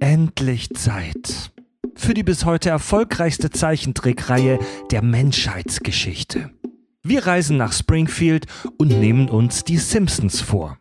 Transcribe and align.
Endlich 0.00 0.70
Zeit 0.74 1.50
für 1.96 2.14
die 2.14 2.22
bis 2.22 2.44
heute 2.44 2.70
erfolgreichste 2.70 3.50
Zeichentrickreihe 3.50 4.60
der 4.92 5.02
Menschheitsgeschichte. 5.02 6.50
Wir 7.02 7.26
reisen 7.26 7.56
nach 7.56 7.72
Springfield 7.72 8.46
und 8.78 8.88
nehmen 8.88 9.28
uns 9.28 9.64
die 9.64 9.78
Simpsons 9.78 10.40
vor. 10.40 10.78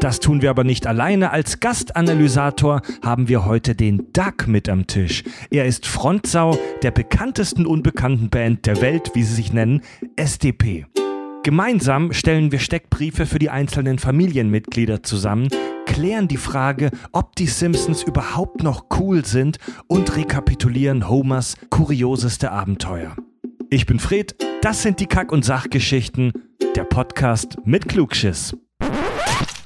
Das 0.00 0.20
tun 0.20 0.42
wir 0.42 0.50
aber 0.50 0.64
nicht 0.64 0.86
alleine. 0.86 1.30
Als 1.30 1.60
Gastanalysator 1.60 2.80
haben 3.02 3.28
wir 3.28 3.44
heute 3.44 3.74
den 3.74 4.12
Duck 4.12 4.46
mit 4.46 4.68
am 4.68 4.86
Tisch. 4.86 5.24
Er 5.50 5.66
ist 5.66 5.86
Frontsau 5.86 6.58
der 6.82 6.90
bekanntesten 6.90 7.66
unbekannten 7.66 8.30
Band 8.30 8.66
der 8.66 8.80
Welt, 8.80 9.10
wie 9.14 9.22
sie 9.22 9.34
sich 9.34 9.52
nennen, 9.52 9.82
SDP. 10.16 10.86
Gemeinsam 11.44 12.14
stellen 12.14 12.52
wir 12.52 12.58
Steckbriefe 12.58 13.26
für 13.26 13.38
die 13.38 13.50
einzelnen 13.50 13.98
Familienmitglieder 13.98 15.02
zusammen, 15.02 15.48
klären 15.84 16.26
die 16.26 16.38
Frage, 16.38 16.90
ob 17.12 17.36
die 17.36 17.48
Simpsons 17.48 18.02
überhaupt 18.02 18.62
noch 18.62 18.86
cool 18.98 19.26
sind 19.26 19.58
und 19.86 20.16
rekapitulieren 20.16 21.06
Homers 21.06 21.58
kurioseste 21.68 22.50
Abenteuer. 22.50 23.14
Ich 23.68 23.84
bin 23.84 23.98
Fred, 23.98 24.36
das 24.62 24.80
sind 24.80 25.00
die 25.00 25.06
Kack- 25.06 25.32
und 25.32 25.44
Sachgeschichten, 25.44 26.32
der 26.76 26.84
Podcast 26.84 27.58
mit 27.66 27.90
Klugschiss. 27.90 28.56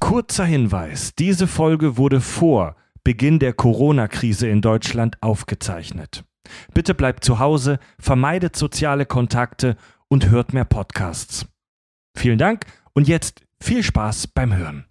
Kurzer 0.00 0.46
Hinweis, 0.46 1.14
diese 1.16 1.46
Folge 1.46 1.96
wurde 1.96 2.20
vor 2.20 2.74
Beginn 3.04 3.38
der 3.38 3.52
Corona-Krise 3.52 4.48
in 4.48 4.62
Deutschland 4.62 5.16
aufgezeichnet. 5.22 6.24
Bitte 6.74 6.94
bleibt 6.94 7.22
zu 7.22 7.38
Hause, 7.38 7.78
vermeidet 8.00 8.56
soziale 8.56 9.06
Kontakte 9.06 9.76
und 10.08 10.28
hört 10.28 10.52
mehr 10.52 10.64
Podcasts. 10.64 11.46
Vielen 12.18 12.38
Dank 12.38 12.66
und 12.94 13.06
jetzt 13.06 13.42
viel 13.60 13.84
Spaß 13.84 14.26
beim 14.26 14.56
Hören. 14.56 14.86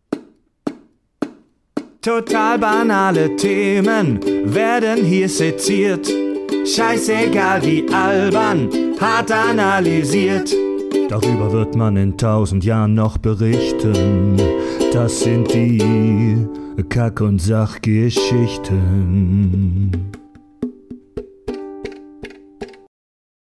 Total 2.01 2.57
banale 2.57 3.35
Themen 3.35 4.21
werden 4.45 5.03
hier 5.03 5.27
seziert. 5.27 6.07
Scheißegal 6.65 7.61
wie 7.65 7.85
albern, 7.91 8.69
hart 8.97 9.29
analysiert. 9.29 10.55
Darüber 11.09 11.51
wird 11.51 11.75
man 11.75 11.97
in 11.97 12.17
tausend 12.17 12.63
Jahren 12.63 12.93
noch 12.93 13.17
berichten. 13.17 14.37
Das 14.93 15.19
sind 15.19 15.53
die 15.53 16.47
Kack- 16.87 17.19
und 17.19 17.41
Sachgeschichten. 17.41 20.13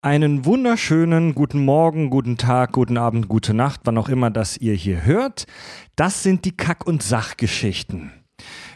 Einen 0.03 0.47
wunderschönen 0.47 1.35
guten 1.35 1.63
Morgen, 1.63 2.09
guten 2.09 2.39
Tag, 2.39 2.73
guten 2.73 2.97
Abend, 2.97 3.29
gute 3.29 3.53
Nacht, 3.53 3.83
wann 3.85 3.99
auch 3.99 4.09
immer 4.09 4.31
das 4.31 4.57
ihr 4.57 4.73
hier 4.73 5.05
hört. 5.05 5.47
Das 5.95 6.23
sind 6.23 6.47
die 6.47 6.57
Kack- 6.57 6.87
und 6.87 7.03
Sachgeschichten. 7.03 8.11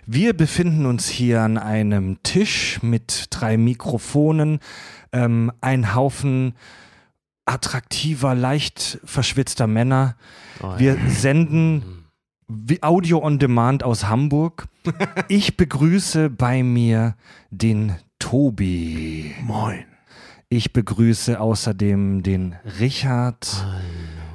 Wir 0.05 0.35
befinden 0.37 0.85
uns 0.85 1.09
hier 1.09 1.41
an 1.41 1.57
einem 1.57 2.23
Tisch 2.25 2.83
mit 2.83 3.29
drei 3.31 3.57
Mikrofonen, 3.57 4.59
ähm, 5.13 5.51
ein 5.63 5.95
Haufen 5.95 6.53
attraktiver, 7.47 8.35
leicht 8.35 9.01
verschwitzter 9.05 9.67
Männer. 9.67 10.17
Oh, 10.63 10.75
Wir 10.77 10.99
senden 11.09 12.05
wie 12.49 12.83
Audio 12.83 13.25
on 13.25 13.39
Demand 13.39 13.83
aus 13.83 14.09
Hamburg. 14.09 14.67
Ich 15.29 15.57
begrüße 15.57 16.29
bei 16.29 16.63
mir 16.63 17.17
den 17.51 17.95
Tobi. 18.19 19.35
Moin. 19.43 19.87
Ich 20.57 20.73
begrüße 20.73 21.41
außerdem 21.41 22.23
den 22.23 22.55
Richard, 22.79 23.67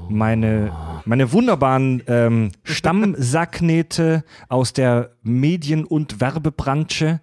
meine, 0.09 0.73
meine 1.05 1.31
wunderbaren 1.31 2.03
ähm, 2.07 2.51
Stammsacknähte 2.65 4.25
aus 4.49 4.73
der 4.73 5.11
Medien- 5.23 5.85
und 5.85 6.19
Werbebranche. 6.19 7.21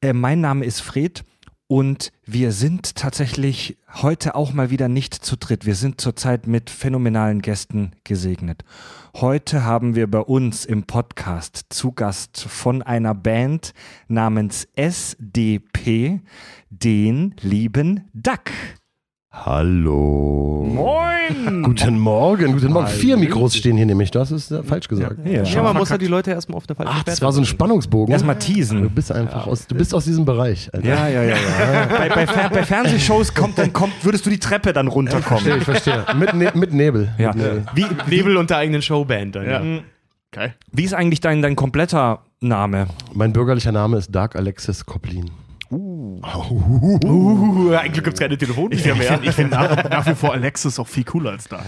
Äh, 0.00 0.12
mein 0.12 0.40
Name 0.40 0.64
ist 0.64 0.78
Fred 0.78 1.24
und 1.66 2.12
wir 2.24 2.52
sind 2.52 2.94
tatsächlich 2.94 3.76
heute 3.92 4.36
auch 4.36 4.52
mal 4.52 4.70
wieder 4.70 4.88
nicht 4.88 5.12
zu 5.14 5.36
dritt. 5.36 5.66
Wir 5.66 5.74
sind 5.74 6.00
zurzeit 6.00 6.46
mit 6.46 6.70
phänomenalen 6.70 7.42
Gästen 7.42 7.92
gesegnet. 8.04 8.64
Heute 9.14 9.64
haben 9.64 9.94
wir 9.94 10.10
bei 10.10 10.20
uns 10.20 10.64
im 10.64 10.84
Podcast 10.84 11.66
zu 11.68 11.92
Gast 11.92 12.40
von 12.40 12.82
einer 12.82 13.14
Band 13.14 13.74
namens 14.06 14.68
SDP 14.76 16.20
den 16.70 17.34
lieben 17.40 18.08
Duck. 18.12 18.50
Hallo. 19.30 20.64
Moin! 20.66 21.62
Guten 21.62 21.98
Morgen, 21.98 22.52
guten 22.54 22.72
Morgen. 22.72 22.86
Vier 22.88 23.18
Mikros 23.18 23.54
stehen 23.54 23.76
hier 23.76 23.84
nämlich. 23.84 24.10
Du 24.10 24.18
hast 24.18 24.30
es 24.30 24.50
äh, 24.50 24.62
falsch 24.62 24.88
gesagt. 24.88 25.16
Ja, 25.24 25.42
Ja, 25.42 25.62
man 25.62 25.76
muss 25.76 25.90
ja 25.90 25.98
die 25.98 26.06
Leute 26.06 26.30
erstmal 26.30 26.56
auf 26.56 26.64
eine 26.66 26.74
falsche 26.74 26.92
Ach, 26.92 27.02
das 27.04 27.20
war 27.20 27.30
so 27.32 27.42
ein. 27.42 27.44
Spannungsbogen. 27.44 28.10
Erstmal 28.10 28.36
Du 28.36 28.40
teasen. 28.40 28.88
bist 28.90 29.12
einfach 29.12 29.46
aus, 29.46 29.66
du 29.66 29.74
bist 29.74 29.94
aus 29.94 30.04
diesem 30.06 30.24
Bereich. 30.24 30.72
Alter. 30.72 30.88
Ja, 30.88 31.08
ja, 31.08 31.22
ja, 31.22 31.36
ja. 31.36 31.86
bei, 31.86 32.08
bei, 32.08 32.26
Fer 32.26 32.48
bei 32.48 32.62
Fernsehshows 32.64 33.34
kommt 33.34 33.58
dann 33.58 33.72
kommt, 33.72 34.02
würdest 34.02 34.24
du 34.24 34.30
die 34.30 34.38
Treppe 34.38 34.72
dann 34.72 34.88
runterkommen. 34.88 35.44
Verstehe, 35.44 35.56
ich 35.58 35.64
verstehe. 35.64 36.04
Mit, 36.16 36.32
ne 36.32 36.50
mit 36.54 36.72
Nebel. 36.72 37.12
Ja. 37.18 37.28
Mit 37.34 37.36
Nebel. 37.36 37.64
Wie, 37.74 37.86
Nebel 38.16 38.36
und 38.38 38.48
der 38.48 38.56
eigenen 38.56 38.80
Showband 38.80 39.36
dann. 39.36 39.46
Ja. 39.46 39.62
Geil. 40.30 40.54
wie 40.72 40.84
ist 40.84 40.94
eigentlich 40.94 41.20
dein, 41.20 41.42
dein 41.42 41.54
kompletter 41.56 42.22
Name? 42.40 42.86
Mein 43.14 43.32
bürgerlicher 43.32 43.72
Name 43.72 43.98
ist 43.98 44.14
Dark 44.14 44.36
Alexis 44.36 44.84
Koplin. 44.86 45.30
Uh, 45.70 46.20
eigentlich 47.74 48.02
gibt 48.04 48.14
es 48.14 48.20
keine 48.20 48.38
Telefonnummer 48.38 48.74
Ich 48.74 48.82
finde 48.82 48.98
mehr. 48.98 49.12
find, 49.12 49.24
ich 49.26 49.34
find 49.34 49.50
nach, 49.50 49.84
nach 49.90 50.06
wie 50.06 50.14
vor 50.14 50.32
Alexis 50.32 50.78
auch 50.78 50.86
viel 50.88 51.04
cooler 51.04 51.32
als 51.32 51.46
da. 51.48 51.62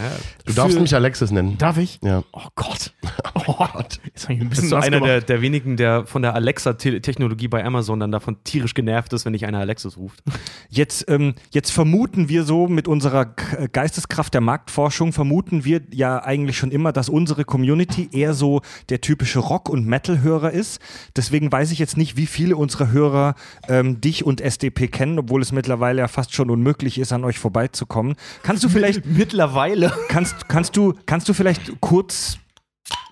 Du 0.47 0.53
darfst 0.55 0.75
Für- 0.77 0.83
mich 0.83 0.94
Alexis 0.94 1.31
nennen. 1.31 1.59
Darf 1.59 1.77
ich? 1.77 1.99
Ja. 2.03 2.22
Oh 2.33 2.41
Gott. 2.55 2.93
Oh 3.47 3.55
Gott. 3.72 4.00
Jetzt 4.05 4.25
hab 4.25 4.31
ich 4.31 4.41
ein 4.41 4.49
bisschen 4.49 4.62
Bist 4.62 4.72
du 4.72 4.77
nass 4.77 4.84
einer 4.87 5.00
der, 5.00 5.21
der 5.22 5.41
wenigen, 5.41 5.77
der 5.77 6.05
von 6.06 6.21
der 6.22 6.34
Alexa-Technologie 6.34 7.49
bei 7.49 7.65
Amazon 7.65 7.99
dann 8.00 8.12
davon 8.12 8.37
tierisch 8.44 8.75
genervt 8.75 9.12
ist, 9.12 9.25
wenn 9.25 9.33
dich 9.33 9.47
einer 9.47 9.59
Alexis 9.61 9.97
ruft? 9.97 10.22
Jetzt, 10.69 11.06
ähm, 11.09 11.34
jetzt 11.50 11.71
vermuten 11.71 12.28
wir 12.28 12.44
so 12.44 12.69
mit 12.69 12.87
unserer 12.87 13.25
K- 13.27 13.67
Geisteskraft 13.72 14.34
der 14.34 14.41
Marktforschung, 14.41 15.12
vermuten 15.12 15.65
wir 15.65 15.81
ja 15.93 16.22
eigentlich 16.22 16.59
schon 16.59 16.71
immer, 16.71 16.93
dass 16.93 17.09
unsere 17.09 17.44
Community 17.44 18.09
eher 18.12 18.34
so 18.34 18.61
der 18.88 19.00
typische 19.00 19.38
Rock- 19.38 19.69
und 19.69 19.87
Metal-Hörer 19.87 20.50
ist. 20.50 20.81
Deswegen 21.17 21.50
weiß 21.50 21.72
ich 21.72 21.78
jetzt 21.78 21.97
nicht, 21.97 22.17
wie 22.17 22.27
viele 22.27 22.56
unserer 22.56 22.91
Hörer 22.93 23.34
ähm, 23.69 23.89
dich 23.98 24.24
und 24.24 24.40
SDP 24.40 24.88
kennen, 24.88 25.18
obwohl 25.18 25.40
es 25.40 25.52
mittlerweile 25.52 26.00
ja 26.00 26.08
fast 26.08 26.34
schon 26.34 26.50
unmöglich 26.50 26.98
ist, 26.98 27.12
an 27.12 27.24
euch 27.24 27.38
vorbeizukommen. 27.38 28.14
Kannst 28.42 28.62
du 28.62 28.68
vielleicht, 28.68 29.06
Mittlerweile. 29.06 29.92
kannst, 30.08 30.48
kannst 30.48 30.76
du, 30.76 30.94
kannst 31.06 31.28
du 31.28 31.32
vielleicht 31.34 31.80
kurz 31.80 32.38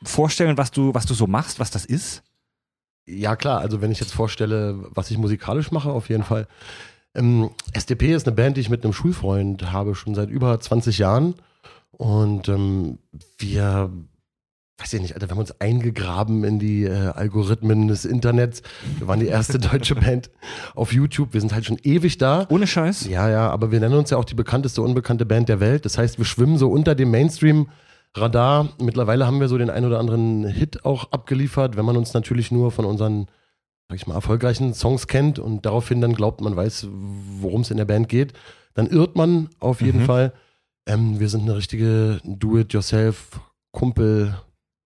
vorstellen, 0.04 0.58
was 0.58 0.70
du, 0.70 0.94
was 0.94 1.06
du 1.06 1.14
so 1.14 1.26
machst, 1.26 1.58
was 1.58 1.70
das 1.70 1.84
ist? 1.84 2.22
Ja, 3.06 3.36
klar. 3.36 3.60
Also, 3.60 3.80
wenn 3.80 3.90
ich 3.90 4.00
jetzt 4.00 4.12
vorstelle, 4.12 4.76
was 4.90 5.10
ich 5.10 5.16
musikalisch 5.18 5.70
mache, 5.70 5.90
auf 5.90 6.08
jeden 6.10 6.24
Fall. 6.24 6.46
Ähm, 7.14 7.50
SDP 7.72 8.12
ist 8.12 8.26
eine 8.26 8.36
Band, 8.36 8.56
die 8.56 8.60
ich 8.60 8.68
mit 8.68 8.84
einem 8.84 8.92
Schulfreund 8.92 9.72
habe, 9.72 9.94
schon 9.94 10.14
seit 10.14 10.28
über 10.28 10.60
20 10.60 10.98
Jahren. 10.98 11.34
Und 11.90 12.48
ähm, 12.48 12.98
wir, 13.38 13.90
weiß 14.78 14.92
ich 14.92 15.00
nicht, 15.00 15.14
Alter, 15.14 15.26
wir 15.26 15.30
haben 15.32 15.38
uns 15.40 15.60
eingegraben 15.60 16.44
in 16.44 16.58
die 16.60 16.84
äh, 16.84 17.08
Algorithmen 17.08 17.88
des 17.88 18.04
Internets. 18.04 18.62
Wir 18.98 19.08
waren 19.08 19.18
die 19.20 19.26
erste 19.26 19.58
deutsche 19.70 19.96
Band 19.96 20.30
auf 20.74 20.92
YouTube. 20.92 21.32
Wir 21.34 21.40
sind 21.40 21.52
halt 21.52 21.64
schon 21.64 21.78
ewig 21.82 22.18
da. 22.18 22.46
Ohne 22.48 22.66
Scheiß? 22.68 23.08
Ja, 23.08 23.28
ja, 23.28 23.50
aber 23.50 23.72
wir 23.72 23.80
nennen 23.80 23.96
uns 23.96 24.10
ja 24.10 24.18
auch 24.18 24.24
die 24.24 24.34
bekannteste 24.36 24.80
unbekannte 24.82 25.26
Band 25.26 25.48
der 25.48 25.58
Welt. 25.60 25.84
Das 25.84 25.98
heißt, 25.98 26.18
wir 26.18 26.24
schwimmen 26.24 26.58
so 26.58 26.70
unter 26.70 26.94
dem 26.94 27.10
Mainstream-Radar. 27.10 28.68
Mittlerweile 28.80 29.26
haben 29.26 29.40
wir 29.40 29.48
so 29.48 29.58
den 29.58 29.70
ein 29.70 29.84
oder 29.84 29.98
anderen 29.98 30.44
Hit 30.46 30.84
auch 30.84 31.10
abgeliefert, 31.10 31.76
wenn 31.76 31.84
man 31.84 31.96
uns 31.96 32.14
natürlich 32.14 32.52
nur 32.52 32.70
von 32.70 32.84
unseren, 32.84 33.26
sag 33.88 33.96
ich 33.96 34.06
mal, 34.06 34.14
erfolgreichen 34.14 34.74
Songs 34.74 35.08
kennt 35.08 35.40
und 35.40 35.66
daraufhin 35.66 36.00
dann 36.00 36.14
glaubt, 36.14 36.40
man 36.40 36.54
weiß, 36.54 36.86
worum 37.40 37.62
es 37.62 37.72
in 37.72 37.78
der 37.78 37.84
Band 37.84 38.08
geht, 38.08 38.32
dann 38.74 38.86
irrt 38.86 39.16
man 39.16 39.48
auf 39.58 39.80
jeden 39.80 40.02
Mhm. 40.02 40.06
Fall. 40.06 40.32
Ähm, 40.86 41.18
wir 41.18 41.28
sind 41.28 41.42
eine 41.42 41.56
richtige 41.56 42.20
Do-it-yourself-Kumpel, 42.24 44.36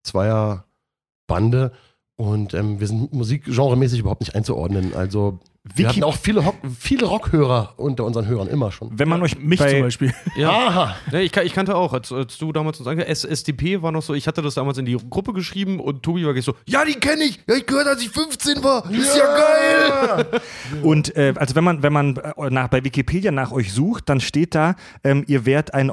Zweier-Bande. 0.02 1.72
Und 2.16 2.54
ähm, 2.54 2.80
wir 2.80 2.86
sind 2.86 3.12
musikgenremäßig 3.12 4.00
überhaupt 4.00 4.20
nicht 4.20 4.34
einzuordnen. 4.34 4.94
Also 4.94 5.40
wir 5.64 5.76
Wiki- 5.76 5.88
hatten 5.90 6.02
auch 6.04 6.16
viele, 6.16 6.42
viele 6.78 7.06
Rockhörer 7.06 7.74
unter 7.76 8.04
unseren 8.04 8.26
Hörern 8.26 8.48
immer 8.48 8.72
schon. 8.72 8.90
Wenn 8.98 9.08
man 9.08 9.22
euch 9.22 9.38
Mich 9.38 9.60
bei, 9.60 9.70
zum 9.70 9.80
Beispiel. 9.82 10.12
Ja. 10.36 10.50
Aha! 10.50 10.96
Ja, 11.12 11.20
ich, 11.20 11.36
ich 11.36 11.52
kannte 11.52 11.76
auch, 11.76 11.92
als, 11.92 12.10
als 12.10 12.36
du 12.38 12.50
damals 12.52 12.80
uns 12.80 12.88
ange 12.88 13.06
S- 13.06 13.24
SDP 13.24 13.80
war 13.80 13.92
noch 13.92 14.02
so, 14.02 14.12
ich 14.14 14.26
hatte 14.26 14.42
das 14.42 14.54
damals 14.54 14.78
in 14.78 14.86
die 14.86 14.96
Gruppe 15.08 15.32
geschrieben 15.32 15.78
und 15.78 16.02
Tobi 16.02 16.26
war 16.26 16.32
gleich 16.32 16.44
so, 16.44 16.54
Ja, 16.66 16.84
die 16.84 16.94
kenne 16.94 17.22
ich. 17.22 17.38
Ja, 17.48 17.54
ich 17.54 17.64
gehört, 17.66 17.86
als 17.86 18.02
ich 18.02 18.10
15 18.10 18.64
war. 18.64 18.90
Ist 18.90 19.16
ja, 19.16 19.36
geil. 19.36 20.26
Und 20.82 21.14
äh, 21.16 21.32
also 21.36 21.54
wenn 21.54 21.62
man, 21.64 21.82
wenn 21.82 21.92
man 21.92 22.16
äh, 22.16 22.50
nach, 22.50 22.68
bei 22.68 22.82
Wikipedia 22.84 23.30
nach 23.30 23.52
euch 23.52 23.72
sucht, 23.72 24.08
dann 24.08 24.20
steht 24.20 24.54
da, 24.56 24.74
ähm, 25.04 25.22
ihr 25.28 25.46
wärt 25.46 25.74
ein 25.74 25.90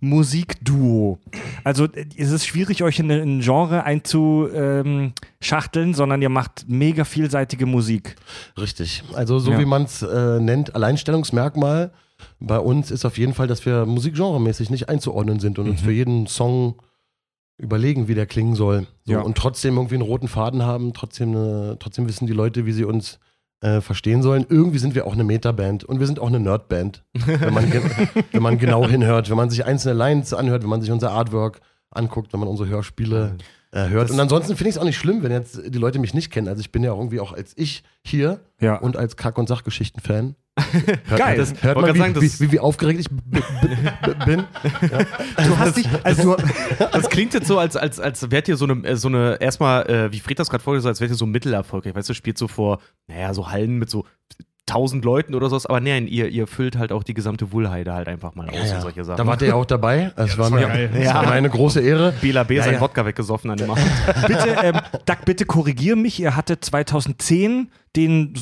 Allround-Musikduo. 0.00 1.18
Also 1.64 1.84
äh, 1.86 2.06
es 2.16 2.30
ist 2.30 2.46
schwierig, 2.46 2.82
euch 2.82 2.98
in 2.98 3.10
ein 3.10 3.40
Genre 3.40 3.84
einzuschachteln, 5.40 5.94
sondern 5.94 6.22
ihr 6.22 6.28
macht 6.28 6.64
mega 6.68 7.04
vielseitige 7.04 7.66
Musik. 7.66 8.16
Richtig. 8.58 9.02
Also 9.14 9.38
so 9.38 9.52
Ja. 9.52 9.58
wie 9.58 9.64
man 9.64 9.84
es 9.84 10.02
äh, 10.02 10.40
nennt, 10.40 10.74
Alleinstellungsmerkmal 10.74 11.92
bei 12.40 12.58
uns 12.58 12.90
ist 12.90 13.04
auf 13.04 13.18
jeden 13.18 13.34
Fall, 13.34 13.46
dass 13.46 13.66
wir 13.66 13.84
musikgenremäßig 13.84 14.70
nicht 14.70 14.88
einzuordnen 14.88 15.38
sind 15.38 15.58
und 15.58 15.68
uns 15.68 15.82
für 15.82 15.92
jeden 15.92 16.26
Song 16.26 16.76
überlegen, 17.58 18.08
wie 18.08 18.14
der 18.14 18.26
klingen 18.26 18.54
soll. 18.54 18.86
So, 19.04 19.12
Ja. 19.12 19.20
Und 19.20 19.36
trotzdem 19.36 19.76
irgendwie 19.76 19.96
einen 19.96 20.02
roten 20.02 20.28
Faden 20.28 20.62
haben, 20.62 20.92
trotzdem, 20.94 21.30
eine, 21.30 21.76
trotzdem 21.78 22.08
wissen 22.08 22.26
die 22.26 22.32
Leute, 22.32 22.64
wie 22.66 22.72
sie 22.72 22.84
uns 22.84 23.18
äh, 23.60 23.80
verstehen 23.80 24.22
sollen. 24.22 24.46
Irgendwie 24.48 24.78
sind 24.78 24.94
wir 24.94 25.06
auch 25.06 25.12
eine 25.14 25.24
Metaband 25.24 25.84
und 25.84 25.98
wir 26.00 26.06
sind 26.06 26.18
auch 26.18 26.26
eine 26.28 26.40
Nerdband, 26.40 27.04
wenn 27.26 27.54
man, 27.54 27.70
ge 27.70 27.82
wenn 28.32 28.42
man 28.42 28.58
genau 28.58 28.86
hinhört, 28.86 29.28
wenn 29.30 29.36
man 29.36 29.50
sich 29.50 29.64
einzelne 29.64 29.94
Lines 29.94 30.32
anhört, 30.34 30.62
wenn 30.62 30.70
man 30.70 30.80
sich 30.82 30.90
unser 30.90 31.12
Artwork 31.12 31.60
anguckt, 31.90 32.32
wenn 32.32 32.40
man 32.40 32.48
unsere 32.48 32.68
Hörspiele 32.68 33.36
äh, 33.76 33.88
hört. 33.90 34.10
Und 34.10 34.18
ansonsten 34.20 34.56
finde 34.56 34.70
ich 34.70 34.76
es 34.76 34.80
auch 34.80 34.84
nicht 34.84 34.96
schlimm, 34.98 35.22
wenn 35.22 35.32
jetzt 35.32 35.60
die 35.66 35.78
Leute 35.78 35.98
mich 35.98 36.14
nicht 36.14 36.30
kennen. 36.30 36.48
Also 36.48 36.60
ich 36.60 36.72
bin 36.72 36.82
ja 36.82 36.92
irgendwie 36.94 37.20
auch 37.20 37.32
als 37.32 37.52
ich 37.56 37.82
hier 38.04 38.40
Ja. 38.60 38.76
und 38.76 38.96
als 38.96 39.16
Kack- 39.16 39.38
und 39.38 39.48
Sachgeschichten-Fan. 39.48 40.34
Geil. 41.16 41.36
Das- 41.36 41.62
hört 41.62 41.78
man, 41.80 41.94
wie, 41.94 41.98
sagen, 41.98 42.14
das- 42.14 42.40
wie, 42.40 42.46
wie, 42.46 42.52
wie 42.52 42.60
aufgeregt 42.60 43.00
ich 43.00 43.08
bin? 44.24 44.44
Du 45.36 45.58
hast 45.58 45.76
dich, 45.76 45.86
also 46.02 46.36
Das 46.92 47.08
klingt 47.10 47.34
jetzt 47.34 47.46
so, 47.46 47.58
als, 47.58 47.76
als, 47.76 48.00
als 48.00 48.30
wärt 48.30 48.48
ihr 48.48 48.56
so 48.56 48.64
eine, 48.66 48.82
äh, 48.88 48.96
so 48.96 49.08
eine 49.08 49.36
erstmal, 49.40 49.88
äh, 49.88 50.12
wie 50.12 50.20
Fred 50.20 50.38
das 50.38 50.48
gerade 50.48 50.64
vorgesagt 50.64 50.86
hat, 50.86 50.90
als 50.92 51.00
wärt 51.00 51.10
ihr 51.10 51.16
so 51.16 51.26
mittelerfolgreich. 51.26 51.94
Weißt 51.94 52.08
du, 52.08 52.14
spielt 52.14 52.38
so 52.38 52.48
vor, 52.48 52.80
naja, 53.06 53.34
so 53.34 53.50
Hallen 53.50 53.78
mit 53.78 53.90
so 53.90 54.04
tausend 54.66 55.04
Leuten 55.04 55.34
oder 55.36 55.48
sowas, 55.48 55.64
aber 55.66 55.80
nein, 55.80 56.08
ihr, 56.08 56.28
ihr 56.28 56.48
füllt 56.48 56.76
halt 56.76 56.90
auch 56.90 57.04
die 57.04 57.14
gesamte 57.14 57.52
Wuhlheide 57.52 57.94
halt 57.94 58.08
einfach 58.08 58.34
mal 58.34 58.48
aus 58.50 58.72
und 58.72 58.80
solche 58.82 59.04
Sachen. 59.04 59.16
Da 59.16 59.26
wart 59.26 59.40
ihr 59.40 59.48
ja 59.48 59.54
auch 59.54 59.64
dabei. 59.64 60.12
Es 60.16 60.36
war, 60.38 60.50
mir, 60.50 60.62
war 60.68 61.22
mir 61.22 61.30
eine 61.32 61.48
große 61.48 61.80
Ehre. 61.80 62.12
Bela 62.20 62.42
B. 62.42 62.56
Ja, 62.56 62.64
sein 62.64 62.74
ja. 62.74 62.80
Wodka 62.80 63.06
weggesoffen 63.06 63.50
an 63.50 63.58
dem 63.58 63.70
Abend. 63.70 63.84
bitte, 64.26 64.56
ähm, 64.62 64.74
Doug, 65.06 65.16
bitte 65.24 65.44
korrigier 65.46 65.94
mich. 65.94 66.18
Ihr 66.20 66.34
hattet 66.36 66.64
2010 66.64 67.70
den, 67.94 68.34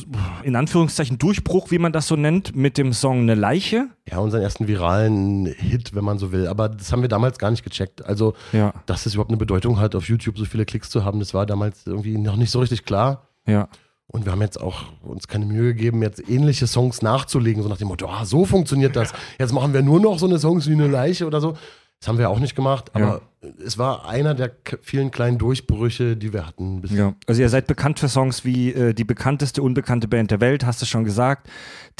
in 0.42 0.56
Anführungszeichen, 0.56 1.18
Durchbruch, 1.18 1.70
wie 1.70 1.78
man 1.78 1.92
das 1.92 2.08
so 2.08 2.16
nennt, 2.16 2.56
mit 2.56 2.78
dem 2.78 2.92
Song 2.92 3.20
Eine 3.20 3.34
Leiche. 3.34 3.88
Ja, 4.10 4.18
unseren 4.18 4.42
ersten 4.42 4.66
viralen 4.66 5.46
Hit, 5.46 5.94
wenn 5.94 6.04
man 6.04 6.18
so 6.18 6.32
will. 6.32 6.48
Aber 6.48 6.68
das 6.70 6.90
haben 6.90 7.02
wir 7.02 7.08
damals 7.08 7.38
gar 7.38 7.50
nicht 7.50 7.62
gecheckt. 7.64 8.04
Also, 8.04 8.34
Ja. 8.52 8.72
dass 8.86 9.06
es 9.06 9.14
überhaupt 9.14 9.30
eine 9.30 9.36
Bedeutung 9.38 9.78
hat, 9.78 9.94
auf 9.94 10.08
YouTube 10.08 10.38
so 10.38 10.44
viele 10.46 10.64
Klicks 10.64 10.88
zu 10.90 11.04
haben, 11.04 11.20
das 11.20 11.34
war 11.34 11.44
damals 11.46 11.86
irgendwie 11.86 12.16
noch 12.18 12.36
nicht 12.36 12.50
so 12.50 12.60
richtig 12.60 12.84
klar. 12.84 13.28
Ja. 13.46 13.68
Und 14.06 14.26
wir 14.26 14.32
haben 14.32 14.42
jetzt 14.42 14.60
auch 14.60 14.84
uns 15.02 15.26
keine 15.26 15.46
Mühe 15.46 15.74
gegeben, 15.74 16.02
jetzt 16.02 16.28
ähnliche 16.28 16.66
Songs 16.66 17.02
nachzulegen, 17.02 17.62
so 17.62 17.68
nach 17.68 17.78
dem 17.78 17.88
Motto, 17.88 18.06
ah, 18.06 18.24
so 18.24 18.44
funktioniert 18.44 18.96
das. 18.96 19.12
Jetzt 19.38 19.52
machen 19.52 19.72
wir 19.72 19.82
nur 19.82 20.00
noch 20.00 20.18
so 20.18 20.26
eine 20.26 20.38
Songs 20.38 20.68
wie 20.68 20.74
eine 20.74 20.86
Leiche 20.86 21.26
oder 21.26 21.40
so. 21.40 21.56
Das 22.04 22.08
haben 22.10 22.18
wir 22.18 22.28
auch 22.28 22.38
nicht 22.38 22.54
gemacht, 22.54 22.90
aber 22.92 23.22
es 23.64 23.78
war 23.78 24.06
einer 24.06 24.34
der 24.34 24.50
vielen 24.82 25.10
kleinen 25.10 25.38
Durchbrüche, 25.38 26.18
die 26.18 26.34
wir 26.34 26.46
hatten. 26.46 26.82
Ja, 26.90 27.14
also 27.26 27.40
ihr 27.40 27.48
seid 27.48 27.66
bekannt 27.66 27.98
für 27.98 28.10
Songs 28.10 28.44
wie 28.44 28.74
äh, 28.74 28.92
die 28.92 29.04
bekannteste 29.04 29.62
unbekannte 29.62 30.06
Band 30.06 30.30
der 30.30 30.42
Welt, 30.42 30.66
hast 30.66 30.82
du 30.82 30.84
schon 30.84 31.04
gesagt. 31.04 31.48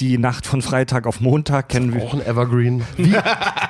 Die 0.01 0.19
Nacht 0.19 0.45
von 0.45 0.61
Freitag 0.61 1.07
auf 1.07 1.23
Montag 1.23 1.71
kennen 1.71 1.95
wir. 1.95 2.03
Auch 2.03 2.13
ein 2.13 2.21
Evergreen. 2.21 2.85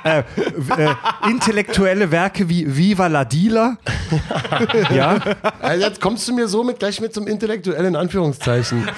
Äh, 0.05 0.19
äh, 0.19 0.95
intellektuelle 1.31 2.11
Werke 2.11 2.49
wie 2.49 2.77
Viva 2.77 3.07
la 3.07 3.25
Dealer. 3.25 3.79
ja. 4.93 5.19
Also 5.61 5.87
jetzt 5.87 6.01
kommst 6.01 6.27
du 6.27 6.35
mir 6.35 6.49
so 6.49 6.65
mit 6.65 6.81
gleich 6.81 7.01
mit 7.01 7.15
zum 7.15 7.29
intellektuellen 7.29 7.95
Anführungszeichen. 7.95 8.89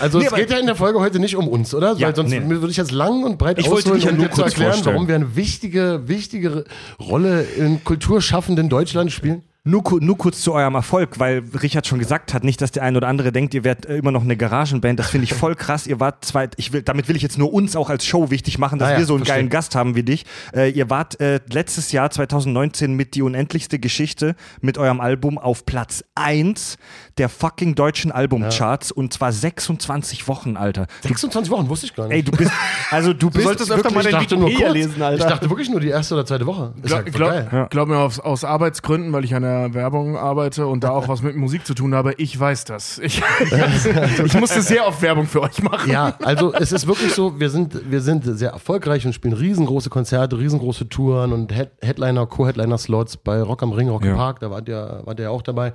Also 0.00 0.18
Nee, 0.18 0.26
es 0.26 0.34
geht 0.34 0.50
ja 0.50 0.58
in 0.58 0.66
der 0.66 0.76
Folge 0.76 0.98
heute 1.00 1.18
nicht 1.18 1.36
um 1.36 1.46
uns, 1.48 1.74
oder? 1.74 1.94
Ja, 1.96 2.08
Weil 2.08 2.16
sonst 2.16 2.30
nee. 2.30 2.40
würde 2.48 2.70
ich 2.70 2.76
jetzt 2.76 2.92
lang 2.92 3.22
und 3.24 3.38
breit 3.38 3.58
Ich 3.58 3.70
wollte 3.70 3.90
ausholen, 3.92 4.08
um 4.10 4.16
nur 4.16 4.26
dir 4.26 4.30
zu 4.32 4.40
kurz 4.42 4.52
erklären, 4.52 4.72
vorstellen. 4.72 4.94
warum 4.96 5.08
wir 5.08 5.14
eine 5.16 5.36
wichtige, 5.36 6.02
wichtige 6.06 6.64
Rolle 6.98 7.42
in 7.42 7.84
kulturschaffenden 7.84 8.68
Deutschland 8.68 9.12
spielen. 9.12 9.42
Nur, 9.62 9.82
nur 10.00 10.16
kurz 10.16 10.40
zu 10.40 10.54
eurem 10.54 10.74
Erfolg, 10.74 11.18
weil 11.18 11.42
Richard 11.62 11.86
schon 11.86 11.98
gesagt 11.98 12.32
hat, 12.32 12.44
nicht, 12.44 12.62
dass 12.62 12.72
der 12.72 12.82
eine 12.82 12.96
oder 12.96 13.08
andere 13.08 13.30
denkt, 13.30 13.52
ihr 13.52 13.62
werdet 13.62 13.84
äh, 13.84 13.98
immer 13.98 14.10
noch 14.10 14.22
eine 14.22 14.34
Garagenband. 14.34 14.98
Das 14.98 15.10
finde 15.10 15.24
ich 15.24 15.34
voll 15.34 15.54
krass. 15.54 15.86
Ihr 15.86 16.00
wart 16.00 16.24
zwei, 16.24 16.48
ich 16.56 16.72
will, 16.72 16.80
damit 16.80 17.08
will 17.08 17.16
ich 17.16 17.20
jetzt 17.22 17.36
nur 17.36 17.52
uns 17.52 17.76
auch 17.76 17.90
als 17.90 18.06
Show 18.06 18.30
wichtig 18.30 18.56
machen, 18.56 18.78
dass 18.78 18.88
Ah 18.88 18.92
ja, 18.92 18.98
wir 19.00 19.04
so 19.04 19.12
einen 19.12 19.26
verstehe. 19.26 19.36
geilen 19.42 19.50
Gast 19.50 19.74
haben 19.74 19.94
wie 19.96 20.02
dich. 20.02 20.24
Äh, 20.54 20.70
ihr 20.70 20.88
wart 20.88 21.20
äh, 21.20 21.40
letztes 21.52 21.92
Jahr 21.92 22.10
2019 22.10 22.94
mit 22.94 23.14
Die 23.14 23.20
unendlichste 23.20 23.78
Geschichte 23.78 24.34
mit 24.62 24.78
eurem 24.78 24.98
Album 24.98 25.36
auf 25.36 25.66
Platz 25.66 26.04
1 26.14 26.78
der 27.20 27.28
fucking 27.28 27.74
deutschen 27.74 28.10
Albumcharts 28.10 28.90
und 28.90 29.12
zwar 29.12 29.30
26 29.30 30.26
Wochen, 30.26 30.56
Alter. 30.56 30.86
26 31.02 31.50
Wochen, 31.52 31.68
wusste 31.68 31.84
ich 31.86 31.94
gar 31.94 32.08
nicht. 32.08 32.16
Ey, 32.16 32.22
du 32.22 32.32
bist, 32.32 32.50
also 32.90 33.12
du 33.12 33.28
bist 33.30 33.44
solltest 33.44 33.70
öfter 33.70 33.90
mal 33.92 34.00
ich 34.00 34.10
dein 34.10 34.20
dachte 34.22 34.36
nur 34.36 34.48
Wikipedia 34.48 34.66
kurz. 34.72 34.78
lesen, 34.86 35.02
Alter. 35.02 35.24
Ich 35.24 35.30
dachte 35.30 35.50
wirklich 35.50 35.68
nur 35.70 35.80
die 35.80 35.88
erste 35.88 36.14
oder 36.14 36.24
zweite 36.26 36.46
Woche. 36.46 36.72
Ist 36.82 36.90
ja 36.90 37.02
Glaub, 37.02 37.12
voll 37.30 37.40
glaub, 37.42 37.50
geil. 37.50 37.66
glaub 37.70 37.88
mir, 37.88 37.98
aus, 37.98 38.18
aus 38.20 38.42
Arbeitsgründen, 38.44 39.12
weil 39.12 39.24
ich 39.24 39.34
an 39.34 39.42
der 39.42 39.74
Werbung 39.74 40.16
arbeite 40.16 40.66
und 40.66 40.82
da 40.82 40.90
auch 40.90 41.08
was 41.08 41.20
mit 41.22 41.36
Musik 41.36 41.66
zu 41.66 41.74
tun 41.74 41.94
habe, 41.94 42.14
ich 42.16 42.38
weiß 42.40 42.64
das. 42.64 42.98
Ich, 42.98 43.22
ich 44.24 44.34
musste 44.40 44.62
sehr 44.62 44.86
oft 44.86 45.02
Werbung 45.02 45.26
für 45.26 45.42
euch 45.42 45.62
machen. 45.62 45.90
Ja, 45.90 46.14
also 46.22 46.54
es 46.54 46.72
ist 46.72 46.86
wirklich 46.86 47.12
so, 47.12 47.38
wir 47.38 47.50
sind, 47.50 47.90
wir 47.90 48.00
sind 48.00 48.24
sehr 48.24 48.50
erfolgreich 48.50 49.04
und 49.06 49.12
spielen 49.12 49.34
riesengroße 49.34 49.90
Konzerte, 49.90 50.38
riesengroße 50.38 50.88
Touren 50.88 51.32
und 51.32 51.52
Head 51.52 51.70
Headliner, 51.82 52.26
Co-Headliner-Slots 52.26 53.18
bei 53.18 53.42
Rock 53.42 53.62
am 53.62 53.72
Ring, 53.72 53.88
Rock 53.90 54.04
Ja. 54.04 54.12
im 54.12 54.16
Park, 54.16 54.40
da 54.40 54.50
wart 54.50 54.68
ihr, 54.68 55.02
wart 55.04 55.18
ihr 55.18 55.24
ja 55.24 55.30
auch 55.30 55.42
dabei. 55.42 55.72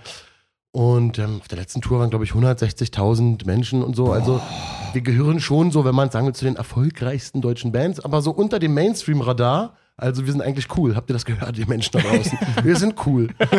Und 0.76 1.20
ähm, 1.20 1.38
auf 1.40 1.48
der 1.48 1.58
letzten 1.58 1.80
Tour 1.80 2.00
waren, 2.00 2.10
glaube 2.10 2.26
ich, 2.26 2.32
160.000 2.32 3.46
Menschen 3.46 3.82
und 3.82 3.96
so. 3.96 4.12
Also 4.12 4.42
wir 4.92 5.00
gehören 5.00 5.40
schon 5.40 5.72
so, 5.72 5.86
wenn 5.86 5.96
man 5.96 6.12
sagen 6.12 6.26
will, 6.28 6.36
zu 6.36 6.44
den 6.44 6.58
erfolgreichsten 6.58 7.40
deutschen 7.40 7.72
Bands, 7.72 8.02
aber 8.02 8.22
so 8.22 8.32
unter 8.32 8.60
dem 8.60 8.74
Mainstream-Radar. 8.74 9.78
Also 9.98 10.26
wir 10.26 10.32
sind 10.34 10.42
eigentlich 10.42 10.68
cool. 10.76 10.94
Habt 10.94 11.10
ihr 11.10 11.14
das 11.14 11.24
gehört, 11.24 11.58
ihr 11.58 11.68
Menschen 11.68 11.92
da 11.94 12.00
draußen? 12.00 12.38
Wir 12.64 12.76
sind 12.76 12.96
cool. 13.06 13.30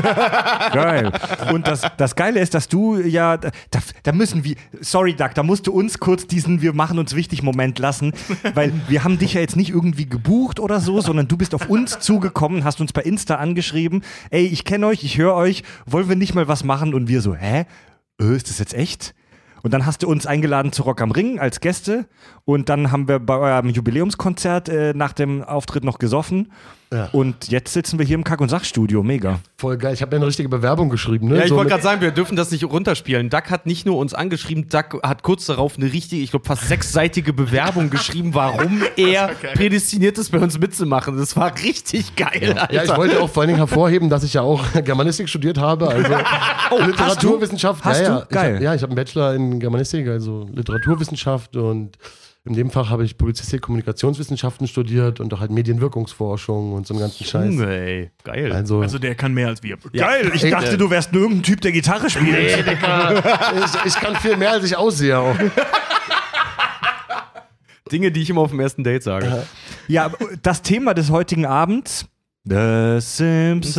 Geil. 0.72 1.10
Und 1.50 1.66
das, 1.66 1.80
das 1.96 2.14
Geile 2.14 2.40
ist, 2.40 2.52
dass 2.52 2.68
du 2.68 2.98
ja, 2.98 3.38
da, 3.38 3.50
da 4.02 4.12
müssen 4.12 4.44
wir, 4.44 4.54
sorry 4.82 5.14
Doug, 5.16 5.30
da 5.34 5.42
musst 5.42 5.66
du 5.66 5.72
uns 5.72 5.98
kurz 5.98 6.26
diesen 6.26 6.60
Wir 6.60 6.74
machen 6.74 6.98
uns 6.98 7.14
wichtig 7.14 7.42
Moment 7.42 7.78
lassen, 7.78 8.12
weil 8.52 8.70
wir 8.86 9.02
haben 9.02 9.18
dich 9.18 9.32
ja 9.32 9.40
jetzt 9.40 9.56
nicht 9.56 9.70
irgendwie 9.70 10.06
gebucht 10.06 10.60
oder 10.60 10.78
so, 10.80 11.00
sondern 11.00 11.26
du 11.26 11.38
bist 11.38 11.54
auf 11.54 11.70
uns 11.70 12.00
zugekommen, 12.00 12.64
hast 12.64 12.82
uns 12.82 12.92
bei 12.92 13.02
Insta 13.02 13.36
angeschrieben, 13.36 14.02
ey, 14.28 14.44
ich 14.44 14.64
kenne 14.64 14.86
euch, 14.88 15.04
ich 15.04 15.16
höre 15.16 15.34
euch, 15.34 15.62
wollen 15.86 16.10
wir 16.10 16.16
nicht 16.16 16.34
mal 16.34 16.48
was 16.48 16.64
machen? 16.64 16.92
Und 16.92 17.08
wir 17.08 17.22
so, 17.22 17.34
hä? 17.34 17.64
Äh, 18.20 18.36
ist 18.36 18.50
das 18.50 18.58
jetzt 18.58 18.74
echt? 18.74 19.14
Und 19.66 19.72
dann 19.72 19.84
hast 19.84 20.04
du 20.04 20.08
uns 20.08 20.26
eingeladen 20.26 20.70
zu 20.70 20.84
Rock 20.84 21.00
am 21.00 21.10
Ring 21.10 21.40
als 21.40 21.58
Gäste 21.58 22.06
und 22.44 22.68
dann 22.68 22.92
haben 22.92 23.08
wir 23.08 23.18
bei 23.18 23.36
eurem 23.36 23.68
Jubiläumskonzert 23.68 24.68
äh, 24.68 24.94
nach 24.94 25.12
dem 25.12 25.42
Auftritt 25.42 25.82
noch 25.82 25.98
gesoffen. 25.98 26.52
Ja. 26.92 27.08
Und 27.12 27.48
jetzt 27.48 27.72
sitzen 27.72 27.98
wir 27.98 28.06
hier 28.06 28.14
im 28.14 28.22
Kack- 28.22 28.40
und 28.40 28.48
Sachstudio. 28.48 29.02
Mega. 29.02 29.40
Voll 29.58 29.76
geil. 29.76 29.92
Ich 29.92 30.02
habe 30.02 30.12
ja 30.12 30.18
eine 30.18 30.26
richtige 30.26 30.48
Bewerbung 30.48 30.88
geschrieben. 30.88 31.28
Ne? 31.28 31.36
Ja, 31.38 31.42
ich 31.42 31.48
So 31.48 31.56
wollte 31.56 31.70
gerade 31.70 31.82
sagen, 31.82 32.00
wir 32.00 32.12
dürfen 32.12 32.36
das 32.36 32.50
nicht 32.52 32.62
runterspielen. 32.64 33.28
Duck 33.28 33.50
hat 33.50 33.66
nicht 33.66 33.86
nur 33.86 33.96
uns 33.96 34.14
angeschrieben, 34.14 34.68
Duck 34.68 35.02
hat 35.02 35.22
kurz 35.22 35.46
darauf 35.46 35.76
eine 35.76 35.92
richtige, 35.92 36.22
ich 36.22 36.30
glaube 36.30 36.46
fast 36.46 36.68
sechsseitige 36.68 37.32
Bewerbung 37.32 37.90
geschrieben, 37.90 38.34
warum 38.34 38.82
er 38.96 39.28
prädestiniert 39.54 40.16
ist, 40.18 40.30
bei 40.30 40.38
uns 40.38 40.58
mitzumachen. 40.58 41.16
Das 41.18 41.36
war 41.36 41.52
richtig 41.58 42.14
geil, 42.14 42.54
Alter. 42.56 42.72
Ja, 42.72 42.84
ich 42.84 42.96
wollte 42.96 43.20
auch 43.20 43.30
vor 43.30 43.42
allen 43.42 43.48
Dingen 43.48 43.58
hervorheben, 43.58 44.08
dass 44.08 44.22
ich 44.22 44.34
ja 44.34 44.42
auch 44.42 44.64
Germanistik 44.84 45.28
studiert 45.28 45.58
habe, 45.58 45.88
also 45.88 46.14
Literaturwissenschaft. 46.86 47.84
Hast 47.84 48.02
ja, 48.02 48.06
du? 48.06 48.12
ja. 48.12 48.22
Ich 48.22 48.28
Geil. 48.28 48.54
hab, 48.56 48.62
ja, 48.62 48.74
ich 48.74 48.82
habe 48.82 48.90
einen 48.90 48.96
Bachelor 48.96 49.34
in 49.34 49.58
Germanistik, 49.58 50.06
also 50.08 50.48
Literaturwissenschaft 50.54 51.56
und 51.56 51.96
in 52.46 52.54
dem 52.54 52.70
Fach 52.70 52.90
habe 52.90 53.04
ich 53.04 53.18
Publizistik, 53.18 53.62
Kommunikationswissenschaften 53.62 54.68
studiert 54.68 55.18
und 55.20 55.34
auch 55.34 55.40
halt 55.40 55.50
Medienwirkungsforschung 55.50 56.72
und 56.74 56.86
so 56.86 56.94
einen 56.94 57.00
ganzen 57.00 57.24
Scheiß. 57.24 57.46
Junge, 57.54 57.66
ey. 57.66 58.10
Geil. 58.24 58.52
Also, 58.52 58.80
Also 58.80 58.98
der 58.98 59.14
kann 59.16 59.34
mehr 59.34 59.48
als 59.48 59.62
wir. 59.62 59.76
Geil, 59.92 60.30
ich 60.32 60.48
dachte, 60.48 60.74
äh, 60.74 60.76
du 60.76 60.88
wärst 60.88 61.12
nur 61.12 61.22
irgendein 61.22 61.42
Typ, 61.42 61.60
der 61.60 61.72
Gitarre 61.72 62.08
spielt. 62.08 62.30
nee, 62.32 62.62
Digga, 62.62 63.14
ich, 63.64 63.86
ich 63.86 63.94
kann 63.96 64.14
viel 64.16 64.36
mehr, 64.36 64.52
als 64.52 64.64
ich 64.64 64.76
aussehe 64.76 65.18
auch. 65.18 65.36
Dinge, 67.92 68.10
die 68.10 68.22
ich 68.22 68.30
immer 68.30 68.40
auf 68.40 68.50
dem 68.50 68.60
ersten 68.60 68.82
Date 68.84 69.02
sage. 69.02 69.44
Ja, 69.86 70.10
das 70.42 70.62
Thema 70.62 70.94
des 70.94 71.10
heutigen 71.10 71.46
Abends. 71.46 72.06
The 72.44 72.98
Simpsons. 73.00 73.76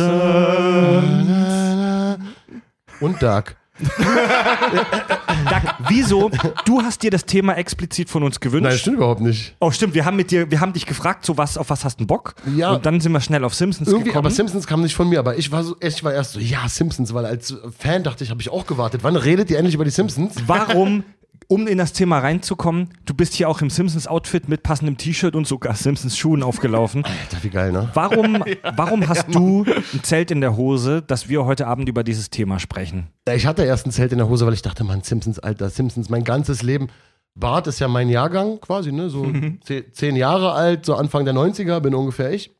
Und 3.00 3.22
Dark. 3.22 3.57
Doug, 3.78 5.74
wieso? 5.88 6.30
Du 6.64 6.82
hast 6.82 7.02
dir 7.02 7.10
das 7.10 7.24
Thema 7.24 7.54
explizit 7.56 8.10
von 8.10 8.22
uns 8.22 8.40
gewünscht. 8.40 8.64
Nein, 8.68 8.78
stimmt 8.78 8.96
überhaupt 8.96 9.20
nicht. 9.20 9.54
Oh, 9.60 9.70
stimmt, 9.70 9.94
wir 9.94 10.04
haben 10.04 10.16
mit 10.16 10.30
dir, 10.30 10.50
wir 10.50 10.60
haben 10.60 10.72
dich 10.72 10.86
gefragt, 10.86 11.24
so 11.24 11.36
was, 11.36 11.56
auf 11.56 11.70
was 11.70 11.84
hast 11.84 12.00
du 12.00 12.06
Bock? 12.06 12.34
Ja. 12.56 12.72
Und 12.72 12.86
dann 12.86 13.00
sind 13.00 13.12
wir 13.12 13.20
schnell 13.20 13.44
auf 13.44 13.54
Simpsons 13.54 13.88
Irgendwie, 13.88 14.06
gekommen. 14.06 14.26
aber 14.26 14.34
Simpsons 14.34 14.66
kam 14.66 14.82
nicht 14.82 14.94
von 14.94 15.08
mir, 15.08 15.18
aber 15.18 15.36
ich 15.36 15.50
war 15.52 15.62
so, 15.64 15.76
ich 15.80 16.02
war 16.04 16.12
erst 16.12 16.32
so, 16.32 16.40
ja, 16.40 16.68
Simpsons, 16.68 17.14
weil 17.14 17.24
als 17.26 17.54
Fan 17.78 18.02
dachte 18.02 18.24
ich, 18.24 18.30
habe 18.30 18.40
ich 18.40 18.50
auch 18.50 18.66
gewartet. 18.66 19.00
Wann 19.04 19.16
redet 19.16 19.50
ihr 19.50 19.58
endlich 19.58 19.74
über 19.74 19.84
die 19.84 19.90
Simpsons? 19.90 20.34
Warum, 20.46 21.04
um 21.46 21.66
in 21.66 21.78
das 21.78 21.92
Thema 21.92 22.18
reinzukommen, 22.18 22.88
du 23.06 23.14
bist 23.14 23.34
hier 23.34 23.48
auch 23.48 23.60
im 23.62 23.70
Simpsons-Outfit 23.70 24.48
mit 24.48 24.62
passendem 24.62 24.96
T-Shirt 24.96 25.34
und 25.34 25.46
sogar 25.46 25.74
Simpsons-Schuhen 25.74 26.42
aufgelaufen. 26.42 27.04
Alter, 27.04 27.42
wie 27.42 27.50
geil, 27.50 27.72
ne? 27.72 27.90
Warum, 27.94 28.42
warum 28.76 29.08
hast 29.08 29.32
du 29.32 29.64
ein 29.64 30.02
Zelt 30.02 30.30
in 30.30 30.40
der 30.40 30.56
Hose, 30.56 31.02
dass 31.02 31.28
wir 31.28 31.44
heute 31.44 31.66
Abend 31.66 31.88
über 31.88 32.04
dieses 32.04 32.30
Thema 32.30 32.58
sprechen? 32.58 33.08
Ja, 33.26 33.34
Ich 33.34 33.46
hatte 33.46 33.64
erst 33.64 33.86
ein 33.86 33.92
Zelt 33.92 34.12
in 34.12 34.18
der 34.18 34.28
Hose, 34.28 34.46
weil 34.46 34.54
ich 34.54 34.62
dachte, 34.62 34.84
Mann, 34.84 35.02
Simpsons, 35.02 35.38
Alter, 35.38 35.70
Simpsons, 35.70 36.10
mein 36.10 36.24
ganzes 36.24 36.62
Leben. 36.62 36.88
Bart 37.34 37.68
ist 37.68 37.78
ja 37.78 37.86
mein 37.88 38.08
Jahrgang 38.08 38.60
quasi, 38.60 38.90
ne? 38.90 39.08
So 39.10 39.30
zehn, 39.62 39.84
zehn 39.92 40.16
Jahre 40.16 40.52
alt, 40.52 40.84
so 40.84 40.96
Anfang 40.96 41.24
der 41.24 41.34
90er 41.34 41.78
bin 41.80 41.94
ungefähr 41.94 42.32
ich. 42.32 42.57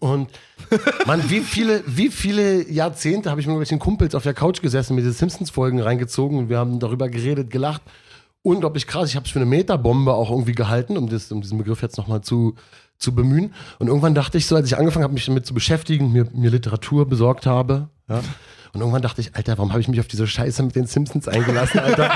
Und 0.00 0.30
Mann, 1.06 1.28
wie 1.28 1.40
viele, 1.40 1.82
wie 1.86 2.08
viele 2.08 2.70
Jahrzehnte 2.70 3.30
habe 3.30 3.40
ich 3.40 3.46
mit 3.46 3.52
irgendwelchen 3.52 3.78
Kumpels 3.78 4.14
auf 4.14 4.22
der 4.22 4.34
Couch 4.34 4.62
gesessen, 4.62 4.94
mir 4.94 5.02
diese 5.02 5.12
Simpsons-Folgen 5.12 5.80
reingezogen 5.80 6.38
und 6.38 6.48
wir 6.48 6.58
haben 6.58 6.78
darüber 6.78 7.08
geredet, 7.08 7.50
gelacht. 7.50 7.82
unglaublich 8.42 8.86
krass. 8.86 9.10
Ich 9.10 9.16
habe 9.16 9.26
es 9.26 9.32
für 9.32 9.38
eine 9.38 9.46
Metabombe 9.46 10.12
auch 10.12 10.30
irgendwie 10.30 10.52
gehalten, 10.52 10.96
um, 10.96 11.08
das, 11.08 11.30
um 11.30 11.40
diesen 11.40 11.58
Begriff 11.58 11.82
jetzt 11.82 11.96
nochmal 11.96 12.22
zu, 12.22 12.54
zu 12.98 13.14
bemühen. 13.14 13.52
Und 13.78 13.88
irgendwann 13.88 14.14
dachte 14.14 14.38
ich 14.38 14.46
so, 14.46 14.56
als 14.56 14.66
ich 14.66 14.76
angefangen 14.78 15.04
habe, 15.04 15.14
mich 15.14 15.26
damit 15.26 15.46
zu 15.46 15.54
beschäftigen, 15.54 16.12
mir, 16.12 16.26
mir 16.32 16.50
Literatur 16.50 17.06
besorgt 17.06 17.46
habe, 17.46 17.88
ja, 18.08 18.20
und 18.74 18.80
irgendwann 18.80 19.02
dachte 19.02 19.20
ich, 19.20 19.34
Alter, 19.34 19.58
warum 19.58 19.72
habe 19.72 19.82
ich 19.82 19.88
mich 19.88 20.00
auf 20.00 20.08
diese 20.08 20.26
Scheiße 20.26 20.62
mit 20.62 20.74
den 20.74 20.86
Simpsons 20.86 21.28
eingelassen, 21.28 21.80
Alter? 21.80 22.10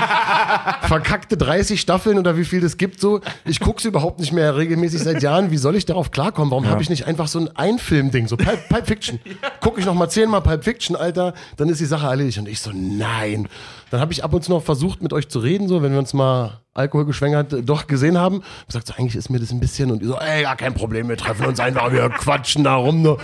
Verkackte 0.87 1.37
30 1.37 1.79
Staffeln 1.79 2.17
oder 2.17 2.35
wie 2.35 2.45
viel 2.45 2.61
das 2.61 2.77
gibt 2.77 2.99
so. 2.99 3.21
Ich 3.45 3.59
gucke 3.59 3.79
sie 3.79 3.89
überhaupt 3.89 4.19
nicht 4.19 4.31
mehr 4.31 4.57
regelmäßig 4.57 5.03
seit 5.03 5.21
Jahren. 5.21 5.51
Wie 5.51 5.57
soll 5.57 5.75
ich 5.75 5.85
darauf 5.85 6.09
klarkommen? 6.09 6.49
Warum 6.49 6.67
habe 6.67 6.81
ich 6.81 6.89
nicht 6.89 7.05
einfach 7.05 7.27
so 7.27 7.39
ein 7.39 7.55
Einfilm-Ding, 7.55 8.27
so 8.27 8.37
Pulp, 8.37 8.69
Pulp 8.69 8.87
Fiction? 8.87 9.19
Gucke 9.61 9.79
ich 9.79 9.85
noch 9.85 9.93
mal 9.93 10.09
zehnmal 10.09 10.41
Pulp 10.41 10.63
Fiction, 10.63 10.95
Alter, 10.95 11.35
dann 11.57 11.69
ist 11.69 11.79
die 11.79 11.85
Sache 11.85 12.07
erledigt. 12.07 12.39
Und 12.39 12.47
ich 12.47 12.59
so, 12.59 12.71
nein. 12.73 13.47
Dann 13.91 14.01
habe 14.01 14.11
ich 14.11 14.23
ab 14.23 14.33
und 14.33 14.43
zu 14.43 14.49
noch 14.49 14.63
versucht, 14.63 15.03
mit 15.03 15.13
euch 15.13 15.29
zu 15.29 15.37
reden, 15.37 15.67
so, 15.67 15.83
wenn 15.83 15.91
wir 15.91 15.99
uns 15.99 16.15
mal 16.15 16.61
alkoholgeschwängert 16.73 17.53
äh, 17.53 17.61
doch 17.61 17.85
gesehen 17.85 18.17
haben. 18.17 18.41
Ich 18.61 18.67
gesagt, 18.67 18.87
so, 18.87 18.93
eigentlich 18.97 19.15
ist 19.15 19.29
mir 19.29 19.39
das 19.39 19.51
ein 19.51 19.59
bisschen 19.59 19.91
und 19.91 20.01
die 20.01 20.05
so, 20.05 20.17
ey, 20.17 20.41
gar 20.43 20.55
kein 20.55 20.73
Problem, 20.73 21.07
wir 21.07 21.17
treffen 21.17 21.45
uns 21.45 21.59
einfach, 21.59 21.91
wir 21.91 22.09
quatschen 22.09 22.63
da 22.63 22.75
rum. 22.75 23.03
Nur. 23.03 23.19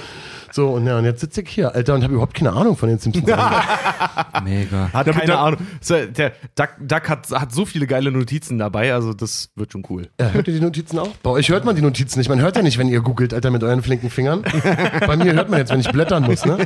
So, 0.55 0.69
und, 0.69 0.86
ja, 0.86 1.00
und 1.00 1.05
jetzt 1.05 1.19
sitze 1.22 1.41
ich 1.41 1.50
hier, 1.50 1.74
Alter, 1.74 1.95
und 1.95 2.03
habe 2.03 2.13
überhaupt 2.13 2.36
keine 2.36 2.53
Ahnung 2.53 2.77
von 2.77 2.88
den 2.88 3.00
Simpsons. 3.00 3.25
Mega. 4.43 4.89
Hat 4.93 5.07
Damit 5.07 5.13
keine 5.22 5.25
der- 5.25 5.39
Ahnung. 5.39 5.60
So, 5.81 5.95
der 6.05 6.33
Duck, 6.53 6.69
Duck 6.79 7.10
hat, 7.10 7.31
hat 7.31 7.51
so 7.51 7.65
viele 7.65 7.88
geile 7.88 8.12
Notizen 8.12 8.60
dabei, 8.60 8.93
also 8.93 9.13
das 9.13 9.50
wird 9.55 9.72
schon 9.72 9.83
cool. 9.89 10.10
Ja, 10.19 10.29
hört 10.29 10.48
ihr 10.48 10.53
die 10.53 10.60
Notizen 10.60 11.00
auch? 11.00 11.07
Bei 11.24 11.31
euch 11.31 11.50
hört 11.50 11.65
man 11.65 11.75
die 11.75 11.81
Notizen 11.81 12.19
nicht. 12.19 12.29
Man 12.29 12.39
hört 12.39 12.55
ja 12.55 12.62
nicht, 12.62 12.77
wenn 12.77 12.88
ihr 12.88 13.01
googelt, 13.01 13.33
Alter, 13.33 13.50
mit 13.50 13.63
euren 13.63 13.81
flinken 13.81 14.12
Fingern. 14.12 14.43
Bei 15.07 15.17
mir 15.17 15.33
hört 15.33 15.50
man 15.50 15.57
jetzt, 15.57 15.72
wenn 15.72 15.79
ich 15.79 15.89
blättern 15.89 16.22
muss, 16.24 16.45
ne? 16.45 16.60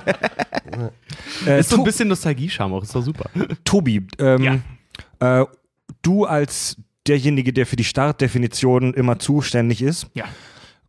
Äh, 1.45 1.59
Ist 1.61 1.69
so 1.69 1.77
ein 1.77 1.83
bisschen 1.85 2.09
Nostalgie-Charme 2.09 2.73
auch, 2.73 2.83
ist 2.83 2.93
doch 2.93 3.01
super. 3.03 3.29
Tobi, 3.63 4.05
ähm, 4.19 4.63
äh, 5.19 5.45
du 6.01 6.25
als 6.25 6.75
derjenige, 7.07 7.53
der 7.53 7.65
für 7.65 7.77
die 7.77 7.85
Startdefinition 7.85 8.93
immer 8.93 9.17
zuständig 9.17 9.81
ist, 9.81 10.07
Ja. 10.13 10.25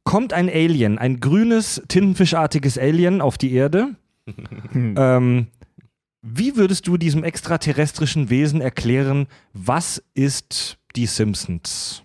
Kommt 0.08 0.32
ein 0.32 0.48
Alien, 0.48 0.96
ein 0.96 1.20
grünes, 1.20 1.82
tintenfischartiges 1.86 2.78
Alien 2.78 3.20
auf 3.20 3.36
die 3.36 3.52
Erde. 3.52 3.94
ähm, 4.74 5.48
wie 6.22 6.56
würdest 6.56 6.86
du 6.86 6.96
diesem 6.96 7.24
extraterrestrischen 7.24 8.30
Wesen 8.30 8.62
erklären, 8.62 9.26
was 9.52 10.02
ist 10.14 10.78
die 10.96 11.04
Simpsons? 11.04 12.04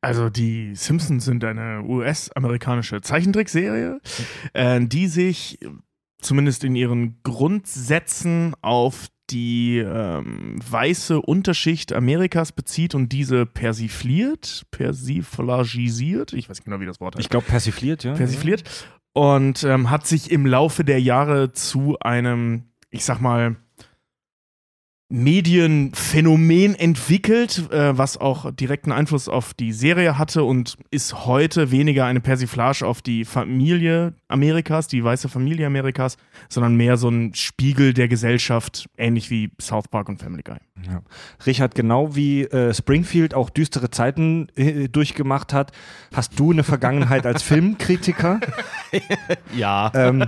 Also 0.00 0.30
die 0.30 0.76
Simpsons 0.76 1.24
sind 1.24 1.42
eine 1.42 1.82
US-amerikanische 1.82 3.00
Zeichentrickserie, 3.00 4.00
äh, 4.52 4.80
die 4.82 5.08
sich 5.08 5.58
zumindest 6.20 6.62
in 6.62 6.76
ihren 6.76 7.20
Grundsätzen 7.24 8.54
auf 8.60 9.08
die 9.32 9.78
ähm, 9.78 10.58
weiße 10.70 11.20
Unterschicht 11.20 11.92
Amerikas 11.92 12.52
bezieht 12.52 12.94
und 12.94 13.10
diese 13.10 13.46
persifliert, 13.46 14.66
persiflagisiert, 14.70 16.32
ich 16.32 16.48
weiß 16.48 16.58
nicht 16.58 16.64
genau, 16.64 16.80
wie 16.80 16.86
das 16.86 17.00
Wort 17.00 17.16
heißt. 17.16 17.24
Ich 17.24 17.30
glaube, 17.30 17.46
persifliert, 17.46 18.04
ja. 18.04 18.14
persifliert. 18.14 18.62
Und 19.14 19.64
ähm, 19.64 19.90
hat 19.90 20.06
sich 20.06 20.30
im 20.30 20.46
Laufe 20.46 20.84
der 20.84 21.00
Jahre 21.00 21.52
zu 21.52 21.98
einem, 22.00 22.64
ich 22.90 23.04
sag 23.04 23.20
mal, 23.20 23.56
Medienphänomen 25.12 26.74
entwickelt, 26.74 27.70
äh, 27.70 27.96
was 27.98 28.16
auch 28.16 28.50
direkten 28.50 28.92
Einfluss 28.92 29.28
auf 29.28 29.52
die 29.52 29.72
Serie 29.72 30.16
hatte 30.16 30.42
und 30.42 30.78
ist 30.90 31.26
heute 31.26 31.70
weniger 31.70 32.06
eine 32.06 32.20
Persiflage 32.20 32.86
auf 32.86 33.02
die 33.02 33.26
Familie 33.26 34.14
Amerikas, 34.28 34.88
die 34.88 35.04
weiße 35.04 35.28
Familie 35.28 35.66
Amerikas, 35.66 36.16
sondern 36.48 36.76
mehr 36.76 36.96
so 36.96 37.10
ein 37.10 37.34
Spiegel 37.34 37.92
der 37.92 38.08
Gesellschaft, 38.08 38.88
ähnlich 38.96 39.28
wie 39.28 39.50
South 39.60 39.88
Park 39.88 40.08
und 40.08 40.18
Family 40.18 40.42
Guy. 40.42 40.56
Ja. 40.86 41.02
Richard, 41.44 41.74
genau 41.74 42.16
wie 42.16 42.44
äh, 42.44 42.72
Springfield 42.72 43.34
auch 43.34 43.50
düstere 43.50 43.90
Zeiten 43.90 44.48
äh, 44.56 44.88
durchgemacht 44.88 45.52
hat, 45.52 45.72
hast 46.14 46.40
du 46.40 46.52
eine 46.52 46.64
Vergangenheit 46.64 47.26
als 47.26 47.42
Filmkritiker. 47.42 48.40
Ja. 49.54 49.92
ähm, 49.94 50.24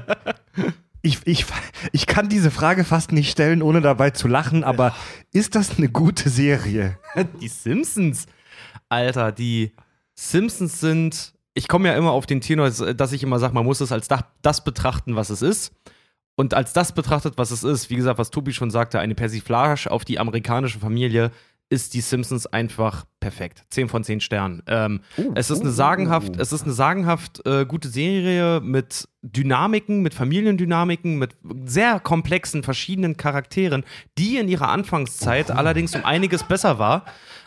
ich, 1.04 1.18
ich, 1.26 1.44
ich 1.92 2.06
kann 2.06 2.28
diese 2.30 2.50
Frage 2.50 2.82
fast 2.82 3.12
nicht 3.12 3.30
stellen, 3.30 3.62
ohne 3.62 3.82
dabei 3.82 4.10
zu 4.10 4.26
lachen, 4.26 4.64
aber 4.64 4.96
ist 5.32 5.54
das 5.54 5.76
eine 5.76 5.88
gute 5.88 6.30
Serie? 6.30 6.98
Die 7.40 7.48
Simpsons. 7.48 8.26
Alter, 8.88 9.32
die 9.32 9.72
Simpsons 10.14 10.80
sind. 10.80 11.34
Ich 11.54 11.68
komme 11.68 11.88
ja 11.88 11.94
immer 11.94 12.12
auf 12.12 12.26
den 12.26 12.40
Tenor, 12.40 12.70
dass 12.70 13.12
ich 13.12 13.22
immer 13.22 13.38
sage, 13.38 13.54
man 13.54 13.64
muss 13.64 13.80
es 13.80 13.92
als 13.92 14.08
das, 14.08 14.22
das 14.42 14.64
betrachten, 14.64 15.16
was 15.16 15.30
es 15.30 15.42
ist. 15.42 15.72
Und 16.36 16.54
als 16.54 16.72
das 16.72 16.92
betrachtet, 16.92 17.38
was 17.38 17.50
es 17.50 17.64
ist, 17.64 17.90
wie 17.90 17.96
gesagt, 17.96 18.18
was 18.18 18.30
Tobi 18.30 18.52
schon 18.52 18.70
sagte, 18.70 18.98
eine 18.98 19.14
Persiflage 19.14 19.90
auf 19.90 20.04
die 20.04 20.18
amerikanische 20.18 20.80
Familie, 20.80 21.30
ist 21.70 21.94
die 21.94 22.00
Simpsons 22.00 22.46
einfach 22.46 23.06
perfekt. 23.20 23.64
10 23.70 23.88
von 23.88 24.04
10 24.04 24.20
Sternen. 24.20 24.62
Ähm, 24.66 25.00
es 25.34 25.50
ist 25.50 25.62
eine 25.62 25.70
sagenhaft, 25.70 26.36
es 26.36 26.52
ist 26.52 26.64
eine 26.64 26.72
sagenhaft 26.72 27.44
äh, 27.46 27.64
gute 27.64 27.88
Serie 27.88 28.60
mit 28.60 29.08
Dynamiken, 29.22 30.02
mit 30.02 30.14
Familiendynamiken, 30.14 31.18
mit 31.18 31.36
sehr 31.64 32.00
komplexen, 32.00 32.62
verschiedenen 32.62 33.16
Charakteren, 33.16 33.84
die 34.18 34.36
in 34.36 34.48
ihrer 34.48 34.68
Anfangszeit 34.68 35.50
allerdings 35.50 35.94
um 35.94 36.04
einiges 36.04 36.44
besser 36.44 36.78
war 36.78 37.04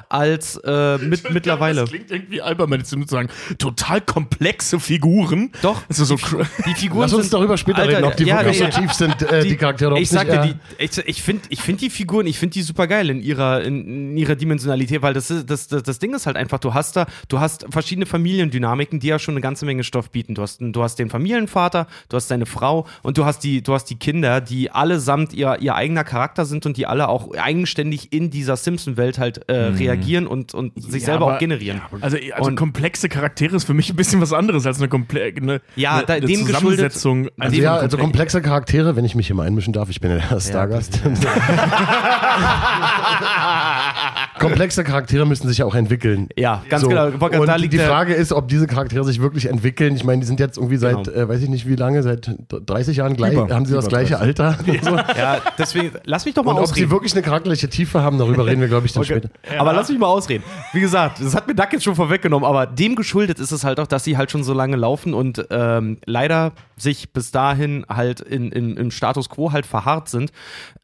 als 0.10 0.58
äh, 0.64 0.98
mit 0.98 1.30
mittlerweile. 1.34 1.82
Das 1.82 1.90
klingt 1.90 2.12
irgendwie 2.12 2.42
albern, 2.42 2.72
wenn 2.72 2.82
ich 2.82 2.88
zu 2.88 3.02
sagen, 3.08 3.30
total 3.58 4.02
komplexe 4.02 4.80
Figuren. 4.80 5.52
Doch, 5.62 5.84
Also 5.90 6.06
so 6.06 6.16
die 6.16 6.74
Figuren 6.76 7.02
Lass 7.02 7.14
uns 7.14 7.24
sind 7.26 7.34
darüber 7.34 7.58
später 7.58 7.80
Alter, 7.80 7.98
reden, 7.98 8.06
ob 8.06 8.16
die 8.16 8.26
ja, 8.26 8.38
wirklich 8.38 8.60
nee, 8.62 8.72
so 8.72 8.80
tief 8.80 8.94
sind, 8.94 9.22
äh, 9.22 9.44
die, 9.44 9.56
Charaktere. 9.56 9.92
ob 9.92 9.98
Ich 9.98 10.12
nicht, 10.12 10.12
sagte, 10.12 10.38
äh, 10.38 10.48
die, 10.48 10.84
ich, 10.84 10.98
ich 11.08 11.22
finde 11.22 11.44
ich 11.50 11.62
find 11.62 11.82
die 11.82 11.90
Figuren, 11.90 12.26
ich 12.28 12.40
finde 12.40 12.54
die 12.54 12.62
super 12.62 12.88
geil 12.88 13.10
in 13.10 13.22
ihrer, 13.22 13.64
in, 13.64 14.12
in 14.12 14.18
ihrer 14.18 14.36
Dimensionalität, 14.36 15.02
weil 15.02 15.14
das, 15.14 15.30
ist, 15.30 15.50
das, 15.50 15.68
das, 15.68 15.84
das 15.84 16.00
Ding 16.00 16.14
ist 16.14 16.26
halt 16.26 16.38
einfach, 16.38 16.60
du 16.60 16.74
hast 16.74 16.96
da, 16.96 17.06
du 17.28 17.40
hast 17.40 17.66
verschiedene 17.70 18.06
Familiendynamiken, 18.06 19.00
die 19.00 19.08
ja 19.08 19.20
schon 19.20 19.34
eine 19.34 19.42
ganze 19.42 19.66
Menge 19.66 19.84
Stoff 19.84 20.12
bieten. 20.12 20.36
Du 20.36 20.42
hast, 20.42 20.60
du 20.62 20.84
hast 20.84 21.00
den 21.00 21.10
Familienvater, 21.10 21.88
du 22.10 22.16
hast 22.16 22.32
deine 22.32 22.46
Frau 22.46 22.88
und 23.04 23.18
du 23.18 23.26
hast 23.26 23.40
die, 23.44 23.62
du 23.62 23.74
hast 23.74 23.86
die 23.86 23.98
Kinder, 23.98 24.42
die 24.42 24.72
allesamt 24.72 25.34
ihr, 25.34 25.58
ihr 25.60 25.76
eigener 25.76 26.04
Charakter 26.04 26.46
sind 26.46 26.66
und 26.66 26.78
die 26.78 26.86
alle 26.86 27.10
auch 27.10 27.34
eigenständig 27.36 28.14
in 28.14 28.30
dieser 28.30 28.56
Simpson-Welt 28.56 29.20
halt 29.20 29.50
äh, 29.50 29.54
reagieren 29.54 29.97
und, 30.28 30.54
und 30.54 30.82
sich 30.82 31.02
Ja, 31.02 31.08
selber 31.08 31.26
aber- 31.28 31.36
auch 31.36 31.40
generieren. 31.40 31.82
Also, 32.02 32.18
also 32.34 32.50
Und- 32.50 32.56
komplexe 32.56 33.10
Charaktere 33.10 33.56
ist 33.56 33.66
für 33.66 33.74
mich 33.74 33.90
ein 33.90 33.96
bisschen 33.96 34.22
was 34.22 34.34
anderes 34.34 34.66
als 34.66 34.78
eine, 34.80 34.88
komple 34.88 35.34
eine, 35.36 35.62
Ja, 35.76 36.02
da- 36.04 36.14
eine 36.16 36.26
dem 36.26 36.46
Zusammensetzung. 36.46 37.28
Also 37.40 37.56
Dem 37.56 37.64
ja, 37.64 37.72
komplex- 37.74 37.82
also 37.84 37.98
komplexe 37.98 38.42
Charaktere, 38.42 38.96
wenn 38.96 39.06
ich 39.06 39.16
mich 39.16 39.28
hier 39.28 39.36
mal 39.36 39.46
einmischen 39.48 39.74
darf, 39.74 39.90
ich 39.90 40.00
bin 40.02 40.12
ja 40.12 40.18
der 40.18 40.40
Stargast. 40.40 41.00
komplexe 44.40 44.84
Charaktere 44.84 45.26
müssen 45.26 45.48
sich 45.48 45.60
ja 45.60 45.66
auch 45.66 45.76
entwickeln. 45.76 46.30
Ja, 46.38 46.64
ganz 46.70 46.82
So. 46.84 46.90
genau. 46.90 47.08
Und 47.08 47.48
Da 47.48 47.56
liegt 47.56 47.74
die 47.74 47.78
der- 47.78 47.88
Frage 47.88 48.14
ist, 48.14 48.32
ob 48.34 48.48
diese 48.48 48.68
Charaktere 48.68 49.04
sich 49.04 49.22
wirklich 49.22 49.48
entwickeln. 49.48 49.96
Ich 49.96 50.04
meine, 50.04 50.22
die 50.22 50.28
sind 50.28 50.40
jetzt 50.40 50.58
irgendwie 50.58 50.78
seit, 50.78 51.06
Genau. 51.06 51.18
äh, 51.18 51.28
weiß 51.30 51.42
ich 51.42 51.50
nicht 51.50 51.68
wie 51.68 51.76
lange, 51.76 52.04
seit 52.04 52.32
30 52.50 52.98
Jahren 52.98 53.16
gleich, 53.16 53.34
Über- 53.34 53.54
haben 53.54 53.66
sie 53.66 53.74
das 53.74 53.86
über 53.86 53.90
gleiche 53.98 54.16
30. 54.16 54.42
Alter. 54.42 54.58
und 54.68 54.84
so. 54.84 54.96
Ja, 54.96 55.38
deswegen, 55.58 55.92
lass 56.06 56.26
mich 56.26 56.34
doch 56.36 56.44
mal 56.44 56.52
Und 56.52 56.58
ob 56.60 56.66
sie 56.68 56.72
ausreden. 56.74 56.92
wirklich 56.92 57.14
eine 57.14 57.22
charakterliche 57.22 57.70
Tiefe 57.70 58.02
haben, 58.02 58.18
darüber 58.18 58.46
reden 58.46 58.62
wir, 58.62 58.68
glaube 58.68 58.86
ich, 58.86 58.94
dann 58.94 59.04
Okay. 59.04 59.20
später. 59.22 59.30
Aber 59.60 59.74
lass 59.74 59.87
mich 59.90 60.00
mal 60.00 60.08
ausreden. 60.08 60.44
Wie 60.74 60.80
gesagt, 60.80 61.20
das 61.22 61.36
hat 61.36 61.48
mir 61.48 61.56
Duck 61.56 61.72
jetzt 61.72 61.84
schon 61.84 61.96
vorweggenommen, 61.96 62.48
aber 62.48 62.66
dem 62.66 62.96
geschuldet 62.96 63.40
ist 63.40 63.52
es 63.52 63.64
halt 63.64 63.80
auch, 63.80 63.88
dass 63.88 64.04
sie 64.04 64.18
halt 64.18 64.32
schon 64.32 64.44
so 64.44 64.54
lange 64.54 64.76
laufen 64.76 65.14
und 65.14 65.46
ähm, 65.50 65.98
leider 66.06 66.54
sich 66.78 67.14
bis 67.14 67.32
dahin 67.32 67.86
halt 67.90 68.22
in, 68.22 68.52
in, 68.52 68.78
im 68.78 68.92
Status 68.92 69.30
quo 69.30 69.52
halt 69.52 69.66
verharrt 69.66 70.10
sind. 70.10 70.32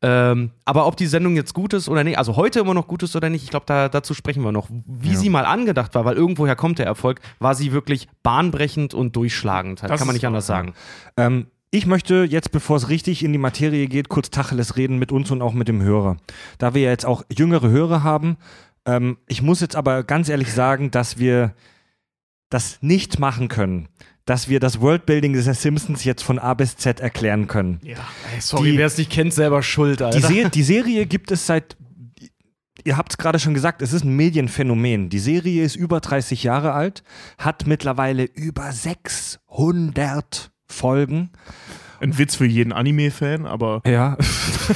Ähm, 0.01 0.51
aber 0.65 0.87
ob 0.87 0.97
die 0.97 1.07
Sendung 1.07 1.35
jetzt 1.35 1.53
gut 1.53 1.73
ist 1.73 1.87
oder 1.89 2.03
nicht, 2.03 2.17
also 2.17 2.35
heute 2.35 2.59
immer 2.59 2.73
noch 2.73 2.87
gut 2.87 3.03
ist 3.03 3.15
oder 3.15 3.29
nicht, 3.29 3.43
ich 3.43 3.49
glaube, 3.49 3.65
da, 3.67 3.89
dazu 3.89 4.13
sprechen 4.13 4.43
wir 4.43 4.51
noch. 4.51 4.69
Wie 4.85 5.15
sie 5.15 5.29
mal 5.29 5.45
angedacht 5.45 5.95
war, 5.95 6.05
weil 6.05 6.15
irgendwoher 6.15 6.55
kommt 6.55 6.79
der 6.79 6.85
Erfolg, 6.85 7.19
war 7.39 7.55
sie 7.55 7.71
wirklich 7.71 8.07
bahnbrechend 8.23 8.93
und 8.93 9.15
durchschlagend. 9.15 9.81
Halt, 9.81 9.91
Das 9.91 9.99
kann 9.99 10.07
man 10.07 10.15
nicht 10.15 10.25
anders 10.27 10.47
sagen. 10.47 10.73
Ähm, 11.17 11.47
ich 11.75 11.87
möchte 11.87 12.27
jetzt, 12.29 12.51
bevor 12.51 12.77
es 12.77 12.89
richtig 12.89 13.23
in 13.23 13.31
die 13.31 13.39
Materie 13.39 13.87
geht, 13.87 14.07
kurz 14.07 14.29
Tacheles 14.29 14.77
reden 14.77 14.99
mit 14.99 15.11
uns 15.11 15.31
und 15.31 15.41
auch 15.41 15.53
mit 15.53 15.67
dem 15.67 15.81
Hörer. 15.81 16.17
Da 16.59 16.75
wir 16.75 16.83
ja 16.83 16.91
jetzt 16.91 17.03
auch 17.03 17.23
jüngere 17.35 17.67
Hörer 17.67 18.03
haben, 18.03 18.37
ähm, 18.85 19.17
ich 19.27 19.41
muss 19.41 19.61
jetzt 19.61 19.75
aber 19.75 20.03
ganz 20.03 20.29
ehrlich 20.29 20.51
sagen, 20.53 20.91
dass 20.91 21.17
wir 21.17 21.53
das 22.49 22.77
nicht 22.81 23.19
machen 23.19 23.47
können, 23.47 23.87
dass 24.25 24.47
wir 24.49 24.59
das 24.59 24.79
Worldbuilding 24.79 25.33
der 25.33 25.53
Simpsons 25.53 26.03
jetzt 26.03 26.21
von 26.23 26.39
A 26.39 26.53
bis 26.53 26.77
Z 26.77 26.99
erklären 26.99 27.47
können. 27.47 27.79
Ja. 27.83 27.97
Ey, 28.33 28.41
sorry, 28.41 28.71
Die- 28.71 28.77
wer 28.77 28.87
es 28.87 28.97
nicht 28.97 29.11
kennt, 29.11 29.33
selber 29.33 29.63
schuld, 29.63 30.01
Alter. 30.01 30.27
Die, 30.27 30.41
Se 30.43 30.49
die 30.49 30.63
Serie 30.63 31.05
gibt 31.05 31.31
es 31.31 31.45
seit, 31.47 31.75
ihr 32.83 32.95
habt 32.97 33.11
es 33.13 33.17
gerade 33.17 33.39
schon 33.39 33.53
gesagt, 33.53 33.81
es 33.81 33.91
ist 33.93 34.03
ein 34.05 34.15
Medienphänomen. 34.15 35.09
Die 35.09 35.19
Serie 35.19 35.63
ist 35.63 35.75
über 35.75 35.99
30 35.99 36.43
Jahre 36.43 36.73
alt, 36.73 37.03
hat 37.37 37.65
mittlerweile 37.67 38.23
über 38.25 38.71
600 38.71 40.51
Folgen. 40.67 41.31
Ein 41.99 42.17
Witz 42.17 42.35
für 42.35 42.45
jeden 42.45 42.71
Anime-Fan, 42.73 43.45
aber 43.45 43.81
Ja. 43.85 44.17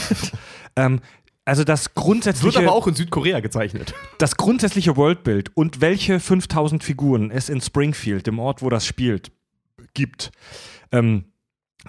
ähm, 0.75 0.99
also 1.47 1.63
das 1.63 1.85
wird 1.85 1.95
grundsätzliche, 1.95 2.59
aber 2.59 2.73
auch 2.73 2.87
in 2.87 2.95
Südkorea 2.95 3.39
gezeichnet. 3.39 3.93
das 4.17 4.35
grundsätzliche 4.35 4.97
Worldbild 4.97 5.55
und 5.55 5.79
welche 5.79 6.19
5000 6.19 6.83
Figuren 6.83 7.31
es 7.31 7.47
in 7.47 7.61
Springfield, 7.61 8.27
dem 8.27 8.37
Ort, 8.39 8.61
wo 8.61 8.69
das 8.69 8.85
spielt, 8.85 9.31
gibt, 9.93 10.31
ähm, 10.91 11.25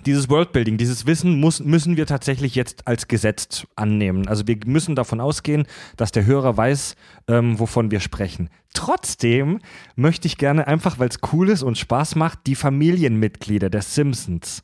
dieses 0.06 0.28
Worldbuilding, 0.28 0.78
dieses 0.78 1.06
Wissen 1.06 1.40
muss, 1.40 1.58
müssen 1.58 1.96
wir 1.96 2.06
tatsächlich 2.06 2.54
jetzt 2.54 2.86
als 2.86 3.08
Gesetz 3.08 3.66
annehmen. 3.74 4.28
Also 4.28 4.46
wir 4.46 4.56
müssen 4.64 4.94
davon 4.94 5.20
ausgehen, 5.20 5.66
dass 5.96 6.12
der 6.12 6.24
Hörer 6.24 6.56
weiß, 6.56 6.94
ähm, 7.26 7.58
wovon 7.58 7.90
wir 7.90 7.98
sprechen. 7.98 8.50
Trotzdem 8.74 9.58
möchte 9.96 10.28
ich 10.28 10.38
gerne 10.38 10.68
einfach, 10.68 11.00
weil 11.00 11.08
es 11.08 11.18
cool 11.32 11.48
ist 11.48 11.64
und 11.64 11.76
Spaß 11.78 12.14
macht, 12.14 12.46
die 12.46 12.54
Familienmitglieder 12.54 13.70
der 13.70 13.82
Simpsons 13.82 14.62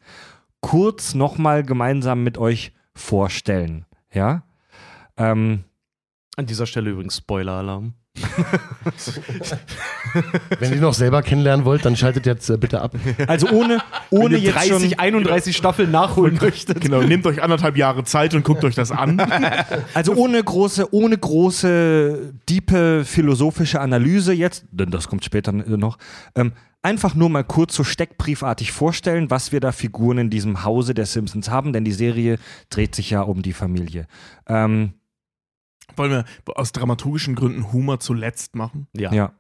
kurz 0.61 1.15
nochmal 1.15 1.65
gemeinsam 1.65 2.23
mit 2.23 2.39
euch 2.39 2.73
vorstellen. 2.95 3.87
Ja? 4.13 4.45
Ähm, 5.17 5.65
An 6.37 6.47
dieser 6.47 6.67
Stelle 6.67 6.91
übrigens 6.91 7.17
Spoiler-Alarm. 7.19 7.95
Wenn 10.61 10.73
ihr 10.73 10.81
noch 10.81 10.95
selber 10.95 11.23
kennenlernen 11.23 11.65
wollt, 11.65 11.85
dann 11.85 11.97
schaltet 11.97 12.27
jetzt 12.27 12.49
äh, 12.49 12.57
bitte 12.57 12.81
ab. 12.81 12.95
also 13.27 13.49
ohne, 13.49 13.81
ohne 14.11 14.37
Wenn 14.37 14.43
ihr 14.43 14.51
jetzt 14.51 14.71
30, 14.71 14.91
schon, 14.91 14.99
31 14.99 15.57
Staffeln 15.57 15.91
nachholen 15.91 16.39
möchtet. 16.41 16.81
Genau, 16.81 17.03
nehmt 17.03 17.27
euch 17.27 17.43
anderthalb 17.43 17.77
Jahre 17.77 18.05
Zeit 18.05 18.35
und 18.35 18.45
guckt 18.45 18.65
euch 18.65 18.77
das 18.77 18.93
an. 18.93 19.21
also 19.95 20.15
ohne 20.15 20.43
große, 20.43 20.95
ohne 20.95 21.19
große, 21.19 22.35
diepe 22.49 23.05
philosophische 23.05 23.81
Analyse 23.81 24.33
jetzt, 24.33 24.65
denn 24.71 24.91
das 24.91 25.09
kommt 25.09 25.25
später 25.25 25.51
noch, 25.53 25.99
ähm, 26.37 26.53
einfach 26.83 27.15
nur 27.15 27.31
mal 27.31 27.45
kurz 27.45 27.75
so 27.75 27.83
steckbriefartig 27.83 28.71
vorstellen, 28.71 29.31
was 29.31 29.51
wir 29.51 29.59
da 29.61 29.73
Figuren 29.73 30.19
in 30.19 30.31
diesem 30.31 30.65
Hause 30.65 30.95
der 30.95 31.07
Simpsons 31.07 31.51
haben, 31.51 31.73
denn 31.73 31.85
die 31.85 31.93
Serie 31.93 32.39
dreht 32.71 32.95
sich 32.95 33.11
ja 33.11 33.23
um 33.23 33.43
die 33.43 33.55
Familie. 33.55 34.07
Ähm, 34.47 34.93
Wollen 35.97 36.11
wir 36.11 36.25
aus 36.57 36.73
dramaturgischen 36.73 37.35
Gründen 37.35 37.73
Humor 37.73 38.01
zuletzt 38.01 38.57
machen? 38.57 38.89
Ja. 38.97 39.13
ja. 39.13 39.33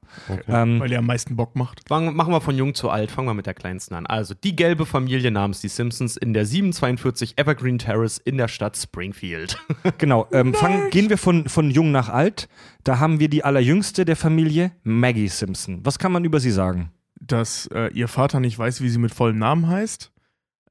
Ähm, 0.46 0.78
Weil 0.80 0.92
er 0.92 1.00
am 1.00 1.06
meisten 1.06 1.36
Bock 1.36 1.56
macht. 1.56 1.80
Fangen, 1.88 2.14
machen 2.14 2.32
wir 2.32 2.40
von 2.40 2.56
jung 2.56 2.74
zu 2.74 2.90
alt, 2.90 3.10
fangen 3.10 3.28
wir 3.28 3.34
mit 3.34 3.46
der 3.46 3.54
kleinsten 3.54 3.94
an. 3.94 4.06
Also 4.06 4.34
die 4.34 4.54
gelbe 4.54 4.86
Familie 4.86 5.30
namens 5.30 5.60
die 5.60 5.68
Simpsons 5.68 6.16
in 6.16 6.32
der 6.32 6.46
742 6.46 7.38
Evergreen 7.38 7.78
Terrace 7.78 8.18
in 8.18 8.36
der 8.36 8.48
Stadt 8.48 8.76
Springfield. 8.76 9.58
Genau, 9.98 10.26
ähm, 10.32 10.54
fangen, 10.54 10.90
gehen 10.90 11.08
wir 11.08 11.18
von, 11.18 11.48
von 11.48 11.70
jung 11.70 11.92
nach 11.92 12.08
alt. 12.08 12.48
Da 12.84 12.98
haben 12.98 13.20
wir 13.20 13.28
die 13.28 13.44
allerjüngste 13.44 14.04
der 14.04 14.16
Familie, 14.16 14.72
Maggie 14.82 15.28
Simpson. 15.28 15.80
Was 15.84 15.98
kann 15.98 16.10
man 16.10 16.24
über 16.24 16.40
sie 16.40 16.50
sagen? 16.50 16.90
Dass 17.20 17.66
äh, 17.72 17.88
ihr 17.92 18.08
Vater 18.08 18.40
nicht 18.40 18.58
weiß, 18.58 18.80
wie 18.80 18.88
sie 18.88 18.98
mit 18.98 19.14
vollem 19.14 19.38
Namen 19.38 19.68
heißt. 19.68 20.10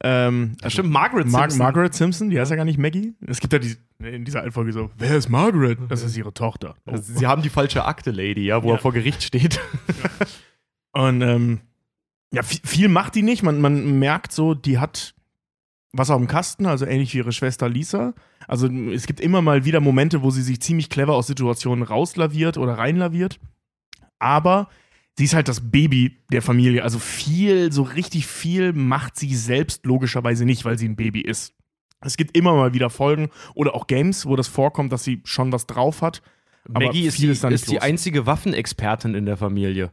Ähm, 0.06 0.58
Das 0.62 0.74
stimmt, 0.74 0.90
Margaret 0.92 1.28
Mar 1.28 1.42
Simpson. 1.44 1.58
Margaret 1.60 1.94
Simpson, 1.94 2.30
die 2.30 2.40
heißt 2.40 2.52
ja 2.52 2.58
gar 2.58 2.66
nicht 2.66 2.78
Maggie. 2.78 3.14
Es 3.26 3.40
gibt 3.40 3.54
ja 3.54 3.60
die, 3.60 3.76
in 4.00 4.26
dieser 4.26 4.42
alten 4.42 4.52
Folge 4.52 4.74
so, 4.74 4.92
wer 4.98 5.16
ist 5.16 5.30
Margaret? 5.30 5.78
Das 5.88 6.04
ist 6.04 6.18
ihre 6.18 6.34
Tochter. 6.34 6.76
Oh. 6.86 6.92
Also, 6.92 7.14
Sie 7.14 7.26
haben 7.26 7.42
die 7.42 7.50
falsche 7.50 7.86
Akte, 7.86 8.12
Lady, 8.12 8.46
ja, 8.46 8.62
wo 8.64 8.70
Ja. 8.70 8.76
er 8.76 8.80
vor 8.80 8.92
Gericht 8.94 9.24
steht. 9.24 9.60
Und 10.92 11.22
ähm, 11.22 11.62
ja, 12.34 12.44
viel, 12.44 12.60
viel 12.64 12.88
macht 12.90 13.16
die 13.16 13.24
nicht. 13.24 13.44
Man, 13.44 13.62
man 13.62 14.00
merkt 14.00 14.32
so, 14.32 14.54
die 14.54 14.78
hat 14.80 15.16
was 15.94 16.10
auf 16.10 16.18
dem 16.18 16.28
Kasten, 16.28 16.66
also 16.66 16.86
ähnlich 16.86 17.14
wie 17.14 17.20
ihre 17.20 17.32
Schwester 17.32 17.70
Lisa. 17.70 18.14
Also 18.48 18.68
es 18.68 19.06
gibt 19.06 19.20
immer 19.22 19.42
mal 19.42 19.64
wieder 19.64 19.80
Momente, 19.80 20.22
wo 20.24 20.32
sie 20.32 20.42
sich 20.42 20.60
ziemlich 20.60 20.90
clever 20.90 21.14
aus 21.14 21.28
Situationen 21.28 21.84
rauslaviert 21.84 22.58
oder 22.58 22.78
reinlaviert. 22.78 23.40
Aber 24.20 24.70
sie 25.18 25.26
ist 25.26 25.34
halt 25.34 25.48
das 25.48 25.72
Baby 25.72 26.18
der 26.32 26.42
Familie. 26.42 26.84
Also 26.84 27.00
viel, 27.00 27.72
so 27.72 27.84
richtig 27.84 28.28
viel 28.28 28.74
macht 28.74 29.18
sie 29.18 29.36
selbst 29.36 29.86
logischerweise 29.86 30.46
nicht, 30.46 30.66
weil 30.66 30.78
sie 30.78 30.88
ein 30.88 30.96
Baby 30.96 31.22
ist. 31.22 31.54
Es 32.02 32.18
gibt 32.18 32.36
immer 32.36 32.54
mal 32.54 32.74
wieder 32.74 32.90
Folgen 32.90 33.30
oder 33.56 33.76
auch 33.76 33.88
Games, 33.88 34.26
wo 34.26 34.36
das 34.36 34.48
vorkommt, 34.48 34.92
dass 34.92 35.04
sie 35.04 35.22
schon 35.24 35.52
was 35.52 35.68
drauf 35.68 36.02
hat. 36.02 36.22
Maggie 36.70 37.06
ist, 37.06 37.18
die, 37.20 37.28
ist 37.28 37.44
ist 37.44 37.68
die 37.70 37.76
los. 37.76 37.84
einzige 37.84 38.26
Waffenexpertin 38.26 39.16
in 39.16 39.26
der 39.26 39.36
Familie. 39.38 39.92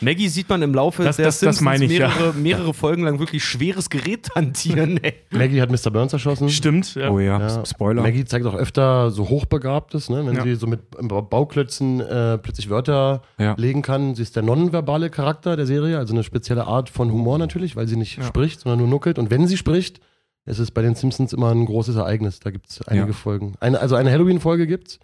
Maggie 0.00 0.28
sieht 0.28 0.48
man 0.48 0.60
im 0.62 0.74
Laufe 0.74 1.04
Das- 1.04 1.16
der 1.16 1.26
das- 1.26 1.38
das 1.40 1.60
ich, 1.60 1.62
ja. 1.92 2.08
mehrere, 2.08 2.32
mehrere 2.34 2.74
Folgen 2.74 3.04
lang 3.04 3.20
wirklich 3.20 3.44
schweres 3.44 3.88
Gerät 3.88 4.28
hantieren. 4.34 4.98
ey. 5.02 5.14
Maggie 5.30 5.62
hat 5.62 5.70
Mr. 5.70 5.90
Burns 5.90 6.12
erschossen. 6.12 6.48
Stimmt, 6.50 6.94
ja. 6.96 7.08
Oh 7.10 7.20
ja, 7.20 7.38
Ja. 7.38 7.64
Spoiler. 7.64 8.02
Maggie 8.02 8.24
zeigt 8.24 8.44
auch 8.46 8.54
öfter 8.56 9.10
so 9.12 9.28
Hochbegabtes, 9.28 10.10
ne? 10.10 10.26
wenn 10.26 10.34
Ja. 10.34 10.42
sie 10.42 10.56
so 10.56 10.66
mit 10.66 10.80
Ba- 10.90 11.20
Bauklötzen 11.20 12.00
äh, 12.00 12.36
plötzlich 12.38 12.68
Wörter 12.68 13.22
Ja. 13.38 13.54
legen 13.56 13.80
kann. 13.82 14.14
Sie 14.16 14.22
ist 14.22 14.34
der 14.36 14.42
nonverbale 14.42 15.08
Charakter 15.08 15.56
der 15.56 15.66
Serie, 15.66 15.98
also 15.98 16.12
eine 16.14 16.24
spezielle 16.24 16.66
Art 16.66 16.90
von 16.90 17.10
Humor 17.12 17.38
natürlich, 17.38 17.76
weil 17.76 17.86
sie 17.86 17.96
nicht 17.96 18.18
Ja. 18.18 18.24
spricht, 18.24 18.60
sondern 18.60 18.80
nur 18.80 18.88
nuckelt. 18.88 19.18
Und 19.18 19.30
wenn 19.30 19.46
sie 19.46 19.56
spricht, 19.56 20.00
ist 20.46 20.58
es 20.58 20.70
bei 20.72 20.82
den 20.82 20.96
Simpsons 20.96 21.32
immer 21.32 21.50
ein 21.52 21.64
großes 21.64 21.96
Ereignis. 21.96 22.40
Da 22.40 22.50
gibt 22.50 22.68
es 22.68 22.82
einige 22.82 23.06
Ja. 23.06 23.12
Folgen. 23.12 23.54
Eine, 23.60 23.80
also 23.80 23.94
eine 23.94 24.10
Halloween-Folge 24.10 24.66
gibt's. 24.66 24.96
Äh, 24.96 24.98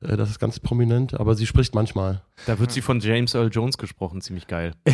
das 0.00 0.30
ist 0.30 0.38
ganz 0.38 0.58
prominent, 0.60 1.14
aber 1.18 1.34
sie 1.34 1.46
spricht 1.46 1.74
manchmal. 1.74 2.22
Da 2.46 2.58
wird 2.58 2.72
sie 2.72 2.82
von 2.82 3.00
James 3.00 3.34
Earl 3.34 3.50
Jones 3.52 3.78
gesprochen, 3.78 4.20
ziemlich 4.20 4.46
geil. 4.46 4.72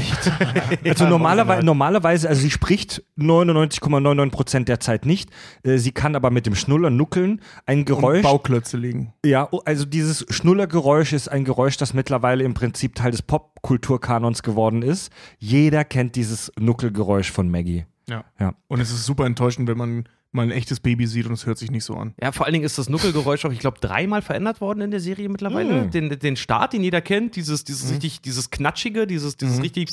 Also 0.85 1.05
Ja, 1.05 1.11
normalerweise, 1.11 1.64
normalerweise, 1.64 2.29
also 2.29 2.41
sie 2.41 2.51
spricht 2.51 3.03
99,99 3.19 4.31
Prozent 4.31 4.69
der 4.69 4.81
Zeit 4.81 5.07
nicht. 5.07 5.31
Äh, 5.62 5.79
Sie 5.79 5.93
kann 5.93 6.14
aber 6.17 6.31
mit 6.31 6.47
dem 6.47 6.55
Schnuller 6.55 6.91
nuckeln. 6.91 7.41
Ein 7.67 7.79
Und 7.81 7.85
Geräusch. 7.87 8.23
Bauklötze 8.23 8.77
legen. 8.77 9.12
Ja, 9.25 9.49
oh, 9.51 9.61
also 9.64 9.85
dieses 9.85 10.27
Schnullergeräusch 10.29 11.12
ist 11.12 11.29
ein 11.29 11.45
Geräusch, 11.45 11.77
das 11.77 11.95
mittlerweile 11.95 12.45
im 12.45 12.55
Prinzip 12.55 12.95
Teil 12.95 13.11
des 13.11 13.23
Popkulturkanons 13.23 14.43
geworden 14.43 14.83
ist. 14.83 15.11
Jeder 15.38 15.85
kennt 15.85 16.17
dieses 16.17 16.53
Nuckelgeräusch 16.59 17.31
von 17.31 17.51
Maggie. 17.51 17.87
Ja. 18.09 18.25
Ja. 18.41 18.55
Und 18.69 18.81
es 18.81 18.91
ist 18.91 19.05
super 19.05 19.27
enttäuschend, 19.27 19.69
wenn 19.69 19.79
man 19.79 20.09
mal 20.33 20.43
ein 20.43 20.51
echtes 20.51 20.81
Baby 20.81 21.07
sieht 21.07 21.27
und 21.27 21.33
es 21.33 21.47
hört 21.47 21.59
sich 21.59 21.71
nicht 21.71 21.85
so 21.85 21.95
an. 21.95 22.14
Ja, 22.21 22.33
vor 22.33 22.45
allen 22.47 22.53
Dingen 22.53 22.64
ist 22.64 22.77
das 22.79 22.88
Nuckelgeräusch 22.88 23.45
auch, 23.47 23.53
ich 23.53 23.61
glaube, 23.61 23.79
dreimal 23.81 24.21
verändert 24.23 24.61
worden 24.61 24.83
in 24.83 24.91
der 24.91 25.01
Serie 25.01 25.29
mittlerweile. 25.29 25.87
Mm. 25.87 25.91
Den, 25.91 26.19
den 26.19 26.37
Start, 26.37 26.75
den 26.75 26.83
jeder 26.85 27.01
kennt, 27.01 27.35
dieses, 27.37 27.64
dieses 27.64 27.91
richtig, 27.91 28.21
dieses 28.21 28.51
Knatschige, 28.51 29.07
dieses, 29.07 29.37
dieses 29.37 29.57
Mhm. 29.57 29.62
richtig, 29.62 29.88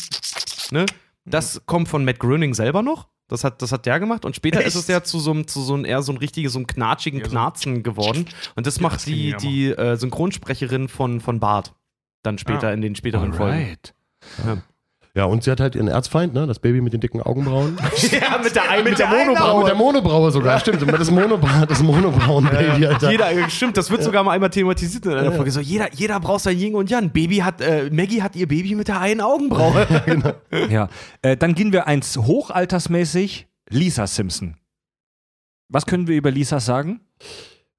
ne? 0.71 0.85
Das 1.25 1.61
kommt 1.65 1.87
von 1.87 2.03
Matt 2.05 2.19
Groening 2.19 2.53
selber 2.53 2.81
noch. 2.83 3.07
Das 3.27 3.43
hat, 3.43 3.61
das 3.63 3.71
hat 3.71 3.87
der 3.87 3.99
gemacht 3.99 4.23
und 4.25 4.35
später 4.35 4.63
ist 4.63 4.75
es 4.75 4.87
ja 4.87 5.03
zu 5.03 5.19
so 5.19 5.31
einem, 5.31 5.47
zu 5.47 5.61
so 5.63 5.73
einem 5.73 5.83
eher 5.85 6.03
so 6.03 6.11
ein 6.11 6.17
richtiges, 6.17 6.53
so 6.53 6.59
einem 6.59 6.67
knatschigen 6.67 7.17
Ja, 7.19 7.25
so- 7.25 7.31
Knarzen 7.31 7.81
geworden. 7.81 8.25
Und 8.55 8.67
das 8.67 8.79
macht 8.79 8.97
das 8.97 9.05
die, 9.05 9.33
die 9.41 9.69
äh, 9.71 9.95
Synchronsprecherin 9.95 10.87
von, 10.89 11.21
von 11.21 11.39
Bart. 11.39 11.73
Dann 12.21 12.37
später 12.37 12.67
Ah. 12.67 12.73
in 12.73 12.81
den 12.81 12.95
späteren 12.95 13.33
Folgen. 13.33 13.77
Ja, 14.45 14.57
und 15.23 15.45
sie 15.45 15.51
hat 15.51 15.61
halt 15.61 15.75
ihren 15.75 15.87
Erzfeind, 15.87 16.33
ne? 16.33 16.45
das 16.45 16.59
Baby 16.59 16.81
mit 16.81 16.91
den 16.91 16.99
dicken 16.99 17.21
Augenbrauen. 17.21 17.77
ja, 18.11 18.37
mit 18.43 18.53
der, 18.53 18.83
mit 18.83 18.99
der 18.99 19.07
Auch 19.07 19.13
mit 19.15 19.27
Monobraue. 19.27 19.63
der 19.63 19.75
Monobraue 19.75 20.31
sogar, 20.31 20.59
stimmt. 20.59 20.81
Das 20.91 21.09
Monobra 21.09 21.65
das 21.65 21.81
Monobrauen-Baby, 21.81 22.85
Alter. 22.87 23.11
Jeder, 23.11 23.31
äh, 23.31 23.49
stimmt, 23.49 23.77
das 23.77 23.89
wird 23.89 24.03
sogar 24.03 24.25
mal 24.25 24.31
einmal 24.31 24.49
thematisiert 24.49 25.05
in 25.05 25.13
einer 25.13 25.23
Ja. 25.23 25.31
Folge. 25.31 25.51
So, 25.51 25.61
jeder, 25.61 25.93
jeder 25.93 26.19
braucht 26.19 26.41
sein 26.41 26.59
Yin 26.59 26.75
und 26.75 26.89
Yang. 26.89 27.11
Baby 27.11 27.37
hat, 27.37 27.61
äh, 27.61 27.89
Maggie 27.91 28.21
hat 28.21 28.35
ihr 28.35 28.45
Baby 28.45 28.75
mit 28.75 28.89
der 28.89 28.99
einen 28.99 29.21
Augenbraue. 29.21 29.87
Ja. 30.69 30.89
Äh, 31.21 31.37
dann 31.37 31.55
gehen 31.55 31.71
wir 31.71 31.87
eins 31.87 32.17
hochaltersmäßig. 32.17 33.47
Lisa 33.69 34.05
Simpson. 34.05 34.57
Was 35.69 35.85
können 35.85 36.07
wir 36.07 36.15
über 36.17 36.29
Lisa 36.29 36.59
sagen? 36.59 36.99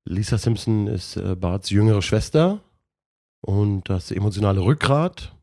Lisa 0.05 0.39
Simpson 0.39 0.87
ist 0.87 1.17
äh, 1.17 1.37
Barts 1.37 1.71
jüngere 1.71 2.03
Schwester 2.03 2.61
und 3.43 3.89
das 3.89 4.11
emotionale 4.11 4.61
Rückgrat 4.63 5.36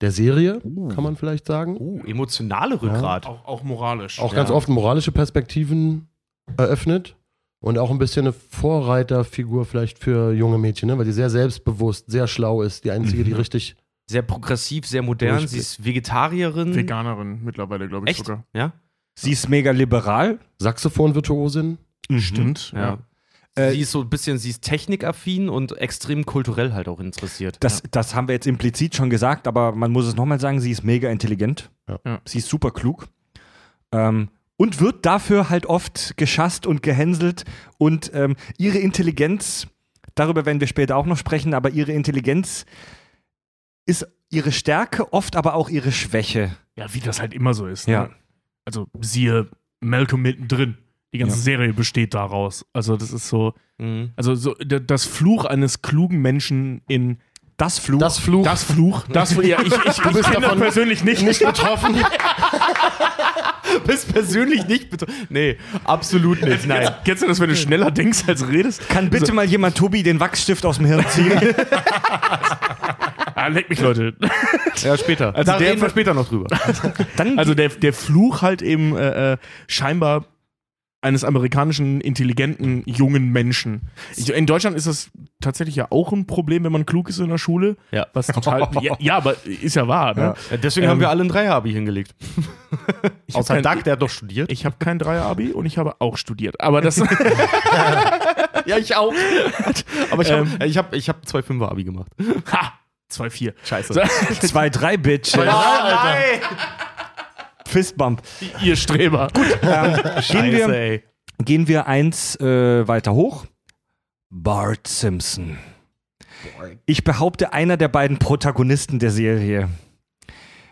der 0.00 0.10
Serie, 0.12 0.60
kann 0.94 1.02
man 1.02 1.16
vielleicht 1.16 1.46
sagen. 1.46 1.76
Oh, 1.78 1.98
emotionale 2.06 2.80
Rückgrat. 2.80 3.26
Auch, 3.26 3.44
auch 3.46 3.62
moralisch. 3.64 4.20
Auch 4.20 4.32
Ja. 4.32 4.36
ganz 4.38 4.50
oft 4.50 4.68
moralische 4.68 5.10
Perspektiven 5.12 6.08
eröffnet 6.56 7.16
und 7.60 7.78
auch 7.78 7.90
ein 7.90 7.98
bisschen 7.98 8.26
eine 8.26 8.32
Vorreiterfigur 8.32 9.64
vielleicht 9.64 9.98
für 9.98 10.32
junge 10.32 10.58
Mädchen, 10.58 10.88
ne? 10.88 10.98
weil 10.98 11.04
sie 11.04 11.12
sehr 11.12 11.30
selbstbewusst, 11.30 12.10
sehr 12.10 12.26
schlau 12.28 12.62
ist, 12.62 12.84
die 12.84 12.90
einzige, 12.92 13.24
die 13.24 13.32
Mhm. 13.32 13.36
richtig. 13.38 13.76
Sehr 14.10 14.22
progressiv, 14.22 14.86
sehr 14.86 15.02
modern. 15.02 15.46
Sie 15.46 15.58
ist 15.58 15.84
Vegetarierin. 15.84 16.74
Veganerin 16.74 17.40
mittlerweile, 17.44 17.88
glaube 17.88 18.06
ich 18.06 18.16
Echt? 18.16 18.24
sogar. 18.26 18.44
Ja? 18.54 18.72
Sie 19.18 19.32
ist 19.32 19.48
mega 19.48 19.72
liberal. 19.72 20.38
Saxophon-Virtuosin. 20.60 21.78
Stimmt. 22.18 22.72
Ja. 22.74 22.98
Äh, 23.58 23.72
sie 23.72 23.80
ist 23.80 23.90
so 23.90 24.00
ein 24.00 24.08
bisschen, 24.08 24.38
sie 24.38 24.50
ist 24.50 24.62
technikaffin 24.62 25.48
und 25.48 25.76
extrem 25.78 26.24
kulturell 26.24 26.72
halt 26.72 26.88
auch 26.88 27.00
interessiert. 27.00 27.56
Das, 27.60 27.82
das 27.90 28.14
haben 28.14 28.28
wir 28.28 28.34
jetzt 28.34 28.46
implizit 28.46 28.94
schon 28.94 29.10
gesagt, 29.10 29.46
aber 29.46 29.72
man 29.72 29.90
muss 29.90 30.06
es 30.06 30.16
nochmal 30.16 30.40
sagen, 30.40 30.60
sie 30.60 30.70
ist 30.70 30.84
mega 30.84 31.10
intelligent. 31.10 31.70
Ja. 31.88 31.98
Ja. 32.04 32.20
Sie 32.24 32.38
ist 32.38 32.48
super 32.48 32.70
klug. 32.70 33.08
Ähm, 33.92 34.28
und 34.56 34.80
wird 34.80 35.06
dafür 35.06 35.50
halt 35.50 35.66
oft 35.66 36.16
geschasst 36.16 36.66
und 36.66 36.82
gehänselt. 36.82 37.44
Und 37.78 38.10
ähm, 38.12 38.36
ihre 38.58 38.78
Intelligenz, 38.78 39.68
darüber 40.14 40.46
werden 40.46 40.60
wir 40.60 40.66
später 40.66 40.96
auch 40.96 41.06
noch 41.06 41.16
sprechen, 41.16 41.54
aber 41.54 41.70
ihre 41.70 41.92
Intelligenz 41.92 42.66
ist 43.86 44.06
ihre 44.30 44.52
Stärke, 44.52 45.12
oft 45.12 45.36
aber 45.36 45.54
auch 45.54 45.70
ihre 45.70 45.92
Schwäche. 45.92 46.56
Ja, 46.76 46.92
wie 46.92 47.00
das 47.00 47.20
halt 47.20 47.34
immer 47.34 47.54
so 47.54 47.66
ist. 47.66 47.86
Ja. 47.86 48.04
Ne? 48.04 48.10
Also 48.64 48.88
siehe 49.00 49.48
Malcolm 49.80 50.22
mittendrin. 50.22 50.76
Die 51.14 51.18
ganze 51.18 51.36
Ja. 51.36 51.42
Serie 51.42 51.72
besteht 51.72 52.14
daraus. 52.14 52.66
Also 52.72 52.96
das 52.96 53.12
ist 53.12 53.28
so, 53.28 53.54
Mhm. 53.78 54.12
also 54.16 54.34
so 54.34 54.54
das 54.54 55.04
Fluch 55.04 55.44
eines 55.44 55.82
klugen 55.82 56.20
Menschen 56.20 56.82
in 56.88 57.18
Das 57.56 57.78
Fluch. 57.78 57.98
Das 58.00 58.18
Fluch. 58.18 58.44
das 58.44 58.62
Fluch. 58.64 59.04
Das, 59.08 59.34
ja, 59.36 59.60
ich, 59.60 59.66
ich, 59.66 59.74
ich 59.74 60.02
bist 60.02 60.16
das 60.16 60.30
davon 60.30 60.58
persönlich 60.60 61.02
nicht. 61.04 61.22
nicht 61.22 61.44
betroffen. 61.44 61.96
Bist 63.86 64.12
persönlich 64.12 64.66
nicht 64.66 64.90
betroffen. 64.90 65.14
Nee, 65.28 65.56
absolut 65.84 66.42
nicht. 66.42 66.66
Nein. 66.66 66.88
Kennst 67.04 67.22
du 67.22 67.26
das, 67.26 67.38
wenn 67.40 67.48
du 67.50 67.56
schneller 67.56 67.90
denkst 67.90 68.24
als 68.26 68.48
redest? 68.48 68.88
Kann 68.88 69.10
bitte 69.10 69.32
mal 69.32 69.44
jemand 69.44 69.76
Tobi 69.76 70.02
den 70.02 70.20
Wachsstift 70.20 70.64
aus 70.64 70.76
dem 70.78 70.86
Hirn 70.86 71.04
ziehen? 71.08 71.32
Ah, 73.34 73.46
leck 73.46 73.70
mich, 73.70 73.80
Leute. 73.80 74.14
Ja, 74.82 74.96
später. 74.98 75.32
Also 75.34 75.52
da 75.52 75.58
der- 75.58 75.70
reden 75.70 75.80
wir 75.80 75.90
später 75.90 76.12
noch 76.12 76.28
drüber. 76.28 76.48
Dann 77.16 77.38
Also 77.38 77.54
der, 77.54 77.68
der 77.68 77.92
Fluch 77.92 78.42
halt 78.42 78.62
eben 78.62 78.96
äh, 78.96 79.34
äh, 79.34 79.36
scheinbar 79.68 80.24
eines 81.00 81.22
amerikanischen, 81.22 82.00
intelligenten, 82.00 82.82
jungen 82.86 83.30
Menschen. 83.30 83.82
Ich, 84.16 84.28
in 84.32 84.46
Deutschland 84.46 84.76
ist 84.76 84.88
das 84.88 85.10
tatsächlich 85.40 85.76
ja 85.76 85.86
auch 85.90 86.12
ein 86.12 86.26
Problem, 86.26 86.64
wenn 86.64 86.72
man 86.72 86.86
klug 86.86 87.08
ist 87.08 87.18
in 87.20 87.28
der 87.28 87.38
Schule. 87.38 87.76
Ja. 87.92 88.06
Was 88.14 88.26
total. 88.26 88.68
ja, 88.82 88.96
ja, 88.98 89.16
aber 89.16 89.36
ist 89.46 89.76
ja 89.76 89.86
wahr, 89.86 90.14
ne? 90.14 90.34
Ja, 90.50 90.56
deswegen 90.56 90.86
Ähm, 90.86 90.90
haben 90.90 91.00
wir 91.00 91.08
alle 91.10 91.22
ein 91.22 91.28
Dreier-Abi 91.28 91.72
hingelegt. 91.72 92.16
Außer 93.32 93.54
kein- 93.54 93.62
Doug, 93.62 93.84
der 93.84 93.92
hat 93.92 94.02
doch 94.02 94.10
studiert. 94.10 94.50
Ich 94.50 94.64
habe 94.64 94.74
kein 94.80 94.98
Dreier-Abi 94.98 95.52
und 95.52 95.66
ich 95.66 95.78
habe 95.78 95.94
auch 96.00 96.16
studiert. 96.16 96.60
Aber 96.60 96.80
das. 96.80 96.96
ja, 98.66 98.76
ich 98.78 98.96
auch. 98.96 99.12
Aber 100.10 100.22
ich 100.22 100.32
habe 100.32 100.48
Ähm. 100.58 100.58
ich 100.68 100.76
hab, 100.78 100.94
ich 100.94 101.08
hab 101.08 101.26
zwei 101.28 101.42
Fünfer-Abi 101.42 101.84
gemacht. 101.84 102.10
ha! 102.52 102.72
2-4. 103.10 103.54
Scheiße. 103.64 103.94
So, 103.94 104.00
2-3, 104.02 104.96
Bitch. 104.98 105.34
Fistbump. 107.68 108.22
ihr 108.62 108.76
Streber. 108.76 109.28
Ähm, 109.62 109.96
gehen, 110.28 110.52
wir, 110.52 110.68
ey. 110.68 111.04
gehen 111.44 111.68
wir 111.68 111.86
eins 111.86 112.36
äh, 112.40 112.86
weiter 112.88 113.14
hoch. 113.14 113.46
Bart 114.30 114.86
Simpson. 114.86 115.58
Ich 116.86 117.04
behaupte, 117.04 117.52
einer 117.52 117.76
der 117.76 117.88
beiden 117.88 118.18
Protagonisten 118.18 118.98
der 118.98 119.10
Serie. 119.10 119.68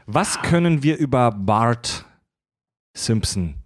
Was 0.07 0.41
können 0.43 0.83
wir 0.83 0.97
über 0.99 1.33
Bart 1.33 2.05
Simpson, 2.97 3.57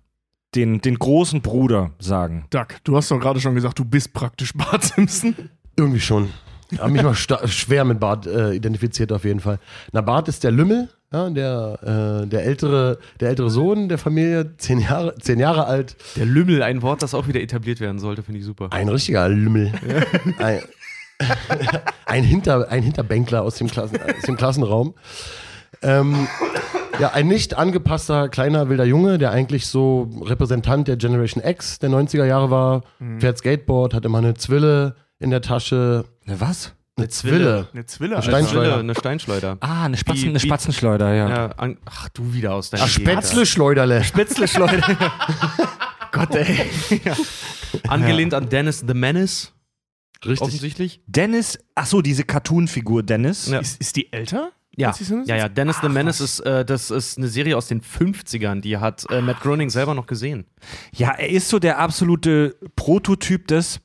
den, 0.55 0.81
den 0.81 0.99
großen 0.99 1.43
Bruder, 1.43 1.91
sagen? 1.99 2.47
Doug, 2.51 2.67
du 2.85 2.97
hast 2.97 3.11
doch 3.11 3.21
gerade 3.21 3.41
schon 3.41 3.55
gesagt, 3.55 3.79
du 3.79 3.85
bist 3.85 4.13
praktisch 4.13 4.55
Bart 4.55 4.83
Simpson. 4.85 5.51
Irgendwie 5.77 6.01
schon. 6.01 6.31
Ich 6.71 6.79
habe 6.79 6.93
mich 6.93 7.03
mal 7.03 7.15
schwer 7.15 7.85
mit 7.85 8.01
Bart 8.01 8.27
äh, 8.27 8.53
identifiziert 8.53 9.13
auf 9.13 9.25
jeden 9.25 9.41
Fall. 9.41 9.59
Na, 9.93 10.01
Bart 10.01 10.29
ist 10.29 10.45
der 10.45 10.53
Lümmel, 10.53 10.89
ja, 11.13 11.29
der, 11.29 12.23
äh, 12.23 12.27
der, 12.27 12.45
ältere, 12.45 12.99
der 13.19 13.31
ältere 13.31 13.51
Sohn 13.51 13.89
der 13.89 13.99
Familie, 13.99 14.57
zehn 14.59 14.79
Jahre, 14.79 15.15
zehn 15.17 15.41
Jahre 15.41 15.67
alt. 15.67 15.97
Der 16.17 16.25
Lümmel, 16.25 16.63
ein 16.63 16.83
Wort, 16.83 17.03
das 17.03 17.15
auch 17.15 17.27
wieder 17.27 17.41
etabliert 17.41 17.81
werden 17.81 17.99
sollte, 17.99 18.23
finde 18.23 18.41
ich 18.41 18.47
super. 18.47 18.69
Ein 18.71 18.89
richtiger 18.89 19.29
Lümmel. 19.29 19.73
Ein, 20.39 20.61
ein, 22.07 22.23
Hinter, 22.23 22.71
ein 22.71 22.83
Hinterbänkler 22.83 23.43
aus 23.43 23.57
dem, 23.57 23.69
Klassen, 23.69 23.99
aus 24.01 24.23
dem 24.23 24.37
Klassenraum. 24.37 24.95
Ähm, 25.83 26.29
ja, 27.01 27.13
ein 27.13 27.27
nicht 27.27 27.57
angepasster 27.57 28.29
kleiner 28.29 28.69
wilder 28.69 28.85
Junge, 28.85 29.19
der 29.19 29.31
eigentlich 29.33 29.67
so 29.67 30.11
Repräsentant 30.23 30.87
der 30.87 30.97
Generation 30.97 31.43
X 31.43 31.79
der 31.79 31.91
90er 31.91 32.25
Jahre 32.25 32.51
war, 32.51 32.83
fährt 33.19 33.39
Skateboard, 33.39 33.95
hat 33.95 34.05
immer 34.05 34.19
eine 34.19 34.35
Zwille 34.35 34.97
in 35.19 35.31
der 35.31 35.41
Tasche. 35.41 36.05
Ne, 36.27 36.41
was? 36.41 36.75
Eine 37.01 37.09
Zwille. 37.09 37.69
Eine 37.73 37.87
Zwille. 37.87 38.15
Eine. 38.17 38.23
Steinschleuder. 38.23 38.65
Schleuder, 38.65 38.79
eine 38.79 38.95
Steinschleuder. 38.95 39.57
Ah, 39.61 39.85
eine, 39.85 39.97
Spatzen, 39.97 40.29
eine 40.31 40.41
Spatzenschleuder, 40.41 41.15
ja. 41.15 41.29
Ja, 41.29 41.47
an, 41.57 41.79
ach, 41.85 42.09
du 42.11 42.33
wieder 42.33 42.55
aus 42.55 42.71
deiner 42.71 42.85
Ach, 42.85 42.89
Spätzle-Schleuderle. 42.89 44.05
Spätzle-Schleuder. 44.05 44.81
Gott, 46.13 46.35
ey. 46.35 46.71
ja. 47.05 47.17
Angelehnt 47.89 48.35
an 48.35 48.49
Dennis 48.49 48.85
the 48.87 48.95
Menace, 48.95 49.53
Richtig. 50.25 50.41
offensichtlich. 50.41 51.03
Dennis, 51.07 51.59
ach 51.75 51.87
so, 51.87 52.03
diese 52.03 52.25
Cartoon-Figur 52.25 53.03
Dennis. 53.03 53.47
Ja. 53.49 53.61
Ist, 53.61 53.81
ist 53.81 53.97
die 53.97 54.13
älter? 54.13 54.53
Ja, 54.77 54.95
ja, 55.27 55.37
ja. 55.37 55.49
Dennis 55.49 55.77
the 55.81 55.89
Ach, 55.89 55.93
Menace 55.93 56.21
was. 56.21 56.39
ist, 56.39 56.47
äh, 56.47 56.65
das 56.65 56.91
ist 56.91 57.19
eine 57.19 57.29
Serie 57.29 57.57
aus 57.57 57.67
den 57.67 57.83
50ern, 57.83 58.61
die 58.61 58.79
hat 58.79 59.05
äh, 59.11 59.21
Matt 59.21 59.41
Groening 59.41 59.69
selber 59.69 59.95
noch 59.95 60.07
gesehen. 60.07 60.47
Ja, 60.95 61.11
er 61.11 61.29
ist 61.29 61.49
so 61.49 61.59
der 61.59 61.79
absolute 61.79 62.57
Prototyp 62.77 63.49
des 63.49 63.81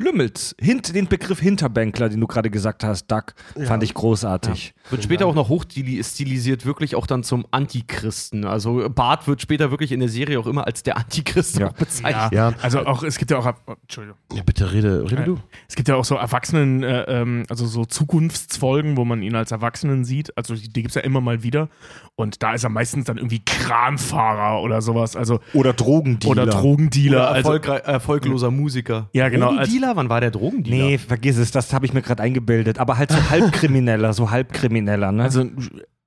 Lümmels. 0.00 0.56
Hint, 0.60 0.94
den 0.94 1.08
Begriff 1.08 1.40
Hinterbänkler, 1.40 2.08
den 2.08 2.20
du 2.20 2.26
gerade 2.26 2.50
gesagt 2.50 2.84
hast, 2.84 3.06
Duck, 3.08 3.34
fand 3.66 3.82
ich 3.82 3.94
großartig. 3.94 4.74
Wird 4.90 5.02
später 5.04 5.26
auch 5.26 5.34
noch 5.34 5.48
hochstilisiert, 5.48 6.66
wirklich 6.66 6.96
auch 6.96 7.06
dann 7.06 7.22
zum 7.22 7.46
Antichristen. 7.50 8.44
Also 8.44 8.88
Bart 8.88 9.26
wird 9.28 9.40
später 9.40 9.70
wirklich 9.70 9.92
in 9.92 10.00
der 10.00 10.08
Serie 10.08 10.38
auch 10.40 10.46
immer 10.46 10.66
als 10.66 10.82
der 10.82 10.96
Antichrist 10.96 11.58
Ja. 11.58 11.68
bezeichnet. 11.68 12.32
Ja. 12.32 12.52
Also 12.62 12.80
auch, 12.86 13.02
es 13.02 13.18
gibt 13.18 13.30
ja 13.30 13.38
auch, 13.38 13.52
oh, 13.66 13.72
Entschuldigung. 13.82 14.18
Ja, 14.32 14.42
bitte 14.42 14.72
rede, 14.72 15.02
rede 15.04 15.16
Ja. 15.16 15.24
du. 15.24 15.38
Es 15.68 15.76
gibt 15.76 15.88
ja 15.88 15.96
auch 15.96 16.04
so 16.04 16.16
Erwachsenen, 16.16 16.82
äh, 16.82 17.02
ähm, 17.02 17.44
also 17.48 17.66
so 17.66 17.84
Zukunftsfolgen, 17.84 18.96
wo 18.96 19.04
man 19.04 19.22
ihn 19.22 19.34
als 19.34 19.50
Erwachsenen 19.52 20.04
sieht. 20.04 20.36
Also 20.36 20.54
die, 20.54 20.68
die 20.68 20.82
gibt 20.82 20.90
es 20.90 20.94
ja 20.96 21.02
immer 21.02 21.20
mal 21.20 21.42
wieder. 21.42 21.68
Und 22.16 22.42
da 22.42 22.52
ist 22.54 22.64
er 22.64 22.70
meistens 22.70 23.04
dann 23.06 23.16
irgendwie 23.16 23.40
Kranfahrer 23.44 24.62
oder 24.62 24.82
sowas. 24.82 25.16
Also 25.16 25.40
Oder 25.54 25.72
Drogendealer. 25.72 26.30
oder 26.42 26.46
Drogendealer. 26.46 27.16
Oder 27.16 27.30
also, 27.30 27.52
erfolgre- 27.52 27.82
erfolgloser 27.84 28.50
Musiker. 28.50 29.08
Ja, 29.12 29.28
genau, 29.28 29.48
als- 29.50 29.68
Drogendealer? 29.68 29.96
Wann 29.96 30.08
war 30.08 30.20
der 30.20 30.30
Drogendealer? 30.30 30.84
Nee, 30.84 30.98
vergiss 30.98 31.38
es, 31.38 31.50
das 31.50 31.72
habe 31.72 31.86
ich 31.86 31.92
mir 31.94 32.02
gerade 32.02 32.22
eingebildet. 32.22 32.78
Aber 32.78 32.98
halt 32.98 33.10
so 33.10 33.18
halbkrimineller, 33.30 34.12
so 34.12 34.30
halbkrimineller, 34.30 34.79
ne? 34.84 35.22
also 35.22 35.44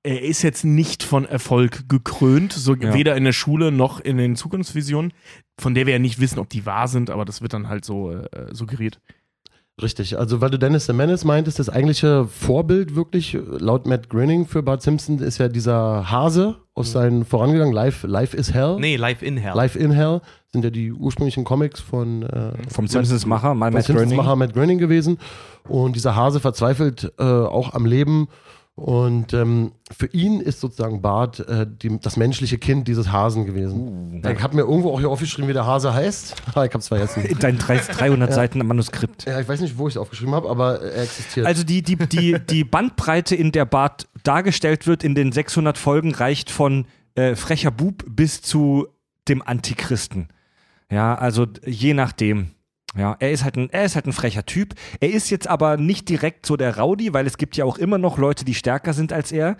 er 0.02 0.22
ist 0.22 0.42
jetzt 0.42 0.64
nicht 0.64 1.02
von 1.02 1.24
Erfolg 1.24 1.88
gekrönt, 1.88 2.52
so 2.52 2.74
Ja. 2.74 2.92
weder 2.92 3.16
in 3.16 3.24
der 3.24 3.32
Schule 3.32 3.72
noch 3.72 4.00
in 4.00 4.18
den 4.18 4.36
Zukunftsvisionen, 4.36 5.12
von 5.58 5.74
der 5.74 5.86
wir 5.86 5.94
ja 5.94 5.98
nicht 5.98 6.20
wissen, 6.20 6.38
ob 6.38 6.50
die 6.50 6.66
wahr 6.66 6.88
sind, 6.88 7.08
aber 7.10 7.24
das 7.24 7.40
wird 7.40 7.54
dann 7.54 7.68
halt 7.68 7.84
so 7.86 8.10
äh, 8.12 8.26
suggeriert. 8.52 9.00
Richtig, 9.82 10.16
also 10.16 10.40
weil 10.40 10.50
du 10.50 10.58
Dennis 10.58 10.86
the 10.86 10.92
Menace 10.92 11.24
meintest, 11.24 11.58
das 11.58 11.68
eigentliche 11.68 12.26
Vorbild 12.28 12.94
wirklich, 12.94 13.36
laut 13.58 13.86
Matt 13.86 14.08
Groening 14.08 14.46
für 14.46 14.62
Bart 14.62 14.82
Simpson, 14.82 15.18
ist 15.18 15.38
ja 15.38 15.48
dieser 15.48 16.08
Hase 16.12 16.56
aus 16.74 16.92
seinen 16.92 17.24
vorangegangenen 17.24 17.74
Life, 17.74 18.06
Life 18.06 18.36
is 18.36 18.54
Hell. 18.54 18.76
Nee, 18.78 18.94
Live 18.96 19.22
in 19.22 19.36
Hell. 19.36 19.54
Life 19.56 19.76
in 19.76 19.90
Hell 19.90 20.20
sind 20.52 20.64
ja 20.64 20.70
die 20.70 20.92
ursprünglichen 20.92 21.42
Comics 21.42 21.80
von 21.80 22.22
äh, 22.22 22.52
Vom 22.68 22.86
Simpsons-Macher, 22.86 23.54
mal 23.54 23.72
Matt 23.72 23.86
Groening. 23.86 24.00
Simpsons-Macher 24.00 24.36
Matt 24.36 24.52
Groening 24.54 24.78
gewesen. 24.78 25.18
Und 25.66 25.96
dieser 25.96 26.14
Hase 26.14 26.38
verzweifelt 26.38 27.12
äh, 27.18 27.24
auch 27.24 27.74
am 27.74 27.84
Leben. 27.84 28.28
Und 28.76 29.32
ähm, 29.32 29.70
für 29.96 30.06
ihn 30.06 30.40
ist 30.40 30.60
sozusagen 30.60 31.00
Bart 31.00 31.38
äh, 31.48 31.64
die, 31.64 32.00
das 32.00 32.16
menschliche 32.16 32.58
Kind 32.58 32.88
dieses 32.88 33.12
Hasen 33.12 33.46
gewesen. 33.46 34.20
Uh. 34.24 34.28
ich 34.28 34.42
habe 34.42 34.56
mir 34.56 34.62
irgendwo 34.62 34.92
auch 34.92 34.98
hier 34.98 35.10
aufgeschrieben, 35.10 35.48
wie 35.48 35.52
der 35.52 35.64
Hase 35.64 35.94
heißt. 35.94 36.34
Ich 36.64 36.74
hab's 36.74 36.88
vergessen. 36.88 37.24
In 37.24 37.38
dein 37.38 37.58
300 37.58 38.00
300 38.00 38.32
Seiten 38.32 38.66
Manuskript. 38.66 39.26
ja, 39.26 39.40
ich 39.40 39.48
weiß 39.48 39.60
nicht, 39.60 39.78
wo 39.78 39.86
ich 39.86 39.94
es 39.94 39.98
aufgeschrieben 39.98 40.34
habe, 40.34 40.48
aber 40.48 40.80
er 40.80 41.02
existiert. 41.02 41.46
Also 41.46 41.62
die, 41.62 41.82
die, 41.82 41.96
die, 41.96 42.38
die 42.50 42.64
Bandbreite, 42.64 43.36
in 43.36 43.52
der 43.52 43.64
Bart 43.64 44.08
dargestellt 44.24 44.88
wird 44.88 45.04
in 45.04 45.14
den 45.14 45.30
600 45.30 45.78
Folgen, 45.78 46.12
reicht 46.12 46.50
von 46.50 46.86
äh, 47.14 47.36
frecher 47.36 47.70
Bub 47.70 48.04
bis 48.08 48.42
zu 48.42 48.88
dem 49.28 49.40
Antichristen. 49.42 50.28
Ja, 50.90 51.14
also 51.14 51.46
je 51.64 51.94
nachdem. 51.94 52.50
Ja, 52.96 53.16
er 53.18 53.32
ist 53.32 53.44
halt 53.44 53.56
ein, 53.56 53.70
er 53.70 53.84
ist 53.84 53.96
halt 53.96 54.06
ein 54.06 54.12
frecher 54.12 54.46
Typ. 54.46 54.74
Er 55.00 55.10
ist 55.10 55.30
jetzt 55.30 55.48
aber 55.48 55.76
nicht 55.76 56.08
direkt 56.08 56.46
so 56.46 56.56
der 56.56 56.78
Rowdy, 56.78 57.12
weil 57.12 57.26
es 57.26 57.38
gibt 57.38 57.56
ja 57.56 57.64
auch 57.64 57.76
immer 57.76 57.98
noch 57.98 58.18
Leute, 58.18 58.44
die 58.44 58.54
stärker 58.54 58.92
sind 58.92 59.12
als 59.12 59.32
er. 59.32 59.56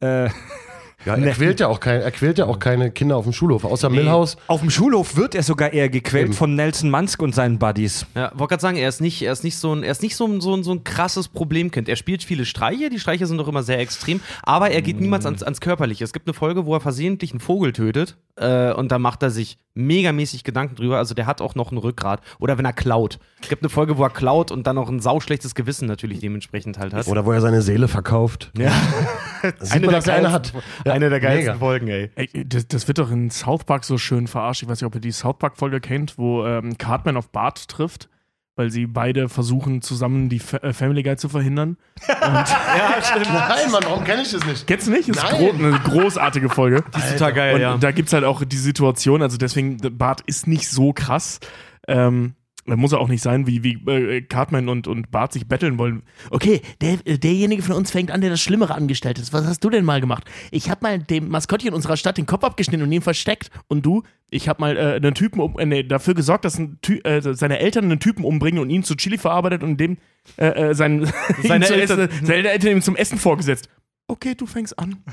Äh, 0.00 0.28
ja, 1.06 1.14
er, 1.14 1.32
quält 1.32 1.60
ja 1.60 1.68
auch 1.68 1.80
kein, 1.80 2.00
er 2.00 2.10
quält 2.10 2.38
ja 2.38 2.46
auch 2.46 2.58
keine 2.58 2.90
Kinder 2.90 3.16
auf 3.16 3.24
dem 3.24 3.32
Schulhof, 3.32 3.64
außer 3.64 3.88
Milhouse. 3.88 4.36
auf 4.48 4.60
dem 4.60 4.70
Schulhof 4.70 5.16
wird 5.16 5.34
er 5.34 5.42
sogar 5.42 5.72
eher 5.72 5.88
gequält 5.88 6.26
Eben. 6.26 6.32
von 6.34 6.54
Nelson 6.54 6.90
Mansk 6.90 7.22
und 7.22 7.34
seinen 7.34 7.58
Buddies. 7.58 8.06
Ja, 8.14 8.32
wollte 8.34 8.52
gerade 8.52 8.60
sagen, 8.60 8.76
er 8.76 8.88
ist 8.88 9.00
nicht, 9.00 9.22
er 9.22 9.32
ist 9.32 9.44
nicht 9.44 9.56
so 9.56 9.72
ein, 9.72 9.82
er 9.82 9.92
ist 9.92 10.02
nicht 10.02 10.16
so 10.16 10.26
ein, 10.26 10.40
so 10.40 10.54
ein, 10.54 10.64
so 10.64 10.72
ein 10.72 10.84
krasses 10.84 11.28
Problemkind. 11.28 11.88
Er 11.88 11.96
spielt 11.96 12.22
viele 12.24 12.44
Streiche, 12.44 12.90
die 12.90 12.98
Streiche 12.98 13.26
sind 13.26 13.38
doch 13.38 13.48
immer 13.48 13.62
sehr 13.62 13.78
extrem, 13.78 14.20
aber 14.42 14.70
er 14.70 14.82
geht 14.82 15.00
niemals 15.00 15.24
ans, 15.24 15.42
ans 15.42 15.60
Körperliche. 15.60 16.04
Es 16.04 16.12
gibt 16.12 16.26
eine 16.26 16.34
Folge, 16.34 16.66
wo 16.66 16.74
er 16.74 16.80
versehentlich 16.80 17.30
einen 17.30 17.40
Vogel 17.40 17.72
tötet 17.72 18.16
äh, 18.36 18.72
und 18.72 18.92
da 18.92 18.98
macht 18.98 19.22
er 19.22 19.30
sich 19.30 19.58
megamäßig 19.76 20.42
Gedanken 20.42 20.74
drüber. 20.74 20.98
Also 20.98 21.14
der 21.14 21.26
hat 21.26 21.40
auch 21.40 21.54
noch 21.54 21.70
ein 21.70 21.78
Rückgrat. 21.78 22.20
Oder 22.38 22.58
wenn 22.58 22.64
er 22.64 22.72
klaut. 22.72 23.18
Es 23.42 23.48
gibt 23.48 23.62
eine 23.62 23.68
Folge, 23.68 23.98
wo 23.98 24.02
er 24.02 24.10
klaut 24.10 24.50
und 24.50 24.66
dann 24.66 24.78
auch 24.78 24.88
ein 24.88 25.00
sauschlechtes 25.00 25.54
Gewissen 25.54 25.86
natürlich 25.86 26.18
dementsprechend 26.20 26.78
halt 26.78 26.94
hat. 26.94 27.06
Oder 27.06 27.26
wo 27.26 27.32
er 27.32 27.40
seine 27.40 27.62
Seele 27.62 27.86
verkauft. 27.88 28.50
Ja. 28.56 28.72
Sieht 29.60 29.84
man, 29.84 29.94
dass 29.94 30.06
er 30.06 30.14
eine 30.14 30.32
hat. 30.32 30.52
Ja, 30.84 30.92
eine 30.96 31.10
der 31.10 31.20
geilsten 31.20 31.54
mega. 31.54 31.58
Folgen, 31.58 31.88
ey. 31.88 32.10
Ey, 32.14 32.28
das, 32.46 32.66
das 32.68 32.88
wird 32.88 32.98
doch 32.98 33.10
in 33.10 33.30
South 33.30 33.64
Park 33.64 33.84
so 33.84 33.98
schön 33.98 34.26
verarscht. 34.26 34.62
Ich 34.62 34.68
weiß 34.68 34.80
nicht, 34.80 34.86
ob 34.86 34.94
ihr 34.94 35.00
die 35.00 35.12
South 35.12 35.38
Park-Folge 35.38 35.80
kennt, 35.80 36.18
wo 36.18 36.44
ähm, 36.44 36.76
Cartman 36.78 37.16
auf 37.16 37.30
Bart 37.30 37.68
trifft, 37.68 38.08
weil 38.56 38.70
sie 38.70 38.86
beide 38.86 39.28
versuchen, 39.28 39.82
zusammen 39.82 40.28
die 40.28 40.38
Fa 40.38 40.58
äh, 40.58 40.72
Family 40.72 41.02
Guy 41.02 41.16
zu 41.16 41.28
verhindern. 41.28 41.76
Nein, 42.08 43.70
Mann, 43.70 43.82
warum 43.84 44.04
kenne 44.04 44.22
ich 44.22 44.32
das 44.32 44.44
nicht? 44.46 44.66
Kennst 44.66 44.86
du 44.86 44.90
nicht? 44.90 45.08
Das 45.08 45.22
ist 45.22 45.30
gro 45.30 45.50
eine 45.50 45.78
großartige 45.78 46.48
Folge. 46.48 46.84
Die 46.94 46.98
ist 46.98 47.12
total 47.12 47.32
geil, 47.32 47.54
Und 47.54 47.60
ja. 47.60 47.76
da 47.76 47.90
gibt 47.92 48.08
es 48.08 48.12
halt 48.12 48.24
auch 48.24 48.44
die 48.44 48.56
Situation, 48.56 49.22
also 49.22 49.36
deswegen, 49.36 49.76
Bart 49.98 50.22
ist 50.22 50.46
nicht 50.46 50.68
so 50.68 50.92
krass. 50.92 51.40
Ähm, 51.88 52.34
muss 52.74 52.92
er 52.92 52.98
auch 53.00 53.08
nicht 53.08 53.22
sein, 53.22 53.46
wie, 53.46 53.62
wie 53.62 53.74
äh, 53.90 54.22
Cartman 54.22 54.68
und, 54.68 54.88
und 54.88 55.10
Bart 55.12 55.32
sich 55.32 55.46
betteln 55.46 55.78
wollen. 55.78 56.02
Okay, 56.30 56.60
der, 56.80 56.98
äh, 57.04 57.18
derjenige 57.18 57.62
von 57.62 57.76
uns 57.76 57.90
fängt 57.92 58.10
an, 58.10 58.20
der 58.20 58.30
das 58.30 58.40
Schlimmere 58.40 58.74
angestellt 58.74 59.18
ist. 59.18 59.32
Was 59.32 59.46
hast 59.46 59.62
du 59.62 59.70
denn 59.70 59.84
mal 59.84 60.00
gemacht? 60.00 60.24
Ich 60.50 60.68
habe 60.70 60.80
mal 60.82 60.98
dem 60.98 61.28
Maskottchen 61.28 61.72
unserer 61.74 61.96
Stadt 61.96 62.18
den 62.18 62.26
Kopf 62.26 62.42
abgeschnitten 62.42 62.82
und 62.82 62.90
ihn 62.90 63.02
versteckt. 63.02 63.50
Und 63.68 63.86
du? 63.86 64.02
Ich 64.30 64.48
habe 64.48 64.60
mal 64.60 64.76
äh, 64.76 64.94
einen 64.96 65.14
Typen 65.14 65.40
um, 65.40 65.58
äh, 65.58 65.84
dafür 65.84 66.14
gesorgt, 66.14 66.44
dass 66.44 66.58
ein 66.58 66.78
Ty 66.82 67.00
äh, 67.04 67.20
seine 67.34 67.60
Eltern 67.60 67.84
einen 67.84 68.00
Typen 68.00 68.24
umbringen 68.24 68.60
und 68.60 68.70
ihn 68.70 68.82
zu 68.82 68.96
Chili 68.96 69.18
verarbeitet 69.18 69.62
und 69.62 69.78
dem 69.78 69.98
äh, 70.36 70.46
äh, 70.46 70.74
sein, 70.74 71.08
Seine 71.44 71.68
Eltern- 71.68 72.00
essen, 72.00 72.26
seine 72.26 72.48
Eltern 72.48 72.72
ihm 72.72 72.82
zum 72.82 72.96
Essen 72.96 73.18
vorgesetzt. 73.18 73.68
Okay, 74.08 74.34
du 74.36 74.46
fängst 74.46 74.78
an. 74.78 74.96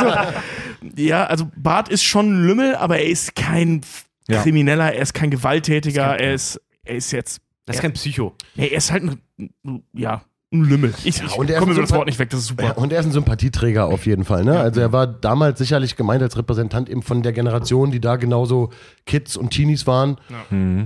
So. 0.00 0.92
Ja, 0.96 1.24
also 1.26 1.48
Bart 1.56 1.88
ist 1.88 2.02
schon 2.02 2.44
Lümmel, 2.46 2.74
aber 2.74 2.98
er 2.98 3.06
ist 3.06 3.36
kein 3.36 3.82
Ja. 4.28 4.42
Krimineller, 4.42 4.92
er 4.92 5.02
ist 5.02 5.14
kein 5.14 5.30
Gewalttätiger, 5.30 6.16
er 6.18 6.32
ist, 6.34 6.60
er 6.84 6.94
ist 6.96 7.10
jetzt, 7.12 7.40
Das 7.66 7.76
ist 7.76 7.82
kein 7.82 7.92
Psycho. 7.92 8.34
ja, 8.54 8.64
er 8.64 8.76
ist 8.76 8.92
halt 8.92 9.04
ein, 9.04 9.82
ja, 9.92 10.22
Ein 10.52 10.64
Lümmel. 10.64 10.92
Ich, 11.04 11.22
ich 11.22 11.36
und 11.36 11.48
er 11.48 11.56
ist 11.56 11.60
komme 11.60 11.72
über 11.72 11.80
das 11.82 11.92
Wort 11.92 12.06
nicht 12.06 12.18
weg, 12.18 12.28
das 12.30 12.40
ist 12.40 12.46
super. 12.48 12.64
Ja, 12.64 12.72
und 12.72 12.92
er 12.92 13.00
ist 13.00 13.06
ein 13.06 13.12
Sympathieträger 13.12 13.86
auf 13.86 14.04
jeden 14.06 14.24
Fall. 14.24 14.44
Ne? 14.44 14.58
Also 14.60 14.80
er 14.80 14.92
war 14.92 15.06
damals 15.06 15.58
sicherlich 15.58 15.96
gemeint 15.96 16.22
als 16.22 16.36
Repräsentant 16.36 16.88
eben 16.90 17.02
von 17.02 17.22
der 17.22 17.32
Generation, 17.32 17.90
die 17.90 18.00
da 18.00 18.16
genauso 18.16 18.70
Kids 19.06 19.36
und 19.36 19.50
Teenies 19.50 19.86
waren. 19.86 20.18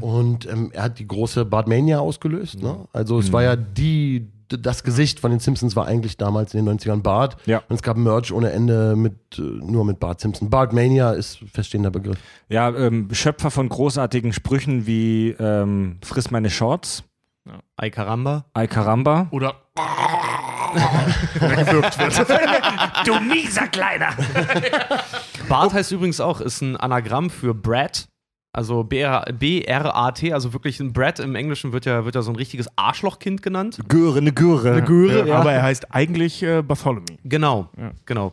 Und 0.00 0.46
ähm, 0.48 0.70
er 0.72 0.84
hat 0.84 0.98
die 0.98 1.06
große 1.08 1.44
Bartmania 1.44 1.98
ausgelöst. 1.98 2.62
Ne? 2.62 2.86
Also 2.92 3.18
es 3.18 3.32
war 3.32 3.42
ja 3.42 3.56
die, 3.56 4.28
das 4.48 4.82
Gesicht 4.82 5.20
von 5.20 5.30
den 5.30 5.40
Simpsons 5.40 5.76
war 5.76 5.86
eigentlich 5.86 6.16
damals 6.16 6.54
in 6.54 6.64
den 6.64 6.78
90ern 6.78 7.02
Bart. 7.02 7.36
Ja. 7.46 7.62
Und 7.68 7.76
es 7.76 7.82
gab 7.82 7.96
Merch 7.96 8.32
ohne 8.32 8.52
Ende 8.52 8.96
mit 8.96 9.38
äh, 9.38 9.42
nur 9.42 9.84
mit 9.84 10.00
Bart 10.00 10.20
Simpson. 10.20 10.50
Bartmania 10.50 11.12
ist 11.12 11.38
feststehender 11.52 11.90
Begriff. 11.90 12.18
Ja, 12.48 12.68
ähm, 12.74 13.08
Schöpfer 13.12 13.50
von 13.50 13.68
großartigen 13.68 14.32
Sprüchen 14.32 14.86
wie 14.86 15.30
ähm, 15.38 15.98
Friss 16.02 16.30
meine 16.30 16.50
Shorts, 16.50 17.04
Ay 17.76 17.90
Caramba. 17.90 18.46
Ay 18.54 18.66
Caramba. 18.66 19.28
Oder 19.30 19.54
wird. 20.74 21.96
Du 23.06 23.20
mieser 23.20 23.68
Kleiner! 23.68 24.08
Bart 25.48 25.72
heißt 25.72 25.92
übrigens 25.92 26.20
auch, 26.20 26.40
ist 26.40 26.60
ein 26.60 26.76
Anagramm 26.76 27.30
für 27.30 27.54
Brat. 27.54 28.08
Also 28.56 28.84
BR 28.84 29.24
B-R-A-T, 29.38 30.32
also 30.32 30.52
wirklich 30.52 30.80
ein 30.80 30.92
Brat 30.92 31.20
im 31.20 31.34
Englischen 31.34 31.72
wird 31.72 31.84
ja, 31.84 32.04
wird 32.06 32.14
ja 32.14 32.22
so 32.22 32.30
ein 32.32 32.36
richtiges 32.36 32.68
Arschlochkind 32.76 33.42
genannt. 33.42 33.78
Göre, 33.88 34.18
eine 34.18 34.32
Göre. 34.32 34.72
Eine 34.72 34.82
Göre, 34.82 35.34
Aber 35.34 35.52
er 35.52 35.62
heißt 35.62 35.94
eigentlich 35.94 36.42
äh, 36.42 36.62
Bartholomew. 36.62 37.04
Genau, 37.24 37.68
Ja. 37.76 37.92
genau. 38.06 38.32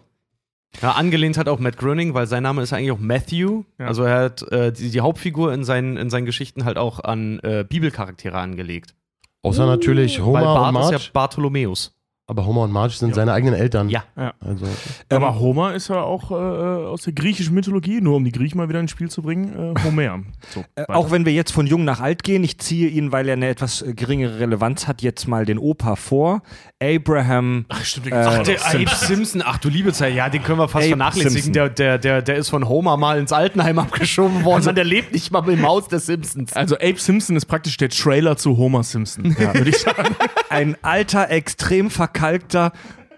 Ja, 0.81 0.93
angelehnt 0.93 1.38
hat 1.38 1.47
auch 1.47 1.59
Matt 1.59 1.77
Groening, 1.77 2.13
weil 2.13 2.25
sein 2.25 2.41
Name 2.41 2.62
ist 2.63 2.73
eigentlich 2.73 2.91
auch 2.91 2.99
Matthew. 2.99 3.63
Ja. 3.77 3.86
Also 3.88 4.03
er 4.03 4.23
hat 4.23 4.41
äh, 4.51 4.71
die, 4.71 4.89
die 4.89 5.01
Hauptfigur 5.01 5.53
in 5.53 5.63
seinen, 5.63 5.97
in 5.97 6.09
seinen 6.09 6.25
Geschichten 6.25 6.65
halt 6.65 6.77
auch 6.77 6.99
an 7.03 7.39
äh, 7.43 7.63
Bibelcharaktere 7.67 8.38
angelegt. 8.38 8.95
Außer 9.43 9.65
natürlich 9.65 10.19
weil 10.19 10.25
Homer 10.25 10.39
und 10.39 10.45
Bart 10.45 10.73
Marge. 10.73 10.95
ist 10.95 11.05
ja 11.07 11.09
Bartholomäus. 11.13 11.93
Aber 12.25 12.45
Homer 12.45 12.62
und 12.62 12.71
Marge 12.71 12.93
sind 12.93 13.13
seine 13.15 13.33
eigenen 13.33 13.53
Eltern. 13.53 13.89
Ja. 13.89 14.03
Also, 14.39 14.65
Aber 15.09 15.39
Homer 15.39 15.73
ist 15.73 15.89
ja 15.89 16.01
auch 16.01 16.31
äh, 16.31 16.33
aus 16.33 17.01
der 17.01 17.13
griechischen 17.13 17.53
Mythologie, 17.53 17.99
nur 17.99 18.15
um 18.15 18.23
die 18.23 18.31
Griechen 18.31 18.57
mal 18.57 18.69
wieder 18.69 18.79
ins 18.79 18.91
Spiel 18.91 19.09
zu 19.09 19.21
bringen, 19.21 19.75
äh, 19.75 19.83
Homer. 19.83 20.03
So, 20.53 20.63
Äh, 20.75 20.86
auch 20.88 21.12
wenn 21.12 21.25
wir 21.25 21.33
jetzt 21.33 21.51
von 21.51 21.67
jung 21.67 21.83
nach 21.86 21.99
alt 21.99 22.23
gehen, 22.23 22.43
ich 22.43 22.59
ziehe 22.59 22.88
ihn, 22.89 23.12
weil 23.12 23.27
er 23.27 23.33
eine 23.33 23.47
etwas 23.47 23.81
äh, 23.81 23.93
geringere 23.93 24.39
Relevanz 24.39 24.88
hat, 24.88 25.01
jetzt 25.01 25.27
mal 25.27 25.45
den 25.45 25.57
Opa 25.57 25.95
vor. 25.95 26.41
Abraham. 26.81 27.65
Ach, 27.69 27.83
stimmt, 27.83 28.07
Äh, 28.07 28.13
Ach, 28.15 28.43
der 28.43 28.57
Simpson. 28.57 28.81
Abe 28.81 28.95
Simpson, 28.95 29.41
ach 29.45 29.57
du 29.57 29.69
liebe 29.69 29.93
Zeit, 29.93 30.13
ja, 30.13 30.29
den 30.29 30.43
können 30.43 30.59
wir 30.59 30.67
fast 30.67 30.83
Abe 30.83 30.89
vernachlässigen. 30.89 31.53
Der, 31.53 31.69
der, 31.69 31.97
der, 31.97 32.21
der 32.21 32.36
ist 32.36 32.49
von 32.49 32.67
Homer 32.67 32.97
mal 32.97 33.19
ins 33.19 33.31
Altenheim 33.31 33.79
abgeschoben 33.79 34.43
worden. 34.43 34.65
Mann, 34.65 34.75
der 34.75 34.83
lebt 34.86 35.13
nicht 35.13 35.31
mal 35.31 35.47
im 35.49 35.63
Haus 35.65 35.88
der 35.88 35.99
Simpsons. 35.99 36.53
Also 36.53 36.75
Abe 36.75 36.97
Simpson 36.97 37.36
ist 37.36 37.45
praktisch 37.45 37.77
der 37.77 37.89
Trailer 37.89 38.38
zu 38.38 38.57
Homer 38.57 38.83
Simpson, 38.83 39.36
würde 39.53 39.69
ich 39.69 39.77
sagen. 39.77 40.15
Ein 40.53 40.77
alter, 40.81 41.29
extrem 41.29 41.89
verkalkter, 41.89 42.71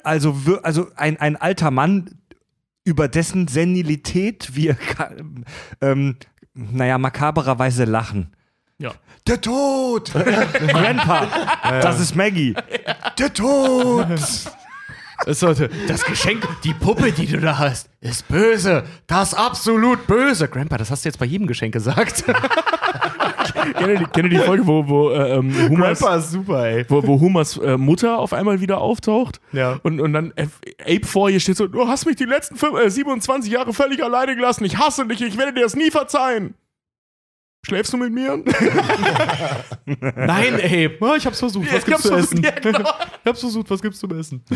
also, 0.04 0.46
wir- 0.46 0.64
also 0.66 0.88
ein, 0.96 1.18
ein 1.20 1.36
alter 1.36 1.72
Mann, 1.72 2.12
über 2.84 3.08
dessen 3.08 3.48
Senilität 3.48 4.56
wir, 4.56 4.78
ähm, 5.82 6.18
naja, 6.54 6.98
makabererweise 6.98 7.86
lachen. 7.86 8.36
Ja. 8.78 8.92
Der 9.28 9.42
Tod! 9.42 10.12
Grandpa! 10.14 11.28
Das 11.82 12.00
ist 12.00 12.16
Maggie. 12.16 12.54
Der 13.18 13.34
Tod! 13.34 14.08
Es 15.26 15.40
sollte, 15.40 15.70
das 15.88 16.04
Geschenk, 16.04 16.46
die 16.64 16.74
Puppe, 16.74 17.12
die 17.14 17.26
du 17.26 17.40
da 17.40 17.58
hast, 17.58 17.90
ist 18.02 18.28
böse. 18.28 18.84
Das 19.08 19.30
ist 19.30 19.34
absolut 19.40 20.06
böse. 20.08 20.48
Grandpa, 20.50 20.78
das 20.78 20.92
hast 20.92 21.06
du 21.06 21.10
jetzt 21.10 21.18
bei 21.18 21.26
jedem 21.26 21.48
Geschenk 21.48 21.74
gesagt. 21.74 22.26
Kennt 23.74 23.88
ihr 23.88 23.98
die, 24.00 24.06
kennt 24.06 24.24
ihr 24.32 24.40
die 24.40 24.46
Folge, 24.46 24.66
wo, 24.68 24.88
wo, 24.88 25.10
äh, 25.12 25.38
ähm, 25.38 25.70
Homers, 25.70 26.02
ist 26.02 26.32
super, 26.32 26.66
ey. 26.68 26.86
wo, 26.90 27.06
wo 27.06 27.20
Homers 27.20 27.58
äh, 27.58 27.78
Mutter 27.78 28.20
auf 28.20 28.34
einmal 28.34 28.62
wieder 28.62 28.80
auftaucht? 28.80 29.40
Ja. 29.52 29.80
Und, 29.84 30.00
und 30.00 30.14
dann 30.14 30.32
äh, 30.36 30.48
Abe 30.84 31.06
vor 31.06 31.30
ihr 31.30 31.40
steht 31.40 31.58
so, 31.58 31.68
du 31.68 31.88
hast 31.88 32.06
mich 32.06 32.16
die 32.16 32.26
letzten 32.26 32.56
fünf, 32.56 32.80
äh, 32.80 32.90
27 32.90 33.52
Jahre 33.52 33.74
völlig 33.74 34.04
alleine 34.04 34.36
gelassen. 34.36 34.66
Ich 34.66 34.78
hasse 34.78 35.06
dich, 35.08 35.22
ich 35.22 35.38
werde 35.38 35.54
dir 35.54 35.62
das 35.64 35.76
nie 35.76 35.92
verzeihen. 35.92 36.56
Schläfst 37.66 37.94
du 37.94 37.98
mit 37.98 38.14
mir? 38.14 38.38
Nein, 39.86 40.60
ey. 40.60 40.98
Oh, 41.02 41.16
ich 41.18 41.26
hab's 41.26 41.40
versucht. 41.40 41.68
Was 41.72 41.80
Ich 41.80 41.86
gibt's 41.86 42.04
zu 42.04 42.14
essen? 42.14 42.44
ja, 42.44 42.52
genau. 42.52 42.80
Ich 43.24 43.26
hab's 43.26 43.40
versucht. 43.40 43.70
Was 43.72 43.82
gibt's 43.82 44.00
zum 44.00 44.12
Essen? 44.18 44.44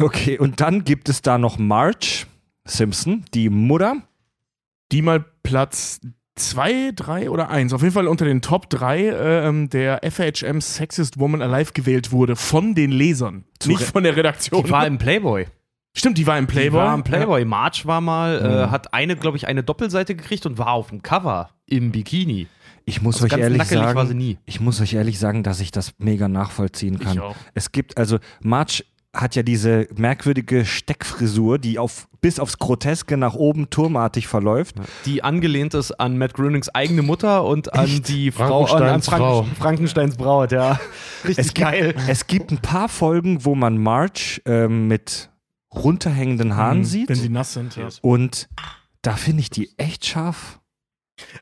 Okay, 0.00 0.38
und 0.40 0.60
dann 0.60 0.82
gibt 0.82 1.08
es 1.08 1.22
da 1.22 1.38
noch 1.38 1.56
Marge 1.56 2.24
Simpson, 2.64 3.24
die 3.32 3.48
Mutter. 3.48 3.98
die 4.90 5.02
mal 5.02 5.24
Platz 5.44 6.00
zwei, 6.36 6.90
drei 6.94 7.30
oder 7.30 7.48
eins, 7.50 7.72
auf 7.72 7.82
jeden 7.82 7.94
Fall 7.94 8.08
unter 8.08 8.24
den 8.24 8.42
Top 8.42 8.68
drei 8.70 9.08
ähm, 9.08 9.68
der 9.70 10.00
FHM 10.08 10.60
Sexiest 10.60 11.18
Woman 11.18 11.42
Alive 11.42 11.72
gewählt 11.72 12.12
wurde 12.12 12.36
von 12.36 12.74
den 12.74 12.90
Lesern, 12.90 13.44
nicht 13.66 13.80
Re- 13.80 13.84
von 13.84 14.02
der 14.04 14.16
Redaktion. 14.16 14.64
Die 14.64 14.70
war 14.70 14.86
im 14.86 14.98
Playboy. 14.98 15.46
Stimmt, 15.96 16.18
die 16.18 16.26
war 16.26 16.36
im 16.38 16.46
Playboy. 16.48 16.80
Die 16.80 16.86
war 16.86 16.94
im 16.94 17.04
Playboy. 17.04 17.44
Marge 17.44 17.82
war 17.84 18.00
mal, 18.00 18.38
äh, 18.40 18.66
Mhm. 18.66 18.70
hat 18.72 18.92
eine, 18.94 19.14
glaube 19.16 19.36
ich, 19.36 19.46
eine 19.46 19.62
Doppelseite 19.62 20.16
gekriegt 20.16 20.44
und 20.44 20.58
war 20.58 20.72
auf 20.72 20.88
dem 20.88 21.02
Cover 21.02 21.50
im 21.66 21.92
Bikini. 21.92 22.48
Ich 22.84 23.00
muss 23.00 23.22
Also 23.22 23.34
euch 23.34 23.40
ehrlich 23.40 23.62
sagen, 23.62 23.94
war 23.96 24.04
sie 24.06 24.14
nie. 24.14 24.36
ich 24.44 24.60
muss 24.60 24.80
euch 24.80 24.92
ehrlich 24.92 25.18
sagen, 25.18 25.42
dass 25.44 25.60
ich 25.60 25.70
das 25.70 25.94
mega 25.98 26.28
nachvollziehen 26.28 26.98
kann. 26.98 27.12
Ich 27.14 27.20
auch. 27.20 27.36
Es 27.54 27.70
gibt 27.72 27.96
also 27.96 28.18
Marge 28.42 28.84
hat 29.14 29.36
ja 29.36 29.42
diese 29.42 29.86
merkwürdige 29.96 30.64
Steckfrisur, 30.64 31.58
die 31.58 31.78
auf 31.78 32.08
bis 32.20 32.38
aufs 32.40 32.58
Groteske 32.58 33.16
nach 33.16 33.34
oben 33.34 33.70
turmartig 33.70 34.26
verläuft. 34.28 34.76
Die 35.04 35.22
angelehnt 35.22 35.74
ist 35.74 35.92
an 35.92 36.16
Matt 36.18 36.34
Groenings 36.34 36.68
eigene 36.70 37.02
Mutter 37.02 37.44
und 37.44 37.72
an 37.74 37.84
Echt? 37.84 38.08
die 38.08 38.30
Frau, 38.30 38.64
an, 38.64 38.82
an 38.82 39.02
Frankensteins 39.02 39.06
Frau. 39.06 39.46
Frankensteins 39.58 40.16
Braut, 40.16 40.52
ja. 40.52 40.80
Richtig 41.24 41.38
Es 41.38 41.54
gibt, 41.54 42.08
es 42.08 42.26
gibt 42.26 42.50
ein 42.50 42.58
paar 42.58 42.88
Folgen, 42.88 43.44
wo 43.44 43.54
man 43.54 43.78
Marge 43.78 44.40
ähm, 44.46 44.88
mit 44.88 45.30
runterhängenden 45.74 46.56
Haaren 46.56 46.78
Mhm, 46.78 46.84
sieht 46.84 47.08
Wenn 47.08 47.16
sie 47.16 47.28
nass 47.28 47.52
sind. 47.52 47.76
Ja. 47.76 47.88
und 48.00 48.48
da 49.02 49.16
finde 49.16 49.40
ich 49.40 49.50
die 49.50 49.70
echt 49.76 50.06
scharf. 50.06 50.60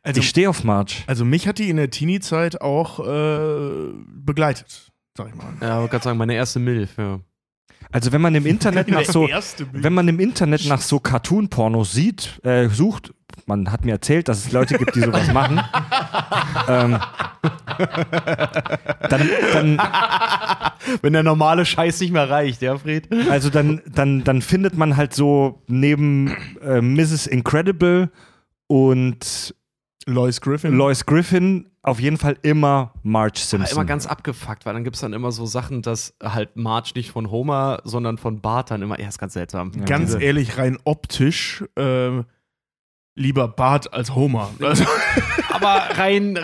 Also, 0.02 0.20
ich 0.20 0.28
stehe 0.28 0.50
auf 0.50 0.64
Marge. 0.64 0.96
also 1.06 1.24
mich 1.24 1.46
hat 1.48 1.58
die 1.58 1.70
in 1.70 1.76
der 1.76 1.90
Teenie-Zeit 1.90 2.60
auch 2.60 2.98
äh, 3.00 3.92
begleitet, 4.06 4.90
sag 5.16 5.28
ich 5.28 5.34
mal. 5.34 5.46
Ja, 5.60 5.68
ich 5.68 5.76
wollte 5.78 5.90
gerade 5.92 6.04
sagen, 6.04 6.18
meine 6.18 6.34
erste 6.34 6.58
Milf, 6.58 6.96
ja. 6.98 7.20
Also 7.92 8.10
wenn 8.10 8.20
man 8.20 8.34
im 8.34 8.46
Internet 8.46 8.88
nach 8.90 9.04
so 9.04 9.28
wenn 9.72 9.92
man 9.92 10.08
im 10.08 10.18
Internet 10.18 10.66
nach 10.66 10.80
so 10.80 10.98
Cartoon-Pornos 10.98 11.92
sieht, 11.92 12.40
äh, 12.44 12.68
sucht, 12.68 13.14
man 13.46 13.70
hat 13.70 13.84
mir 13.84 13.92
erzählt, 13.92 14.28
dass 14.28 14.38
es 14.38 14.52
Leute 14.52 14.78
gibt, 14.78 14.94
die 14.94 15.00
sowas 15.00 15.32
machen, 15.32 15.60
ähm, 16.68 16.98
dann, 19.08 19.30
dann, 19.52 19.80
Wenn 21.00 21.12
der 21.12 21.22
normale 21.22 21.64
Scheiß 21.64 22.00
nicht 22.00 22.12
mehr 22.12 22.28
reicht, 22.28 22.62
ja, 22.62 22.76
Fred? 22.76 23.08
also 23.30 23.50
dann, 23.50 23.80
dann, 23.86 24.24
dann 24.24 24.42
findet 24.42 24.76
man 24.76 24.96
halt 24.96 25.14
so 25.14 25.62
neben 25.66 26.36
äh, 26.62 26.80
Mrs. 26.80 27.26
Incredible 27.26 28.10
und 28.66 29.54
Lois 30.06 30.40
Griffin. 30.40 30.74
Lois 30.74 31.04
Griffin 31.06 31.70
auf 31.82 32.00
jeden 32.00 32.16
Fall 32.16 32.36
immer 32.42 32.92
Marge 33.02 33.38
Simpson. 33.38 33.76
Immer 33.76 33.84
ganz 33.84 34.06
abgefuckt, 34.06 34.66
weil 34.66 34.74
dann 34.74 34.84
gibt 34.84 34.96
es 34.96 35.00
dann 35.02 35.12
immer 35.12 35.32
so 35.32 35.46
Sachen, 35.46 35.82
dass 35.82 36.14
halt 36.22 36.56
Marge 36.56 36.92
nicht 36.94 37.10
von 37.10 37.30
Homer, 37.30 37.80
sondern 37.84 38.18
von 38.18 38.40
Bart 38.40 38.70
dann 38.70 38.82
immer, 38.82 38.98
ja, 39.00 39.08
ist 39.08 39.18
ganz 39.18 39.32
seltsam. 39.34 39.72
Ganz 39.84 40.06
Diese- 40.12 40.22
ehrlich, 40.22 40.58
rein 40.58 40.78
optisch 40.84 41.64
äh, 41.76 42.22
lieber 43.14 43.48
Bart 43.48 43.92
als 43.92 44.14
Homer. 44.14 44.50
Also, 44.60 44.84
aber 45.62 45.98
rein, 45.98 46.38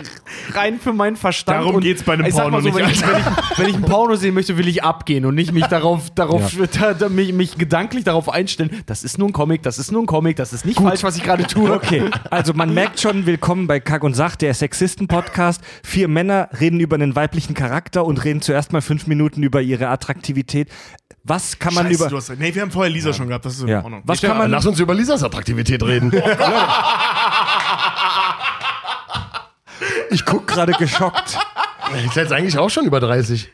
rein 0.53 0.79
für 0.79 0.93
meinen 0.93 1.15
Verstand. 1.15 1.59
Darum 1.59 1.75
und 1.75 1.81
geht's 1.81 2.03
bei 2.03 2.13
einem 2.13 2.25
ich 2.25 2.33
Porno 2.33 2.59
so, 2.61 2.73
wenn, 2.75 2.85
nicht, 2.85 2.95
ich, 2.95 3.07
wenn, 3.07 3.17
ich, 3.17 3.57
wenn 3.57 3.69
ich 3.69 3.75
ein 3.75 3.81
Porno 3.83 4.15
sehen 4.15 4.33
möchte, 4.33 4.57
will 4.57 4.67
ich 4.67 4.83
abgehen 4.83 5.25
und 5.25 5.35
nicht 5.35 5.51
mich 5.51 5.65
darauf, 5.65 6.09
darauf 6.11 6.55
da, 6.79 6.93
da, 6.93 7.09
mich, 7.09 7.33
mich 7.33 7.57
gedanklich 7.57 8.03
darauf 8.03 8.29
einstellen. 8.29 8.83
Das 8.85 9.03
ist 9.03 9.17
nur 9.17 9.29
ein 9.29 9.33
Comic, 9.33 9.63
das 9.63 9.77
ist 9.79 9.91
nur 9.91 10.03
ein 10.03 10.05
Comic, 10.05 10.35
das 10.37 10.53
ist 10.53 10.65
nicht 10.65 10.79
falsch, 10.79 11.03
was 11.03 11.17
ich 11.17 11.23
gerade 11.23 11.43
tue. 11.45 11.71
Okay, 11.71 12.09
also 12.29 12.53
man 12.53 12.73
merkt 12.73 12.99
schon, 12.99 13.25
willkommen 13.25 13.67
bei 13.67 13.79
Kack 13.79 14.03
und 14.03 14.13
Sach, 14.13 14.35
der 14.35 14.53
Sexisten-Podcast. 14.53 15.61
Vier 15.83 16.07
Männer 16.07 16.49
reden 16.59 16.79
über 16.79 16.95
einen 16.95 17.15
weiblichen 17.15 17.53
Charakter 17.53 18.05
und 18.05 18.23
reden 18.23 18.41
zuerst 18.41 18.73
mal 18.73 18.81
fünf 18.81 19.07
Minuten 19.07 19.43
über 19.43 19.61
ihre 19.61 19.87
Attraktivität. 19.89 20.69
Was 21.23 21.59
kann 21.59 21.73
man 21.73 21.85
Scheiße, 21.87 21.95
über... 22.03 22.09
du 22.09 22.17
hast, 22.17 22.29
nee, 22.39 22.55
wir 22.55 22.61
haben 22.61 22.71
vorher 22.71 22.91
Lisa 22.91 23.13
schon 23.13 23.27
gehabt, 23.27 23.45
das 23.45 23.55
ist 23.55 23.61
in 23.61 23.67
Ja. 23.67 23.83
Ordnung. 23.83 24.01
Was 24.05 24.21
Ja, 24.21 24.29
kann 24.29 24.37
man... 24.37 24.49
lass 24.49 24.65
uns 24.65 24.79
über 24.79 24.95
Lisas 24.95 25.23
Attraktivität 25.23 25.83
reden. 25.83 26.11
Ich 30.09 30.25
guck 30.25 30.47
gerade 30.47 30.73
geschockt. 30.73 31.37
Ich 32.05 32.15
jetzt 32.15 32.31
eigentlich 32.31 32.57
auch 32.57 32.69
schon 32.69 32.85
über 32.85 32.99
30. 32.99 33.51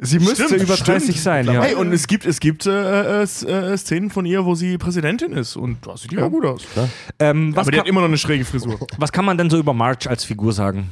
Sie 0.00 0.20
müsste 0.20 0.44
Stimmt, 0.44 0.62
über 0.62 0.74
stimmt. 0.74 0.88
30 0.88 1.20
sein, 1.20 1.46
ja. 1.46 1.60
Hey, 1.60 1.74
und 1.74 1.92
es 1.92 2.06
gibt, 2.06 2.24
es 2.24 2.38
gibt 2.38 2.66
äh, 2.66 3.22
äh, 3.22 3.24
äh, 3.24 3.76
Szenen 3.76 4.10
von 4.10 4.24
ihr, 4.26 4.44
wo 4.44 4.54
sie 4.54 4.78
Präsidentin 4.78 5.32
ist 5.32 5.56
und 5.56 5.84
da 5.84 5.96
sieht 5.96 6.12
die 6.12 6.18
auch 6.18 6.30
gut 6.30 6.44
aus. 6.44 6.62
Ähm, 7.18 7.54
was, 7.56 7.62
Aber 7.62 7.72
die 7.72 7.80
hat 7.80 7.88
immer 7.88 8.00
noch 8.00 8.06
eine 8.08 8.18
schräge 8.18 8.44
Frisur. 8.44 8.78
was 8.96 9.10
kann 9.10 9.24
man 9.24 9.36
denn 9.36 9.50
so 9.50 9.58
über 9.58 9.74
Marge 9.74 10.08
als 10.08 10.22
Figur 10.24 10.52
sagen? 10.52 10.90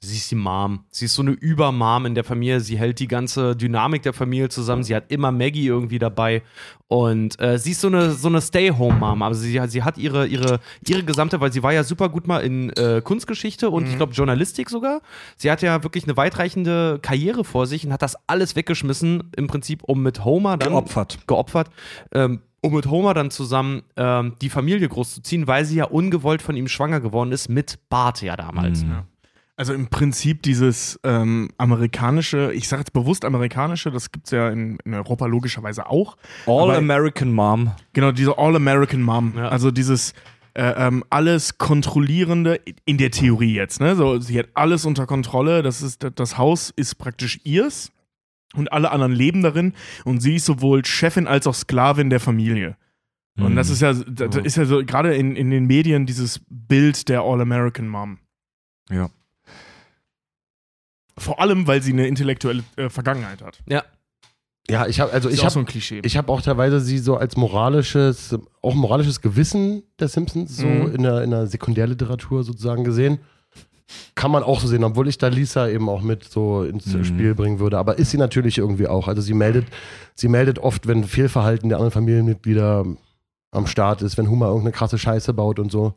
Sie 0.00 0.16
ist 0.16 0.30
die 0.30 0.34
Mom. 0.36 0.84
Sie 0.90 1.06
ist 1.06 1.14
so 1.14 1.22
eine 1.22 1.30
Übermom 1.30 2.04
in 2.04 2.14
der 2.14 2.22
Familie. 2.22 2.60
Sie 2.60 2.78
hält 2.78 3.00
die 3.00 3.08
ganze 3.08 3.56
Dynamik 3.56 4.02
der 4.02 4.12
Familie 4.12 4.50
zusammen. 4.50 4.84
Sie 4.84 4.94
hat 4.94 5.10
immer 5.10 5.32
Maggie 5.32 5.66
irgendwie 5.66 5.98
dabei. 5.98 6.42
Und 6.86 7.40
äh, 7.40 7.58
sie 7.58 7.70
ist 7.72 7.80
so 7.80 7.88
eine, 7.88 8.12
so 8.12 8.28
eine 8.28 8.40
Stay-Home-Mom. 8.40 9.22
Also 9.22 9.40
sie, 9.40 9.60
sie 9.68 9.82
hat 9.82 9.98
ihre, 9.98 10.26
ihre, 10.26 10.60
ihre 10.86 11.02
gesamte, 11.02 11.40
weil 11.40 11.50
sie 11.50 11.62
war 11.62 11.72
ja 11.72 11.82
super 11.82 12.10
gut 12.10 12.26
mal 12.26 12.40
in 12.40 12.70
äh, 12.70 13.00
Kunstgeschichte 13.02 13.70
und 13.70 13.88
ich 13.88 13.96
glaube 13.96 14.12
Journalistik 14.12 14.68
sogar. 14.68 15.00
Sie 15.36 15.50
hat 15.50 15.62
ja 15.62 15.82
wirklich 15.82 16.04
eine 16.04 16.16
weitreichende 16.16 16.98
Karriere 17.00 17.42
vor 17.42 17.66
sich 17.66 17.84
und 17.86 17.92
hat 17.92 18.02
das 18.02 18.16
alles 18.26 18.54
weggeschmissen, 18.54 19.32
im 19.36 19.46
Prinzip, 19.46 19.82
um 19.84 20.02
mit 20.02 20.24
Homer 20.24 20.58
dann 20.58 20.70
Geopfert. 20.72 21.18
geopfert, 21.26 21.70
ähm, 22.12 22.42
um 22.60 22.74
mit 22.74 22.86
Homer 22.86 23.14
dann 23.14 23.30
zusammen 23.30 23.82
ähm, 23.96 24.34
die 24.42 24.50
Familie 24.50 24.88
großzuziehen, 24.88 25.46
weil 25.46 25.64
sie 25.64 25.76
ja 25.76 25.84
ungewollt 25.86 26.42
von 26.42 26.56
ihm 26.56 26.68
schwanger 26.68 27.00
geworden 27.00 27.32
ist, 27.32 27.48
mit 27.48 27.78
Bart 27.88 28.22
ja 28.22 28.36
damals. 28.36 28.84
Mhm. 28.84 29.02
Also 29.58 29.72
im 29.72 29.86
Prinzip 29.86 30.42
dieses 30.42 31.00
ähm, 31.02 31.48
amerikanische, 31.56 32.52
ich 32.52 32.68
sage 32.68 32.80
jetzt 32.80 32.92
bewusst 32.92 33.24
amerikanische, 33.24 33.90
das 33.90 34.12
gibt 34.12 34.26
es 34.26 34.30
ja 34.32 34.50
in, 34.50 34.78
in 34.84 34.92
Europa 34.92 35.24
logischerweise 35.26 35.88
auch. 35.88 36.16
All 36.46 36.64
Aber- 36.64 36.76
American 36.76 37.32
Mom. 37.32 37.72
Genau, 37.94 38.12
diese 38.12 38.36
All-American 38.36 39.00
Mom. 39.00 39.32
Ja. 39.36 39.48
Also 39.48 39.70
dieses 39.70 40.12
äh, 40.52 40.74
ähm, 40.86 41.04
alles 41.10 41.56
kontrollierende, 41.56 42.60
in 42.84 42.98
der 42.98 43.10
Theorie 43.10 43.54
jetzt, 43.54 43.80
ne? 43.80 43.96
So, 43.96 44.18
sie 44.20 44.38
hat 44.38 44.48
alles 44.54 44.84
unter 44.84 45.06
Kontrolle, 45.06 45.62
das, 45.62 45.80
ist, 45.82 46.06
das 46.14 46.36
Haus 46.38 46.70
ist 46.76 46.96
praktisch 46.96 47.40
ihrs 47.44 47.92
und 48.54 48.72
alle 48.72 48.90
anderen 48.90 49.12
leben 49.12 49.42
darin 49.42 49.72
und 50.04 50.20
sie 50.20 50.36
ist 50.36 50.46
sowohl 50.46 50.84
Chefin 50.84 51.26
als 51.26 51.46
auch 51.46 51.54
Sklavin 51.54 52.10
der 52.10 52.20
Familie. 52.20 52.76
Und 53.38 53.52
Mhm. 53.52 53.56
das 53.56 53.68
ist 53.70 53.82
ja, 53.82 53.92
das 53.92 54.36
ist 54.36 54.56
ja 54.56 54.64
so 54.64 54.82
gerade 54.84 55.14
in, 55.14 55.36
in 55.36 55.50
den 55.50 55.66
Medien 55.66 56.06
dieses 56.06 56.40
Bild 56.48 57.08
der 57.10 57.20
All-American 57.22 57.86
Mom. 57.88 58.18
Ja. 58.90 59.08
Vor 61.18 61.40
allem, 61.40 61.66
weil 61.66 61.82
sie 61.82 61.92
eine 61.92 62.06
intellektuelle 62.06 62.62
äh, 62.76 62.88
Vergangenheit 62.88 63.42
hat. 63.42 63.60
Ja. 63.68 63.82
Ja, 64.68 64.86
ich 64.88 64.98
habe 64.98 65.12
also 65.12 65.28
Ist 65.28 65.34
ich 65.34 65.40
auch 65.40 65.44
habe 65.44 65.52
so 65.54 65.60
ein 65.60 65.66
Klischee. 65.66 66.00
ich 66.04 66.16
habe 66.16 66.32
auch 66.32 66.42
teilweise 66.42 66.80
sie 66.80 66.98
so 66.98 67.16
als 67.16 67.36
moralisches, 67.36 68.36
auch 68.62 68.74
moralisches 68.74 69.20
Gewissen 69.20 69.84
der 70.00 70.08
Simpsons 70.08 70.56
so 70.56 70.66
Mhm. 70.66 70.94
in, 70.96 71.02
der, 71.04 71.22
in 71.22 71.30
der 71.30 71.46
Sekundärliteratur 71.46 72.42
sozusagen 72.42 72.82
gesehen. 72.82 73.18
Kann 74.16 74.32
man 74.32 74.42
auch 74.42 74.58
so 74.58 74.66
sehen, 74.66 74.82
obwohl 74.82 75.06
ich 75.06 75.18
da 75.18 75.28
Lisa 75.28 75.68
eben 75.68 75.88
auch 75.88 76.02
mit 76.02 76.24
so 76.24 76.64
ins 76.64 76.86
Mhm. 76.86 77.04
Spiel 77.04 77.34
bringen 77.36 77.60
würde. 77.60 77.78
Aber 77.78 77.96
ist 77.98 78.10
sie 78.10 78.18
natürlich 78.18 78.58
irgendwie 78.58 78.88
auch. 78.88 79.06
Also 79.06 79.22
sie 79.22 79.34
meldet, 79.34 79.66
sie 80.16 80.26
meldet 80.26 80.58
oft, 80.58 80.88
wenn 80.88 81.04
Fehlverhalten 81.04 81.68
der 81.68 81.78
anderen 81.78 81.92
Familienmitglieder 81.92 82.84
am 83.52 83.66
Start 83.68 84.02
ist, 84.02 84.18
wenn 84.18 84.28
Humor 84.28 84.48
irgendeine 84.48 84.72
krasse 84.72 84.98
Scheiße 84.98 85.32
baut 85.32 85.60
und 85.60 85.70
so. 85.70 85.94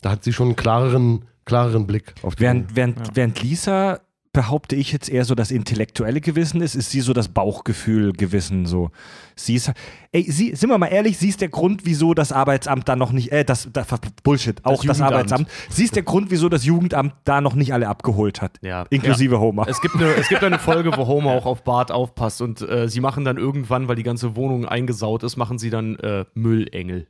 Da 0.00 0.10
hat 0.10 0.22
sie 0.22 0.32
schon 0.32 0.46
einen 0.48 0.56
klareren, 0.56 1.24
klareren 1.44 1.88
Blick 1.88 2.14
auf 2.22 2.36
die 2.36 2.42
Während, 2.42 2.76
während, 2.76 2.98
Ja. 3.00 3.04
während 3.14 3.42
Lisa 3.42 3.98
behaupte 4.32 4.76
ich 4.76 4.92
jetzt 4.92 5.10
eher 5.10 5.24
so 5.26 5.34
das 5.34 5.50
intellektuelle 5.50 6.20
Gewissen 6.22 6.62
ist, 6.62 6.74
ist 6.74 6.90
sie 6.90 7.02
so 7.02 7.12
das 7.12 7.28
Bauchgefühl 7.28 8.12
Gewissen 8.12 8.64
so. 8.64 8.90
Sie 9.36 9.54
ist 9.54 9.70
ey, 10.12 10.22
sie 10.30 10.54
sind 10.54 10.70
wir 10.70 10.78
mal 10.78 10.86
ehrlich, 10.86 11.18
sie 11.18 11.28
ist 11.28 11.42
der 11.42 11.50
Grund, 11.50 11.84
wieso 11.84 12.14
das 12.14 12.32
Arbeitsamt 12.32 12.88
da 12.88 12.96
noch 12.96 13.12
nicht 13.12 13.30
äh 13.30 13.44
das, 13.44 13.68
das 13.72 13.86
Bullshit, 14.22 14.64
auch 14.64 14.84
das, 14.84 14.98
Jugendamt. 14.98 15.12
Arbeitsamt. 15.12 15.48
Sie 15.68 15.84
ist 15.84 15.96
der 15.96 16.02
Grund, 16.02 16.30
wieso 16.30 16.48
das 16.48 16.64
Jugendamt 16.64 17.14
da 17.24 17.40
noch 17.42 17.54
nicht 17.54 17.74
alle 17.74 17.88
abgeholt 17.88 18.40
hat, 18.40 18.58
Ja. 18.62 18.86
inklusive 18.88 19.38
Homer. 19.38 19.66
Es 19.68 19.80
gibt, 19.82 19.96
eine, 19.96 20.14
es 20.14 20.28
gibt 20.28 20.42
eine 20.42 20.58
Folge, 20.58 20.96
wo 20.96 21.06
Homer 21.06 21.32
auch 21.32 21.46
auf 21.46 21.62
Bart 21.62 21.92
aufpasst 21.92 22.40
und 22.40 22.62
äh, 22.62 22.88
sie 22.88 23.00
machen 23.00 23.24
dann 23.26 23.36
irgendwann, 23.36 23.88
weil 23.88 23.96
die 23.96 24.02
ganze 24.02 24.34
Wohnung 24.34 24.64
eingesaut 24.64 25.24
ist, 25.24 25.36
machen 25.36 25.58
sie 25.58 25.68
dann 25.70 25.96
äh, 25.96 26.24
Müllengel. 26.34 27.06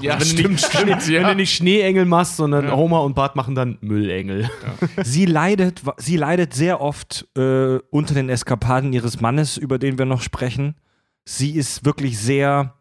Ja, 0.00 0.18
wenn 0.20 0.36
du 0.36 0.48
nicht, 0.48 1.08
Wenn 1.08 1.22
du 1.22 1.34
nicht 1.34 1.54
Schneeengel 1.54 2.04
machst, 2.04 2.36
sondern 2.36 2.70
Homer 2.72 3.02
und 3.02 3.14
Bart 3.14 3.36
machen 3.36 3.54
dann 3.54 3.78
Müllengel. 3.80 4.48
Sie 5.02 5.26
leidet, 5.26 5.82
sie 5.98 6.16
leidet 6.16 6.54
sehr 6.54 6.80
oft 6.80 7.28
äh, 7.36 7.78
unter 7.90 8.14
den 8.14 8.28
Eskapaden 8.28 8.92
ihres 8.92 9.20
Mannes, 9.20 9.56
über 9.56 9.78
den 9.78 9.98
wir 9.98 10.06
noch 10.06 10.22
sprechen. 10.22 10.76
Sie 11.24 11.52
ist 11.52 11.84
wirklich 11.84 12.18
sehr, 12.18 12.74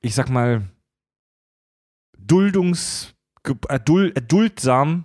ich 0.00 0.14
sag 0.14 0.28
mal, 0.28 0.62
duldungs, 2.18 3.14
erduldsam. 3.68 5.04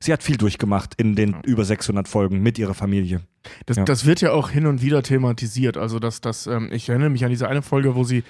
Sie 0.00 0.12
hat 0.12 0.22
viel 0.22 0.36
durchgemacht 0.36 0.94
in 0.96 1.14
den 1.14 1.36
über 1.44 1.64
600 1.64 2.08
Folgen 2.08 2.40
mit 2.40 2.58
ihrer 2.58 2.74
Familie. 2.74 3.20
Das, 3.66 3.76
Ja. 3.78 3.84
das 3.84 4.04
wird 4.06 4.20
ja 4.20 4.32
auch 4.32 4.50
hin 4.50 4.66
und 4.66 4.82
wieder 4.82 5.02
thematisiert. 5.02 5.76
Also, 5.76 5.98
dass 5.98 6.20
das, 6.20 6.46
ähm, 6.46 6.68
ich 6.72 6.88
erinnere 6.88 7.10
mich 7.10 7.24
an 7.24 7.30
diese 7.30 7.48
eine 7.48 7.62
Folge, 7.62 7.94
wo 7.94 8.04
sie 8.04 8.22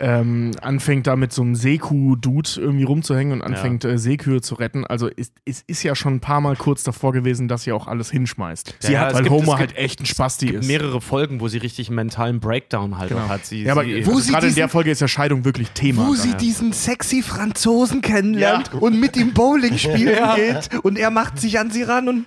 ähm, 0.00 0.50
anfängt, 0.60 1.06
da 1.06 1.14
mit 1.14 1.32
so 1.32 1.42
einem 1.42 1.54
Seekuh-Dude 1.54 2.50
irgendwie 2.56 2.82
rumzuhängen 2.82 3.32
und 3.32 3.42
anfängt, 3.42 3.84
äh, 3.84 3.96
Seekühe 3.96 4.40
zu 4.40 4.56
retten. 4.56 4.84
Also, 4.84 5.06
es 5.08 5.14
ist, 5.28 5.32
ist, 5.44 5.64
ist 5.68 5.82
ja 5.84 5.94
schon 5.94 6.14
ein 6.14 6.20
paar 6.20 6.40
Mal 6.40 6.56
kurz 6.56 6.82
davor 6.82 7.12
gewesen, 7.12 7.46
dass 7.46 7.62
sie 7.62 7.70
auch 7.70 7.86
alles 7.86 8.10
hinschmeißt. 8.10 8.74
Sie 8.80 8.98
hat- 8.98 9.14
weil 9.14 9.22
gibt- 9.22 9.32
Homer 9.32 9.56
halt 9.56 9.76
echt 9.76 10.00
ein 10.00 10.06
Spasti 10.06 10.46
Es 10.46 10.50
gibt 10.50 10.64
ist. 10.64 10.68
mehrere 10.68 11.00
Folgen, 11.00 11.38
wo 11.40 11.46
sie 11.46 11.58
richtig 11.58 11.88
einen 11.88 11.94
mentalen 11.94 12.40
Breakdown 12.40 12.98
halt 12.98 13.10
Genau. 13.10 13.28
hat. 13.28 13.46
Sie, 13.46 13.62
ja, 13.62 13.70
aber 13.72 13.84
sie, 13.84 14.04
wo 14.04 14.18
sie 14.18 14.32
gerade 14.32 14.46
in 14.46 14.50
diesen- 14.50 14.56
der 14.56 14.68
Folge 14.68 14.90
ist 14.90 15.00
ja 15.00 15.06
Scheidung 15.06 15.44
wirklich 15.44 15.70
Thema. 15.70 16.08
Wo 16.08 16.14
sie 16.14 16.30
ja. 16.30 16.36
diesen 16.38 16.72
sexy 16.72 17.22
Franzosen 17.22 18.00
kennenlernt 18.02 18.74
und 18.74 18.98
mit 18.98 19.16
ihm 19.16 19.32
Bowling 19.32 19.78
spielen 19.78 20.18
geht 20.34 20.70
und 20.82 20.98
er 20.98 21.10
macht 21.12 21.38
sich 21.38 21.60
an 21.60 21.70
sie 21.70 21.82
ran 21.84 22.08
und 22.08 22.24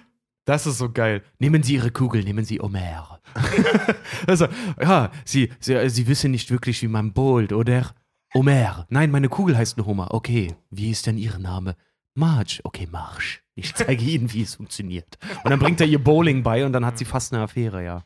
Das 0.47 0.65
ist 0.65 0.77
so 0.77 0.89
geil. 0.89 1.23
Nehmen 1.39 1.61
Sie 1.61 1.73
Ihre 1.73 1.91
Kugel, 1.91 2.23
nehmen 2.23 2.45
Sie 2.45 2.61
Homer. 2.61 3.19
also, 4.27 4.47
ja, 4.81 5.11
Sie, 5.25 5.51
Sie, 5.59 5.89
Sie 5.89 6.07
wissen 6.07 6.31
nicht 6.31 6.49
wirklich, 6.49 6.81
wie 6.81 6.87
man 6.87 7.11
bowlt, 7.11 7.51
oder? 7.51 7.91
Homer. 8.33 8.87
Nein, 8.89 9.11
meine 9.11 9.27
Kugel 9.27 9.57
heißt 9.57 9.75
nur 9.75 9.87
Homer. 9.87 10.13
Okay, 10.13 10.55
wie 10.69 10.89
ist 10.89 11.05
denn 11.05 11.17
Ihr 11.17 11.37
Name? 11.37 11.75
Marge. 12.15 12.61
Okay, 12.63 12.87
Marsch. 12.89 13.43
Ich 13.55 13.75
zeige 13.75 14.01
Ihnen, 14.05 14.31
wie 14.31 14.41
es 14.41 14.55
funktioniert. 14.55 15.17
Und 15.43 15.51
dann 15.51 15.59
bringt 15.59 15.81
er 15.81 15.87
ihr 15.87 16.01
Bowling 16.01 16.43
bei 16.43 16.65
und 16.65 16.71
dann 16.71 16.85
hat 16.85 16.97
sie 16.97 17.05
fast 17.05 17.33
eine 17.33 17.43
Affäre, 17.43 17.83
ja. 17.83 18.05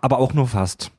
aber 0.00 0.18
auch 0.18 0.32
nur 0.32 0.46
fast. 0.46 0.92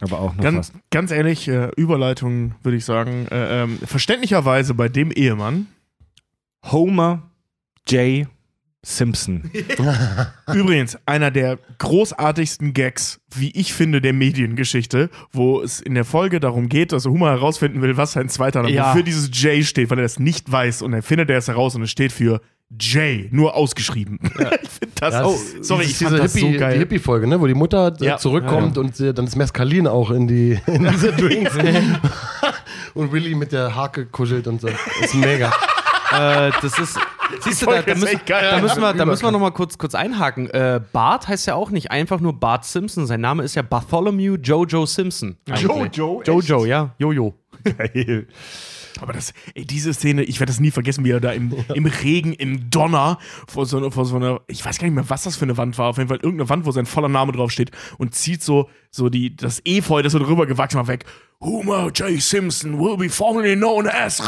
Aber 0.00 0.20
auch 0.20 0.34
nur 0.34 0.44
Ganz, 0.44 0.68
fast. 0.68 0.90
ganz 0.90 1.10
ehrlich, 1.10 1.48
äh, 1.48 1.72
Überleitung 1.76 2.54
würde 2.62 2.76
ich 2.76 2.84
sagen. 2.84 3.26
Äh, 3.32 3.64
ähm, 3.64 3.78
verständlicherweise 3.78 4.74
bei 4.74 4.88
dem 4.88 5.10
Ehemann, 5.10 5.66
Homer 6.70 7.28
J. 7.88 8.28
Simpson. 8.84 9.50
Übrigens, 10.52 10.96
einer 11.04 11.30
der 11.30 11.58
großartigsten 11.78 12.72
Gags, 12.74 13.20
wie 13.34 13.50
ich 13.50 13.72
finde, 13.74 14.00
der 14.00 14.12
Mediengeschichte, 14.12 15.10
wo 15.32 15.60
es 15.60 15.80
in 15.80 15.94
der 15.94 16.04
Folge 16.04 16.38
darum 16.40 16.68
geht, 16.68 16.92
dass 16.92 17.04
Homer 17.06 17.30
herausfinden 17.30 17.82
will, 17.82 17.96
was 17.96 18.12
sein 18.12 18.28
zweiter 18.28 18.62
Name 18.62 18.72
Ja. 18.74 18.90
wofür 18.90 19.02
dieses 19.02 19.30
J 19.32 19.64
steht, 19.64 19.90
weil 19.90 19.98
er 19.98 20.02
das 20.02 20.18
nicht 20.20 20.50
weiß 20.50 20.82
und 20.82 20.92
er 20.92 21.02
findet 21.02 21.28
er 21.30 21.38
es 21.38 21.48
heraus 21.48 21.74
und 21.74 21.82
es 21.82 21.90
steht 21.90 22.12
für 22.12 22.40
J, 22.80 23.32
nur 23.32 23.54
ausgeschrieben. 23.56 24.18
ich 24.22 24.30
finde 24.36 24.94
das, 24.94 25.14
Ja, 25.14 25.24
oh, 25.24 25.32
das 25.32 25.42
ist- 25.42 25.64
sorry, 25.64 25.82
das 25.84 25.90
ich 25.90 25.96
fand 25.98 26.10
diese 26.12 26.22
das 26.22 26.32
so 26.32 26.38
Hippie, 26.38 26.52
Die 26.52 26.58
geil. 26.58 26.78
Hippie-Folge, 26.78 27.26
ne? 27.26 27.40
wo 27.40 27.46
die 27.46 27.54
Mutter 27.54 27.94
Ja. 28.00 28.16
zurückkommt 28.18 28.78
und 28.78 28.98
äh, 29.00 29.12
dann 29.12 29.26
ist 29.26 29.36
Mescalin 29.36 29.86
auch 29.88 30.10
in, 30.12 30.28
die, 30.28 30.58
in 30.66 30.86
diese 30.86 31.12
Drinks. 31.16 31.52
und 32.94 33.10
Willy 33.12 33.34
mit 33.34 33.52
der 33.52 33.74
Hake 33.74 34.06
kuschelt 34.06 34.46
und 34.46 34.60
so. 34.60 34.68
Ist 35.02 35.14
mega. 35.14 35.52
Äh, 36.12 36.50
das 36.62 36.78
ist. 36.78 36.98
Siehst 37.40 37.60
du, 37.62 37.66
da, 37.66 37.82
da, 37.82 37.92
ist 37.92 38.00
müssen, 38.00 38.16
echt 38.16 38.26
geil. 38.26 38.48
da 38.50 38.60
müssen 38.60 38.80
wir, 38.80 38.94
da 38.94 39.04
müssen 39.04 39.22
wir 39.22 39.30
noch 39.30 39.38
mal 39.40 39.50
kurz, 39.50 39.76
kurz 39.76 39.94
einhaken. 39.94 40.48
Äh, 40.48 40.80
Bart 40.92 41.28
heißt 41.28 41.46
ja 41.46 41.54
auch 41.56 41.70
nicht 41.70 41.90
einfach 41.90 42.20
nur 42.20 42.32
Bart 42.32 42.64
Simpson. 42.64 43.06
Sein 43.06 43.20
Name 43.20 43.42
ist 43.42 43.54
ja 43.54 43.62
Bartholomew 43.62 44.36
Jojo 44.36 44.86
Simpson. 44.86 45.36
eigentlich. 45.46 45.62
Jojo? 45.96 46.22
Jojo, 46.24 46.64
ja. 46.64 46.94
Jojo. 46.98 47.34
Geil. 47.64 48.26
Aber 49.00 49.12
das, 49.12 49.32
ey, 49.54 49.64
diese 49.64 49.92
Szene, 49.94 50.22
ich 50.24 50.40
werde 50.40 50.50
das 50.50 50.58
nie 50.58 50.70
vergessen, 50.72 51.04
wie 51.04 51.10
er 51.10 51.20
da 51.20 51.30
im, 51.32 51.54
im 51.74 51.86
Regen, 51.86 52.32
im 52.32 52.68
Donner 52.70 53.18
vor 53.46 53.64
so, 53.66 53.76
einer- 53.76 53.92
vor 53.92 54.04
so 54.06 54.16
einer, 54.16 54.40
ich 54.48 54.64
weiß 54.64 54.78
gar 54.78 54.86
nicht 54.86 54.94
mehr, 54.94 55.08
was 55.08 55.22
das 55.22 55.36
für 55.36 55.44
eine 55.44 55.56
Wand 55.56 55.78
war, 55.78 55.88
auf 55.88 55.98
jeden 55.98 56.08
Fall 56.08 56.16
irgendeine 56.18 56.48
Wand, 56.48 56.66
wo 56.66 56.72
sein 56.72 56.86
voller 56.86 57.08
Name 57.08 57.30
drauf 57.32 57.52
steht 57.52 57.70
und 57.98 58.14
zieht 58.14 58.42
so, 58.42 58.68
so 58.90 59.08
die, 59.08 59.36
das 59.36 59.60
Efeu, 59.64 60.02
das 60.02 60.14
so 60.14 60.18
drüber 60.18 60.46
gewachsen 60.46 60.78
war, 60.78 60.88
weg. 60.88 61.04
Homer 61.40 61.90
J. 61.92 62.20
Simpson 62.20 62.80
will 62.80 62.96
be 62.96 63.08
formerly 63.08 63.54
known 63.54 63.86
as 63.86 64.20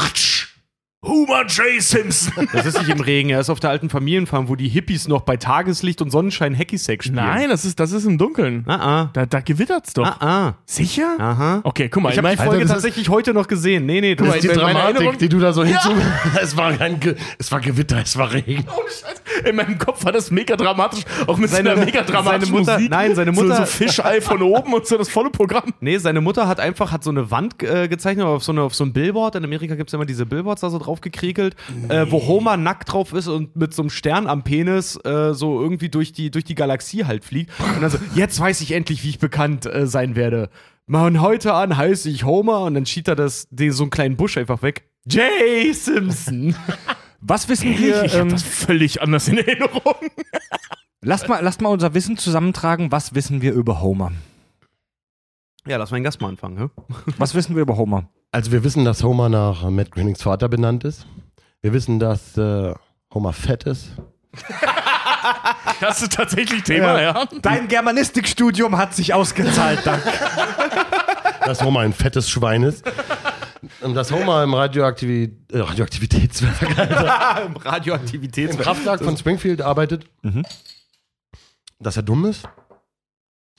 Homer 1.03 1.47
J. 1.47 1.81
Simpson. 1.81 2.47
Das 2.53 2.65
ist 2.67 2.77
nicht 2.77 2.89
im 2.89 2.99
Regen, 2.99 3.29
er 3.31 3.39
ist 3.39 3.49
auf 3.49 3.59
der 3.59 3.71
alten 3.71 3.89
Familienfarm, 3.89 4.49
wo 4.49 4.55
die 4.55 4.67
Hippies 4.69 5.07
noch 5.07 5.21
bei 5.21 5.35
Tageslicht 5.35 5.99
und 6.03 6.11
Sonnenschein 6.11 6.55
Hacky-Sack 6.55 7.01
spielen. 7.03 7.15
Nein, 7.15 7.49
das 7.49 7.65
ist, 7.65 7.79
das 7.79 7.91
ist 7.91 8.05
im 8.05 8.19
Dunkeln. 8.19 8.63
Ah, 8.67 8.75
ah. 8.75 9.09
Da, 9.13 9.25
da 9.25 9.39
gewittert's 9.39 9.93
doch. 9.93 10.05
Ah, 10.21 10.53
Sicher? 10.67 11.15
ah. 11.17 11.31
Aha. 11.31 11.61
Okay, 11.63 11.89
guck 11.89 12.03
mal, 12.03 12.11
Ich 12.11 12.19
habe 12.19 12.29
die 12.29 12.37
Folge 12.37 12.63
ist- 12.65 12.69
tatsächlich 12.69 13.09
heute 13.09 13.33
noch 13.33 13.47
gesehen. 13.47 13.87
Nee, 13.87 13.99
nee, 14.01 14.13
das 14.13 14.27
Das 14.27 14.35
ist 14.37 14.43
die 14.43 14.47
Dramatik, 14.49 15.17
die 15.17 15.27
du 15.29 15.39
da 15.39 15.53
so 15.53 15.63
hinzu. 15.63 15.89
Es, 16.41 16.55
war 16.55 16.71
kein 16.73 16.99
Ge 16.99 17.15
es 17.39 17.51
war 17.51 17.61
Gewitter, 17.61 18.01
es 18.03 18.15
war 18.17 18.31
Regen. 18.31 18.65
Ohne 18.67 18.87
Scheiß. 18.89 19.21
In 19.49 19.55
meinem 19.55 19.77
Kopf 19.79 20.05
war 20.05 20.11
das 20.11 20.29
mega 20.29 20.55
dramatisch, 20.55 21.03
auch 21.25 21.37
mit 21.37 21.49
Seine- 21.49 21.71
seiner 21.71 21.85
mega 21.85 22.01
dramatischen 22.03 22.45
seine 22.53 22.59
Mutter- 22.59 22.73
Musik. 22.75 22.91
nein, 22.91 23.15
seine 23.15 23.33
So, 23.33 23.41
Mutter- 23.41 23.55
so 23.57 23.65
Fischei 23.65 24.21
von 24.21 24.41
oben 24.43 24.73
und 24.73 24.85
so 24.85 24.97
das 24.99 25.09
volle 25.09 25.31
Programm. 25.31 25.73
Nee, 25.79 25.97
seine 25.97 26.21
Mutter 26.21 26.47
hat 26.47 26.59
einfach 26.59 26.91
hat 26.91 27.03
so 27.03 27.09
eine 27.09 27.31
Wand 27.31 27.63
äh, 27.63 27.87
gezeichnet, 27.87 28.25
auf 28.27 28.43
so, 28.43 28.51
eine, 28.51 28.61
auf 28.61 28.75
so 28.75 28.83
ein 28.83 28.93
Billboard. 28.93 29.35
In 29.35 29.43
Amerika 29.45 29.73
gibt 29.75 29.89
es 29.89 29.93
immer 29.95 30.05
diese 30.05 30.25
Billboards 30.27 30.61
da 30.61 30.69
so 30.69 30.77
drauf 30.77 30.90
gekriegelt, 30.99 31.55
äh, 31.87 32.07
wo 32.09 32.27
Homer 32.27 32.57
nackt 32.57 32.91
drauf 32.91 33.13
ist 33.13 33.27
und 33.29 33.55
mit 33.55 33.73
so 33.73 33.83
einem 33.83 33.89
Stern 33.89 34.27
am 34.27 34.43
Penis 34.43 34.97
äh, 35.05 35.33
so 35.33 35.61
irgendwie 35.61 35.87
durch 35.87 36.11
die, 36.11 36.29
durch 36.31 36.43
die 36.43 36.55
Galaxie 36.55 37.05
halt 37.05 37.23
fliegt. 37.23 37.51
Und 37.75 37.81
dann 37.81 37.89
so, 37.89 37.97
jetzt 38.15 38.37
weiß 38.37 38.59
ich 38.59 38.73
endlich, 38.73 39.03
wie 39.05 39.09
ich 39.09 39.19
bekannt 39.19 39.65
äh, 39.65 39.87
sein 39.87 40.17
werde. 40.17 40.49
Von 40.89 41.21
heute 41.21 41.53
an 41.53 41.77
heiße 41.77 42.09
ich 42.09 42.25
Homer 42.25 42.63
und 42.63 42.73
dann 42.73 42.85
schiebt 42.85 43.07
er 43.07 43.15
das, 43.15 43.47
den, 43.49 43.71
so 43.71 43.83
einen 43.83 43.91
kleinen 43.91 44.17
Busch 44.17 44.35
einfach 44.37 44.61
weg. 44.61 44.89
Jay 45.09 45.71
Simpson. 45.71 46.53
Was 47.21 47.47
wissen 47.47 47.77
wir? 47.77 48.03
ich 48.03 48.13
habe 48.13 48.23
Ähm, 48.23 48.29
das 48.29 48.43
völlig 48.43 49.01
anders 49.01 49.27
in 49.27 49.37
Erinnerung. 49.37 49.95
lasst, 51.01 51.29
mal, 51.29 51.39
lasst 51.41 51.61
mal 51.61 51.69
unser 51.69 51.93
Wissen 51.93 52.17
zusammentragen. 52.17 52.91
Was 52.91 53.13
wissen 53.15 53.41
wir 53.41 53.53
über 53.53 53.79
Homer? 53.79 54.11
Ja, 55.67 55.77
lass 55.77 55.91
meinen 55.91 56.03
Gast 56.03 56.21
mal 56.21 56.29
anfangen. 56.29 56.57
Hä? 56.57 56.69
Was 57.17 57.35
wissen 57.35 57.55
wir 57.55 57.61
über 57.61 57.77
Homer? 57.77 58.09
Also 58.31 58.51
wir 58.51 58.63
wissen, 58.63 58.85
dass 58.85 59.03
Homer 59.03 59.29
nach 59.29 59.69
Matt 59.69 59.91
Groenings 59.91 60.21
Vater 60.23 60.49
benannt 60.49 60.83
ist. 60.83 61.05
Wir 61.61 61.73
wissen, 61.73 61.99
dass 61.99 62.37
äh, 62.37 62.73
Homer 63.13 63.33
fett 63.33 63.63
ist. 63.65 63.91
Das 65.79 66.01
ist 66.01 66.13
tatsächlich 66.13 66.63
Thema, 66.63 66.99
ja. 67.01 67.25
Dein 67.41 67.67
Germanistikstudium 67.67 68.77
hat 68.77 68.95
sich 68.95 69.13
ausgezahlt, 69.13 69.81
danke. 69.83 70.09
Dass 71.45 71.63
Homer 71.63 71.81
ein 71.81 71.93
fettes 71.93 72.29
Schwein 72.29 72.63
ist. 72.63 72.83
Und 73.81 73.93
dass 73.95 74.11
Homer 74.11 74.43
im 74.43 74.53
Radioaktivi 74.53 75.37
äh, 75.51 75.59
Radioaktivitätswerk, 75.59 76.61
Im 77.45 77.55
Radioaktivitäts. 77.55 78.55
im 78.55 78.61
Kraftwerk 78.61 79.03
von 79.03 79.15
Springfield 79.17 79.61
arbeitet. 79.61 80.05
Mhm. 80.23 80.43
Dass 81.79 81.97
er 81.97 82.03
dumm 82.03 82.25
ist. 82.25 82.47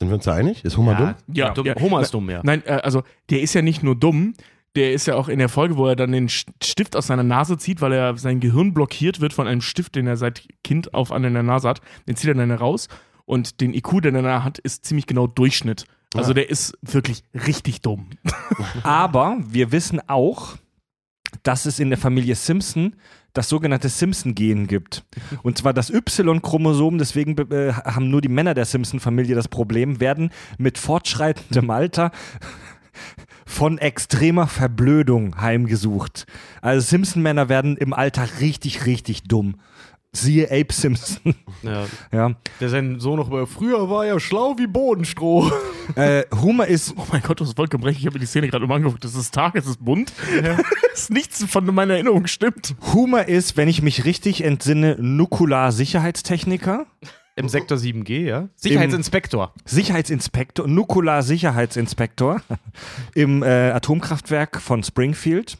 Sind 0.02 0.08
wir 0.08 0.16
uns 0.16 0.24
da 0.24 0.34
einig? 0.34 0.64
Ist 0.64 0.76
Homer 0.76 0.96
dumm? 0.96 1.14
Ja, 1.32 1.50
dumm. 1.50 1.64
ja. 1.64 1.76
Homer 1.76 2.00
ist 2.00 2.12
dumm, 2.12 2.28
ja. 2.28 2.40
Nein, 2.42 2.64
äh, 2.66 2.72
also 2.72 3.04
der 3.30 3.40
ist 3.40 3.54
ja 3.54 3.62
nicht 3.62 3.84
nur 3.84 3.94
dumm, 3.94 4.34
der 4.74 4.94
ist 4.94 5.06
ja 5.06 5.14
auch 5.14 5.28
in 5.28 5.38
der 5.38 5.48
Folge, 5.48 5.76
wo 5.76 5.86
er 5.86 5.94
dann 5.94 6.10
den 6.10 6.28
Stift 6.28 6.96
aus 6.96 7.06
seiner 7.06 7.22
Nase 7.22 7.56
zieht, 7.56 7.80
weil 7.80 7.92
er 7.92 8.16
sein 8.16 8.40
Gehirn 8.40 8.74
blockiert 8.74 9.20
wird 9.20 9.32
von 9.32 9.46
einem 9.46 9.60
Stift, 9.60 9.94
den 9.94 10.08
er 10.08 10.16
seit 10.16 10.48
Kind 10.64 10.92
auf 10.92 11.12
an 11.12 11.22
in 11.22 11.34
der 11.34 11.44
Nase 11.44 11.68
hat. 11.68 11.82
Den 12.08 12.16
zieht 12.16 12.26
er 12.26 12.34
dann 12.34 12.50
raus 12.50 12.88
und 13.26 13.60
den 13.60 13.74
IQ, 13.74 14.02
den 14.02 14.16
er 14.16 14.42
hat, 14.42 14.58
ist 14.58 14.84
ziemlich 14.84 15.06
genau 15.06 15.28
Durchschnitt. 15.28 15.84
Also 16.16 16.34
der 16.34 16.50
ist 16.50 16.76
wirklich 16.82 17.22
richtig 17.32 17.80
dumm. 17.80 18.10
Aber 18.82 19.38
wir 19.46 19.70
wissen 19.70 20.00
auch, 20.08 20.56
dass 21.44 21.64
es 21.64 21.78
in 21.78 21.90
der 21.90 21.98
Familie 21.98 22.34
Simpson 22.34 22.96
das 23.32 23.48
sogenannte 23.48 23.88
Simpson-Gen 23.88 24.66
gibt. 24.66 25.04
Und 25.42 25.58
zwar 25.58 25.72
das 25.72 25.90
Y-Chromosom, 25.90 26.98
deswegen 26.98 27.36
äh, 27.50 27.72
haben 27.72 28.10
nur 28.10 28.20
die 28.20 28.28
Männer 28.28 28.54
der 28.54 28.64
Simpson-Familie 28.64 29.34
das 29.34 29.48
Problem, 29.48 30.00
werden 30.00 30.30
mit 30.58 30.78
fortschreitendem 30.78 31.70
Alter 31.70 32.12
von 33.46 33.78
extremer 33.78 34.46
Verblödung 34.46 35.40
heimgesucht. 35.40 36.26
Also 36.60 36.86
Simpson-Männer 36.86 37.48
werden 37.48 37.76
im 37.76 37.92
Alter 37.92 38.26
richtig, 38.40 38.86
richtig 38.86 39.24
dumm. 39.24 39.56
Siehe 40.14 40.50
Abe 40.50 40.72
Simpson. 40.72 41.34
Ja. 41.62 41.86
ja. 42.12 42.34
Der 42.60 42.68
sein 42.68 43.00
Sohn 43.00 43.16
noch 43.16 43.28
über, 43.28 43.46
früher 43.46 43.88
war 43.88 44.04
er 44.04 44.20
schlau 44.20 44.56
wie 44.58 44.66
Bodenstroh. 44.66 45.50
Äh, 45.96 46.24
Homer 46.40 46.68
ist 46.68 46.94
Oh 46.96 47.04
mein 47.10 47.20
Gott, 47.22 47.40
du 47.40 47.44
hast 47.44 47.56
vollkommen 47.56 47.82
recht. 47.82 47.98
Ich 47.98 48.06
habe 48.06 48.14
mir 48.14 48.20
die 48.20 48.26
Szene 48.26 48.48
gerade 48.48 48.64
mal 48.66 48.76
angeguckt. 48.76 49.04
Es 49.04 49.16
ist 49.16 49.34
Tag, 49.34 49.56
es 49.56 49.66
ist 49.66 49.84
bunt. 49.84 50.12
Es 50.94 51.02
ist 51.02 51.10
nichts 51.10 51.44
von 51.44 51.66
meiner 51.74 51.94
Erinnerung 51.94 52.28
stimmt. 52.28 52.76
Homer 52.94 53.26
ist, 53.26 53.56
wenn 53.56 53.66
ich 53.66 53.82
mich 53.82 54.04
richtig 54.04 54.44
entsinne, 54.44 54.96
Nukular-Sicherheitstechniker. 55.00 56.86
Im 57.34 57.48
Sektor 57.48 57.78
7G, 57.78 58.20
ja? 58.20 58.48
Sicherheitsinspektor. 58.54 59.52
Sicherheitsinspektor, 59.64 60.68
Nukular-Sicherheitsinspektor 60.68 62.42
im 63.14 63.42
äh, 63.42 63.70
Atomkraftwerk 63.72 64.60
von 64.60 64.84
Springfield. 64.84 65.58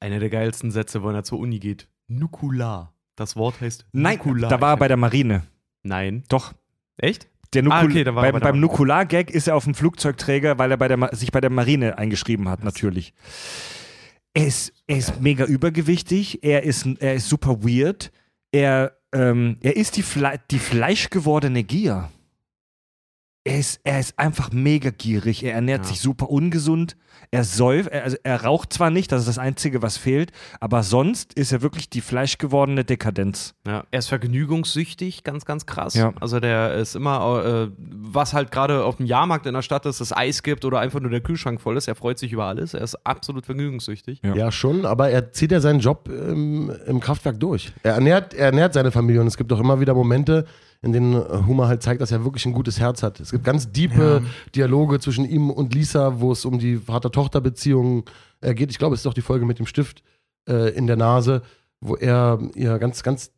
Einer 0.00 0.20
der 0.20 0.30
geilsten 0.30 0.70
Sätze, 0.70 1.04
wenn 1.04 1.14
er 1.14 1.24
zur 1.24 1.38
Uni 1.38 1.58
geht. 1.58 1.86
Nukular. 2.08 2.94
Das 3.16 3.36
Wort 3.36 3.60
heißt 3.60 3.84
Nein, 3.92 4.16
Nukular. 4.18 4.48
da 4.50 4.60
war 4.60 4.74
er 4.74 4.76
bei 4.76 4.88
der 4.88 4.96
Marine. 4.96 5.42
Nein. 5.82 6.24
Doch. 6.28 6.54
Echt? 6.96 7.28
Der 7.52 7.62
Nukul 7.62 7.78
Ah, 7.78 7.84
okay, 7.84 8.04
da 8.04 8.14
war 8.14 8.22
beim, 8.22 8.32
bei 8.32 8.38
beim. 8.40 8.60
Nukular-Gag 8.60 9.30
ist 9.30 9.48
er 9.48 9.56
auf 9.56 9.64
dem 9.64 9.74
Flugzeugträger, 9.74 10.58
weil 10.58 10.70
er 10.70 10.76
bei 10.76 10.88
der 10.88 11.10
sich 11.14 11.32
bei 11.32 11.40
der 11.40 11.50
Marine 11.50 11.98
eingeschrieben 11.98 12.48
hat, 12.48 12.62
natürlich. 12.62 13.12
Er 14.34 14.46
ist, 14.46 14.72
er 14.86 14.98
ist 14.98 15.20
mega 15.20 15.44
übergewichtig, 15.44 16.44
er 16.44 16.62
ist, 16.62 16.86
er 17.00 17.14
ist 17.14 17.28
super 17.28 17.64
weird, 17.64 18.12
er, 18.52 18.96
ähm, 19.12 19.56
er 19.60 19.76
ist 19.76 19.96
die, 19.96 20.02
Fle 20.02 20.38
die 20.52 20.60
fleischgewordene 20.60 21.64
Gier. 21.64 22.10
Er 23.42 23.58
ist, 23.58 23.80
er 23.84 23.98
ist 23.98 24.18
einfach 24.18 24.52
mega 24.52 24.90
gierig, 24.90 25.42
er 25.42 25.54
ernährt 25.54 25.84
Ja. 25.84 25.88
sich 25.88 26.00
super 26.00 26.28
ungesund, 26.28 26.94
er 27.30 27.42
säuft, 27.44 27.88
er, 27.88 28.04
also 28.04 28.18
er 28.22 28.44
raucht 28.44 28.70
zwar 28.70 28.90
nicht, 28.90 29.10
das 29.12 29.20
ist 29.20 29.28
das 29.28 29.38
Einzige, 29.38 29.80
was 29.80 29.96
fehlt, 29.96 30.30
aber 30.60 30.82
sonst 30.82 31.32
ist 31.32 31.50
er 31.50 31.62
wirklich 31.62 31.88
die 31.88 32.02
fleischgewordene 32.02 32.84
Dekadenz. 32.84 33.54
Ja, 33.66 33.84
er 33.90 33.98
ist 33.98 34.08
vergnügungssüchtig, 34.08 35.24
ganz, 35.24 35.44
ganz 35.44 35.64
krass. 35.66 35.94
Ja. 35.94 36.12
Also 36.20 36.40
der 36.40 36.74
ist 36.74 36.96
immer, 36.96 37.44
äh, 37.44 37.70
was 37.78 38.34
halt 38.34 38.50
gerade 38.50 38.84
auf 38.84 38.96
dem 38.96 39.06
Jahrmarkt 39.06 39.46
in 39.46 39.54
der 39.54 39.62
Stadt 39.62 39.86
ist, 39.86 40.00
es 40.00 40.14
Eis 40.14 40.42
gibt 40.42 40.64
oder 40.66 40.80
einfach 40.80 41.00
nur 41.00 41.10
der 41.10 41.20
Kühlschrank 41.20 41.60
voll 41.60 41.76
ist, 41.76 41.88
er 41.88 41.94
freut 41.94 42.18
sich 42.18 42.32
über 42.32 42.44
alles. 42.44 42.74
Er 42.74 42.82
ist 42.82 42.94
absolut 43.06 43.46
vergnügungssüchtig. 43.46 44.20
Ja. 44.22 44.34
Ja. 44.34 44.52
schon, 44.52 44.84
aber 44.84 45.10
er 45.10 45.32
zieht 45.32 45.52
ja 45.52 45.60
seinen 45.60 45.80
Job 45.80 46.08
ähm, 46.10 46.70
im 46.86 47.00
Kraftwerk 47.00 47.38
durch. 47.40 47.72
Er 47.82 47.94
ernährt, 47.94 48.34
er 48.34 48.46
ernährt 48.46 48.74
seine 48.74 48.90
Familie 48.90 49.20
und 49.20 49.28
es 49.28 49.36
gibt 49.36 49.52
auch 49.52 49.60
immer 49.60 49.80
wieder 49.80 49.94
Momente, 49.94 50.44
in 50.82 50.92
denen 50.92 51.14
äh, 51.14 51.42
Homer 51.46 51.68
halt 51.68 51.82
zeigt, 51.82 52.00
dass 52.00 52.10
er 52.10 52.24
wirklich 52.24 52.46
ein 52.46 52.52
gutes 52.52 52.80
Herz 52.80 53.02
hat. 53.02 53.20
Es 53.20 53.30
gibt 53.30 53.44
ganz 53.44 53.70
diepe 53.70 54.22
Dialoge 54.54 54.98
zwischen 55.00 55.24
ihm 55.24 55.50
und 55.50 55.74
Lisa, 55.74 56.20
wo 56.20 56.32
es 56.32 56.44
um 56.44 56.58
die 56.58 56.76
Vater-Tochter-Beziehung 56.76 58.04
äh, 58.40 58.54
geht. 58.54 58.70
Ich 58.70 58.78
glaube, 58.78 58.94
es 58.94 59.00
ist 59.00 59.06
doch 59.06 59.14
die 59.14 59.22
Folge 59.22 59.44
mit 59.44 59.58
dem 59.58 59.66
Stift 59.66 60.02
äh, 60.48 60.70
in 60.74 60.86
der 60.86 60.96
Nase, 60.96 61.42
wo 61.80 61.96
er 61.96 62.38
ihr 62.54 62.78
ganz, 62.78 63.02
ganz, 63.02 63.32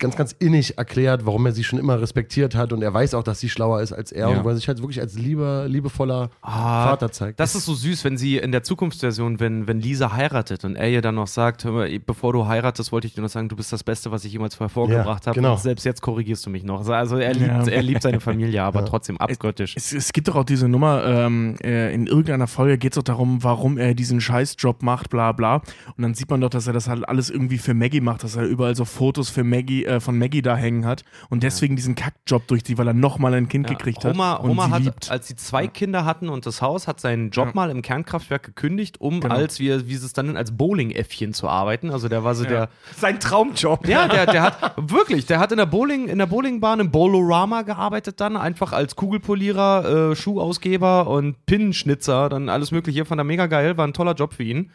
ganz, 0.00 0.16
ganz 0.16 0.34
innig 0.38 0.76
erklärt, 0.78 1.24
warum 1.26 1.46
er 1.46 1.52
sie 1.52 1.62
schon 1.62 1.78
immer 1.78 2.00
respektiert 2.00 2.54
hat 2.56 2.72
und 2.72 2.82
er 2.82 2.92
weiß 2.92 3.14
auch, 3.14 3.22
dass 3.22 3.38
sie 3.40 3.48
schlauer 3.48 3.80
ist 3.82 3.92
als 3.92 4.10
er 4.12 4.28
Ja. 4.30 4.38
und 4.38 4.44
wo 4.44 4.48
er 4.48 4.56
sich 4.56 4.66
halt 4.66 4.78
wirklich 4.80 5.00
als 5.00 5.16
lieber, 5.18 5.68
liebevoller 5.68 6.30
Ah, 6.42 6.88
Vater 6.88 7.12
zeigt. 7.12 7.38
Das 7.38 7.54
ist 7.54 7.66
so 7.66 7.74
süß, 7.74 8.04
wenn 8.04 8.16
sie 8.16 8.38
in 8.38 8.50
der 8.52 8.62
Zukunftsversion, 8.62 9.38
wenn, 9.40 9.66
wenn 9.68 9.80
Lisa 9.80 10.12
heiratet 10.12 10.64
und 10.64 10.76
er 10.76 10.88
ihr 10.90 11.02
dann 11.02 11.14
noch 11.14 11.26
sagt, 11.26 11.64
hör 11.64 11.72
mal, 11.72 11.98
bevor 12.00 12.32
du 12.32 12.46
heiratest, 12.46 12.90
wollte 12.92 13.06
ich 13.06 13.14
dir 13.14 13.20
noch 13.20 13.28
sagen, 13.28 13.48
du 13.48 13.56
bist 13.56 13.72
das 13.72 13.84
Beste, 13.84 14.10
was 14.10 14.24
ich 14.24 14.32
jemals 14.32 14.58
hervorgebracht 14.58 15.24
Ja, 15.24 15.30
habe. 15.30 15.34
genau. 15.40 15.52
Und 15.52 15.60
selbst 15.60 15.84
jetzt 15.84 16.00
korrigierst 16.02 16.44
du 16.46 16.50
mich 16.50 16.64
noch. 16.64 16.88
Also 16.88 17.16
er 17.18 17.34
liebt, 17.34 17.46
Ja. 17.46 17.64
er 17.66 17.82
liebt 17.82 18.02
seine 18.02 18.20
Familie, 18.20 18.62
aber 18.62 18.84
trotzdem 18.86 19.18
abgöttisch. 19.18 19.74
Es, 19.76 19.92
es 19.92 20.12
gibt 20.12 20.28
doch 20.28 20.36
auch 20.36 20.44
diese 20.44 20.68
Nummer, 20.68 21.04
ähm, 21.04 21.56
äh, 21.62 21.94
in 21.94 22.06
irgendeiner 22.06 22.46
Folge 22.46 22.78
geht 22.78 22.92
es 22.92 22.96
doch 22.96 23.02
darum, 23.02 23.44
warum 23.44 23.76
er 23.78 23.94
diesen 23.94 24.20
Scheißjob 24.20 24.82
macht, 24.82 25.10
bla 25.10 25.32
bla. 25.32 25.56
Und 25.96 26.02
dann 26.02 26.14
sieht 26.14 26.30
man 26.30 26.40
doch, 26.40 26.48
dass 26.50 26.66
er 26.66 26.72
das 26.72 26.88
halt 26.88 27.06
alles 27.08 27.28
irgendwie 27.30 27.58
für 27.58 27.74
Maggie 27.74 28.00
macht, 28.00 28.24
dass 28.24 28.36
er 28.36 28.44
überall 28.44 28.74
so 28.74 28.84
Fotos 28.86 29.28
für 29.28 29.44
Maggie, 29.44 29.84
äh, 29.90 30.00
von 30.00 30.16
Maggie 30.18 30.42
da 30.42 30.56
hängen 30.56 30.86
hat 30.86 31.04
und 31.28 31.42
deswegen 31.42 31.76
diesen 31.76 31.94
Kackjob 31.94 32.46
durchzieht, 32.46 32.78
weil 32.78 32.86
er 32.86 32.94
nochmal 32.94 33.34
ein 33.34 33.48
Kind 33.48 33.68
Ja, 33.68 33.76
gekriegt 33.76 34.04
Homer, 34.04 34.32
hat. 34.34 34.40
Und 34.40 34.50
Homer 34.50 34.66
sie 34.66 34.70
hat, 34.72 34.82
liebt. 34.84 35.10
als 35.10 35.28
sie 35.28 35.36
zwei 35.36 35.66
Kinder 35.66 36.04
hatten 36.04 36.28
und 36.28 36.46
das 36.46 36.62
Haus, 36.62 36.86
hat 36.88 37.00
seinen 37.00 37.30
Job 37.30 37.48
Ja. 37.48 37.52
mal 37.54 37.70
im 37.70 37.82
Kernkraftwerk 37.82 38.42
gekündigt, 38.44 39.00
um 39.00 39.20
Genau. 39.20 39.34
als, 39.34 39.58
wie, 39.60 39.86
wie 39.88 39.96
sie 39.96 40.06
es 40.06 40.12
dann 40.12 40.26
nennt, 40.26 40.38
als 40.38 40.56
Bowling-Äffchen 40.56 41.34
zu 41.34 41.48
arbeiten. 41.48 41.90
Also 41.90 42.08
der 42.08 42.24
war 42.24 42.34
so 42.34 42.44
der, 42.44 42.68
Sein 42.96 43.20
Traumjob. 43.20 43.86
Ja, 43.88 44.08
der, 44.08 44.26
der 44.26 44.42
hat 44.42 44.74
wirklich, 44.76 45.26
der 45.26 45.38
hat 45.40 45.50
in 45.52 45.58
der 45.58 45.66
Bowling, 45.66 46.08
in 46.08 46.18
der 46.18 46.26
Bowlingbahn 46.26 46.80
im 46.80 46.90
Bowlorama 46.90 47.62
gearbeitet 47.62 48.20
dann, 48.20 48.36
einfach 48.36 48.72
als 48.72 48.96
Kugelpolierer, 48.96 50.10
äh, 50.12 50.16
Schuhausgeber 50.16 51.06
und 51.08 51.44
Pinnenschnitzer, 51.46 52.28
dann 52.28 52.48
alles 52.48 52.70
mögliche, 52.70 53.04
fand 53.04 53.20
er 53.20 53.24
mega 53.24 53.46
geil, 53.46 53.76
war 53.76 53.86
ein 53.86 53.92
toller 53.92 54.14
Job 54.14 54.34
für 54.34 54.42
ihn. 54.42 54.70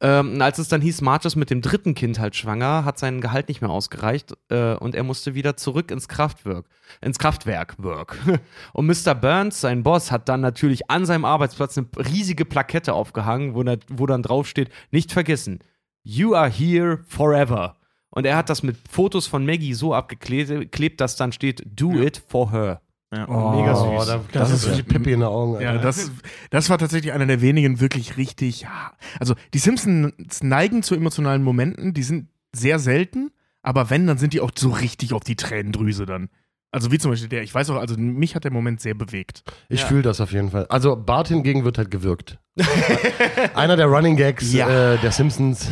Ähm, 0.00 0.40
als 0.40 0.58
es 0.58 0.68
dann 0.68 0.80
hieß, 0.80 1.00
Marge 1.02 1.28
ist 1.28 1.36
mit 1.36 1.50
dem 1.50 1.60
dritten 1.60 1.94
Kind 1.94 2.18
halt 2.18 2.36
schwanger, 2.36 2.84
hat 2.84 2.98
sein 2.98 3.20
Gehalt 3.20 3.48
nicht 3.48 3.60
mehr 3.60 3.70
ausgereicht 3.70 4.32
äh, 4.48 4.74
und 4.74 4.94
er 4.94 5.02
musste 5.02 5.34
wieder 5.34 5.56
zurück 5.56 5.90
ins 5.90 6.08
Kraftwerk, 6.08 6.66
ins 7.00 7.18
Kraftwerk 7.18 7.76
work. 7.82 8.18
Und 8.72 8.86
Mr. 8.86 9.14
Burns, 9.14 9.60
sein 9.60 9.82
Boss, 9.82 10.10
hat 10.10 10.28
dann 10.28 10.40
natürlich 10.40 10.90
an 10.90 11.06
seinem 11.06 11.24
Arbeitsplatz 11.24 11.76
eine 11.76 11.86
riesige 11.96 12.44
Plakette 12.44 12.94
aufgehangen, 12.94 13.54
wo, 13.54 13.64
wo 13.88 14.06
dann 14.06 14.22
drauf 14.22 14.46
steht, 14.46 14.70
nicht 14.90 15.12
vergessen, 15.12 15.60
You 16.02 16.34
are 16.34 16.48
here 16.50 16.98
forever. 17.06 17.76
Und 18.10 18.26
er 18.26 18.36
hat 18.36 18.50
das 18.50 18.62
mit 18.62 18.76
Fotos 18.90 19.26
von 19.26 19.44
Maggie 19.44 19.74
so 19.74 19.94
abgeklebt, 19.94 21.00
dass 21.00 21.16
dann 21.16 21.32
steht, 21.32 21.62
do 21.66 21.92
it 21.92 22.22
for 22.26 22.50
her. 22.50 22.80
Ja. 23.12 23.26
Mega 23.26 23.74
süß. 23.74 23.86
Oh, 23.88 24.04
da, 24.06 24.20
Das 24.32 24.50
das, 24.50 24.52
ist- 24.52 24.66
wirklich 24.68 24.86
Pippi 24.86 25.12
in 25.12 25.20
den 25.20 25.28
Augen. 25.28 25.60
Ja, 25.60 25.78
das, 25.78 26.10
das 26.50 26.70
war 26.70 26.78
tatsächlich 26.78 27.12
einer 27.12 27.26
der 27.26 27.40
wenigen 27.40 27.80
wirklich 27.80 28.16
richtig. 28.16 28.62
Ja. 28.62 28.92
Also, 29.18 29.34
die 29.52 29.58
Simpsons 29.58 30.42
neigen 30.42 30.82
zu 30.84 30.94
emotionalen 30.94 31.42
Momenten, 31.42 31.92
die 31.92 32.02
sind 32.04 32.28
sehr 32.52 32.78
selten, 32.78 33.30
aber 33.62 33.90
wenn, 33.90 34.06
dann 34.06 34.18
sind 34.18 34.32
die 34.32 34.40
auch 34.40 34.52
so 34.56 34.70
richtig 34.70 35.12
auf 35.12 35.24
die 35.24 35.34
Tränendrüse 35.36 36.06
dann. 36.06 36.28
Also, 36.72 36.92
wie 36.92 36.98
zum 36.98 37.10
Beispiel 37.10 37.28
der, 37.28 37.42
ich 37.42 37.52
weiß 37.52 37.68
auch, 37.70 37.76
also 37.80 37.96
mich 37.98 38.36
hat 38.36 38.44
der 38.44 38.52
Moment 38.52 38.80
sehr 38.80 38.94
bewegt. 38.94 39.42
Ich 39.68 39.80
Ja. 39.80 39.86
fühle 39.88 40.02
das 40.02 40.20
auf 40.20 40.30
jeden 40.30 40.52
Fall. 40.52 40.66
Also 40.68 40.94
Bart 40.94 41.26
hingegen 41.26 41.64
wird 41.64 41.78
halt 41.78 41.90
gewirkt. 41.90 42.38
Einer 43.54 43.76
der 43.76 43.86
Running 43.86 44.16
Gags 44.16 44.52
Ja. 44.52 44.94
äh, 44.94 44.98
der 44.98 45.10
Simpsons. 45.10 45.68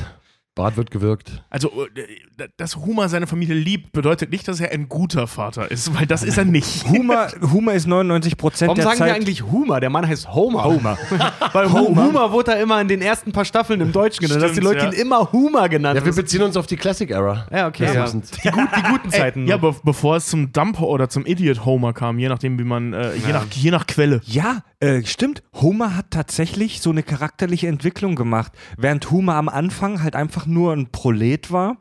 Bart 0.58 0.76
wird 0.76 0.90
gewirkt. 0.90 1.40
Also, 1.50 1.86
äh, 1.94 2.48
dass 2.56 2.76
Homer 2.76 3.08
seine 3.08 3.28
Familie 3.28 3.54
liebt, 3.54 3.92
bedeutet 3.92 4.32
nicht, 4.32 4.48
dass 4.48 4.58
er 4.58 4.72
ein 4.72 4.88
guter 4.88 5.28
Vater 5.28 5.70
ist, 5.70 5.94
weil 5.96 6.04
das 6.04 6.24
ist 6.24 6.36
er 6.36 6.44
nicht. 6.44 6.84
Humor, 6.88 7.28
Humor 7.40 7.74
ist 7.74 7.86
99 7.86 8.36
Prozent 8.36 8.68
Warum 8.68 8.74
der 8.76 8.84
sagen 8.84 8.98
Zeit. 8.98 9.06
wir 9.08 9.14
eigentlich 9.14 9.44
Homer? 9.44 9.78
Der 9.78 9.88
Mann 9.88 10.06
heißt 10.06 10.34
Homer. 10.34 10.64
Homer. 10.64 10.98
Weil 11.52 11.72
Homer. 11.72 12.04
Homer 12.04 12.32
wurde 12.32 12.50
da 12.50 12.58
immer 12.58 12.80
in 12.80 12.88
den 12.88 13.00
ersten 13.02 13.30
paar 13.30 13.44
Staffeln 13.44 13.80
im 13.80 13.92
Deutschen 13.92 14.26
genannt, 14.26 14.42
dass 14.42 14.52
die 14.52 14.60
Leute 14.60 14.80
ja. 14.80 14.86
ihn 14.86 14.92
immer 14.94 15.30
Homer 15.30 15.68
genannt 15.68 15.96
Ja, 15.96 16.04
wir 16.04 16.10
haben. 16.10 16.16
beziehen 16.16 16.42
uns 16.42 16.56
auf 16.56 16.66
die 16.66 16.76
Classic 16.76 17.08
Era. 17.08 17.46
Ja, 17.52 17.68
okay. 17.68 17.84
Ja, 17.84 17.92
Ja. 17.94 18.06
Die, 18.10 18.50
gut, 18.50 18.68
die 18.76 18.82
guten 18.82 19.10
Zeiten. 19.12 19.46
Ja, 19.46 19.58
noch. 19.58 19.74
be 19.76 19.80
bevor 19.84 20.16
es 20.16 20.26
zum 20.26 20.52
Dump 20.52 20.80
oder 20.80 21.08
zum 21.08 21.24
Idiot 21.24 21.64
Homer 21.64 21.92
kam, 21.92 22.18
je 22.18 22.28
nachdem, 22.28 22.58
wie 22.58 22.64
man, 22.64 22.92
äh, 22.92 23.14
je, 23.14 23.32
nach, 23.32 23.46
je 23.52 23.70
nach 23.70 23.86
Quelle. 23.86 24.20
Ja, 24.24 24.62
äh, 24.80 25.04
stimmt. 25.04 25.42
Homer 25.54 25.96
hat 25.96 26.10
tatsächlich 26.10 26.80
so 26.80 26.90
eine 26.90 27.02
charakterliche 27.04 27.68
Entwicklung 27.68 28.16
gemacht. 28.16 28.52
Während 28.76 29.10
Homer 29.10 29.34
am 29.34 29.48
Anfang 29.48 30.02
halt 30.02 30.16
einfach 30.16 30.46
nur 30.48 30.72
ein 30.72 30.90
Prolet 30.90 31.50
war, 31.52 31.78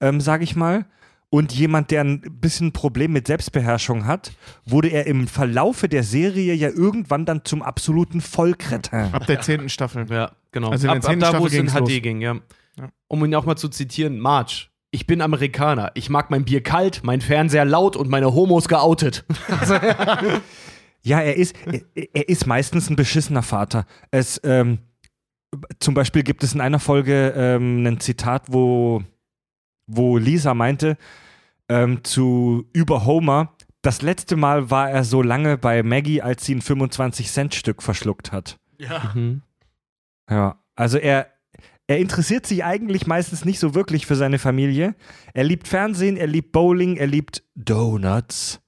ähm, 0.00 0.20
sage 0.20 0.44
ich 0.44 0.56
mal, 0.56 0.86
und 1.30 1.52
jemand, 1.52 1.90
der 1.90 2.02
ein 2.02 2.20
bisschen 2.20 2.68
ein 2.68 2.72
Problem 2.72 3.12
mit 3.12 3.26
Selbstbeherrschung 3.26 4.06
hat, 4.06 4.32
wurde 4.66 4.88
er 4.88 5.06
im 5.06 5.26
Verlaufe 5.26 5.88
der 5.88 6.02
Serie 6.02 6.52
ja 6.52 6.68
irgendwann 6.68 7.24
dann 7.24 7.44
zum 7.44 7.62
absoluten 7.62 8.20
Vollkretin. 8.20 9.14
Ab 9.14 9.26
der 9.26 9.40
zehnten 9.40 9.70
Staffel. 9.70 10.06
Ja, 10.10 10.32
genau. 10.50 10.70
Also 10.70 10.86
in 10.86 10.88
der 10.88 10.90
ab, 10.90 10.96
ab 10.98 11.04
zehnten 11.04 11.20
da, 11.32 11.40
wo 11.40 11.46
es 11.46 11.54
in 11.54 11.68
HD 11.68 11.78
los. 11.78 11.88
ging, 12.02 12.20
ja. 12.20 12.36
Ja. 12.78 12.88
Um 13.08 13.24
ihn 13.24 13.34
auch 13.34 13.46
mal 13.46 13.56
zu 13.56 13.70
zitieren, 13.70 14.18
Marge. 14.18 14.66
Ich 14.90 15.06
bin 15.06 15.22
Amerikaner. 15.22 15.90
Ich 15.94 16.10
mag 16.10 16.30
mein 16.30 16.44
Bier 16.44 16.62
kalt, 16.62 17.00
mein 17.02 17.22
Fernseher 17.22 17.64
laut 17.64 17.96
und 17.96 18.10
meine 18.10 18.34
Homos 18.34 18.68
geoutet. 18.68 19.24
Ja, 21.02 21.20
er 21.20 21.36
ist, 21.36 21.56
er, 21.66 21.80
er 22.12 22.28
ist 22.28 22.46
meistens 22.46 22.88
ein 22.88 22.96
beschissener 22.96 23.42
Vater. 23.42 23.86
Es, 24.10 24.40
ähm, 24.44 24.78
zum 25.80 25.94
Beispiel 25.94 26.22
gibt 26.22 26.42
es 26.42 26.54
in 26.54 26.60
einer 26.60 26.78
Folge 26.78 27.34
ähm, 27.36 27.86
ein 27.86 28.00
Zitat, 28.00 28.44
wo, 28.48 29.02
wo 29.86 30.16
Lisa 30.16 30.54
meinte 30.54 30.96
ähm, 31.68 32.04
zu 32.04 32.66
über 32.72 33.04
Homer, 33.04 33.54
das 33.82 34.02
letzte 34.02 34.36
Mal 34.36 34.70
war 34.70 34.90
er 34.90 35.04
so 35.04 35.22
lange 35.22 35.58
bei 35.58 35.82
Maggie, 35.82 36.22
als 36.22 36.44
sie 36.44 36.54
ein 36.54 36.62
25-Cent-Stück 36.62 37.82
verschluckt 37.82 38.30
hat. 38.30 38.58
Mhm. 39.14 39.42
Ja, 40.30 40.60
also 40.76 40.98
er, 40.98 41.26
er 41.88 41.98
interessiert 41.98 42.46
sich 42.46 42.64
eigentlich 42.64 43.06
meistens 43.06 43.44
nicht 43.44 43.58
so 43.58 43.74
wirklich 43.74 44.06
für 44.06 44.14
seine 44.14 44.38
Familie. 44.38 44.94
Er 45.34 45.44
liebt 45.44 45.66
Fernsehen, 45.66 46.16
er 46.16 46.28
liebt 46.28 46.52
Bowling, 46.52 46.96
er 46.96 47.08
liebt 47.08 47.42
Donuts. 47.54 48.60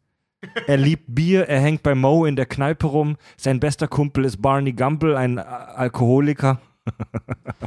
Er 0.66 0.76
liebt 0.76 1.04
Bier, 1.06 1.48
er 1.48 1.60
hängt 1.60 1.82
bei 1.82 1.94
Mo 1.94 2.26
in 2.26 2.36
der 2.36 2.46
Kneipe 2.46 2.86
rum. 2.86 3.16
Sein 3.36 3.60
bester 3.60 3.88
Kumpel 3.88 4.24
ist 4.24 4.42
Barney 4.42 4.72
Gumble, 4.72 5.16
ein 5.16 5.38
Alkoholiker. 5.38 6.60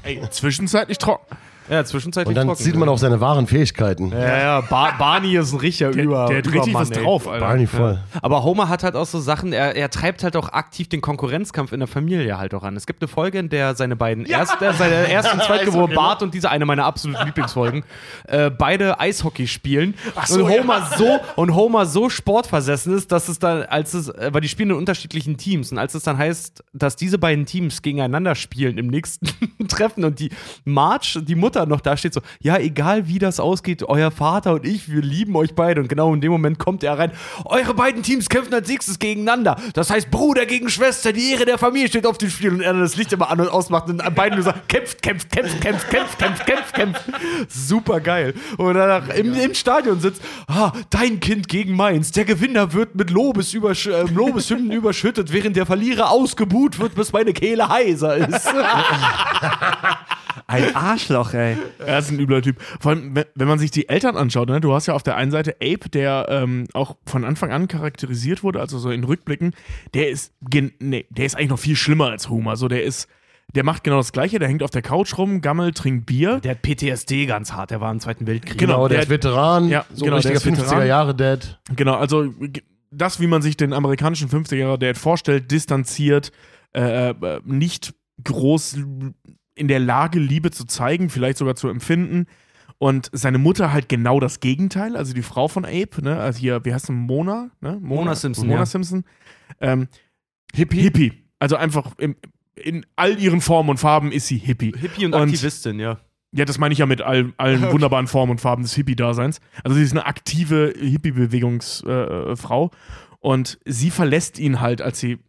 Ey, 0.03 0.21
zwischenzeitlich 0.29 0.97
trocken. 0.97 1.35
Ja, 1.69 1.83
zwischenzeitlich 1.83 2.29
Und 2.29 2.35
dann 2.35 2.47
trocken. 2.47 2.63
sieht 2.63 2.75
man 2.75 2.87
auch 2.89 2.97
seine 2.97 3.19
wahren 3.19 3.47
Fähigkeiten. 3.47 4.11
Ja, 4.11 4.37
ja, 4.37 4.61
Ba- 4.61 4.93
Barney 4.97 5.35
ist 5.35 5.51
ein 5.53 5.59
richtiger 5.59 5.91
Der, 5.91 6.03
Über. 6.03 6.25
der 6.27 6.37
hat 6.39 6.51
richtig 6.53 6.73
was 6.73 6.89
ey. 6.91 7.03
drauf, 7.03 7.27
Alter. 7.27 7.45
Barney 7.45 7.67
voll. 7.67 7.99
Aber 8.21 8.43
Homer 8.43 8.69
hat 8.69 8.83
halt 8.83 8.95
auch 8.95 9.05
so 9.05 9.19
Sachen, 9.19 9.53
er, 9.53 9.75
er 9.75 9.89
treibt 9.89 10.23
halt 10.23 10.35
auch 10.35 10.49
aktiv 10.49 10.87
den 10.89 11.01
Konkurrenzkampf 11.01 11.71
in 11.73 11.79
der 11.79 11.87
Familie 11.87 12.37
halt 12.37 12.53
auch 12.53 12.63
an. 12.63 12.75
Es 12.75 12.85
gibt 12.85 13.01
eine 13.01 13.07
Folge, 13.07 13.39
in 13.39 13.49
der 13.49 13.75
seine 13.75 13.95
beiden 13.95 14.25
erst, 14.25 14.61
äh, 14.61 14.73
seine 14.73 15.09
erst 15.09 15.33
und 15.33 15.43
zweitgeborenen 15.47 15.95
Bart 15.95 16.23
und 16.23 16.33
diese 16.33 16.49
eine 16.49 16.65
meiner 16.65 16.85
absoluten 16.85 17.25
Lieblingsfolgen, 17.25 17.83
äh, 18.27 18.49
beide 18.49 18.99
Eishockey 18.99 19.47
spielen. 19.47 19.95
so, 20.25 20.45
und 20.45 20.49
Homer 20.51 20.87
so 20.97 21.19
und 21.35 21.53
Homer 21.55 21.85
so 21.85 22.09
sportversessen 22.09 22.95
ist, 22.95 23.11
dass 23.11 23.27
es 23.29 23.39
dann, 23.39 23.63
als 23.63 23.93
es, 23.93 24.09
äh, 24.09 24.29
weil 24.33 24.41
die 24.41 24.47
spielen 24.49 24.69
in 24.69 24.75
unterschiedlichen 24.77 25.37
Teams 25.37 25.71
und 25.71 25.77
als 25.79 25.93
es 25.95 26.03
dann 26.03 26.17
heißt, 26.17 26.63
dass 26.73 26.95
diese 26.95 27.17
beiden 27.17 27.45
Teams 27.45 27.81
gegeneinander 27.81 28.35
spielen 28.35 28.77
im 28.77 28.87
nächsten 28.87 29.27
Treffen 29.67 30.03
und 30.05 30.19
die 30.19 30.29
Marge, 30.65 31.21
die 31.23 31.35
Mutter 31.35 31.56
noch 31.65 31.81
da 31.81 31.97
steht 31.97 32.13
so, 32.13 32.21
ja, 32.41 32.57
egal 32.57 33.07
wie 33.07 33.19
das 33.19 33.39
ausgeht, 33.39 33.83
euer 33.83 34.11
Vater 34.11 34.53
und 34.53 34.65
ich, 34.65 34.91
wir 34.91 35.01
lieben 35.01 35.35
euch 35.35 35.55
beide 35.55 35.81
und 35.81 35.87
genau 35.87 36.13
in 36.13 36.21
dem 36.21 36.31
Moment 36.31 36.59
kommt 36.59 36.83
er 36.83 36.97
rein, 36.97 37.11
eure 37.45 37.73
beiden 37.73 38.03
Teams 38.03 38.29
kämpfen 38.29 38.53
als 38.53 38.67
nächstes 38.67 38.99
gegeneinander. 38.99 39.57
Das 39.73 39.89
heißt 39.89 40.11
Bruder 40.11 40.45
gegen 40.45 40.69
Schwester, 40.69 41.13
die 41.13 41.31
Ehre 41.31 41.45
der 41.45 41.57
Familie 41.57 41.87
steht 41.87 42.05
auf 42.05 42.17
dem 42.17 42.29
Spiel 42.29 42.53
und 42.53 42.61
er 42.61 42.73
dann 42.73 42.81
das 42.81 42.95
Licht 42.95 43.11
immer 43.13 43.29
an 43.29 43.41
und 43.41 43.49
ausmacht 43.49 43.89
und 43.89 44.01
an 44.01 44.13
beiden 44.13 44.35
nur 44.35 44.43
sagt, 44.43 44.69
kämpft, 44.69 45.01
kämpft, 45.01 45.31
kämpft, 45.31 45.61
kämpft, 45.61 45.89
kämpft, 45.89 46.19
kämpft, 46.19 46.45
kämpft, 46.45 46.73
kämpft. 46.73 47.03
Super 47.49 47.99
geil. 47.99 48.33
Und 48.57 48.75
danach 48.75 49.09
im, 49.09 49.33
im 49.33 49.53
Stadion 49.53 49.99
sitzt, 49.99 50.21
ah, 50.47 50.71
dein 50.89 51.19
Kind 51.19 51.47
gegen 51.47 51.75
meins. 51.75 52.11
Der 52.11 52.25
Gewinner 52.25 52.73
wird 52.73 52.95
mit 52.95 53.09
Lobes 53.09 53.53
übersch 53.53 53.87
äh, 53.87 54.03
Lobeshymnen 54.03 54.71
überschüttet, 54.77 55.31
während 55.33 55.55
der 55.55 55.65
Verlierer 55.65 56.11
ausgebuht 56.11 56.79
wird, 56.79 56.95
bis 56.95 57.13
meine 57.13 57.33
Kehle 57.33 57.69
heiser 57.69 58.15
ist. 58.17 58.47
Ein 60.47 60.75
Arschloch, 60.75 61.33
ey. 61.33 61.46
Er 61.85 61.99
ist 61.99 62.11
ein 62.11 62.19
übler 62.19 62.41
Typ. 62.41 62.61
Vor 62.79 62.91
allem, 62.91 63.15
wenn, 63.15 63.47
man 63.47 63.59
sich 63.59 63.71
die 63.71 63.87
Eltern 63.89 64.17
anschaut, 64.17 64.49
ne, 64.49 64.59
du 64.59 64.73
hast 64.73 64.87
ja 64.87 64.93
auf 64.93 65.03
der 65.03 65.15
einen 65.15 65.31
Seite 65.31 65.55
Ape, 65.61 65.89
der 65.89 66.27
ähm, 66.29 66.65
auch 66.73 66.97
von 67.05 67.23
Anfang 67.23 67.51
an 67.51 67.67
charakterisiert 67.67 68.43
wurde, 68.43 68.59
also 68.59 68.77
so 68.79 68.89
in 68.91 69.03
Rückblicken, 69.03 69.53
der 69.93 70.09
ist, 70.09 70.33
gen 70.49 70.71
nee, 70.79 71.05
der 71.09 71.25
ist 71.25 71.35
eigentlich 71.35 71.49
noch 71.49 71.59
viel 71.59 71.75
schlimmer 71.75 72.07
als 72.09 72.29
Homer. 72.29 72.55
So, 72.55 72.67
der 72.67 72.83
ist, 72.83 73.07
der 73.55 73.63
macht 73.63 73.83
genau 73.83 73.97
das 73.97 74.11
Gleiche, 74.11 74.39
der 74.39 74.47
hängt 74.49 74.63
auf 74.63 74.71
der 74.71 74.81
Couch 74.81 75.17
rum, 75.17 75.41
gammelt, 75.41 75.77
trinkt 75.77 76.05
Bier. 76.05 76.39
Der 76.41 76.51
hat 76.51 76.61
PTSD 76.61 77.25
ganz 77.27 77.53
hart, 77.53 77.71
der 77.71 77.79
war 77.79 77.91
im 77.91 77.99
Zweiten 77.99 78.27
Weltkrieg. 78.27 78.57
Genau, 78.57 78.73
Genau, 78.75 78.87
der, 78.87 78.97
der- 78.97 79.03
ist 79.03 79.09
Veteran, 79.09 79.69
Ja, 79.69 79.85
so 79.93 80.03
genau, 80.05 80.17
ein 80.17 80.21
der 80.21 80.31
richtiger 80.31 80.51
ist 80.51 80.59
Veteran. 80.59 80.81
50er-Jahre-Dad. 80.81 81.59
Genau, 81.75 81.95
also 81.95 82.33
das, 82.91 83.19
wie 83.19 83.27
man 83.27 83.41
sich 83.41 83.55
den 83.57 83.73
amerikanischen 83.73 84.29
50er-Dad 84.29 84.97
vorstellt, 84.97 85.51
distanziert, 85.51 86.31
äh, 86.75 87.09
äh, 87.11 87.39
nicht 87.45 87.93
groß 88.23 88.77
in 89.57 89.67
der 89.67 89.79
Lage, 89.79 90.19
Liebe 90.19 90.51
zu 90.51 90.65
zeigen, 90.65 91.09
vielleicht 91.09 91.37
sogar 91.37 91.55
zu 91.55 91.67
empfinden. 91.67 92.25
Und 92.79 93.09
seine 93.11 93.39
Mutter 93.39 93.73
halt 93.73 93.89
genau 93.89 94.19
das 94.19 94.39
Gegenteil, 94.39 94.95
also 94.95 95.13
die 95.13 95.23
Frau 95.23 95.47
von 95.47 95.65
Ape, 95.65 96.01
ne? 96.03 96.19
Also 96.19 96.39
hier, 96.39 96.63
wie 96.63 96.73
heißt 96.73 96.85
sie? 96.85 96.91
Mona? 96.91 97.49
Ne? 97.59 97.79
Mona 97.81 98.13
Simpson, 98.13 98.47
Mona 98.47 98.59
ja. 98.59 98.65
Simpson. 98.67 99.03
Ähm, 99.59 99.87
Hippie. 100.53 100.81
Hippie. 100.81 101.13
Also 101.39 101.55
einfach 101.55 101.97
im, 101.97 102.15
in 102.55 102.85
all 102.95 103.19
ihren 103.19 103.41
Formen 103.41 103.69
und 103.71 103.77
Farben 103.77 104.11
ist 104.11 104.27
sie 104.27 104.37
Hippie. 104.37 104.73
Hippie 104.77 105.05
und, 105.05 105.15
Und- 105.15 105.21
Aktivistin, 105.23 105.79
ja. 105.79 105.99
Ja, 106.33 106.43
das 106.43 106.57
meine 106.59 106.73
ich 106.73 106.79
ja 106.79 106.85
mit 106.85 107.01
all, 107.01 107.33
allen 107.37 107.61
wunderbaren 107.71 108.05
Formen 108.05 108.31
und 108.31 108.41
Farben 108.41 108.61
des 108.61 108.75
Hippie-Daseins. 108.75 109.39
Also 109.63 109.77
sie 109.77 109.83
ist 109.83 109.93
eine 109.93 110.05
aktive 110.05 110.73
Hippie-Bewegungsfrau. 110.77 112.31
Äh, 112.31 112.35
Frau. 112.35 112.71
und 113.19 113.57
sie 113.65 113.89
verlässt 113.91 114.37
ihn 114.37 114.59
halt, 114.59 114.81
als 114.81 114.99
sie, 114.99 115.19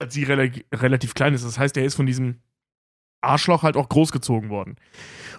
als 0.00 0.12
sie 0.12 0.24
rela 0.24 0.50
relativ 0.74 1.14
klein 1.14 1.34
ist. 1.34 1.44
Das 1.44 1.58
heißt, 1.58 1.76
er 1.76 1.84
ist 1.84 1.94
von 1.94 2.04
diesem 2.06 2.40
Arschloch 3.24 3.62
halt 3.62 3.76
auch 3.76 3.88
großgezogen 3.88 4.50
worden. 4.50 4.76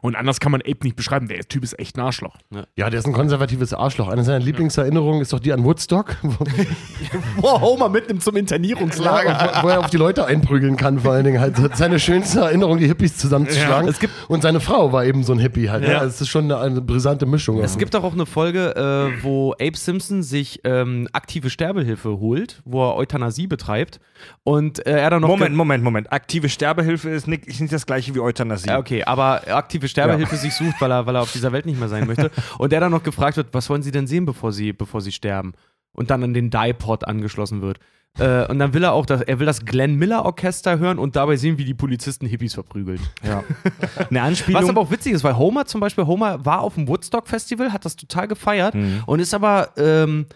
Und 0.01 0.15
anders 0.15 0.39
kann 0.39 0.51
man 0.51 0.61
Ape 0.61 0.79
nicht 0.83 0.95
beschreiben. 0.95 1.27
Der 1.27 1.39
Typ 1.39 1.63
ist 1.63 1.79
echt 1.79 1.97
ein 1.97 2.01
Arschloch. 2.01 2.35
Ja, 2.75 2.89
der 2.91 2.99
ist 2.99 3.07
ein 3.07 3.13
konservatives 3.13 3.73
Arschloch. 3.73 4.07
Eine 4.09 4.23
seiner 4.23 4.39
Lieblingserinnerungen 4.43 5.21
ist 5.21 5.33
doch 5.33 5.39
die 5.39 5.51
an 5.51 5.63
Woodstock, 5.63 6.17
wo, 6.21 6.45
Boah, 7.41 7.59
Homer 7.61 7.89
mitnimmt 7.89 8.21
zum 8.21 8.35
Internierungslager. 8.35 9.63
wo 9.63 9.69
er 9.69 9.79
auf 9.79 9.89
die 9.89 9.97
Leute 9.97 10.25
einprügeln 10.25 10.75
kann, 10.75 10.99
vor 10.99 11.13
allen 11.13 11.25
Dingen 11.25 11.39
halt. 11.39 11.55
Seine 11.75 11.99
schönste 11.99 12.41
Erinnerung, 12.41 12.77
die 12.77 12.85
Hippies 12.87 13.17
zusammenzuschlagen. 13.17 13.85
Ja, 13.87 13.91
es 13.91 13.99
gibt- 13.99 14.13
Und 14.27 14.41
seine 14.43 14.59
Frau 14.59 14.91
war 14.91 15.05
eben 15.05 15.23
so 15.23 15.33
ein 15.33 15.39
Hippie 15.39 15.69
halt. 15.69 15.83
Ja. 15.83 15.91
Ja. 15.93 16.03
Es 16.03 16.21
ist 16.21 16.27
schon 16.29 16.45
eine, 16.45 16.59
eine 16.59 16.81
brisante 16.81 17.25
Mischung. 17.25 17.59
Es 17.61 17.77
gibt 17.77 17.93
doch 17.93 18.03
auch 18.03 18.13
eine 18.13 18.25
Folge, 18.27 18.75
äh, 18.75 19.23
wo 19.23 19.53
Abe 19.53 19.75
Simpson 19.77 20.21
sich 20.23 20.59
ähm, 20.65 21.07
aktive 21.13 21.49
Sterbehilfe 21.49 22.19
holt, 22.19 22.61
wo 22.65 22.83
er 22.89 22.95
Euthanasie 22.95 23.47
betreibt. 23.47 23.99
Und 24.43 24.85
äh, 24.85 24.91
er 24.99 25.09
dann 25.09 25.21
noch. 25.21 25.29
Moment, 25.29 25.55
Moment, 25.55 25.83
Moment. 25.83 26.11
Aktive 26.11 26.49
Sterbehilfe 26.49 27.09
ist 27.09 27.27
nicht, 27.27 27.45
ist 27.47 27.59
nicht 27.59 27.71
das 27.75 27.85
gleiche 27.85 28.13
wie 28.15 28.19
Euthanasie. 28.19 28.67
Ja, 28.69 28.77
okay, 28.79 29.03
aber 29.03 29.41
aktive 29.55 29.87
Sterbehilfe 29.87 30.35
sich 30.35 30.53
sucht, 30.53 30.75
weil 30.79 30.91
er, 30.91 31.05
weil 31.05 31.15
er 31.15 31.21
auf 31.21 31.31
dieser 31.31 31.51
Welt 31.51 31.65
nicht 31.65 31.79
mehr 31.79 31.89
sein 31.89 32.07
möchte. 32.07 32.31
Und 32.57 32.71
der 32.71 32.79
dann 32.79 32.91
noch 32.91 33.03
gefragt 33.03 33.37
wird, 33.37 33.47
was 33.53 33.69
wollen 33.69 33.83
Sie 33.83 33.91
denn 33.91 34.07
sehen, 34.07 34.25
bevor 34.25 34.51
Sie, 34.51 34.73
bevor 34.73 35.01
Sie 35.01 35.11
sterben? 35.11 35.53
Und 35.93 36.09
dann 36.09 36.23
an 36.23 36.33
den 36.33 36.49
Dipod 36.49 37.07
angeschlossen 37.07 37.61
wird. 37.61 37.79
Äh, 38.17 38.47
und 38.47 38.59
dann 38.59 38.73
will 38.73 38.83
er 38.83 38.93
auch, 38.93 39.05
das, 39.05 39.21
er 39.21 39.39
will 39.39 39.45
das 39.45 39.65
Glenn 39.65 39.95
Miller 39.95 40.23
Orchester 40.23 40.79
hören 40.79 40.99
und 40.99 41.15
dabei 41.17 41.35
sehen, 41.35 41.57
wie 41.57 41.65
die 41.65 41.73
Polizisten 41.73 42.25
Hippies 42.25 42.53
verprügeln. 42.53 42.99
Ja. 43.23 43.43
Eine 44.09 44.21
Anspielung. 44.21 44.61
Was 44.61 44.69
aber 44.69 44.81
auch 44.81 44.91
witzig 44.91 45.11
ist, 45.13 45.23
weil 45.25 45.37
Homer 45.37 45.65
zum 45.65 45.81
Beispiel, 45.81 46.05
Homer 46.05 46.45
war 46.45 46.61
auf 46.61 46.75
dem 46.75 46.87
Woodstock 46.87 47.27
Festival, 47.27 47.73
hat 47.73 47.83
das 47.83 47.95
total 47.97 48.27
gefeiert 48.29 48.73
Mhm. 48.75 49.03
und 49.05 49.19
ist 49.19 49.33
aber 49.33 49.69
ähm, 49.77 50.27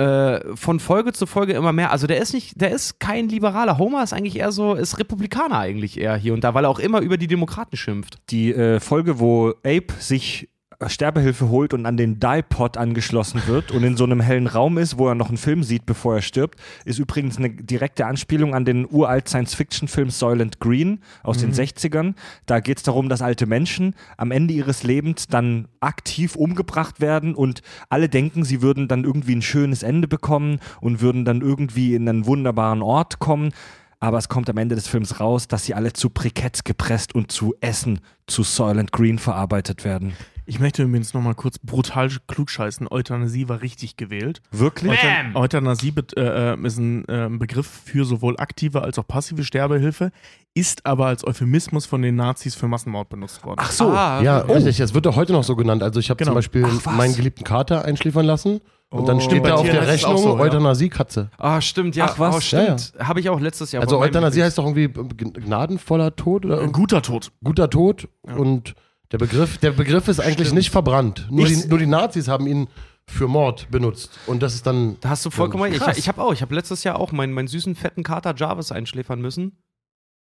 äh, 0.00 0.56
von 0.56 0.80
Folge 0.80 1.12
zu 1.12 1.26
Folge 1.26 1.52
immer 1.52 1.72
mehr. 1.72 1.90
Also 1.90 2.06
der 2.06 2.18
ist 2.18 2.32
nicht, 2.32 2.58
der 2.60 2.70
ist 2.70 3.00
kein 3.00 3.28
Liberaler. 3.28 3.76
Homer 3.76 4.02
ist 4.02 4.14
eigentlich 4.14 4.38
eher 4.38 4.50
so, 4.50 4.74
ist 4.74 4.98
Republikaner 4.98 5.58
eigentlich 5.58 6.00
eher 6.00 6.16
hier 6.16 6.32
und 6.32 6.42
da, 6.42 6.54
weil 6.54 6.64
er 6.64 6.70
auch 6.70 6.78
immer 6.78 7.00
über 7.00 7.18
die 7.18 7.26
Demokraten 7.26 7.76
schimpft. 7.76 8.18
die 8.30 8.52
äh, 8.54 8.80
Folge, 8.80 9.20
wo 9.20 9.50
Ape 9.64 9.92
sich 9.98 10.48
Sterbehilfe 10.88 11.48
holt 11.50 11.74
und 11.74 11.84
an 11.84 11.96
den 11.96 12.20
Dipod 12.20 12.76
angeschlossen 12.76 13.42
wird 13.46 13.70
und 13.70 13.84
in 13.84 13.96
so 13.96 14.04
einem 14.04 14.20
hellen 14.20 14.46
Raum 14.46 14.78
ist, 14.78 14.96
wo 14.96 15.08
er 15.08 15.14
noch 15.14 15.28
einen 15.28 15.36
Film 15.36 15.62
sieht, 15.62 15.84
bevor 15.84 16.16
er 16.16 16.22
stirbt, 16.22 16.58
ist 16.86 16.98
übrigens 16.98 17.36
eine 17.36 17.50
direkte 17.50 18.06
Anspielung 18.06 18.54
an 18.54 18.64
den 18.64 18.86
uralt 18.90 19.28
Science-Fiction-Film 19.28 20.10
Soylent 20.10 20.58
Green 20.58 21.00
aus 21.22 21.38
den 21.38 21.52
60ern. 21.52 22.14
Da 22.46 22.60
geht 22.60 22.78
es 22.78 22.82
darum, 22.82 23.08
dass 23.10 23.20
alte 23.20 23.46
Menschen 23.46 23.94
am 24.16 24.30
Ende 24.30 24.54
ihres 24.54 24.82
Lebens 24.82 25.26
dann 25.28 25.68
aktiv 25.80 26.34
umgebracht 26.36 27.00
werden 27.00 27.34
und 27.34 27.60
alle 27.90 28.08
denken, 28.08 28.44
sie 28.44 28.62
würden 28.62 28.88
dann 28.88 29.04
irgendwie 29.04 29.36
ein 29.36 29.42
schönes 29.42 29.82
Ende 29.82 30.08
bekommen 30.08 30.60
und 30.80 31.02
würden 31.02 31.24
dann 31.24 31.42
irgendwie 31.42 31.94
in 31.94 32.08
einen 32.08 32.26
wunderbaren 32.26 32.82
Ort 32.82 33.18
kommen. 33.18 33.52
Aber 34.02 34.16
es 34.16 34.30
kommt 34.30 34.48
am 34.48 34.56
Ende 34.56 34.76
des 34.76 34.88
Films 34.88 35.20
raus, 35.20 35.46
dass 35.46 35.66
sie 35.66 35.74
alle 35.74 35.92
zu 35.92 36.08
Briketts 36.08 36.64
gepresst 36.64 37.14
und 37.14 37.30
zu 37.30 37.54
Essen 37.60 38.00
zu 38.26 38.42
Soylent 38.42 38.92
Green 38.92 39.18
verarbeitet 39.18 39.84
werden. 39.84 40.14
Ich 40.50 40.58
möchte 40.58 40.82
übrigens 40.82 41.14
nochmal 41.14 41.36
kurz 41.36 41.60
brutal 41.60 42.10
klugscheißen. 42.26 42.88
Euthanasie 42.90 43.48
war 43.48 43.62
richtig 43.62 43.96
gewählt. 43.96 44.42
Wirklich? 44.50 44.98
Bam! 45.00 45.36
Euthanasie 45.36 45.94
äh, 46.16 46.20
äh, 46.54 46.66
ist 46.66 46.76
ein 46.76 47.04
äh, 47.08 47.28
Begriff 47.30 47.68
für 47.84 48.04
sowohl 48.04 48.34
aktive 48.36 48.82
als 48.82 48.98
auch 48.98 49.06
passive 49.06 49.44
Sterbehilfe, 49.44 50.10
ist 50.52 50.86
aber 50.86 51.06
als 51.06 51.24
Euphemismus 51.24 51.86
von 51.86 52.02
den 52.02 52.16
Nazis 52.16 52.56
für 52.56 52.66
Massenmord 52.66 53.08
benutzt 53.10 53.44
worden. 53.44 53.60
Ach 53.62 53.70
so. 53.70 53.90
Ah, 53.90 54.22
Ja, 54.22 54.38
richtig. 54.38 54.78
Das 54.78 54.92
wird 54.92 55.06
doch 55.06 55.14
heute 55.14 55.32
noch 55.32 55.44
so 55.44 55.54
genannt. 55.54 55.84
Also 55.84 56.00
ich 56.00 56.10
habe 56.10 56.18
Genau. 56.18 56.30
zum 56.30 56.34
Beispiel 56.34 56.66
Ach, 56.66 56.96
meinen 56.96 57.14
geliebten 57.14 57.44
Kater 57.44 57.84
einschläfern 57.84 58.26
lassen. 58.26 58.60
Und 58.88 59.06
dann 59.08 59.20
steht 59.20 59.44
Bei 59.44 59.50
da 59.50 59.54
auf 59.54 59.62
der 59.62 59.82
es 59.82 59.88
Rechnung 59.88 60.16
so, 60.18 60.36
ja. 60.36 60.40
Euthanasie-Katze. 60.42 61.30
Ah, 61.38 61.60
stimmt, 61.60 61.94
ja. 61.94 62.06
Ach, 62.10 62.18
was? 62.18 62.34
Oh, 62.34 62.40
stimmt. 62.40 62.92
Habe 62.98 63.20
ich 63.20 63.28
auch 63.30 63.38
letztes 63.38 63.70
Jahr 63.70 63.84
Also 63.84 64.00
Euthanasie 64.00 64.42
heißt 64.42 64.58
doch 64.58 64.64
irgendwie 64.66 64.88
gnadenvoller 64.88 66.16
Tod 66.16 66.44
oder 66.44 66.60
Ein 66.60 66.72
guter 66.72 67.00
Tod. 67.02 67.30
guter 67.44 67.70
Tod. 67.70 68.08
Und 68.22 68.74
Der 69.12 69.18
Begriff, 69.18 69.58
der 69.58 69.72
Begriff 69.72 70.08
ist 70.08 70.20
eigentlich 70.20 70.48
Stimmt. 70.48 70.58
nicht 70.58 70.70
verbrannt. 70.70 71.26
Nur 71.30 71.46
die, 71.46 71.66
nur 71.66 71.78
die 71.78 71.86
Nazis 71.86 72.28
haben 72.28 72.46
ihn 72.46 72.68
für 73.06 73.26
Mord 73.26 73.68
benutzt. 73.70 74.18
Und 74.26 74.42
das 74.42 74.54
ist 74.54 74.66
dann. 74.66 74.98
Da 75.00 75.10
hast 75.10 75.24
du 75.26 75.30
vollkommen 75.30 75.64
recht. 75.64 75.82
Ich, 75.92 75.98
ich 75.98 76.08
habe 76.08 76.22
auch, 76.22 76.32
ich 76.32 76.42
habe 76.42 76.54
letztes 76.54 76.84
Jahr 76.84 76.98
auch 76.98 77.10
meinen, 77.10 77.32
meinen 77.32 77.48
süßen, 77.48 77.74
fetten 77.74 78.04
Kater 78.04 78.34
Jarvis 78.36 78.70
einschläfern 78.70 79.20
müssen. 79.20 79.58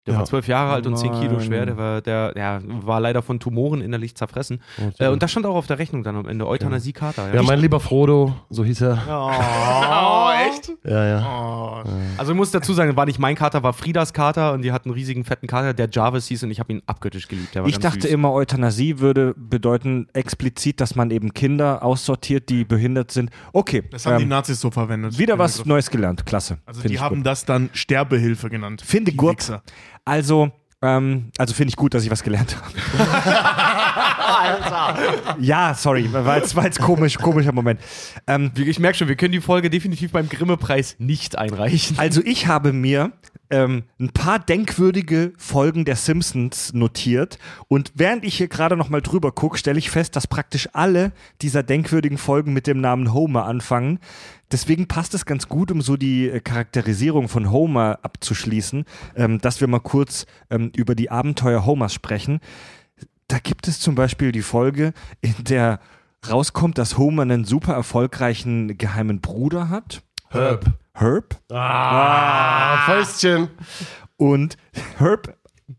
Der 0.06 0.12
Ja. 0.14 0.18
war 0.20 0.26
zwölf 0.26 0.46
Jahre 0.48 0.74
alt 0.74 0.86
und 0.86 0.98
zehn 0.98 1.12
Kilo 1.12 1.36
Nein. 1.38 1.40
schwer. 1.46 1.64
Der 1.66 1.76
war, 1.78 2.00
der, 2.02 2.34
ja, 2.36 2.60
war 2.62 3.00
leider 3.00 3.22
von 3.22 3.40
Tumoren 3.40 3.80
innerlich 3.80 4.14
zerfressen. 4.14 4.60
Äh, 4.98 5.08
und 5.08 5.22
das 5.22 5.30
stand 5.30 5.46
auch 5.46 5.54
auf 5.54 5.66
der 5.66 5.78
Rechnung 5.78 6.02
dann 6.04 6.14
am 6.16 6.28
Ende. 6.28 6.46
Euthanasie-Kater. 6.46 7.34
Ja, 7.34 7.42
mein 7.42 7.58
lieber 7.58 7.80
Frodo, 7.80 8.34
so 8.50 8.64
hieß 8.64 8.82
er. 8.82 8.98
Oh, 10.04 10.30
echt? 10.48 10.72
Ja, 10.84 11.04
ja. 11.06 11.82
Oh, 11.84 11.88
Also 12.18 12.32
ich 12.32 12.36
muss 12.36 12.50
dazu 12.50 12.72
sagen, 12.74 12.94
war 12.96 13.06
nicht 13.06 13.18
mein 13.18 13.34
Kater, 13.34 13.62
war 13.62 13.72
Friedas 13.72 14.12
Kater 14.12 14.52
und 14.52 14.62
die 14.62 14.72
hat 14.72 14.84
einen 14.84 14.94
riesigen 14.94 15.24
fetten 15.24 15.46
Kater, 15.46 15.72
der 15.74 15.88
Jarvis 15.90 16.26
hieß 16.26 16.42
und 16.44 16.50
ich 16.50 16.60
habe 16.60 16.72
ihn 16.72 16.82
abgöttisch 16.86 17.28
geliebt. 17.28 17.54
Der 17.54 17.62
war 17.62 17.68
Ich 17.68 17.76
ganz 17.80 17.94
dachte 17.94 18.02
süß. 18.02 18.10
immer, 18.10 18.32
Euthanasie 18.32 18.98
würde 18.98 19.34
bedeuten 19.36 20.08
explizit, 20.12 20.80
dass 20.80 20.94
man 20.94 21.10
eben 21.10 21.32
Kinder 21.32 21.82
aussortiert, 21.82 22.48
die 22.48 22.64
behindert 22.64 23.10
sind. 23.10 23.30
Okay, 23.52 23.82
das 23.90 24.04
haben 24.06 24.18
die 24.18 24.24
ähm, 24.24 24.28
Nazis 24.30 24.60
so 24.60 24.70
verwendet. 24.70 25.18
wieder 25.18 25.38
was. 25.38 25.64
Neues 25.64 25.90
gelernt. 25.90 26.26
Klasse. 26.26 26.58
Also 26.66 26.80
Find 26.82 26.92
die 26.92 27.00
haben 27.00 27.16
gut. 27.16 27.26
das 27.26 27.44
dann 27.44 27.70
Sterbehilfe 27.72 28.50
genannt. 28.50 28.82
Finde 28.84 29.12
Die 29.12 29.16
gut. 29.16 29.38
Wichser. 29.38 29.62
Also, 30.04 30.52
ähm, 30.82 31.30
also 31.38 31.54
finde 31.54 31.70
ich 31.70 31.76
gut, 31.76 31.94
dass 31.94 32.04
ich 32.04 32.10
was 32.10 32.22
gelernt 32.22 32.56
habe. 32.56 32.74
ja, 35.40 35.74
sorry, 35.74 36.12
war 36.12 36.36
jetzt, 36.36 36.54
war 36.56 36.64
jetzt 36.64 36.80
komisch, 36.80 37.18
komischer 37.18 37.52
Moment. 37.52 37.80
Ähm, 38.26 38.50
Ich 38.54 38.78
merke 38.78 38.98
schon, 38.98 39.08
wir 39.08 39.16
können 39.16 39.32
die 39.32 39.40
Folge 39.40 39.70
definitiv 39.70 40.12
beim 40.12 40.28
Grimme-Preis 40.28 40.96
nicht 40.98 41.38
einreichen. 41.38 41.98
Also 41.98 42.20
ich 42.24 42.46
habe 42.46 42.72
mir 42.72 43.12
ähm, 43.50 43.84
ein 44.00 44.10
paar 44.10 44.38
denkwürdige 44.38 45.32
Folgen 45.36 45.84
der 45.84 45.96
Simpsons 45.96 46.72
notiert 46.72 47.38
und 47.68 47.92
während 47.94 48.24
ich 48.24 48.36
hier 48.36 48.48
gerade 48.48 48.76
noch 48.76 48.88
mal 48.88 49.00
drüber 49.02 49.32
gucke, 49.32 49.58
stelle 49.58 49.78
ich 49.78 49.90
fest, 49.90 50.16
dass 50.16 50.26
praktisch 50.26 50.68
alle 50.72 51.12
dieser 51.42 51.62
denkwürdigen 51.62 52.18
Folgen 52.18 52.52
mit 52.52 52.66
dem 52.66 52.80
Namen 52.80 53.12
Homer 53.12 53.44
anfangen. 53.46 53.98
Deswegen 54.54 54.86
passt 54.86 55.14
es 55.14 55.26
ganz 55.26 55.48
gut, 55.48 55.72
um 55.72 55.82
so 55.82 55.96
die 55.96 56.28
äh, 56.28 56.38
Charakterisierung 56.38 57.26
von 57.26 57.50
Homer 57.50 57.98
abzuschließen, 58.02 58.84
ähm, 59.16 59.40
dass 59.40 59.60
wir 59.60 59.66
mal 59.66 59.80
kurz 59.80 60.26
ähm, 60.48 60.70
über 60.76 60.94
die 60.94 61.10
Abenteuer 61.10 61.66
Homers 61.66 61.92
sprechen. 61.92 62.38
Da 63.26 63.40
gibt 63.40 63.66
es 63.66 63.80
zum 63.80 63.96
Beispiel 63.96 64.30
die 64.30 64.42
Folge, 64.42 64.92
in 65.20 65.34
der 65.40 65.80
rauskommt, 66.30 66.78
dass 66.78 66.98
Homer 66.98 67.22
einen 67.22 67.44
super 67.44 67.72
erfolgreichen 67.72 68.78
geheimen 68.78 69.20
Bruder 69.20 69.70
hat. 69.70 70.04
Herb. 70.30 70.66
Herb. 70.92 71.36
Ah, 71.50 72.86
Fäustchen. 72.86 73.48
Und 74.16 74.56
Herb 74.98 75.36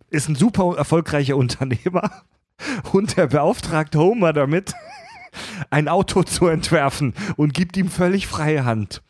ist 0.09 0.27
ein 0.27 0.35
super 0.35 0.75
erfolgreicher 0.77 1.37
Unternehmer 1.37 2.11
und 2.91 3.17
er 3.17 3.27
beauftragt 3.27 3.95
Homer 3.95 4.33
damit, 4.33 4.73
ein 5.69 5.87
Auto 5.87 6.23
zu 6.23 6.47
entwerfen 6.47 7.13
und 7.35 7.53
gibt 7.53 7.77
ihm 7.77 7.89
völlig 7.89 8.27
freie 8.27 8.65
Hand. 8.65 9.01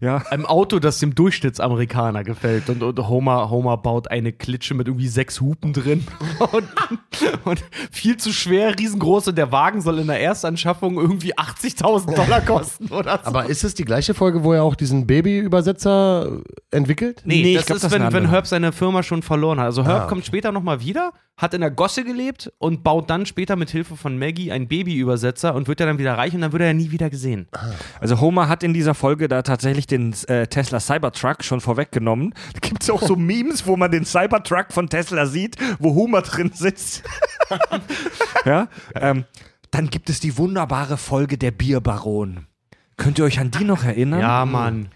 Ja, 0.00 0.22
Ein 0.30 0.46
Auto, 0.46 0.78
das 0.78 0.98
dem 0.98 1.14
Durchschnittsamerikaner 1.14 2.24
gefällt. 2.24 2.68
Und, 2.70 2.82
und 2.82 2.98
Homer, 3.08 3.50
Homer 3.50 3.76
baut 3.76 4.10
eine 4.10 4.32
Klitsche 4.32 4.74
mit 4.74 4.86
irgendwie 4.88 5.08
sechs 5.08 5.40
Hupen 5.40 5.72
drin. 5.72 6.04
Und, 6.52 6.64
und 7.44 7.64
viel 7.90 8.16
zu 8.16 8.32
schwer, 8.32 8.78
riesengroß. 8.78 9.28
Und 9.28 9.38
der 9.38 9.52
Wagen 9.52 9.80
soll 9.80 9.98
in 9.98 10.06
der 10.08 10.20
Erstanschaffung 10.20 10.96
irgendwie 10.96 11.34
80.000 11.36 12.14
Dollar 12.14 12.40
kosten 12.40 12.88
oder 12.92 13.18
so. 13.22 13.28
Aber 13.28 13.46
ist 13.46 13.64
es 13.64 13.74
die 13.74 13.84
gleiche 13.84 14.14
Folge, 14.14 14.42
wo 14.44 14.52
er 14.52 14.62
auch 14.62 14.74
diesen 14.74 15.06
Baby-Übersetzer 15.06 16.40
entwickelt? 16.70 17.22
Nee, 17.24 17.42
Nee, 17.42 17.50
ich 17.52 17.56
das 17.58 17.66
glaub, 17.66 17.76
ist, 17.76 17.84
das 17.84 17.92
ist 17.92 17.94
wenn, 17.98 18.02
eine 18.02 18.12
wenn. 18.14 18.30
Herb 18.30 18.46
seine 18.46 18.72
Firma 18.72 19.02
schon 19.02 19.22
verloren 19.22 19.58
hat. 19.58 19.66
Also 19.66 19.84
Herb 19.84 20.02
Ah. 20.04 20.06
kommt 20.06 20.24
später 20.26 20.50
nochmal 20.52 20.80
wieder, 20.80 21.12
hat 21.36 21.54
in 21.54 21.60
der 21.60 21.70
Gosse 21.70 22.04
gelebt 22.04 22.52
und 22.58 22.82
baut 22.84 23.10
dann 23.10 23.26
später 23.26 23.56
mit 23.56 23.70
Hilfe 23.70 23.96
von 23.96 24.18
Maggie 24.18 24.52
einen 24.52 24.68
Babyübersetzer 24.68 25.54
und 25.54 25.66
wird 25.68 25.80
er 25.80 25.86
dann 25.86 25.98
wieder 25.98 26.14
reich 26.16 26.34
und 26.34 26.40
dann 26.42 26.52
wird 26.52 26.62
er 26.62 26.68
ja 26.68 26.74
nie 26.74 26.90
wieder 26.90 27.10
gesehen. 27.10 27.48
also 28.00 28.20
Homer 28.20 28.48
hat 28.48 28.62
in 28.62 28.72
dieser 28.74 28.94
Folge 28.94 29.28
da 29.28 29.42
tatsächlich 29.42 29.73
den 29.86 30.14
äh, 30.28 30.46
Tesla 30.46 30.80
Cybertruck 30.80 31.44
schon 31.44 31.60
vorweggenommen. 31.60 32.34
Da 32.52 32.60
gibt 32.60 32.82
es 32.82 32.90
auch 32.90 33.02
so 33.02 33.16
Memes, 33.16 33.66
wo 33.66 33.76
man 33.76 33.90
den 33.90 34.04
Cybertruck 34.04 34.72
von 34.72 34.88
Tesla 34.88 35.26
sieht, 35.26 35.56
wo 35.78 35.94
Homer 35.94 36.22
drin 36.22 36.50
sitzt. 36.54 37.02
ja, 38.44 38.68
ähm, 38.94 39.24
dann 39.70 39.90
gibt 39.90 40.08
es 40.08 40.20
die 40.20 40.38
wunderbare 40.38 40.96
Folge 40.96 41.36
der 41.36 41.50
Bierbaron. 41.50 42.46
Könnt 42.96 43.18
ihr 43.18 43.24
euch 43.24 43.40
an 43.40 43.50
die 43.50 43.64
noch 43.64 43.84
erinnern? 43.84 44.20
Ja, 44.20 44.46
Mann. 44.46 44.88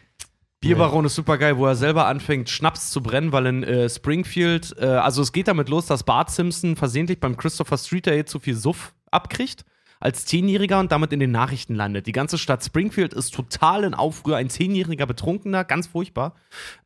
Bierbaron 0.61 1.05
ist 1.05 1.15
super 1.15 1.39
geil, 1.39 1.57
wo 1.57 1.67
er 1.67 1.77
selber 1.77 2.07
anfängt, 2.07 2.51
Schnaps 2.51 2.91
zu 2.91 3.01
brennen, 3.01 3.31
weil 3.33 3.47
in 3.47 3.63
äh, 3.63 3.89
Springfield, 3.89 4.75
äh, 4.79 4.87
also 4.87 5.23
es 5.23 5.33
geht 5.33 5.47
damit 5.47 5.69
los, 5.69 5.87
dass 5.87 6.03
Bart 6.03 6.31
Simpson 6.31 6.75
versehentlich 6.75 7.21
beim 7.21 7.37
Christopher 7.37 7.79
Street 7.79 8.07
Day 8.07 8.25
zu 8.25 8.41
viel 8.41 8.57
Suff 8.57 8.93
abkriegt 9.11 9.65
als 10.01 10.27
Zehnjähriger 10.27 10.79
und 10.79 10.93
damit 10.93 11.13
in 11.13 11.21
den 11.21 11.31
Nachrichten 11.31 11.75
landet. 11.75 12.07
Die 12.07 12.13
ganze 12.13 12.39
Stadt 12.39 12.65
Springfield 12.65 13.13
ist 13.13 13.35
total 13.35 13.85
in 13.85 13.95
Aufruhr, 13.95 14.37
ein 14.37 14.51
Zehnjähriger 14.51 15.07
Betrunkener, 15.07 15.65
ganz 15.65 15.87
furchtbar. 15.87 16.35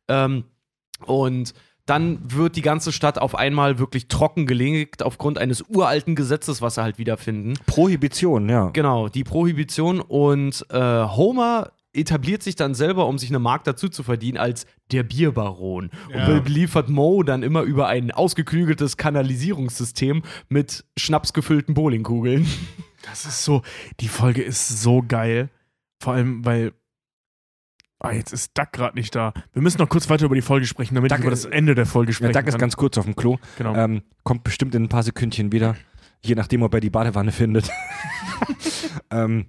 Ähm, 0.07 0.45
und 1.05 1.53
dann 1.85 2.19
wird 2.23 2.55
die 2.55 2.61
ganze 2.61 2.91
Stadt 2.91 3.19
auf 3.19 3.35
einmal 3.35 3.77
wirklich 3.77 4.07
trockengelegt 4.07 5.03
aufgrund 5.03 5.37
eines 5.37 5.61
uralten 5.61 6.15
Gesetzes, 6.15 6.61
was 6.61 6.75
sie 6.75 6.81
halt 6.81 6.97
wiederfinden. 6.97 7.55
Prohibition, 7.65 8.47
ja. 8.47 8.69
Genau, 8.69 9.09
die 9.09 9.25
Prohibition 9.25 9.99
und 9.99 10.65
äh, 10.69 10.79
Homer 10.79 11.71
etabliert 11.93 12.41
sich 12.41 12.55
dann 12.55 12.73
selber, 12.73 13.05
um 13.05 13.17
sich 13.17 13.29
eine 13.29 13.39
Mark 13.39 13.65
dazu 13.65 13.87
zu 13.89 14.01
verdienen, 14.03 14.37
als 14.37 14.65
der 14.91 15.03
Bierbaron. 15.03 15.91
Ja. 16.11 16.27
Und 16.27 16.45
beliefert 16.45 16.89
Moe 16.89 17.23
dann 17.23 17.43
immer 17.43 17.61
über 17.61 17.87
ein 17.87 18.11
ausgeklügeltes 18.11 18.97
Kanalisierungssystem 18.97 20.23
mit 20.49 20.85
schnapsgefüllten 20.97 21.73
Bowlingkugeln. 21.75 22.47
Das 23.03 23.25
ist 23.25 23.43
so, 23.45 23.61
die 23.99 24.07
Folge 24.07 24.41
ist 24.41 24.67
so 24.81 25.03
geil. 25.07 25.49
Vor 26.01 26.13
allem, 26.13 26.43
weil. 26.45 26.73
Ah, 27.99 28.11
jetzt 28.11 28.33
ist 28.33 28.57
Duck 28.57 28.73
gerade 28.73 28.97
nicht 28.97 29.15
da. 29.15 29.31
Wir 29.53 29.61
müssen 29.61 29.77
noch 29.77 29.87
kurz 29.87 30.09
weiter 30.09 30.25
über 30.25 30.35
die 30.35 30.41
Folge 30.41 30.65
sprechen, 30.65 30.95
damit 30.95 31.11
Duck 31.11 31.19
ich 31.19 31.23
über 31.25 31.33
ist- 31.33 31.45
das 31.45 31.51
Ende 31.51 31.73
der 31.75 31.85
Folge 31.85 32.11
Ja, 32.11 32.15
sprechen 32.15 32.33
Doug 32.33 32.47
ist 32.47 32.53
kann. 32.53 32.59
ganz 32.59 32.75
kurz 32.75 32.97
auf 32.97 33.05
dem 33.05 33.15
Klo. 33.15 33.37
genau. 33.57 33.75
Ähm, 33.75 34.01
kommt 34.23 34.43
bestimmt 34.43 34.75
in 34.75 34.83
ein 34.83 34.89
paar 34.89 35.03
Sekündchen 35.03 35.51
wieder. 35.53 35.75
Je 36.21 36.35
nachdem, 36.35 36.63
ob 36.63 36.73
er 36.73 36.79
die 36.81 36.89
Badewanne 36.89 37.31
findet. 37.31 37.69
ähm, 39.11 39.45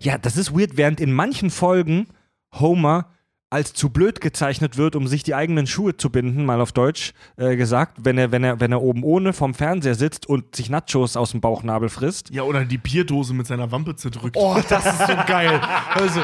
ja, 0.00 0.16
das 0.18 0.36
ist 0.36 0.54
weird, 0.58 0.76
während 0.76 1.00
in 1.00 1.12
manchen 1.12 1.50
Folgen 1.50 2.06
Homer 2.54 3.10
als 3.48 3.74
zu 3.74 3.90
blöd 3.90 4.20
gezeichnet 4.20 4.76
wird, 4.76 4.96
um 4.96 5.06
sich 5.06 5.22
die 5.22 5.34
eigenen 5.34 5.68
Schuhe 5.68 5.96
zu 5.96 6.10
binden, 6.10 6.44
mal 6.44 6.60
auf 6.60 6.72
Deutsch 6.72 7.12
äh, 7.36 7.56
gesagt, 7.56 7.98
wenn 8.02 8.18
er, 8.18 8.32
wenn, 8.32 8.42
er, 8.42 8.58
wenn 8.58 8.72
er 8.72 8.82
oben 8.82 9.04
ohne 9.04 9.32
vorm 9.32 9.54
Fernseher 9.54 9.94
sitzt 9.94 10.26
und 10.28 10.56
sich 10.56 10.68
Nachos 10.68 11.16
aus 11.16 11.30
dem 11.30 11.40
Bauchnabel 11.40 11.88
frisst. 11.88 12.30
ja, 12.30 12.42
oder 12.42 12.64
die 12.64 12.78
Bierdose 12.78 13.34
mit 13.34 13.46
seiner 13.46 13.70
Wampe 13.70 13.94
zerdrückt. 13.94 14.36
Oh, 14.36 14.58
das 14.68 14.84
ist 14.84 15.06
so 15.06 15.14
geil. 15.26 15.60
Also, 15.94 16.22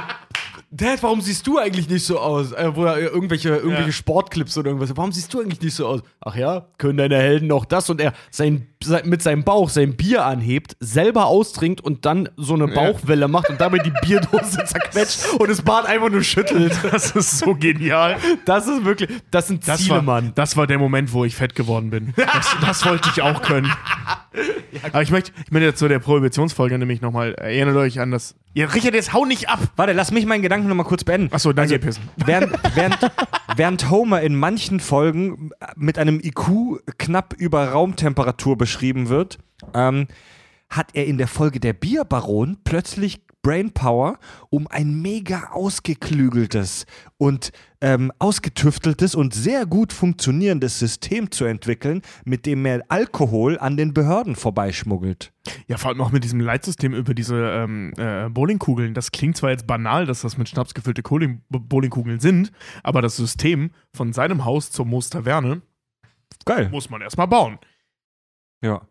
Dad, 0.74 1.02
warum 1.02 1.20
siehst 1.20 1.46
du 1.46 1.58
eigentlich 1.58 1.88
nicht 1.90 2.06
so 2.06 2.18
aus? 2.18 2.52
Äh, 2.52 2.74
wo 2.74 2.84
er 2.84 2.98
irgendwelche, 2.98 3.50
irgendwelche 3.50 3.86
Ja. 3.88 3.92
Sportclips 3.92 4.56
oder 4.56 4.68
irgendwas. 4.68 4.96
Warum 4.96 5.12
siehst 5.12 5.32
du 5.34 5.40
eigentlich 5.40 5.60
nicht 5.60 5.74
so 5.74 5.86
aus? 5.86 6.00
Ach 6.24 6.34
ja, 6.34 6.66
können 6.78 6.96
deine 6.96 7.16
Helden 7.18 7.52
auch 7.52 7.66
das? 7.66 7.90
Und 7.90 8.00
er 8.00 8.14
sein, 8.30 8.66
sein, 8.82 9.06
mit 9.08 9.22
seinem 9.22 9.44
Bauch 9.44 9.68
sein 9.68 9.96
Bier 9.96 10.24
anhebt, 10.24 10.76
selber 10.80 11.26
austrinkt 11.26 11.82
und 11.82 12.06
dann 12.06 12.30
so 12.38 12.54
eine 12.54 12.68
Bauchwelle 12.68 13.28
macht 13.28 13.50
und 13.50 13.60
dabei 13.60 13.78
die 13.78 13.92
Bierdose 14.02 14.64
zerquetscht 14.64 15.26
und 15.38 15.50
das 15.50 15.60
Bart 15.60 15.84
einfach 15.86 16.08
nur 16.08 16.22
schüttelt. 16.24 16.72
Das 16.90 17.10
ist 17.12 17.38
so 17.38 17.54
genial. 17.54 18.16
Das 18.46 18.66
ist 18.66 18.84
wirklich, 18.84 19.10
das 19.30 19.48
sind 19.48 19.66
Das 19.68 19.80
Ziele, 19.82 19.96
war, 19.96 20.02
Mann. 20.02 20.32
das 20.34 20.56
war 20.56 20.66
der 20.66 20.78
Moment, 20.78 21.12
wo 21.12 21.24
ich 21.24 21.36
fett 21.36 21.54
geworden 21.54 21.90
bin. 21.90 22.14
Das, 22.16 22.56
das 22.62 22.86
wollte 22.86 23.10
ich 23.14 23.20
auch 23.22 23.42
können. 23.42 23.70
Aber 24.92 25.02
ich 25.02 25.10
möchte, 25.10 25.32
ich 25.44 25.50
möchte 25.52 25.66
jetzt 25.66 25.78
zu 25.78 25.88
der 25.88 25.98
Prohibitionsfolge 25.98 26.78
nämlich 26.78 27.00
nochmal, 27.02 27.34
erinnert 27.34 27.76
euch 27.76 28.00
an 28.00 28.10
das. 28.10 28.34
Ja, 28.54 28.66
Richard, 28.66 28.94
jetzt 28.94 29.12
hau 29.12 29.24
nicht 29.24 29.48
ab! 29.48 29.58
Warte, 29.76 29.92
lass 29.92 30.10
mich 30.10 30.26
meinen 30.26 30.42
Gedanken 30.42 30.61
nochmal 30.68 30.86
kurz 30.86 31.04
beenden. 31.04 31.32
Achso, 31.32 31.52
danke, 31.52 31.74
Also, 31.74 31.86
Pissen. 31.86 32.08
Während, 32.16 32.52
während, 32.74 32.98
während 33.56 33.90
Homer 33.90 34.20
in 34.22 34.34
manchen 34.34 34.80
Folgen 34.80 35.50
mit 35.76 35.98
einem 35.98 36.20
IQ 36.20 36.80
knapp 36.98 37.34
über 37.38 37.68
Raumtemperatur 37.68 38.56
beschrieben 38.56 39.08
wird, 39.08 39.38
ähm, 39.74 40.06
hat 40.68 40.90
er 40.94 41.06
in 41.06 41.18
der 41.18 41.28
Folge 41.28 41.60
der 41.60 41.74
Bierbaron 41.74 42.58
plötzlich 42.64 43.22
Brainpower, 43.42 44.18
um 44.50 44.68
ein 44.68 45.02
mega 45.02 45.50
ausgeklügeltes 45.52 46.86
und 47.18 47.52
ähm, 47.82 48.12
ausgetüfteltes 48.20 49.14
und 49.14 49.34
sehr 49.34 49.66
gut 49.66 49.92
funktionierendes 49.92 50.78
System 50.78 51.30
zu 51.30 51.44
entwickeln, 51.44 52.00
mit 52.24 52.46
dem 52.46 52.64
er 52.64 52.84
Alkohol 52.88 53.58
an 53.58 53.76
den 53.76 53.92
Behörden 53.92 54.36
vorbeischmuggelt. 54.36 55.32
Ja, 55.66 55.76
vor 55.76 55.90
allem 55.90 56.00
auch 56.00 56.12
mit 56.12 56.22
diesem 56.22 56.40
Leitsystem 56.40 56.94
über 56.94 57.12
diese 57.12 57.36
ähm, 57.36 57.92
äh, 57.98 58.28
Bowlingkugeln. 58.30 58.94
Das 58.94 59.10
klingt 59.10 59.36
zwar 59.36 59.50
jetzt 59.50 59.66
banal, 59.66 60.06
dass 60.06 60.22
das 60.22 60.38
mit 60.38 60.48
Schnaps 60.48 60.74
gefüllte 60.74 61.02
Bowlingkugeln 61.50 62.20
sind, 62.20 62.52
aber 62.84 63.02
das 63.02 63.16
System 63.16 63.72
von 63.92 64.12
seinem 64.12 64.44
Haus 64.44 64.70
zur 64.70 64.86
Moos 64.86 65.10
Taverne 65.10 65.62
Geil. 66.44 66.68
muss 66.70 66.88
man 66.88 67.02
erstmal 67.02 67.26
bauen. 67.26 67.58
Ja. 68.62 68.82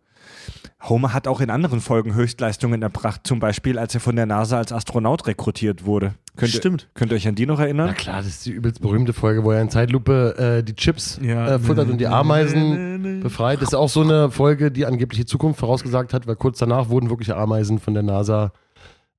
Homer 0.88 1.14
hat 1.14 1.28
auch 1.28 1.42
in 1.42 1.50
anderen 1.50 1.80
Folgen 1.82 2.14
Höchstleistungen 2.16 2.82
erbracht, 2.82 3.22
zum 3.26 3.40
Beispiel 3.40 3.78
als 3.78 3.94
er 3.94 4.00
von 4.02 4.16
der 4.16 4.26
NASA 4.26 4.58
als 4.58 4.72
Astronaut 4.72 5.28
rekrutiert 5.28 5.86
wurde. 5.86 6.14
Könnt 6.38 6.52
Stimmt. 6.52 6.84
Ihr, 6.84 6.88
könnt 6.94 7.12
ihr 7.12 7.16
euch 7.16 7.28
an 7.28 7.36
die 7.36 7.46
noch 7.46 7.60
erinnern? 7.60 7.88
Na 7.88 7.94
klar, 7.94 8.18
das 8.18 8.28
ist 8.28 8.46
die 8.46 8.52
übelst 8.52 8.82
berühmte 8.82 9.14
Folge, 9.14 9.44
wo 9.44 9.52
er 9.52 9.62
in 9.62 9.70
Zeitlupe 9.70 10.36
äh, 10.60 10.64
die 10.64 10.76
Chips 10.76 11.20
Ja. 11.22 11.56
äh, 11.56 11.60
futtert 11.60 11.90
und 11.90 11.98
die 12.00 12.08
Ameisen 12.08 13.20
befreit. 13.22 13.62
Das 13.62 13.70
ist 13.70 13.76
auch 13.76 13.90
so 13.90 14.02
eine 14.02 14.32
Folge, 14.32 14.72
die 14.72 14.86
angeblich 14.86 15.20
die 15.20 15.26
Zukunft 15.26 15.60
vorausgesagt 15.60 16.14
hat, 16.14 16.28
weil 16.28 16.36
kurz 16.38 16.58
danach 16.60 16.90
wurden 16.90 17.10
wirkliche 17.10 17.36
Ameisen 17.36 17.80
von 17.80 17.94
der 17.94 18.04
NASA 18.04 18.54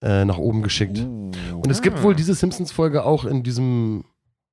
äh, 0.00 0.24
nach 0.24 0.38
oben 0.38 0.62
geschickt. 0.62 0.98
Und 0.98 1.70
es 1.70 1.82
gibt 1.82 2.02
wohl 2.02 2.14
diese 2.14 2.34
Simpsons-Folge 2.34 3.04
auch 3.04 3.24
in 3.24 3.42
diesem, 3.42 4.04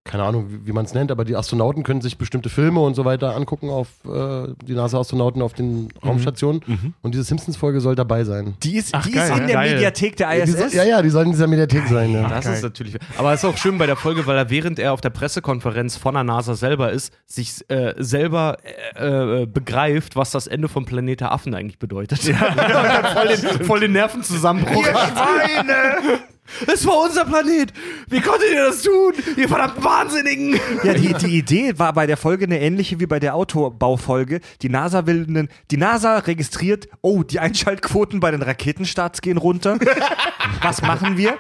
keine 0.10 0.24
Ahnung, 0.24 0.48
wie, 0.50 0.68
wie 0.68 0.72
man 0.72 0.86
es 0.86 0.96
nennt, 0.96 1.12
aber 1.12 1.24
die 1.24 1.36
Astronauten 1.36 1.84
können 1.84 2.02
sich 2.02 2.18
bestimmte 2.18 2.50
Filme 2.50 2.80
und 2.80 2.96
so 2.96 3.06
weiter 3.06 3.36
angucken 3.36 3.70
auf 3.70 3.88
äh, 4.06 4.48
die 4.66 4.74
NASA-Astronauten 4.74 5.44
auf 5.44 5.54
den 5.54 5.90
Raumstationen. 6.04 6.62
Mhm. 6.66 6.94
Und 7.04 7.14
diese 7.14 7.24
Simpsons-Folge 7.24 7.80
soll 7.80 7.96
dabei 7.96 8.24
sein. 8.24 8.56
Die 8.64 8.78
ist, 8.78 8.90
Ach, 8.96 9.06
die 9.06 9.12
geil, 9.12 9.30
ist 9.30 9.36
in 9.36 9.42
ja. 9.42 9.46
der 9.46 9.56
Geil. 9.56 9.74
Mediathek 9.74 10.16
der 10.18 10.46
Die 10.46 10.52
soll, 10.52 10.66
ISS. 10.66 10.74
ja, 10.74 10.84
ja, 10.84 11.02
die 11.04 11.12
sollen 11.12 11.28
in 11.28 11.34
dieser 11.34 11.46
Mediathek 11.46 11.88
sein. 11.88 12.12
Ja. 12.12 12.28
Das 12.28 12.46
Geil. 12.46 12.56
ist 12.56 12.64
natürlich. 12.64 12.98
Aber 13.20 13.34
es 13.34 13.44
ist 13.44 13.46
auch 13.50 13.58
schön 13.58 13.78
bei 13.78 13.86
der 13.86 13.96
Folge, 13.96 14.26
weil 14.26 14.36
er 14.36 14.50
während 14.50 14.80
er 14.80 14.94
auf 14.94 15.02
der 15.02 15.12
Pressekonferenz 15.12 15.96
von 15.96 16.16
der 16.16 16.24
NASA 16.24 16.56
selber 16.56 16.92
ist, 16.92 17.14
sich 17.28 17.70
äh, 17.70 17.94
selber 17.98 18.58
äh, 18.96 19.44
äh, 19.44 19.46
begreift, 19.46 20.16
was 20.16 20.32
das 20.32 20.48
Ende 20.48 20.70
von 20.70 20.86
Planet 20.86 21.22
der 21.22 21.32
Affen 21.32 21.54
eigentlich 21.54 21.78
bedeutet. 21.78 22.24
Ja. 22.24 22.36
voll, 23.14 23.28
den, 23.28 23.66
voll 23.66 23.80
den 23.82 23.92
Nervenzusammenbruch. 23.92 24.86
Schweine! 24.86 26.20
Es 26.68 26.86
war 26.86 27.04
unser 27.06 27.26
Planet! 27.26 27.74
Wie 28.08 28.22
konntet 28.22 28.52
ihr 28.52 28.66
das 28.66 28.82
tun? 28.82 29.14
Ihr 29.38 29.48
verdammten 29.48 29.84
Wahnsinnigen! 29.84 30.60
Ja, 30.84 30.94
die, 30.94 31.14
die 31.14 31.38
Idee 31.38 31.78
war 31.78 31.94
bei 31.94 32.08
der 32.08 32.18
Folge 32.18 32.46
eine 32.46 32.60
ähnliche 32.60 33.00
wie 33.00 33.06
bei 33.06 33.20
der 33.20 33.36
Autobaufolge. 33.36 34.42
Die 34.62 34.70
NASA 34.70 35.06
will 35.06 35.26
einen, 35.28 35.50
die 35.72 35.78
NASA 35.78 36.18
registriert, 36.20 36.88
oh, 37.02 37.24
die 37.24 37.40
Einschaltquoten 37.40 38.20
bei 38.20 38.32
den 38.32 38.42
Raketenstarts 38.42 39.22
gehen 39.22 39.38
runter. 39.38 39.78
Was 40.62 40.82
machen 40.82 41.18
wir? 41.18 41.38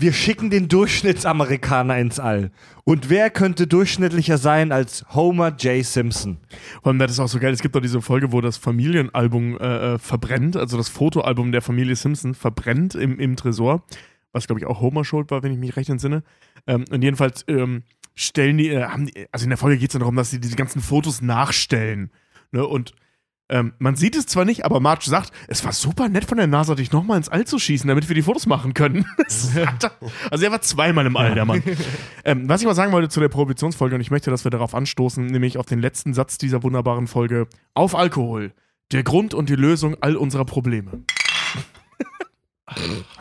Wir 0.00 0.14
schicken 0.14 0.48
den 0.48 0.68
Durchschnittsamerikaner 0.68 1.98
ins 1.98 2.18
All. 2.18 2.52
Und 2.84 3.10
wer 3.10 3.28
könnte 3.28 3.66
durchschnittlicher 3.66 4.38
sein 4.38 4.72
als 4.72 5.04
Homer 5.10 5.54
J. 5.58 5.84
Simpson? 5.84 6.38
Vor 6.82 6.92
allem, 6.92 6.98
das 6.98 7.10
ist 7.10 7.20
auch 7.20 7.28
so 7.28 7.38
geil. 7.38 7.52
Es 7.52 7.60
gibt 7.60 7.76
doch 7.76 7.82
diese 7.82 8.00
Folge, 8.00 8.32
wo 8.32 8.40
das 8.40 8.56
Familienalbum 8.56 9.58
äh, 9.58 9.94
äh, 9.94 9.98
verbrennt, 9.98 10.56
also 10.56 10.78
das 10.78 10.88
Fotoalbum 10.88 11.52
der 11.52 11.60
Familie 11.60 11.96
Simpson 11.96 12.34
verbrennt 12.34 12.94
im, 12.94 13.18
im 13.18 13.36
Tresor. 13.36 13.82
Was, 14.32 14.46
glaube 14.46 14.60
ich, 14.60 14.66
auch 14.66 14.80
Homer 14.80 15.04
schuld 15.04 15.30
war, 15.30 15.42
wenn 15.42 15.52
ich 15.52 15.58
mich 15.58 15.76
recht 15.76 15.88
entsinne. 15.88 16.22
Ähm, 16.66 16.84
und 16.90 17.02
jedenfalls 17.02 17.44
ähm, 17.48 17.82
stellen 18.14 18.58
die, 18.58 18.68
äh, 18.68 18.84
haben 18.84 19.06
die, 19.06 19.26
also 19.32 19.44
in 19.44 19.50
der 19.50 19.58
Folge 19.58 19.78
geht 19.78 19.90
es 19.90 19.94
ja 19.94 20.00
darum, 20.00 20.16
dass 20.16 20.30
sie 20.30 20.40
diese 20.40 20.56
ganzen 20.56 20.80
Fotos 20.80 21.22
nachstellen. 21.22 22.10
Ne? 22.52 22.66
Und 22.66 22.92
ähm, 23.50 23.72
man 23.78 23.96
sieht 23.96 24.14
es 24.14 24.26
zwar 24.26 24.44
nicht, 24.44 24.64
aber 24.64 24.78
Marge 24.78 25.10
sagt, 25.10 25.32
es 25.48 25.64
war 25.64 25.72
super 25.72 26.08
nett 26.08 26.24
von 26.24 26.38
der 26.38 26.46
NASA, 26.46 26.76
dich 26.76 26.92
nochmal 26.92 27.16
ins 27.16 27.28
All 27.28 27.44
zu 27.44 27.58
schießen, 27.58 27.88
damit 27.88 28.08
wir 28.08 28.14
die 28.14 28.22
Fotos 28.22 28.46
machen 28.46 28.74
können. 28.74 29.04
Also 30.30 30.44
er 30.44 30.52
war 30.52 30.60
zweimal 30.60 31.06
im 31.06 31.16
All, 31.16 31.34
der 31.34 31.44
Mann. 31.44 31.62
ähm, 32.24 32.48
was 32.48 32.60
ich 32.60 32.66
mal 32.66 32.74
sagen 32.74 32.92
wollte 32.92 33.08
zu 33.08 33.20
der 33.20 33.28
Prohibitionsfolge, 33.28 33.96
und 33.96 34.00
ich 34.00 34.10
möchte, 34.10 34.30
dass 34.30 34.44
wir 34.44 34.50
darauf 34.50 34.74
anstoßen, 34.74 35.26
nämlich 35.26 35.58
auf 35.58 35.66
den 35.66 35.80
letzten 35.80 36.14
Satz 36.14 36.38
dieser 36.38 36.62
wunderbaren 36.62 37.06
Folge, 37.06 37.48
auf 37.74 37.94
Alkohol. 37.94 38.52
Der 38.92 39.02
Grund 39.02 39.34
und 39.34 39.48
die 39.48 39.56
Lösung 39.56 39.96
all 40.00 40.16
unserer 40.16 40.44
Probleme. 40.44 41.02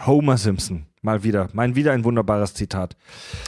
Homer 0.06 0.38
Simpson. 0.38 0.89
Mal 1.02 1.24
wieder. 1.24 1.48
Mein 1.54 1.76
wieder 1.76 1.94
ein 1.94 2.04
wunderbares 2.04 2.54
Zitat. 2.54 2.98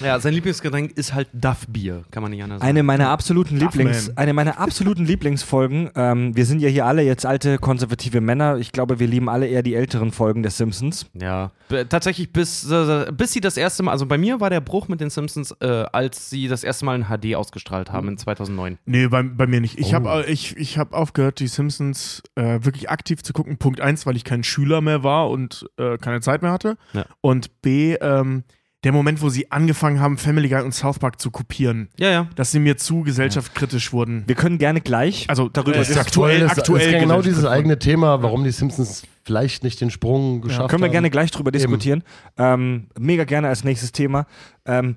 Ja, 0.01 0.17
sein 0.21 0.33
Lieblingsgetränk 0.33 0.93
ist 0.97 1.13
halt 1.13 1.27
Duff-Bier. 1.33 2.03
Kann 2.09 2.23
man 2.23 2.31
nicht 2.31 2.41
anders 2.41 2.59
sagen. 2.61 2.69
Eine 2.69 2.81
meiner 2.81 3.09
absoluten. 3.09 3.57
Lieblings, 3.57 4.15
eine 4.17 4.31
meiner 4.33 4.57
absoluten 4.57 5.05
Lieblingsfolgen. 5.05 5.89
Ähm, 5.95 6.33
wir 6.33 6.45
sind 6.45 6.61
ja 6.61 6.69
hier 6.69 6.85
alle 6.85 7.01
jetzt 7.01 7.25
alte 7.25 7.57
konservative 7.57 8.21
Männer. 8.21 8.55
Ich 8.57 8.71
glaube, 8.71 8.99
wir 8.99 9.07
lieben 9.07 9.27
alle 9.27 9.47
eher 9.47 9.63
die 9.63 9.75
älteren 9.75 10.13
Folgen 10.13 10.43
der 10.43 10.51
Simpsons. 10.51 11.07
Ja, 11.13 11.51
B- 11.67 11.83
tatsächlich 11.83 12.31
bis, 12.31 12.71
äh, 12.71 13.11
bis 13.11 13.33
sie 13.33 13.41
das 13.41 13.57
erste 13.57 13.83
Mal, 13.83 13.91
also 13.91 14.05
bei 14.05 14.17
mir 14.17 14.39
war 14.39 14.49
der 14.49 14.61
Bruch 14.61 14.87
mit 14.87 15.01
den 15.01 15.09
Simpsons, 15.09 15.51
äh, 15.59 15.67
als 15.91 16.29
sie 16.29 16.47
das 16.47 16.63
erste 16.63 16.85
Mal 16.85 16.95
in 16.95 17.05
HD 17.09 17.35
ausgestrahlt 17.35 17.91
haben 17.91 18.07
in 18.07 18.17
2009. 18.17 18.77
Nee, 18.85 19.07
bei, 19.07 19.23
bei 19.23 19.45
mir 19.45 19.59
nicht. 19.59 19.77
Ich 19.77 19.87
Oh. 19.91 19.93
habe 19.95 20.23
ich, 20.25 20.55
ich 20.55 20.77
hab 20.77 20.93
aufgehört, 20.93 21.41
die 21.41 21.47
Simpsons 21.47 22.23
äh, 22.35 22.59
wirklich 22.63 22.89
aktiv 22.89 23.23
zu 23.23 23.33
gucken. 23.33 23.57
Punkt 23.57 23.81
eins, 23.81 24.05
weil 24.05 24.15
ich 24.15 24.23
kein 24.23 24.45
Schüler 24.45 24.79
mehr 24.79 25.03
war 25.03 25.29
und 25.29 25.65
äh, 25.77 25.97
keine 25.97 26.21
Zeit 26.21 26.41
mehr 26.43 26.53
hatte. 26.53 26.77
Ja. 26.93 27.03
Und 27.19 27.40
B, 27.61 27.93
ähm, 27.95 28.43
der 28.83 28.91
Moment, 28.91 29.21
wo 29.21 29.29
sie 29.29 29.51
angefangen 29.51 29.99
haben, 29.99 30.17
Family 30.17 30.49
Guy 30.49 30.61
und 30.63 30.73
South 30.73 30.97
Park 30.97 31.21
zu 31.21 31.29
kopieren, 31.29 31.89
Ja, 31.99 32.09
ja. 32.09 32.27
dass 32.35 32.51
sie 32.51 32.57
mir 32.59 32.77
zu 32.77 33.03
gesellschaftskritisch 33.03 33.93
wurden. 33.93 34.23
Wir 34.25 34.33
können 34.35 34.57
gerne 34.57 34.81
gleich 34.81 35.29
Also 35.29 35.49
darüber 35.49 35.77
das 35.77 35.89
ist 35.89 35.95
diskutieren. 35.97 36.25
aktuell, 36.25 36.39
das 36.47 36.57
aktuell 36.57 36.87
ist 36.87 36.93
ja 36.93 36.99
genau 36.99 37.21
dieses 37.21 37.45
eigene 37.45 37.77
Thema, 37.77 38.23
warum 38.23 38.43
die 38.43 38.49
Simpsons 38.51 39.03
vielleicht 39.23 39.63
nicht 39.63 39.81
den 39.81 39.91
Sprung 39.91 40.41
geschafft 40.41 40.69
Können 40.69 40.81
wir 40.81 40.87
haben. 40.87 40.93
gerne 40.93 41.09
gleich 41.11 41.29
drüber 41.29 41.51
diskutieren. 41.51 42.03
Ähm, 42.39 42.87
mega 42.97 43.23
gerne 43.23 43.49
als 43.49 43.63
nächstes 43.63 43.91
Thema. 43.91 44.25
Ähm, 44.65 44.95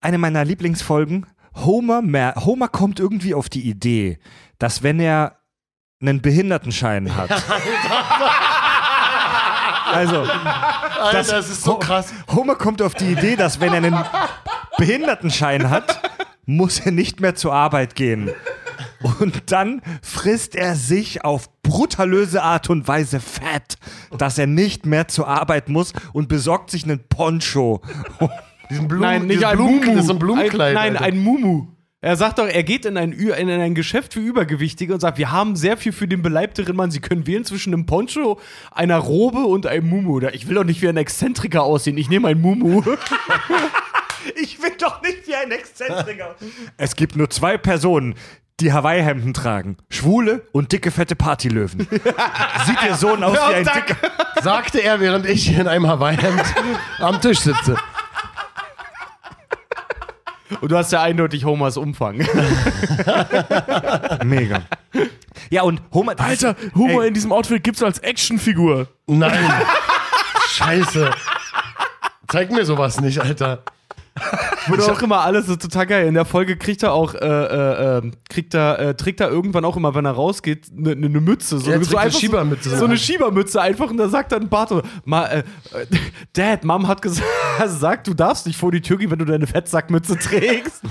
eine 0.00 0.18
meiner 0.18 0.44
Lieblingsfolgen. 0.44 1.26
Homer, 1.56 2.02
mer 2.02 2.34
Homer 2.36 2.68
kommt 2.68 3.00
irgendwie 3.00 3.34
auf 3.34 3.48
die 3.48 3.68
Idee, 3.68 4.18
dass 4.58 4.84
wenn 4.84 5.00
er 5.00 5.38
einen 6.00 6.20
Behindertenschein 6.20 7.16
hat. 7.16 7.30
also, 9.94 10.20
Alter, 10.20 11.12
das- 11.12 11.28
das 11.28 11.50
ist 11.50 11.62
so 11.62 11.76
krass. 11.76 12.12
Homer 12.34 12.54
kommt 12.56 12.82
auf 12.82 12.94
die 12.94 13.12
Idee, 13.12 13.36
dass 13.36 13.60
wenn 13.60 13.70
er 13.72 13.76
einen 13.78 14.04
Behindertenschein 14.78 15.70
hat, 15.70 16.00
muss 16.46 16.80
er 16.80 16.92
nicht 16.92 17.20
mehr 17.20 17.34
zur 17.34 17.54
Arbeit 17.54 17.94
gehen. 17.94 18.30
Und 19.20 19.52
dann 19.52 19.82
frisst 20.02 20.54
er 20.56 20.74
sich 20.74 21.24
auf 21.24 21.48
brutalöse 21.62 22.42
Art 22.42 22.70
und 22.70 22.88
Weise 22.88 23.20
fett, 23.20 23.76
dass 24.18 24.38
er 24.38 24.46
nicht 24.46 24.86
mehr 24.86 25.08
zur 25.08 25.28
Arbeit 25.28 25.68
muss 25.68 25.92
und 26.12 26.28
besorgt 26.28 26.70
sich 26.70 26.84
einen 26.84 27.06
Poncho. 27.08 27.82
Diesen 28.70 28.88
Blumen, 28.88 29.02
Nein, 29.02 29.26
nicht 29.26 29.44
ein 29.44 29.56
Blumen, 29.56 29.80
Mumu. 29.80 29.94
Das 29.96 30.04
ist 30.04 30.10
ein 30.10 30.18
Blumenkleid. 30.18 30.68
Ein, 30.70 30.74
nein, 30.74 30.92
Alter. 30.96 31.04
ein 31.04 31.18
Mumu. 31.22 31.66
Er 32.04 32.16
sagt 32.16 32.38
doch, 32.38 32.46
er 32.46 32.62
geht 32.64 32.84
in 32.84 32.98
ein, 32.98 33.12
in 33.12 33.48
ein 33.48 33.74
Geschäft 33.74 34.12
für 34.12 34.20
Übergewichtige 34.20 34.92
und 34.92 35.00
sagt, 35.00 35.16
wir 35.16 35.32
haben 35.32 35.56
sehr 35.56 35.78
viel 35.78 35.90
für 35.92 36.06
den 36.06 36.20
beleibteren 36.20 36.76
Mann. 36.76 36.90
Sie 36.90 37.00
können 37.00 37.26
wählen 37.26 37.46
zwischen 37.46 37.72
einem 37.72 37.86
Poncho, 37.86 38.38
einer 38.70 38.98
Robe 38.98 39.38
und 39.46 39.66
einem 39.66 39.88
Mumu. 39.88 40.20
Da- 40.20 40.28
Ich 40.28 40.46
will 40.46 40.54
doch 40.56 40.64
nicht 40.64 40.82
wie 40.82 40.88
ein 40.88 40.98
Exzentriker 40.98 41.62
aussehen. 41.62 41.96
Ich 41.96 42.10
nehme 42.10 42.28
ein 42.28 42.40
Mumu. 42.40 42.82
Ich 44.36 44.60
will 44.62 44.72
doch 44.78 45.02
nicht 45.02 45.26
wie 45.26 45.34
ein 45.34 45.50
Exzentriker. 45.50 46.34
Es 46.78 46.96
gibt 46.96 47.14
nur 47.14 47.28
zwei 47.28 47.58
Personen, 47.58 48.14
die 48.60 48.72
Hawaii-Hemden 48.72 49.34
tragen. 49.34 49.76
Schwule 49.90 50.46
und 50.52 50.72
dicke, 50.72 50.90
fette 50.90 51.14
Partylöwen. 51.14 51.80
Sieht 52.66 52.82
ihr 52.86 52.94
Sohn 52.94 53.22
aus 53.22 53.36
wie 53.36 53.54
ein 53.54 53.64
dicker... 53.64 53.96
Sagte 54.42 54.78
er, 54.82 55.00
während 55.00 55.26
ich 55.26 55.52
in 55.54 55.68
einem 55.68 55.86
Hawaii-Hemd 55.86 56.42
am 57.00 57.20
Tisch 57.20 57.40
sitze. 57.40 57.76
Und 60.60 60.70
du 60.70 60.76
hast 60.76 60.92
ja 60.92 61.02
eindeutig 61.02 61.44
Homers 61.44 61.76
Umfang. 61.76 62.18
Mega. 64.24 64.62
Ja, 65.50 65.62
und 65.62 65.80
Homer... 65.92 66.14
Alter, 66.18 66.54
Humor 66.74 67.02
ey, 67.02 67.08
in 67.08 67.14
diesem 67.14 67.32
Outfit 67.32 67.64
gibt's 67.64 67.82
als 67.82 67.98
Actionfigur. 68.00 68.88
Nein. 69.06 69.50
Scheiße. 70.50 71.10
Zeig 72.28 72.50
mir 72.50 72.64
sowas 72.64 73.00
nicht, 73.00 73.20
Alter. 73.20 73.62
Wurde 74.68 74.92
auch 74.92 75.02
immer 75.02 75.20
alles 75.20 75.46
so 75.46 75.56
total 75.56 75.86
geil. 75.86 76.06
In 76.06 76.14
der 76.14 76.24
Folge 76.24 76.56
kriegt 76.56 76.84
er 76.84 76.92
auch, 76.92 77.14
äh, 77.14 77.18
äh, 77.18 77.98
äh, 77.98 78.10
kriegt 78.28 78.54
er, 78.54 78.78
äh, 78.78 78.94
trägt 78.94 79.20
er 79.20 79.28
irgendwann 79.28 79.64
auch 79.64 79.76
immer, 79.76 79.94
wenn 79.94 80.04
er 80.04 80.12
rausgeht, 80.12 80.70
eine 80.76 80.94
ne, 80.94 81.08
ne 81.08 81.20
Mütze. 81.20 81.58
So, 81.58 81.70
Er 81.70 81.82
so 81.82 81.96
eine 81.96 82.12
Schiebermütze. 82.12 82.70
So, 82.70 82.76
so 82.76 82.84
eine 82.84 82.96
Schiebermütze 82.96 83.60
einfach. 83.60 83.90
Und 83.90 83.96
da 83.96 84.08
sagt 84.08 84.30
dann 84.30 84.48
Barto, 84.48 84.82
äh, 85.10 85.42
Dad, 86.32 86.64
Mom 86.64 86.86
hat 86.86 87.02
gesagt, 87.02 87.26
sagt, 87.66 88.06
du 88.06 88.14
darfst 88.14 88.46
nicht 88.46 88.58
vor 88.58 88.70
die 88.70 88.80
Tür 88.80 88.98
gehen, 88.98 89.10
wenn 89.10 89.18
du 89.18 89.24
deine 89.24 89.48
Fettsackmütze 89.48 90.16
trägst. 90.16 90.82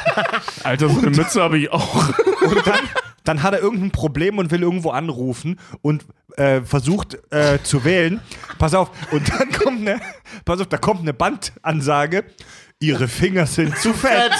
Alter, 0.64 0.88
so 0.88 0.98
eine 0.98 1.10
Mütze 1.10 1.42
habe 1.42 1.58
ich 1.58 1.70
auch. 1.70 2.08
Und 2.40 2.66
dann, 2.66 2.80
dann 3.24 3.42
hat 3.42 3.52
er 3.52 3.60
irgendein 3.60 3.90
Problem 3.90 4.38
und 4.38 4.50
will 4.50 4.62
irgendwo 4.62 4.90
anrufen 4.90 5.58
und 5.82 6.06
äh, 6.36 6.62
versucht 6.62 7.18
äh, 7.30 7.58
zu 7.62 7.84
wählen. 7.84 8.20
Pass 8.58 8.74
auf, 8.74 8.90
und 9.10 9.28
dann 9.28 9.50
kommt 9.52 9.80
eine, 9.80 10.00
pass 10.44 10.60
auf, 10.60 10.66
da 10.66 10.78
kommt 10.78 11.00
eine 11.00 11.14
Bandansage. 11.14 12.24
Ihre 12.80 13.06
Finger 13.06 13.46
sind 13.46 13.78
zu 13.78 13.92
fett. 13.94 14.32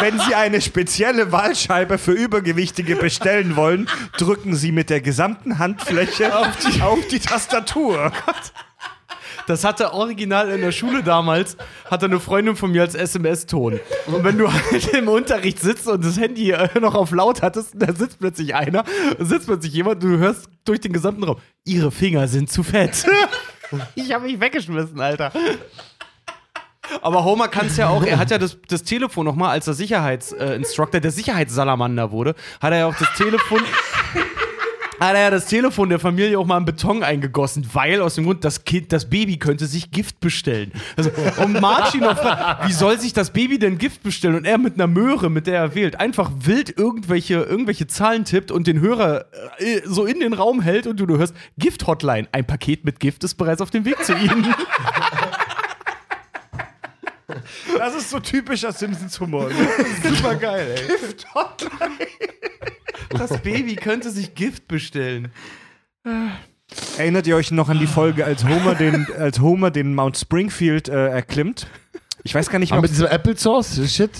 Wenn 0.00 0.18
Sie 0.20 0.34
eine 0.34 0.60
spezielle 0.60 1.32
Wahlscheibe 1.32 1.96
für 1.96 2.12
Übergewichtige 2.12 2.96
bestellen 2.96 3.56
wollen, 3.56 3.88
drücken 4.18 4.54
Sie 4.54 4.70
mit 4.70 4.90
der 4.90 5.00
gesamten 5.00 5.58
Handfläche 5.58 6.36
auf 6.36 6.56
die, 6.58 6.82
auf 6.82 7.06
die 7.08 7.20
Tastatur. 7.20 8.12
Das 9.46 9.64
hatte 9.64 9.94
original 9.94 10.50
in 10.50 10.60
der 10.60 10.72
Schule 10.72 11.02
damals, 11.02 11.56
hatte 11.90 12.06
eine 12.06 12.20
Freundin 12.20 12.54
von 12.54 12.70
mir 12.70 12.82
als 12.82 12.94
SMS-Ton. 12.94 13.80
Und 14.06 14.24
wenn 14.24 14.38
du 14.38 14.52
halt 14.52 14.92
im 14.94 15.08
Unterricht 15.08 15.58
sitzt 15.58 15.88
und 15.88 16.04
das 16.04 16.20
Handy 16.20 16.54
noch 16.80 16.94
auf 16.94 17.10
laut 17.10 17.42
hattest, 17.42 17.72
da 17.74 17.92
sitzt 17.92 18.18
plötzlich 18.18 18.54
einer, 18.54 18.84
sitzt 19.18 19.46
plötzlich 19.46 19.72
jemand, 19.72 20.02
du 20.02 20.18
hörst 20.18 20.48
durch 20.64 20.80
den 20.80 20.92
gesamten 20.92 21.24
Raum, 21.24 21.38
ihre 21.64 21.90
Finger 21.90 22.28
sind 22.28 22.52
zu 22.52 22.62
fett. 22.62 23.06
Ich 23.94 24.12
habe 24.12 24.24
mich 24.24 24.40
weggeschmissen, 24.40 25.00
Alter. 25.00 25.32
Aber 27.02 27.24
Homer 27.24 27.48
kann 27.48 27.66
es 27.66 27.76
ja 27.76 27.88
auch, 27.88 28.02
er 28.02 28.18
hat 28.18 28.30
ja 28.30 28.38
das, 28.38 28.58
das 28.68 28.82
Telefon 28.82 29.24
nochmal, 29.24 29.50
als 29.50 29.66
er 29.66 29.74
Sicherheitsinstruktor, 29.74 31.00
der 31.00 31.12
Sicherheitssalamander 31.12 32.10
wurde, 32.10 32.34
hat 32.60 32.72
er 32.72 32.78
ja 32.78 32.86
auch 32.86 32.96
das 32.96 33.12
Telefon 33.14 33.60
hat 35.00 35.16
er 35.16 35.30
das 35.30 35.46
Telefon 35.46 35.88
der 35.88 35.98
Familie 35.98 36.38
auch 36.38 36.44
mal 36.46 36.58
in 36.58 36.66
Beton 36.66 37.02
eingegossen, 37.02 37.66
weil 37.72 38.02
aus 38.02 38.16
dem 38.16 38.24
Grund, 38.24 38.44
das 38.44 38.64
Kind, 38.64 38.92
das 38.92 39.08
Baby 39.08 39.38
könnte 39.38 39.66
sich 39.66 39.90
Gift 39.90 40.20
bestellen. 40.20 40.72
Also, 40.96 41.10
und 41.42 41.60
Martin 41.60 42.00
noch 42.00 42.18
fragt, 42.18 42.68
wie 42.68 42.72
soll 42.72 43.00
sich 43.00 43.12
das 43.14 43.32
Baby 43.32 43.58
denn 43.58 43.78
Gift 43.78 44.02
bestellen? 44.02 44.34
Und 44.34 44.44
er 44.44 44.58
mit 44.58 44.74
einer 44.74 44.86
Möhre, 44.86 45.30
mit 45.30 45.46
der 45.46 45.58
er 45.58 45.74
wählt, 45.74 45.98
einfach 45.98 46.30
wild 46.40 46.76
irgendwelche, 46.76 47.34
irgendwelche 47.36 47.86
Zahlen 47.86 48.24
tippt 48.26 48.50
und 48.50 48.66
den 48.66 48.80
Hörer 48.80 49.24
äh, 49.58 49.80
so 49.84 50.04
in 50.04 50.20
den 50.20 50.34
Raum 50.34 50.60
hält 50.60 50.86
und 50.86 51.00
du, 51.00 51.06
du 51.06 51.16
hörst 51.16 51.34
Gift-Hotline. 51.56 52.28
Ein 52.32 52.46
Paket 52.46 52.84
mit 52.84 53.00
Gift 53.00 53.24
ist 53.24 53.36
bereits 53.36 53.62
auf 53.62 53.70
dem 53.70 53.84
Weg 53.86 54.04
zu 54.04 54.12
Ihnen. 54.14 54.54
Das 57.78 57.94
ist 57.94 58.10
so 58.10 58.20
typischer 58.20 58.72
Simpsons-Humor. 58.72 59.48
ne? 59.48 59.54
Super 60.02 60.34
geil, 60.34 60.74
ey. 60.76 60.86
Gift-Hotline. 60.88 61.70
Das 63.10 63.38
Baby 63.42 63.76
könnte 63.76 64.10
sich 64.10 64.34
Gift 64.34 64.68
bestellen. 64.68 65.28
Erinnert 66.96 67.26
ihr 67.26 67.36
euch 67.36 67.50
noch 67.50 67.68
an 67.68 67.78
die 67.78 67.86
Folge, 67.86 68.24
als 68.24 68.44
Homer 68.44 68.74
den, 68.74 69.06
als 69.18 69.40
Homer 69.40 69.70
den 69.70 69.94
Mount 69.94 70.16
Springfield 70.16 70.88
äh, 70.88 71.08
erklimmt? 71.08 71.66
Ich 72.22 72.34
weiß 72.34 72.48
gar 72.50 72.58
nicht 72.58 72.70
mehr. 72.70 72.78
Aber 72.78 72.82
mit 72.82 72.90
diesem 72.92 73.06
Applesauce-Shit. 73.08 74.10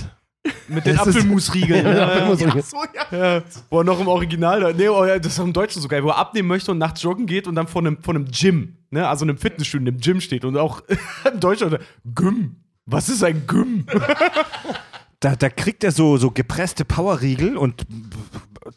Mit 0.68 0.86
den 0.86 0.96
Das 0.96 1.06
ist- 1.06 1.16
Apfelmusriegeln. 1.16 1.84
Ja? 1.96 2.06
Apfelmusriegel. 2.08 2.62
So, 2.62 2.78
ja. 3.12 3.34
Ja, 3.36 3.42
wo 3.68 3.78
er 3.80 3.84
noch 3.84 4.00
im 4.00 4.08
Original, 4.08 4.60
da- 4.60 4.72
nee, 4.72 4.88
oh 4.88 5.04
ja, 5.04 5.18
das 5.18 5.34
ist 5.34 5.40
auch 5.40 5.44
im 5.44 5.52
Deutschen 5.52 5.80
so 5.82 5.88
geil, 5.88 6.02
wo 6.02 6.08
er 6.08 6.16
abnehmen 6.16 6.48
möchte 6.48 6.70
und 6.72 6.78
nachts 6.78 7.02
joggen 7.02 7.26
geht 7.26 7.46
und 7.46 7.54
dann 7.54 7.66
vor 7.68 7.82
einem, 7.82 8.02
vor 8.02 8.14
einem 8.14 8.26
Gym, 8.30 8.76
ne, 8.90 9.06
also 9.06 9.24
einem 9.24 9.36
Fitnessstudio, 9.36 9.88
einem 9.88 10.00
Gym 10.00 10.20
steht 10.20 10.44
und 10.44 10.56
auch 10.56 10.82
im 11.32 11.38
Deutschen, 11.40 11.76
Gym. 12.14 12.56
Was 12.86 13.08
ist 13.10 13.22
ein 13.22 13.46
Gym? 13.46 13.84
da, 15.20 15.36
da 15.36 15.48
kriegt 15.50 15.84
er 15.84 15.92
so, 15.92 16.16
so 16.16 16.30
gepresste 16.30 16.84
Powerriegel 16.86 17.56
und 17.58 17.84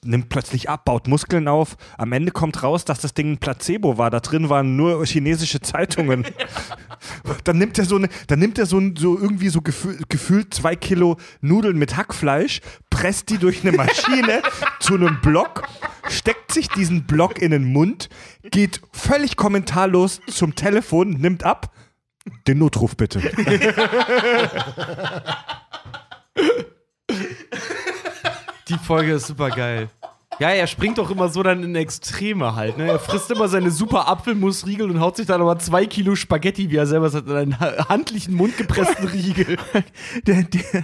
nimmt 0.04 0.30
plötzlich 0.30 0.70
ab, 0.70 0.86
baut 0.86 1.08
Muskeln 1.08 1.48
auf. 1.48 1.78
Am 1.98 2.12
Ende 2.12 2.32
kommt 2.32 2.64
raus, 2.64 2.86
dass 2.86 3.00
das 3.02 3.14
Ding 3.14 3.34
ein 3.34 3.38
Placebo 3.38 3.98
war. 3.98 4.10
Da 4.10 4.20
drin 4.20 4.50
waren 4.50 4.76
nur 4.76 5.06
chinesische 5.06 5.62
Zeitungen. 5.62 6.26
dann 7.44 7.58
nimmt 7.58 7.78
er 7.78 7.86
so 7.86 7.98
eine, 7.98 8.10
dann 8.28 8.40
nimmt 8.40 8.58
er 8.58 8.66
so, 8.66 8.82
so 8.98 9.18
irgendwie 9.18 9.50
so 9.50 9.62
gefü 9.62 9.98
gefühlt 10.10 10.54
zwei 10.54 10.76
Kilo 10.76 11.18
Nudeln 11.42 11.78
mit 11.78 11.96
Hackfleisch, 11.98 12.62
presst 12.90 13.30
die 13.30 13.38
durch 13.38 13.66
eine 13.66 13.76
Maschine 13.76 14.42
zu 14.80 14.96
einem 14.96 15.20
Block, 15.22 15.64
steckt 16.10 16.52
sich 16.52 16.70
diesen 16.70 17.06
Block 17.06 17.42
in 17.42 17.52
den 17.52 17.66
Mund, 17.66 18.10
geht 18.52 18.82
völlig 18.92 19.36
kommentarlos 19.36 20.22
zum 20.28 20.56
Telefon, 20.56 21.12
nimmt 21.12 21.44
ab. 21.44 21.74
Den 22.48 22.60
Notruf 22.60 22.96
bitte. 22.96 23.20
Die 28.70 28.73
Folge 28.84 29.14
ist 29.14 29.28
super 29.28 29.50
geil. 29.50 29.90
Ja, 30.40 30.50
er 30.50 30.66
springt 30.66 30.98
doch 30.98 31.12
immer 31.12 31.30
so 31.30 31.44
dann 31.44 31.64
in 31.64 31.76
Extreme 31.76 32.56
halt. 32.56 32.78
Ne? 32.78 32.88
Er 32.88 32.98
frisst 33.00 33.30
immer 33.30 33.48
seine 33.48 33.70
super 33.70 34.08
Apfelmusriegel 34.08 34.90
und 34.90 35.00
haut 35.00 35.16
sich 35.16 35.28
dann 35.28 35.42
aber 35.42 35.60
zwei 35.60 35.86
Kilo 35.86 36.16
Spaghetti, 36.16 36.72
wie 36.72 36.76
er 36.78 36.88
selber 36.88 37.10
sagt, 37.10 37.28
in 37.28 37.36
einen 37.36 37.60
ha- 37.60 37.88
handlichen, 37.90 38.34
mundgepressten 38.34 39.08
Riegel. 39.08 39.58
Der, 40.26 40.44
der, 40.44 40.84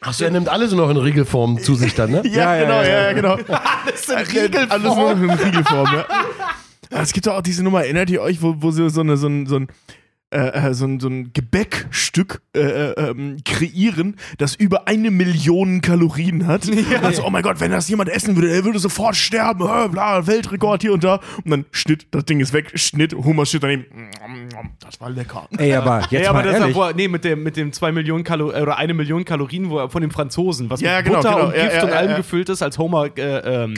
Achso, 0.00 0.24
er 0.24 0.32
nimmt 0.32 0.48
alles 0.48 0.72
nur 0.72 0.80
noch 0.84 0.90
in 0.90 0.96
Riegelform 0.96 1.60
zu 1.62 1.76
sich 1.76 1.94
dann, 1.94 2.10
ne? 2.10 2.22
ja, 2.26 2.56
ja, 2.56 2.62
genau, 2.64 2.82
ja, 2.82 2.88
ja, 2.88 3.02
ja, 3.02 3.12
genau. 3.12 3.34
Alles 3.34 4.08
in 4.08 4.18
Riegelform. 4.18 4.70
Alles 4.70 4.96
nur 4.96 5.14
noch 5.14 5.22
in 5.22 5.30
Riegelform, 5.30 5.94
ja. 5.94 6.06
Es 6.90 7.12
gibt 7.12 7.26
doch 7.28 7.34
auch 7.36 7.42
diese 7.42 7.62
Nummer, 7.62 7.84
erinnert 7.84 8.10
ihr 8.10 8.20
euch, 8.22 8.42
wo, 8.42 8.56
wo 8.58 8.70
so, 8.72 8.82
eine, 9.00 9.16
so 9.16 9.28
ein, 9.28 9.46
so 9.46 9.56
ein 9.56 9.68
äh, 10.32 10.68
äh, 10.68 10.74
so 10.74 10.86
ein, 10.86 10.98
so 10.98 11.08
ein 11.08 11.32
Gebäckstück 11.32 12.42
äh, 12.56 12.60
äh, 12.60 13.10
ähm, 13.10 13.36
kreieren, 13.44 14.16
das 14.38 14.54
über 14.54 14.88
eine 14.88 15.10
Million 15.10 15.80
Kalorien 15.82 16.46
hat. 16.46 16.66
Und 16.68 16.90
dann 17.02 17.14
so, 17.14 17.24
oh 17.24 17.30
mein 17.30 17.42
Gott, 17.42 17.60
wenn 17.60 17.70
das 17.70 17.88
jemand 17.88 18.08
essen 18.08 18.34
würde, 18.36 18.50
er 18.50 18.64
würde 18.64 18.78
sofort 18.78 19.14
sterben. 19.16 19.62
Äh, 19.66 19.88
bla, 19.88 20.26
Weltrekord 20.26 20.82
hier 20.82 20.92
und 20.92 21.04
da. 21.04 21.20
Und 21.44 21.50
dann 21.50 21.64
Schnitt, 21.70 22.06
das 22.10 22.24
Ding 22.24 22.40
ist 22.40 22.52
weg, 22.52 22.72
Schnitt, 22.74 23.12
Hummer 23.14 23.46
steht 23.46 23.62
daneben. 23.62 23.84
Das 24.80 25.00
war 25.00 25.10
lecker. 25.10 25.48
Ey, 25.58 25.74
aber 25.74 26.00
jetzt 26.10 26.24
ja, 26.24 26.30
aber 26.30 26.38
mal 26.38 26.44
das 26.44 26.54
ist 26.54 26.60
ehrlich. 26.60 26.76
wo 26.76 26.82
er, 26.82 26.94
nee, 26.94 27.08
mit 27.08 27.24
dem, 27.24 27.42
mit 27.42 27.56
dem 27.56 27.72
2 27.72 27.92
Millionen 27.92 28.24
Kalorien 28.24 28.62
oder 28.62 28.76
eine 28.78 28.94
Million 28.94 29.24
Kalorien 29.24 29.70
wo 29.70 29.88
von 29.88 30.00
dem 30.02 30.10
Franzosen, 30.10 30.70
was 30.70 30.80
Ja, 30.80 30.96
mit 30.96 31.06
genau, 31.06 31.18
Butter 31.18 31.34
genau. 31.34 31.46
und 31.48 31.56
Ja, 31.56 31.62
Gift 31.64 31.76
ja, 31.76 31.82
und 31.84 31.90
ja, 31.90 31.96
allem 31.96 32.10
ja. 32.10 32.16
gefüllt 32.16 32.48
ist, 32.48 32.62
als 32.62 32.78
Homer 32.78 33.06
äh, 33.16 33.64
ähm, 33.64 33.74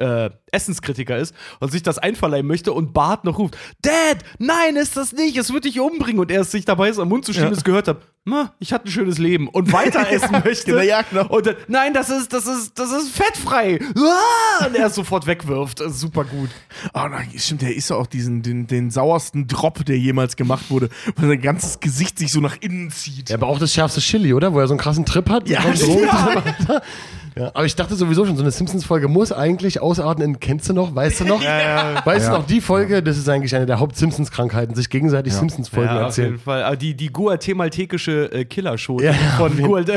äh, 0.00 0.30
Essenskritiker 0.52 1.16
ist 1.18 1.34
und 1.60 1.70
sich 1.70 1.82
das 1.82 1.98
einverleihen 1.98 2.46
möchte 2.46 2.72
und 2.72 2.92
Bart 2.92 3.24
noch 3.24 3.38
ruft: 3.38 3.56
Dad, 3.82 4.18
nein, 4.38 4.76
ist 4.76 4.96
das 4.96 5.12
nicht, 5.12 5.36
es 5.36 5.52
wird 5.52 5.64
dich 5.64 5.78
umbringen. 5.80 6.20
Und 6.20 6.30
er 6.30 6.40
es 6.42 6.50
sich 6.50 6.64
dabei 6.64 6.88
ist, 6.88 6.98
am 6.98 7.08
Mund 7.08 7.24
zu 7.24 7.32
schieben, 7.32 7.48
Ja. 7.50 7.56
es 7.56 7.64
gehört 7.64 7.88
hat. 7.88 7.98
Na, 8.26 8.52
ich 8.58 8.74
hatte 8.74 8.86
ein 8.86 8.90
schönes 8.90 9.16
Leben 9.18 9.48
und 9.48 9.72
weiter 9.72 10.10
essen 10.10 10.32
möchte. 10.44 10.66
genau, 10.72 10.82
ja, 10.82 11.00
genau. 11.02 11.26
Und 11.28 11.46
dann, 11.46 11.56
nein, 11.68 11.94
das 11.94 12.10
ist, 12.10 12.32
das 12.32 12.46
ist, 12.46 12.78
das 12.78 12.92
ist 12.92 13.10
fettfrei. 13.10 13.78
Ah! 13.96 14.66
Und 14.66 14.74
er 14.76 14.86
es 14.88 14.94
sofort 14.94 15.26
wegwirft. 15.26 15.82
Super 15.88 16.24
gut. 16.24 16.50
Oh 16.92 17.06
nein, 17.10 17.30
stimmt, 17.36 17.62
der 17.62 17.74
ist 17.74 17.88
ja 17.88 17.96
auch 17.96 18.06
diesen, 18.06 18.42
den, 18.42 18.66
den 18.66 18.90
sauersten 18.90 19.46
Drop, 19.46 19.84
der 19.86 19.98
jemals 19.98 20.36
gemacht 20.36 20.70
wurde, 20.70 20.90
weil 21.16 21.28
sein 21.28 21.40
ganzes 21.40 21.80
Gesicht 21.80 22.18
sich 22.18 22.30
so 22.30 22.40
nach 22.40 22.56
innen 22.60 22.90
zieht. 22.90 23.30
Ja, 23.30 23.36
aber 23.36 23.46
auch 23.46 23.58
das 23.58 23.72
schärfste 23.72 24.00
Chili, 24.00 24.34
oder? 24.34 24.52
Wo 24.52 24.60
er 24.60 24.66
so 24.68 24.74
einen 24.74 24.80
krassen 24.80 25.06
Trip 25.06 25.28
hat. 25.30 25.48
Ja, 25.48 25.74
so 25.74 26.00
ja. 26.04 26.42
ja, 27.36 27.50
aber 27.54 27.64
ich 27.64 27.74
dachte 27.76 27.94
sowieso 27.94 28.24
schon, 28.26 28.36
so 28.36 28.42
eine 28.42 28.50
Simpsons-Folge 28.50 29.08
muss 29.08 29.32
eigentlich 29.32 29.80
ausarten 29.80 30.24
in, 30.24 30.40
kennst 30.40 30.68
du 30.68 30.72
noch, 30.72 30.94
weißt 30.94 31.20
du 31.20 31.24
noch? 31.24 31.40
Weißt 32.04 32.28
du 32.28 32.32
noch, 32.32 32.46
die 32.46 32.60
Folge, 32.60 33.02
das 33.02 33.18
ist 33.18 33.28
eigentlich 33.28 33.54
eine 33.54 33.66
der 33.66 33.78
Haupt-Simpsons-Krankheiten, 33.80 34.74
sich 34.74 34.88
gegenseitig 34.90 35.32
Simpsons-Folgen 35.34 35.88
Ja, 35.90 35.96
auf 35.96 36.02
erzählen. 36.06 36.30
jeden 36.32 36.38
Fall. 36.42 36.62
Aber 36.64 36.76
die, 36.76 36.94
die 36.94 37.12
guatemaltekische 37.12 38.32
äh, 38.32 38.44
Killershow, 38.44 39.00
Ja, 39.00 39.12
die, 39.12 39.18
ja, 39.18 39.30
von 39.36 39.58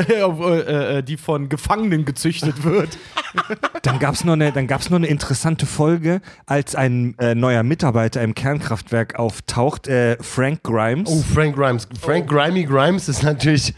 äh, 0.62 0.98
äh, 0.98 1.02
die 1.02 1.16
von 1.16 1.48
Gefangenen 1.48 2.04
gezüchtet 2.04 2.64
wird. 2.64 2.98
Dann 3.82 3.98
gab 3.98 4.14
es 4.14 4.24
noch, 4.24 4.34
eine- 4.34 4.52
dann 4.52 4.66
gab's 4.66 4.90
noch 4.90 4.96
eine 4.96 5.06
interessante 5.08 5.66
Folge, 5.66 6.20
als 6.46 6.74
ein 6.74 7.16
äh, 7.18 7.34
neuer 7.34 7.62
Mitarbeiter 7.62 8.22
im 8.22 8.34
Kernkraftwerk 8.34 9.18
auftaucht, 9.18 9.88
äh, 9.88 10.16
Frank 10.20 10.62
Grimes. 10.62 11.10
Oh, 11.10 11.22
Frank 11.34 11.56
Grimes. 11.56 11.88
Frank 12.00 12.28
Grimey 12.28 12.64
Grimes 12.64 13.08
ist 13.08 13.22
natürlich 13.22 13.74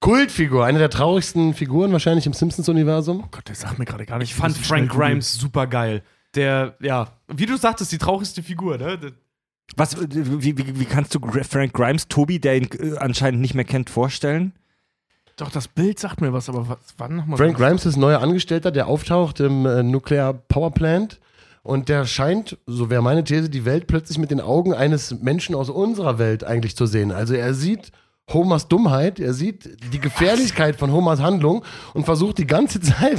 Kultfigur, 0.00 0.64
eine 0.64 0.78
der 0.78 0.90
traurigsten 0.90 1.54
Figuren 1.54 1.92
wahrscheinlich 1.92 2.26
im 2.26 2.32
Simpsons-Universum. 2.32 3.22
Oh 3.24 3.28
Gott, 3.30 3.48
der 3.48 3.54
sagt 3.54 3.78
mir 3.78 3.84
gerade 3.84 4.06
gar 4.06 4.18
nicht. 4.18 4.30
Ich 4.30 4.34
fand 4.36 4.56
Frank. 4.56 4.90
Grimes 4.90 5.34
super 5.34 5.66
geil. 5.66 6.02
Der, 6.34 6.74
ja, 6.80 7.08
wie 7.28 7.46
du 7.46 7.56
sagtest, 7.56 7.92
die 7.92 7.98
traurigste 7.98 8.42
Figur, 8.42 8.76
ne? 8.76 8.98
Was, 9.74 9.96
wie, 9.98 10.56
wie, 10.56 10.78
wie 10.78 10.84
kannst 10.84 11.14
du 11.14 11.20
Frank 11.20 11.72
Grimes, 11.72 12.08
Tobi, 12.08 12.38
der 12.38 12.56
ihn 12.56 12.68
äh, 12.78 12.98
anscheinend 12.98 13.40
nicht 13.40 13.54
mehr 13.54 13.64
kennt, 13.64 13.90
vorstellen? 13.90 14.52
Doch, 15.36 15.50
das 15.50 15.66
Bild 15.66 15.98
sagt 15.98 16.20
mir 16.20 16.32
was, 16.32 16.48
aber 16.48 16.68
was, 16.68 16.78
wann 16.98 17.16
nochmal? 17.16 17.36
Frank 17.36 17.56
Grimes 17.56 17.84
ist 17.84 17.96
ein 17.96 18.00
neuer 18.00 18.20
Angestellter, 18.20 18.70
der 18.70 18.86
auftaucht 18.86 19.40
im 19.40 19.66
äh, 19.66 19.82
Nuclear 19.82 20.34
Power 20.34 20.72
Plant. 20.72 21.20
Und 21.62 21.88
der 21.88 22.06
scheint, 22.06 22.58
so 22.66 22.90
wäre 22.90 23.02
meine 23.02 23.24
These, 23.24 23.50
die 23.50 23.64
Welt 23.64 23.88
plötzlich 23.88 24.18
mit 24.18 24.30
den 24.30 24.40
Augen 24.40 24.72
eines 24.72 25.20
Menschen 25.20 25.56
aus 25.56 25.68
unserer 25.68 26.18
Welt 26.18 26.44
eigentlich 26.44 26.76
zu 26.76 26.86
sehen. 26.86 27.10
Also 27.10 27.34
er 27.34 27.54
sieht 27.54 27.90
Homers 28.32 28.66
Dummheit, 28.66 29.20
er 29.20 29.32
sieht 29.32 29.92
die 29.92 30.00
Gefährlichkeit 30.00 30.74
von 30.76 30.90
Homers 30.90 31.20
Handlung 31.20 31.64
und 31.94 32.04
versucht 32.06 32.38
die 32.38 32.46
ganze 32.46 32.80
Zeit 32.80 33.18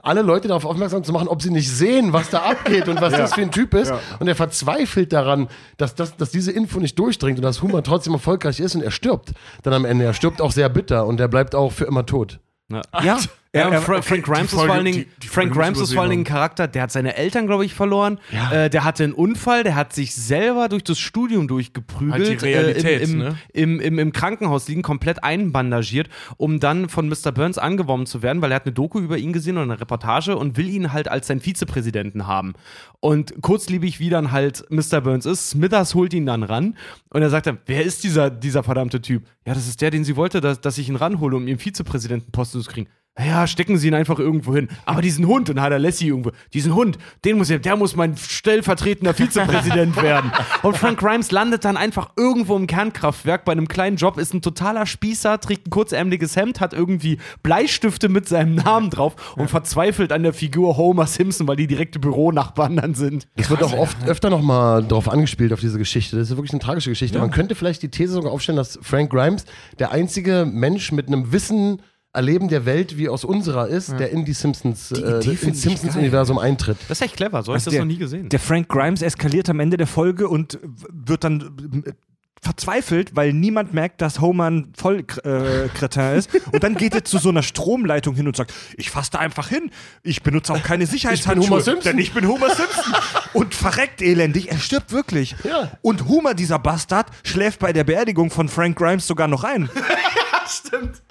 alle 0.00 0.22
Leute 0.22 0.46
darauf 0.46 0.64
aufmerksam 0.64 1.02
zu 1.02 1.12
machen, 1.12 1.26
ob 1.26 1.42
sie 1.42 1.50
nicht 1.50 1.68
sehen, 1.68 2.12
was 2.12 2.30
da 2.30 2.42
abgeht 2.42 2.88
und 2.88 3.00
was 3.00 3.12
das 3.12 3.34
für 3.34 3.42
ein 3.42 3.50
Typ 3.50 3.74
ist. 3.74 3.92
Und 4.20 4.28
er 4.28 4.36
verzweifelt 4.36 5.12
daran, 5.12 5.48
dass, 5.76 5.96
das, 5.96 6.16
dass 6.16 6.30
diese 6.30 6.52
Info 6.52 6.78
nicht 6.78 6.96
durchdringt 6.98 7.38
und 7.38 7.42
dass 7.42 7.62
Homer 7.62 7.82
trotzdem 7.82 8.12
erfolgreich 8.12 8.60
ist 8.60 8.76
und 8.76 8.82
er 8.82 8.92
stirbt 8.92 9.32
dann 9.64 9.72
am 9.72 9.84
Ende. 9.84 10.04
Er 10.04 10.14
stirbt 10.14 10.40
auch 10.40 10.52
sehr 10.52 10.68
bitter 10.68 11.06
und 11.06 11.18
er 11.18 11.28
bleibt 11.28 11.56
auch 11.56 11.72
für 11.72 11.86
immer 11.86 12.06
tot. 12.06 12.38
Ja. 12.70 12.82
Ja, 13.02 13.18
Ja, 13.54 13.68
er, 13.70 13.78
und 13.78 13.84
Fra 13.84 14.02
Frank 14.02 14.24
Grimes 14.24 14.52
ist 14.52 14.60
vor 14.60 14.68
allen 14.70 14.84
Dingen, 14.84 14.98
die- 14.98 15.20
die 15.22 15.28
Frank 15.28 15.52
Grimes 15.54 15.80
ist 15.80 15.92
vor 15.94 16.02
allen 16.02 16.10
Dingen 16.10 16.22
ein 16.22 16.26
Charakter, 16.26 16.66
der 16.66 16.82
hat 16.82 16.90
seine 16.90 17.16
Eltern, 17.16 17.46
glaube 17.46 17.64
ich, 17.64 17.72
verloren. 17.74 18.18
Ja. 18.32 18.64
Äh, 18.64 18.70
der 18.70 18.82
hatte 18.84 19.04
einen 19.04 19.12
Unfall, 19.12 19.62
der 19.62 19.76
hat 19.76 19.92
sich 19.92 20.14
selber 20.14 20.68
durch 20.68 20.82
das 20.84 20.98
Studium 20.98 21.46
durchgeprügelt. 21.48 22.12
Halt 22.28 22.42
die 22.42 22.46
Realität, 22.46 23.00
äh, 23.00 23.04
im, 23.04 23.12
im, 23.12 23.18
ne? 23.18 23.38
im, 23.52 23.80
im, 23.80 23.98
Im 24.00 24.12
Krankenhaus 24.12 24.66
liegen, 24.68 24.82
komplett 24.82 25.22
einbandagiert, 25.22 26.08
um 26.36 26.58
dann 26.58 26.88
von 26.88 27.08
Mr. 27.08 27.30
Burns 27.32 27.56
angeworben 27.58 28.06
zu 28.06 28.22
werden, 28.22 28.42
weil 28.42 28.50
er 28.50 28.56
hat 28.56 28.66
eine 28.66 28.72
Doku 28.72 28.98
über 28.98 29.18
ihn 29.18 29.32
gesehen 29.32 29.54
oder 29.56 29.62
eine 29.62 29.80
Reportage 29.80 30.36
und 30.36 30.56
will 30.56 30.68
ihn 30.68 30.92
halt 30.92 31.08
als 31.08 31.28
seinen 31.28 31.40
Vizepräsidenten 31.40 32.26
haben. 32.26 32.54
Und 33.00 33.34
kurzliebig, 33.40 34.00
wie 34.00 34.10
dann 34.10 34.32
halt 34.32 34.64
Mr. 34.70 35.00
Burns 35.00 35.26
ist, 35.26 35.50
Smithers 35.50 35.94
holt 35.94 36.12
ihn 36.14 36.26
dann 36.26 36.42
ran 36.42 36.76
und 37.10 37.22
er 37.22 37.30
sagt 37.30 37.46
dann, 37.46 37.58
wer 37.66 37.84
ist 37.84 38.02
dieser, 38.02 38.30
dieser 38.30 38.62
verdammte 38.62 39.00
Typ? 39.00 39.24
Ja, 39.46 39.54
das 39.54 39.68
ist 39.68 39.80
der, 39.80 39.90
den 39.90 40.04
sie 40.04 40.16
wollte, 40.16 40.40
dass, 40.40 40.60
dass 40.60 40.78
ich 40.78 40.88
ihn 40.88 40.96
ranhole, 40.96 41.36
um 41.36 41.46
ihren 41.46 41.58
Vizepräsidentenposten 41.58 42.60
zu 42.62 42.68
kriegen. 42.70 42.88
Ja, 43.16 43.46
stecken 43.46 43.78
Sie 43.78 43.86
ihn 43.86 43.94
einfach 43.94 44.18
irgendwo 44.18 44.56
hin. 44.56 44.68
Aber 44.86 45.00
diesen 45.00 45.28
Hund, 45.28 45.48
und 45.48 45.60
hat 45.60 45.70
er 45.70 45.78
Lassie 45.78 46.08
irgendwo, 46.08 46.32
diesen 46.52 46.74
Hund, 46.74 46.98
den 47.24 47.38
muss 47.38 47.48
er, 47.48 47.60
der 47.60 47.76
muss 47.76 47.94
mein 47.94 48.16
stellvertretender 48.16 49.14
Vizepräsident 49.14 50.02
werden. 50.02 50.32
Und 50.62 50.76
Frank 50.76 50.98
Grimes 50.98 51.30
landet 51.30 51.64
dann 51.64 51.76
einfach 51.76 52.10
irgendwo 52.16 52.56
im 52.56 52.66
Kernkraftwerk 52.66 53.44
bei 53.44 53.52
einem 53.52 53.68
kleinen 53.68 53.98
Job, 53.98 54.18
ist 54.18 54.34
ein 54.34 54.42
totaler 54.42 54.84
Spießer, 54.84 55.38
trägt 55.38 55.68
ein 55.68 55.70
kurzärmeliges 55.70 56.34
Hemd, 56.34 56.60
hat 56.60 56.72
irgendwie 56.72 57.18
Bleistifte 57.44 58.08
mit 58.08 58.28
seinem 58.28 58.56
Namen 58.56 58.90
drauf 58.90 59.34
und 59.36 59.48
verzweifelt 59.48 60.10
an 60.10 60.24
der 60.24 60.32
Figur 60.32 60.76
Homer 60.76 61.06
Simpson, 61.06 61.46
weil 61.46 61.56
die 61.56 61.68
direkte 61.68 62.00
Büronachbarn 62.00 62.76
dann 62.76 62.94
sind. 62.94 63.28
Es 63.36 63.48
wird 63.48 63.62
auch 63.62 63.74
oft 63.74 64.08
öfter 64.08 64.28
nochmal 64.28 64.84
drauf 64.84 65.08
angespielt, 65.08 65.52
auf 65.52 65.60
diese 65.60 65.78
Geschichte. 65.78 66.16
Das 66.16 66.30
ist 66.30 66.36
wirklich 66.36 66.52
eine 66.52 66.60
tragische 66.60 66.90
Geschichte. 66.90 67.20
Man 67.20 67.30
könnte 67.30 67.54
vielleicht 67.54 67.82
die 67.84 67.90
These 67.90 68.14
sogar 68.14 68.32
aufstellen, 68.32 68.56
dass 68.56 68.76
Frank 68.82 69.10
Grimes 69.10 69.44
der 69.78 69.92
einzige 69.92 70.48
Mensch 70.50 70.90
mit 70.90 71.06
einem 71.06 71.32
Wissen 71.32 71.80
Erleben 72.14 72.48
der 72.48 72.64
Welt, 72.64 72.96
wie 72.96 73.08
aus 73.08 73.24
unserer 73.24 73.66
ist, 73.68 73.90
der 73.98 74.10
in 74.10 74.24
die 74.24 74.32
Simpsons, 74.32 74.88
Die 74.90 75.02
äh, 75.02 75.16
ins 75.16 75.26
ich 75.42 75.60
Simpsons-Universum 75.60 76.38
eintritt. 76.38 76.78
Das 76.88 76.98
ist 77.00 77.02
echt 77.06 77.16
clever, 77.16 77.42
so 77.42 77.52
habe 77.52 77.58
ich 77.58 77.66
Also 77.66 77.70
das 77.70 77.72
der- 77.72 77.80
noch 77.84 77.86
nie 77.92 77.98
gesehen. 77.98 78.28
Der 78.28 78.38
Frank 78.40 78.68
Grimes 78.68 79.02
eskaliert 79.02 79.48
am 79.50 79.58
Ende 79.60 79.76
der 79.76 79.86
Folge 79.88 80.28
und 80.28 80.58
wird 80.90 81.24
dann 81.24 81.82
äh, 81.86 81.92
verzweifelt, 82.40 83.16
weil 83.16 83.32
niemand 83.32 83.72
merkt, 83.74 84.02
dass 84.02 84.20
Homer 84.20 84.50
ein 84.50 84.72
Vollkretin 84.76 86.12
ist. 86.18 86.28
Und 86.52 86.62
dann 86.62 86.74
geht 86.76 86.94
er 86.94 87.02
zu 87.02 87.16
so 87.18 87.30
einer 87.30 87.42
Stromleitung 87.42 88.14
hin 88.14 88.26
und 88.26 88.36
sagt, 88.36 88.52
ich 88.76 88.90
fasse 88.90 89.12
da 89.12 89.18
einfach 89.18 89.48
hin. 89.48 89.70
Ich 90.02 90.22
benutze 90.22 90.52
auch 90.52 90.62
keine 90.62 90.86
Sicherheitshandschuhe. 90.86 91.48
Homer 91.50 91.62
Simpson. 91.62 91.92
Denn 91.92 91.98
ich 91.98 92.12
bin 92.12 92.28
Homer 92.28 92.54
Simpson. 92.54 92.84
und 93.32 93.54
verreckt 93.54 94.02
elendig. 94.02 94.50
Er 94.50 94.58
stirbt 94.58 94.92
wirklich. 94.92 95.34
Ja. 95.42 95.72
Und 95.80 96.06
Homer, 96.06 96.34
dieser 96.34 96.58
Bastard, 96.58 97.06
schläft 97.24 97.60
bei 97.60 97.72
der 97.72 97.84
Beerdigung 97.84 98.30
von 98.30 98.48
Frank 98.50 98.76
Grimes 98.76 99.06
sogar 99.06 99.26
noch 99.26 99.42
ein. 99.44 99.70
Stimmt. 100.46 101.02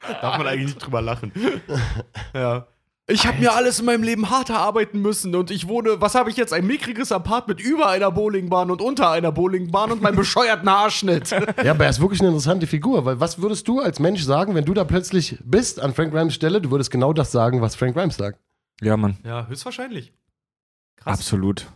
Darf 0.00 0.38
man 0.38 0.46
eigentlich 0.46 0.74
nicht 0.74 0.78
drüber 0.78 1.02
lachen. 1.02 1.32
ja. 2.34 2.66
Ich 3.10 3.26
habe 3.26 3.38
mir 3.38 3.54
alles 3.54 3.80
in 3.80 3.86
meinem 3.86 4.02
Leben 4.02 4.28
hart 4.28 4.50
erarbeiten 4.50 5.00
müssen 5.00 5.34
und 5.34 5.50
ich 5.50 5.66
wohne, 5.66 5.98
was 5.98 6.14
habe 6.14 6.28
ich 6.28 6.36
jetzt, 6.36 6.52
ein 6.52 6.66
mickriges 6.66 7.10
Apartment 7.10 7.58
über 7.58 7.88
einer 7.88 8.10
Bowlingbahn 8.12 8.70
und 8.70 8.82
unter 8.82 9.10
einer 9.10 9.32
Bowlingbahn 9.32 9.92
und 9.92 10.02
meinem 10.02 10.16
bescheuerten 10.16 10.68
Haarschnitt. 10.68 11.30
Ja, 11.30 11.70
aber 11.70 11.84
er 11.84 11.90
ist 11.90 12.00
wirklich 12.00 12.20
eine 12.20 12.28
interessante 12.28 12.66
Figur, 12.66 13.06
weil 13.06 13.18
was 13.18 13.40
würdest 13.40 13.66
du 13.66 13.80
als 13.80 13.98
Mensch 13.98 14.22
sagen, 14.22 14.54
wenn 14.54 14.66
du 14.66 14.74
da 14.74 14.84
plötzlich 14.84 15.38
bist 15.42 15.80
an 15.80 15.94
Frank 15.94 16.12
Grimes 16.12 16.34
Stelle? 16.34 16.60
Du 16.60 16.70
würdest 16.70 16.90
genau 16.90 17.14
das 17.14 17.32
sagen, 17.32 17.62
was 17.62 17.76
Frank 17.76 17.96
Grimes 17.96 18.16
sagt. 18.16 18.40
Ja, 18.82 18.96
Mann. 18.98 19.16
ja, 19.24 19.46
höchstwahrscheinlich. 19.46 20.12
Krass. 20.96 21.20
Absolut. 21.20 21.66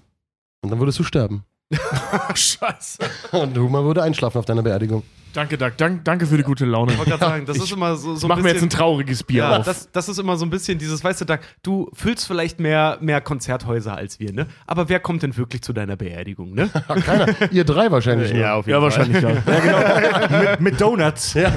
Und 0.60 0.70
dann 0.70 0.80
würdest 0.80 0.98
du 0.98 1.02
sterben. 1.02 1.44
Scheiße. 2.34 2.98
Und 3.32 3.58
Homer 3.58 3.84
würde 3.84 4.02
einschlafen 4.02 4.38
auf 4.38 4.44
deiner 4.44 4.62
Beerdigung. 4.62 5.02
Danke, 5.34 5.56
Doug. 5.56 5.70
Dank, 5.78 6.04
danke 6.04 6.26
für 6.26 6.36
die 6.36 6.42
gute 6.42 6.66
Laune. 6.66 6.92
Ich 6.92 6.98
wollte 6.98 7.12
gerade 7.12 7.24
sagen, 7.24 7.46
das 7.46 7.56
ist 7.56 7.72
immer 7.72 7.96
so, 7.96 8.14
so 8.16 8.28
Mach 8.28 8.36
ein 8.36 8.42
mir 8.42 8.50
jetzt 8.50 8.58
ein 8.62 8.68
bisschen. 8.68 8.78
trauriges 8.78 9.22
Bier 9.22 9.44
Ja, 9.44 9.56
auf. 9.60 9.64
das, 9.64 9.90
das 9.90 10.10
ist 10.10 10.18
immer 10.18 10.36
so 10.36 10.44
ein 10.44 10.50
bisschen 10.50 10.76
dieses, 10.78 11.02
weißt 11.02 11.22
du, 11.22 11.24
Doug, 11.24 11.38
du 11.62 11.90
füllst 11.94 12.26
vielleicht 12.26 12.60
mehr, 12.60 12.98
mehr 13.00 13.22
Konzerthäuser 13.22 13.96
als 13.96 14.20
wir, 14.20 14.30
ne? 14.34 14.46
Aber 14.66 14.90
wer 14.90 15.00
kommt 15.00 15.22
denn 15.22 15.34
wirklich 15.34 15.62
zu 15.62 15.72
deiner 15.72 15.96
Beerdigung, 15.96 16.52
ne? 16.52 16.68
Keiner. 17.06 17.28
Ihr 17.50 17.64
drei 17.64 17.90
wahrscheinlich. 17.90 18.30
nur. 18.34 18.52
auf 18.52 18.66
ja, 18.66 18.82
wahrscheinlich 18.82 19.22
ja. 19.22 19.30
mit, 20.50 20.60
mit 20.60 20.80
Donuts. 20.82 21.32
Ja. 21.32 21.50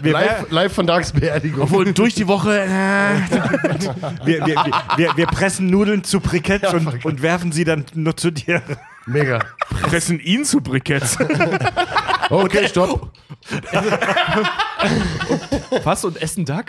Wir, 0.00 0.12
live, 0.14 0.50
live 0.50 0.72
von 0.72 0.88
Dags 0.88 1.12
Beerdigung. 1.12 1.62
Obwohl 1.62 1.92
durch 1.92 2.14
die 2.16 2.26
Woche. 2.26 2.58
Äh, 2.60 2.66
wir, 4.24 4.46
wir, 4.46 4.46
wir, 4.46 4.72
wir, 4.96 5.16
wir 5.16 5.26
pressen 5.26 5.68
Nudeln 5.68 6.02
zu 6.02 6.18
Briketts 6.18 6.74
und, 6.74 7.04
und 7.04 7.22
werfen 7.22 7.52
sie 7.52 7.62
dann 7.62 7.84
nur 7.94 8.16
zu 8.16 8.32
dir. 8.32 8.62
Mega. 9.06 9.40
pressen 9.82 10.20
ihn 10.20 10.44
zu 10.44 10.60
Briketts. 10.60 11.18
Okay, 12.30 12.66
stopp. 12.66 13.10
Was 15.84 16.04
und 16.06 16.22
essen 16.22 16.46
Duck? 16.46 16.66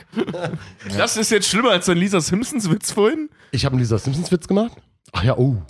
Das 0.98 1.16
ist 1.16 1.32
jetzt 1.32 1.48
schlimmer 1.48 1.72
als 1.72 1.86
dein 1.86 1.96
Lisa 1.96 2.20
Simpsons-Witz 2.20 2.92
vorhin. 2.92 3.30
Ich 3.52 3.64
habe 3.64 3.74
einen 3.74 3.80
Lisa 3.80 3.98
Simpsons-Witz 3.98 4.48
gemacht. 4.48 4.74
Ach 5.14 5.24
ja, 5.24 5.38
oh. 5.38 5.56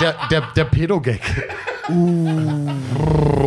der, 0.00 0.16
der, 0.30 0.42
der 0.54 0.64
Pedo-Gag. 0.64 1.22
Uh. 1.88 2.68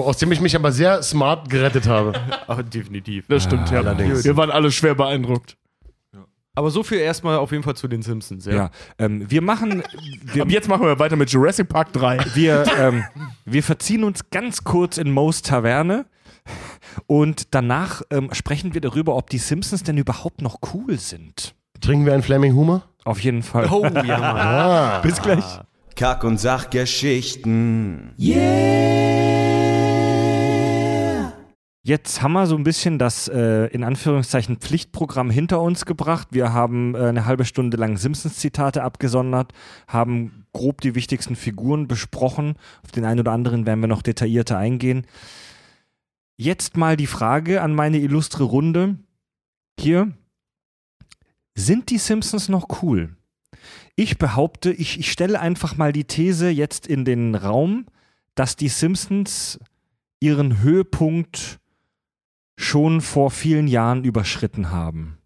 Aus 0.05 0.17
dem 0.17 0.31
ich 0.31 0.41
mich 0.41 0.55
aber 0.55 0.71
sehr 0.71 1.03
smart 1.03 1.49
gerettet 1.51 1.87
habe. 1.87 2.13
Ach, 2.47 2.63
definitiv. 2.63 3.25
Das 3.27 3.43
stimmt, 3.43 3.69
ja. 3.69 3.77
allerdings. 3.79 4.23
Wir 4.23 4.35
waren 4.37 4.49
alle 4.49 4.71
schwer 4.71 4.95
beeindruckt. 4.95 5.55
Aber 6.55 6.69
so 6.69 6.83
viel 6.83 6.99
erstmal 6.99 7.37
auf 7.37 7.51
jeden 7.51 7.63
Fall 7.63 7.75
zu 7.75 7.87
den 7.87 8.03
Simpsons, 8.03 8.45
ja. 8.45 8.53
Ja, 8.53 8.69
ähm, 8.99 9.29
wir 9.29 9.41
machen, 9.41 9.81
wir, 10.21 10.43
Ab 10.43 10.51
jetzt 10.51 10.67
machen 10.67 10.85
wir 10.85 10.99
weiter 10.99 11.15
mit 11.15 11.31
Jurassic 11.31 11.67
Park 11.67 11.93
3. 11.93 12.19
wir, 12.35 12.63
ähm, 12.79 13.03
wir 13.45 13.63
verziehen 13.63 14.03
uns 14.03 14.29
ganz 14.29 14.63
kurz 14.63 14.97
in 14.99 15.11
Moe's 15.11 15.41
Taverne 15.41 16.05
und 17.07 17.55
danach 17.55 18.03
ähm, 18.11 18.29
sprechen 18.33 18.75
wir 18.75 18.81
darüber, 18.81 19.15
ob 19.15 19.31
die 19.31 19.39
Simpsons 19.39 19.81
denn 19.81 19.97
überhaupt 19.97 20.41
noch 20.43 20.59
cool 20.73 20.99
sind. 20.99 21.55
Trinken 21.81 22.05
wir 22.05 22.13
einen 22.13 22.23
Flaming 22.23 22.53
Humor? 22.53 22.83
Auf 23.03 23.19
jeden 23.19 23.41
Fall. 23.41 23.67
Oh, 23.71 23.85
ja. 23.85 24.03
Ah. 24.97 24.99
Bis 25.01 25.21
gleich. 25.21 25.59
Kack- 25.95 26.23
und 26.23 26.39
Sachgeschichten. 26.39 28.13
Jetzt 31.85 32.21
haben 32.21 32.31
wir 32.31 32.47
so 32.47 32.55
ein 32.55 32.63
bisschen 32.63 32.97
das 32.97 33.27
äh, 33.27 33.65
in 33.67 33.83
Anführungszeichen 33.83 34.55
Pflichtprogramm 34.55 35.29
hinter 35.29 35.59
uns 35.59 35.85
gebracht. 35.85 36.29
Wir 36.31 36.53
haben 36.53 36.95
äh, 36.95 36.99
eine 36.99 37.25
halbe 37.25 37.43
Stunde 37.43 37.75
lang 37.75 37.97
Simpsons-Zitate 37.97 38.83
abgesondert, 38.83 39.51
haben 39.89 40.45
grob 40.53 40.79
die 40.79 40.95
wichtigsten 40.95 41.35
Figuren 41.35 41.89
besprochen. 41.89 42.55
Auf 42.83 42.91
den 42.91 43.03
einen 43.03 43.19
oder 43.19 43.33
anderen 43.33 43.65
werden 43.65 43.81
wir 43.81 43.89
noch 43.89 44.01
detaillierter 44.01 44.57
eingehen. 44.57 45.05
Jetzt 46.37 46.77
mal 46.77 46.95
die 46.95 47.07
Frage 47.07 47.61
an 47.61 47.75
meine 47.75 47.97
illustre 47.97 48.45
Runde. 48.45 48.97
Hier. 49.77 50.13
Sind 51.53 51.89
die 51.89 51.97
Simpsons 51.97 52.47
noch 52.47 52.81
cool? 52.81 53.17
Ich 53.97 54.17
behaupte, 54.17 54.71
ich, 54.71 54.99
ich 54.99 55.11
stelle 55.11 55.37
einfach 55.37 55.75
mal 55.75 55.91
die 55.91 56.05
These 56.05 56.49
jetzt 56.49 56.87
in 56.87 57.03
den 57.03 57.35
Raum, 57.35 57.87
dass 58.35 58.55
die 58.55 58.69
Simpsons 58.69 59.59
ihren 60.21 60.61
Höhepunkt 60.61 61.59
schon 62.57 63.01
vor 63.01 63.31
vielen 63.31 63.67
Jahren 63.67 64.03
überschritten 64.03 64.69
haben. 64.71 65.17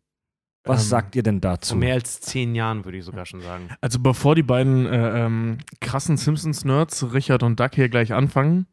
Was 0.63 0.84
Ähm, 0.84 0.89
sagt 0.89 1.15
ihr 1.15 1.23
denn 1.23 1.41
Vor 1.41 1.51
dazu? 1.51 1.75
mehr 1.75 1.93
als 1.93 2.19
zehn 2.19 2.53
Jahren, 2.55 2.84
würde 2.86 2.97
ich 2.97 3.05
sogar 3.05 3.25
schon 3.25 3.41
sagen. 3.41 3.69
Also 3.82 3.99
bevor 3.99 4.36
die 4.36 4.43
beiden 4.43 4.86
äh, 4.86 5.25
ähm, 5.25 5.57
krassen 5.80 6.17
Simpsons-Nerds, 6.17 7.13
Richard 7.13 7.43
und 7.43 7.59
Doug, 7.59 7.69
hier 7.73 7.88
gleich 7.89 8.11
anfangen, 8.13 8.67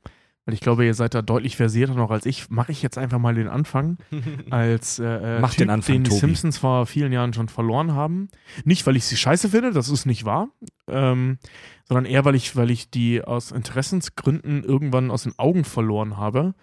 weil 0.45 0.55
ich 0.55 0.61
glaube, 0.61 0.85
ihr 0.85 0.95
seid 0.95 1.15
da 1.15 1.23
deutlich 1.23 1.57
versierter 1.57 1.95
noch 1.95 2.11
als 2.11 2.27
ich, 2.27 2.51
mache 2.51 2.73
ich 2.73 2.83
jetzt 2.83 2.99
einfach 2.99 3.19
mal 3.21 3.35
den 3.35 3.47
Anfang. 3.49 3.99
als 4.51 4.99
äh, 4.99 5.37
äh, 5.37 5.41
Mach 5.41 5.55
den 5.55 5.71
Anfang, 5.71 5.95
den 5.97 6.05
die 6.05 6.11
Tobi. 6.11 6.21
Simpsons 6.21 6.59
vor 6.59 6.87
vielen 6.87 7.13
Jahren 7.13 7.33
schon 7.33 7.49
verloren 7.49 7.93
haben. 7.95 8.29
Nicht, 8.65 8.85
weil 8.87 8.97
ich 8.97 9.05
sie 9.05 9.17
scheiße 9.17 9.49
finde, 9.51 9.73
das 9.73 9.89
ist 9.89 10.05
nicht 10.05 10.25
wahr, 10.25 10.49
ähm, 10.89 11.39
sondern 11.85 12.07
eher, 12.07 12.25
weil 12.25 12.35
ich, 12.35 12.57
weil 12.57 12.71
ich 12.73 12.91
die 12.91 13.23
aus 13.23 13.53
Interessensgründen 13.53 14.65
irgendwann 14.65 15.11
aus 15.13 15.23
den 15.25 15.39
Augen 15.39 15.65
verloren 15.65 16.17
habe. 16.17 16.55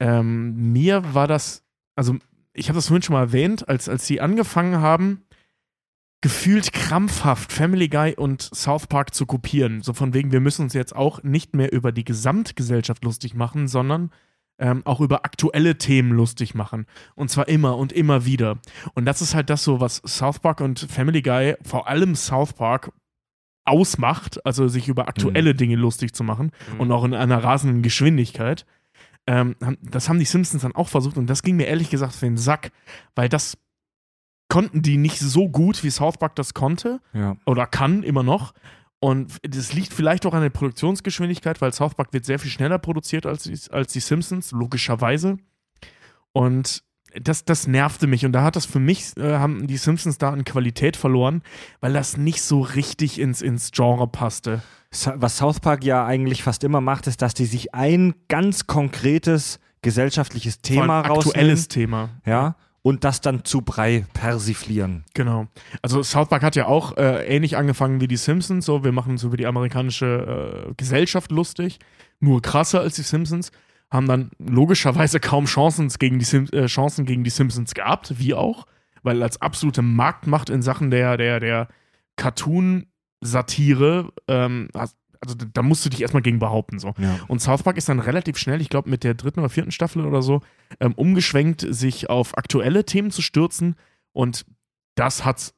Ähm, 0.00 0.72
mir 0.72 1.14
war 1.14 1.26
das, 1.26 1.64
also 1.94 2.16
ich 2.52 2.68
habe 2.68 2.76
das 2.76 2.88
vorhin 2.88 3.02
schon 3.02 3.14
mal 3.14 3.20
erwähnt, 3.20 3.68
als, 3.68 3.88
als 3.88 4.06
sie 4.06 4.20
angefangen 4.20 4.80
haben, 4.80 5.22
gefühlt 6.22 6.72
krampfhaft 6.72 7.52
Family 7.52 7.88
Guy 7.88 8.14
und 8.16 8.42
South 8.42 8.86
Park 8.86 9.14
zu 9.14 9.26
kopieren. 9.26 9.82
So 9.82 9.92
von 9.92 10.14
wegen, 10.14 10.32
wir 10.32 10.40
müssen 10.40 10.62
uns 10.62 10.72
jetzt 10.72 10.96
auch 10.96 11.22
nicht 11.22 11.54
mehr 11.54 11.72
über 11.72 11.92
die 11.92 12.04
Gesamtgesellschaft 12.04 13.04
lustig 13.04 13.34
machen, 13.34 13.68
sondern 13.68 14.10
ähm, 14.58 14.82
auch 14.86 15.00
über 15.00 15.24
aktuelle 15.24 15.76
Themen 15.76 16.12
lustig 16.12 16.54
machen. 16.54 16.86
Und 17.14 17.30
zwar 17.30 17.48
immer 17.48 17.76
und 17.76 17.92
immer 17.92 18.24
wieder. 18.24 18.58
Und 18.94 19.04
das 19.04 19.20
ist 19.20 19.34
halt 19.34 19.50
das 19.50 19.62
so, 19.62 19.80
was 19.80 20.02
South 20.06 20.40
Park 20.40 20.60
und 20.60 20.80
Family 20.80 21.22
Guy, 21.22 21.56
vor 21.62 21.88
allem 21.88 22.14
South 22.14 22.54
Park, 22.54 22.92
ausmacht, 23.66 24.44
also 24.46 24.68
sich 24.68 24.88
über 24.88 25.08
aktuelle 25.08 25.54
Dinge 25.54 25.76
lustig 25.76 26.14
zu 26.14 26.22
machen 26.22 26.52
und 26.78 26.92
auch 26.92 27.04
in 27.04 27.14
einer 27.14 27.42
rasenden 27.42 27.82
Geschwindigkeit. 27.82 28.64
Ähm, 29.26 29.56
das 29.82 30.08
haben 30.08 30.18
die 30.18 30.24
Simpsons 30.24 30.62
dann 30.62 30.74
auch 30.74 30.88
versucht 30.88 31.16
und 31.16 31.26
das 31.28 31.42
ging 31.42 31.56
mir 31.56 31.66
ehrlich 31.66 31.90
gesagt 31.90 32.14
für 32.14 32.26
den 32.26 32.36
Sack, 32.36 32.70
weil 33.14 33.28
das 33.28 33.58
konnten 34.48 34.82
die 34.82 34.96
nicht 34.96 35.18
so 35.18 35.48
gut, 35.48 35.82
wie 35.82 35.90
South 35.90 36.18
Park 36.18 36.36
das 36.36 36.54
konnte 36.54 37.00
Ja. 37.12 37.36
oder 37.46 37.66
kann 37.66 38.02
immer 38.04 38.22
noch. 38.22 38.52
Und 39.00 39.36
das 39.42 39.72
liegt 39.72 39.92
vielleicht 39.92 40.24
auch 40.26 40.32
an 40.34 40.42
der 40.42 40.50
Produktionsgeschwindigkeit, 40.50 41.60
weil 41.60 41.72
South 41.72 41.94
Park 41.94 42.12
wird 42.12 42.24
sehr 42.24 42.38
viel 42.38 42.50
schneller 42.50 42.78
produziert 42.78 43.26
als 43.26 43.42
die, 43.42 43.58
als 43.70 43.92
die 43.92 44.00
Simpsons, 44.00 44.52
logischerweise. 44.52 45.36
Und 46.32 46.82
das, 47.20 47.44
das 47.44 47.66
nervte 47.66 48.06
mich. 48.06 48.24
Und 48.24 48.32
da 48.32 48.42
hat 48.42 48.56
das 48.56 48.66
für 48.66 48.80
mich, 48.80 49.16
äh, 49.16 49.38
haben 49.38 49.66
die 49.66 49.76
Simpsons 49.76 50.18
da 50.18 50.30
an 50.30 50.44
Qualität 50.44 50.96
verloren, 50.96 51.42
weil 51.80 51.92
das 51.92 52.16
nicht 52.16 52.42
so 52.42 52.60
richtig 52.60 53.20
ins, 53.20 53.42
ins 53.42 53.70
Genre 53.70 54.08
passte. 54.08 54.62
Was 55.16 55.38
South 55.38 55.60
Park 55.60 55.84
ja 55.84 56.06
eigentlich 56.06 56.42
fast 56.42 56.64
immer 56.64 56.80
macht, 56.80 57.06
ist, 57.06 57.20
dass 57.20 57.34
die 57.34 57.46
sich 57.46 57.74
ein 57.74 58.14
ganz 58.28 58.66
konkretes 58.66 59.58
gesellschaftliches 59.82 60.60
Thema 60.62 61.00
aktuelles 61.00 61.64
rausnehmen 61.64 61.68
Thema. 61.68 62.10
ja, 62.24 62.56
und 62.86 63.02
das 63.02 63.20
dann 63.20 63.44
zu 63.44 63.62
Brei 63.62 64.06
persiflieren. 64.14 65.04
Genau. 65.12 65.48
Also 65.82 66.04
South 66.04 66.28
Park 66.28 66.44
hat 66.44 66.54
ja 66.54 66.66
auch 66.66 66.96
äh, 66.96 67.26
ähnlich 67.26 67.56
angefangen 67.56 68.00
wie 68.00 68.06
die 68.06 68.16
Simpsons. 68.16 68.64
So, 68.64 68.84
wir 68.84 68.92
machen 68.92 69.10
uns 69.10 69.24
über 69.24 69.36
die 69.36 69.46
amerikanische 69.46 70.68
äh, 70.68 70.74
Gesellschaft 70.76 71.32
lustig, 71.32 71.80
nur 72.20 72.40
krasser 72.42 72.80
als 72.80 72.94
die 72.94 73.02
Simpsons. 73.02 73.50
Haben 73.90 74.06
dann 74.08 74.30
logischerweise 74.38 75.20
kaum 75.20 75.44
Chancen 75.46 75.88
gegen 75.98 76.18
die, 76.18 76.24
Sim 76.24 76.46
äh, 76.52 76.66
Chancen 76.66 77.06
gegen 77.06 77.22
die 77.24 77.30
Simpsons 77.30 77.72
gehabt, 77.74 78.18
wie 78.18 78.34
auch, 78.34 78.66
weil 79.02 79.22
als 79.22 79.40
absolute 79.40 79.82
Marktmacht 79.82 80.50
in 80.50 80.60
Sachen 80.62 80.90
der, 80.90 81.16
der, 81.16 81.38
der 81.40 81.68
Cartoon-Satire, 82.16 84.12
ähm, 84.28 84.68
also 84.74 85.34
da- 85.34 85.46
da 85.52 85.62
musst 85.62 85.84
du 85.84 85.88
dich 85.90 86.02
erstmal 86.02 86.22
gegen 86.22 86.38
behaupten. 86.38 86.78
So. 86.78 86.94
Ja. 86.98 87.18
Und 87.28 87.40
South 87.40 87.62
Park 87.62 87.76
ist 87.76 87.88
dann 87.88 88.00
relativ 88.00 88.36
schnell, 88.38 88.60
ich 88.60 88.68
glaube 88.68 88.90
mit 88.90 89.02
der 89.04 89.14
dritten 89.14 89.40
oder 89.40 89.48
vierten 89.48 89.70
Staffel 89.70 90.04
oder 90.04 90.22
so, 90.22 90.42
ähm, 90.80 90.92
umgeschwenkt, 90.94 91.64
sich 91.68 92.10
auf 92.10 92.36
aktuelle 92.36 92.84
Themen 92.84 93.10
zu 93.10 93.22
stürzen. 93.22 93.76
Und 94.12 94.44
das 94.94 95.24
hat, 95.24 95.54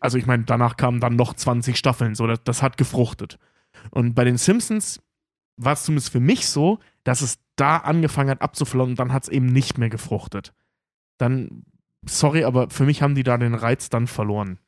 also 0.00 0.18
ich 0.18 0.26
meine, 0.26 0.44
danach 0.44 0.76
kamen 0.76 1.00
dann 1.00 1.16
noch 1.16 1.34
20 1.34 1.76
Staffeln, 1.76 2.14
so, 2.14 2.26
das, 2.26 2.42
das 2.44 2.62
hat 2.62 2.76
gefruchtet. 2.76 3.38
Und 3.90 4.14
bei 4.14 4.24
den 4.24 4.36
Simpsons 4.36 5.00
war 5.56 5.74
es 5.74 5.84
zumindest 5.84 6.12
für 6.12 6.20
mich 6.20 6.48
so, 6.48 6.78
dass 7.04 7.20
es 7.20 7.38
da 7.56 7.78
angefangen 7.78 8.30
hat 8.30 8.42
abzuflauen 8.42 8.90
und 8.90 8.98
dann 8.98 9.12
hat 9.12 9.24
es 9.24 9.28
eben 9.28 9.46
nicht 9.46 9.78
mehr 9.78 9.90
gefruchtet. 9.90 10.54
dann, 11.18 11.64
sorry, 12.06 12.44
aber 12.44 12.70
für 12.70 12.84
mich 12.84 13.02
haben 13.02 13.14
die 13.14 13.22
da 13.22 13.36
den 13.36 13.54
Reiz 13.54 13.90
dann 13.90 14.06
verloren. 14.06 14.58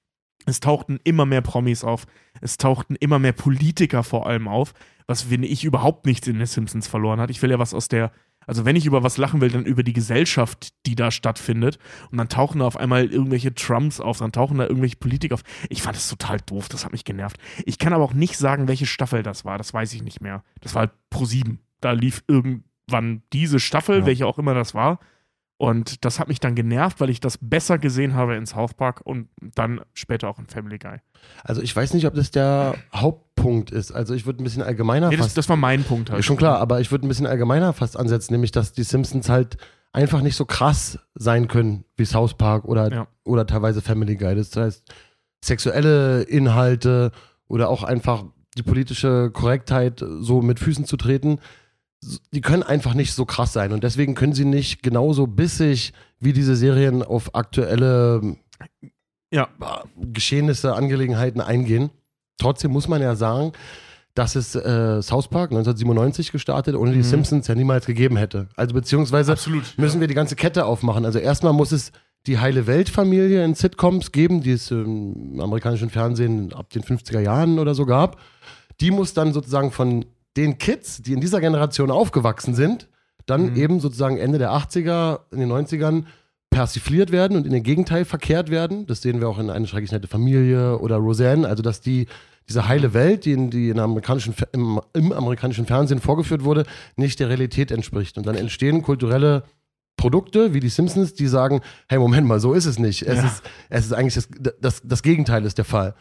Es 0.47 0.61
tauchten 0.61 0.99
immer 1.05 1.27
mehr 1.27 1.41
Promis 1.41 1.85
auf, 1.85 2.07
es 2.41 2.57
tauchten 2.59 2.97
immer 2.97 3.19
mehr 3.19 3.33
Politiker 3.33 4.03
vor 4.03 4.27
allem 4.27 4.49
auf, 4.49 4.75
was, 5.07 5.23
finde 5.23 5.49
ich, 5.49 5.65
überhaupt 5.65 6.07
nichts 6.07 6.27
in 6.29 6.39
den 6.39 6.47
Simpsons 6.47 6.87
verloren 6.89 7.21
hat. 7.21 7.31
Ich 7.31 7.43
will 7.43 7.51
ja 7.51 7.59
was 7.59 7.75
aus 7.75 7.89
der, 7.89 8.11
also 8.47 8.65
wenn 8.65 8.75
ich 8.77 8.87
über 8.87 9.03
was 9.03 9.19
lachen 9.19 9.41
will, 9.41 9.51
dann 9.51 9.65
über 9.65 9.83
die 9.83 9.93
Gesellschaft, 9.93 10.73
die 10.87 10.97
da 10.97 11.11
stattfindet. 11.11 11.79
Und 12.11 12.19
dann 12.19 12.29
tauchen 12.29 12.61
da 12.61 12.67
auf 12.67 12.77
einmal 12.77 13.07
irgendwelche 13.07 13.55
Trumps 13.55 14.01
auf, 14.01 14.19
dann 14.19 14.33
tauchen 14.33 14.59
da 14.59 14.65
irgendwelche 14.65 14.97
Politiker 14.97 15.35
auf. 15.35 15.43
Ich 15.69 15.83
fand 15.83 15.97
das 15.97 16.09
total 16.09 16.39
doof, 16.41 16.69
das 16.69 16.85
hat 16.85 16.93
mich 16.93 17.05
genervt. 17.05 17.37
Ich 17.67 17.79
kann 17.79 17.93
aber 17.93 18.05
auch 18.05 18.15
nicht 18.15 18.37
sagen, 18.37 18.69
welche 18.69 18.87
Staffel 18.87 19.23
das 19.23 19.45
war, 19.45 19.59
das 19.59 19.73
weiß 19.75 19.93
ich 19.93 20.03
nicht 20.03 20.21
mehr. 20.21 20.43
Das 20.61 20.75
war 20.75 20.81
halt 20.81 20.93
Pro 21.11 21.25
7. 21.25 21.61
Da 21.81 21.93
lief 21.93 22.25
irgendwann 22.29 23.23
diese 23.33 23.61
Staffel, 23.61 24.01
Ja. 24.01 24.07
welche 24.07 24.27
auch 24.27 24.39
immer 24.39 24.55
das 24.55 24.75
war. 24.75 24.99
Und 25.63 26.05
das 26.05 26.19
hat 26.19 26.27
mich 26.27 26.41
dann 26.41 26.57
genervt, 26.57 26.99
weil 27.01 27.09
ich 27.09 27.21
das 27.21 27.39
besser 27.41 27.79
gesehen 27.79 28.15
habe 28.15 28.35
in 28.35 28.47
South 28.47 28.75
Park 28.75 29.01
und 29.05 29.29
dann 29.55 29.81
später 29.95 30.29
auch 30.29 30.41
in 30.41 30.49
Family 30.49 30.77
Guy. 30.77 30.97
Also 31.45 31.63
ich 31.63 31.75
weiß 31.77 31.95
nicht, 31.95 32.05
ob 32.05 32.15
das 32.15 32.33
der 32.33 32.75
Hauptpunkt 32.93 33.71
ist. 33.71 33.93
Also 33.93 34.13
ich 34.13 34.27
würde 34.27 34.43
ein 34.43 34.45
bisschen 34.45 34.65
allgemeiner 34.65 35.09
Nee, 35.09 35.17
das, 35.19 35.27
fast. 35.27 35.39
das 35.39 35.49
war 35.49 35.57
mein 35.57 35.85
Punkt 35.85 36.11
halt. 36.11 36.25
Schon 36.25 36.37
klar, 36.37 36.59
aber 36.59 36.81
ich 36.81 36.91
würde 36.91 37.07
ein 37.07 37.09
bisschen 37.09 37.27
allgemeiner 37.29 37.73
fast 37.75 37.97
ansetzen, 37.97 38.33
nämlich 38.33 38.51
dass 38.51 38.73
die 38.73 38.83
Simpsons 38.83 39.29
halt 39.29 39.57
einfach 39.93 40.21
nicht 40.21 40.35
so 40.35 40.47
krass 40.47 40.99
sein 41.15 41.47
können 41.47 41.85
wie 41.97 42.07
South 42.07 42.35
Park 42.35 42.65
oder, 42.65 42.93
Ja. 42.93 43.07
oder 43.25 43.47
teilweise 43.47 43.83
Family 43.83 44.17
Guy. 44.17 44.35
Das 44.35 44.57
heißt, 44.57 44.93
sexuelle 45.45 46.23
Inhalte 46.23 47.13
oder 47.47 47.69
auch 47.69 47.85
einfach 47.85 48.25
die 48.59 48.65
politische 48.65 49.31
Korrektheit 49.33 50.05
so 50.19 50.43
mit 50.43 50.59
Füßen 50.59 50.87
zu 50.87 50.97
treten, 50.97 51.39
die 52.33 52.41
können 52.41 52.63
einfach 52.63 52.95
nicht 52.95 53.13
so 53.15 53.25
krass 53.25 53.53
sein. 53.53 53.73
Und 53.73 53.85
deswegen 53.85 54.15
können 54.15 54.33
sie 54.33 54.45
nicht 54.45 54.83
genauso 54.83 55.27
bissig 55.27 55.93
wie 56.21 56.33
diese 56.33 56.57
Serien 56.57 57.03
auf 57.03 57.35
aktuelle 57.35 58.37
Ja. 59.33 59.49
Geschehnisse, 59.97 60.75
Angelegenheiten 60.75 61.41
eingehen. 61.41 61.91
Trotzdem 62.39 62.73
muss 62.73 62.89
man 62.89 63.01
ja 63.03 63.15
sagen, 63.15 63.53
dass 64.15 64.37
es 64.37 64.55
äh, 64.55 65.01
South 65.01 65.29
Park 65.29 65.53
1997 65.53 66.33
gestartet 66.33 66.75
ohne 66.75 66.93
die 66.93 66.99
Mhm. 66.99 67.03
Simpsons 67.05 67.47
ja 67.47 67.55
niemals 67.55 67.87
gegeben 67.87 68.17
hätte. 68.17 68.49
Also 68.57 68.75
beziehungsweise 68.75 69.33
Absolut. 69.33 69.63
müssen 69.79 70.01
wir 70.01 70.09
die 70.09 70.15
ganze 70.15 70.37
Kette 70.37 70.67
aufmachen. 70.67 71.05
Also 71.07 71.19
erstmal 71.19 71.53
muss 71.55 71.73
es 71.73 71.93
die 72.27 72.39
heile 72.39 72.67
Weltfamilie 72.67 73.43
in 73.45 73.55
Sitcoms 73.55 74.13
geben, 74.13 74.43
die 74.43 74.53
es 74.53 74.71
im 74.71 75.41
amerikanischen 75.41 75.89
Fernsehen 75.89 76.53
ab 76.53 76.69
den 76.71 76.83
50er 76.83 77.21
Jahren 77.21 77.59
oder 77.59 77.75
so 77.75 77.87
gab. 77.87 78.21
Die 78.81 78.91
muss 78.91 79.15
dann 79.15 79.33
sozusagen 79.33 79.71
von 79.71 80.05
den 80.37 80.59
Kids, 80.59 81.03
die 81.03 81.13
in 81.13 81.21
dieser 81.21 81.41
Generation 81.41 81.91
aufgewachsen 81.91 82.55
sind, 82.55 82.89
dann 83.27 83.51
Mhm. 83.51 83.57
eben 83.57 83.81
sozusagen 83.81 84.17
Ende 84.19 84.39
der 84.39 84.51
80er, 84.53 85.21
in 85.31 85.39
den 85.41 85.49
90ern 85.49 86.07
persifliert 86.51 87.13
werden 87.13 87.37
und 87.37 87.47
in 87.47 87.53
den 87.53 87.63
Gegenteil 87.63 88.05
verkehrt 88.05 88.51
werden. 88.51 88.87
Das 88.87 89.01
sehen 89.03 89.21
wir 89.21 89.29
auch 89.29 89.39
in 89.39 89.49
eine 89.51 89.67
schrecklich 89.67 89.93
nette 89.93 90.09
Familie 90.09 90.79
oder 90.79 90.97
Roseanne, 90.97 91.49
also 91.49 91.63
dass 91.63 91.81
die 91.81 92.07
diese 92.49 92.67
heile 92.67 92.93
Welt, 92.93 93.25
die, 93.25 93.33
in, 93.33 93.51
die 93.51 93.69
in 93.71 93.79
amerikanischen, 93.79 94.35
im, 94.53 94.81
im 94.95 95.13
amerikanischen 95.13 95.65
Fernsehen 95.65 96.01
vorgeführt 96.01 96.43
wurde, 96.45 96.65
nicht 96.97 97.21
der 97.21 97.29
Realität 97.29 97.71
entspricht. 97.71 98.19
Und 98.19 98.27
dann 98.27 98.35
entstehen 98.35 98.83
kulturelle 98.83 99.45
Produkte 99.97 100.53
wie 100.53 100.59
die 100.61 100.69
Simpsons, 100.69 101.15
die 101.15 101.29
sagen, 101.29 101.61
hey, 101.89 101.99
Moment 101.99 102.27
mal, 102.27 102.41
so 102.41 102.53
ist 102.53 102.67
es 102.67 102.79
nicht. 102.81 103.03
Es, 103.03 103.19
Ja. 103.19 103.25
ist, 103.27 103.43
es 103.71 103.85
ist 103.87 103.93
eigentlich 103.93 104.15
das, 104.15 104.29
das, 104.61 104.83
das 104.85 105.03
Gegenteil 105.05 105.45
ist 105.45 105.57
der 105.59 105.65
Fall. 105.65 105.95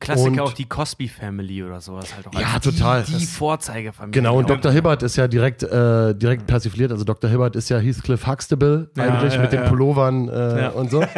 Klassiker 0.00 0.30
Und- 0.30 0.40
auch 0.40 0.52
die 0.52 0.64
Cosby 0.66 1.08
Family 1.08 1.62
oder 1.62 1.80
sowas 1.80 2.14
halt 2.14 2.26
auch. 2.28 2.34
Ja, 2.40 2.48
Also 2.54 2.70
total. 2.70 3.04
Die, 3.04 3.16
die 3.18 3.26
Vorzeigefamilie. 3.26 4.12
Genau, 4.12 4.38
und 4.38 4.48
Dr. 4.50 4.72
Hibbert 4.72 5.02
ist 5.02 5.16
ja 5.16 5.28
direkt, 5.28 5.62
äh, 5.62 6.14
direkt 6.14 6.46
persifliert. 6.46 6.90
Also 6.92 7.04
Dr. 7.04 7.30
Hibbert 7.30 7.56
ist 7.56 7.68
ja 7.68 7.78
Heathcliff 7.78 8.26
Huxtable 8.26 8.90
Ja, 8.96 9.04
eigentlich 9.04 9.34
ja, 9.34 9.40
mit 9.40 9.52
den. 9.52 9.64
Pullovern 9.64 10.28
äh, 10.28 10.62
Ja. 10.62 10.68
und 10.70 10.90
so. 10.90 11.04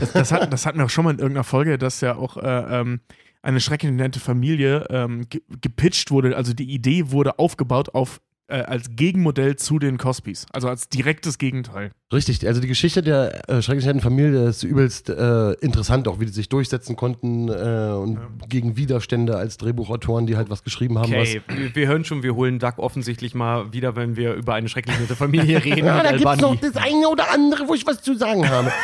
Das, 0.00 0.12
das, 0.12 0.32
hat, 0.32 0.52
das 0.52 0.66
hatten 0.66 0.78
wir 0.78 0.84
auch 0.84 0.90
schon 0.90 1.04
mal 1.04 1.12
in 1.12 1.18
irgendeiner 1.18 1.44
Folge, 1.44 1.78
dass 1.78 2.00
ja 2.00 2.16
auch 2.16 2.36
äh, 2.36 2.80
ähm, 2.80 3.00
eine 3.42 3.60
schrecklich 3.60 3.92
nette 3.92 4.20
Familie 4.20 4.86
ähm, 4.90 5.28
ge 5.28 5.40
gepitcht 5.60 6.10
wurde. 6.10 6.36
Also 6.36 6.52
die 6.52 6.70
Idee 6.72 7.10
wurde 7.10 7.38
aufgebaut 7.38 7.94
auf 7.94 8.20
äh, 8.48 8.60
als 8.62 8.90
Gegenmodell 8.90 9.56
zu 9.56 9.78
den 9.78 9.98
Cosbys. 9.98 10.46
Also 10.52 10.68
als 10.68 10.88
direktes 10.88 11.38
Gegenteil. 11.38 11.90
Richtig, 12.12 12.46
also 12.46 12.60
die 12.60 12.68
Geschichte 12.68 13.02
der 13.02 13.48
äh, 13.50 13.60
schrecklich 13.62 13.84
netten 13.84 14.00
Familie 14.00 14.46
ist 14.46 14.62
übelst 14.62 15.10
äh, 15.10 15.52
interessant, 15.54 16.06
auch 16.06 16.20
wie 16.20 16.26
die 16.26 16.30
sich 16.30 16.48
durchsetzen 16.48 16.94
konnten 16.94 17.48
äh, 17.48 17.90
und 17.96 18.20
gegen 18.48 18.76
Widerstände 18.76 19.36
als 19.36 19.56
Drehbuchautoren, 19.56 20.24
die 20.24 20.36
halt 20.36 20.48
was 20.48 20.62
geschrieben 20.62 21.00
haben. 21.00 21.12
Okay, 21.12 21.42
wir, 21.48 21.74
wir 21.74 21.88
hören 21.88 22.04
schon, 22.04 22.22
wir 22.22 22.36
holen 22.36 22.60
Duck 22.60 22.78
offensichtlich 22.78 23.34
mal 23.34 23.72
wieder, 23.72 23.96
wenn 23.96 24.14
wir 24.14 24.34
über 24.34 24.54
eine 24.54 24.68
schrecklich 24.68 24.96
nette 25.00 25.16
Familie 25.16 25.64
reden. 25.64 25.84
Ja, 25.84 26.00
da 26.04 26.10
Al 26.10 26.18
gibt's 26.18 26.40
noch 26.40 26.54
das 26.54 26.76
eine 26.76 27.08
oder 27.08 27.28
andere, 27.32 27.66
wo 27.66 27.74
ich 27.74 27.84
was 27.88 28.00
zu 28.02 28.14
sagen 28.16 28.48
habe. 28.48 28.70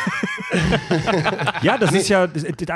Ja, 1.63 1.77
das 1.79 1.93
ist 1.93 2.09
ja, 2.09 2.27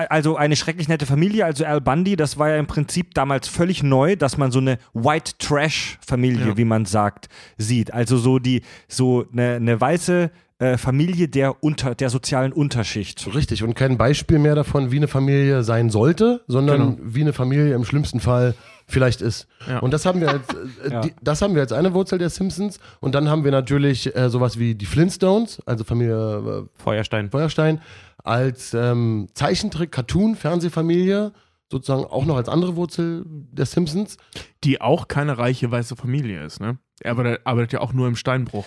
also 0.10 0.36
eine 0.36 0.56
schrecklich 0.56 0.88
nette 0.88 1.06
Familie, 1.06 1.46
also 1.46 1.64
Al 1.66 1.80
Bundy, 1.82 2.16
das 2.16 2.40
war 2.40 2.50
ja 2.50 2.58
im 2.58 2.66
Prinzip 2.66 3.14
damals 3.14 3.48
völlig 3.48 3.84
neu, 3.84 4.16
dass 4.16 4.38
man 4.38 4.52
so 4.52 4.60
eine 4.60 4.80
White 4.94 5.34
Trash 5.38 6.00
Familie, 6.06 6.48
Ja. 6.48 6.58
wie 6.58 6.66
man 6.66 6.86
sagt, 6.86 7.30
sieht. 7.58 7.94
Also 7.94 8.18
so 8.18 8.40
die, 8.40 8.64
so 8.88 9.26
eine, 9.32 9.56
eine 9.56 9.80
weiße 9.80 10.32
äh, 10.60 10.78
Familie 10.78 11.28
der 11.28 11.64
unter, 11.64 11.94
der 11.96 12.10
sozialen 12.10 12.52
Unterschicht. 12.52 13.28
Richtig, 13.34 13.62
und 13.64 13.76
kein 13.76 13.98
Beispiel 13.98 14.40
mehr 14.40 14.56
davon, 14.56 14.92
wie 14.92 14.98
eine 14.98 15.08
Familie 15.08 15.64
sein 15.64 15.90
sollte, 15.90 16.42
sondern 16.48 16.96
Genau. 16.98 17.14
wie 17.14 17.22
eine 17.22 17.34
Familie 17.34 17.76
im 17.76 17.86
schlimmsten 17.86 18.20
Fall 18.20 18.56
vielleicht 18.88 19.22
ist. 19.22 19.48
Ja. 19.68 19.80
Und 19.80 19.92
das 19.94 20.06
haben 20.06 20.20
wir 20.22 20.30
als, 20.30 20.48
äh, 20.86 20.92
Ja. 20.94 21.02
die, 21.02 21.14
das 21.22 21.42
haben 21.42 21.54
wir 21.54 21.62
als 21.62 21.72
eine 21.74 21.94
Wurzel 21.94 22.18
der 22.18 22.30
Simpsons. 22.30 22.80
Und 23.02 23.14
dann 23.14 23.30
haben 23.30 23.44
wir 23.44 23.52
natürlich 23.52 24.16
äh, 24.16 24.30
sowas 24.30 24.58
wie 24.58 24.74
die 24.74 24.86
Flintstones, 24.88 25.62
also 25.68 25.84
Familie 25.84 26.66
äh, 26.66 26.82
Feuerstein. 26.82 27.30
Feuerstein, 27.30 27.82
als 28.24 28.74
ähm, 28.74 29.28
Zeichentrick, 29.36 29.92
Cartoon, 29.92 30.36
Fernsehfamilie, 30.36 31.34
sozusagen 31.72 32.06
auch 32.06 32.26
noch 32.26 32.38
als 32.38 32.50
andere 32.50 32.76
Wurzel 32.76 33.24
der 33.28 33.66
Simpsons. 33.66 34.18
Die 34.64 34.82
auch 34.82 35.08
keine 35.08 35.38
reiche 35.38 35.70
weiße 35.70 35.96
Familie 35.96 36.44
ist, 36.44 36.60
ne? 36.60 36.78
Er 37.02 37.12
arbeitet, 37.12 37.42
arbeitet 37.46 37.74
ja 37.74 37.82
auch 37.82 37.94
nur 37.94 38.08
im 38.08 38.16
Steinbruch. 38.16 38.66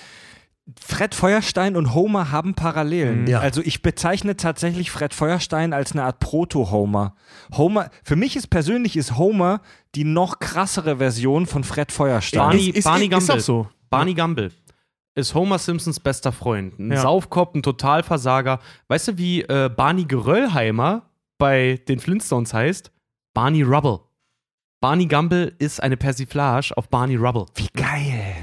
Fred 0.78 1.14
Feuerstein 1.14 1.76
und 1.76 1.94
Homer 1.94 2.30
haben 2.30 2.54
Parallelen. 2.54 3.26
Ja. 3.26 3.40
Also 3.40 3.62
ich 3.62 3.82
bezeichne 3.82 4.36
tatsächlich 4.36 4.90
Fred 4.90 5.14
Feuerstein 5.14 5.72
als 5.72 5.92
eine 5.92 6.04
Art 6.04 6.20
Proto-Homer. 6.20 7.14
Homer, 7.56 7.90
für 8.04 8.16
mich 8.16 8.36
ist 8.36 8.48
persönlich 8.48 8.96
ist 8.96 9.16
Homer 9.16 9.60
die 9.94 10.04
noch 10.04 10.38
krassere 10.38 10.98
Version 10.98 11.46
von 11.46 11.64
Fred 11.64 11.90
Feuerstein. 11.90 12.40
Barney- 12.40 12.68
ist, 12.68 12.76
ist, 12.78 12.84
Barney 12.84 13.06
ist 13.06 13.14
auch 13.14 13.18
Gumble. 13.26 13.40
so. 13.40 13.68
Barney 13.90 14.14
Gumble 14.14 14.52
ist 15.16 15.34
Homer 15.34 15.58
Simpsons 15.58 15.98
bester 15.98 16.30
Freund. 16.32 16.78
Ein 16.78 16.92
Ja. 16.92 17.00
Saufkopf, 17.00 17.54
ein 17.54 17.62
Totalversager. 17.62 18.60
Weißt 18.88 19.08
du, 19.08 19.18
wie 19.18 19.42
äh, 19.42 19.68
Barney 19.74 20.04
Geröllheimer 20.04 21.02
bei 21.38 21.80
den 21.88 21.98
Flintstones 21.98 22.54
heißt? 22.54 22.92
Barney 23.34 23.62
Rubble. 23.62 24.00
Barney 24.80 25.06
Gumble 25.06 25.54
ist 25.58 25.82
eine 25.82 25.96
Persiflage 25.96 26.72
auf 26.76 26.88
Barney 26.88 27.16
Rubble. 27.16 27.46
Wie 27.56 27.68
geil. 27.74 28.34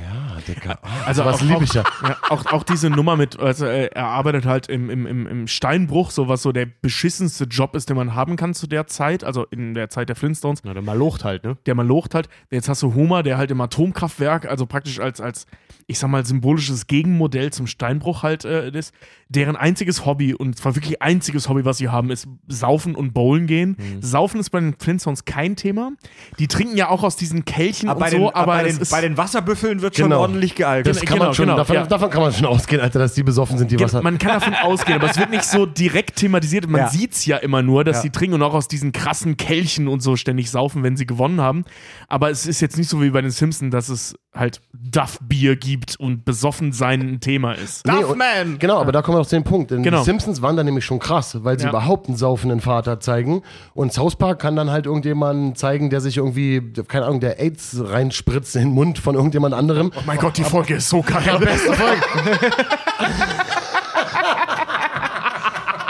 Ja, 0.47 0.53
Digga. 0.53 0.79
Also 1.05 1.23
was 1.23 1.41
liebe 1.41 1.63
ich 1.63 1.73
ja. 1.73 1.83
Ja, 2.03 2.17
auch, 2.29 2.45
auch 2.47 2.63
diese 2.63 2.89
Nummer 2.89 3.15
mit, 3.15 3.39
also 3.39 3.65
äh, 3.65 3.87
er 3.87 4.07
arbeitet 4.07 4.45
halt 4.45 4.67
im, 4.67 4.89
im, 4.89 5.27
im, 5.27 5.47
Steinbruch, 5.47 6.11
so 6.11 6.27
was 6.27 6.41
so 6.41 6.51
der 6.51 6.65
beschissenste 6.65 7.45
Job 7.45 7.75
ist, 7.75 7.89
den 7.89 7.95
man 7.95 8.13
haben 8.13 8.35
kann 8.35 8.53
zu 8.53 8.67
der 8.67 8.87
Zeit, 8.87 9.23
also 9.23 9.45
in 9.45 9.73
der 9.73 9.89
Zeit 9.89 10.09
der 10.09 10.15
Flintstones, 10.15 10.61
Na, 10.63 10.73
der 10.73 10.81
Malocht 10.81 11.23
halt, 11.23 11.43
ne? 11.43 11.57
der 11.65 11.75
man 11.75 11.87
locht 11.87 12.13
halt. 12.13 12.27
Jetzt 12.49 12.67
hast 12.67 12.83
du 12.83 12.93
Homer, 12.93 13.23
der 13.23 13.37
halt 13.37 13.51
im 13.51 13.61
Atomkraftwerk, 13.61 14.47
also 14.47 14.65
praktisch 14.65 14.99
als, 14.99 15.21
als 15.21 15.45
ich 15.87 15.99
sag 15.99 16.09
mal, 16.09 16.25
symbolisches 16.25 16.87
Gegenmodell 16.87 17.53
zum 17.53 17.65
Steinbruch 17.65 18.23
halt 18.23 18.43
äh, 18.43 18.69
ist, 18.69 18.93
deren 19.29 19.55
einziges 19.55 20.05
Hobby, 20.05 20.33
und 20.33 20.57
zwar 20.57 20.75
wirklich 20.75 21.01
einziges 21.01 21.47
Hobby, 21.47 21.63
was 21.63 21.77
sie 21.77 21.87
haben, 21.87 22.11
ist 22.11 22.27
Saufen 22.47 22.95
und 22.95 23.13
Bowlen 23.13 23.47
gehen. 23.47 23.77
Saufen 24.01 24.39
ist 24.39 24.49
bei 24.49 24.59
den 24.59 24.75
Flintstones 24.77 25.25
kein 25.25 25.55
Thema. 25.55 25.91
Die 26.39 26.47
trinken 26.47 26.75
ja 26.75 26.89
auch 26.89 27.03
aus 27.03 27.15
diesen 27.15 27.45
Kelchen 27.45 27.89
Aber 27.89 27.99
und 27.99 28.03
bei, 28.03 28.11
so, 28.11 28.17
den, 28.17 28.35
aber 28.35 28.45
bei, 28.45 28.63
den, 28.63 28.77
ist, 28.77 28.91
bei 28.91 29.01
den 29.01 29.17
Wasserbüffeln 29.17 29.81
wird 29.81 29.95
schon 29.95 30.09
Genau. 30.09 30.23
Ordentlich 30.37 30.55
gealgt. 30.55 30.87
Das 30.87 30.99
kann 31.01 31.15
genau, 31.15 31.25
man 31.25 31.33
schon, 31.33 31.45
genau, 31.45 31.57
davon, 31.57 31.75
ja. 31.75 31.85
davon 31.85 32.09
kann 32.09 32.21
man 32.21 32.31
schon 32.33 32.45
ausgehen, 32.45 32.81
Alter, 32.81 32.99
dass 32.99 33.13
die 33.13 33.23
besoffen 33.23 33.57
sind, 33.57 33.71
die 33.71 33.79
Wasser. 33.79 34.01
Man 34.01 34.17
kann 34.17 34.33
davon 34.39 34.53
ausgehen, 34.63 34.99
aber 34.99 35.09
es 35.09 35.17
wird 35.17 35.31
nicht 35.31 35.43
so 35.43 35.65
direkt 35.65 36.17
thematisiert. 36.17 36.67
Man 36.69 36.81
Ja. 36.81 36.89
sieht's 36.89 37.25
ja 37.25 37.37
immer 37.37 37.61
nur, 37.61 37.83
dass 37.83 37.97
Ja. 37.97 38.01
sie 38.03 38.09
trinken 38.11 38.35
und 38.35 38.43
auch 38.43 38.53
aus 38.53 38.67
diesen 38.67 38.91
krassen 38.91 39.37
Kelchen 39.37 39.87
und 39.87 40.01
so 40.01 40.15
ständig 40.15 40.49
saufen, 40.51 40.83
wenn 40.83 40.95
sie 40.95 41.05
gewonnen 41.05 41.41
haben. 41.41 41.65
Aber 42.07 42.29
es 42.29 42.45
ist 42.45 42.61
jetzt 42.61 42.77
nicht 42.77 42.89
so 42.89 43.01
wie 43.01 43.09
bei 43.09 43.21
den 43.21 43.31
Simpsons, 43.31 43.71
dass 43.71 43.89
es 43.89 44.15
halt 44.37 44.61
Duff-Bier 44.73 45.55
gibt 45.55 45.95
und 45.99 46.23
besoffen 46.25 46.71
sein 46.71 47.01
ein 47.01 47.19
Thema 47.19 47.53
ist. 47.53 47.85
Nee, 47.85 48.03
und- 48.03 48.17
Man! 48.17 48.59
Genau, 48.59 48.79
aber 48.79 48.91
da 48.91 49.01
kommen 49.01 49.17
wir 49.17 49.21
auch 49.21 49.25
zu 49.27 49.35
dem 49.35 49.43
Punkt. 49.43 49.71
Denn 49.71 49.83
Genau. 49.83 49.99
die 49.99 50.05
Simpsons 50.05 50.41
waren 50.41 50.55
da 50.55 50.63
nämlich 50.63 50.85
schon 50.85 50.99
krass, 50.99 51.43
weil 51.43 51.57
sie 51.59 51.65
Ja. 51.65 51.69
überhaupt 51.71 52.07
einen 52.07 52.15
saufenden 52.17 52.61
Vater 52.61 52.99
zeigen. 52.99 53.41
Und 53.73 53.91
South 53.93 54.15
Park 54.15 54.39
kann 54.39 54.55
dann 54.55 54.69
halt 54.71 54.85
irgendjemanden 54.85 55.55
zeigen, 55.55 55.89
der 55.89 55.99
sich 56.01 56.17
irgendwie, 56.17 56.61
keine 56.87 57.05
Ahnung, 57.05 57.19
der 57.19 57.39
AIDS 57.39 57.77
reinspritzt 57.83 58.55
in 58.55 58.61
den 58.63 58.71
Mund 58.71 58.99
von 58.99 59.15
irgendjemand 59.15 59.53
anderem. 59.55 59.91
Oh 59.95 60.01
mein 60.05 60.17
Gott, 60.19 60.37
die 60.37 60.43
Folge 60.43 60.75
ist 60.75 60.89
so 60.89 61.01
geil. 61.01 61.37
Beste 61.39 61.73
Folge. 61.73 62.01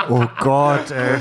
Oh 0.10 0.26
Gott, 0.40 0.90
ey. 0.92 1.20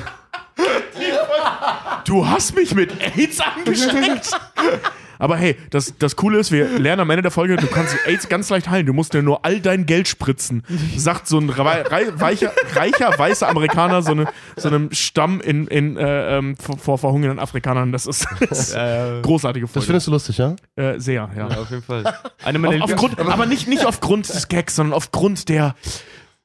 Du 2.04 2.26
hast 2.28 2.54
mich 2.54 2.72
mit 2.74 2.92
AIDS 3.16 3.40
angesteckt. 3.40 4.30
Aber 5.18 5.36
hey, 5.36 5.56
das, 5.70 5.94
das 5.98 6.16
Coole 6.16 6.38
ist, 6.38 6.52
wir 6.52 6.78
lernen 6.78 7.00
am 7.00 7.10
Ende 7.10 7.22
der 7.22 7.30
Folge, 7.30 7.56
du 7.56 7.66
kannst 7.66 7.96
AIDS 8.06 8.28
ganz 8.28 8.50
leicht 8.50 8.68
heilen. 8.70 8.86
Du 8.86 8.92
musst 8.92 9.14
dir 9.14 9.22
nur 9.22 9.44
all 9.44 9.60
dein 9.60 9.86
Geld 9.86 10.08
spritzen. 10.08 10.62
Sagt 10.96 11.26
so 11.28 11.38
ein 11.38 11.48
rei 11.50 11.82
rei 11.82 12.06
weicher, 12.16 12.52
reicher, 12.74 13.18
weißer 13.18 13.48
Amerikaner 13.48 14.02
so, 14.02 14.12
eine, 14.12 14.26
so 14.56 14.68
einem 14.68 14.90
Stamm 14.92 15.40
in, 15.40 15.66
in, 15.68 15.96
äh, 15.96 16.38
ähm, 16.38 16.56
vor, 16.56 16.78
vor 16.78 16.98
verhungernden 16.98 17.38
Afrikanern. 17.38 17.92
Das 17.92 18.06
ist, 18.06 18.26
das 18.48 18.68
ist 18.70 18.74
Äh, 18.74 19.20
großartige 19.22 19.66
Das 19.66 19.72
Folge. 19.72 19.86
findest 19.86 20.06
du 20.06 20.10
lustig, 20.10 20.38
ja? 20.38 20.54
äh, 20.76 20.98
sehr, 20.98 21.28
ja. 21.36 21.48
ja, 21.48 21.56
auf 21.58 21.70
jeden 21.70 21.82
Fall. 21.82 22.04
Eine 22.44 22.58
meiner 22.58 22.84
Auf, 22.84 22.92
aufgrund, 22.92 23.18
aber 23.18 23.46
nicht, 23.46 23.68
nicht 23.68 23.84
aufgrund 23.86 24.28
des 24.28 24.48
Gags, 24.48 24.76
sondern 24.76 24.94
aufgrund 24.94 25.48
der 25.48 25.74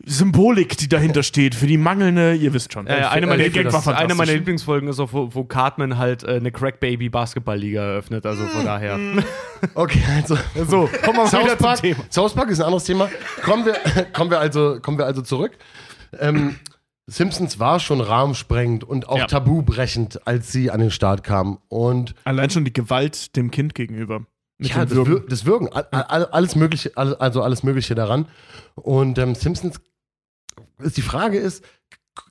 Symbolik, 0.06 0.78
die 0.78 0.88
dahinter 0.90 1.24
steht, 1.24 1.56
für 1.56 1.68
die 1.68 1.78
mangelnde, 1.78 2.34
ihr 2.36 2.54
wisst 2.54 2.74
schon. 2.74 2.88
Äh, 2.88 2.92
eine, 3.10 3.28
meiner 3.28 3.44
Lieblings 3.44 3.88
eine 3.88 4.16
meiner 4.16 4.34
Lieblingsfolgen 4.34 4.90
ist 4.90 5.00
auch, 5.00 5.14
wo, 5.14 5.34
wo 5.34 5.44
Cartman 5.44 5.98
halt 5.98 6.24
äh, 6.24 6.36
eine 6.36 6.52
Crack 6.52 6.80
Baby 6.80 7.10
Basketballliga 7.10 7.82
eröffnet, 7.82 8.26
also 8.26 8.46
von 8.48 8.66
daher. 8.66 9.00
Okay, 9.76 10.02
also. 10.16 10.36
So, 10.68 10.90
kommen 11.04 11.18
wir 11.20 11.28
South 11.28 11.44
wieder 11.44 11.58
zum 11.58 11.66
Park, 11.68 11.82
Thema. 11.82 12.04
South 12.10 12.34
Park 12.34 12.50
ist 12.50 12.60
ein 12.60 12.66
anderes 12.66 12.84
Thema. 12.84 13.12
Kommen 13.44 13.64
wir, 13.64 13.74
kommen 14.14 14.32
wir, 14.32 14.40
also, 14.40 14.80
kommen 14.82 14.98
wir 14.98 15.06
also 15.06 15.22
zurück. 15.22 15.52
Ähm, 16.20 16.56
Simpsons 17.06 17.60
war 17.60 17.80
schon 17.80 18.02
rahmensprengend 18.02 18.84
und 18.84 19.08
auch 19.08 19.20
Ja. 19.20 19.28
tabubrechend, 19.28 20.26
als 20.26 20.52
sie 20.52 20.72
an 20.72 20.80
den 20.80 20.90
Start 20.90 21.24
kam. 21.24 21.60
Und 21.68 22.16
Allein 22.24 22.50
schon 22.50 22.66
die 22.66 22.74
Gewalt 22.74 23.36
dem 23.36 23.52
Kind 23.52 23.76
gegenüber. 23.76 24.26
Ja, 24.60 24.86
das, 24.86 24.96
Würgen. 24.96 25.24
Das 25.28 25.46
Wirken, 25.46 25.68
all, 25.70 25.86
all, 25.92 26.26
alles 26.26 26.56
Mögliche, 26.56 26.92
all, 26.96 27.16
also 27.16 27.42
alles 27.42 27.64
Mögliche 27.64 27.96
daran. 27.96 28.28
Und 28.76 29.18
ähm, 29.18 29.36
Simpsons, 29.36 29.80
die 30.82 31.02
Frage 31.02 31.38
ist, 31.38 31.64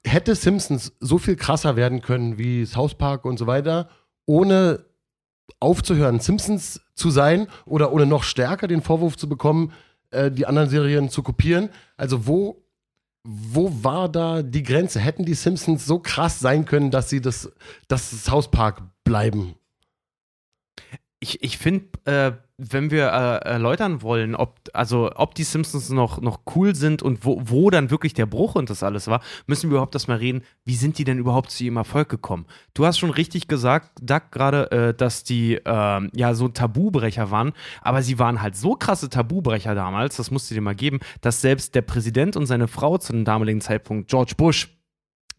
hätte 0.04 0.34
Simpsons 0.34 0.92
so 1.00 1.18
viel 1.18 1.36
krasser 1.36 1.76
werden 1.76 2.02
können 2.02 2.38
wie 2.38 2.66
South 2.66 2.94
Park 2.94 3.24
und 3.24 3.38
so 3.38 3.46
weiter, 3.46 3.88
ohne 4.26 4.84
aufzuhören, 5.58 6.20
Simpsons 6.20 6.80
zu 6.94 7.10
sein 7.10 7.48
oder 7.66 7.92
ohne 7.92 8.06
noch 8.06 8.22
stärker 8.22 8.68
den 8.68 8.82
Vorwurf 8.82 9.16
zu 9.16 9.28
bekommen, 9.28 9.72
äh, 10.10 10.30
die 10.30 10.46
anderen 10.46 10.68
Serien 10.68 11.10
zu 11.10 11.22
kopieren? 11.22 11.70
Also 11.96 12.26
wo, 12.26 12.64
wo 13.24 13.72
war 13.82 14.08
da 14.08 14.42
die 14.42 14.62
Grenze? 14.62 15.00
Hätten 15.00 15.24
die 15.24 15.34
Simpsons 15.34 15.86
so 15.86 15.98
krass 15.98 16.40
sein 16.40 16.64
können, 16.64 16.90
dass 16.90 17.10
sie 17.10 17.20
das, 17.20 17.50
das 17.88 18.24
South 18.24 18.50
Park 18.50 18.82
bleiben? 19.04 19.54
Ich, 21.18 21.42
ich 21.42 21.58
finde, 21.58 21.86
äh, 22.04 22.32
wenn 22.62 22.90
wir 22.90 23.06
äh, 23.06 23.48
erläutern 23.48 24.02
wollen, 24.02 24.34
ob, 24.34 24.56
also, 24.74 25.10
ob 25.14 25.34
die 25.34 25.44
Simpsons 25.44 25.88
noch, 25.88 26.20
noch 26.20 26.40
cool 26.54 26.74
sind 26.74 27.02
und 27.02 27.24
wo, 27.24 27.40
wo 27.44 27.70
dann 27.70 27.90
wirklich 27.90 28.12
der 28.12 28.26
Bruch 28.26 28.54
und 28.54 28.68
das 28.68 28.82
alles 28.82 29.06
war, 29.06 29.22
müssen 29.46 29.70
wir 29.70 29.76
überhaupt 29.76 29.94
erstmal 29.94 30.18
reden, 30.18 30.42
wie 30.64 30.74
sind 30.74 30.98
die 30.98 31.04
denn 31.04 31.18
überhaupt 31.18 31.50
zu 31.50 31.64
ihrem 31.64 31.78
Erfolg 31.78 32.10
gekommen? 32.10 32.44
Du 32.74 32.84
hast 32.84 32.98
schon 32.98 33.10
richtig 33.10 33.48
gesagt, 33.48 33.90
Doug, 34.02 34.30
gerade, 34.30 34.70
äh, 34.70 34.94
dass 34.94 35.24
die 35.24 35.58
ähm, 35.64 36.10
ja 36.14 36.34
so 36.34 36.48
Tabubrecher 36.48 37.30
waren, 37.30 37.52
aber 37.80 38.02
sie 38.02 38.18
waren 38.18 38.42
halt 38.42 38.56
so 38.56 38.74
krasse 38.74 39.08
Tabubrecher 39.08 39.74
damals, 39.74 40.16
das 40.16 40.30
musst 40.30 40.50
du 40.50 40.54
dir 40.54 40.60
mal 40.60 40.74
geben, 40.74 41.00
dass 41.22 41.40
selbst 41.40 41.74
der 41.74 41.82
Präsident 41.82 42.36
und 42.36 42.46
seine 42.46 42.68
Frau 42.68 42.98
zu 42.98 43.12
dem 43.12 43.24
damaligen 43.24 43.62
Zeitpunkt, 43.62 44.10
George 44.10 44.34
Bush, 44.36 44.68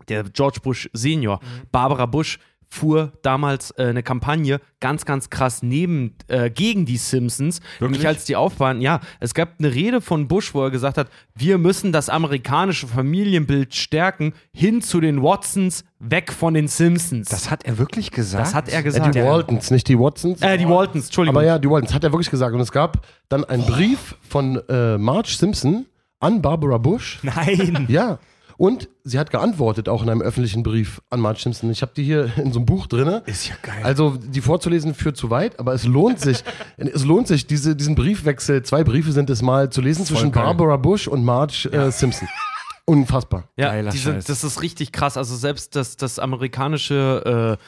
der 0.09 0.23
George 0.23 0.59
Bush 0.61 0.89
Senior, 0.93 1.39
Barbara 1.71 2.05
Bush, 2.05 2.39
fuhr 2.71 3.11
damals 3.21 3.71
äh, 3.71 3.87
eine 3.87 4.01
Kampagne 4.01 4.61
ganz, 4.79 5.03
ganz 5.05 5.29
krass 5.29 5.61
neben, 5.61 6.15
äh, 6.27 6.49
gegen 6.49 6.85
die 6.85 6.95
Simpsons. 6.95 7.59
Nämlich 7.81 8.07
als 8.07 8.23
die 8.23 8.37
aufbauen, 8.37 8.79
ja, 8.79 9.01
es 9.19 9.33
gab 9.33 9.55
eine 9.59 9.73
Rede 9.73 9.99
von 9.99 10.29
Bush, 10.29 10.53
wo 10.53 10.63
er 10.63 10.71
gesagt 10.71 10.97
hat, 10.97 11.09
wir 11.35 11.57
müssen 11.57 11.91
das 11.91 12.07
amerikanische 12.07 12.87
Familienbild 12.87 13.75
stärken, 13.75 14.33
hin 14.53 14.81
zu 14.81 15.01
den 15.01 15.21
Watsons, 15.21 15.83
weg 15.99 16.31
von 16.31 16.53
den 16.53 16.69
Simpsons. 16.69 17.27
Das 17.27 17.51
hat 17.51 17.65
er 17.65 17.77
wirklich 17.77 18.09
gesagt. 18.09 18.47
das 18.47 18.55
hat 18.55 18.69
er 18.69 18.81
gesagt. 18.83 19.15
die 19.15 19.21
Waltons, 19.21 19.69
nicht 19.69 19.89
die 19.89 19.99
Watsons. 19.99 20.41
Äh, 20.41 20.57
die 20.57 20.67
Waltons, 20.67 21.07
Entschuldigung. 21.07 21.35
Aber 21.35 21.45
ja, 21.45 21.59
die 21.59 21.69
Waltons 21.69 21.93
hat 21.93 22.05
er 22.05 22.13
wirklich 22.13 22.31
gesagt. 22.31 22.55
Und 22.55 22.61
es 22.61 22.71
gab 22.71 23.05
dann 23.27 23.43
einen 23.43 23.65
Brief 23.65 24.15
von 24.27 24.61
äh, 24.69 24.97
Marge 24.97 25.31
Simpson 25.37 25.85
an 26.21 26.41
Barbara 26.41 26.77
Bush. 26.77 27.19
Nein. 27.21 27.87
Ja. 27.89 28.17
Und 28.61 28.89
sie 29.03 29.17
hat 29.17 29.31
geantwortet, 29.31 29.89
auch 29.89 30.03
in 30.03 30.09
einem 30.11 30.21
öffentlichen 30.21 30.61
Brief 30.61 31.01
an 31.09 31.19
Marge 31.19 31.39
Simpson. 31.41 31.71
Ich 31.71 31.81
habe 31.81 31.93
die 31.95 32.03
hier 32.03 32.31
in 32.37 32.53
so 32.53 32.59
einem 32.59 32.67
Buch 32.67 32.85
drin. 32.85 33.07
Ist 33.25 33.49
ja 33.49 33.55
geil. 33.59 33.81
Also 33.81 34.19
die 34.19 34.39
vorzulesen 34.39 34.93
führt 34.93 35.17
zu 35.17 35.31
weit, 35.31 35.59
aber 35.59 35.73
es 35.73 35.83
lohnt 35.85 36.19
sich. 36.19 36.43
es 36.77 37.03
lohnt 37.03 37.27
sich, 37.27 37.47
diese, 37.47 37.75
diesen 37.75 37.95
Briefwechsel, 37.95 38.61
zwei 38.61 38.83
Briefe 38.83 39.13
sind 39.13 39.31
es 39.31 39.41
mal 39.41 39.71
zu 39.71 39.81
lesen 39.81 40.05
zwischen 40.05 40.31
geil. 40.31 40.43
Barbara 40.43 40.77
Bush 40.77 41.07
und 41.07 41.25
Marge 41.25 41.69
äh, 41.71 41.89
Simpson. 41.91 42.27
Unfassbar. 42.85 43.49
Ja, 43.57 43.69
Geiler 43.69 43.89
diese, 43.89 44.11
Scheiß. 44.13 44.25
das 44.25 44.43
ist 44.43 44.61
richtig 44.61 44.91
krass. 44.91 45.17
Also 45.17 45.35
selbst 45.35 45.75
das, 45.75 45.97
das 45.97 46.19
amerikanische, 46.19 47.57
äh, 47.59 47.63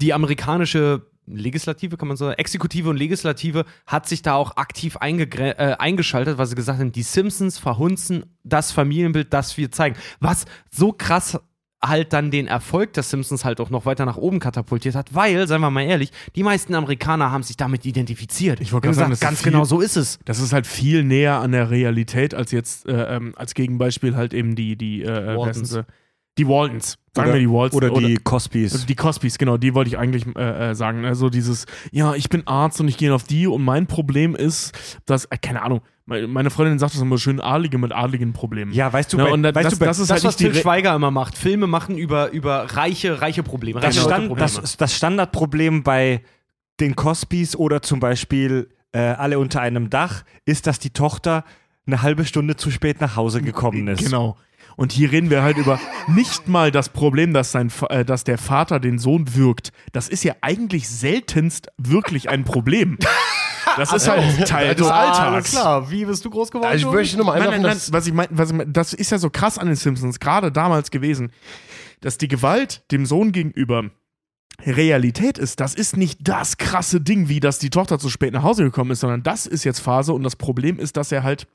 die 0.00 0.14
amerikanische 0.14 1.02
Legislative, 1.26 1.96
kann 1.96 2.08
man 2.08 2.16
sagen, 2.16 2.34
Exekutive 2.38 2.88
und 2.90 2.96
Legislative 2.96 3.64
hat 3.86 4.08
sich 4.08 4.22
da 4.22 4.34
auch 4.34 4.56
aktiv 4.56 4.96
äh, 5.00 5.76
eingeschaltet, 5.78 6.38
weil 6.38 6.46
sie 6.46 6.54
gesagt 6.54 6.78
haben, 6.78 6.92
die 6.92 7.02
Simpsons 7.02 7.58
verhunzen 7.58 8.24
das 8.44 8.72
Familienbild, 8.72 9.32
das 9.32 9.56
wir 9.56 9.70
zeigen. 9.70 9.96
Was 10.20 10.44
so 10.70 10.92
krass 10.92 11.38
halt 11.84 12.12
dann 12.14 12.30
den 12.30 12.46
Erfolg 12.46 12.94
der 12.94 13.02
Simpsons 13.02 13.44
halt 13.44 13.60
auch 13.60 13.70
noch 13.70 13.84
weiter 13.84 14.06
nach 14.06 14.16
oben 14.16 14.40
katapultiert 14.40 14.94
hat, 14.94 15.14
weil, 15.14 15.46
seien 15.46 15.60
wir 15.60 15.70
mal 15.70 15.82
ehrlich, 15.82 16.10
die 16.34 16.42
meisten 16.42 16.74
Amerikaner 16.74 17.30
haben 17.30 17.42
sich 17.42 17.56
damit 17.56 17.84
identifiziert. 17.84 18.60
Ich 18.60 18.72
wollte 18.72 18.86
gerade 18.86 18.96
sagen, 18.96 19.10
gesagt, 19.10 19.22
ganz 19.28 19.38
ist 19.38 19.44
viel- 19.44 19.52
genau 19.52 19.64
so 19.64 19.80
ist 19.80 19.96
es. 19.96 20.18
Das 20.24 20.40
ist 20.40 20.52
halt 20.52 20.66
viel 20.66 21.04
näher 21.04 21.38
an 21.40 21.52
der 21.52 21.70
Realität 21.70 22.34
als 22.34 22.50
jetzt, 22.50 22.86
äh, 22.86 23.16
ähm, 23.16 23.34
als 23.36 23.54
Gegenbeispiel 23.54 24.16
halt 24.16 24.32
eben 24.32 24.56
die, 24.56 24.76
die, 24.76 25.02
äh, 25.02 25.36
Die 26.38 26.46
Waltons. 26.46 26.98
Sagen 27.14 27.28
oder, 27.30 27.34
wir 27.38 27.40
die 27.46 27.50
Waltons. 27.50 27.82
oder 27.82 28.00
die 28.06 28.16
Cosbys. 28.16 28.84
Die 28.86 28.94
Cosbys, 28.94 29.38
genau, 29.38 29.56
die 29.56 29.74
wollte 29.74 29.88
ich 29.88 29.96
eigentlich 29.98 30.26
äh, 30.36 30.70
äh, 30.70 30.74
sagen. 30.74 31.04
Also 31.06 31.30
dieses, 31.30 31.64
ja, 31.90 32.14
ich 32.14 32.28
bin 32.28 32.46
Arzt 32.46 32.78
und 32.80 32.88
ich 32.88 32.98
gehe 32.98 33.14
auf 33.14 33.22
die 33.24 33.46
und 33.46 33.64
mein 33.64 33.86
Problem 33.86 34.34
ist, 34.34 34.72
dass, 35.06 35.24
äh, 35.26 35.38
keine 35.38 35.62
Ahnung, 35.62 35.80
me- 36.04 36.26
meine 36.28 36.50
Freundin 36.50 36.78
sagt 36.78 36.92
das 36.94 37.00
immer 37.00 37.16
schön, 37.16 37.40
Adlige 37.40 37.78
mit 37.78 37.92
adligen 37.92 38.34
Problemen. 38.34 38.70
ja, 38.72 38.92
weißt 38.92 39.14
du, 39.14 39.16
Ja, 39.16 39.24
bei, 39.24 39.32
und 39.32 39.42
da- 39.44 39.54
weißt 39.54 39.64
das- 39.64 39.72
du, 39.74 39.78
bei, 39.78 39.86
das 39.86 39.98
ist 39.98 40.10
Das, 40.10 40.24
halt 40.24 40.38
was 40.38 40.44
Re- 40.44 40.54
Schweiger 40.60 40.94
immer 40.94 41.10
macht. 41.10 41.38
Filme 41.38 41.66
machen 41.66 41.96
über, 41.96 42.30
über 42.32 42.64
reiche, 42.76 43.22
reiche 43.22 43.42
Probleme. 43.42 43.80
das, 43.80 43.88
reiche 43.96 44.00
Stand, 44.00 44.28
Leute-Probleme. 44.28 44.60
das, 44.60 44.76
das 44.76 44.94
Standardproblem 44.94 45.82
bei 45.84 46.22
den 46.80 46.96
Cosbys 46.96 47.56
oder 47.56 47.80
zum 47.80 47.98
Beispiel 47.98 48.68
äh, 48.92 48.98
alle 48.98 49.38
unter 49.38 49.62
einem 49.62 49.88
Dach 49.88 50.24
ist, 50.44 50.66
dass 50.66 50.78
die 50.78 50.90
Tochter 50.90 51.44
eine 51.86 52.02
halbe 52.02 52.26
Stunde 52.26 52.56
zu 52.56 52.70
spät 52.70 53.00
nach 53.00 53.16
Hause 53.16 53.40
gekommen 53.40 53.88
ist. 53.88 54.04
Genau. 54.04 54.36
Und 54.76 54.92
hier 54.92 55.10
reden 55.10 55.30
wir 55.30 55.42
halt 55.42 55.56
über 55.56 55.80
nicht 56.06 56.48
mal 56.48 56.70
das 56.70 56.90
Problem, 56.90 57.32
dass, 57.32 57.50
sein, 57.52 57.72
äh, 57.88 58.04
dass 58.04 58.24
der 58.24 58.38
Vater 58.38 58.78
den 58.78 58.98
Sohn 58.98 59.34
wirkt. 59.34 59.72
Das 59.92 60.08
ist 60.08 60.22
ja 60.22 60.34
eigentlich 60.42 60.88
seltenst 60.88 61.68
wirklich 61.78 62.28
ein 62.28 62.44
Problem. 62.44 62.98
Das 63.76 63.92
ist 63.92 64.08
halt 64.08 64.46
Teil 64.46 64.74
des 64.74 64.86
Alles 64.86 65.18
Alltags. 65.18 65.50
klar. 65.50 65.90
Wie 65.90 66.04
bist 66.04 66.24
du 66.24 66.30
groß 66.30 66.50
geworden? 66.50 66.70
Also 66.70 66.88
ich 66.88 66.94
möchte 66.94 67.16
nur 67.16 67.26
mal 67.26 67.38
Nein, 67.38 67.50
nein, 67.50 67.62
nein, 67.62 67.78
was 67.90 68.06
ich 68.06 68.12
mein, 68.12 68.28
was 68.30 68.50
ich 68.50 68.56
mein, 68.56 68.72
das 68.72 68.92
ist 68.92 69.10
ja 69.10 69.18
so 69.18 69.28
krass 69.28 69.58
an 69.58 69.66
den 69.66 69.76
Simpsons, 69.76 70.20
gerade 70.20 70.52
damals 70.52 70.90
gewesen, 70.90 71.32
dass 72.00 72.16
die 72.16 72.28
Gewalt 72.28 72.84
dem 72.92 73.06
Sohn 73.06 73.32
gegenüber 73.32 73.90
Realität 74.64 75.36
ist. 75.38 75.60
Das 75.60 75.74
ist 75.74 75.96
nicht 75.96 76.20
das 76.22 76.56
krasse 76.56 77.00
Ding, 77.00 77.28
wie 77.28 77.40
dass 77.40 77.58
die 77.58 77.70
Tochter 77.70 77.98
zu 77.98 78.08
spät 78.08 78.32
nach 78.32 78.42
Hause 78.42 78.64
gekommen 78.64 78.92
ist, 78.92 79.00
sondern 79.00 79.22
das 79.22 79.46
ist 79.46 79.64
jetzt 79.64 79.80
Phase 79.80 80.12
und 80.12 80.22
das 80.22 80.36
Problem 80.36 80.78
ist, 80.78 80.96
dass 80.96 81.12
er 81.12 81.22
halt, 81.22 81.46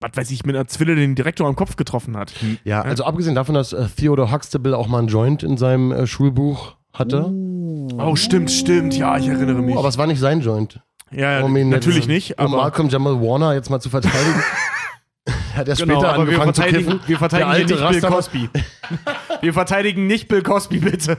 was 0.00 0.10
weiß 0.14 0.30
ich, 0.30 0.44
mit 0.44 0.54
einer 0.54 0.66
Zwille 0.68 0.94
den 0.94 1.14
Direktor 1.14 1.46
am 1.48 1.56
Kopf 1.56 1.76
getroffen 1.76 2.16
hat. 2.16 2.32
Ja, 2.64 2.82
also 2.82 3.04
abgesehen 3.04 3.34
davon, 3.34 3.54
dass 3.54 3.72
äh, 3.72 3.86
Theodore 3.96 4.30
Huxtable 4.32 4.76
auch 4.76 4.86
mal 4.86 4.98
einen 5.00 5.08
Joint 5.08 5.42
in 5.42 5.56
seinem 5.56 5.90
äh, 5.92 6.06
Schulbuch 6.06 6.76
hatte. 6.92 7.24
Oh, 7.26 8.14
stimmt, 8.16 8.50
stimmt, 8.50 8.96
ja, 8.96 9.16
ich 9.18 9.26
erinnere 9.28 9.60
mich. 9.62 9.76
Aber 9.76 9.88
es 9.88 9.98
war 9.98 10.06
nicht 10.06 10.20
sein 10.20 10.40
Joint. 10.40 10.80
ja, 11.10 11.38
ja 11.40 11.44
Um 11.44 11.56
ihn 11.56 11.68
natürlich 11.68 12.00
jetzt- 12.00 12.08
nicht, 12.08 12.38
Um 12.38 12.46
aber 12.46 12.56
Malcolm 12.58 12.88
Jamal 12.88 13.20
Warner 13.20 13.54
jetzt 13.54 13.70
mal 13.70 13.80
zu 13.80 13.90
verteidigen. 13.90 14.42
Hat 15.54 15.68
er 15.68 15.74
Genau, 15.74 15.94
später 16.00 16.14
aber 16.14 16.26
wir 16.26 16.40
angefangen 16.40 16.54
zu 16.54 16.62
verteidigen, 16.62 16.92
kiffen. 16.92 17.08
wir 17.08 17.18
verteidigen 17.18 17.66
nicht 17.68 17.90
Bill 17.90 18.00
Cosby. 18.10 18.50
wir 19.42 19.52
verteidigen 19.52 20.06
nicht 20.06 20.28
Bill 20.28 20.42
Cosby, 20.42 20.78
bitte. 20.78 21.18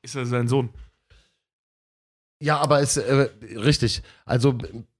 ist 0.00 0.14
er 0.14 0.24
sein 0.26 0.48
Sohn. 0.48 0.70
Ja, 2.40 2.58
aber 2.58 2.80
ist 2.80 2.96
äh, 2.96 3.28
richtig. 3.56 4.02
Also 4.24 4.56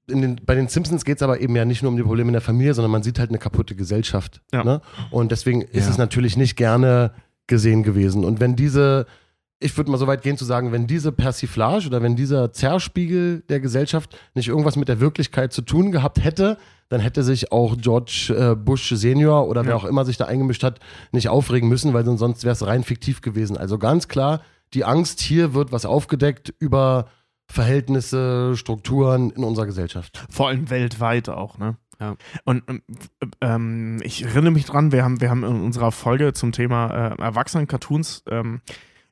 den, 0.08 0.40
bei 0.44 0.54
den 0.54 0.68
Simpsons 0.68 1.04
geht 1.04 1.16
es 1.16 1.22
aber 1.22 1.40
eben 1.40 1.54
ja 1.56 1.64
nicht 1.64 1.82
nur 1.82 1.90
um 1.90 1.96
die 1.96 2.02
Probleme 2.02 2.28
in 2.28 2.32
der 2.34 2.42
Familie, 2.42 2.74
sondern 2.74 2.90
man 2.90 3.02
sieht 3.02 3.18
halt 3.18 3.30
eine 3.30 3.38
kaputte 3.38 3.74
Gesellschaft. 3.74 4.40
Ja. 4.52 4.64
Ne? 4.64 4.80
Und 5.10 5.32
deswegen 5.32 5.62
ist 5.62 5.86
Ja. 5.86 5.90
es 5.92 5.98
natürlich 5.98 6.36
nicht 6.36 6.56
gerne 6.56 7.12
gesehen 7.46 7.82
gewesen. 7.82 8.24
Und 8.24 8.40
wenn 8.40 8.56
diese, 8.56 9.06
ich 9.60 9.76
würde 9.76 9.90
mal 9.90 9.96
so 9.98 10.06
weit 10.06 10.22
gehen 10.22 10.36
zu 10.36 10.44
sagen, 10.44 10.72
wenn 10.72 10.86
diese 10.86 11.12
Persiflage 11.12 11.86
oder 11.86 12.02
wenn 12.02 12.16
dieser 12.16 12.52
Zerspiegel 12.52 13.42
der 13.48 13.60
Gesellschaft 13.60 14.16
nicht 14.34 14.48
irgendwas 14.48 14.76
mit 14.76 14.88
der 14.88 15.00
Wirklichkeit 15.00 15.52
zu 15.52 15.62
tun 15.62 15.92
gehabt 15.92 16.22
hätte, 16.22 16.58
dann 16.90 17.00
hätte 17.00 17.22
sich 17.22 17.50
auch 17.50 17.76
George 17.78 18.34
äh, 18.38 18.54
Bush 18.54 18.90
Senior 18.94 19.48
oder 19.48 19.64
wer 19.64 19.70
Ja. 19.70 19.76
auch 19.76 19.84
immer 19.84 20.04
sich 20.04 20.16
da 20.18 20.26
eingemischt 20.26 20.62
hat, 20.64 20.80
nicht 21.12 21.28
aufregen 21.28 21.68
müssen, 21.68 21.94
weil 21.94 22.04
sonst 22.04 22.44
wäre 22.44 22.52
es 22.52 22.66
rein 22.66 22.84
fiktiv 22.84 23.20
gewesen. 23.22 23.56
Also 23.56 23.78
ganz 23.78 24.08
klar, 24.08 24.42
die 24.74 24.84
Angst, 24.84 25.20
hier 25.20 25.54
wird 25.54 25.72
was 25.72 25.86
aufgedeckt 25.86 26.52
über 26.58 27.06
Verhältnisse, 27.46 28.56
Strukturen 28.56 29.30
in 29.30 29.44
unserer 29.44 29.66
Gesellschaft. 29.66 30.24
Vor 30.30 30.48
allem 30.48 30.70
weltweit 30.70 31.28
auch, 31.28 31.58
ne? 31.58 31.76
Ja. 32.00 32.16
Und 32.44 32.64
ähm, 32.68 32.82
ähm, 33.40 34.00
ich 34.02 34.24
erinnere 34.24 34.50
mich 34.50 34.64
dran, 34.64 34.92
wir 34.92 35.04
haben, 35.04 35.20
wir 35.20 35.30
haben 35.30 35.44
in 35.44 35.60
unserer 35.62 35.92
Folge 35.92 36.32
zum 36.32 36.52
Thema 36.52 36.88
äh, 36.90 37.22
Erwachsenen-Cartoons 37.22 38.24
ähm, 38.28 38.60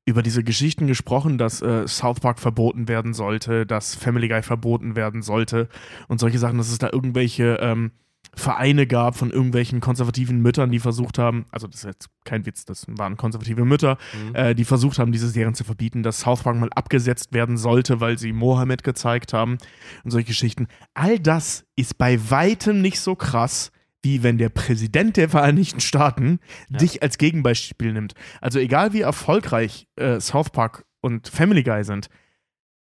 über 0.05 0.23
diese 0.23 0.43
Geschichten 0.43 0.87
gesprochen, 0.87 1.39
dass 1.39 1.63
äh, 1.63 1.87
South 1.87 2.21
Park 2.21 2.41
verboten 2.41 2.89
werden 2.89 3.15
sollte, 3.15 3.67
dass 3.67 3.95
Family 3.95 4.29
Guy 4.29 4.43
verboten 4.43 4.97
werden 4.97 5.23
sollte 5.23 5.69
und 6.09 6.19
solche 6.19 6.39
Sachen, 6.39 6.59
dass 6.59 6.71
es 6.71 6.79
da 6.79 6.91
irgendwelche 6.93 7.59
ähm, 7.61 7.93
Vereine 8.35 8.87
gab 8.87 9.17
von 9.17 9.31
irgendwelchen 9.31 9.81
konservativen 9.81 10.41
Müttern, 10.41 10.71
die 10.71 10.79
versucht 10.79 11.19
haben, 11.19 11.45
also 11.51 11.67
das 11.67 11.81
ist 11.81 11.85
jetzt 11.85 12.09
kein 12.25 12.47
Witz, 12.47 12.65
das 12.65 12.87
waren 12.89 13.17
konservative 13.19 13.65
Mütter, 13.67 13.99
Mhm. 14.15 14.35
äh, 14.35 14.55
die 14.55 14.65
versucht 14.65 14.99
haben, 14.99 15.13
diese 15.13 15.29
Serien 15.29 15.55
zu 15.55 15.65
verbieten, 15.65 16.03
dass 16.03 16.21
South 16.21 16.43
Park 16.43 16.57
mal 16.57 16.71
abgesetzt 16.75 17.33
werden 17.35 17.59
sollte, 17.59 18.01
weil 18.01 18.17
sie 18.19 18.33
Mohammed 18.33 18.85
gezeigt 18.85 19.33
haben 19.35 19.59
und 20.03 20.11
solche 20.11 20.29
Geschichten. 20.29 20.67
All 20.95 21.19
das 21.19 21.67
ist 21.77 21.99
bei 21.99 22.19
weitem 22.31 22.81
nicht 22.81 23.01
so 23.01 23.15
krass, 23.17 23.71
wie 24.03 24.23
wenn 24.23 24.39
der 24.39 24.49
Präsident 24.49 25.17
der 25.19 25.29
Vereinigten 25.29 25.81
Staaten 25.81 26.41
Ja. 26.71 26.79
dich 26.79 27.03
als 27.03 27.19
Gegenbeispiel 27.19 27.93
nimmt. 27.93 28.15
Also 28.41 28.59
egal 28.59 28.95
wie 28.95 29.03
erfolgreich 29.03 29.87
äh, 29.97 30.19
South 30.21 30.51
Park 30.51 30.85
und 31.03 31.29
Family 31.29 31.63
Guy 31.63 31.85
sind, 31.85 32.09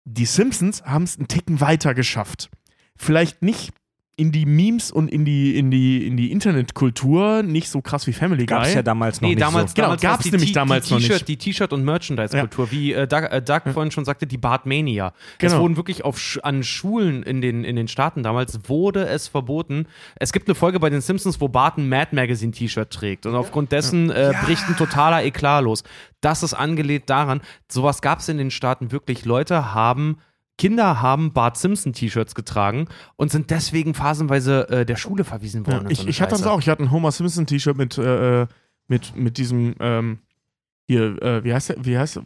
die 0.06 0.26
Simpsons 0.26 0.84
haben 0.84 1.04
es 1.04 1.18
einen 1.18 1.28
Ticken 1.28 1.60
weiter 1.62 1.94
geschafft. 1.94 2.50
Vielleicht 2.96 3.42
nicht 3.42 3.74
in 4.18 4.32
die 4.32 4.46
Memes 4.46 4.92
und 4.92 5.10
in 5.10 5.26
die, 5.26 5.58
in 5.58 5.72
die, 5.72 6.08
in 6.08 6.16
die 6.16 6.32
Internetkultur 6.32 7.44
nicht 7.44 7.70
so 7.70 7.82
krass 7.82 8.08
wie 8.08 8.14
Family 8.14 8.46
Gab 8.46 8.62
es 8.64 8.70
Guy. 8.70 8.76
ja 8.78 8.84
damals 8.84 9.20
noch 9.22 9.28
Nee, 9.28 9.36
nicht 9.36 9.42
damals, 9.46 9.72
so. 9.72 9.76
Genau, 9.76 9.88
damals 9.88 10.02
gab's 10.02 10.14
war's 10.18 10.24
die 10.24 10.32
nämlich 10.32 10.52
damals 10.54 10.88
die 10.88 10.94
noch 10.94 11.00
T-Shirt, 11.02 11.14
nicht. 11.16 11.28
Die 11.28 11.38
T-Shirt- 11.38 11.74
und 11.74 11.84
Merchandise-Kultur, 11.84 12.72
wie 12.72 12.94
äh, 12.94 13.08
Doug, 13.08 13.24
äh, 13.30 13.42
Doug 13.42 13.62
vorhin 13.74 13.92
schon 13.92 14.06
sagte, 14.06 14.26
die 14.26 14.38
Bartmania. 14.38 15.14
Es 15.38 15.52
Genau. 15.52 15.62
wurden 15.64 15.76
wirklich 15.76 16.06
auf, 16.06 16.40
an 16.44 16.64
Schulen 16.64 17.24
in 17.24 17.42
den, 17.42 17.64
in 17.66 17.76
den 17.76 17.88
Staaten 17.88 18.24
damals, 18.24 18.58
wurde 18.70 19.06
es 19.06 19.28
verboten. 19.28 19.86
Es 20.16 20.32
gibt 20.32 20.48
eine 20.48 20.56
Folge 20.56 20.80
bei 20.80 20.90
den 20.90 21.02
Simpsons, 21.02 21.42
wo 21.42 21.48
Bart 21.50 21.78
ein 21.78 21.90
Mad 21.90 22.16
Magazine-T-Shirt 22.16 22.90
trägt 22.92 23.26
und 23.26 23.36
aufgrund 23.36 23.72
dessen 23.72 24.10
äh, 24.12 24.34
bricht 24.46 24.68
ein 24.70 24.78
totaler 24.78 25.24
Eklat 25.24 25.64
los. 25.64 25.84
Das 26.22 26.42
ist 26.42 26.54
angelehnt 26.54 27.10
daran, 27.10 27.42
sowas 27.70 28.02
gab 28.02 28.20
es 28.20 28.30
in 28.30 28.38
den 28.38 28.50
Staaten 28.52 28.92
wirklich. 28.92 29.26
Leute 29.26 29.74
haben 29.74 30.18
Kinder 30.58 31.02
haben 31.02 31.34
Bart 31.34 31.58
Simpson 31.58 31.94
T-Shirts 31.94 32.34
getragen 32.34 32.88
und 33.18 33.32
sind 33.32 33.50
deswegen 33.52 33.94
phasenweise 33.94 34.70
äh, 34.70 34.86
der 34.86 34.96
Schule 34.96 35.24
verwiesen 35.24 35.68
worden. 35.68 35.86
Ja, 35.86 35.92
ich, 35.92 36.00
so 36.00 36.08
ich 36.08 36.22
hatte 36.22 36.32
das 36.32 36.48
auch. 36.48 36.60
Ich 36.60 36.70
hatte 36.70 36.84
ein 36.84 36.92
Homer 36.92 37.12
Simpson 37.12 37.46
T-Shirt 37.46 37.78
mit, 37.78 37.98
äh, 37.98 38.48
mit, 38.88 39.16
mit 39.16 39.38
diesem, 39.38 39.76
ähm, 39.80 40.20
hier, 40.88 41.22
äh, 41.22 41.44
wie 41.44 41.54
heißt 41.54 41.70
der? 41.70 41.86
Wie 41.86 41.98
heißt 41.98 42.18
der? 42.18 42.24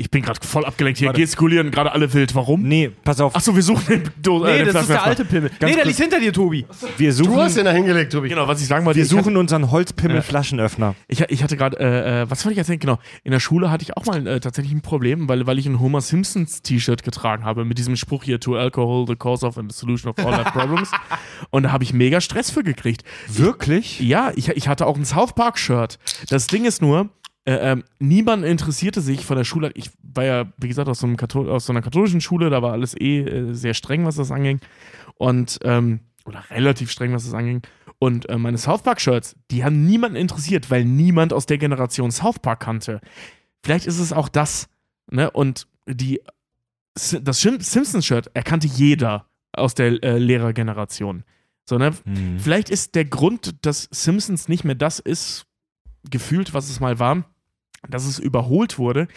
Ich 0.00 0.10
bin 0.10 0.22
gerade 0.22 0.40
voll 0.46 0.64
abgelenkt. 0.64 0.98
Hier 0.98 1.08
Warte. 1.08 1.20
gestikulieren 1.20 1.70
gerade 1.70 1.92
alle 1.92 2.10
wild. 2.14 2.34
Warum? 2.34 2.62
Nee, 2.62 2.90
pass 3.04 3.20
auf, 3.20 3.36
Achso, 3.36 3.54
wir 3.54 3.62
suchen 3.62 3.84
den, 3.86 4.02
Do 4.22 4.42
Nee, 4.44 4.50
äh, 4.60 4.64
den 4.64 4.72
das 4.72 4.82
ist 4.84 4.88
der 4.90 5.04
alte 5.04 5.26
Pimmel. 5.26 5.50
Ganz 5.50 5.60
nee, 5.60 5.66
der 5.68 5.76
kurz. 5.84 5.86
liegt 5.86 6.00
hinter 6.00 6.20
dir, 6.20 6.32
Tobi. 6.32 6.64
wir 6.96 7.12
Du 7.12 7.36
hast 7.36 7.52
suchen, 7.52 7.54
den 7.56 7.64
da 7.66 7.70
hingelegt, 7.72 8.10
Tobi. 8.12 8.30
Genau, 8.30 8.48
was 8.48 8.62
ich 8.62 8.66
sagen 8.66 8.86
wollte. 8.86 8.96
wir 8.98 9.04
ich 9.04 9.12
hatte- 9.12 9.22
suchen 9.22 9.36
unseren 9.36 9.70
Holzpimmel-Flaschenöffner. 9.70 10.94
Ich, 11.08 11.20
ich 11.28 11.42
hatte 11.42 11.56
gerade, 11.56 11.78
äh, 11.78 12.22
äh, 12.22 12.30
was 12.30 12.44
wollte 12.44 12.52
ich 12.54 12.58
erzählen? 12.58 12.78
Genau, 12.78 12.98
in 13.24 13.32
der 13.32 13.40
Schule 13.40 13.70
hatte 13.70 13.82
ich 13.82 13.96
auch 13.96 14.06
mal 14.06 14.26
äh, 14.26 14.40
tatsächlich 14.40 14.72
ein 14.72 14.80
Problem, 14.80 15.28
weil, 15.28 15.46
weil 15.46 15.58
ich 15.58 15.66
ein 15.66 15.80
Homer 15.80 16.00
Simpsons 16.00 16.62
T-Shirt 16.62 17.02
getragen 17.02 17.44
habe 17.44 17.64
mit 17.66 17.76
diesem 17.78 17.96
Spruch 17.96 18.24
hier, 18.24 18.40
to 18.40 18.56
alcohol, 18.56 19.06
the 19.06 19.16
cause 19.16 19.44
of 19.46 19.58
and 19.58 19.70
the 19.70 19.78
solution 19.78 20.10
of 20.10 20.18
all 20.24 20.32
our 20.32 20.44
problems. 20.44 20.90
Und 21.50 21.64
da 21.64 21.72
habe 21.72 21.84
ich 21.84 21.92
mega 21.92 22.20
Stress 22.20 22.50
für 22.50 22.62
gekriegt. 22.62 23.04
Wirklich? 23.28 24.00
Ja, 24.00 24.32
ich, 24.34 24.48
ich 24.48 24.66
hatte 24.68 24.86
auch 24.86 24.96
ein 24.96 25.04
South 25.04 25.34
Park 25.34 25.58
Shirt. 25.58 25.98
Das 26.30 26.46
Ding 26.46 26.64
ist 26.64 26.80
nur, 26.80 27.10
äh, 27.44 27.72
ähm, 27.72 27.84
niemand 27.98 28.44
interessierte 28.44 29.00
sich 29.00 29.24
von 29.24 29.36
der 29.36 29.44
Schule. 29.44 29.70
Ich 29.74 29.90
war 30.02 30.24
ja, 30.24 30.52
wie 30.58 30.68
gesagt, 30.68 30.88
aus 30.88 31.00
so, 31.00 31.08
aus 31.48 31.66
so 31.66 31.72
einer 31.72 31.82
katholischen 31.82 32.20
Schule, 32.20 32.50
da 32.50 32.62
war 32.62 32.72
alles 32.72 32.94
eh 32.98 33.20
äh, 33.20 33.54
sehr 33.54 33.74
streng, 33.74 34.04
was 34.04 34.16
das 34.16 34.30
anging. 34.30 34.60
Und, 35.14 35.58
ähm, 35.64 36.00
oder 36.24 36.44
relativ 36.50 36.90
streng, 36.90 37.12
was 37.12 37.24
das 37.24 37.34
anging. 37.34 37.62
Und 37.98 38.28
äh, 38.28 38.38
meine 38.38 38.58
South 38.58 38.82
Park 38.82 39.00
Shirts, 39.00 39.36
die 39.50 39.64
haben 39.64 39.86
niemanden 39.86 40.16
interessiert, 40.16 40.70
weil 40.70 40.84
niemand 40.84 41.32
aus 41.32 41.46
der 41.46 41.58
Generation 41.58 42.10
South 42.10 42.38
Park 42.38 42.60
kannte. 42.60 43.00
Vielleicht 43.62 43.86
ist 43.86 43.98
es 43.98 44.12
auch 44.12 44.28
das, 44.28 44.68
ne? 45.10 45.30
Und 45.30 45.66
die, 45.86 46.20
das 46.94 47.40
Simpsons 47.40 48.06
Shirt 48.06 48.30
erkannte 48.34 48.66
jeder 48.66 49.26
aus 49.52 49.74
der 49.74 50.02
äh, 50.02 50.18
Lehrergeneration. 50.18 51.24
So, 51.68 51.78
ne? 51.78 51.92
Hm. 52.04 52.38
Vielleicht 52.38 52.70
ist 52.70 52.94
der 52.94 53.04
Grund, 53.04 53.66
dass 53.66 53.88
Simpsons 53.90 54.48
nicht 54.48 54.64
mehr 54.64 54.74
das 54.74 54.98
ist, 54.98 55.46
gefühlt, 56.08 56.54
was 56.54 56.70
es 56.70 56.80
mal 56.80 56.98
war, 56.98 57.24
dass 57.88 58.06
es 58.06 58.18
überholt 58.18 58.78
wurde, 58.78 59.08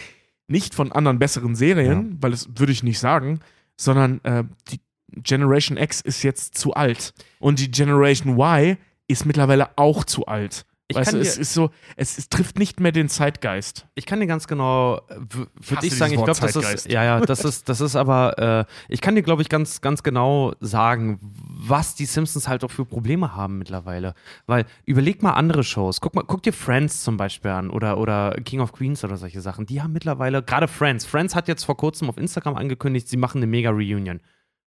nicht 0.48 0.76
von 0.76 0.92
anderen 0.92 1.20
besseren 1.20 1.56
Serien, 1.56 2.18
weil 2.22 2.32
das 2.32 2.50
würde 2.56 2.72
ich 2.72 2.84
nicht 2.84 3.00
sagen, 3.00 3.40
sondern 3.78 4.24
äh, 4.24 4.44
die 4.72 4.80
Generation 5.22 5.78
X 5.78 6.02
ist 6.02 6.24
jetzt 6.24 6.58
zu 6.58 6.74
alt 6.74 7.14
und 7.40 7.60
die 7.60 7.72
Generation 7.72 8.34
Y 8.38 8.78
ist 9.08 9.26
mittlerweile 9.26 9.78
auch 9.78 10.04
zu 10.04 10.26
alt. 10.26 10.66
Ich 10.90 10.98
weißt 10.98 11.12
kann 11.12 11.20
du, 11.20 11.24
dir- 11.24 11.30
es 11.30 11.38
ist 11.38 11.54
so, 11.54 11.72
es, 11.96 12.18
es 12.18 12.28
trifft 12.28 12.60
nicht 12.60 12.80
mehr 12.82 12.92
den 12.92 13.08
Zeitgeist. 13.08 13.88
Ich 13.96 14.06
kann 14.06 14.20
dir 14.20 14.28
ganz 14.28 14.48
genau, 14.48 15.02
würde 15.08 15.88
ich 15.88 15.96
sagen, 15.96 16.12
ich 16.14 16.18
glaube, 16.24 16.40
das 16.40 16.56
ist, 16.56 16.92
ja, 16.92 17.04
ja, 17.06 17.22
das 17.22 17.46
ist, 17.46 17.70
das 17.70 17.80
ist 17.80 17.96
aber, 17.96 18.68
äh, 18.68 18.74
ich 18.90 19.00
kann 19.00 19.16
dir, 19.16 19.22
glaube 19.24 19.42
ich, 19.42 19.50
ganz, 19.50 19.80
ganz 19.80 20.04
genau 20.04 20.54
sagen, 20.60 21.20
was 21.22 21.96
die 21.96 22.06
Simpsons 22.06 22.50
halt 22.50 22.64
auch 22.66 22.70
für 22.72 22.84
Probleme 22.86 23.34
haben 23.34 23.58
mittlerweile. 23.58 24.14
Weil, 24.46 24.66
überleg 24.86 25.24
mal 25.24 25.32
andere 25.32 25.64
Shows. 25.64 26.02
Guck 26.02 26.16
mal, 26.16 26.24
guck 26.28 26.44
dir 26.44 26.54
Friends 26.54 27.02
zum 27.04 27.16
Beispiel 27.16 27.52
an 27.52 27.70
oder, 27.70 27.98
oder 27.98 28.32
King 28.44 28.60
of 28.60 28.74
Queens 28.74 29.04
oder 29.06 29.16
solche 29.16 29.40
Sachen. 29.42 29.66
Die 29.66 29.82
haben 29.82 29.94
mittlerweile, 29.94 30.44
gerade 30.44 30.68
Friends, 30.68 31.06
Friends 31.06 31.34
hat 31.34 31.48
jetzt 31.48 31.64
vor 31.64 31.78
kurzem 31.78 32.10
auf 32.10 32.18
Instagram 32.18 32.56
angekündigt, 32.56 33.08
sie 33.08 33.18
machen 33.18 33.38
eine 33.38 33.48
Mega-Reunion. 33.48 34.20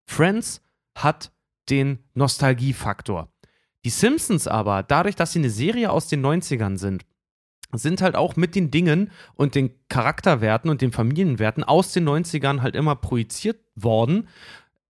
Friends 0.08 0.62
hat 0.96 1.30
den 1.68 1.98
Nostalgiefaktor. 2.14 3.28
Die 3.86 3.90
Simpsons 3.90 4.48
aber, 4.48 4.82
dadurch, 4.82 5.14
dass 5.14 5.32
sie 5.32 5.38
eine 5.38 5.48
Serie 5.48 5.92
aus 5.92 6.08
den 6.08 6.20
90ern 6.20 6.76
sind, 6.76 7.06
sind 7.70 8.02
halt 8.02 8.16
auch 8.16 8.34
mit 8.34 8.56
den 8.56 8.72
Dingen 8.72 9.12
und 9.36 9.54
den 9.54 9.70
Charakterwerten 9.88 10.68
und 10.68 10.82
den 10.82 10.90
Familienwerten 10.90 11.62
aus 11.62 11.92
den 11.92 12.04
90ern 12.08 12.62
halt 12.62 12.74
immer 12.74 12.96
projiziert 12.96 13.60
worden. 13.76 14.26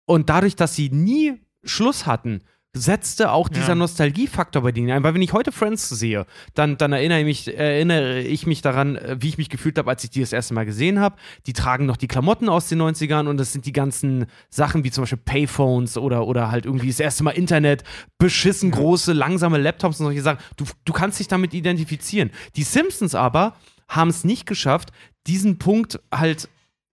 Und 0.07 0.31
dadurch, 0.31 0.57
dass 0.57 0.75
sie 0.75 0.89
nie 0.89 1.35
Schluss 1.63 2.07
hatten, 2.07 2.41
setzte 2.75 3.33
auch 3.33 3.49
dieser 3.49 3.69
Ja. 3.69 3.75
Nostalgiefaktor 3.77 4.63
bei 4.63 4.73
denen 4.73 4.91
ein. 4.91 5.03
Weil 5.03 5.15
wenn 5.15 5.23
ich 5.23 5.33
heute 5.33 5.51
Friends 5.53 5.89
sehe, 5.89 6.27
dann, 6.55 6.77
dann 6.77 6.93
erinnere, 6.93 7.21
ich 7.21 7.25
mich, 7.25 7.57
erinnere 7.57 8.21
ich 8.21 8.47
mich 8.47 8.63
daran, 8.63 8.97
äh, 8.97 9.17
wie 9.19 9.29
ich 9.29 9.39
mich 9.39 9.49
gefühlt 9.49 9.79
habe, 9.79 9.91
als 9.91 10.05
ich 10.05 10.11
die 10.11 10.21
das 10.21 10.33
erste 10.33 10.55
Mal 10.55 10.67
gesehen 10.67 11.01
habe. 11.01 11.17
Die 11.47 11.53
tragen 11.53 11.87
noch 11.87 11.97
die 11.97 12.09
Klamotten 12.09 12.49
aus 12.49 12.69
den 12.69 12.83
90ern 12.83 13.29
und 13.29 13.39
das 13.39 13.53
sind 13.53 13.67
die 13.67 13.73
ganzen 13.73 14.27
Sachen 14.51 14.85
wie 14.85 14.91
zum 14.91 15.03
Beispiel 15.03 15.21
Payphones 15.25 15.97
oder, 15.97 16.27
oder 16.27 16.51
halt 16.51 16.67
irgendwie 16.67 16.89
das 16.89 17.01
erste 17.01 17.25
Mal 17.25 17.31
Internet, 17.31 17.83
beschissen 18.19 18.71
große, 18.71 19.13
langsame 19.13 19.59
Laptops 19.59 20.01
und 20.01 20.07
solche 20.07 20.23
Sachen. 20.23 20.39
Du, 20.57 20.65
du 20.85 20.93
kannst 20.93 21.19
dich 21.19 21.29
damit 21.29 21.55
identifizieren. 21.55 22.31
Die 22.57 22.63
Simpsons 22.63 23.15
aber 23.15 23.57
haben 23.89 24.11
es 24.11 24.25
nicht 24.25 24.47
geschafft, 24.47 24.91
diesen 25.27 25.59
Punkt 25.59 26.01
halt, 26.13 26.49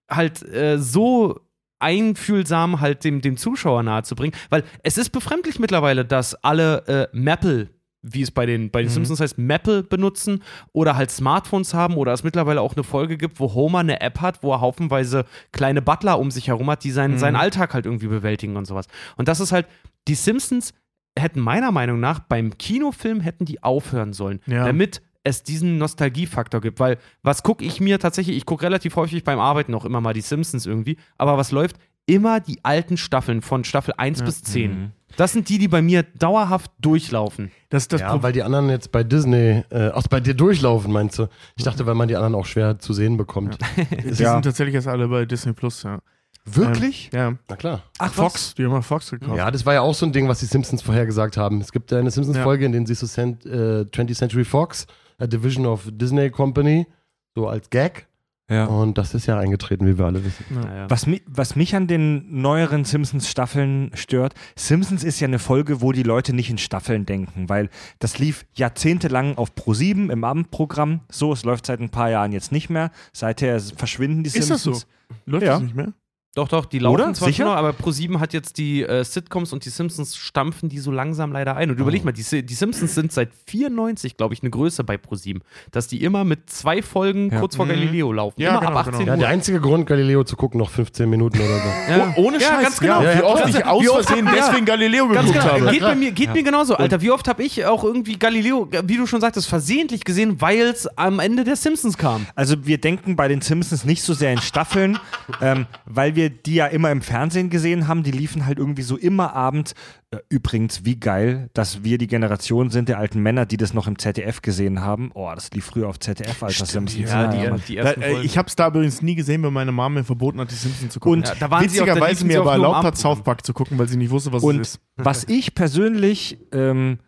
halt 0.10 0.44
äh, 0.44 0.78
so 0.80 1.40
einfühlsam 1.84 2.80
halt 2.82 3.04
dem, 3.04 3.22
dem 3.22 3.38
Zuschauer 3.38 3.84
nahezubringen, 3.84 4.36
weil 4.50 4.64
es 4.84 4.98
ist 4.98 5.12
befremdlich 5.12 5.60
mittlerweile, 5.60 6.06
dass 6.06 6.34
alle 6.44 6.88
äh, 6.88 7.08
Maple, 7.18 7.70
wie 8.02 8.22
es 8.22 8.32
bei 8.32 8.46
den, 8.46 8.70
bei 8.72 8.82
den 8.82 8.90
Simpsons 8.90 9.20
heißt, 9.22 9.38
Maple 9.38 9.84
benutzen 9.84 10.42
oder 10.74 10.96
halt 10.98 11.10
Smartphones 11.12 11.74
haben 11.74 11.96
oder 11.96 12.12
es 12.12 12.24
mittlerweile 12.24 12.60
auch 12.62 12.76
eine 12.76 12.84
Folge 12.84 13.18
gibt, 13.18 13.40
wo 13.40 13.54
Homer 13.54 13.80
eine 13.80 14.02
App 14.02 14.20
hat, 14.20 14.44
wo 14.44 14.52
er 14.52 14.60
haufenweise 14.62 15.26
kleine 15.52 15.82
Butler 15.82 16.20
um 16.20 16.30
sich 16.32 16.48
herum 16.48 16.70
hat, 16.70 16.84
die 16.84 16.92
seinen, 16.92 17.18
seinen 17.18 17.36
Alltag 17.38 17.74
halt 17.74 17.86
irgendwie 17.86 18.08
bewältigen 18.08 18.58
und 18.58 18.66
sowas. 18.66 18.88
Und 19.16 19.28
das 19.28 19.40
ist 19.40 19.52
halt, 19.52 19.68
die 20.08 20.16
Simpsons 20.16 20.74
hätten 21.18 21.40
meiner 21.40 21.72
Meinung 21.72 22.00
nach 22.00 22.20
beim 22.20 22.58
Kinofilm 22.58 23.22
hätten 23.22 23.46
die 23.46 23.62
aufhören 23.64 24.14
sollen, 24.14 24.42
Ja. 24.48 24.66
damit 24.66 25.02
es 25.24 25.44
diesen 25.44 25.78
Nostalgiefaktor 25.78 26.62
gibt, 26.62 26.80
weil 26.80 26.98
was 27.22 27.44
gucke 27.44 27.64
ich 27.64 27.80
mir 27.80 28.00
tatsächlich, 28.00 28.36
ich 28.38 28.46
gucke 28.46 28.64
relativ 28.64 28.96
häufig 28.96 29.24
beim 29.24 29.40
Arbeiten 29.40 29.74
auch 29.74 29.86
immer 29.86 30.02
mal 30.02 30.14
die 30.14 30.22
Simpsons 30.22 30.66
irgendwie, 30.66 30.98
aber 31.18 31.38
was 31.38 31.52
läuft? 31.52 31.78
Immer 32.06 32.42
die 32.42 32.60
alten 32.64 32.98
Staffeln 32.98 33.42
von 33.42 33.64
Staffel 33.64 33.94
1 33.96 34.24
bis 34.24 34.44
10. 34.44 34.92
Das 35.16 35.32
sind 35.32 35.48
die, 35.48 35.58
die 35.58 35.68
bei 35.70 35.82
mir 35.82 36.04
dauerhaft 36.04 36.72
durchlaufen. 36.82 37.52
Das, 37.70 37.88
das 37.88 38.02
ja, 38.02 38.08
Problem- 38.08 38.24
weil 38.24 38.34
die 38.34 38.44
anderen 38.44 38.70
jetzt 38.70 38.92
bei 38.92 39.04
Disney, 39.04 39.64
äh, 39.70 39.92
ach, 39.94 40.08
bei 40.10 40.20
dir 40.20 40.34
durchlaufen, 40.34 40.92
meinst 40.92 41.20
du? 41.20 41.28
Ich 41.56 41.64
dachte, 41.64 41.86
weil 41.86 41.96
man 41.96 42.08
die 42.10 42.16
anderen 42.16 42.36
auch 42.36 42.46
schwer 42.46 42.80
zu 42.80 42.92
sehen 42.94 43.16
bekommt. 43.16 43.58
die 43.78 44.10
Ja. 44.22 44.34
sind 44.34 44.44
tatsächlich 44.44 44.74
jetzt 44.74 44.88
alle 44.88 45.08
bei 45.08 45.26
Disney 45.26 45.54
Plus, 45.54 45.84
ja. 45.84 46.00
Wirklich? 46.46 47.10
Ja. 47.14 47.36
Na 47.48 47.56
klar. 47.56 47.84
Ach, 48.00 48.12
Fox, 48.12 48.54
die 48.56 48.66
haben 48.66 48.84
Fox 48.84 49.12
gekauft. 49.12 49.38
Ja, 49.38 49.50
das 49.50 49.66
war 49.66 49.76
ja 49.76 49.82
auch 49.82 49.94
so 49.94 50.06
ein 50.06 50.12
Ding, 50.12 50.28
was 50.28 50.40
die 50.42 50.46
Simpsons 50.46 50.82
vorher 50.82 51.06
gesagt 51.06 51.38
haben. 51.38 51.62
Es 51.62 51.72
gibt 51.72 51.94
eine 51.94 52.12
Simpsons-Folge, 52.12 52.66
in 52.66 52.74
der 52.74 52.86
siehst 52.86 53.02
du 53.02 53.08
Cent, 53.08 53.46
äh, 53.46 53.86
20th 53.86 54.16
Century 54.18 54.44
Fox, 54.44 54.86
a 55.20 55.28
Division 55.28 55.66
of 55.66 55.88
Disney 55.92 56.30
Company, 56.30 56.88
so 57.36 57.48
als 57.48 57.70
Gag. 57.70 58.08
Ja. 58.50 58.66
Und 58.66 58.98
das 58.98 59.14
ist 59.14 59.26
ja 59.26 59.40
eingetreten, 59.40 59.88
wie 59.88 59.98
wir 59.98 60.06
alle 60.06 60.24
wissen. 60.26 60.44
Naja. 60.50 60.90
Was, 60.90 61.08
mi 61.08 61.22
was 61.26 61.56
mich 61.56 61.76
an 61.76 61.88
den 61.88 62.42
neueren 62.42 62.84
Simpsons-Staffeln 62.84 63.92
stört, 63.94 64.34
Simpsons 64.58 65.04
ist 65.06 65.20
ja 65.22 65.28
eine 65.28 65.40
Folge, 65.40 65.82
wo 65.82 65.94
die 65.94 66.04
Leute 66.04 66.34
nicht 66.34 66.50
in 66.50 66.58
Staffeln 66.58 67.06
denken, 67.06 67.48
weil 67.48 67.70
das 68.00 68.20
lief 68.20 68.46
jahrzehntelang 68.54 69.38
auf 69.38 69.54
Pro7 69.54 70.12
im 70.12 70.24
Abendprogramm. 70.26 71.00
So, 71.10 71.32
es 71.32 71.46
läuft 71.46 71.66
seit 71.66 71.80
ein 71.80 71.90
paar 71.90 72.10
Jahren 72.10 72.34
jetzt 72.34 72.52
nicht 72.52 72.70
mehr. 72.70 72.92
Seither 73.14 73.60
verschwinden 73.62 74.24
die 74.24 74.28
Ist 74.28 74.38
das 74.40 74.48
Simpsons. 74.48 74.82
so? 74.82 75.22
Läuft 75.32 75.46
Ja. 75.46 75.54
das 75.54 75.62
nicht 75.64 75.76
mehr? 75.76 75.94
Doch, 76.36 76.48
doch, 76.48 76.66
die 76.66 76.80
laufen 76.80 76.96
Oder? 76.96 77.14
zwar 77.14 77.28
Sicher? 77.28 77.44
schon 77.44 77.52
noch, 77.52 77.56
aber 77.56 77.70
Pro7 77.72 78.20
hat 78.20 78.34
jetzt 78.34 78.58
die 78.58 78.82
äh, 78.82 79.04
Sitcoms 79.04 79.54
und 79.54 79.66
die 79.66 79.70
Simpsons 79.70 80.16
stampfen 80.16 80.68
die 80.68 80.80
so 80.80 80.90
langsam 80.90 81.32
leider 81.32 81.56
ein. 81.56 81.70
Und 81.70 81.80
überleg 81.80 82.04
mal, 82.04 82.12
die, 82.12 82.44
die 82.44 82.54
Simpsons 82.56 82.96
sind 82.96 83.12
seit 83.12 83.30
94, 83.46 84.18
glaube 84.18 84.34
ich, 84.34 84.42
eine 84.42 84.50
Größe 84.50 84.84
bei 84.84 84.96
Pro7, 84.96 85.42
dass 85.70 85.88
die 85.88 86.04
immer 86.04 86.24
mit 86.24 86.50
zwei 86.50 86.82
Folgen 86.82 87.32
Ja. 87.32 87.40
kurz 87.40 87.56
vor 87.56 87.66
Mhm. 87.66 87.70
Galileo 87.70 88.12
laufen. 88.12 88.42
Ja, 88.42 88.50
immer 88.50 88.60
genau, 88.62 88.72
ab 88.72 88.78
18 88.88 88.94
genau. 88.94 89.06
Ja, 89.06 89.14
Uhr. 89.14 89.18
der 89.20 89.28
einzige 89.30 89.60
Grund, 89.62 89.86
Galileo 89.86 90.24
zu 90.24 90.36
gucken, 90.36 90.58
noch 90.58 90.72
15 90.72 91.08
Minuten 91.08 91.38
oder 91.38 91.48
so. 91.60 91.92
Ja. 91.92 92.14
Oh, 92.18 92.22
ohne 92.24 92.38
Ja, 92.40 92.48
Scheiß, 92.50 92.64
ganz 92.64 92.80
genau. 92.80 93.04
Ja, 93.04 93.12
Ja, 93.12 93.18
wie 93.20 93.24
oft 93.24 93.50
ich 93.50 93.66
aus 93.66 93.86
Versehen 94.06 94.26
ja. 94.26 94.32
deswegen 94.36 94.66
Galileo 94.66 95.08
Ganz 95.10 95.28
geguckt 95.32 95.44
genau. 95.54 95.66
habe. 95.68 95.72
Geht, 95.72 95.82
bei 95.82 95.96
mir, 95.96 96.12
geht 96.14 96.34
mir 96.34 96.42
genauso, 96.44 96.76
Alter. 96.76 97.00
Wie 97.02 97.12
oft 97.12 97.28
habe 97.28 97.44
ich 97.44 97.64
auch 97.68 97.84
irgendwie 97.84 98.18
Galileo, 98.18 98.68
wie 98.86 98.98
du 98.98 99.06
schon 99.06 99.22
sagtest, 99.22 99.48
versehentlich 99.48 100.04
gesehen, 100.04 100.42
weil 100.42 100.62
es 100.62 100.88
am 100.98 101.20
Ende 101.20 101.44
der 101.44 101.58
Simpsons 101.58 101.96
kam. 101.96 102.26
Also 102.34 102.66
wir 102.66 102.80
denken 102.80 103.16
bei 103.16 103.28
den 103.28 103.42
Simpsons 103.42 103.86
nicht 103.86 104.02
so 104.02 104.16
sehr 104.16 104.32
in 104.34 104.42
Staffeln, 104.42 104.98
ähm, 105.40 105.68
weil 105.86 106.16
wir 106.16 106.23
die 106.30 106.56
ja 106.56 106.68
immer 106.68 106.92
im 106.92 107.02
Fernsehen 107.02 107.50
gesehen 107.50 107.88
haben. 107.88 108.04
Die 108.04 108.12
liefen 108.12 108.46
halt 108.46 108.58
irgendwie 108.60 108.82
so 108.82 108.98
immer 108.98 109.34
abends. 109.34 109.74
Äh, 110.12 110.18
übrigens, 110.30 110.86
wie 110.86 111.00
geil, 111.00 111.50
dass 111.54 111.84
wir 111.84 111.98
die 111.98 112.08
Generation 112.08 112.70
sind 112.70 112.90
der 112.90 112.98
alten 113.00 113.20
Männer, 113.22 113.46
die 113.46 113.58
das 113.58 113.74
noch 113.74 113.88
im 113.88 113.98
ZDF 113.98 114.42
gesehen 114.42 114.82
haben. 114.82 115.12
Oh, 115.14 115.32
das 115.34 115.52
lief 115.52 115.66
früher 115.66 115.88
auf 115.88 116.00
ZDF, 116.00 116.42
Alter. 116.44 116.66
Simpsons. 116.66 117.10
Ja, 117.12 117.28
die, 117.28 117.50
Mann. 117.50 117.62
die 117.68 117.76
Da, 117.76 117.84
ersten 117.84 118.02
äh, 118.02 118.10
Folgen. 118.12 118.26
ich 118.26 118.38
habe 118.38 118.48
es 118.48 118.56
da 118.56 118.68
übrigens 118.68 119.02
nie 119.02 119.16
gesehen, 119.16 119.44
weil 119.44 119.52
meine 119.52 119.72
Mama 119.72 120.00
mir 120.00 120.04
verboten 120.04 120.40
hat, 120.40 120.52
die 120.52 120.56
Simpsons 120.56 120.94
zu 120.94 121.00
gucken. 121.00 121.20
Und 121.20 121.28
Ja, 121.30 121.36
da 121.40 121.50
waren 121.52 121.68
sie 121.70 121.82
auch- 121.82 121.86
da 121.86 121.92
witzigerweise 121.96 122.26
mir 122.26 122.40
aber 122.42 122.52
erlaubt 122.54 122.84
hat. 122.84 122.98
South 122.98 123.24
Park 123.24 123.46
zu 123.46 123.54
gucken, 123.54 123.78
weil 123.78 123.88
sie 123.88 123.98
nicht 123.98 124.12
wusste, 124.12 124.32
was 124.34 124.44
Und 124.44 124.60
es 124.62 124.76
ist. 124.76 124.82
was 124.98 125.24
ich 125.26 125.56
persönlich 125.56 126.38
ähm, 126.52 127.00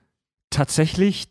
tatsächlich 0.49 1.27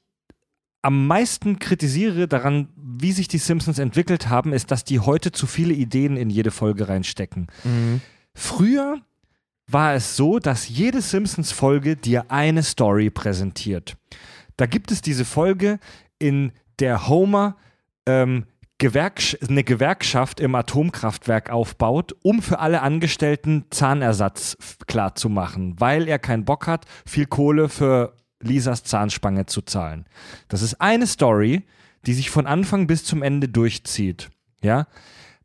am 0.82 1.06
meisten 1.06 1.58
kritisiere 1.58 2.28
daran, 2.28 2.68
wie 3.00 3.12
sich 3.12 3.28
die 3.28 3.38
Simpsons 3.38 3.78
entwickelt 3.78 4.28
haben, 4.28 4.52
ist, 4.52 4.70
dass 4.70 4.84
die 4.84 5.00
heute 5.00 5.32
zu 5.32 5.46
viele 5.46 5.74
Ideen 5.74 6.16
in 6.16 6.30
jede 6.30 6.50
Folge 6.50 6.88
reinstecken. 6.88 7.46
Früher 8.34 9.00
war 9.66 9.94
es 9.94 10.16
so, 10.16 10.38
dass 10.38 10.68
jede 10.68 11.00
Simpsons-Folge 11.00 11.96
dir 11.96 12.30
eine 12.30 12.62
Story 12.62 13.10
präsentiert. 13.10 13.96
Da 14.56 14.66
gibt 14.66 14.90
es 14.90 15.00
diese 15.02 15.24
Folge, 15.24 15.78
in 16.18 16.52
der 16.78 17.08
Homer 17.08 17.56
ähm, 18.06 18.44
Gewerksch 18.78 19.36
eine 19.48 19.64
Gewerkschaft 19.64 20.40
im 20.40 20.54
Atomkraftwerk 20.54 21.48
aufbaut, 21.50 22.14
um 22.22 22.42
für 22.42 22.58
alle 22.58 22.82
Angestellten 22.82 23.64
Zahnersatz 23.70 24.56
f- 24.60 24.78
klar 24.86 25.14
zu 25.14 25.28
machen, 25.28 25.76
weil 25.78 26.08
er 26.08 26.18
keinen 26.18 26.44
Bock 26.44 26.66
hat, 26.66 26.84
viel 27.06 27.26
Kohle 27.26 27.68
für 27.68 28.14
Lisas 28.40 28.82
Zahnspange 28.84 29.46
zu 29.46 29.62
zahlen. 29.62 30.06
Das 30.48 30.60
ist 30.60 30.80
eine 30.80 31.06
Story, 31.06 31.62
die 32.06 32.14
sich 32.14 32.30
von 32.30 32.46
Anfang 32.46 32.86
bis 32.86 33.04
zum 33.04 33.22
Ende 33.22 33.48
durchzieht. 33.48 34.30
Ja? 34.62 34.86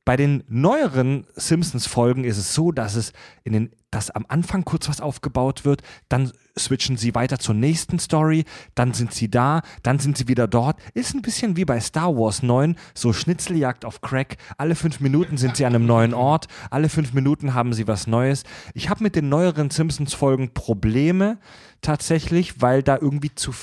Bei 0.09 0.17
den 0.17 0.43
neueren 0.47 1.27
Simpsons-Folgen 1.35 2.23
ist 2.23 2.37
es 2.37 2.55
so, 2.55 2.71
dass 2.71 2.95
es 2.95 3.13
in 3.43 3.53
den, 3.53 3.71
dass 3.91 4.09
am 4.09 4.25
Anfang 4.27 4.65
kurz 4.65 4.89
was 4.89 5.01
aufgebaut 5.01 5.65
wird, 5.65 5.83
dann 6.07 6.31
switchen 6.57 6.97
sie 6.97 7.13
weiter 7.13 7.37
zur 7.37 7.53
nächsten 7.53 7.99
Story, 7.99 8.45
dann 8.73 8.93
sind 8.93 9.13
sie 9.13 9.29
da, 9.29 9.61
dann 9.83 9.99
sind 9.99 10.17
sie 10.17 10.27
wieder 10.27 10.47
dort. 10.47 10.79
Ist 10.95 11.13
ein 11.13 11.21
bisschen 11.21 11.57
wie 11.57 11.65
bei 11.65 11.79
Star 11.79 12.15
Wars 12.15 12.41
9, 12.41 12.75
so 12.95 13.13
Schnitzeljagd 13.13 13.85
auf 13.85 14.01
Crack. 14.01 14.37
Alle 14.57 14.73
fünf 14.73 14.99
Minuten 14.99 15.37
sind 15.37 15.57
sie 15.57 15.65
an 15.67 15.75
einem 15.75 15.85
neuen 15.85 16.15
Ort, 16.15 16.47
alle 16.71 16.89
fünf 16.89 17.13
Minuten 17.13 17.53
haben 17.53 17.73
sie 17.73 17.87
was 17.87 18.07
Neues. 18.07 18.45
Ich 18.73 18.89
habe 18.89 19.03
mit 19.03 19.15
den 19.15 19.29
neueren 19.29 19.69
Simpsons-Folgen 19.69 20.55
Probleme 20.55 21.37
tatsächlich, 21.81 22.63
weil 22.63 22.81
da 22.81 22.97
irgendwie 22.99 23.35
zu, 23.35 23.53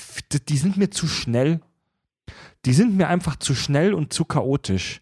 die 0.47 0.57
sind 0.57 0.77
mir 0.77 0.91
zu 0.91 1.07
schnell. 1.07 1.59
Die 2.67 2.73
sind 2.73 2.95
mir 2.97 3.07
einfach 3.07 3.37
zu 3.37 3.55
schnell 3.55 3.93
und 3.93 4.13
zu 4.13 4.25
chaotisch. 4.25 5.01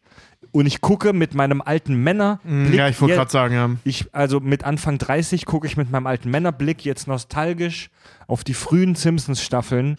Und 0.51 0.67
ich 0.67 0.79
gucke 0.79 1.11
mit 1.11 1.33
meinem 1.35 1.61
alten 1.61 1.95
Männer. 1.95 2.39
Ja, 2.71 2.87
ich 2.87 3.01
wollte 3.01 3.15
gerade 3.15 3.31
sagen, 3.31 3.53
ja. 3.53 3.69
Ich, 3.83 4.05
also 4.13 4.39
mit 4.39 4.63
Anfang 4.63 4.97
30 4.97 5.45
gucke 5.45 5.67
ich 5.67 5.75
mit 5.75 5.91
meinem 5.91 6.07
alten 6.07 6.29
Männerblick 6.31 6.85
jetzt 6.85 7.07
nostalgisch 7.07 7.89
auf 8.27 8.45
die 8.45 8.53
frühen 8.53 8.95
Simpsons-Staffeln, 8.95 9.97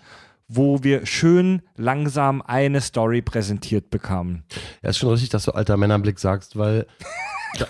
wo 0.48 0.82
wir 0.82 1.04
schön 1.04 1.60
langsam 1.76 2.40
eine 2.40 2.80
Story 2.80 3.20
präsentiert 3.20 3.90
bekamen. 3.90 4.44
Ja, 4.82 4.90
ist 4.90 4.98
schon 4.98 5.10
richtig, 5.10 5.28
dass 5.28 5.44
du 5.44 5.50
alter 5.52 5.76
Männerblick 5.76 6.18
sagst, 6.18 6.56
weil 6.56 6.86
da- 7.58 7.66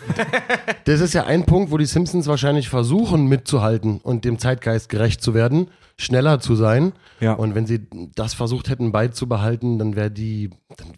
das 0.85 1.01
ist 1.01 1.15
ja 1.15 1.25
ein 1.25 1.45
Punkt, 1.47 1.73
wo 1.73 1.79
die 1.79 1.87
Simpsons 1.87 2.27
wahrscheinlich 2.29 2.69
versuchen 2.69 3.27
mitzuhalten 3.27 3.99
und 3.99 4.25
dem 4.25 4.39
Zeitgeist 4.39 4.91
gerecht 4.91 5.23
zu 5.23 5.35
werden, 5.35 5.71
schneller 5.99 6.41
zu 6.41 6.55
sein. 6.57 6.93
Ja. 7.21 7.33
Und 7.35 7.55
wenn 7.55 7.67
sie 7.67 7.87
das 8.15 8.35
versucht 8.35 8.69
hätten 8.69 8.93
beizubehalten, 8.93 9.79
dann 9.79 9.97
wäre 9.97 10.11
die, 10.11 10.51
dann 10.77 10.93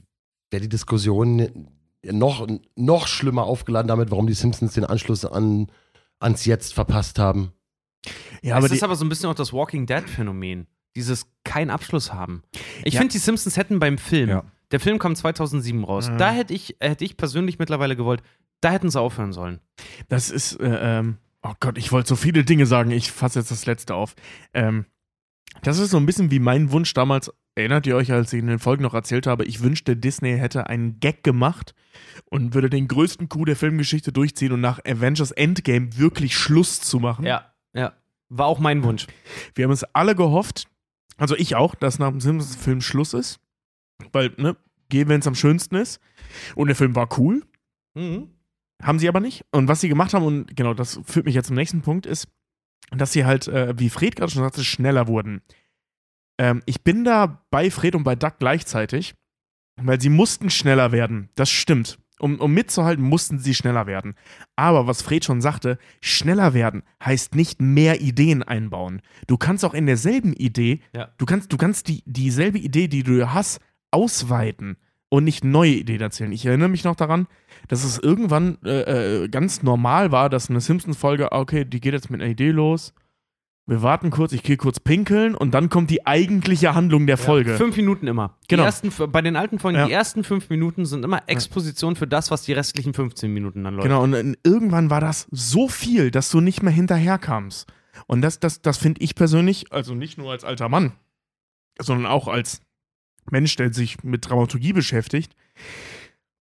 wäre 0.50 0.62
die 0.62 0.68
Diskussion 0.68 1.68
noch, 2.04 2.46
noch 2.76 3.06
schlimmer 3.06 3.44
aufgeladen 3.44 3.88
damit, 3.88 4.10
warum 4.10 4.26
die 4.26 4.34
Simpsons 4.34 4.74
den 4.74 4.84
Anschluss 4.84 5.24
an, 5.24 5.68
ans 6.20 6.44
Jetzt 6.46 6.74
verpasst 6.74 7.18
haben. 7.18 7.52
Ja, 8.42 8.56
aber 8.56 8.66
es 8.66 8.72
ist 8.72 8.82
aber 8.82 8.96
so 8.96 9.04
ein 9.04 9.08
bisschen 9.08 9.28
auch 9.28 9.34
das 9.34 9.52
Walking 9.52 9.86
Dead-Phänomen. 9.86 10.66
Dieses 10.96 11.26
keinen 11.44 11.70
Abschluss 11.70 12.12
haben. 12.12 12.42
Ich 12.84 12.94
Ja. 12.94 13.00
finde, 13.00 13.12
die 13.12 13.18
Simpsons 13.18 13.56
hätten 13.56 13.78
beim 13.78 13.98
Film, 13.98 14.28
Ja. 14.30 14.44
der 14.70 14.80
Film 14.80 14.98
kam 14.98 15.14
2007 15.14 15.84
raus, 15.84 16.08
Mhm. 16.08 16.18
da 16.18 16.30
hätte 16.30 16.54
ich, 16.54 16.76
hätte 16.80 17.04
ich 17.04 17.16
persönlich 17.16 17.58
mittlerweile 17.58 17.94
gewollt, 17.96 18.22
da 18.60 18.70
hätten 18.70 18.90
sie 18.90 19.00
aufhören 19.00 19.32
sollen. 19.32 19.60
das 20.08 20.30
ist, 20.30 20.58
äh, 20.60 20.98
ähm, 20.98 21.18
oh 21.42 21.54
Gott, 21.60 21.78
ich 21.78 21.92
wollte 21.92 22.08
so 22.08 22.16
viele 22.16 22.44
Dinge 22.44 22.66
sagen. 22.66 22.90
Ich 22.90 23.12
fasse 23.12 23.38
jetzt 23.38 23.50
das 23.50 23.66
letzte 23.66 23.94
auf. 23.94 24.14
Ähm, 24.54 24.86
das 25.62 25.78
ist 25.78 25.90
so 25.90 25.96
ein 25.96 26.06
bisschen 26.06 26.30
wie 26.30 26.38
mein 26.38 26.72
Wunsch 26.72 26.92
damals. 26.94 27.32
Erinnert 27.54 27.86
ihr 27.86 27.96
euch, 27.96 28.12
als 28.12 28.32
ich 28.32 28.38
in 28.38 28.46
den 28.46 28.60
Folgen 28.60 28.84
noch 28.84 28.94
erzählt 28.94 29.26
habe, 29.26 29.44
ich 29.44 29.62
wünschte, 29.62 29.96
Disney 29.96 30.38
hätte 30.38 30.68
einen 30.68 31.00
Gag 31.00 31.24
gemacht 31.24 31.74
und 32.26 32.54
würde 32.54 32.70
den 32.70 32.86
größten 32.86 33.28
Coup 33.28 33.46
der 33.46 33.56
Filmgeschichte 33.56 34.12
durchziehen 34.12 34.52
und 34.52 34.60
nach 34.60 34.78
Avengers 34.84 35.32
Endgame 35.32 35.96
wirklich 35.96 36.36
Schluss 36.36 36.80
zu 36.80 37.00
machen. 37.00 37.26
Ja, 37.26 37.52
ja. 37.74 37.94
War 38.28 38.46
auch 38.46 38.60
mein 38.60 38.84
Wunsch. 38.84 39.06
Wir 39.54 39.64
haben 39.64 39.72
es 39.72 39.82
alle 39.94 40.14
gehofft, 40.14 40.68
also 41.16 41.34
ich 41.34 41.56
auch, 41.56 41.74
dass 41.74 41.98
nach 41.98 42.10
dem 42.10 42.20
Simpsons-Film 42.20 42.80
Schluss 42.80 43.12
ist. 43.12 43.40
Weil, 44.12 44.32
ne, 44.36 44.56
geh, 44.88 45.08
wenn 45.08 45.20
es 45.20 45.26
am 45.26 45.34
schönsten 45.34 45.74
ist. 45.74 46.00
Und 46.54 46.68
der 46.68 46.76
Film 46.76 46.94
war 46.94 47.08
cool. 47.18 47.42
Mhm. 47.94 48.28
Haben 48.82 48.98
sie 48.98 49.08
aber 49.08 49.20
nicht. 49.20 49.44
Und 49.50 49.68
was 49.68 49.80
sie 49.80 49.88
gemacht 49.88 50.14
haben, 50.14 50.24
und 50.24 50.56
genau, 50.56 50.74
das 50.74 51.00
führt 51.04 51.26
mich 51.26 51.34
jetzt 51.34 51.46
zum 51.48 51.56
nächsten 51.56 51.82
Punkt, 51.82 52.06
ist, 52.06 52.28
dass 52.90 53.12
sie 53.12 53.24
halt, 53.24 53.48
äh, 53.48 53.74
wie 53.78 53.90
Fred 53.90 54.16
gerade 54.16 54.30
schon 54.30 54.42
sagte, 54.42 54.64
schneller 54.64 55.08
wurden. 55.08 55.42
Ähm, 56.38 56.62
ich 56.66 56.82
bin 56.84 57.04
da 57.04 57.44
bei 57.50 57.70
Fred 57.70 57.94
und 57.94 58.04
bei 58.04 58.14
Doug 58.14 58.34
gleichzeitig, 58.38 59.14
weil 59.80 60.00
sie 60.00 60.08
mussten 60.08 60.50
schneller 60.50 60.92
werden. 60.92 61.28
Das 61.34 61.50
stimmt. 61.50 61.98
Um, 62.20 62.40
um 62.40 62.52
mitzuhalten, 62.52 63.04
mussten 63.04 63.38
sie 63.38 63.54
schneller 63.54 63.86
werden. 63.86 64.16
Aber 64.56 64.88
was 64.88 65.02
Fred 65.02 65.24
schon 65.24 65.40
sagte, 65.40 65.78
schneller 66.00 66.52
werden 66.52 66.82
heißt 67.04 67.36
nicht 67.36 67.60
mehr 67.60 68.00
Ideen 68.00 68.42
einbauen. 68.42 69.02
Du 69.28 69.36
kannst 69.36 69.64
auch 69.64 69.72
in 69.74 69.86
derselben 69.86 70.32
Idee, 70.32 70.80
Ja. 70.92 71.12
du 71.18 71.26
kannst, 71.26 71.52
du 71.52 71.56
kannst 71.56 71.86
die, 71.86 72.02
dieselbe 72.06 72.58
Idee, 72.58 72.88
die 72.88 73.04
du 73.04 73.32
hast, 73.32 73.60
ausweiten 73.92 74.78
und 75.10 75.24
nicht 75.24 75.44
neue 75.44 75.72
Ideen 75.72 76.00
erzählen. 76.00 76.32
Ich 76.32 76.44
erinnere 76.44 76.68
mich 76.68 76.84
noch 76.84 76.96
daran, 76.96 77.26
dass 77.68 77.84
es 77.84 77.98
irgendwann 77.98 78.58
äh, 78.64 79.24
äh, 79.24 79.28
ganz 79.28 79.62
normal 79.62 80.12
war, 80.12 80.28
dass 80.28 80.50
eine 80.50 80.60
Simpsons-Folge, 80.60 81.32
ah, 81.32 81.40
okay, 81.40 81.64
die 81.64 81.80
geht 81.80 81.94
jetzt 81.94 82.10
mit 82.10 82.20
einer 82.20 82.30
Idee 82.30 82.50
los. 82.50 82.92
Wir 83.66 83.82
warten 83.82 84.08
kurz, 84.10 84.32
ich 84.32 84.42
gehe 84.42 84.56
kurz 84.56 84.80
pinkeln 84.80 85.34
und 85.34 85.52
dann 85.52 85.68
kommt 85.68 85.90
die 85.90 86.06
eigentliche 86.06 86.74
Handlung 86.74 87.06
der 87.06 87.18
Folge. 87.18 87.56
Fünf 87.56 87.76
Minuten 87.76 88.06
immer. 88.06 88.38
Genau. 88.48 88.62
Die 88.62 88.66
ersten, 88.66 88.90
bei 89.12 89.20
den 89.20 89.36
alten 89.36 89.58
Folgen, 89.58 89.76
Ja. 89.76 89.86
die 89.86 89.92
ersten 89.92 90.24
fünf 90.24 90.48
Minuten 90.48 90.86
sind 90.86 91.04
immer 91.04 91.22
Exposition 91.26 91.94
für 91.94 92.06
das, 92.06 92.30
was 92.30 92.42
die 92.42 92.54
restlichen 92.54 92.94
15 92.94 93.30
Minuten 93.30 93.64
dann 93.64 93.74
läuft. 93.74 93.84
Genau, 93.86 94.02
und 94.02 94.14
äh, 94.14 94.34
irgendwann 94.42 94.88
war 94.88 95.02
das 95.02 95.26
so 95.30 95.68
viel, 95.68 96.10
dass 96.10 96.30
du 96.30 96.40
nicht 96.40 96.62
mehr 96.62 96.72
hinterherkamst. 96.72 97.70
Und 98.06 98.22
das, 98.22 98.40
das, 98.40 98.62
das 98.62 98.78
finde 98.78 99.02
ich 99.02 99.14
persönlich, 99.14 99.70
also 99.70 99.94
nicht 99.94 100.16
nur 100.16 100.30
als 100.30 100.44
alter 100.44 100.70
Mann, 100.70 100.92
sondern 101.78 102.06
auch 102.06 102.26
als 102.26 102.62
Mensch, 103.30 103.56
der 103.56 103.72
sich 103.72 104.02
mit 104.02 104.28
Dramaturgie 104.28 104.72
beschäftigt, 104.72 105.34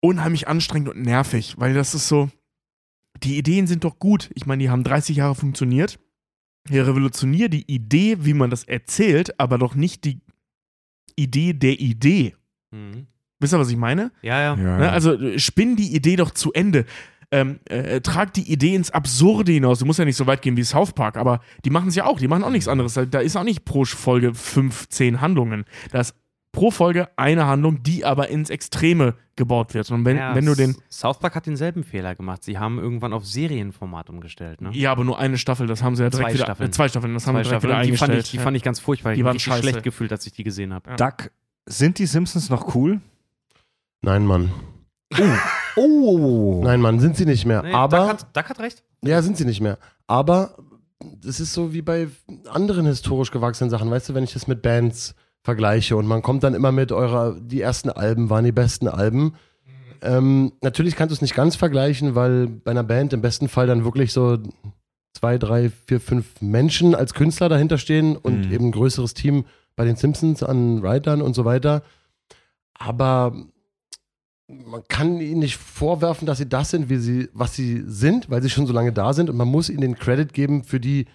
unheimlich 0.01 0.49
anstrengend 0.49 0.89
und 0.89 1.03
nervig, 1.03 1.55
weil 1.59 1.75
das 1.75 1.95
ist 1.95 2.09
so, 2.09 2.31
die 3.23 3.39
Ideen 3.39 3.67
sind 3.67 3.85
doch 3.85 3.99
gut. 3.99 4.31
Ich 4.35 4.47
meine, 4.47 4.63
die 4.63 4.71
haben 4.71 4.85
30 4.85 5.17
Jahre 5.17 5.35
funktioniert. 5.35 5.99
Ja, 6.69 6.85
revolutionier 6.85 7.49
die 7.49 7.71
Idee, 7.73 8.19
wie 8.21 8.35
man 8.35 8.51
das 8.51 8.65
erzählt, 8.65 9.39
aber 9.41 9.59
doch 9.59 9.75
nicht 9.75 10.05
die 10.05 10.21
Idee 11.17 11.53
der 11.53 11.81
Idee. 11.81 12.35
Mhm. 12.71 13.07
Wisst 13.41 13.55
ihr, 13.55 13.59
was 13.59 13.71
ich 13.71 13.77
meine? 13.77 14.13
Ja, 14.23 14.41
ja. 14.41 14.57
Ne? 14.57 14.91
Also 14.91 15.15
äh, 15.15 15.39
spinn 15.39 15.75
die 15.75 15.95
Idee 15.95 16.17
doch 16.17 16.31
zu 16.31 16.53
Ende. 16.53 16.85
Ähm, 17.33 17.59
äh, 17.65 18.01
trag 18.01 18.33
die 18.35 18.53
Idee 18.53 18.75
ins 18.75 18.91
Absurde 18.91 19.53
hinaus. 19.53 19.81
Du 19.81 19.87
musst 19.87 19.99
ja 19.99 20.05
nicht 20.05 20.17
so 20.17 20.27
weit 20.27 20.43
gehen 20.43 20.57
wie 20.57 20.63
South 20.63 20.93
Park, 20.93 21.17
aber 21.17 21.41
die 21.65 21.71
machen 21.71 21.89
es 21.89 21.97
ja 21.97 22.05
auch. 22.05 22.21
Die 22.21 22.29
machen 22.29 22.45
auch 22.45 22.51
nichts 22.51 22.69
anderes. 22.69 22.95
Da 22.95 23.21
ist 23.21 23.37
auch 23.37 23.43
nicht 23.43 23.65
pro 23.65 23.85
Folge 23.85 24.35
fünf, 24.35 24.89
zehn 24.91 25.21
Handlungen. 25.21 25.65
Da 25.91 26.01
ist 26.01 26.15
pro 26.53 26.71
Folge 26.71 27.09
eine 27.17 27.47
Handlung, 27.47 27.83
die 27.83 28.05
aber 28.05 28.29
ins 28.29 28.51
Extreme 28.51 29.15
gebaut 29.37 29.73
wird. 29.75 29.91
Und 29.91 30.05
wenn, 30.05 30.19
ja, 30.19 30.35
wenn 30.35 30.45
du 30.45 30.55
den. 30.55 30.77
South 30.91 31.19
Park 31.19 31.35
hat 31.35 31.47
denselben 31.47 31.83
Fehler 31.83 32.15
gemacht. 32.15 32.45
Sie 32.45 32.59
haben 32.59 32.79
irgendwann 32.79 33.13
auf 33.15 33.25
Serienformat 33.27 34.11
umgestellt, 34.11 34.61
ne? 34.61 34.71
Ja, 34.73 34.93
aber 34.93 35.05
nur 35.05 35.19
eine 35.19 35.39
Staffel, 35.39 35.67
das 35.67 35.83
haben 35.83 35.97
sie 35.97 36.03
ja 36.03 36.11
direkt 36.11 36.29
Zwei 36.29 36.35
wieder. 36.35 36.45
Staffeln. 36.45 36.69
Äh, 36.69 36.73
zwei 36.73 36.89
Staffeln, 36.89 37.15
das 37.15 37.27
haben 37.27 37.35
Zwei 37.37 37.43
sie 37.45 37.49
direkt 37.49 37.63
Staffeln. 37.63 37.71
wieder 37.73 37.81
Und 37.81 37.87
die 37.93 37.97
fand, 37.97 38.11
eingestellt. 38.11 38.27
ich, 38.27 38.31
die 38.33 38.39
fand 38.45 38.57
ich 38.59 38.63
ganz 38.63 38.81
furchtbar. 38.81 39.15
Die 39.15 39.21
Ich 39.21 39.25
waren 39.25 39.39
scheiße. 39.39 39.63
schlecht 39.63 39.83
gefühlt, 39.83 40.13
als 40.13 40.27
ich 40.27 40.33
die 40.35 40.45
gesehen 40.45 40.75
habe. 40.75 40.95
Doug, 40.97 41.31
sind 41.67 41.99
die 41.99 42.07
Simpsons 42.07 42.51
noch 42.51 42.75
cool? 42.75 43.01
Nein, 44.03 44.27
Mann. 44.27 44.53
Oh. 45.77 46.61
Nein, 46.65 46.81
Mann, 46.81 47.01
sind 47.01 47.17
sie 47.17 47.25
nicht 47.27 47.47
mehr. 47.47 47.63
Nee, 47.63 47.73
aber 47.73 47.99
Duck 47.99 48.09
hat, 48.09 48.37
Duck 48.37 48.49
hat 48.51 48.61
recht. 48.61 48.83
Ja, 49.05 49.23
sind 49.23 49.37
sie 49.37 49.45
nicht 49.45 49.61
mehr. 49.61 49.79
Aber 50.07 50.57
das 51.21 51.41
ist 51.41 51.53
so 51.53 51.73
wie 51.73 51.83
bei 51.83 52.09
anderen 52.51 52.87
historisch 52.87 53.31
gewachsenen 53.31 53.71
Sachen, 53.71 53.91
weißt 53.91 54.11
du, 54.11 54.15
wenn 54.15 54.25
ich 54.25 54.33
das 54.33 54.47
mit 54.47 54.63
Bands 54.63 55.15
vergleiche 55.43 55.97
und 55.97 56.07
man 56.07 56.23
kommt 56.23 56.43
dann 56.45 56.55
immer 56.55 56.73
mit 56.73 56.93
eurer, 56.93 57.37
die 57.41 57.61
ersten 57.61 57.91
Alben 57.91 58.31
waren 58.31 58.45
die 58.45 58.53
besten 58.53 58.89
Alben. 58.89 59.35
Ähm, 60.01 60.53
natürlich 60.63 60.97
kannst 60.97 61.11
du 61.11 61.15
es 61.15 61.23
nicht 61.23 61.35
ganz 61.35 61.57
vergleichen, 61.57 62.15
weil 62.15 62.47
bei 62.47 62.71
einer 62.71 62.85
Band 62.85 63.13
im 63.13 63.21
besten 63.23 63.49
Fall 63.49 63.67
dann 63.67 63.85
wirklich 63.85 64.13
so 64.13 64.39
zwei, 65.15 65.39
drei, 65.39 65.71
vier, 65.87 66.01
fünf 66.01 66.41
Menschen 66.41 66.95
als 66.95 67.15
Künstler 67.15 67.49
dahinter 67.49 67.79
stehen 67.79 68.17
und 68.17 68.47
Mhm. 68.47 68.53
eben 68.53 68.65
ein 68.67 68.73
größeres 68.73 69.15
Team 69.15 69.45
bei 69.77 69.85
den 69.85 69.97
Simpsons 69.97 70.43
an 70.43 70.83
Writern 70.83 71.23
und 71.23 71.35
so 71.35 71.45
weiter. 71.45 71.83
Aber 72.75 73.33
man 74.49 74.83
kann 74.89 75.21
ihnen 75.21 75.39
nicht 75.41 75.57
vorwerfen, 75.57 76.27
dass 76.27 76.39
sie 76.39 76.49
das 76.49 76.71
sind, 76.71 76.89
wie 76.89 76.97
sie, 76.97 77.29
was 77.33 77.55
sie 77.55 77.83
sind, 77.87 78.29
weil 78.31 78.43
sie 78.43 78.51
schon 78.51 78.67
so 78.67 78.73
lange 78.73 78.93
da 78.93 79.13
sind 79.13 79.31
und 79.31 79.37
man 79.37 79.49
muss 79.49 79.71
ihnen 79.71 79.81
den 79.81 79.97
Credit 79.97 80.33
geben 80.33 80.65
für 80.65 80.81
die, 80.81 81.07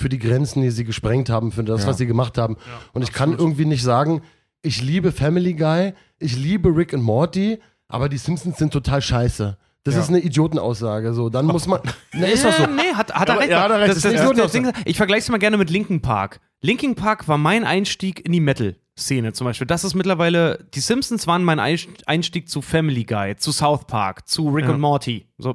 für 0.00 0.08
die 0.08 0.18
Grenzen, 0.18 0.62
die 0.62 0.70
sie 0.70 0.84
gesprengt 0.84 1.30
haben, 1.30 1.52
für 1.52 1.64
das, 1.64 1.82
Ja. 1.82 1.88
was 1.88 1.98
sie 1.98 2.06
gemacht 2.06 2.38
haben. 2.38 2.56
und 2.92 3.02
ich 3.02 3.12
kann 3.12 3.32
irgendwie 3.32 3.64
nicht 3.64 3.82
sagen, 3.82 4.22
ich 4.62 4.82
liebe 4.82 5.12
Family 5.12 5.54
Guy, 5.54 5.92
ich 6.18 6.36
liebe 6.36 6.74
Rick 6.74 6.92
und 6.92 7.02
Morty, 7.02 7.58
aber 7.88 8.08
die 8.08 8.18
Simpsons 8.18 8.56
sind 8.58 8.72
total 8.72 9.02
scheiße. 9.02 9.56
Das 9.84 9.94
Ja. 9.94 10.00
ist 10.00 10.08
eine 10.08 10.20
Idiotenaussage. 10.20 11.12
So, 11.12 11.28
dann 11.28 11.44
muss 11.46 11.66
man. 11.66 11.80
Na, 12.14 12.26
ist 12.26 12.42
doch 12.44 12.52
so. 12.52 12.66
Nee, 12.66 12.94
hat, 12.94 13.12
hat 13.12 13.28
er 13.28 13.38
recht. 13.38 13.50
ja, 13.50 13.62
hat 13.62 13.70
er 13.70 13.80
recht. 13.80 13.90
Das, 13.90 14.02
Das 14.02 14.12
das, 14.14 14.22
ist 14.30 14.38
das, 14.38 14.52
Ding, 14.52 14.72
ich 14.86 14.96
vergleiche 14.96 15.20
es 15.20 15.28
mal 15.28 15.36
gerne 15.38 15.58
mit 15.58 15.68
Linkin 15.68 16.00
Park. 16.00 16.40
Linkin 16.62 16.94
Park 16.94 17.28
war 17.28 17.36
mein 17.36 17.64
Einstieg 17.64 18.24
in 18.24 18.32
die 18.32 18.40
Metal-Szene 18.40 19.34
zum 19.34 19.44
Beispiel. 19.44 19.66
Das 19.66 19.84
ist 19.84 19.94
mittlerweile, 19.94 20.66
die 20.74 20.80
Simpsons 20.80 21.26
waren 21.26 21.44
mein 21.44 21.60
Einstieg 21.60 22.48
zu 22.48 22.62
Family 22.62 23.04
Guy, 23.04 23.36
zu 23.36 23.52
South 23.52 23.84
Park, 23.86 24.26
zu 24.26 24.48
Rick 24.48 24.64
Ja. 24.64 24.70
und 24.72 24.80
Morty. 24.80 25.26
So, 25.36 25.54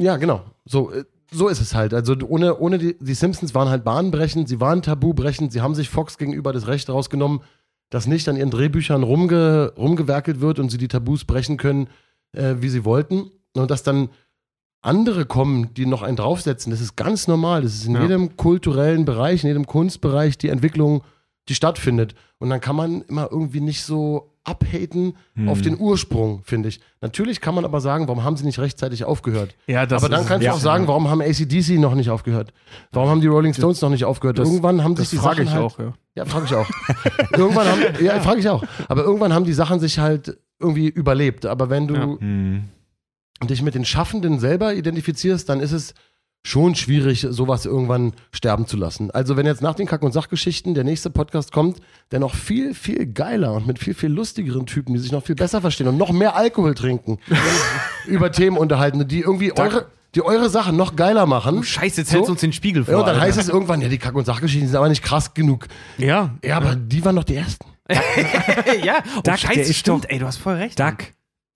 Ja, 0.00 0.16
genau. 0.16 0.42
So, 0.64 0.90
äh, 0.90 1.04
so 1.32 1.48
ist 1.48 1.60
es 1.60 1.74
halt. 1.74 1.94
Also 1.94 2.14
ohne, 2.26 2.58
ohne 2.58 2.78
die, 2.78 2.96
die 2.98 3.14
Simpsons 3.14 3.54
waren 3.54 3.68
halt 3.68 3.84
bahnbrechend, 3.84 4.48
sie 4.48 4.60
waren 4.60 4.82
tabubrechend, 4.82 5.52
sie 5.52 5.60
haben 5.60 5.74
sich 5.74 5.88
Fox 5.88 6.18
gegenüber 6.18 6.52
das 6.52 6.66
Recht 6.66 6.88
rausgenommen, 6.88 7.40
dass 7.90 8.06
nicht 8.06 8.28
an 8.28 8.36
ihren 8.36 8.50
Drehbüchern 8.50 9.02
rumge, 9.02 9.72
rumgewerkelt 9.76 10.40
wird 10.40 10.58
und 10.58 10.70
sie 10.70 10.78
die 10.78 10.88
Tabus 10.88 11.24
brechen 11.24 11.56
können, 11.56 11.88
äh, 12.32 12.54
wie 12.58 12.68
sie 12.68 12.84
wollten. 12.84 13.30
Und 13.54 13.70
dass 13.70 13.82
dann 13.82 14.08
andere 14.80 15.26
kommen, 15.26 15.74
die 15.74 15.86
noch 15.86 16.02
einen 16.02 16.16
draufsetzen, 16.16 16.70
das 16.70 16.80
ist 16.80 16.96
ganz 16.96 17.28
normal. 17.28 17.62
Das 17.62 17.74
ist 17.74 17.86
in 17.86 17.94
Ja. 17.94 18.02
jedem 18.02 18.36
kulturellen 18.36 19.04
Bereich, 19.04 19.42
in 19.44 19.48
jedem 19.48 19.66
Kunstbereich 19.66 20.38
die 20.38 20.48
Entwicklung, 20.48 21.02
die 21.48 21.54
stattfindet. 21.54 22.14
Und 22.38 22.50
dann 22.50 22.60
kann 22.60 22.76
man 22.76 23.02
immer 23.02 23.28
irgendwie 23.30 23.60
nicht 23.60 23.82
so 23.84 24.31
abhaten 24.44 25.16
auf 25.46 25.62
den 25.62 25.78
Ursprung, 25.78 26.42
finde 26.44 26.68
ich. 26.68 26.80
Natürlich 27.00 27.40
kann 27.40 27.54
man 27.54 27.64
aber 27.64 27.80
sagen, 27.80 28.08
warum 28.08 28.24
haben 28.24 28.36
sie 28.36 28.44
nicht 28.44 28.58
rechtzeitig 28.58 29.04
aufgehört? 29.04 29.54
Ja, 29.68 29.86
das 29.86 30.02
aber 30.02 30.10
dann 30.10 30.22
ist- 30.22 30.26
kannst 30.28 30.42
du 30.42 30.46
ja. 30.46 30.52
auch 30.52 30.58
sagen, 30.58 30.88
warum 30.88 31.08
haben 31.08 31.20
ACDC 31.20 31.78
noch 31.78 31.94
nicht 31.94 32.10
aufgehört? 32.10 32.52
Warum 32.90 33.08
haben 33.08 33.20
die 33.20 33.28
Rolling 33.28 33.54
Stones 33.54 33.80
noch 33.80 33.90
nicht 33.90 34.04
aufgehört? 34.04 34.38
Das- 34.38 34.48
irgendwann 34.48 34.82
haben 34.82 34.96
sich 34.96 35.04
Das 35.04 35.10
die 35.10 35.16
Sachen 35.16 35.44
ich 35.44 35.50
halt, 35.52 35.62
auch, 35.62 35.78
ja. 35.78 35.92
Ja, 36.16 36.24
frage 36.24 36.46
ich 36.46 36.54
auch. 36.54 36.66
irgendwann 37.36 37.68
haben, 37.68 37.80
ja, 38.04 38.20
frage 38.20 38.40
ich 38.40 38.48
auch. 38.48 38.64
Aber 38.88 39.04
irgendwann 39.04 39.32
haben 39.32 39.44
die 39.44 39.52
Sachen 39.52 39.78
sich 39.80 39.98
halt 40.00 40.36
irgendwie 40.58 40.88
überlebt. 40.88 41.46
Aber 41.46 41.70
wenn 41.70 41.86
du 41.86 41.94
Ja. 41.94 42.02
Hm. 42.20 42.64
dich 43.48 43.62
mit 43.62 43.74
den 43.76 43.84
Schaffenden 43.84 44.38
selber 44.40 44.74
identifizierst, 44.74 45.48
dann 45.48 45.60
ist 45.60 45.72
es 45.72 45.94
schon 46.44 46.74
schwierig, 46.74 47.26
sowas 47.30 47.66
irgendwann 47.66 48.14
sterben 48.32 48.66
zu 48.66 48.76
lassen. 48.76 49.10
Also 49.12 49.36
wenn 49.36 49.46
jetzt 49.46 49.62
nach 49.62 49.74
den 49.74 49.86
Kack- 49.86 50.02
und 50.02 50.12
Sachgeschichten 50.12 50.74
der 50.74 50.82
nächste 50.84 51.08
Podcast 51.10 51.52
kommt, 51.52 51.78
der 52.10 52.18
noch 52.18 52.34
viel, 52.34 52.74
viel 52.74 53.06
geiler 53.06 53.52
und 53.52 53.66
mit 53.66 53.78
viel, 53.78 53.94
viel 53.94 54.10
lustigeren 54.10 54.66
Typen, 54.66 54.92
die 54.94 54.98
sich 55.00 55.12
noch 55.12 55.24
viel 55.24 55.36
besser 55.36 55.60
verstehen 55.60 55.86
und 55.88 55.96
noch 55.98 56.10
mehr 56.10 56.34
Alkohol 56.36 56.74
trinken, 56.74 57.18
über 58.06 58.32
Themen 58.32 58.56
unterhalten, 58.56 59.06
die 59.06 59.20
irgendwie 59.20 59.56
eure, 59.56 59.86
die 60.16 60.22
eure 60.22 60.50
Sachen 60.50 60.76
noch 60.76 60.96
geiler 60.96 61.26
machen. 61.26 61.62
Scheiße, 61.62 62.00
jetzt 62.00 62.10
So? 62.10 62.14
hältst 62.16 62.28
du 62.28 62.32
uns 62.32 62.40
den 62.40 62.52
Spiegel 62.52 62.84
vor. 62.84 62.92
Ja, 62.94 63.00
und 63.00 63.06
dann 63.06 63.14
Alter. 63.14 63.26
heißt 63.26 63.38
es 63.38 63.48
irgendwann, 63.48 63.80
ja, 63.80 63.88
die 63.88 63.98
Kack- 63.98 64.14
und 64.16 64.24
Sachgeschichten 64.24 64.68
sind 64.68 64.76
aber 64.76 64.88
nicht 64.88 65.02
krass 65.02 65.34
genug. 65.34 65.68
Ja, 65.98 66.30
Ja, 66.44 66.56
aber 66.56 66.74
die 66.74 67.04
waren 67.04 67.14
doch 67.16 67.24
die 67.24 67.36
ersten. 67.36 67.66
ja, 68.84 68.96
oh, 69.16 69.20
Duck, 69.22 69.38
Scheiße, 69.38 69.54
der 69.54 69.62
ist 69.66 69.76
stimmt, 69.76 70.04
doch- 70.04 70.10
ey, 70.10 70.18
du 70.18 70.26
hast 70.26 70.38
voll 70.38 70.54
recht. 70.54 70.78
Duck, 70.78 70.96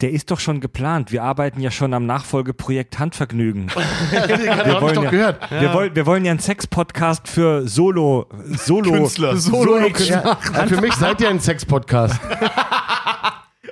der 0.02 0.10
ist 0.10 0.30
doch 0.30 0.40
schon 0.40 0.60
geplant. 0.60 1.10
Wir 1.10 1.22
arbeiten 1.22 1.60
ja 1.60 1.70
schon 1.70 1.94
am 1.94 2.04
Nachfolgeprojekt 2.06 2.98
Handvergnügen. 2.98 3.70
Ich 4.12 4.80
wollen 4.80 5.02
ja- 5.02 5.10
gehört. 5.10 5.50
Wir, 5.50 5.72
wollen, 5.72 5.94
wir 5.96 6.06
wollen 6.06 6.24
ja 6.24 6.30
einen 6.32 6.40
Sex-Podcast 6.40 7.28
für 7.28 7.66
Solo, 7.66 8.28
Solo, 8.56 8.90
Künstler. 8.92 9.36
Solo, 9.36 9.78
Ja, 9.78 10.38
ja, 10.52 10.66
für 10.66 10.80
mich 10.80 10.92
seid 10.94 11.20
ihr 11.20 11.28
ein 11.30 11.40
Sex-Podcast. 11.40 12.20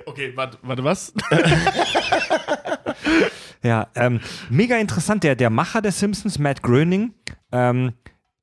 Okay, 0.06 0.32
warte, 0.36 0.58
warte 0.62 0.84
was? 0.84 1.12
Ja, 3.62 3.88
ähm, 3.94 4.20
mega 4.50 4.76
interessant. 4.76 5.24
Der, 5.24 5.34
der 5.36 5.48
Macher 5.50 5.80
der 5.80 5.92
Simpsons, 5.92 6.38
Matt 6.38 6.62
Groening, 6.62 7.14
ähm, 7.50 7.94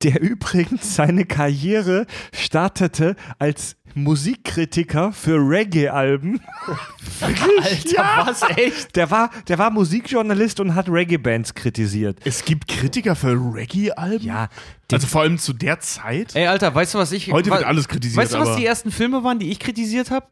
der 0.02 0.20
übrigens 0.20 0.96
seine 0.96 1.24
Karriere 1.24 2.06
startete 2.34 3.14
als 3.38 3.76
Musikkritiker 3.94 5.12
für 5.12 5.36
Reggae-Alben. 5.36 6.40
Alter, 7.20 8.26
was, 8.26 8.42
echt? 8.56 8.96
Der 8.96 9.10
war, 9.10 9.30
der 9.48 9.58
war 9.58 9.70
Musikjournalist 9.70 10.60
und 10.60 10.74
hat 10.74 10.88
Reggae-Bands 10.88 11.54
kritisiert. 11.54 12.18
Es 12.24 12.44
gibt 12.44 12.68
Kritiker 12.68 13.14
für 13.16 13.32
Reggae-Alben? 13.32 14.24
Ja, 14.24 14.48
Also 14.90 15.06
vor 15.06 15.22
allem 15.22 15.38
zu 15.38 15.52
der 15.52 15.80
Zeit? 15.80 16.34
Ey, 16.34 16.46
Alter, 16.46 16.74
weißt 16.74 16.94
du, 16.94 16.98
was 16.98 17.12
ich. 17.12 17.30
Heute 17.32 17.50
wa- 17.50 17.56
wird 17.56 17.64
alles 17.66 17.88
kritisiert, 17.88 18.22
Weißt 18.22 18.34
du, 18.34 18.38
was 18.38 18.48
aber- 18.48 18.58
die 18.58 18.66
ersten 18.66 18.90
Filme 18.90 19.22
waren, 19.24 19.38
die 19.38 19.50
ich 19.50 19.58
kritisiert 19.58 20.10
habe? 20.10 20.26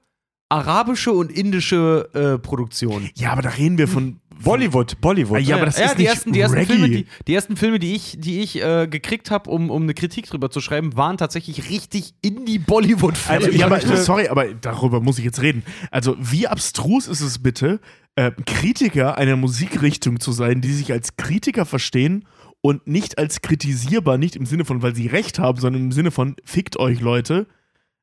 Arabische 0.51 1.13
und 1.13 1.31
indische 1.31 2.09
äh, 2.13 2.39
Produktionen. 2.39 3.09
Ja, 3.17 3.33
aber 3.33 3.43
da 3.43 3.51
reden 3.51 3.79
wir 3.79 3.89
von. 3.89 4.21
Bollywood, 4.43 5.01
Bollywood. 5.03 5.43
Ja, 5.43 5.57
aber 5.57 5.67
das 5.67 5.79
ja, 5.79 5.85
ist 5.87 5.99
die 5.99 6.03
nicht 6.03 6.09
ersten, 6.09 6.33
die 6.33 6.41
ersten 6.41 6.57
Reggae. 6.57 6.73
Filme, 6.73 6.89
die, 6.89 7.07
die 7.27 7.35
ersten 7.35 7.57
Filme, 7.57 7.79
die 7.79 7.95
ich, 7.95 8.17
die 8.19 8.41
ich 8.41 8.63
äh, 8.63 8.89
gekriegt 8.89 9.31
habe, 9.31 9.51
um, 9.51 9.71
um 9.71 9.83
eine 9.83 9.93
Kritik 9.93 10.27
drüber 10.29 10.51
zu 10.51 10.63
schreiben, 10.63 10.97
waren 10.97 11.19
tatsächlich 11.19 11.69
richtig 11.69 12.15
Indie-Bollywood-Filme. 12.23 13.45
Also 13.45 13.51
ja, 13.51 13.67
aber 13.67 13.81
sorry, 13.99 14.29
aber 14.29 14.47
darüber 14.55 15.01
muss 15.01 15.19
ich 15.19 15.27
jetzt 15.27 15.43
reden. 15.43 15.63
Also, 15.91 16.17
wie 16.19 16.49
abstrus 16.49 17.07
ist 17.07 17.21
es 17.21 17.39
bitte, 17.41 17.81
äh, 18.17 18.33
Kritiker 18.47 19.19
einer 19.19 19.37
Musikrichtung 19.37 20.21
zu 20.21 20.33
sein, 20.33 20.63
die 20.63 20.73
sich 20.73 20.91
als 20.91 21.17
Kritiker 21.17 21.67
verstehen 21.67 22.25
und 22.63 22.87
nicht 22.87 23.19
als 23.19 23.43
kritisierbar, 23.43 24.19
nicht 24.19 24.37
im 24.37 24.47
Sinne 24.47 24.65
von, 24.65 24.83
weil 24.83 24.95
sie 24.95 25.07
recht 25.07 25.39
haben, 25.39 25.61
sondern 25.61 25.83
im 25.83 25.93
Sinne 25.93 26.11
von, 26.11 26.35
fickt 26.45 26.79
euch 26.79 27.01
Leute, 27.01 27.47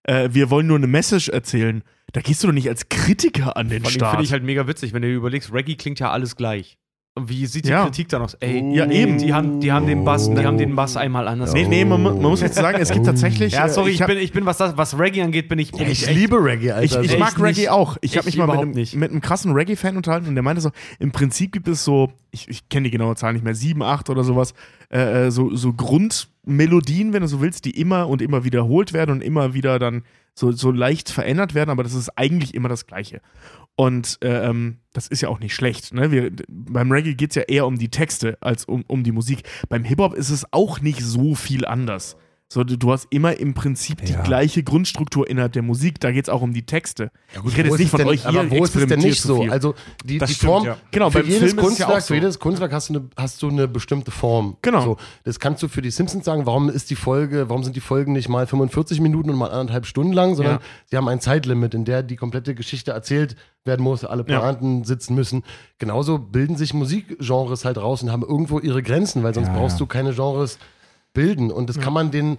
äh, 0.03 0.29
wir 0.31 0.49
wollen 0.49 0.67
nur 0.67 0.77
eine 0.77 0.87
Message 0.87 1.29
erzählen. 1.29 1.83
Da 2.13 2.21
gehst 2.21 2.41
du 2.43 2.47
doch 2.47 2.53
nicht 2.53 2.69
als 2.69 2.87
Kritiker 2.89 3.57
an 3.57 3.69
den 3.69 3.83
allem 3.83 3.91
Start. 3.91 4.11
finde 4.11 4.25
ich 4.25 4.31
halt 4.31 4.43
mega 4.43 4.67
witzig, 4.67 4.93
wenn 4.93 5.01
du 5.01 5.09
dir 5.09 5.15
überlegst, 5.15 5.51
Reggae 5.53 5.75
klingt 5.75 5.99
ja 5.99 6.11
alles 6.11 6.35
gleich. 6.35 6.77
Und 7.15 7.29
wie 7.29 7.47
sieht 7.47 7.65
die 7.65 7.69
Ja. 7.69 7.83
Kritik 7.83 8.09
dann 8.09 8.21
aus? 8.21 8.35
Ey, 8.35 8.63
Ja, 8.75 8.85
eben. 8.91 9.17
Die 9.17 9.33
haben, 9.33 9.59
die 9.59 9.71
haben 9.71 9.87
den 9.87 10.05
Bass, 10.05 10.29
die 10.29 10.37
haben 10.45 10.59
den 10.59 10.75
Bass 10.75 10.95
einmal 10.97 11.27
anders. 11.27 11.51
nee, 11.51 11.65
nee, 11.67 11.83
man, 11.83 12.01
man 12.03 12.15
muss 12.21 12.41
jetzt 12.41 12.55
sagen, 12.55 12.77
es 12.79 12.91
gibt 12.91 13.07
tatsächlich. 13.07 13.53
Ja, 13.53 13.65
äh, 13.65 13.69
sorry, 13.69 13.89
ich, 13.89 14.01
hab- 14.03 14.07
bin, 14.07 14.19
ich 14.19 14.31
bin, 14.33 14.45
was, 14.45 14.57
das, 14.57 14.77
was 14.77 14.97
Reggae 14.99 15.23
angeht, 15.23 15.49
bin 15.49 15.57
ich, 15.57 15.71
bin 15.71 15.89
Ich 15.89 16.07
echt- 16.07 16.13
liebe 16.15 16.35
Reggae, 16.41 16.65
Ich, 16.67 16.73
Alter. 16.73 17.01
ich 17.01 17.09
echt 17.13 17.19
mag 17.19 17.39
Reggae 17.41 17.61
nicht. 17.61 17.69
auch. 17.71 17.97
Ich 18.01 18.17
habe 18.17 18.29
Ich 18.29 18.35
mich 18.37 18.45
mal 18.45 18.45
mit 18.53 18.61
einem, 18.61 18.71
nicht. 18.71 18.95
mit 18.95 19.09
einem 19.09 19.21
krassen 19.21 19.51
Reggae-Fan 19.51 19.97
unterhalten 19.97 20.27
und 20.27 20.35
der 20.35 20.43
meinte 20.43 20.61
so, 20.61 20.69
im 20.99 21.11
Prinzip 21.11 21.51
gibt 21.53 21.67
es 21.67 21.83
so, 21.83 22.11
ich, 22.29 22.47
ich 22.49 22.69
kenne 22.69 22.83
die 22.85 22.91
genaue 22.91 23.15
Zahl 23.15 23.33
nicht 23.33 23.43
mehr, 23.43 23.55
sieben, 23.55 23.81
acht 23.81 24.11
oder 24.11 24.23
sowas, 24.23 24.53
äh, 24.93 25.25
äh, 25.25 25.31
so, 25.31 25.55
so 25.55 25.73
Grundmelodien, 25.73 27.13
wenn 27.13 27.21
du 27.21 27.27
so 27.27 27.41
willst, 27.41 27.65
die 27.65 27.71
immer 27.71 28.07
und 28.07 28.21
immer 28.21 28.43
wiederholt 28.43 28.93
werden 28.93 29.09
und 29.11 29.21
immer 29.23 29.53
wieder 29.55 29.79
dann 29.79 30.03
so, 30.37 30.51
so 30.51 30.71
leicht 30.71 31.09
verändert 31.09 31.55
werden, 31.55 31.71
aber 31.71 31.83
das 31.83 31.95
ist 31.95 32.09
eigentlich 32.15 32.53
immer 32.53 32.69
das 32.69 32.85
Gleiche. 32.85 33.21
Und 33.75 34.19
äh, 34.21 34.47
ähm, 34.47 34.77
das 34.93 35.07
ist 35.07 35.21
ja 35.21 35.29
auch 35.29 35.39
nicht 35.39 35.55
schlecht. 35.55 35.93
Ne? 35.93 36.11
Wir, 36.11 36.31
beim 36.47 36.91
Reggae 36.91 37.15
geht 37.15 37.31
es 37.31 37.35
ja 37.35 37.41
eher 37.43 37.65
um 37.65 37.77
die 37.77 37.89
Texte 37.89 38.37
als 38.39 38.65
um, 38.65 38.83
um 38.87 39.03
die 39.03 39.11
Musik. 39.11 39.43
Beim 39.67 39.83
Hip-Hop 39.83 40.13
ist 40.13 40.29
es 40.29 40.45
auch 40.51 40.79
nicht 40.79 41.01
so 41.01 41.33
viel 41.33 41.65
anders. 41.65 42.17
So, 42.49 42.63
du, 42.63 42.91
hast 42.93 43.07
immer 43.09 43.37
im 43.37 43.53
Prinzip 43.53 44.05
die 44.05 44.13
Ja. 44.13 44.21
gleiche 44.21 44.63
Grundstruktur 44.63 45.29
innerhalb 45.29 45.51
der 45.51 45.63
Musik. 45.63 45.99
Da 45.99 46.13
geht 46.13 46.25
es 46.25 46.29
auch 46.29 46.41
um 46.41 46.53
die 46.53 46.65
Texte. 46.65 47.11
Gut, 47.41 47.51
ich 47.51 47.57
rede 47.57 47.67
jetzt 47.69 47.77
nicht 47.79 47.89
von 47.89 47.97
denn, 47.97 48.07
euch 48.07 48.25
hier. 48.25 48.39
Aber 48.39 48.49
wo 48.49 48.63
ist 48.63 48.73
es 48.73 48.87
denn 48.87 48.99
nicht 48.99 49.21
so? 49.21 49.43
Also 49.49 49.75
die, 50.05 50.17
Das 50.17 50.29
die 50.29 50.35
stimmt, 50.35 50.51
Form, 50.53 50.65
ja. 50.65 50.77
Genau, 50.91 51.09
für 51.09 51.23
jedes 51.25 51.39
Film 51.39 51.57
ja 51.57 51.61
Kunstwerk, 51.63 51.89
auch 51.91 51.99
so. 51.99 52.07
für 52.07 52.13
jedes 52.15 52.39
Kunstwerk 52.39 52.71
hast 52.71 52.87
du 52.89 52.93
eine, 52.93 53.09
hast 53.17 53.41
du 53.43 53.49
eine 53.49 53.67
bestimmte 53.67 54.11
Form. 54.11 54.55
Genau. 54.61 54.81
So, 54.81 54.97
das 55.25 55.41
kannst 55.41 55.61
du 55.61 55.67
für 55.67 55.81
die 55.81 55.91
Simpsons 55.91 56.23
sagen, 56.23 56.45
warum 56.45 56.69
ist 56.69 56.89
die 56.89 56.95
Folge, 56.95 57.49
warum 57.49 57.65
sind 57.65 57.75
die 57.75 57.81
Folgen 57.81 58.13
nicht 58.13 58.29
mal 58.29 58.47
45 58.47 59.01
Minuten 59.01 59.29
und 59.29 59.35
mal 59.35 59.47
anderthalb 59.51 59.85
Stunden 59.85 60.13
lang, 60.13 60.35
sondern 60.35 60.55
Ja. 60.55 60.61
sie 60.85 60.95
haben 60.95 61.09
ein 61.09 61.19
Zeitlimit, 61.19 61.73
in 61.73 61.83
der 61.83 62.01
die 62.01 62.15
komplette 62.15 62.55
Geschichte 62.55 62.91
erzählt 62.91 63.35
werden 63.65 63.83
muss, 63.83 64.05
alle 64.05 64.23
Ja. 64.25 64.39
Pointen 64.39 64.85
sitzen 64.85 65.15
müssen. 65.15 65.43
Genauso 65.79 66.17
bilden 66.17 66.55
sich 66.55 66.73
Musikgenres 66.73 67.65
halt 67.65 67.77
raus 67.77 68.01
und 68.03 68.11
haben 68.11 68.23
irgendwo 68.23 68.59
ihre 68.59 68.81
Grenzen, 68.81 69.21
weil 69.23 69.33
sonst 69.33 69.47
Ja, 69.47 69.53
brauchst 69.57 69.75
ja. 69.75 69.79
du 69.79 69.85
keine 69.87 70.13
Genres 70.13 70.57
bilden. 71.17 71.51
Und 71.51 71.69
das 71.69 71.79
kann 71.79 71.93
man 71.93 72.11
den, 72.11 72.37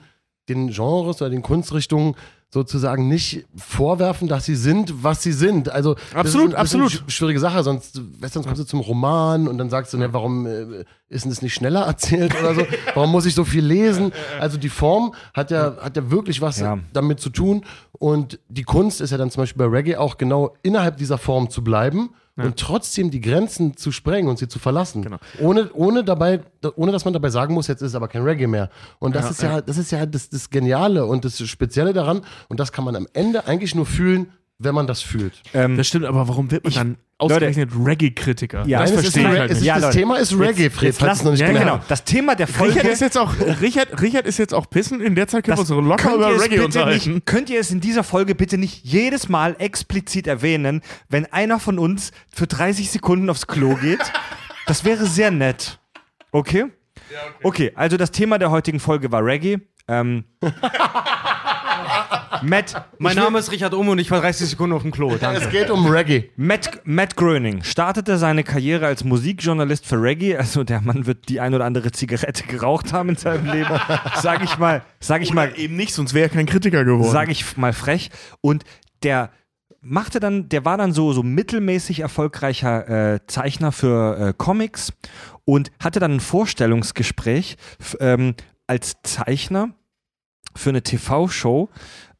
den 0.48 0.68
Genres 0.70 1.20
oder 1.20 1.30
den 1.30 1.42
Kunstrichtungen 1.42 2.14
sozusagen 2.50 3.08
nicht 3.08 3.44
vorwerfen, 3.56 4.26
dass 4.26 4.46
sie 4.46 4.54
sind, 4.56 5.04
was 5.04 5.22
sie 5.22 5.32
sind. 5.32 5.68
Also 5.68 5.94
das 5.94 6.14
Absolut, 6.14 6.48
ist, 6.48 6.54
ein- 6.54 6.60
das 6.62 6.68
ist 6.70 6.74
eine 6.76 6.84
absolut. 6.84 7.08
sch- 7.08 7.10
schwierige 7.12 7.40
Sache, 7.40 7.62
sonst, 7.62 8.00
weißt, 8.22 8.34
du, 8.34 8.38
sonst 8.38 8.46
kommst 8.46 8.62
du 8.62 8.66
zum 8.66 8.80
Roman 8.80 9.46
und 9.48 9.58
dann 9.58 9.68
sagst 9.68 9.92
du, 9.92 9.98
ne, 9.98 10.14
warum 10.14 10.46
äh, 10.46 10.84
ist 11.10 11.24
denn 11.24 11.30
das 11.30 11.42
nicht 11.42 11.52
schneller 11.52 11.82
erzählt 11.86 12.34
oder 12.40 12.54
so? 12.54 12.62
Warum 12.94 13.10
muss 13.12 13.26
ich 13.26 13.34
so 13.34 13.44
viel 13.44 13.62
lesen? 13.66 14.12
Also 14.40 14.56
die 14.56 14.70
Form 14.70 15.12
hat 15.34 15.50
ja, 15.50 15.76
hat 15.82 15.96
ja 15.98 16.10
wirklich 16.10 16.40
was 16.40 16.58
Ja. 16.60 16.78
damit 16.94 17.20
zu 17.20 17.28
tun 17.28 17.66
und 17.92 18.38
die 18.48 18.62
Kunst 18.64 19.02
ist 19.02 19.10
ja 19.10 19.18
dann 19.18 19.30
zum 19.30 19.42
Beispiel 19.42 19.58
bei 19.68 19.76
Reggae 19.76 19.96
auch 19.98 20.16
genau 20.16 20.54
innerhalb 20.62 20.96
dieser 20.96 21.18
Form 21.18 21.50
zu 21.50 21.62
bleiben 21.62 22.10
und 22.46 22.58
trotzdem 22.58 23.10
die 23.10 23.20
Grenzen 23.20 23.76
zu 23.76 23.92
sprengen 23.92 24.28
und 24.28 24.38
sie 24.38 24.48
zu 24.48 24.58
verlassen. 24.58 25.02
Genau. 25.02 25.18
Ohne, 25.40 25.70
ohne 25.72 26.04
dabei, 26.04 26.40
ohne 26.76 26.92
dass 26.92 27.04
man 27.04 27.12
dabei 27.14 27.30
sagen 27.30 27.54
muss, 27.54 27.66
jetzt 27.66 27.82
ist 27.82 27.88
es 27.88 27.94
aber 27.94 28.08
kein 28.08 28.22
Reggae 28.22 28.46
mehr. 28.46 28.70
Und 28.98 29.14
das 29.14 29.24
Ja, 29.24 29.30
ist 29.30 29.42
ja, 29.42 29.50
ja. 29.56 29.60
das 29.60 29.78
ist 29.78 29.90
ja 29.90 30.06
das, 30.06 30.30
das 30.30 30.50
Geniale 30.50 31.04
und 31.06 31.24
das 31.24 31.38
Spezielle 31.46 31.92
daran. 31.92 32.22
Und 32.48 32.60
das 32.60 32.72
kann 32.72 32.84
man 32.84 32.96
am 32.96 33.06
Ende 33.12 33.46
eigentlich 33.46 33.74
nur 33.74 33.86
fühlen, 33.86 34.32
wenn 34.58 34.74
man 34.74 34.86
das 34.86 35.02
fühlt. 35.02 35.40
Ähm, 35.54 35.76
Das 35.76 35.86
stimmt, 35.86 36.04
aber 36.04 36.26
warum 36.28 36.50
wird 36.50 36.64
man 36.64 36.72
dann 36.72 36.96
ausgerechnet 37.18 37.70
Reggae-Kritiker? 37.78 38.66
Ja, 38.66 38.80
das 38.80 38.90
verstehe 38.90 39.22
ich 39.22 39.38
halt 39.38 39.52
nicht. 39.52 39.62
Ja, 39.62 39.78
das 39.78 39.94
Thema 39.94 40.16
ist 40.16 40.32
Reggae, 40.32 40.68
Fred, 40.70 40.88
jetzt 40.88 40.98
falls 40.98 41.10
lass, 41.10 41.18
du 41.18 41.20
es 41.20 41.24
noch 41.40 41.46
nicht 41.46 41.54
ja, 41.54 41.64
genau. 41.64 41.80
Das 41.88 42.04
Thema 42.04 42.34
der 42.34 42.48
Folge. 42.48 42.74
Richard 42.74 42.92
ist 42.92 43.00
jetzt 43.00 43.16
auch 43.16 43.34
Richard, 43.60 44.00
Richard 44.02 44.26
ist 44.26 44.38
jetzt 44.38 44.52
auch 44.52 44.68
pissen. 44.68 45.00
In 45.00 45.14
der 45.14 45.28
Zeit 45.28 45.44
können 45.44 45.56
wir 45.56 45.60
uns 45.60 45.70
locker 45.70 45.96
könnt 45.96 46.16
über 46.16 46.30
ihr 46.30 46.36
es 46.36 46.42
Reggae 46.42 46.64
unterhalten. 46.64 47.14
Nicht, 47.14 47.26
könnt 47.26 47.50
ihr 47.50 47.60
es 47.60 47.70
in 47.70 47.80
dieser 47.80 48.02
Folge 48.02 48.34
bitte 48.34 48.58
nicht 48.58 48.84
jedes 48.84 49.28
Mal 49.28 49.54
explizit 49.58 50.26
erwähnen, 50.26 50.82
wenn 51.08 51.26
einer 51.32 51.60
von 51.60 51.78
uns 51.78 52.10
für 52.32 52.46
30 52.48 52.90
Sekunden 52.90 53.30
aufs 53.30 53.46
Klo 53.46 53.76
geht? 53.76 54.00
Das 54.66 54.84
wäre 54.84 55.06
sehr 55.06 55.30
nett. 55.30 55.78
Okay? 56.32 56.66
Okay, 57.42 57.72
also 57.74 57.96
das 57.96 58.10
Thema 58.10 58.38
der 58.38 58.50
heutigen 58.50 58.80
Folge 58.80 59.10
war 59.12 59.24
Reggae. 59.24 59.58
Ähm, 59.86 60.24
Matt, 62.42 62.86
Mein 62.98 63.16
Name 63.16 63.38
ist 63.38 63.50
Richard 63.50 63.74
Ohm 63.74 63.88
und 63.88 63.98
ich 63.98 64.10
war 64.10 64.20
30 64.20 64.50
Sekunden 64.50 64.74
auf 64.74 64.82
dem 64.82 64.90
Klo. 64.90 65.16
Danke. 65.16 65.40
Es 65.42 65.50
geht 65.50 65.70
um 65.70 65.86
Reggae. 65.86 66.30
Matt, 66.36 66.80
Matt 66.84 67.16
Groening 67.16 67.62
startete 67.62 68.18
seine 68.18 68.44
Karriere 68.44 68.86
als 68.86 69.04
Musikjournalist 69.04 69.86
für 69.86 70.00
Reggae. 70.00 70.36
Also 70.36 70.64
der 70.64 70.80
Mann 70.80 71.06
wird 71.06 71.28
die 71.28 71.40
ein 71.40 71.54
oder 71.54 71.64
andere 71.64 71.90
Zigarette 71.92 72.44
geraucht 72.46 72.92
haben 72.92 73.10
in 73.10 73.16
seinem 73.16 73.46
Leben. 73.46 73.70
Sag 74.20 74.42
ich 74.44 74.58
mal, 74.58 74.82
sag 75.00 75.22
ich 75.22 75.32
mal, 75.32 75.52
Eben 75.56 75.76
nicht, 75.76 75.94
sonst 75.94 76.14
wäre 76.14 76.28
er 76.28 76.34
kein 76.34 76.46
Kritiker 76.46 76.84
geworden. 76.84 77.10
sage 77.10 77.32
ich 77.32 77.56
mal 77.56 77.72
frech. 77.72 78.10
Und 78.40 78.64
der 79.02 79.30
machte 79.80 80.20
dann, 80.20 80.48
der 80.48 80.64
war 80.64 80.76
dann 80.76 80.92
so, 80.92 81.12
so 81.12 81.22
mittelmäßig 81.22 82.00
erfolgreicher 82.00 83.14
äh, 83.14 83.20
Zeichner 83.26 83.72
für 83.72 84.18
äh, 84.28 84.34
Comics 84.36 84.92
und 85.44 85.70
hatte 85.82 86.00
dann 86.00 86.14
ein 86.14 86.20
Vorstellungsgespräch 86.20 87.56
ähm, 88.00 88.34
als 88.66 88.96
Zeichner 89.02 89.70
für 90.56 90.70
eine 90.70 90.82
TV-Show. 90.82 91.68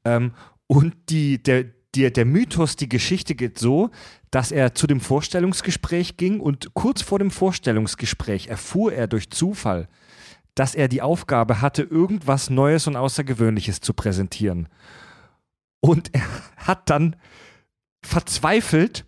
Ähm, 0.05 0.33
und 0.67 0.95
die, 1.09 1.43
der, 1.43 1.65
der, 1.95 2.11
der 2.11 2.25
Mythos, 2.25 2.77
die 2.77 2.89
Geschichte 2.89 3.35
geht 3.35 3.59
so, 3.59 3.91
dass 4.31 4.53
er 4.53 4.75
zu 4.75 4.87
dem 4.87 5.01
Vorstellungsgespräch 5.01 6.17
ging 6.17 6.41
und 6.41 6.75
kurz 6.75 7.03
vor 7.03 7.19
dem 7.19 7.31
Vorstellungsgespräch 7.31 8.49
erfuhr 8.49 8.93
er 8.93 9.07
durch 9.07 9.31
Zufall, 9.31 9.89
dass 10.55 10.75
er 10.75 10.89
die 10.89 11.03
Aufgabe 11.03 11.61
hatte, 11.61 11.83
irgendwas 11.83 12.51
Neues 12.51 12.87
und 12.87 12.97
Außergewöhnliches 12.97 13.81
zu 13.81 13.95
präsentieren. 13.95 14.69
Und 15.81 16.15
er 16.15 16.27
hat 16.57 16.91
dann 16.91 17.17
verzweifelt 18.03 19.05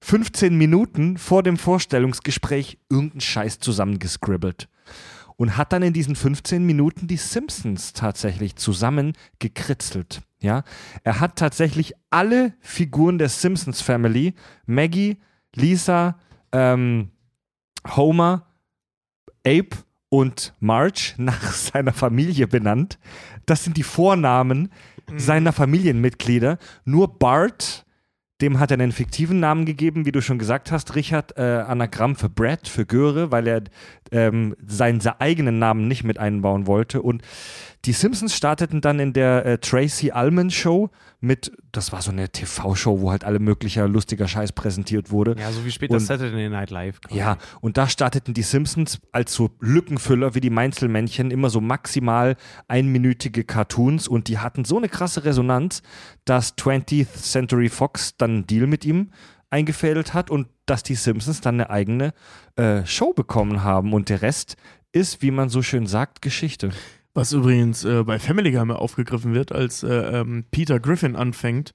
15 0.00 0.56
Minuten 0.56 1.18
vor 1.18 1.42
dem 1.42 1.56
Vorstellungsgespräch 1.56 2.78
irgendeinen 2.88 3.20
Scheiß 3.20 3.58
zusammengescribbelt. 3.58 4.68
Und 5.38 5.56
hat 5.56 5.72
dann 5.72 5.82
in 5.82 5.92
diesen 5.92 6.16
15 6.16 6.66
Minuten 6.66 7.06
die 7.06 7.16
Simpsons 7.16 7.92
tatsächlich 7.92 8.56
zusammen 8.56 9.12
gekritzelt. 9.38 10.20
Ja, 10.40 10.64
er 11.04 11.20
hat 11.20 11.36
tatsächlich 11.36 11.94
alle 12.10 12.54
Figuren 12.60 13.18
der 13.18 13.28
Simpsons 13.28 13.80
Family, 13.80 14.34
Maggie, 14.66 15.18
Lisa, 15.54 16.18
ähm, 16.52 17.10
Homer, 17.96 18.46
Abe 19.46 19.70
und 20.08 20.54
Marge 20.60 21.14
nach 21.18 21.52
seiner 21.52 21.92
Familie 21.92 22.46
benannt. 22.46 22.98
Das 23.46 23.64
sind 23.64 23.76
die 23.76 23.82
Vornamen 23.82 24.70
seiner 25.16 25.52
Familienmitglieder. 25.52 26.58
Nur 26.84 27.18
Bart, 27.18 27.86
dem 28.40 28.60
hat 28.60 28.70
er 28.70 28.74
einen 28.74 28.92
fiktiven 28.92 29.40
Namen 29.40 29.64
gegeben, 29.64 30.06
wie 30.06 30.12
du 30.12 30.20
schon 30.20 30.38
gesagt 30.38 30.70
hast, 30.70 30.94
Richard, 30.94 31.36
äh, 31.36 31.64
Anagramm 31.66 32.14
für 32.14 32.28
Brad, 32.28 32.68
für 32.68 32.86
Göre, 32.86 33.30
weil 33.30 33.46
er 33.46 33.62
ähm, 34.12 34.54
seinen 34.66 35.00
se- 35.00 35.20
eigenen 35.20 35.58
Namen 35.58 35.88
nicht 35.88 36.04
mit 36.04 36.18
einbauen 36.18 36.66
wollte. 36.66 37.02
Und 37.02 37.22
die 37.84 37.92
Simpsons 37.92 38.34
starteten 38.34 38.80
dann 38.80 38.98
in 38.98 39.12
der 39.12 39.46
äh, 39.46 39.58
Tracy 39.58 40.10
Ullman 40.14 40.50
Show 40.50 40.90
mit, 41.20 41.52
das 41.72 41.92
war 41.92 42.00
so 42.02 42.10
eine 42.10 42.28
TV-Show, 42.28 43.00
wo 43.00 43.10
halt 43.10 43.24
alle 43.24 43.38
möglicher 43.38 43.86
lustiger 43.88 44.26
Scheiß 44.28 44.52
präsentiert 44.52 45.10
wurde. 45.10 45.36
Ja, 45.38 45.50
so 45.52 45.64
wie 45.64 45.70
später 45.70 45.94
Und- 45.94 46.00
Saturday 46.00 46.48
Night 46.48 46.70
Live. 46.70 47.00
quasi. 47.00 47.18
Ja, 47.18 47.38
und 47.60 47.76
da 47.76 47.88
starteten 47.88 48.34
die 48.34 48.42
Simpsons 48.42 48.98
als 49.12 49.32
so 49.34 49.50
Lückenfüller 49.60 50.34
wie 50.34 50.40
die 50.40 50.50
Mainzelmännchen 50.50 51.30
immer 51.30 51.50
so 51.50 51.60
maximal 51.60 52.36
einminütige 52.68 53.44
Cartoons 53.44 54.06
und 54.08 54.28
die 54.28 54.38
hatten 54.38 54.64
so 54.64 54.76
eine 54.76 54.88
krasse 54.88 55.24
Resonanz, 55.24 55.82
dass 56.24 56.56
20th 56.56 57.12
Century 57.14 57.68
Fox 57.68 58.16
dann 58.16 58.30
einen 58.30 58.46
Deal 58.46 58.66
mit 58.66 58.84
ihm 58.84 59.10
eingefädelt 59.50 60.14
hat 60.14 60.30
und 60.30 60.48
dass 60.66 60.82
die 60.82 60.94
Simpsons 60.94 61.40
dann 61.40 61.56
eine 61.56 61.70
eigene 61.70 62.12
äh, 62.56 62.84
Show 62.86 63.12
bekommen 63.12 63.62
haben 63.62 63.92
und 63.92 64.08
der 64.08 64.22
Rest 64.22 64.56
ist, 64.92 65.22
wie 65.22 65.30
man 65.30 65.48
so 65.48 65.62
schön 65.62 65.86
sagt, 65.86 66.22
Geschichte. 66.22 66.70
Was 67.14 67.32
übrigens 67.32 67.84
äh, 67.84 68.04
bei 68.04 68.18
Family 68.18 68.52
Guy 68.52 68.64
mal 68.64 68.76
aufgegriffen 68.76 69.34
wird, 69.34 69.52
als 69.52 69.82
äh, 69.82 69.88
ähm, 69.88 70.44
Peter 70.50 70.78
Griffin 70.78 71.16
anfängt, 71.16 71.72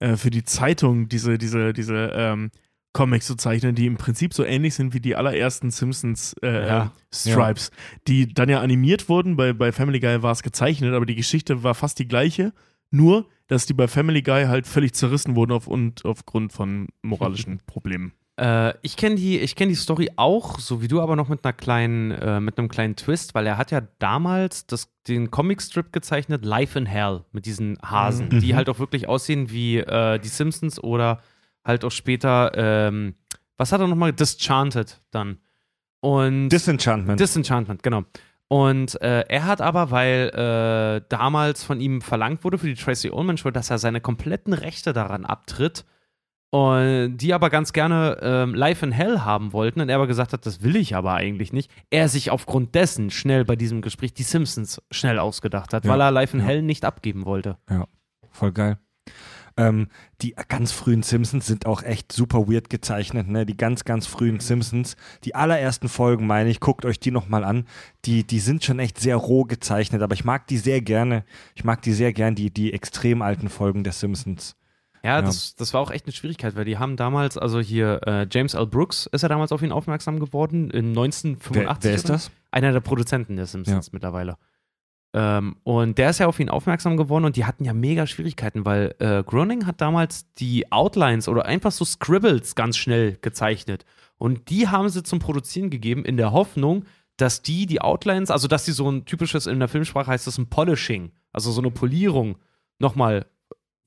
äh, 0.00 0.16
für 0.16 0.30
die 0.30 0.44
Zeitung 0.44 1.08
diese, 1.08 1.38
diese, 1.38 1.72
diese 1.72 2.12
ähm, 2.14 2.50
Comics 2.92 3.26
zu 3.26 3.36
zeichnen, 3.36 3.74
die 3.74 3.86
im 3.86 3.96
Prinzip 3.96 4.34
so 4.34 4.44
ähnlich 4.44 4.74
sind 4.74 4.92
wie 4.92 5.00
die 5.00 5.16
allerersten 5.16 5.70
Simpsons 5.70 6.34
äh, 6.42 6.66
Ja. 6.66 6.82
ähm, 6.82 6.90
Stripes, 7.14 7.70
die 8.06 8.34
dann 8.34 8.48
ja 8.50 8.60
animiert 8.60 9.08
wurden. 9.08 9.36
Bei, 9.36 9.52
bei 9.52 9.72
Family 9.72 9.98
Guy 10.00 10.22
war 10.22 10.32
es 10.32 10.42
gezeichnet, 10.42 10.92
aber 10.92 11.06
die 11.06 11.14
Geschichte 11.16 11.62
war 11.62 11.74
fast 11.74 11.98
die 11.98 12.08
gleiche. 12.08 12.52
Nur, 12.92 13.26
dass 13.48 13.66
die 13.66 13.74
bei 13.74 13.88
Family 13.88 14.22
Guy 14.22 14.44
halt 14.46 14.66
völlig 14.68 14.94
zerrissen 14.94 15.34
wurden 15.34 15.50
auf, 15.52 15.66
und 15.66 16.04
aufgrund 16.04 16.52
von 16.52 16.86
moralischen 17.02 17.60
Problemen. 17.66 18.12
Äh, 18.38 18.74
ich 18.82 18.96
kenne 18.96 19.16
die, 19.16 19.38
ich 19.40 19.56
kenn 19.56 19.68
die 19.68 19.74
Story 19.74 20.10
auch, 20.16 20.58
so 20.58 20.80
wie 20.80 20.88
du, 20.88 21.00
aber 21.02 21.16
noch 21.16 21.28
mit 21.28 21.44
einer 21.44 21.52
kleinen, 21.52 22.12
äh, 22.12 22.40
mit 22.40 22.58
einem 22.58 22.68
kleinen 22.68 22.96
Twist, 22.96 23.34
weil 23.34 23.46
er 23.46 23.58
hat 23.58 23.70
ja 23.72 23.82
damals 23.98 24.66
das, 24.66 24.88
den 25.08 25.30
Comicstrip 25.30 25.92
gezeichnet, 25.92 26.44
Life 26.44 26.78
in 26.78 26.86
Hell, 26.86 27.24
mit 27.32 27.44
diesen 27.44 27.76
Hasen, 27.82 28.28
Mhm. 28.30 28.40
die 28.40 28.54
halt 28.54 28.68
auch 28.70 28.78
wirklich 28.78 29.06
aussehen 29.08 29.50
wie 29.50 29.78
äh, 29.78 30.18
die 30.18 30.28
Simpsons 30.28 30.82
oder 30.82 31.20
halt 31.64 31.84
auch 31.84 31.90
später, 31.90 32.52
ähm, 32.54 33.16
was 33.58 33.70
hat 33.72 33.80
er 33.82 33.86
nochmal? 33.88 34.12
Disenchanted 34.14 35.00
dann. 35.10 35.38
Und 36.00 36.48
Disenchantment. 36.48 37.20
Disenchantment, 37.20 37.82
genau. 37.82 38.02
Und 38.52 39.00
äh, 39.00 39.20
er 39.28 39.46
hat 39.46 39.62
aber, 39.62 39.90
weil 39.90 40.28
äh, 40.34 41.06
damals 41.08 41.64
von 41.64 41.80
ihm 41.80 42.02
verlangt 42.02 42.44
wurde 42.44 42.58
für 42.58 42.66
die 42.66 42.74
Tracy 42.74 43.08
Ullman 43.08 43.38
Show, 43.38 43.50
dass 43.50 43.70
er 43.70 43.78
seine 43.78 44.02
kompletten 44.02 44.52
Rechte 44.52 44.92
daran 44.92 45.24
abtritt, 45.24 45.86
und 46.50 47.16
die 47.16 47.32
aber 47.32 47.48
ganz 47.48 47.72
gerne 47.72 48.18
ähm, 48.20 48.54
Live 48.54 48.82
in 48.82 48.92
Hell 48.92 49.20
haben 49.20 49.54
wollten 49.54 49.80
und 49.80 49.88
er 49.88 49.96
aber 49.96 50.06
gesagt 50.06 50.34
hat, 50.34 50.44
das 50.44 50.62
will 50.62 50.76
ich 50.76 50.94
aber 50.94 51.14
eigentlich 51.14 51.54
nicht. 51.54 51.70
Er 51.88 52.10
sich 52.10 52.30
aufgrund 52.30 52.74
dessen 52.74 53.10
schnell 53.10 53.46
bei 53.46 53.56
diesem 53.56 53.80
Gespräch 53.80 54.12
die 54.12 54.22
Simpsons 54.22 54.82
schnell 54.90 55.18
ausgedacht 55.18 55.72
hat, 55.72 55.86
Ja. 55.86 55.90
weil 55.90 56.02
er 56.02 56.10
Live 56.10 56.34
in 56.34 56.40
Ja. 56.40 56.46
Hell 56.46 56.60
nicht 56.60 56.84
abgeben 56.84 57.24
wollte. 57.24 57.56
Voll 58.32 58.52
geil. 58.52 58.76
Ähm, 59.56 59.88
die 60.22 60.34
ganz 60.48 60.72
frühen 60.72 61.02
Simpsons 61.02 61.46
sind 61.46 61.66
auch 61.66 61.82
echt 61.82 62.12
super 62.12 62.48
weird 62.48 62.70
gezeichnet, 62.70 63.28
ne? 63.28 63.44
Die 63.44 63.56
ganz, 63.56 63.84
ganz 63.84 64.06
frühen 64.06 64.40
Simpsons. 64.40 64.96
Die 65.24 65.34
allerersten 65.34 65.88
Folgen, 65.88 66.26
meine 66.26 66.50
ich, 66.50 66.60
guckt 66.60 66.84
euch 66.84 67.00
die 67.00 67.10
nochmal 67.10 67.44
an. 67.44 67.66
Die, 68.04 68.24
die 68.24 68.40
sind 68.40 68.64
schon 68.64 68.78
echt 68.78 68.98
sehr 68.98 69.16
roh 69.16 69.44
gezeichnet, 69.44 70.02
aber 70.02 70.14
ich 70.14 70.24
mag 70.24 70.46
die 70.46 70.58
sehr 70.58 70.80
gerne. 70.80 71.24
Ich 71.54 71.64
mag 71.64 71.82
die 71.82 71.92
sehr 71.92 72.12
gern, 72.12 72.34
die, 72.34 72.50
die 72.50 72.72
extrem 72.72 73.22
alten 73.22 73.48
Folgen 73.48 73.84
der 73.84 73.92
Simpsons. 73.92 74.56
Ja, 75.02 75.16
Ja. 75.16 75.22
Das, 75.22 75.56
das 75.56 75.74
war 75.74 75.80
auch 75.80 75.90
echt 75.90 76.06
eine 76.06 76.12
Schwierigkeit, 76.12 76.54
weil 76.54 76.64
die 76.64 76.78
haben 76.78 76.96
damals, 76.96 77.36
also 77.36 77.60
hier 77.60 78.00
äh, 78.06 78.26
James 78.30 78.54
L. 78.54 78.66
Brooks 78.66 79.06
ist 79.06 79.22
ja 79.22 79.28
damals 79.28 79.52
auf 79.52 79.62
ihn 79.62 79.72
aufmerksam 79.72 80.20
geworden 80.20 80.70
in 80.70 80.90
1985. 80.90 81.54
Wer, 81.54 81.76
wer 81.82 81.94
ist 81.94 82.08
das? 82.08 82.30
Einer 82.50 82.72
der 82.72 82.80
Produzenten 82.80 83.36
der 83.36 83.46
Simpsons 83.46 83.92
mittlerweile. 83.92 84.36
Ähm, 85.14 85.56
und 85.62 85.98
der 85.98 86.10
ist 86.10 86.20
ja 86.20 86.26
auf 86.26 86.40
ihn 86.40 86.48
aufmerksam 86.48 86.96
geworden 86.96 87.24
und 87.26 87.36
die 87.36 87.44
hatten 87.44 87.64
ja 87.64 87.74
mega 87.74 88.06
Schwierigkeiten, 88.06 88.64
weil 88.64 88.94
äh, 88.98 89.22
Groening 89.22 89.66
hat 89.66 89.80
damals 89.80 90.32
die 90.34 90.72
Outlines 90.72 91.28
oder 91.28 91.44
einfach 91.44 91.70
so 91.72 91.84
Scribbles 91.84 92.54
ganz 92.54 92.76
schnell 92.78 93.18
gezeichnet. 93.20 93.84
Und 94.16 94.48
die 94.48 94.68
haben 94.68 94.88
sie 94.88 95.02
zum 95.02 95.18
Produzieren 95.18 95.68
gegeben 95.68 96.04
in 96.04 96.16
der 96.16 96.32
Hoffnung, 96.32 96.84
dass 97.18 97.42
die 97.42 97.66
die 97.66 97.82
Outlines, 97.82 98.30
also 98.30 98.48
dass 98.48 98.64
die 98.64 98.72
so 98.72 98.88
ein 98.90 99.04
typisches, 99.04 99.46
in 99.46 99.58
der 99.58 99.68
Filmsprache 99.68 100.10
heißt 100.10 100.26
das 100.26 100.38
ein 100.38 100.48
Polishing, 100.48 101.12
also 101.32 101.50
so 101.50 101.60
eine 101.60 101.70
Polierung 101.70 102.38
nochmal 102.78 103.26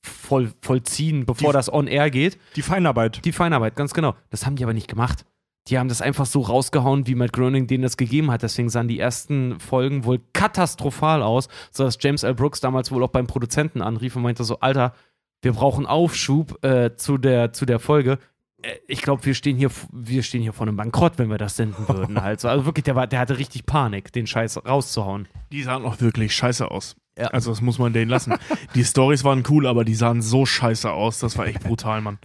voll, 0.03 0.51
vollziehen, 0.61 1.25
bevor 1.25 1.49
Die- 1.51 1.53
das 1.57 1.73
on 1.73 1.87
air 1.87 2.11
geht. 2.11 2.37
Die 2.55 2.61
Feinarbeit. 2.61 3.25
Die 3.25 3.31
Feinarbeit, 3.31 3.75
ganz 3.75 3.93
genau. 3.95 4.13
Das 4.29 4.45
haben 4.45 4.55
die 4.57 4.63
aber 4.63 4.73
nicht 4.73 4.87
gemacht. 4.87 5.25
Die 5.67 5.79
haben 5.79 5.89
das 5.89 6.01
einfach 6.01 6.27
so 6.27 6.41
rausgehauen, 6.41 7.07
wie 7.07 7.15
Matt 7.15 7.33
Groening 7.33 7.65
denen 7.65 7.81
das 7.81 7.97
gegeben 7.97 8.29
hat. 8.29 8.43
Deswegen 8.43 8.69
sahen 8.69 8.87
die 8.87 8.99
ersten 8.99 9.59
Folgen 9.59 10.03
wohl 10.05 10.21
katastrophal 10.33 11.23
aus, 11.23 11.47
sodass 11.71 11.97
James 11.99 12.21
L. 12.23 12.35
Brooks 12.35 12.59
damals 12.59 12.91
wohl 12.91 13.03
auch 13.03 13.09
beim 13.09 13.25
Produzenten 13.25 13.81
anrief 13.81 14.15
und 14.15 14.21
meinte 14.21 14.43
so, 14.43 14.59
Alter, 14.59 14.93
wir 15.41 15.53
brauchen 15.53 15.85
Aufschub 15.87 16.63
äh, 16.63 16.95
zu, 16.95 17.17
der, 17.17 17.51
zu 17.51 17.65
der 17.65 17.79
Folge. 17.79 18.19
Äh, 18.61 18.75
Ich 18.87 19.01
glaube, 19.01 19.25
wir 19.25 19.33
stehen 19.33 19.57
hier, 19.57 19.71
wir 19.91 20.21
stehen 20.21 20.43
hier 20.43 20.53
vor 20.53 20.67
einem 20.67 20.77
Bankrott, 20.77 21.13
wenn 21.17 21.29
wir 21.31 21.39
das 21.39 21.55
senden 21.55 21.87
würden. 21.89 22.21
halt. 22.21 22.41
so. 22.41 22.47
Also 22.47 22.65
wirklich, 22.65 22.83
der, 22.83 22.95
war, 22.95 23.07
der 23.07 23.19
hatte 23.19 23.39
richtig 23.39 23.65
Panik, 23.65 24.13
den 24.13 24.27
Scheiß 24.27 24.63
rauszuhauen. 24.67 25.27
Die 25.51 25.63
sahen 25.63 25.83
auch 25.83 25.99
wirklich 25.99 26.35
scheiße 26.35 26.69
aus. 26.69 26.95
Ja. 27.17 27.27
Also 27.27 27.49
das 27.49 27.61
muss 27.61 27.79
man 27.79 27.91
denen 27.91 28.09
lassen. 28.11 28.35
die 28.75 28.83
Stories 28.83 29.23
waren 29.23 29.43
cool, 29.49 29.65
aber 29.65 29.83
die 29.83 29.95
sahen 29.95 30.21
so 30.21 30.45
scheiße 30.45 30.91
aus. 30.91 31.19
Das 31.19 31.37
war 31.39 31.47
echt 31.47 31.63
brutal, 31.63 32.01
Mann. 32.01 32.19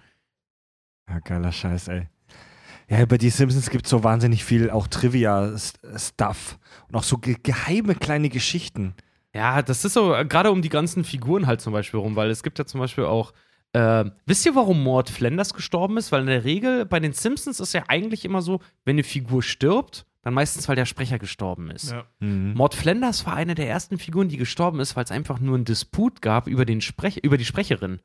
Ja, 1.09 1.21
geiler 1.21 1.53
Scheiß, 1.53 1.89
ey. 1.89 2.09
Ja, 2.91 3.01
über 3.01 3.19
die 3.19 3.31
Simpsons 3.31 3.71
gibt 3.71 3.85
es 3.87 3.91
so 3.91 4.03
wahnsinnig 4.03 4.45
viel 4.45 4.69
auch 4.69 4.89
Trivia-Stuff 4.89 6.59
und 6.89 6.97
auch 6.97 7.05
so 7.05 7.19
ge 7.19 7.37
geheime 7.41 7.95
kleine 7.95 8.29
Geschichten. 8.29 8.95
Ja, 9.33 9.62
das 9.62 9.85
ist 9.85 9.93
so, 9.93 10.12
äh, 10.12 10.25
gerade 10.25 10.51
um 10.51 10.61
die 10.61 10.69
ganzen 10.69 11.05
Figuren 11.05 11.47
halt 11.47 11.61
zum 11.61 11.73
Beispiel 11.73 12.01
rum, 12.01 12.17
weil 12.17 12.31
es 12.31 12.43
gibt 12.43 12.59
ja 12.59 12.67
zum 12.67 12.81
Beispiel 12.81 13.05
auch, 13.05 13.33
äh, 13.75 14.07
wisst 14.27 14.45
ihr, 14.45 14.57
warum 14.57 14.83
Mort 14.83 15.09
Flanders 15.09 15.55
gestorben 15.55 15.99
ist? 15.99 16.11
Weil 16.11 16.23
in 16.23 16.27
der 16.27 16.45
Regel 16.45 16.85
bei 16.85 16.99
den 16.99 17.12
Simpsons 17.12 17.61
ist 17.61 17.73
ja 17.73 17.85
eigentlich 17.87 18.25
immer 18.25 18.43
so, 18.43 18.59
wenn 18.85 18.95
eine 18.95 19.05
Figur 19.05 19.45
stirbt, 19.45 20.05
dann 20.23 20.35
meistens, 20.35 20.69
weil 20.69 20.77
der 20.77 20.85
Sprecher 20.85 21.21
gestorben 21.21 21.71
ist. 21.71 21.93
Ja. 21.93 22.05
Mhm. 22.19 22.55
Mord 22.55 22.75
Flanders 22.75 23.25
war 23.25 23.35
eine 23.35 23.55
der 23.55 23.69
ersten 23.69 23.99
Figuren, 23.99 24.29
die 24.29 24.37
gestorben 24.37 24.81
ist, 24.81 24.97
weil 24.97 25.05
es 25.05 25.12
einfach 25.12 25.39
nur 25.39 25.55
einen 25.55 25.65
Disput 25.65 26.21
gab 26.21 26.49
über, 26.49 26.65
den 26.65 26.81
Sprech 26.81 27.19
über 27.19 27.39
die 27.39 27.45
Sprecherin. 27.45 28.01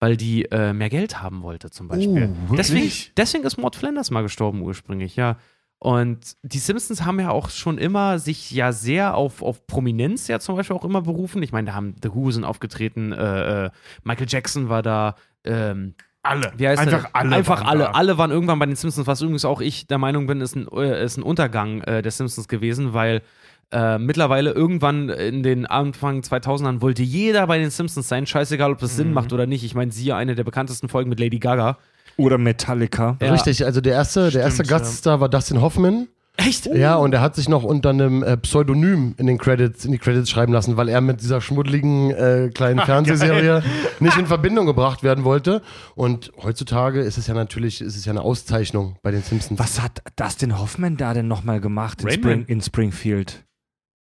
Weil 0.00 0.16
die 0.16 0.44
äh, 0.44 0.72
mehr 0.72 0.90
Geld 0.90 1.20
haben 1.20 1.42
wollte, 1.42 1.70
zum 1.70 1.88
Beispiel. 1.88 2.30
Oh, 2.50 2.54
deswegen, 2.54 2.92
deswegen 3.16 3.44
ist 3.44 3.56
Mord 3.58 3.74
Flanders 3.74 4.10
mal 4.10 4.22
gestorben 4.22 4.62
ursprünglich, 4.62 5.16
ja. 5.16 5.36
Und 5.80 6.36
die 6.42 6.58
Simpsons 6.58 7.04
haben 7.04 7.20
ja 7.20 7.30
auch 7.30 7.50
schon 7.50 7.78
immer 7.78 8.18
sich 8.18 8.50
ja 8.50 8.72
sehr 8.72 9.14
auf, 9.14 9.42
auf 9.42 9.66
Prominenz 9.66 10.26
ja 10.26 10.40
zum 10.40 10.56
Beispiel 10.56 10.76
auch 10.76 10.84
immer 10.84 11.02
berufen. 11.02 11.42
Ich 11.42 11.52
meine, 11.52 11.68
da 11.68 11.74
haben 11.74 11.94
The 12.02 12.14
Who 12.14 12.32
sind 12.32 12.44
aufgetreten, 12.44 13.12
äh, 13.12 13.66
äh, 13.66 13.70
Michael 14.02 14.26
Jackson 14.28 14.68
war 14.68 14.82
da, 14.82 15.14
ähm, 15.44 15.94
Alle. 16.22 16.52
wie 16.56 16.66
heißt 16.66 16.82
Einfach 16.82 17.04
der? 17.04 17.16
alle. 17.16 17.36
Einfach 17.36 17.64
alle. 17.64 17.84
da. 17.84 17.90
Alle 17.92 18.18
waren 18.18 18.32
irgendwann 18.32 18.58
bei 18.58 18.66
den 18.66 18.74
Simpsons, 18.74 19.06
was 19.06 19.20
übrigens 19.20 19.44
auch 19.44 19.60
ich 19.60 19.86
der 19.86 19.98
Meinung 19.98 20.26
bin, 20.26 20.40
ist 20.40 20.56
ein, 20.56 20.66
äh, 20.72 21.04
ist 21.04 21.16
ein 21.16 21.22
Untergang 21.22 21.82
äh, 21.82 22.02
der 22.02 22.10
Simpsons 22.10 22.48
gewesen, 22.48 22.92
weil 22.92 23.22
äh, 23.70 23.98
mittlerweile 23.98 24.50
irgendwann 24.52 25.08
in 25.10 25.42
den 25.42 25.66
Anfang 25.66 26.20
2000ern 26.20 26.80
wollte 26.80 27.02
jeder 27.02 27.46
bei 27.46 27.58
den 27.58 27.70
Simpsons 27.70 28.08
sein, 28.08 28.26
scheißegal, 28.26 28.72
ob 28.72 28.78
das 28.78 28.92
Mhm. 28.92 28.96
Sinn 28.96 29.12
macht 29.12 29.32
oder 29.32 29.46
nicht. 29.46 29.64
Ich 29.64 29.74
meine, 29.74 29.92
siehe 29.92 30.14
eine 30.14 30.34
der 30.34 30.44
bekanntesten 30.44 30.88
Folgen 30.88 31.10
mit 31.10 31.20
Lady 31.20 31.38
Gaga. 31.38 31.78
Oder 32.16 32.38
Metallica. 32.38 33.16
Ja. 33.20 33.32
Richtig, 33.32 33.64
also 33.64 33.80
der 33.80 33.92
erste, 33.92 34.30
der 34.30 34.42
erste 34.42 34.64
Stimmt, 34.64 34.70
ja. 34.70 34.78
Gaststar 34.78 35.20
war 35.20 35.28
Dustin 35.28 35.60
Hoffman. 35.60 36.08
Echt? 36.40 36.66
Ja, 36.66 36.94
und 36.94 37.12
er 37.14 37.20
hat 37.20 37.34
sich 37.34 37.48
noch 37.48 37.64
unter 37.64 37.90
einem 37.90 38.22
äh, 38.22 38.36
Pseudonym 38.36 39.14
in 39.18 39.26
den 39.26 39.38
Credits, 39.38 39.84
in 39.84 39.90
die 39.90 39.98
Credits 39.98 40.30
schreiben 40.30 40.52
lassen, 40.52 40.76
weil 40.76 40.88
er 40.88 41.00
mit 41.00 41.20
dieser 41.20 41.40
schmuddeligen 41.40 42.12
äh, 42.12 42.50
kleinen 42.54 42.78
Fernsehserie 42.86 43.62
nicht 44.00 44.16
in 44.16 44.26
Verbindung 44.26 44.64
gebracht 44.66 45.02
werden 45.02 45.24
wollte. 45.24 45.62
Und 45.96 46.30
heutzutage 46.40 47.00
ist 47.00 47.18
es 47.18 47.26
ja 47.26 47.34
natürlich, 47.34 47.80
ist 47.80 47.96
es 47.96 48.04
ja 48.04 48.12
eine 48.12 48.22
Auszeichnung 48.22 48.96
bei 49.02 49.10
den 49.10 49.22
Simpsons. 49.22 49.58
Was 49.58 49.82
hat 49.82 50.00
Dustin 50.14 50.58
Hoffman 50.60 50.96
da 50.96 51.12
denn 51.12 51.26
nochmal 51.26 51.60
gemacht 51.60 52.02
in, 52.02 52.10
Spring, 52.10 52.44
in 52.46 52.60
Springfield? 52.60 53.44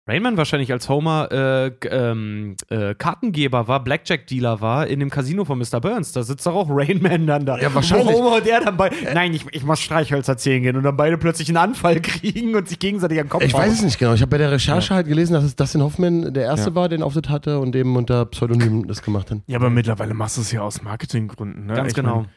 Rainman 0.07 0.37
wahrscheinlich 0.37 0.71
als 0.71 0.87
Homer 0.87 1.31
äh, 1.31 1.71
ähm, 1.89 2.55
äh, 2.69 2.93
Kartengeber 2.93 3.67
war, 3.67 3.83
Blackjack-Dealer 3.83 4.61
war 4.61 4.85
in 4.85 4.99
dem 4.99 5.09
Casino 5.09 5.45
von 5.45 5.57
Mr. 5.57 5.81
Burns. 5.81 6.11
Da 6.11 6.21
sitzt 6.21 6.45
doch 6.45 6.53
auch 6.53 6.67
Rainman 6.69 7.25
dann 7.25 7.45
da. 7.47 7.57
Ja, 7.57 7.73
wahrscheinlich. 7.73 8.07
Wo 8.07 8.19
Homer 8.23 8.35
und 8.35 8.47
er 8.47 8.61
dann 8.61 8.77
bei. 8.77 8.91
Nein, 9.15 9.33
ich, 9.33 9.47
ich 9.51 9.63
muss 9.63 9.79
Streichhölzer 9.81 10.37
zählen 10.37 10.61
gehen 10.61 10.75
und 10.75 10.83
dann 10.83 10.95
beide 10.95 11.17
plötzlich 11.17 11.47
einen 11.49 11.57
Anfall 11.57 11.99
kriegen 12.01 12.55
und 12.55 12.69
sich 12.69 12.77
gegenseitig 12.77 13.19
am 13.19 13.29
Kopf 13.29 13.43
Ich 13.43 13.53
weiß 13.53 13.73
es 13.73 13.81
nicht 13.81 13.97
genau. 13.97 14.13
Ich 14.13 14.21
habe 14.21 14.29
bei 14.29 14.37
der 14.37 14.51
Recherche 14.51 14.93
halt 14.93 15.07
gelesen, 15.07 15.33
dass 15.33 15.43
es 15.43 15.55
Dustin 15.55 15.81
Hoffman 15.81 16.33
der 16.35 16.43
erste 16.43 16.69
Ja. 16.69 16.75
war, 16.75 16.87
den 16.87 17.01
Auftritt 17.01 17.29
hatte 17.29 17.59
und 17.59 17.75
eben 17.75 17.95
unter 17.95 18.25
Pseudonym 18.25 18.85
das 18.87 19.01
gemacht 19.01 19.31
hat. 19.31 19.39
Ja, 19.47 19.57
aber 19.57 19.71
mittlerweile 19.71 20.13
machst 20.13 20.37
du 20.37 20.41
es 20.41 20.51
ja 20.51 20.61
aus 20.61 20.83
Marketinggründen. 20.83 21.65
Ne? 21.65 21.73
Ganz 21.73 21.89
Ich 21.89 21.95
genau. 21.95 22.17
Mein, 22.17 22.27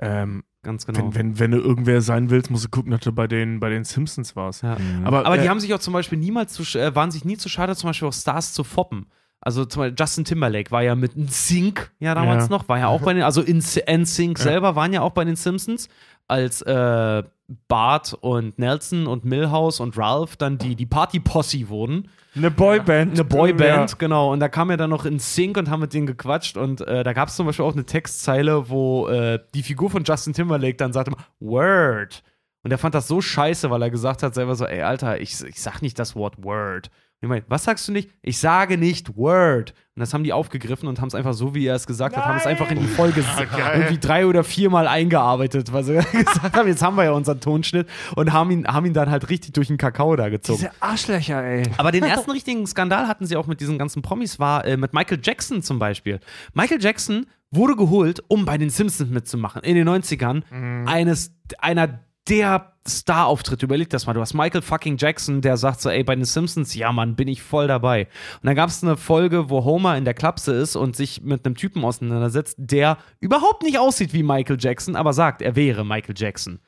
ähm, 0.00 0.42
Ganz 0.62 0.86
genau. 0.86 0.98
wenn, 0.98 1.14
wenn, 1.14 1.38
wenn 1.38 1.50
du 1.52 1.58
irgendwer 1.58 2.00
sein 2.00 2.30
willst, 2.30 2.50
musst 2.50 2.64
du 2.64 2.68
gucken, 2.68 2.90
dass 2.90 3.00
du 3.00 3.12
bei 3.12 3.26
den, 3.26 3.60
bei 3.60 3.70
den 3.70 3.84
Simpsons 3.84 4.34
warst. 4.34 4.62
Ja. 4.62 4.76
Aber, 5.04 5.24
Aber 5.24 5.38
die 5.38 5.44
äh, 5.44 5.48
haben 5.48 5.60
sich 5.60 5.72
auch 5.72 5.78
zum 5.78 5.92
Beispiel 5.92 6.18
niemals 6.18 6.52
zu, 6.52 6.62
äh, 6.78 6.94
waren 6.94 7.10
sich 7.10 7.24
nie 7.24 7.36
zu 7.36 7.48
schade, 7.48 7.76
zum 7.76 7.90
Beispiel 7.90 8.08
auch 8.08 8.12
Stars 8.12 8.52
zu 8.52 8.64
foppen. 8.64 9.06
Also 9.40 9.64
zum 9.64 9.82
Beispiel 9.82 9.96
Justin 9.96 10.24
Timberlake 10.24 10.72
war 10.72 10.82
ja 10.82 10.96
mit 10.96 11.16
NSYNC 11.16 11.92
ja 12.00 12.14
damals 12.14 12.44
Ja. 12.44 12.50
noch, 12.50 12.68
war 12.68 12.78
ja 12.78 12.88
auch 12.88 13.02
bei 13.02 13.14
den, 13.14 13.22
also 13.22 13.40
in 13.40 13.58
NSYNC 13.58 14.36
selber 14.36 14.74
waren 14.74 14.92
ja 14.92 15.00
auch 15.02 15.12
bei 15.12 15.24
den 15.24 15.36
Simpsons, 15.36 15.88
als 16.26 16.60
äh, 16.62 17.22
Bart 17.68 18.14
und 18.20 18.58
Nelson 18.58 19.06
und 19.06 19.24
Milhouse 19.24 19.78
und 19.80 19.96
Ralph 19.96 20.36
dann 20.36 20.58
die, 20.58 20.74
die 20.74 20.86
Party-Posse 20.86 21.68
wurden. 21.68 22.08
Eine 22.36 22.50
Boyband. 22.50 23.12
Eine 23.12 23.24
Boyband, 23.24 23.90
Ja. 23.90 23.96
genau. 23.98 24.32
Und 24.32 24.40
da 24.40 24.48
kam 24.48 24.70
er 24.70 24.76
dann 24.76 24.90
noch 24.90 25.04
in 25.04 25.18
Sync 25.18 25.56
und 25.56 25.70
haben 25.70 25.80
mit 25.80 25.92
denen 25.94 26.06
gequatscht. 26.06 26.56
Und 26.56 26.80
äh, 26.82 27.02
da 27.02 27.12
gab 27.12 27.28
es 27.28 27.36
zum 27.36 27.46
Beispiel 27.46 27.64
auch 27.64 27.72
eine 27.72 27.84
Textzeile, 27.84 28.68
wo 28.68 29.08
äh, 29.08 29.38
die 29.54 29.62
Figur 29.62 29.90
von 29.90 30.04
Justin 30.04 30.32
Timberlake 30.34 30.76
dann 30.76 30.92
sagte, 30.92 31.12
Word. 31.40 32.22
Und 32.62 32.70
er 32.70 32.78
fand 32.78 32.94
das 32.94 33.08
so 33.08 33.20
scheiße, 33.20 33.70
weil 33.70 33.82
er 33.82 33.90
gesagt 33.90 34.22
hat 34.22 34.34
selber 34.34 34.54
so, 34.56 34.66
ey, 34.66 34.82
Alter, 34.82 35.20
ich, 35.20 35.42
ich 35.44 35.60
sag 35.60 35.80
nicht 35.80 35.98
das 35.98 36.16
Wort 36.16 36.42
Word. 36.42 36.90
Und 37.20 37.26
ich 37.26 37.28
meine, 37.30 37.44
was 37.48 37.64
sagst 37.64 37.88
du 37.88 37.92
nicht? 37.92 38.10
Ich 38.22 38.38
sage 38.38 38.78
nicht 38.78 39.16
Word. 39.16 39.74
Und 39.96 40.00
das 40.00 40.14
haben 40.14 40.22
die 40.22 40.32
aufgegriffen 40.32 40.88
und 40.88 41.00
haben 41.00 41.08
es 41.08 41.16
einfach 41.16 41.34
so, 41.34 41.52
wie 41.52 41.66
er 41.66 41.74
es 41.74 41.86
gesagt 41.86 42.16
hat, 42.16 42.24
haben 42.24 42.36
es 42.36 42.46
einfach 42.46 42.70
in 42.70 42.78
die 42.78 42.86
Folge 42.86 43.24
geil. 43.36 43.72
irgendwie 43.74 43.98
drei 43.98 44.24
oder 44.26 44.44
viermal 44.44 44.86
eingearbeitet, 44.86 45.72
weil 45.72 45.82
sie 45.84 45.94
gesagt 45.94 46.56
haben, 46.56 46.68
jetzt 46.68 46.82
haben 46.82 46.96
wir 46.96 47.04
ja 47.04 47.10
unseren 47.10 47.40
Tonschnitt 47.40 47.88
und 48.14 48.32
haben 48.32 48.52
ihn, 48.52 48.68
haben 48.68 48.86
ihn 48.86 48.92
dann 48.92 49.10
halt 49.10 49.30
richtig 49.30 49.52
durch 49.52 49.66
den 49.66 49.78
Kakao 49.78 50.14
da 50.14 50.28
gezogen. 50.28 50.60
Diese 50.60 50.70
Arschlöcher, 50.80 51.42
ey. 51.42 51.64
Aber 51.76 51.90
den 51.90 52.04
ersten 52.04 52.30
richtigen 52.30 52.64
Skandal 52.68 53.08
hatten 53.08 53.26
sie 53.26 53.36
auch 53.36 53.48
mit 53.48 53.60
diesen 53.60 53.78
ganzen 53.78 54.02
Promis, 54.02 54.38
war 54.38 54.64
äh, 54.64 54.76
mit 54.76 54.92
Michael 54.92 55.18
Jackson 55.20 55.62
zum 55.62 55.80
Beispiel. 55.80 56.20
Michael 56.54 56.80
Jackson 56.80 57.26
wurde 57.50 57.74
geholt, 57.74 58.22
um 58.28 58.44
bei 58.44 58.58
den 58.58 58.70
Simpsons 58.70 59.10
mitzumachen. 59.10 59.62
In 59.62 59.74
den 59.74 59.88
90ern. 59.88 60.42
Eines, 60.86 61.32
einer 61.58 62.00
der 62.28 62.72
Star-Auftritte. 62.86 63.66
Überleg 63.66 63.90
das 63.90 64.06
mal. 64.06 64.14
Du 64.14 64.20
hast 64.20 64.34
Michael 64.34 64.62
fucking 64.62 64.96
Jackson, 64.96 65.40
der 65.40 65.56
sagt 65.56 65.80
so, 65.80 65.90
ey, 65.90 66.02
bei 66.04 66.14
den 66.14 66.24
Simpsons, 66.24 66.74
ja, 66.74 66.92
Mann, 66.92 67.16
bin 67.16 67.28
ich 67.28 67.42
voll 67.42 67.66
dabei. 67.68 68.08
Und 68.40 68.46
dann 68.46 68.54
gab 68.54 68.70
es 68.70 68.82
eine 68.82 68.96
Folge, 68.96 69.50
wo 69.50 69.64
Homer 69.64 69.96
in 69.96 70.04
der 70.04 70.14
Klapse 70.14 70.52
ist 70.54 70.76
und 70.76 70.96
sich 70.96 71.22
mit 71.22 71.44
einem 71.44 71.54
Typen 71.54 71.84
auseinandersetzt, 71.84 72.56
der 72.58 72.98
überhaupt 73.20 73.62
nicht 73.62 73.78
aussieht 73.78 74.12
wie 74.12 74.22
Michael 74.22 74.58
Jackson, 74.58 74.96
aber 74.96 75.12
sagt, 75.12 75.42
er 75.42 75.56
wäre 75.56 75.84
Michael 75.84 76.14
Jackson. 76.16 76.60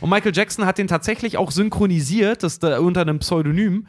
Und 0.00 0.10
Michael 0.10 0.34
Jackson 0.34 0.66
hat 0.66 0.78
den 0.78 0.88
tatsächlich 0.88 1.38
auch 1.38 1.50
synchronisiert, 1.50 2.42
das 2.42 2.58
da 2.58 2.78
unter 2.78 3.02
einem 3.02 3.20
Pseudonym. 3.20 3.86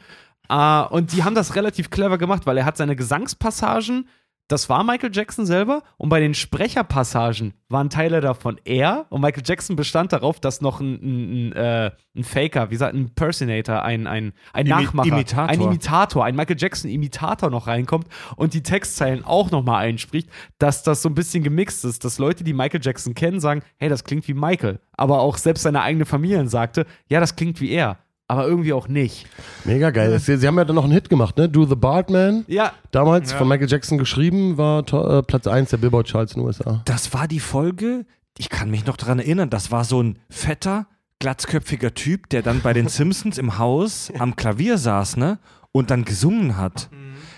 Äh, 0.48 0.82
und 0.84 1.14
die 1.14 1.24
haben 1.24 1.36
das 1.36 1.56
relativ 1.56 1.90
clever 1.90 2.18
gemacht, 2.18 2.46
weil 2.46 2.58
er 2.58 2.66
hat 2.66 2.78
seine 2.78 2.96
Gesangspassagen, 2.96 4.08
das 4.50 4.68
war 4.68 4.84
Michael 4.84 5.12
Jackson 5.14 5.46
selber. 5.46 5.84
Und 5.98 6.10
bei 6.10 6.20
den 6.20 6.34
Sprecherpassagen 6.34 7.54
waren 7.70 7.90
Teile 7.90 8.20
davon 8.20 8.60
er. 8.66 9.06
Und 9.10 9.22
Michael 9.22 9.44
Jackson 9.46 9.76
bestand 9.76 10.12
darauf, 10.12 10.40
dass 10.40 10.60
noch 10.60 10.82
ein, 10.82 10.96
ein, 10.96 11.50
ein, 11.50 11.54
äh, 11.54 11.92
ein 12.18 12.24
Faker, 12.24 12.70
wie 12.70 12.74
gesagt, 12.74 12.94
ein 12.94 13.02
Impersonator, 13.02 13.84
ein, 13.84 14.08
ein, 14.08 14.34
ein 14.54 14.66
Imi- 14.66 14.70
Nachmacher, 14.70 15.08
Imitator. 15.10 15.50
ein 15.50 15.62
Imitator, 15.62 16.26
ein 16.26 16.36
Michael 16.36 16.58
Jackson-Imitator 16.60 17.50
noch 17.50 17.68
reinkommt 17.68 18.08
und 18.36 18.54
die 18.54 18.64
Textzeilen 18.64 19.24
auch 19.24 19.52
nochmal 19.52 19.86
einspricht, 19.86 20.30
dass 20.58 20.84
das 20.84 21.02
so 21.02 21.10
ein 21.10 21.16
bisschen 21.16 21.44
gemixt 21.44 21.86
ist, 21.86 22.04
dass 22.04 22.18
Leute, 22.18 22.44
die 22.44 22.54
Michael 22.54 22.82
Jackson 22.84 23.14
kennen, 23.14 23.40
sagen, 23.40 23.62
hey, 23.78 23.88
das 23.88 24.04
klingt 24.04 24.28
wie 24.28 24.34
Michael. 24.34 24.80
Aber 24.94 25.20
auch 25.22 25.38
selbst 25.38 25.64
seine 25.64 25.82
eigene 25.82 26.06
Familie 26.06 26.48
sagte, 26.50 26.86
ja, 27.08 27.20
das 27.20 27.36
klingt 27.36 27.62
wie 27.62 27.70
er. 27.72 28.00
Aber 28.30 28.48
irgendwie 28.48 28.72
auch 28.74 28.88
nicht. 28.88 29.26
Mega 29.66 29.90
geil. 29.90 30.18
Sie, 30.20 30.38
sie 30.38 30.48
haben 30.48 30.56
ja 30.58 30.64
dann 30.64 30.76
noch 30.76 30.84
einen 30.84 30.94
Hit 30.94 31.10
gemacht, 31.10 31.36
ne? 31.38 31.50
Do 31.50 31.66
the 31.66 31.76
Bartman. 31.76 32.46
Ja, 32.48 32.74
Damals 32.92 33.32
Ja. 33.32 33.38
von 33.38 33.48
Michael 33.48 33.68
Jackson 33.68 33.98
geschrieben, 33.98 34.56
war 34.58 34.86
to- 34.86 35.18
äh, 35.20 35.24
Platz 35.24 35.48
1 35.48 35.72
der 35.72 35.78
Billboard-Charts 35.78 36.34
in 36.36 36.42
den 36.42 36.46
USA. 36.48 36.82
Das 36.86 37.12
war 37.14 37.28
die 37.28 37.40
Folge, 37.40 38.06
ich 38.38 38.50
kann 38.50 38.70
mich 38.70 38.86
noch 38.86 38.98
dran 38.98 39.18
erinnern, 39.20 39.50
das 39.50 39.72
war 39.72 39.84
so 39.84 40.02
ein 40.02 40.20
fetter, 40.30 40.86
glatzköpfiger 41.20 41.94
Typ, 41.96 42.30
der 42.30 42.42
dann 42.44 42.62
bei 42.62 42.72
den 42.74 42.88
Simpsons 42.88 43.38
im 43.40 43.58
Haus 43.58 44.12
am 44.20 44.36
Klavier 44.36 44.78
saß, 44.78 45.18
ne? 45.18 45.40
Und 45.72 45.90
dann 45.92 46.06
gesungen 46.06 46.56
hat. 46.56 46.90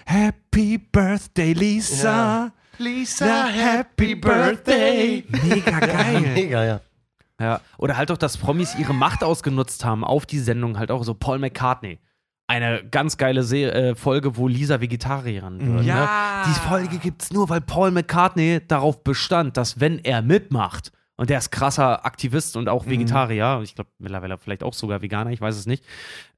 Happy 0.05 0.77
Birthday, 0.77 1.53
Lisa. 1.53 2.51
Lisa, 2.77 3.45
happy 3.45 4.15
birthday. 4.15 5.23
Mega 5.30 5.80
geil. 5.80 6.22
Mega, 6.34 6.65
ja. 6.65 6.81
Ja, 7.41 7.59
oder 7.77 7.97
halt 7.97 8.11
auch, 8.11 8.18
dass 8.18 8.38
Promis 8.38 8.76
ihre 8.77 8.93
Macht 8.93 9.23
ausgenutzt 9.23 9.84
haben 9.84 10.03
auf 10.03 10.26
die 10.26 10.39
Sendung, 10.39 10.77
halt 10.77 10.91
auch 10.91 11.03
so 11.03 11.13
Paul 11.13 11.39
McCartney. 11.39 11.99
Eine 12.47 12.84
ganz 12.84 13.18
geile 13.18 13.43
Se 13.43 13.72
äh, 13.72 13.95
Folge, 13.95 14.35
wo 14.38 14.47
Lisa 14.47 14.81
Vegetarierin 14.81 15.76
wird. 15.76 15.85
Ja. 15.85 16.43
Ne? 16.45 16.53
Die 16.53 16.59
Folge 16.68 16.97
gibt's 16.97 17.31
nur, 17.31 17.49
weil 17.49 17.61
Paul 17.61 17.91
McCartney 17.91 18.61
darauf 18.68 19.03
bestand, 19.03 19.57
dass 19.57 19.80
wenn 19.80 19.99
er 19.99 20.22
mitmacht, 20.22 20.91
und 21.15 21.30
der 21.30 21.38
ist 21.38 21.51
krasser 21.51 22.05
Aktivist 22.05 22.57
und 22.57 22.68
auch 22.68 22.88
Vegetarier, 22.88 23.61
ich 23.63 23.76
glaube 23.76 23.89
mittlerweile 23.99 24.38
vielleicht 24.38 24.63
auch 24.63 24.73
sogar 24.73 25.01
Veganer, 25.01 25.31
ich 25.31 25.39
weiß 25.39 25.55
es 25.55 25.65
nicht, 25.65 25.84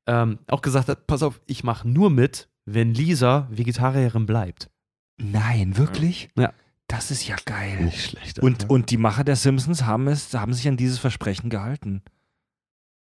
ähm, 0.08 0.40
auch 0.48 0.62
gesagt 0.62 0.90
hat, 0.90 1.08
pass 1.08 1.24
auf, 1.24 1.42
ich 1.48 1.64
mache 1.64 1.88
nur 1.88 2.10
mit, 2.10 2.50
wenn 2.66 2.94
Lisa 2.94 3.48
Vegetarierin 3.50 4.26
bleibt. 4.26 4.70
Nein, 5.18 5.78
wirklich? 5.78 6.30
Ja. 6.38 6.52
Das 6.95 7.10
ist 7.10 7.28
ja 7.28 7.36
geil. 7.45 7.86
Nicht 7.86 7.99
schlecht. 8.11 8.38
Und, 8.40 8.70
und 8.70 8.91
die 8.91 8.98
Macher 8.98 9.24
der 9.24 9.36
Simpsons 9.36 9.84
haben 9.84 10.07
es, 10.07 10.32
haben 10.36 10.53
sich 10.53 10.68
an 10.68 10.78
dieses 10.78 10.99
Versprechen 10.99 11.49
gehalten. 11.49 12.03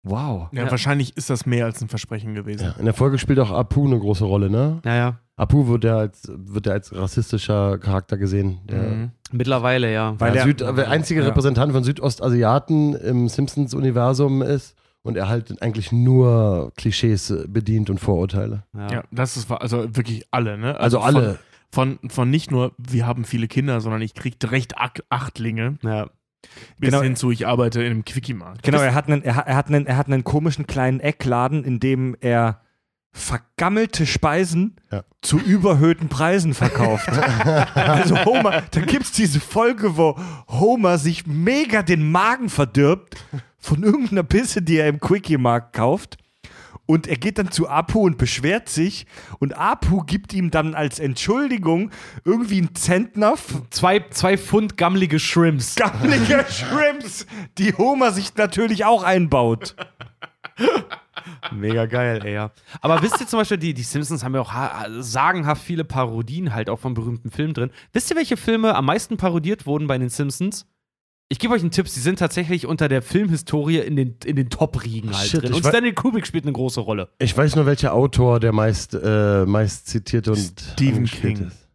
Wow. 0.03 0.47
Ja, 0.53 0.63
Ja. 0.63 0.71
wahrscheinlich 0.71 1.17
ist 1.17 1.29
das 1.29 1.45
mehr 1.45 1.65
als 1.65 1.81
ein 1.81 1.89
Versprechen 1.89 2.33
gewesen. 2.33 2.63
ja, 2.63 2.75
in 2.79 2.85
der 2.85 2.93
Folge 2.93 3.19
spielt 3.19 3.37
auch 3.39 3.51
Apu 3.51 3.85
eine 3.85 3.99
große 3.99 4.23
Rolle, 4.23 4.49
ne? 4.49 4.79
Naja, 4.85 5.19
Apu 5.35 5.67
wird 5.67 5.83
ja 5.83 5.97
als, 5.97 6.23
wird 6.33 6.67
ja 6.67 6.71
als 6.73 6.95
rassistischer 6.95 7.77
Charakter 7.79 8.17
gesehen. 8.17 8.59
Der, 8.63 8.81
Mhm. 8.81 9.11
mittlerweile 9.33 9.91
ja. 9.91 10.15
Weil 10.19 10.35
er- 10.37 10.43
Süd, 10.45 10.61
der 10.61 10.89
einzige 10.89 11.19
ja. 11.21 11.27
Repräsentant 11.27 11.73
von 11.73 11.83
Südostasiaten 11.83 12.95
im 12.95 13.27
Simpsons-Universum 13.27 14.41
ist 14.41 14.75
und 15.03 15.17
er 15.17 15.27
halt 15.27 15.61
eigentlich 15.61 15.91
nur 15.91 16.71
Klischees 16.77 17.33
bedient 17.47 17.89
und 17.89 17.99
Vorurteile. 17.99 18.63
Ja, 18.73 19.03
das 19.11 19.35
ist 19.35 19.51
also 19.51 19.95
wirklich 19.95 20.25
alle, 20.31 20.57
ne? 20.57 20.79
Also 20.79 20.99
alle. 20.99 21.37
Von, 21.73 21.99
von, 22.09 22.29
nicht 22.29 22.51
nur, 22.51 22.73
wir 22.77 23.05
haben 23.07 23.23
viele 23.25 23.47
Kinder, 23.47 23.79
sondern 23.81 24.01
ich 24.01 24.13
krieg 24.13 24.35
recht 24.43 24.77
Ak 24.77 25.03
Achtlinge. 25.09 25.77
ja. 25.83 26.09
Bis 26.79 26.89
Genau. 26.89 27.03
hin 27.03 27.15
zu, 27.15 27.29
ich 27.29 27.45
arbeite 27.45 27.81
in 27.83 27.91
einem 27.91 28.03
Quickie-Markt. 28.03 28.63
Genau, 28.63 28.79
er 28.81 28.95
hat, 28.95 29.07
einen, 29.07 29.21
er, 29.23 29.35
hat- 29.35 29.47
er, 29.47 29.55
hat 29.55 29.67
einen, 29.67 29.85
er 29.85 29.95
hat 29.95 30.07
einen 30.07 30.23
komischen 30.23 30.65
kleinen 30.65 30.99
Eckladen, 30.99 31.63
in 31.63 31.79
dem 31.79 32.17
er 32.19 32.61
vergammelte 33.13 34.05
Speisen 34.07 34.75
Ja. 34.91 35.03
zu 35.21 35.37
überhöhten 35.37 36.09
Preisen 36.09 36.53
verkauft. 36.55 37.09
also 37.75 38.25
Homer, 38.25 38.63
da 38.71 38.81
gibt 38.81 39.03
es 39.03 39.11
diese 39.11 39.39
Folge, 39.39 39.97
wo 39.97 40.17
Homer 40.47 40.97
sich 40.97 41.27
mega 41.27 41.83
den 41.83 42.09
Magen 42.11 42.49
verdirbt 42.49 43.23
von 43.59 43.83
irgendeiner 43.83 44.23
Pisse, 44.23 44.61
die 44.63 44.77
er 44.77 44.87
im 44.89 44.99
Quickie-Markt 44.99 45.73
kauft. 45.73 46.17
Und 46.91 47.07
er 47.07 47.15
geht 47.15 47.37
dann 47.37 47.51
zu 47.51 47.69
Apu 47.69 48.01
und 48.01 48.17
beschwert 48.17 48.67
sich. 48.67 49.05
Und 49.39 49.57
Apu 49.57 50.03
gibt 50.03 50.33
ihm 50.33 50.51
dann 50.51 50.75
als 50.75 50.99
Entschuldigung 50.99 51.89
irgendwie 52.25 52.57
einen 52.57 52.75
Zentner 52.75 53.35
Zwei, 53.69 54.03
zwei 54.09 54.37
Pfund 54.37 54.75
gammelige 54.75 55.17
Shrimps. 55.17 55.75
gammelige 55.77 56.45
Shrimps, 56.49 57.27
die 57.57 57.73
Homer 57.77 58.11
sich 58.11 58.35
natürlich 58.35 58.83
auch 58.83 59.03
einbaut. 59.03 59.73
Mega 61.53 61.85
geil, 61.85 62.19
ey, 62.25 62.33
ja. 62.33 62.51
Aber 62.81 63.01
wisst 63.01 63.21
ihr 63.21 63.27
zum 63.27 63.39
Beispiel, 63.39 63.57
die, 63.57 63.73
die 63.73 63.83
Simpsons 63.83 64.25
haben 64.25 64.35
ja 64.35 64.41
auch 64.41 64.51
ha 64.51 64.87
sagenhaft 64.99 65.63
viele 65.63 65.85
Parodien 65.85 66.53
halt 66.53 66.69
auch 66.69 66.79
von 66.79 66.93
berühmten 66.93 67.31
Filmen 67.31 67.53
drin. 67.53 67.71
Wisst 67.93 68.11
ihr, 68.11 68.17
welche 68.17 68.35
Filme 68.35 68.75
am 68.75 68.83
meisten 68.83 69.15
parodiert 69.15 69.65
wurden 69.65 69.87
bei 69.87 69.97
den 69.97 70.09
Simpsons? 70.09 70.65
Ich 71.31 71.39
gebe 71.39 71.53
euch 71.53 71.61
einen 71.61 71.71
Tipp, 71.71 71.87
sie 71.87 72.01
sind 72.01 72.19
tatsächlich 72.19 72.65
unter 72.65 72.89
der 72.89 73.01
Filmhistorie 73.01 73.77
in 73.77 73.95
den, 73.95 74.17
in 74.25 74.35
den 74.35 74.49
Top-Riegen 74.49 75.17
halt 75.17 75.29
Shit, 75.29 75.43
drin. 75.43 75.53
Und 75.53 75.65
Stanley 75.65 75.93
Kubrick 75.93 76.27
spielt 76.27 76.43
eine 76.43 76.51
große 76.51 76.81
Rolle. 76.81 77.07
Ich 77.19 77.37
weiß 77.37 77.55
nur, 77.55 77.65
welcher 77.65 77.93
Autor 77.93 78.41
der 78.41 78.51
meist, 78.51 78.95
äh, 79.01 79.45
meist 79.45 79.87
zitierte 79.87 80.31
und 80.31 80.61
Stephen 80.73 81.05
King. 81.05 81.47
ist. 81.47 81.69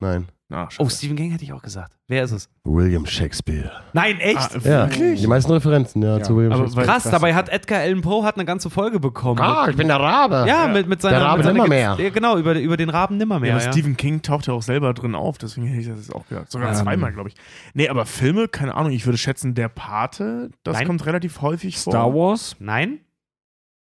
Nein. 0.00 0.28
Ah, 0.52 0.68
Oh. 0.78 0.88
Stephen 0.88 1.16
King 1.16 1.30
hätte 1.30 1.44
ich 1.44 1.52
auch 1.52 1.62
gesagt. 1.62 1.96
Wer 2.08 2.24
ist 2.24 2.32
es? 2.32 2.48
William 2.64 3.06
Shakespeare. 3.06 3.70
Nein, 3.94 4.18
echt? 4.20 4.36
Ah, 4.38 4.58
Ja, 4.62 4.90
wirklich? 4.90 5.20
die 5.20 5.26
meisten 5.26 5.50
Referenzen, 5.50 6.02
ja, 6.02 6.18
Ja. 6.18 6.22
zu 6.22 6.36
William 6.36 6.52
Aber 6.52 6.62
Shakespeare. 6.64 6.86
Krass, 6.86 7.04
dabei 7.10 7.34
hat 7.34 7.48
Edgar 7.48 7.80
Allan 7.80 8.02
Poe 8.02 8.22
hat 8.22 8.36
eine 8.36 8.44
ganze 8.44 8.68
Folge 8.68 9.00
bekommen. 9.00 9.40
Ah, 9.40 9.66
ich 9.70 9.76
bin 9.76 9.88
der 9.88 9.98
Rabe. 9.98 10.44
ja, 10.46 10.68
mit, 10.68 10.86
mit 10.88 11.00
seiner 11.00 11.18
Der 11.20 11.26
Rabe 11.26 11.42
seiner 11.42 11.54
Nimmermehr. 11.54 11.94
Ge- 11.96 12.04
Ja, 12.06 12.10
genau, 12.12 12.36
über, 12.36 12.58
über 12.60 12.76
den 12.76 12.90
Raben 12.90 13.16
Nimmermehr. 13.16 13.48
Ja, 13.50 13.56
aber 13.56 13.64
Ja, 13.64 13.72
Stephen 13.72 13.96
King 13.96 14.20
taucht 14.22 14.46
ja 14.46 14.52
auch 14.52 14.62
selber 14.62 14.92
drin 14.94 15.14
auf, 15.14 15.38
deswegen 15.38 15.66
hätte 15.66 15.80
ich 15.80 15.88
das 15.88 15.98
jetzt 15.98 16.14
auch 16.14 16.26
gehört. 16.28 16.50
Sogar 16.50 16.68
Ähm. 16.68 16.74
zweimal, 16.74 17.12
glaube 17.12 17.30
ich. 17.30 17.34
Nee, 17.74 17.88
aber 17.88 18.04
Filme, 18.04 18.48
keine 18.48 18.74
Ahnung, 18.74 18.92
ich 18.92 19.06
würde 19.06 19.16
schätzen, 19.18 19.54
der 19.54 19.68
Pate, 19.70 20.50
das 20.64 20.76
Nein. 20.76 20.86
kommt 20.86 21.06
relativ 21.06 21.40
häufig 21.40 21.78
vor. 21.78 21.92
Star 21.92 22.12
Wars? 22.14 22.56
Nein? 22.58 22.98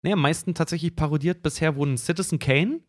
Nee, 0.02 0.14
am 0.14 0.22
meisten 0.22 0.54
tatsächlich 0.54 0.96
parodiert 0.96 1.42
bisher 1.42 1.76
wurden 1.76 1.98
Citizen 1.98 2.40
Kane, 2.40 2.80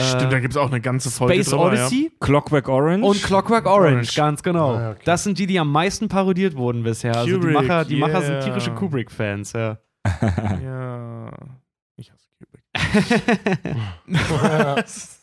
Stimmt, 0.00 0.22
Äh, 0.22 0.28
da 0.30 0.40
gibt 0.40 0.54
es 0.54 0.56
auch 0.56 0.68
eine 0.68 0.80
ganze 0.80 1.10
Folge 1.10 1.34
Space 1.34 1.50
drüber, 1.50 1.66
Odyssey 1.66 2.12
Clockwork 2.20 2.68
Orange? 2.68 3.04
und 3.04 3.20
Clockwork 3.22 3.66
Orange, 3.66 3.94
Orange. 3.94 4.14
ganz 4.14 4.42
genau. 4.42 4.74
Ah, 4.74 4.90
okay. 4.92 5.00
Das 5.04 5.24
sind 5.24 5.38
die, 5.38 5.46
die 5.46 5.58
am 5.58 5.72
meisten 5.72 6.08
parodiert 6.08 6.56
wurden 6.56 6.84
bisher. 6.84 7.16
Also 7.16 7.26
die 7.26 7.32
Kubrick, 7.34 7.54
Macher, 7.54 7.84
die 7.84 7.96
Macher 7.96 8.22
sind 8.22 8.34
yeah. 8.34 8.44
tierische 8.44 8.70
Kubrick-Fans, 8.72 9.52
ja. 9.54 9.78
Ja. 10.06 10.60
ja. 10.62 11.30
Ich 11.96 12.12
hasse 12.12 12.28
Kubrick. 12.38 12.64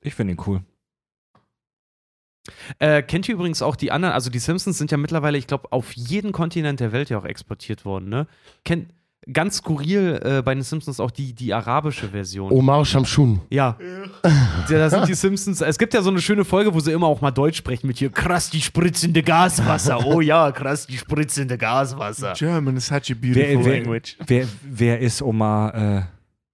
Ich 0.00 0.14
finde 0.14 0.34
ihn 0.34 0.40
cool. 0.46 0.62
Äh, 2.78 3.02
kennt 3.02 3.28
ihr 3.28 3.34
übrigens 3.34 3.62
auch 3.62 3.76
die 3.76 3.90
anderen, 3.92 4.14
also 4.14 4.30
die 4.30 4.38
Simpsons 4.38 4.78
sind 4.78 4.90
ja 4.90 4.96
mittlerweile, 4.96 5.38
ich 5.38 5.46
glaube, 5.46 5.72
auf 5.72 5.92
jeden 5.92 6.32
Kontinent 6.32 6.80
der 6.80 6.92
Welt 6.92 7.10
ja 7.10 7.18
auch 7.18 7.24
exportiert 7.24 7.84
worden, 7.84 8.08
ne? 8.08 8.26
Kennt 8.64 8.94
ganz 9.32 9.58
skurril 9.58 10.20
äh, 10.22 10.42
bei 10.42 10.54
den 10.54 10.62
Simpsons 10.62 11.00
auch 11.00 11.10
die, 11.10 11.32
die 11.32 11.52
arabische 11.52 12.08
Version. 12.08 12.50
Omar 12.52 12.84
Shamshun. 12.84 13.40
Ja. 13.50 13.76
ja. 13.82 14.28
Da 14.68 14.90
sind 14.90 15.08
die 15.08 15.14
Simpsons. 15.14 15.60
Es 15.60 15.78
gibt 15.78 15.94
ja 15.94 16.02
so 16.02 16.10
eine 16.10 16.20
schöne 16.20 16.44
Folge, 16.44 16.72
wo 16.74 16.80
sie 16.80 16.92
immer 16.92 17.06
auch 17.06 17.20
mal 17.20 17.30
Deutsch 17.30 17.58
sprechen 17.58 17.86
mit 17.86 17.98
hier 17.98 18.10
krass 18.10 18.50
die 18.50 18.60
spritzende 18.60 19.22
Gaswasser. 19.22 20.04
Oh 20.06 20.20
ja, 20.20 20.50
krass 20.52 20.86
die 20.86 20.98
spritzende 20.98 21.58
Gaswasser. 21.58 22.32
German 22.34 22.76
is 22.76 22.86
such 22.86 23.10
a 23.10 23.14
beautiful 23.14 23.34
Wer, 23.34 23.64
wer, 23.64 23.76
language. 23.76 24.16
wer, 24.26 24.46
wer 24.62 24.98
ist 25.00 25.22
Omar, 25.22 25.74
äh, 25.74 26.02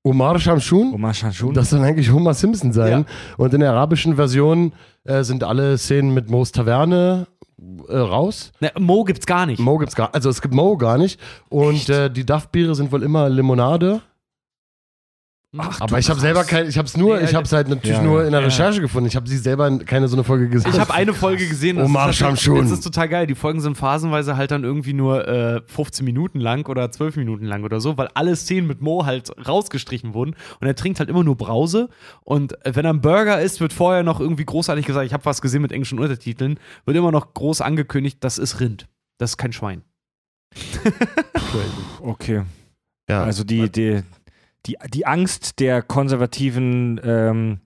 Omar 0.03 0.39
Shamshun? 0.39 0.93
Omar 0.93 1.15
Shanshun? 1.15 1.55
Das 1.55 1.71
soll 1.71 1.81
eigentlich 1.81 2.13
Homer 2.13 2.35
Simpson 2.35 2.73
sein. 2.73 3.07
Und 3.39 3.55
in 3.55 3.61
der 3.61 3.71
arabischen 3.71 4.17
Version 4.17 4.73
äh, 5.05 5.23
sind 5.23 5.43
alle 5.45 5.79
Szenen 5.79 6.13
mit 6.13 6.29
Mo's 6.29 6.53
Taverne 6.53 7.27
äh, 7.89 7.97
raus. 7.97 8.53
Ne, 8.61 8.73
Mo 8.79 9.05
gibt's 9.05 9.27
gar 9.27 9.47
nicht. 9.47 9.59
Mo 9.61 9.79
gibt's 9.79 9.95
gar, 9.95 10.15
also 10.15 10.31
es 10.31 10.41
gibt 10.41 10.55
Mo 10.55 10.77
gar 10.77 10.99
nicht. 10.99 11.21
Und 11.49 11.89
äh, 11.89 12.11
die 12.11 12.25
Duff-Biere 12.25 12.75
sind 12.75 12.93
wohl 12.93 13.03
immer 13.03 13.29
Limonade. 13.29 14.03
Ach, 15.57 15.81
Aber 15.81 15.99
ich 15.99 16.11
habe 16.11 16.19
selber 16.19 16.43
kein, 16.45 16.69
ich 16.69 16.77
habe 16.79 16.87
es 16.87 16.97
nur, 16.97 17.19
Nee, 17.19 17.25
ich 17.25 17.35
habe 17.35 17.45
es 17.45 17.53
halt 17.53 17.69
natürlich 17.69 17.97
ja, 17.97 18.03
nur 18.03 18.25
in 18.25 18.33
der 18.33 18.41
Ja. 18.41 18.47
Recherche 18.47 18.81
gefunden. 18.81 19.07
Ich 19.07 19.15
habe 19.15 19.29
sie 19.29 19.37
selber 19.39 19.69
in 19.69 19.85
keine 19.85 20.09
so 20.09 20.17
eine 20.17 20.25
Folge 20.25 20.49
gesehen. 20.49 20.73
Ich 20.73 20.81
habe 20.81 20.93
eine 20.93 21.15
Folge 21.15 21.47
gesehen. 21.47 21.77
das 21.77 21.87
Omar 21.87 22.11
ist 22.11 22.21
halt- 22.23 22.39
Shamshun. 22.39 22.63
Das 22.63 22.71
ist 22.73 22.81
total 22.81 23.09
geil. 23.09 23.27
Die 23.27 23.35
Folgen 23.35 23.61
sind 23.61 23.77
phasenweise 23.77 24.37
halt 24.37 24.51
dann 24.51 24.65
irgendwie 24.65 24.93
nur 24.95 25.29
äh, 25.29 25.61
15 25.67 26.05
Minuten 26.05 26.41
lang 26.41 26.67
oder 26.67 26.91
12 26.91 27.17
Minuten 27.17 27.45
lang 27.45 27.63
oder 27.65 27.81
so, 27.81 27.97
weil 27.97 28.09
alle 28.15 28.35
Szenen 28.35 28.67
mit 28.67 28.81
Mo 28.81 29.07
halt 29.07 29.31
rausgestrichen 29.47 30.13
wurden. 30.15 30.35
Und 30.61 30.67
er 30.67 30.75
trinkt 30.75 30.99
halt 30.99 31.09
immer 31.09 31.23
nur 31.23 31.37
Brause. 31.37 31.89
Und 32.23 32.55
äh, 32.67 32.75
wenn 32.75 32.85
er 32.85 32.91
einen 32.91 33.01
Burger 33.01 33.41
isst, 33.41 33.61
wird 33.61 33.73
vorher 33.73 34.03
noch 34.03 34.21
irgendwie 34.21 34.45
großartig 34.45 34.85
gesagt, 34.87 35.07
ich 35.07 35.13
habe 35.13 35.25
was 35.25 35.41
gesehen 35.41 35.63
mit 35.63 35.73
englischen 35.73 35.99
Untertiteln, 35.99 36.59
wird 36.85 36.97
immer 36.97 37.13
noch 37.13 37.33
groß 37.35 37.61
angekündigt, 37.61 38.19
das 38.21 38.39
ist 38.39 38.61
Rind. 38.61 38.89
Das 39.19 39.31
ist 39.31 39.37
kein 39.37 39.53
Schwein. 39.53 39.83
okay. 42.01 42.43
ja. 43.09 43.23
Also 43.25 43.45
die, 43.45 43.71
die, 43.71 44.03
die, 44.67 44.77
die 44.93 45.07
Angst 45.07 45.61
der 45.61 45.83
konservativen, 45.83 47.01
ähm, 47.05 47.61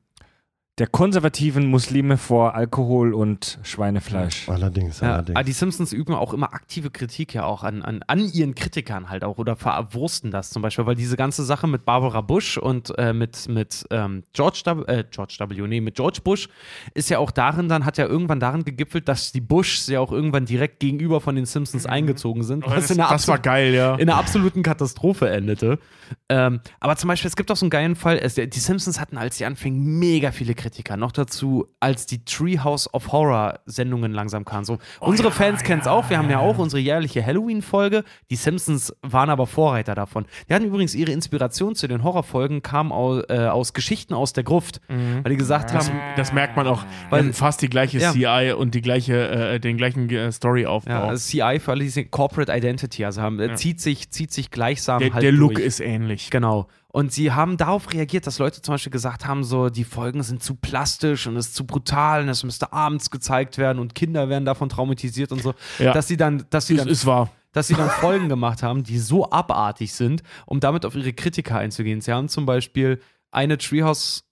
der 0.79 0.87
konservativen 0.87 1.67
Muslime 1.67 2.17
vor 2.17 2.55
Alkohol 2.55 3.13
und 3.13 3.59
Schweinefleisch. 3.65 4.49
allerdings, 4.49 5.01
Ja, 5.01 5.15
allerdings. 5.15 5.37
aber 5.37 5.45
die 5.45 5.53
Simpsons 5.53 5.93
üben 5.93 6.15
auch 6.15 6.33
immer 6.33 6.55
aktive 6.55 6.91
Kritik 6.91 7.35
ja 7.35 7.45
auch 7.45 7.65
an, 7.65 7.83
an, 7.83 8.05
an 8.07 8.21
ihren 8.33 8.55
Kritikern 8.55 9.11
halt 9.11 9.25
auch 9.25 9.39
oder 9.39 9.57
verwursten 9.57 10.31
das 10.31 10.51
zum 10.51 10.63
Beispiel, 10.63 10.87
weil 10.87 10.95
diese 10.95 11.17
ganze 11.17 11.45
Sache 11.45 11.67
mit 11.67 11.85
Barbara 11.85 12.21
Bush 12.21 12.59
und 12.59 12.97
äh, 12.97 13.13
mit, 13.13 13.49
mit 13.49 13.87
ähm, 13.91 14.23
George, 14.33 14.63
w, 14.65 14.83
äh, 14.87 15.05
George 15.11 15.37
W., 15.41 15.67
nee, 15.67 15.81
mit 15.81 15.97
George 15.97 16.21
Bush 16.23 16.49
ist 16.95 17.11
ja 17.11 17.19
auch 17.19 17.33
darin 17.33 17.69
dann, 17.69 17.85
hat 17.85 17.99
ja 17.99 18.07
irgendwann 18.07 18.39
darin 18.39 18.65
gegipfelt, 18.65 19.09
dass 19.09 19.33
die 19.33 19.41
Bushs 19.41 19.89
ja 19.89 19.99
auch 19.99 20.13
irgendwann 20.13 20.47
direkt 20.47 20.79
gegenüber 20.79 21.21
von 21.21 21.35
den 21.35 21.47
Simpsons 21.47 21.87
eingezogen 21.87 22.45
sind, 22.45 22.65
was 22.65 22.75
das, 22.75 22.91
in 22.93 23.01
einer 23.01 23.11
das 23.11 23.27
war 23.27 23.41
geil, 23.41 23.75
ja. 23.75 23.97
in 23.97 24.09
einer 24.09 24.19
absoluten 24.19 24.63
Katastrophe 24.63 25.29
endete. 25.29 25.81
Ähm, 26.29 26.61
aber 26.81 26.97
zum 26.97 27.09
Beispiel, 27.09 27.29
es 27.29 27.37
gibt 27.37 27.51
auch 27.51 27.57
so 27.57 27.65
einen 27.67 27.71
geilen 27.71 27.97
Fall, 27.97 28.19
es, 28.19 28.35
die 28.35 28.49
Simpsons 28.59 29.01
hatten, 29.01 29.17
als 29.19 29.39
sie 29.39 29.45
anfingen, 29.45 29.99
mega 29.99 30.31
viele 30.33 30.55
Kritiker. 30.55 30.97
Noch 30.97 31.13
dazu, 31.13 31.67
als 31.81 32.07
die 32.07 32.25
Treehouse 32.25 32.93
of 32.93 33.13
Horror 33.13 33.61
Sendungen 33.67 34.13
langsam 34.13 34.45
kamen. 34.45 34.65
So, 34.65 34.79
unsere 35.01 35.29
ja, 35.29 35.35
Fans 35.35 35.63
kennen 35.63 35.81
es 35.81 35.87
ja, 35.87 35.93
auch, 35.93 36.11
wir 36.11 36.19
haben 36.19 36.27
ja 36.31 36.33
ja. 36.33 36.39
auch 36.41 36.59
unsere 36.59 36.81
jährliche 36.81 37.25
Halloween-Folge. 37.25 38.05
Die 38.31 38.37
Simpsons 38.37 38.95
waren 39.03 39.31
aber 39.31 39.47
Vorreiter 39.47 39.95
davon. 39.95 40.27
Die 40.49 40.55
hatten 40.55 40.65
übrigens 40.65 40.95
ihre 40.95 41.13
Inspiration 41.13 41.75
zu 41.75 41.89
den 41.89 42.03
Horrorfolgen, 42.05 42.63
kam 42.63 42.93
aus, 42.93 43.25
äh, 43.29 43.47
aus 43.47 43.73
Geschichten 43.73 44.15
aus 44.15 44.33
der 44.33 44.45
Gruft, 44.45 44.81
weil 44.89 45.31
die 45.33 45.37
gesagt 45.37 45.73
Das, 45.75 45.89
haben, 45.89 45.99
das 46.17 46.33
merkt 46.33 46.57
man 46.57 46.67
auch, 46.67 46.85
Weil- 47.11 47.33
fast 47.33 47.63
die 47.63 47.69
gleiche 47.69 47.99
Ja. 47.99 48.13
CI 48.13 48.53
und 48.57 48.75
die 48.75 48.81
gleiche, 48.83 49.29
äh, 49.29 49.61
den 49.61 49.77
gleichen 49.77 50.09
äh, 50.11 50.31
Storyaufbau. 50.33 50.91
ja, 51.11 51.15
CI 51.17 51.59
für 51.61 51.73
alle, 51.73 51.85
die 51.85 51.91
sehen, 51.91 52.11
Corporate 52.11 52.53
Identity, 52.53 53.05
also 53.05 53.21
haben, 53.23 53.41
Ja. 53.41 53.55
zieht, 53.55 53.81
sich, 53.81 54.11
zieht 54.11 54.33
sich 54.33 54.51
gleichsam 54.51 55.01
der 55.01 55.13
halt 55.13 55.23
der 55.23 55.33
Look 55.33 55.55
durch. 55.55 55.67
ist 55.67 55.81
ähnlich. 55.81 55.98
Genau. 56.31 56.69
Und 56.89 57.13
sie 57.13 57.33
haben 57.33 57.57
darauf 57.57 57.93
reagiert, 57.93 58.27
dass 58.27 58.39
Leute 58.39 58.63
zum 58.63 58.75
Beispiel 58.75 58.91
gesagt 58.93 59.27
haben, 59.27 59.45
so, 59.45 59.69
die 59.69 59.85
Folgen 59.85 60.23
sind 60.23 60.43
zu 60.43 60.55
plastisch 60.55 61.27
und 61.27 61.37
es 61.37 61.49
ist 61.49 61.55
zu 61.55 61.67
brutal 61.67 62.23
und 62.23 62.29
es 62.29 62.45
müsste 62.45 62.73
abends 62.73 63.11
gezeigt 63.11 63.59
werden 63.59 63.79
und 63.79 63.95
Kinder 63.95 64.29
werden 64.29 64.45
davon 64.45 64.69
traumatisiert 64.69 65.31
und 65.33 65.43
so. 65.43 65.55
Ja. 65.79 65.93
Dass 65.93 66.09
sie 66.09 66.17
dann, 66.17 66.45
dass 66.51 66.67
sie 66.67 66.75
Ist, 66.75 66.81
dann, 66.81 66.89
ist 66.89 67.07
wahr. 67.07 67.31
dass 67.53 67.69
sie 67.69 67.75
dann 67.75 67.91
Folgen 67.91 68.29
gemacht 68.31 68.63
haben, 68.63 68.83
die 68.85 68.99
so 68.99 69.31
abartig 69.31 69.93
sind, 69.93 70.23
um 70.47 70.61
damit 70.61 70.87
auf 70.87 70.95
ihre 70.95 71.13
Kritiker 71.13 71.59
einzugehen. 71.59 72.01
Sie 72.01 72.13
haben 72.13 72.29
zum 72.29 72.47
Beispiel 72.47 73.01
eine 73.31 73.59
Treehouse 73.59 74.25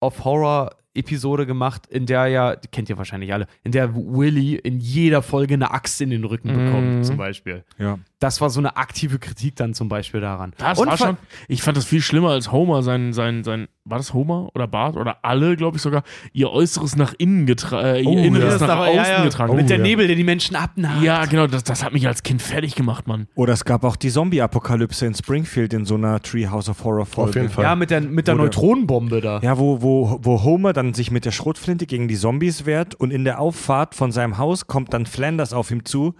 of 0.00 0.24
Horror 0.24 0.70
Episode 0.94 1.44
gemacht, 1.44 1.86
in 1.88 2.06
der 2.06 2.26
ja, 2.28 2.56
die 2.56 2.68
kennt 2.68 2.88
ihr 2.88 2.96
wahrscheinlich 2.96 3.30
alle, 3.30 3.46
in 3.64 3.72
der 3.72 3.94
Willy 3.94 4.54
in 4.54 4.80
jeder 4.80 5.20
Folge 5.20 5.52
eine 5.52 5.70
Axt 5.70 6.00
in 6.00 6.08
den 6.08 6.24
Rücken 6.24 6.48
bekommt, 6.48 6.86
Mhm. 6.98 7.04
zum 7.04 7.18
Beispiel. 7.18 7.64
Ja. 7.78 7.98
Das 8.18 8.40
war 8.40 8.48
so 8.48 8.60
eine 8.60 8.78
aktive 8.78 9.18
Kritik 9.18 9.56
dann 9.56 9.74
zum 9.74 9.90
Beispiel 9.90 10.22
daran. 10.22 10.54
Das 10.56 10.78
Und 10.78 10.88
war 10.88 10.96
schon, 10.96 11.18
ich 11.48 11.60
fand 11.62 11.76
das 11.76 11.84
viel 11.84 12.00
schlimmer 12.00 12.30
als 12.30 12.50
Homer, 12.50 12.82
sein, 12.82 13.12
sein, 13.12 13.44
sein, 13.44 13.68
war 13.84 13.98
das 13.98 14.14
Homer 14.14 14.48
oder 14.54 14.66
Bart 14.66 14.96
oder 14.96 15.18
alle, 15.22 15.54
glaube 15.54 15.76
ich 15.76 15.82
sogar, 15.82 16.02
ihr 16.32 16.50
Äußeres 16.50 16.96
nach 16.96 17.12
innen 17.18 17.44
getragen, 17.44 17.84
äh, 17.86 18.00
ihr 18.00 18.08
Oh, 18.08 18.16
Inneres 18.18 18.58
ja. 18.62 18.66
nach 18.68 18.76
aber- 18.76 18.86
außen 18.88 18.96
ja, 18.96 19.08
ja. 19.18 19.22
getragen. 19.24 19.54
Mit 19.54 19.66
Oh, 19.66 19.68
der 19.68 19.76
ja. 19.76 19.82
Nebel, 19.82 20.06
der 20.06 20.16
die 20.16 20.24
Menschen 20.24 20.56
abnagt. 20.56 21.02
Ja, 21.02 21.26
genau, 21.26 21.46
das, 21.46 21.62
das 21.62 21.84
hat 21.84 21.92
mich 21.92 22.06
als 22.06 22.22
Kind 22.22 22.40
fertig 22.40 22.74
gemacht, 22.74 23.06
Mann. 23.06 23.28
Oder 23.34 23.52
es 23.52 23.66
gab 23.66 23.84
auch 23.84 23.96
die 23.96 24.08
Zombie-Apokalypse 24.10 25.04
in 25.04 25.14
Springfield 25.14 25.74
in 25.74 25.84
so 25.84 25.96
einer 25.96 26.22
Treehouse 26.22 26.70
of 26.70 26.82
Horror 26.84 27.04
Folge. 27.04 27.28
Auf 27.30 27.36
jeden 27.36 27.48
Fall. 27.50 27.64
Ja, 27.64 27.74
mit 27.76 27.90
der, 27.90 28.00
mit 28.00 28.28
der 28.28 28.34
Wo 28.34 28.38
der- 28.38 28.44
Neutronenbombe 28.46 29.20
da. 29.20 29.40
Ja, 29.42 29.58
wo, 29.58 29.82
wo, 29.82 30.18
wo 30.22 30.42
Homer 30.42 30.72
dann 30.72 30.94
sich 30.94 31.10
mit 31.10 31.26
der 31.26 31.32
Schrotflinte 31.32 31.84
gegen 31.84 32.08
die 32.08 32.16
Zombies 32.16 32.64
wehrt 32.64 32.94
und 32.94 33.10
in 33.10 33.24
der 33.24 33.40
Auffahrt 33.40 33.94
von 33.94 34.10
seinem 34.10 34.38
Haus 34.38 34.66
kommt 34.66 34.94
dann 34.94 35.04
Flanders 35.04 35.52
auf 35.52 35.70
ihm 35.70 35.84
zu 35.84 36.14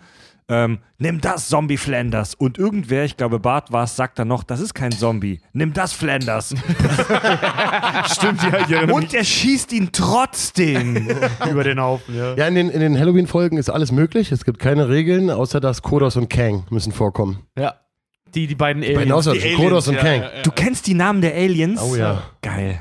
ähm, 0.48 0.78
nimm 0.98 1.20
das 1.20 1.48
Zombie 1.48 1.76
Flanders. 1.76 2.34
Und 2.34 2.58
irgendwer, 2.58 3.04
ich 3.04 3.16
glaube 3.16 3.40
Bart 3.40 3.72
war 3.72 3.84
es, 3.84 3.96
sagt 3.96 4.18
dann 4.18 4.28
noch, 4.28 4.44
das 4.44 4.60
ist 4.60 4.74
kein 4.74 4.92
Zombie, 4.92 5.40
nimm 5.52 5.72
das 5.72 5.92
Flanders. 5.92 6.48
Stimmt, 8.12 8.42
ja, 8.42 8.60
ich 8.60 8.70
erinnere 8.70 8.94
Und 8.94 9.12
er 9.12 9.24
schießt 9.24 9.72
ihn 9.72 9.90
trotzdem. 9.92 11.08
Über 11.50 11.64
den 11.64 11.80
Haufen, 11.80 12.16
ja. 12.16 12.34
Ja, 12.34 12.46
in 12.46 12.54
den, 12.54 12.70
in 12.70 12.80
den 12.80 12.98
Halloween-Folgen 12.98 13.58
ist 13.58 13.70
alles 13.70 13.92
möglich. 13.92 14.30
Es 14.32 14.44
gibt 14.44 14.58
keine 14.58 14.88
Regeln, 14.88 15.30
außer 15.30 15.60
dass 15.60 15.82
Kodos 15.82 16.16
und 16.16 16.30
Kang 16.30 16.64
müssen 16.70 16.92
vorkommen. 16.92 17.40
Ja. 17.58 17.74
Die, 18.34 18.46
die 18.46 18.54
beiden 18.54 18.82
Bei 18.82 18.88
den 18.88 18.98
Aliens. 18.98 19.12
Außerirdischen, 19.14 19.56
Kodos 19.56 19.88
und 19.88 19.96
Kang. 19.96 20.22
Du 20.42 20.50
kennst 20.50 20.86
die 20.86 20.94
Namen 20.94 21.22
der 21.22 21.34
Aliens? 21.34 21.80
Oh 21.80 21.96
ja. 21.96 22.22
Geil. 22.42 22.80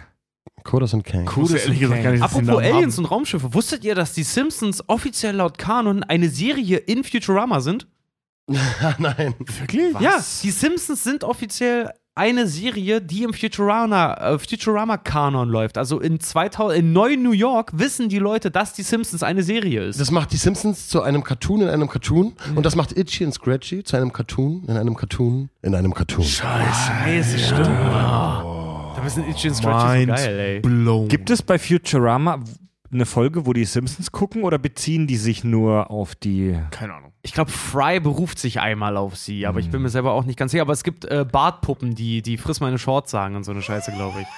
Kodos 0.66 0.94
und 0.94 1.04
Kang. 1.04 1.30
Wusste 1.36 1.58
ehrlich 1.60 1.80
gesagt 1.80 2.04
gar 2.04 2.12
nicht, 2.12 2.22
Apropos 2.22 2.58
Aliens 2.58 2.98
haben. 2.98 3.06
und 3.06 3.12
Raumschiffe, 3.12 3.54
wusstet 3.54 3.86
ihr, 3.86 3.96
dass 3.96 4.12
die 4.14 4.24
Simpsons 4.24 4.84
offiziell 4.90 5.36
laut 5.36 5.58
Kanon 5.58 6.04
eine 6.04 6.28
Serie 6.30 6.78
in 6.78 7.04
Futurama 7.06 7.62
sind? 7.62 7.88
Nein. 8.98 9.34
Wirklich? 9.40 9.98
Ja, 10.00 10.24
die 10.44 10.52
Simpsons 10.52 11.04
sind 11.04 11.24
offiziell 11.24 11.92
eine 12.18 12.48
Serie, 12.48 13.02
die 13.02 13.24
im 13.24 13.34
Futurama, 13.34 14.14
äh, 14.14 14.40
Futurama-Kanon 14.40 15.50
läuft. 15.50 15.78
Also 15.78 16.00
in, 16.00 16.20
2000, 16.20 16.80
in 16.80 16.94
Neu 16.94 17.18
New 17.18 17.34
York 17.34 17.72
wissen 17.78 18.08
die 18.08 18.20
Leute, 18.20 18.52
dass 18.52 18.72
die 18.72 18.84
Simpsons 18.84 19.22
eine 19.22 19.44
Serie 19.44 19.84
ist. 19.84 20.00
Das 20.00 20.12
macht 20.12 20.32
die 20.32 20.38
Simpsons 20.38 20.88
zu 20.88 21.02
einem 21.02 21.24
Cartoon 21.26 21.62
in 21.62 21.68
einem 21.68 21.90
Cartoon. 21.90 22.34
Und 22.56 22.66
das 22.66 22.76
macht 22.76 22.98
Itchy 22.98 23.26
und 23.26 23.34
Scratchy 23.34 23.84
zu 23.84 23.98
einem 23.98 24.14
Cartoon 24.14 24.64
in 24.68 24.78
einem 24.78 24.96
Cartoon 24.96 25.50
in 25.62 25.76
einem 25.76 25.94
Cartoon. 25.94 26.24
Scheiße, 26.24 27.38
stimmt. 27.38 28.55
Da 29.06 29.12
müssen 29.12 29.30
Itchy 29.30 29.50
und 29.50 29.54
Scratchy 29.56 30.06
so 30.06 30.14
geil, 30.14 30.40
ey. 30.40 30.60
blown. 30.62 31.08
Gibt 31.10 31.30
es 31.30 31.44
bei 31.44 31.60
Futurama 31.60 32.40
eine 32.92 33.06
Folge, 33.06 33.46
wo 33.46 33.54
die 33.54 33.66
Simpsons 33.66 34.12
gucken 34.12 34.42
oder 34.42 34.58
beziehen 34.58 35.06
die 35.06 35.18
sich 35.18 35.44
nur 35.44 35.92
auf 35.92 36.16
die. 36.16 36.58
Keine 36.72 36.96
Ahnung. 36.96 37.12
Ich 37.22 37.32
glaube, 37.34 37.52
Fry 37.52 38.00
beruft 38.00 38.40
sich 38.40 38.60
einmal 38.60 38.98
auf 38.98 39.16
sie, 39.16 39.46
aber 39.46 39.60
ich 39.60 39.70
bin 39.70 39.84
mir 39.84 39.90
selber 39.90 40.14
auch 40.14 40.26
nicht 40.26 40.40
ganz 40.40 40.52
sicher. 40.54 40.64
Aber 40.64 40.74
es 40.74 40.84
gibt 40.84 41.06
äh, 41.06 41.24
Bartpuppen, 41.24 41.94
die, 41.94 42.24
die 42.24 42.38
friss 42.38 42.62
meine 42.62 42.80
Shorts 42.80 43.12
sagen 43.12 43.36
und 43.36 43.44
so 43.44 43.52
eine 43.52 43.62
Scheiße, 43.62 43.92
glaube 43.92 44.22
ich. 44.22 44.28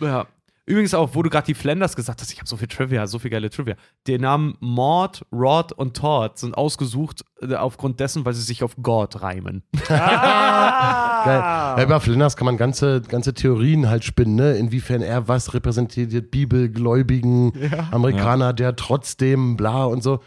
Ja. 0.00 0.26
Übrigens 0.64 0.94
auch, 0.94 1.14
wo 1.14 1.22
du 1.22 1.30
gerade 1.30 1.46
die 1.46 1.54
Flanders 1.54 1.96
gesagt 1.96 2.20
hast, 2.20 2.30
ich 2.30 2.38
habe 2.38 2.48
so 2.48 2.56
viel 2.56 2.68
Trivia, 2.68 3.08
so 3.08 3.18
viel 3.18 3.32
geile 3.32 3.50
Trivia. 3.50 3.74
Die 4.06 4.16
Namen 4.16 4.56
Maud, 4.60 5.24
Rod 5.32 5.72
und 5.72 5.96
Todd 5.96 6.38
sind 6.38 6.56
ausgesucht 6.56 7.24
äh, 7.40 7.54
aufgrund 7.54 7.98
dessen, 7.98 8.24
weil 8.24 8.34
sie 8.34 8.42
sich 8.42 8.62
auf 8.62 8.76
God 8.80 9.22
reimen. 9.22 9.64
Geil. 9.88 9.98
Ja, 11.32 11.82
über 11.82 12.00
Flinders 12.00 12.36
kann 12.36 12.46
man 12.46 12.56
ganze, 12.56 13.00
ganze 13.02 13.34
Theorien 13.34 13.88
halt 13.88 14.04
spinnen, 14.04 14.34
ne? 14.34 14.52
inwiefern 14.54 15.02
er 15.02 15.28
was 15.28 15.54
repräsentiert, 15.54 16.30
bibelgläubigen 16.30 17.52
Amerikaner, 17.90 18.52
der 18.52 18.76
trotzdem 18.76 19.56
bla 19.56 19.84
und 19.84 20.02
so. 20.02 20.20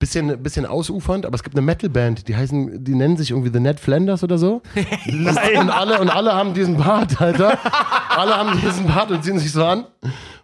Bisschen, 0.00 0.42
bisschen 0.42 0.66
ausufernd, 0.66 1.24
aber 1.24 1.34
es 1.36 1.44
gibt 1.44 1.56
eine 1.56 1.64
Metalband, 1.64 2.26
die 2.28 2.36
heißen, 2.36 2.84
die 2.84 2.94
nennen 2.94 3.16
sich 3.16 3.30
irgendwie 3.30 3.50
The 3.52 3.60
Ned 3.60 3.80
Flanders 3.80 4.22
oder 4.22 4.36
so. 4.38 4.60
Nein. 5.06 5.56
Und 5.60 5.70
alle, 5.70 6.00
und 6.00 6.10
alle 6.10 6.32
haben 6.34 6.52
diesen 6.52 6.76
Bart, 6.76 7.20
Alter. 7.22 7.56
alle 8.10 8.36
haben 8.36 8.60
diesen 8.60 8.86
Bart 8.86 9.10
und 9.12 9.22
ziehen 9.24 9.38
sich 9.38 9.52
so 9.52 9.64
an 9.64 9.84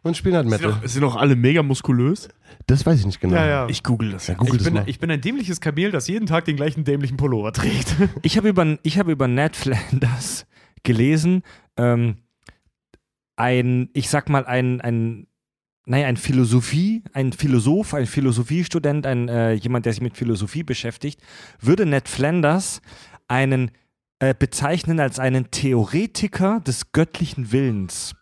und 0.03 0.17
spielen 0.17 0.37
halt 0.37 0.49
Sind 0.49 0.63
Metal. 0.63 0.79
doch, 0.81 0.89
sind 0.89 1.03
doch 1.03 1.17
alle 1.17 1.37
mega 1.37 1.63
muskulös? 1.63 2.29
Das 2.71 2.87
weiß 2.87 3.01
ich 3.01 3.07
nicht 3.07 3.21
genau. 3.21 3.67
Ich 3.67 3.83
google 3.83 4.13
das 4.13 4.29
Ja, 4.29 4.35
ja. 4.35 4.39
google 4.39 4.55
Ich 4.55 4.59
das 4.59 4.65
bin, 4.65 4.75
mal. 4.75 4.85
ich 4.87 5.01
bin 5.01 5.11
ein 5.11 5.21
dämliches 5.21 5.61
Kamel, 5.61 5.91
das 5.91 6.07
jeden 6.07 6.27
Tag 6.27 6.45
den 6.45 6.55
gleichen 6.55 6.85
dämlichen 6.85 7.17
Pullover 7.17 7.53
trägt. 7.53 7.97
Ich 8.23 8.37
habe 8.37 8.49
über, 8.49 8.79
ich 8.85 8.99
hab 8.99 9.09
über 9.09 9.27
Ned 9.27 9.57
Flanders 9.57 10.47
gelesen, 10.85 11.43
ähm, 11.77 12.19
ein, 13.35 13.91
ich 13.93 14.09
sag 14.09 14.29
mal, 14.29 14.47
ein, 14.47 14.81
ein, 14.81 15.27
naja, 15.85 16.07
ein 16.07 16.17
Philosophie, 16.17 17.03
ein 17.13 17.33
Philosoph, 17.33 17.95
ein 17.95 18.07
Philosophiestudent, 18.07 19.05
ein, 19.05 19.29
äh, 19.29 19.55
jemand, 19.55 19.87
der 19.87 19.93
sich 19.93 20.03
mit 20.03 20.17
Philosophie 20.17 20.63
beschäftigt, 20.63 21.21
würde 21.61 21.87
Ned 21.87 22.09
Flanders 22.09 22.83
einen 23.27 23.73
äh, 24.21 24.33
bezeichnen 24.39 25.01
als 25.01 25.19
einen 25.19 25.51
Theoretiker 25.51 26.61
des 26.61 26.93
göttlichen 26.93 27.51
Willens. 27.51 28.15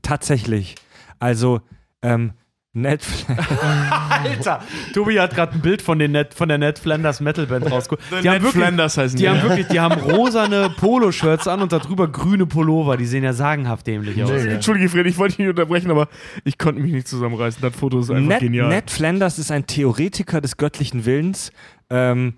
Tatsächlich. 0.00 0.76
Also, 1.18 1.60
ähm, 2.00 2.32
Ned 2.76 3.02
Flanders. 3.02 3.46
Alter, 4.10 4.62
Tobi 4.92 5.18
hat 5.18 5.34
gerade 5.34 5.54
ein 5.54 5.60
Bild 5.62 5.80
von, 5.80 5.98
den 5.98 6.12
Net, 6.12 6.34
von 6.34 6.48
der 6.48 6.58
Ned 6.58 6.78
Flanders 6.78 7.20
Metal 7.20 7.46
Band 7.46 7.70
rausgeholt. 7.70 8.02
Die, 8.10 8.16
haben 8.28 8.34
Ned 8.34 8.42
wirklich- 8.42 8.62
Flanders 8.62 8.98
heißen 8.98 9.16
die 9.16 9.22
die. 9.22 9.28
haben 9.30 9.42
wirklich, 9.42 9.66
die 9.68 9.80
haben 9.80 9.98
rosane 9.98 10.68
Poloshirts 10.76 11.48
an 11.48 11.62
und 11.62 11.72
darüber 11.72 12.06
grüne 12.06 12.44
Pullover. 12.44 12.98
Die 12.98 13.06
sehen 13.06 13.24
ja 13.24 13.32
sagenhaft 13.32 13.86
dämlich 13.86 14.22
aus. 14.22 14.30
Nee. 14.30 14.48
Entschuldige, 14.50 14.90
Fred, 14.90 15.06
ich 15.06 15.16
wollte 15.16 15.32
dich 15.32 15.38
nicht 15.38 15.48
unterbrechen, 15.48 15.90
aber 15.90 16.08
ich 16.44 16.58
konnte 16.58 16.82
mich 16.82 16.92
nicht 16.92 17.08
zusammenreißen. 17.08 17.62
Das 17.62 17.74
Foto 17.74 18.00
ist 18.00 18.10
einfach 18.10 18.28
Ned, 18.28 18.40
genial. 18.40 18.68
Ned 18.68 18.90
Flanders 18.90 19.38
ist 19.38 19.50
ein 19.50 19.66
Theoretiker 19.66 20.42
des 20.42 20.58
göttlichen 20.58 21.06
Willens. 21.06 21.52
Ähm, 21.88 22.34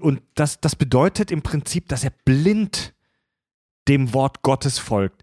und 0.00 0.22
das, 0.34 0.60
das 0.60 0.74
bedeutet 0.74 1.30
im 1.30 1.42
Prinzip, 1.42 1.88
dass 1.88 2.02
er 2.02 2.12
blind 2.24 2.94
dem 3.88 4.14
Wort 4.14 4.40
Gottes 4.40 4.78
folgt. 4.78 5.22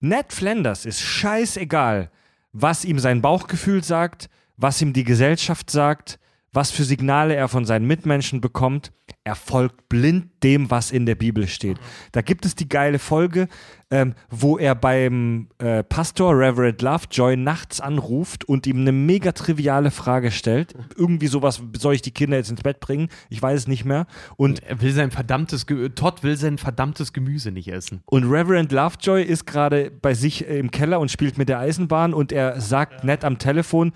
Ned 0.00 0.32
Flanders 0.32 0.84
ist 0.84 1.00
scheißegal, 1.00 2.10
was 2.52 2.84
ihm 2.84 2.98
sein 2.98 3.22
Bauchgefühl 3.22 3.84
sagt, 3.84 4.28
was 4.56 4.80
ihm 4.82 4.92
die 4.92 5.04
Gesellschaft 5.04 5.70
sagt, 5.70 6.18
was 6.52 6.70
für 6.70 6.84
Signale 6.84 7.34
er 7.34 7.48
von 7.48 7.64
seinen 7.64 7.86
Mitmenschen 7.86 8.40
bekommt. 8.40 8.92
Er 9.22 9.34
folgt 9.34 9.90
blind 9.90 10.28
dem, 10.42 10.70
was 10.70 10.90
in 10.90 11.04
der 11.04 11.14
Bibel 11.14 11.46
steht. 11.46 11.76
Da 12.12 12.22
gibt 12.22 12.46
es 12.46 12.54
die 12.54 12.70
geile 12.70 12.98
Folge, 12.98 13.48
ähm, 13.90 14.14
wo 14.30 14.56
er 14.56 14.74
beim 14.74 15.48
äh, 15.58 15.84
Pastor 15.84 16.32
Reverend 16.38 16.80
Lovejoy 16.80 17.36
nachts 17.36 17.82
anruft 17.82 18.46
und 18.46 18.66
ihm 18.66 18.78
eine 18.78 18.92
mega 18.92 19.32
triviale 19.32 19.90
Frage 19.90 20.30
stellt. 20.30 20.74
Irgendwie 20.96 21.26
sowas, 21.26 21.60
soll 21.76 21.94
ich 21.96 22.02
die 22.02 22.12
Kinder 22.12 22.38
jetzt 22.38 22.50
ins 22.50 22.62
Bett 22.62 22.80
bringen? 22.80 23.08
Ich 23.28 23.42
weiß 23.42 23.60
es 23.60 23.68
nicht 23.68 23.84
mehr. 23.84 24.06
Und 24.36 24.62
Er 24.62 24.80
will 24.80 24.92
sein 24.92 25.10
verdammtes, 25.10 25.66
Ge 25.66 25.90
Todd 25.90 26.22
will 26.22 26.38
sein 26.38 26.56
verdammtes 26.56 27.12
Gemüse 27.12 27.50
nicht 27.52 27.68
essen. 27.68 28.00
und 28.06 28.24
Reverend 28.24 28.72
Lovejoy 28.72 29.22
ist 29.22 29.44
gerade 29.46 29.90
bei 29.90 30.14
sich 30.14 30.48
äh, 30.48 30.58
im 30.58 30.70
Keller 30.70 30.98
und 30.98 31.10
spielt 31.10 31.36
mit 31.36 31.50
der 31.50 31.58
Eisenbahn 31.58 32.14
und 32.14 32.32
er 32.32 32.58
sagt 32.62 33.04
nett 33.04 33.22
am 33.26 33.38
Telefon, 33.38 33.92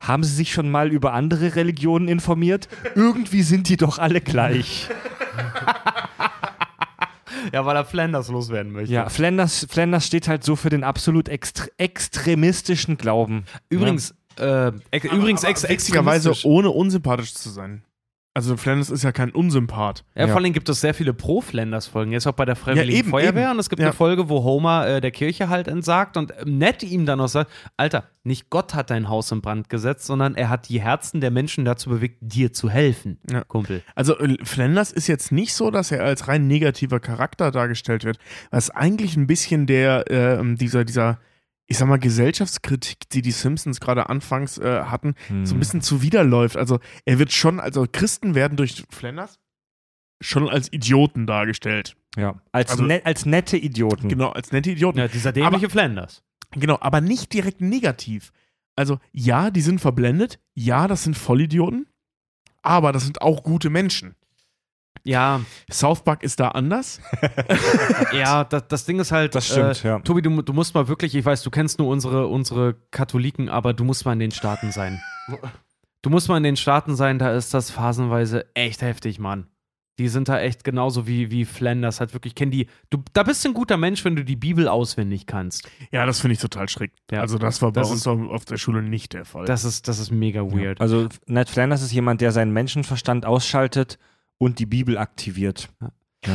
haben 0.00 0.24
Sie 0.24 0.34
sich 0.34 0.52
schon 0.52 0.70
mal 0.70 0.92
über 0.92 1.12
andere 1.12 1.54
Religionen 1.56 2.08
informiert? 2.08 2.68
Irgendwie 2.94 3.42
sind 3.42 3.68
die 3.68 3.76
doch 3.76 3.98
alle 3.98 4.20
gleich. 4.20 4.88
Ja, 7.52 7.64
weil 7.64 7.76
er 7.76 7.84
Flanders 7.84 8.28
loswerden 8.28 8.72
möchte. 8.72 8.92
Ja, 8.92 9.08
Flanders, 9.08 9.66
Flanders 9.70 10.06
steht 10.06 10.28
halt 10.28 10.44
so 10.44 10.56
für 10.56 10.70
den 10.70 10.84
absolut 10.84 11.28
extre 11.28 11.70
extremistischen 11.78 12.98
Glauben. 12.98 13.44
Übrigens, 13.68 14.14
äh, 14.38 14.72
ex 14.90 15.04
übrigens 15.06 15.44
ex 15.44 15.62
witzigerweise 15.62 16.30
extremistisch. 16.30 16.44
ohne 16.44 16.70
unsympathisch 16.70 17.34
zu 17.34 17.50
sein. 17.50 17.82
Also 18.38 18.56
Flanders 18.56 18.88
ist 18.88 19.02
ja 19.02 19.10
kein 19.10 19.30
Unsympath. 19.30 20.04
Ja, 20.14 20.22
Ja. 20.22 20.28
vor 20.28 20.36
allem 20.36 20.52
gibt 20.52 20.68
es 20.68 20.80
sehr 20.80 20.94
viele 20.94 21.12
Pro-Flanders-Folgen. 21.12 22.12
Er 22.12 22.18
ist 22.18 22.26
auch 22.28 22.32
bei 22.34 22.44
der 22.44 22.54
Freiwilligen 22.54 22.92
Ja, 22.92 22.98
eben, 23.00 23.10
Feuerwehr 23.10 23.42
eben. 23.46 23.52
und 23.54 23.58
es 23.58 23.68
gibt 23.68 23.80
Ja. 23.80 23.88
eine 23.88 23.92
Folge, 23.94 24.28
wo 24.28 24.44
Homer 24.44 24.86
äh, 24.86 25.00
der 25.00 25.10
Kirche 25.10 25.48
halt 25.48 25.66
entsagt 25.66 26.16
und 26.16 26.32
ähm, 26.40 26.58
Ned 26.58 26.82
ihm 26.84 27.04
dann 27.04 27.18
noch 27.18 27.26
sagt: 27.28 27.50
Alter, 27.76 28.04
nicht 28.22 28.48
Gott 28.48 28.74
hat 28.74 28.90
dein 28.90 29.08
Haus 29.08 29.32
in 29.32 29.40
Brand 29.40 29.68
gesetzt, 29.68 30.06
sondern 30.06 30.36
er 30.36 30.50
hat 30.50 30.68
die 30.68 30.80
Herzen 30.80 31.20
der 31.20 31.30
Menschen 31.32 31.64
dazu 31.64 31.90
bewegt, 31.90 32.18
dir 32.20 32.52
zu 32.52 32.70
helfen, 32.70 33.18
Ja. 33.28 33.42
Kumpel. 33.42 33.82
Also 33.96 34.16
äh, 34.18 34.36
Flanders 34.44 34.92
ist 34.92 35.08
jetzt 35.08 35.32
nicht 35.32 35.52
so, 35.54 35.70
dass 35.72 35.90
er 35.90 36.04
als 36.04 36.28
rein 36.28 36.46
negativer 36.46 37.00
Charakter 37.00 37.50
dargestellt 37.50 38.04
wird, 38.04 38.18
was 38.52 38.70
eigentlich 38.70 39.16
ein 39.16 39.26
bisschen 39.26 39.66
der 39.66 40.10
äh, 40.10 40.54
dieser 40.54 40.84
dieser 40.84 41.18
ich 41.70 41.76
sag 41.78 41.86
mal 41.86 41.98
Gesellschaftskritik, 41.98 43.08
die 43.10 43.20
die 43.22 43.30
Simpsons 43.30 43.78
gerade 43.78 44.08
anfangs 44.08 44.56
äh, 44.58 44.82
hatten, 44.84 45.14
so 45.44 45.54
ein 45.54 45.58
bisschen 45.58 45.82
zuwiderläuft. 45.82 46.56
Also 46.56 46.80
er 47.04 47.18
wird 47.18 47.30
schon, 47.30 47.60
also 47.60 47.86
Christen 47.90 48.34
werden 48.34 48.56
durch 48.56 48.84
Flanders 48.90 49.38
schon 50.20 50.48
als 50.48 50.72
Idioten 50.72 51.26
dargestellt. 51.26 51.94
Ja, 52.16 52.40
als, 52.52 52.70
Also- 52.70 52.84
ne 52.84 53.02
als 53.04 53.26
nette 53.26 53.56
Idioten. 53.58 54.08
Genau, 54.08 54.30
als 54.30 54.50
nette 54.50 54.70
Idioten. 54.70 54.98
Ja, 54.98 55.08
dieser 55.08 55.30
dämliche 55.32 55.68
Flanders. 55.70 56.24
Genau, 56.52 56.78
aber 56.80 57.00
nicht 57.02 57.32
direkt 57.34 57.60
negativ. 57.60 58.32
Also 58.74 58.98
ja, 59.12 59.50
die 59.50 59.60
sind 59.60 59.80
verblendet, 59.80 60.40
ja, 60.54 60.88
das 60.88 61.02
sind 61.04 61.18
Vollidioten, 61.18 61.86
aber 62.62 62.92
das 62.92 63.04
sind 63.04 63.20
auch 63.20 63.42
gute 63.42 63.68
Menschen. 63.70 64.14
Ja, 65.04 65.40
South 65.70 66.02
Park 66.04 66.22
ist 66.22 66.40
da 66.40 66.48
anders. 66.48 67.00
ja, 68.12 68.44
das, 68.44 68.68
das 68.68 68.84
Ding 68.84 68.98
ist 69.00 69.12
halt. 69.12 69.34
Das 69.34 69.46
stimmt, 69.46 69.84
äh, 69.84 69.88
ja. 69.88 69.98
Tobi, 70.00 70.22
du, 70.22 70.42
du 70.42 70.52
musst 70.52 70.74
mal 70.74 70.88
wirklich, 70.88 71.14
ich 71.14 71.24
weiß, 71.24 71.42
du 71.42 71.50
kennst 71.50 71.78
nur 71.78 71.88
unsere, 71.88 72.26
unsere 72.26 72.74
Katholiken, 72.90 73.48
aber 73.48 73.72
du 73.74 73.84
musst 73.84 74.04
mal 74.04 74.12
in 74.12 74.20
den 74.20 74.30
Staaten 74.30 74.72
sein. 74.72 75.00
Du 76.02 76.10
musst 76.10 76.28
mal 76.28 76.36
in 76.36 76.42
den 76.42 76.56
Staaten 76.56 76.96
sein, 76.96 77.18
da 77.18 77.32
ist 77.34 77.54
das 77.54 77.70
phasenweise 77.70 78.46
echt 78.54 78.82
heftig, 78.82 79.18
Mann. 79.18 79.48
Die 79.98 80.08
sind 80.08 80.28
da 80.28 80.38
echt 80.38 80.62
genauso 80.62 81.08
wie, 81.08 81.32
wie 81.32 81.44
Flanders, 81.44 81.98
halt 81.98 82.14
wirklich, 82.14 82.36
kennen 82.36 82.52
die. 82.52 82.68
Du, 82.88 83.02
da 83.14 83.24
bist 83.24 83.44
du 83.44 83.48
ein 83.48 83.54
guter 83.54 83.76
Mensch, 83.76 84.04
wenn 84.04 84.14
du 84.14 84.24
die 84.24 84.36
Bibel 84.36 84.68
auswendig 84.68 85.26
kannst. 85.26 85.68
Ja, 85.90 86.06
das 86.06 86.20
finde 86.20 86.34
ich 86.34 86.38
total 86.38 86.68
schräg. 86.68 86.92
Ja. 87.10 87.20
Also 87.20 87.36
das 87.36 87.60
war 87.62 87.72
bei 87.72 87.80
Das 87.80 87.90
uns 87.90 88.06
auf 88.06 88.20
auf 88.30 88.44
der 88.44 88.58
Schule 88.58 88.80
nicht 88.80 89.12
der 89.12 89.24
Fall. 89.24 89.44
Das 89.46 89.64
ist, 89.64 89.88
das 89.88 89.98
ist 89.98 90.12
mega 90.12 90.42
weird. 90.42 90.80
Also 90.80 91.08
Ned 91.26 91.48
Flanders 91.50 91.82
ist 91.82 91.92
jemand, 91.92 92.20
der 92.20 92.30
seinen 92.30 92.52
Menschenverstand 92.52 93.26
ausschaltet 93.26 93.98
und 94.38 94.58
die 94.58 94.66
Bibel 94.66 94.96
aktiviert. 94.98 95.68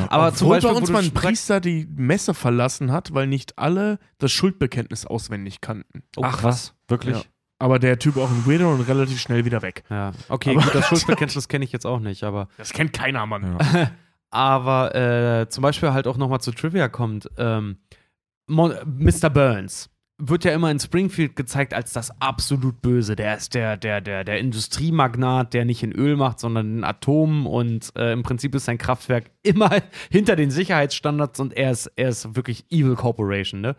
aber 0.10 0.34
zum 0.34 0.50
Beispiel, 0.50 0.72
bei 0.72 0.78
uns 0.78 0.90
mal 0.90 1.04
ein 1.04 1.14
Priester 1.14 1.60
die 1.60 1.88
Messe 1.96 2.34
verlassen 2.34 2.92
hat, 2.92 3.14
weil 3.14 3.28
nicht 3.28 3.58
alle 3.58 4.00
das 4.18 4.32
Schuldbekenntnis 4.32 5.06
auswendig 5.06 5.62
kannten. 5.62 6.04
Oh, 6.16 6.22
Ach 6.24 6.44
was, 6.44 6.76
wirklich? 6.88 7.18
Ja. 7.18 7.24
Aber 7.60 7.80
der 7.80 7.98
Typ 7.98 8.18
auch 8.18 8.30
ein 8.30 8.46
Weirdo 8.46 8.74
und 8.74 8.82
relativ 8.82 9.22
schnell 9.22 9.46
wieder 9.46 9.62
weg. 9.62 9.84
Ja, 9.90 10.12
okay, 10.28 10.54
gut, 10.56 10.74
das 10.76 10.86
Schuldbekenntnis 10.90 11.48
kenne 11.48 11.64
ich 11.64 11.72
jetzt 11.72 11.86
auch 11.86 12.00
nicht, 12.00 12.24
aber 12.24 12.50
Das 12.58 12.74
kennt 12.74 12.92
keiner, 12.94 13.26
Mann. 13.26 13.58
aber 14.30 14.96
äh, 14.96 15.50
zum 15.50 15.62
Beispiel 15.62 15.94
halt 15.94 16.08
auch 16.08 16.18
nochmal 16.18 16.42
zu 16.42 16.52
Trivia 16.52 16.90
kommt, 16.90 17.30
ähm, 17.38 17.78
Mon 18.48 18.74
Mr. 18.86 19.30
Burns 19.30 19.90
wird 20.30 20.46
ja 20.46 20.54
immer 20.54 20.72
in 20.72 20.80
Springfield 20.80 21.36
gezeigt 21.36 21.74
als 21.74 21.94
das 21.94 22.22
absolut 22.22 22.82
Böse. 22.82 23.16
Der 23.16 23.36
ist 23.36 23.54
der, 23.54 23.78
der, 23.78 24.02
der, 24.02 24.24
der 24.24 24.40
Industriemagnat, 24.40 25.54
der 25.54 25.66
nicht 25.66 25.84
in 25.84 25.92
Öl 25.92 26.16
macht, 26.16 26.40
sondern 26.40 26.78
in 26.78 26.84
Atomen 26.84 27.46
und 27.46 27.92
äh, 27.96 28.14
im 28.14 28.24
Prinzip 28.24 28.56
ist 28.56 28.66
sein 28.66 28.78
Kraftwerk 28.78 29.32
immer 29.44 29.70
hinter 30.10 30.36
den 30.36 30.52
Sicherheitsstandards 30.52 31.40
und 31.40 31.54
er 31.54 31.72
ist, 31.72 31.92
er 31.96 32.10
ist 32.10 32.36
wirklich 32.36 32.66
Evil 32.70 32.96
Corporation, 32.96 33.62
ne? 33.62 33.76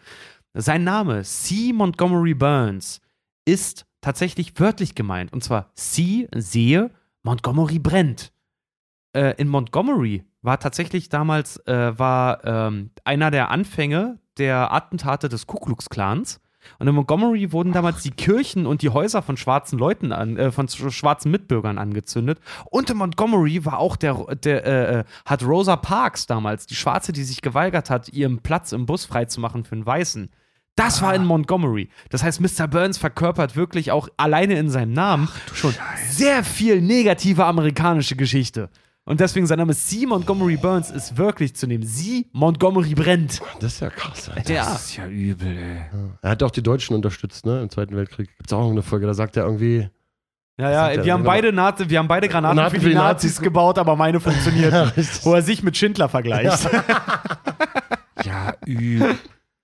Sein 0.57 0.85
Name, 0.85 1.23
C. 1.25 1.73
Montgomery 1.73 2.35
Burns, 2.35 3.01
ist 3.45 3.87
tatsächlich 4.01 4.59
wörtlich 4.61 4.95
gemeint. 4.95 5.33
Und 5.33 5.43
zwar 5.43 5.73
C, 5.75 6.29
sehe, 6.35 6.91
Montgomery 7.25 7.79
brennt. 7.79 8.33
Äh, 9.17 9.35
in 9.39 9.49
Montgomery 9.49 10.25
war 10.45 10.61
tatsächlich 10.61 11.09
damals 11.09 11.57
äh, 11.67 11.99
war 11.99 12.45
ähm, 12.45 12.91
einer 13.05 13.31
der 13.31 13.51
Anfänge 13.51 14.19
der 14.39 14.73
Attentate 14.73 15.29
des 15.29 15.47
Ku 15.47 15.59
Klux 15.59 15.89
Klans. 15.89 16.41
Und 16.79 16.87
in 16.89 16.95
Montgomery 16.95 17.53
wurden 17.53 17.73
damals 17.73 18.03
die 18.03 18.11
Kirchen 18.11 18.67
und 18.67 18.81
die 18.81 18.89
Häuser 18.89 19.21
von 19.21 19.37
schwarzen 19.37 19.79
Leuten 19.79 20.13
an, 20.13 20.37
äh, 20.39 20.51
von 20.51 20.67
sch- 20.67 20.91
schwarzen 20.93 21.31
Mitbürgern 21.31 21.77
angezündet. 21.77 22.41
Und 22.71 22.89
in 22.89 22.97
Montgomery 22.97 23.65
war 23.67 23.79
auch 23.79 23.97
der, 23.97 24.15
der 24.37 24.65
äh, 24.65 24.99
äh, 25.01 25.05
hat 25.27 25.43
Rosa 25.45 25.77
Parks 25.77 26.27
damals, 26.27 26.67
die 26.67 26.75
Schwarze, 26.75 27.13
die 27.13 27.25
sich 27.25 27.43
geweigert 27.43 27.91
hat, 27.91 28.09
ihren 28.09 28.39
Platz 28.39 28.73
im 28.73 28.87
Bus 28.87 29.05
freizumachen 29.05 29.65
für 29.65 29.75
einen 29.75 29.85
Weißen. 29.87 30.31
Das 30.75 31.03
war 31.03 31.15
in 31.15 31.25
Montgomery. 31.25 31.89
Das 32.11 32.23
heißt, 32.25 32.41
Mr. 32.41 32.67
Burns 32.67 32.99
verkörpert 32.99 33.55
wirklich 33.57 33.93
auch 33.93 34.09
alleine 34.17 34.59
in 34.59 34.71
seinem 34.71 34.93
Namen 34.93 35.29
schon 35.53 35.75
sehr 36.09 36.43
viel 36.45 36.81
negative 36.81 37.45
amerikanische 37.45 38.17
Geschichte. 38.17 38.71
Und 39.07 39.21
deswegen 39.21 39.47
sein 39.47 39.59
Name 39.59 39.75
C. 39.75 40.07
Montgomery 40.07 40.57
Burns 40.57 40.91
ist 40.91 41.19
wirklich 41.19 41.55
zu 41.55 41.67
nehmen. 41.67 41.85
Sie 41.85 42.27
Montgomery 42.33 42.95
brennt. 42.95 43.43
Das 43.61 43.75
ist 43.75 43.81
ja 43.81 43.91
krass. 43.91 44.31
Alter. 44.31 44.53
Ja. 44.55 44.65
Das 44.65 44.87
ist 44.87 44.97
ja 44.97 45.07
übel, 45.07 45.57
ey. 45.59 45.83
Er 46.23 46.31
hat 46.31 46.43
auch 46.43 46.51
die 46.51 46.63
Deutschen 46.63 46.97
unterstützt, 46.97 47.45
ne? 47.45 47.61
Im 47.61 47.69
Zweiten 47.69 47.95
Weltkrieg. 47.97 48.29
Gibt 48.39 48.47
es 48.47 48.53
auch 48.55 48.71
eine 48.71 48.83
Folge, 48.83 49.07
da 49.07 49.13
sagt 49.13 49.37
er 49.37 49.45
irgendwie. 49.45 49.91
Ja, 50.59 50.71
ja, 50.71 50.89
ist 50.89 50.99
wir 50.99 51.05
ja 51.07 51.15
haben 51.15 51.25
beide 51.25 51.53
Nazi, 51.53 51.91
wir 51.91 51.99
haben 51.99 52.07
beide 52.09 52.29
Granaten 52.29 52.57
Granaten 52.57 52.81
für 52.81 52.89
die 52.89 52.95
Nazis 52.95 53.41
gebaut, 53.41 53.77
aber 53.77 53.97
meine 53.97 54.21
funktioniert 54.21 54.73
nicht. 54.85 54.97
richtig. 54.97 55.27
Wo 55.27 55.35
er 55.35 55.43
sich 55.43 55.63
mit 55.65 55.77
Schindler 55.77 56.09
vergleicht. 56.09 56.71
Ja, 58.25 58.55
ü 58.67 59.15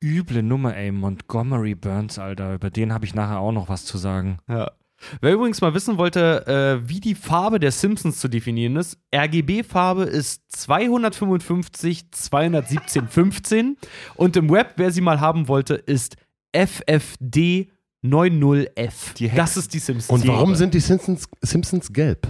üble 0.02 0.42
Nummer, 0.42 0.76
ey. 0.76 0.90
Montgomery 0.90 1.76
Burns, 1.76 2.18
Alter. 2.18 2.54
Über 2.54 2.70
den 2.70 2.92
habe 2.92 3.04
ich 3.04 3.14
nachher 3.14 3.38
auch 3.38 3.52
noch 3.52 3.68
was 3.68 3.84
zu 3.84 3.96
sagen. 3.98 4.38
Ja. 4.48 4.70
Wer 5.20 5.32
übrigens 5.32 5.60
mal 5.60 5.74
wissen 5.74 5.98
wollte, 5.98 6.46
äh, 6.46 6.88
wie 6.88 7.00
die 7.00 7.14
Farbe 7.14 7.58
der 7.58 7.72
Simpsons 7.72 8.18
zu 8.18 8.28
definieren 8.28 8.76
ist, 8.76 8.98
RGB-Farbe 9.14 10.04
ist 10.04 10.42
255 10.52 12.10
217 12.12 13.08
15 13.08 13.76
und 14.16 14.36
im 14.36 14.50
Web, 14.50 14.74
wer 14.76 14.90
sie 14.90 15.00
mal 15.00 15.20
haben 15.20 15.48
wollte, 15.48 15.74
ist 15.74 16.16
FFD 16.52 17.70
90F. 18.04 19.14
Die 19.16 19.28
Hex- 19.28 19.36
das 19.36 19.56
ist 19.56 19.74
die 19.74 19.78
Simpsons. 19.78 20.22
Und 20.22 20.28
warum 20.28 20.54
sind 20.54 20.74
die 20.74 20.80
Simpsons, 20.80 21.28
Simpsons 21.42 21.92
gelb? 21.92 22.26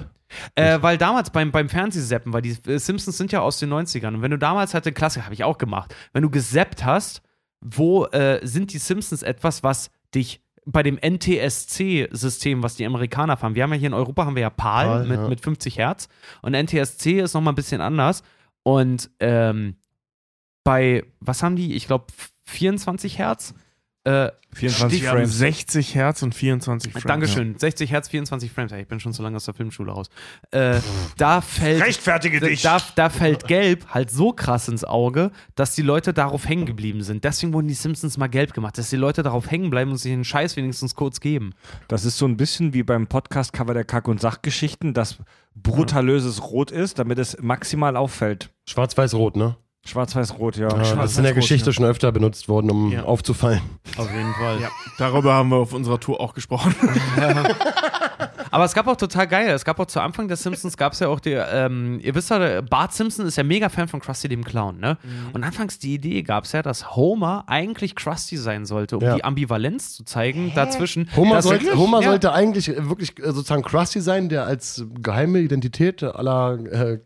Äh, 0.55 0.78
weil 0.80 0.97
damals 0.97 1.30
beim, 1.30 1.51
beim 1.51 1.68
Fernsehseppen, 1.68 2.32
weil 2.32 2.42
die 2.42 2.56
äh, 2.66 2.78
Simpsons 2.78 3.18
sind 3.18 3.32
ja 3.32 3.40
aus 3.40 3.59
den 3.59 3.72
90ern 3.72 4.14
und 4.14 4.22
wenn 4.22 4.30
du 4.30 4.38
damals 4.38 4.74
halt 4.74 4.86
den 4.86 4.94
Klassiker, 4.94 5.24
habe 5.24 5.34
ich 5.34 5.42
auch 5.42 5.59
gemacht, 5.59 5.94
wenn 6.12 6.22
du 6.22 6.30
gesappt 6.30 6.84
hast, 6.84 7.20
wo 7.60 8.06
äh, 8.06 8.40
sind 8.47 8.72
die 8.72 8.78
Simpsons 8.78 9.22
etwas, 9.22 9.62
was 9.64 9.90
dich 10.14 10.40
bei 10.66 10.82
dem 10.82 10.99
NTSC-System, 10.99 12.62
was 12.62 12.77
die 12.77 12.87
Amerikaner 12.87 13.37
fahren, 13.37 13.55
wir 13.55 13.62
haben 13.62 13.73
ja 13.73 13.78
hier 13.78 13.89
in 13.89 13.95
Europa 13.95 14.27
haben 14.27 14.35
wir 14.35 14.43
ja 14.43 14.51
PAL, 14.51 14.87
PAL, 14.87 15.07
mit, 15.07 15.20
ja. 15.20 15.28
mit 15.28 15.41
50 15.41 15.78
Hertz 15.78 16.09
und 16.43 16.53
NTSC 16.53 17.20
ist 17.20 17.35
nochmal 17.35 17.53
ein 17.53 17.57
bisschen 17.57 17.81
anders 17.81 18.23
und 18.62 19.11
ähm, 19.20 19.77
bei, 20.65 21.05
was 21.20 21.43
haben 21.43 21.57
die? 21.57 21.74
Ich 21.74 21.87
glaube 21.87 22.07
24 22.45 23.19
Hertz. 23.19 23.55
Äh, 24.05 24.31
24 24.52 25.01
Die 25.01 25.09
haben 25.09 25.18
Frames. 25.18 25.39
60 25.39 25.94
Hertz 25.94 26.22
und 26.22 26.35
24 26.35 26.93
Frames. 26.93 27.05
Dankeschön. 27.05 27.59
60 27.59 27.90
Hertz, 27.90 28.09
24 28.09 28.51
Frames. 28.51 28.72
Ja, 28.72 28.78
ich 28.78 28.89
bin 28.89 28.98
schon 28.98 29.12
so 29.12 29.22
lange 29.22 29.36
aus 29.36 29.44
der 29.44 29.55
Filmschule 29.55 29.93
raus. 29.93 30.09
Äh, 30.51 30.81
da 31.18 31.40
fällt 31.40 31.82
Rechtfertige 31.82 32.40
dich. 32.40 32.62
da, 32.62 32.78
da 32.97 33.10
fällt 33.10 33.47
Gelb 33.47 33.86
halt 33.89 34.10
so 34.10 34.32
krass 34.32 34.68
ins 34.68 34.85
Auge, 34.85 35.31
dass 35.55 35.74
die 35.74 35.82
Leute 35.82 36.12
darauf 36.12 36.48
hängen 36.48 36.66
geblieben 36.66 37.02
sind. 37.02 37.24
Deswegen 37.24 37.52
wurden 37.52 37.68
die 37.68 37.74
Simpsons 37.74 38.16
mal 38.16 38.28
gelb 38.28 38.55
gemacht, 38.55 38.77
dass 38.78 38.90
die 38.90 38.97
Leute 38.97 39.22
darauf 39.22 39.51
hängen 39.51 39.70
bleiben 39.70 39.90
und 39.93 39.98
sich 39.98 40.10
den 40.10 40.24
Scheiß 40.24 40.56
wenigstens 40.56 40.94
kurz 40.94 41.20
geben. 41.20 41.52
Das 41.89 42.05
ist 42.05 42.18
so 42.18 42.27
ein 42.27 42.36
bisschen 42.36 42.72
wie 42.72 42.82
beim 42.82 43.06
Podcast-Cover 43.06 43.74
der 43.74 43.85
Kack- 43.85 44.09
und 44.09 44.20
Sachgeschichten, 44.20 44.94
das 44.94 45.18
brutalöses 45.55 46.43
Rot 46.43 46.70
ist, 46.70 46.98
damit 46.98 47.18
es 47.18 47.36
maximal 47.40 47.97
auffällt. 47.97 48.51
Schwarz-Weiß-Rot, 48.66 49.36
ne? 49.36 49.56
Schwarz-Weiß-Rot, 49.86 50.57
ja. 50.57 50.69
Ja, 50.69 50.94
das 50.97 51.12
ist 51.12 51.16
in 51.19 51.24
der 51.24 51.32
Geschichte 51.35 51.73
schon 51.73 51.85
öfter 51.86 52.12
benutzt 52.12 52.48
worden, 52.48 52.70
um 52.70 52.93
Ja. 52.93 53.05
aufzufallen. 53.05 53.61
Auf 53.97 54.11
jeden 54.12 54.32
Fall. 54.35 54.61
Ja, 54.61 54.69
darüber 54.98 55.35
haben 55.35 55.48
wir 55.51 55.57
auf 55.57 55.73
unserer 55.73 55.98
Tour 55.98 56.20
auch 56.20 56.35
gesprochen. 56.35 56.74
Aber 58.52 58.65
es 58.65 58.74
gab 58.74 58.89
auch 58.89 58.97
total 58.97 59.28
geil. 59.28 59.48
Es 59.51 59.65
gab 59.65 59.78
auch 59.78 59.86
zu 59.86 60.01
Anfang 60.01 60.27
der 60.27 60.36
Simpsons 60.36 60.77
gab 60.77 60.93
es 60.93 60.98
ja 60.98 61.07
auch 61.09 61.20
die, 61.20 61.31
ähm, 61.31 62.01
ihr 62.02 62.15
wisst 62.16 62.31
ja, 62.31 62.61
Bart 62.62 62.93
Simpson 62.93 63.24
ist 63.27 63.36
ja 63.36 63.44
mega 63.44 63.69
Fan 63.69 63.86
von 63.86 64.01
Krusty 64.01 64.28
dem 64.28 64.44
Clown, 64.44 64.78
ne? 64.81 64.98
Und 65.32 65.44
anfangs 65.44 65.78
die 65.78 65.94
Idee 65.94 66.23
gab 66.23 66.44
es 66.44 66.52
ja, 66.52 66.61
dass 66.62 66.97
Homer 66.97 67.44
eigentlich 67.47 67.94
Krusty 67.94 68.36
sein 68.36 68.66
sollte, 68.66 68.97
um 68.98 69.05
Ja. 69.05 69.15
die 69.15 69.23
Ambivalenz 69.24 69.94
zu 69.94 70.05
zeigen 70.05 70.52
dazwischen. 70.55 71.09
Homer, 71.16 71.43
sollte, 71.43 71.77
Homer 71.77 72.02
Ja. 72.02 72.09
sollte 72.11 72.32
eigentlich 72.32 72.66
wirklich 72.77 73.15
sozusagen 73.23 73.62
Krusty 73.62 74.01
sein, 74.01 74.28
der 74.28 74.47
als 74.47 74.85
geheime 75.01 75.39
Identität 75.39 76.02
aller 76.02 76.59
äh, 76.73 76.98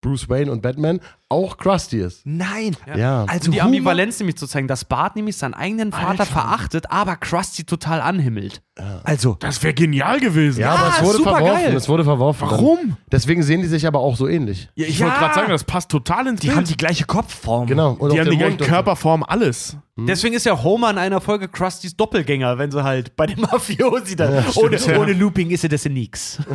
Bruce 0.00 0.28
Wayne 0.28 0.52
und 0.52 0.62
Batman 0.62 1.00
auch 1.28 1.56
Krusty 1.58 1.98
ist. 2.00 2.22
Nein! 2.24 2.76
Ja. 2.96 3.24
Also 3.26 3.46
um 3.46 3.52
die 3.52 3.60
Ambivalenz 3.60 4.18
nämlich 4.20 4.36
zu 4.36 4.46
zeigen, 4.46 4.68
dass 4.68 4.84
Bart 4.84 5.16
nämlich 5.16 5.36
seinen 5.36 5.54
eigenen 5.54 5.90
Vater 5.92 6.08
Alter. 6.10 6.26
verachtet, 6.26 6.90
aber 6.90 7.16
Krusty 7.16 7.64
total 7.64 8.00
anhimmelt. 8.00 8.62
Also, 9.02 9.34
Das 9.40 9.60
wäre 9.64 9.74
genial 9.74 10.20
gewesen. 10.20 10.60
Ja, 10.60 10.76
aber 10.76 10.88
es 10.96 11.02
wurde 11.02 11.18
super 11.18 11.30
verworfen. 11.36 11.64
geil. 11.64 11.76
Es 11.76 11.88
wurde 11.88 12.04
verworfen. 12.04 12.48
Warum? 12.48 12.96
Deswegen 13.10 13.42
sehen 13.42 13.60
die 13.60 13.66
sich 13.66 13.86
aber 13.88 13.98
auch 13.98 14.16
so 14.16 14.28
ähnlich. 14.28 14.68
Ja, 14.76 14.86
ich 14.86 15.00
Ja. 15.00 15.06
wollte 15.06 15.18
gerade 15.18 15.34
sagen, 15.34 15.48
das 15.50 15.64
passt 15.64 15.90
total 15.90 16.28
ins 16.28 16.40
die 16.40 16.46
Bild. 16.46 16.56
haben 16.58 16.64
die 16.66 16.76
gleiche 16.76 17.04
Kopfform. 17.04 17.66
Genau. 17.66 17.92
Und 17.98 18.12
die 18.12 18.20
haben 18.20 18.30
die 18.30 18.36
gleiche. 18.36 18.56
Körperform, 18.58 19.24
alles. 19.24 19.76
Deswegen 19.96 20.36
ist 20.36 20.46
ja 20.46 20.62
Homer 20.62 20.90
in 20.90 20.98
einer 20.98 21.20
Folge 21.20 21.48
Krustys 21.48 21.96
Doppelgänger, 21.96 22.56
wenn 22.56 22.70
sie 22.70 22.84
halt 22.84 23.16
bei 23.16 23.26
dem 23.26 23.40
Mafiosi 23.50 24.14
dann. 24.14 24.44
ohne, 24.54 24.78
stimmt, 24.78 24.96
ja. 24.96 25.02
ohne 25.02 25.12
Looping 25.12 25.50
ist 25.50 25.64
er 25.64 25.70
das 25.70 25.82
ja 25.84 25.90
nix. 25.90 26.38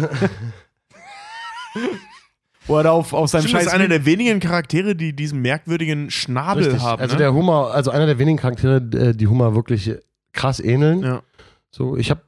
Wo 2.68 2.78
er 2.78 2.84
da 2.84 2.92
auf, 2.92 3.14
auf 3.14 3.30
seinem 3.30 3.42
Stimmt, 3.42 3.56
das 3.56 3.64
Scheiß. 3.64 3.74
ist 3.74 3.74
einer 3.74 3.88
der 3.90 4.06
wenigen 4.06 4.40
Charaktere, 4.40 4.96
die 4.96 5.14
diesen 5.14 5.42
merkwürdigen 5.42 6.10
Schnabel 6.10 6.64
Richtig. 6.64 6.82
haben. 6.82 7.02
Also 7.02 7.16
ne? 7.16 7.20
der 7.20 7.34
Humor, 7.34 7.74
also 7.74 7.92
einer 7.92 8.06
der 8.06 8.20
wenigen 8.20 8.38
Charaktere, 8.38 8.78
äh, 8.78 9.14
die 9.14 9.28
Humor 9.28 9.56
wirklich 9.56 9.92
krass 10.32 10.60
ähneln. 10.60 11.04
Ja. 11.04 11.22
So, 11.72 11.98
ich 11.98 12.12
habe, 12.12 12.22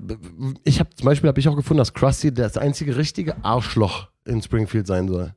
ich 0.64 0.80
habe 0.80 0.90
zum 0.96 1.06
Beispiel 1.06 1.28
habe 1.28 1.40
ich 1.40 1.48
auch 1.48 1.56
gefunden, 1.56 1.78
dass 1.78 1.94
Krusty 1.94 2.34
das 2.34 2.58
einzige 2.58 2.98
richtige 2.98 3.44
Arschloch 3.44 4.10
in 4.26 4.42
Springfield 4.42 4.88
sein 4.88 5.08
soll. 5.08 5.34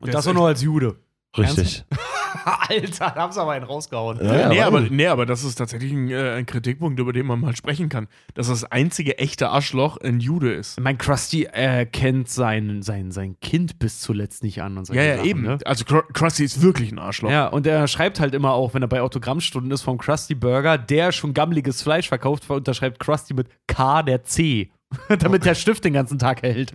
und 0.00 0.12
das 0.12 0.26
auch 0.26 0.34
noch 0.34 0.46
als 0.46 0.62
Jude. 0.62 0.96
Richtig. 1.36 1.84
Alter, 2.44 3.12
da 3.14 3.22
haben 3.22 3.32
sie 3.32 3.40
aber 3.40 3.52
einen 3.52 3.64
rausgehauen. 3.64 4.18
Ja, 4.22 4.40
ja, 4.40 4.48
nee, 4.48 4.60
aber, 4.60 4.80
nee, 4.80 5.06
aber 5.06 5.26
das 5.26 5.44
ist 5.44 5.54
tatsächlich 5.56 5.92
ein, 5.92 6.10
äh, 6.10 6.32
ein 6.32 6.46
Kritikpunkt, 6.46 6.98
über 6.98 7.12
den 7.12 7.26
man 7.26 7.40
mal 7.40 7.56
sprechen 7.56 7.88
kann. 7.88 8.08
Dass 8.34 8.48
das 8.48 8.64
einzige 8.64 9.18
echte 9.18 9.48
Arschloch 9.48 9.96
ein 9.98 10.20
Jude 10.20 10.52
ist. 10.52 10.78
Mein 10.80 10.98
Krusty 10.98 11.44
äh, 11.44 11.86
kennt 11.86 12.28
sein, 12.28 12.82
sein, 12.82 13.12
sein 13.12 13.38
Kind 13.40 13.78
bis 13.78 14.00
zuletzt 14.00 14.42
nicht 14.42 14.62
an. 14.62 14.76
Und 14.76 14.88
Ja, 14.90 15.02
ja, 15.02 15.16
Sachen, 15.16 15.28
eben. 15.28 15.42
Ne? 15.42 15.58
Also 15.64 15.84
Krusty 15.84 16.44
ist 16.44 16.60
wirklich 16.62 16.92
ein 16.92 16.98
Arschloch. 16.98 17.30
Ja, 17.30 17.46
und 17.46 17.66
er 17.66 17.86
schreibt 17.88 18.20
halt 18.20 18.34
immer 18.34 18.52
auch, 18.52 18.74
wenn 18.74 18.82
er 18.82 18.88
bei 18.88 19.00
Autogrammstunden 19.00 19.70
ist 19.70 19.82
vom 19.82 19.98
Krusty 19.98 20.34
Burger, 20.34 20.76
der 20.78 21.12
schon 21.12 21.32
gammeliges 21.32 21.82
Fleisch 21.82 22.08
verkauft, 22.08 22.48
unterschreibt 22.50 22.98
Krusty 23.00 23.34
mit 23.34 23.48
K 23.66 24.02
der 24.02 24.24
C. 24.24 24.70
Damit 25.18 25.44
der 25.44 25.54
Stift 25.54 25.84
den 25.84 25.94
ganzen 25.94 26.18
Tag 26.18 26.42
hält. 26.42 26.74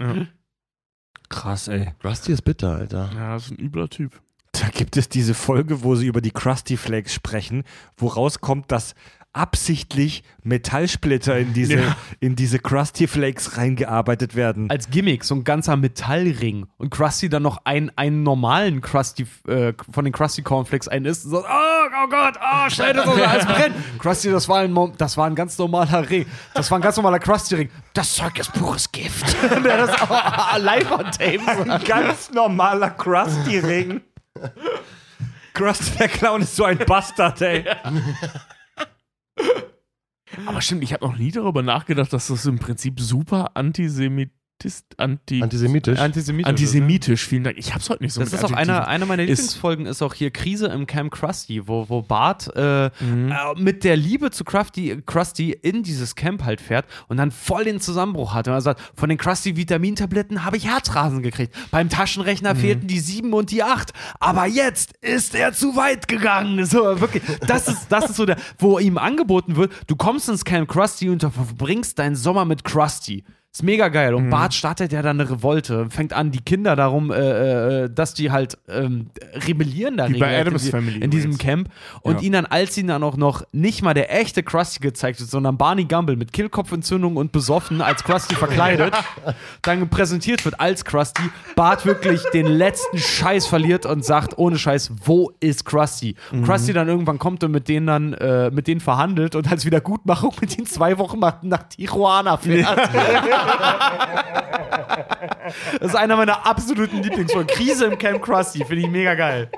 Krass, 1.30 1.68
ey. 1.68 1.94
Krusty 2.00 2.32
ist 2.32 2.42
bitter, 2.44 2.76
Alter. 2.76 3.10
Ja, 3.16 3.34
das 3.34 3.46
ist 3.46 3.52
ein 3.52 3.60
übler 3.60 3.90
Typ. 3.90 4.20
Da 4.62 4.70
gibt 4.70 4.98
es 4.98 5.10
diese 5.10 5.34
Folge, 5.34 5.84
wo 5.84 5.96
sie 5.96 6.08
über 6.08 6.22
die 6.22 6.32
Krusty 6.32 6.78
Flakes 6.78 7.14
sprechen, 7.14 7.64
wo 7.98 8.08
rauskommt, 8.08 8.72
dass 8.72 8.96
absichtlich 9.34 10.24
Metallsplitter 10.42 11.38
in 11.38 11.54
diese, 11.54 11.76
Ja. 11.76 11.96
in 12.20 12.36
diese 12.36 12.58
Krusty 12.58 13.06
Flakes 13.08 13.56
reingearbeitet 13.58 14.36
werden. 14.36 14.68
Als 14.72 14.90
Gimmick, 14.90 15.24
so 15.24 15.36
ein 15.36 15.44
ganzer 15.44 15.78
Metallring. 15.78 16.66
Und 16.78 16.90
Krusty 16.90 17.30
dann 17.30 17.44
noch 17.44 17.60
einen, 17.64 17.92
einen 17.96 18.24
normalen 18.24 18.82
Krusty, 18.82 19.28
äh, 19.48 19.74
von 19.92 20.06
den 20.06 20.12
Krusty 20.14 20.42
Cornflakes 20.42 20.88
einen 20.88 21.06
isst 21.06 21.26
und 21.26 21.32
sagt, 21.32 21.46
oh, 21.48 21.88
oh 22.04 22.10
Gott, 22.10 22.34
oh, 22.42 22.70
schnell, 22.70 22.94
das 22.94 23.06
ist 23.06 23.22
alles 23.22 23.46
brennt. 23.46 23.76
Krusty, 24.00 24.32
das 24.32 24.50
war, 24.50 24.60
ein, 24.62 24.76
das 24.98 25.18
war 25.18 25.28
ein 25.28 25.36
ganz 25.36 25.56
normaler 25.60 26.10
Ring. 26.10 26.26
Das 26.56 26.72
war 26.72 26.80
ein 26.80 26.82
ganz 26.82 26.96
normaler 26.96 27.20
Krusty-Ring. 27.20 27.70
Das 27.94 28.16
Zeug 28.16 28.40
ist 28.40 28.52
pures 28.54 28.92
Gift. 28.92 29.36
Das 29.64 30.02
auch 30.02 30.58
live 30.58 30.92
on 30.92 31.06
tape 31.12 31.40
sagt. 31.46 31.86
ganz 31.86 32.32
normaler 32.32 32.90
Krusty-Ring. 32.90 34.02
Krusty 35.54 35.98
der 35.98 36.08
Clown 36.08 36.42
ist 36.42 36.56
so 36.56 36.66
ein 36.66 36.78
Bastard, 36.78 37.42
ey. 37.42 37.66
Aber 40.46 40.62
stimmt, 40.62 40.84
ich 40.84 40.94
habe 40.94 41.06
noch 41.06 41.18
nie 41.18 41.32
darüber 41.32 41.64
nachgedacht, 41.64 42.14
dass 42.14 42.28
das 42.28 42.46
im 42.46 42.60
Prinzip 42.60 43.00
super 43.00 43.52
antisemitisch, 43.56 44.37
anti, 44.98 45.42
Antisemitisch. 45.44 46.00
Antisemitisch. 46.00 46.50
antisemitisch, 46.50 47.26
vielen 47.28 47.44
Dank. 47.44 47.58
Ich 47.58 47.74
hab's 47.74 47.90
heute 47.90 48.04
nicht 48.04 48.14
so 48.14 48.22
Das 48.22 48.34
ist 48.34 48.44
auch 48.44 48.52
einer, 48.52 48.88
einer 48.88 49.06
meiner 49.06 49.24
Lieblingsfolgen, 49.24 49.86
ist 49.86 50.02
auch 50.02 50.14
hier 50.14 50.32
Krise 50.32 50.68
im 50.68 50.88
Camp 50.88 51.12
Krusty, 51.14 51.68
wo, 51.68 51.88
wo 51.90 52.02
Bart 52.02 52.50
äh, 52.56 52.90
Mhm. 53.00 53.32
äh, 53.32 53.36
mit 53.60 53.84
der 53.84 53.96
Liebe 53.98 54.32
zu 54.32 54.44
Krusty, 54.44 55.02
Krusty 55.06 55.52
in 55.52 55.84
dieses 55.84 56.16
Camp 56.16 56.44
halt 56.44 56.60
fährt 56.62 56.86
und 57.08 57.18
dann 57.18 57.32
voll 57.32 57.66
den 57.66 57.80
Zusammenbruch 57.80 58.34
hat. 58.34 58.48
Und 58.48 58.54
er 58.56 58.62
sagt, 58.62 58.82
von 58.96 59.10
den 59.10 59.18
Krusty-Vitamintabletten 59.18 60.44
habe 60.44 60.58
ich 60.58 60.68
Herzrasen 60.68 61.22
gekriegt. 61.22 61.56
Beim 61.72 61.90
Taschenrechner 61.90 62.54
Mhm. 62.54 62.60
fehlten 62.60 62.88
die 62.88 63.00
sieben 63.00 63.34
und 63.34 63.52
die 63.52 63.64
acht. 63.64 63.94
Aber 64.20 64.46
jetzt 64.48 64.94
ist 65.02 65.36
er 65.36 65.54
zu 65.54 65.76
weit 65.76 66.08
gegangen. 66.08 66.66
So, 66.66 67.00
wirklich. 67.00 67.24
Das 67.48 67.68
ist, 67.68 67.88
das 67.90 68.10
ist 68.10 68.16
so 68.18 68.26
der, 68.26 68.38
wo 68.58 68.80
ihm 68.80 68.98
angeboten 68.98 69.56
wird, 69.56 69.72
du 69.88 69.96
kommst 69.96 70.30
ins 70.30 70.44
Camp 70.46 70.68
Krusty 70.70 71.10
und 71.10 71.24
du 71.24 71.30
verbringst 71.30 72.00
deinen 72.00 72.16
Sommer 72.16 72.46
mit 72.46 72.64
Krusty. 72.64 73.24
Ist 73.54 73.64
mega 73.64 73.88
geil. 73.88 74.12
Mhm. 74.12 74.18
Und 74.18 74.30
Bart 74.30 74.54
startet 74.54 74.92
ja 74.94 75.02
dann 75.02 75.20
eine 75.20 75.30
Revolte, 75.32 75.88
fängt 75.90 76.14
an, 76.14 76.30
die 76.32 76.42
Kinder 76.42 76.76
darum, 76.76 77.12
äh, 77.12 77.86
äh, 77.86 77.90
dass 77.90 78.14
die 78.14 78.30
halt 78.30 78.58
ähm, 78.70 79.10
rebellieren 79.48 79.98
da 79.98 80.08
Wie 80.10 80.20
bei 80.20 80.40
Addams 80.40 80.66
in, 80.66 80.72
Family 80.72 81.00
in 81.00 81.10
diesem. 81.10 81.38
Camp. 81.40 81.70
Und 82.02 82.18
Ja. 82.18 82.22
ihn 82.22 82.34
dann, 82.34 82.46
als 82.46 82.78
ihn 82.78 82.88
dann 82.88 83.02
auch 83.04 83.18
noch 83.18 83.44
nicht 83.52 83.82
mal 83.82 83.96
der 83.96 84.14
echte 84.16 84.44
Krusty 84.44 84.80
gezeigt 84.80 85.20
wird, 85.20 85.30
sondern 85.32 85.58
Barney 85.58 85.86
Gumble 85.86 86.18
mit 86.18 86.34
Kehlkopfentzündung 86.34 87.16
und 87.16 87.32
besoffen 87.32 87.82
als 87.82 88.04
Krusty 88.04 88.36
verkleidet, 88.36 88.94
dann 89.64 89.90
präsentiert 89.90 90.46
wird 90.46 90.60
als 90.60 90.86
Krusty, 90.86 91.24
Bart 91.56 91.86
wirklich 91.88 92.22
den 92.34 92.46
letzten 92.46 93.00
Scheiß 93.00 93.48
verliert 93.48 93.88
und 93.88 94.06
sagt, 94.06 94.38
ohne 94.38 94.60
Scheiß, 94.60 94.92
wo 95.04 95.32
ist 95.40 95.66
Krusty? 95.66 96.16
Mhm. 96.32 96.44
Krusty 96.44 96.74
dann 96.74 96.88
irgendwann 96.88 97.18
kommt 97.18 97.44
und 97.44 97.52
mit 97.52 97.68
denen 97.70 97.88
dann, 97.88 98.14
äh, 98.14 98.52
mit 98.52 98.68
denen 98.68 98.82
verhandelt 98.82 99.34
und 99.36 99.50
als 99.52 99.66
Wiedergutmachung 99.66 100.34
mit 100.42 100.56
ihnen 100.58 100.68
zwei 100.68 100.98
Wochen 101.00 101.18
nach, 101.20 101.42
nach 101.42 101.64
Tijuana 101.64 102.38
fährt. 102.38 102.78
Das 105.80 105.92
ist 105.92 105.96
einer 105.96 106.18
meiner 106.18 106.46
absoluten 106.46 107.02
Lieblingsfolgen. 107.02 107.48
Krise 107.48 107.86
im 107.86 107.98
Camp 107.98 108.22
Krusty, 108.22 108.66
finde 108.66 108.84
ich 108.84 108.90
mega 108.90 109.16
geil. 109.16 109.50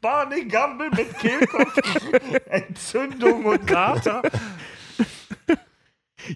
Barney 0.00 0.44
Gumble 0.44 0.90
mit 0.90 1.16
Kehlkopf, 1.18 1.76
Entzündung 2.50 3.44
und 3.44 3.66
Kater. 3.66 4.22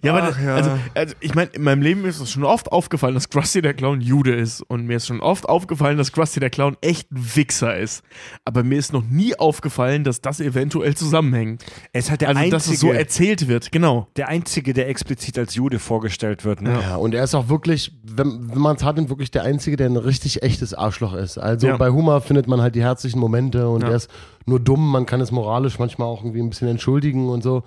Ja, 0.02 0.12
aber 0.14 0.28
das, 0.28 0.40
ja. 0.40 0.54
Also, 0.54 0.70
also 0.94 1.14
ich 1.20 1.34
meine, 1.34 1.50
in 1.50 1.62
meinem 1.62 1.82
Leben 1.82 2.04
ist 2.04 2.20
es 2.20 2.30
schon 2.30 2.44
oft 2.44 2.70
aufgefallen, 2.70 3.14
dass 3.14 3.28
Krusty 3.28 3.62
der 3.62 3.74
Clown 3.74 4.00
Jude 4.00 4.34
ist. 4.34 4.60
Und 4.62 4.86
mir 4.86 4.96
ist 4.96 5.06
schon 5.06 5.20
oft 5.20 5.48
aufgefallen, 5.48 5.98
dass 5.98 6.12
Krusty 6.12 6.40
der 6.40 6.50
Clown 6.50 6.76
echt 6.80 7.10
ein 7.10 7.34
Wichser 7.34 7.76
ist. 7.76 8.02
Aber 8.44 8.62
mir 8.62 8.78
ist 8.78 8.92
noch 8.92 9.02
nie 9.04 9.34
aufgefallen, 9.38 10.04
dass 10.04 10.20
das 10.20 10.40
eventuell 10.40 10.94
zusammenhängt. 10.94 11.64
Er 11.92 11.98
ist 11.98 12.10
halt 12.10 12.20
der, 12.20 12.28
Also, 12.28 12.38
einzige, 12.40 12.56
dass 12.56 12.66
es 12.68 12.80
so 12.80 12.92
erzählt 12.92 13.48
wird, 13.48 13.72
genau. 13.72 14.06
der 14.16 14.28
Einzige, 14.28 14.72
der 14.72 14.88
explizit 14.88 15.38
als 15.38 15.54
Jude 15.54 15.78
vorgestellt 15.78 16.44
wird. 16.44 16.62
Ne? 16.62 16.78
Ja, 16.80 16.96
und 16.96 17.14
er 17.14 17.24
ist 17.24 17.34
auch 17.34 17.48
wirklich, 17.48 17.92
wenn, 18.04 18.50
wenn 18.50 18.58
man 18.58 18.76
es 18.76 18.84
hat, 18.84 18.96
wirklich 19.08 19.30
der 19.30 19.42
Einzige, 19.42 19.76
der 19.76 19.88
ein 19.88 19.96
richtig 19.96 20.42
echtes 20.42 20.74
Arschloch 20.74 21.14
ist. 21.14 21.38
Also 21.38 21.66
Ja. 21.66 21.76
bei 21.76 21.90
Humor 21.90 22.20
findet 22.20 22.46
man 22.46 22.60
halt 22.60 22.74
die 22.74 22.82
herzlichen 22.82 23.18
Momente 23.18 23.68
und 23.68 23.82
Ja. 23.82 23.88
er 23.90 23.96
ist 23.96 24.08
nur 24.46 24.60
dumm, 24.60 24.90
man 24.90 25.06
kann 25.06 25.20
es 25.20 25.30
moralisch 25.32 25.78
manchmal 25.78 26.08
auch 26.08 26.20
irgendwie 26.22 26.40
ein 26.40 26.50
bisschen 26.50 26.68
entschuldigen 26.68 27.28
und 27.28 27.42
so. 27.42 27.64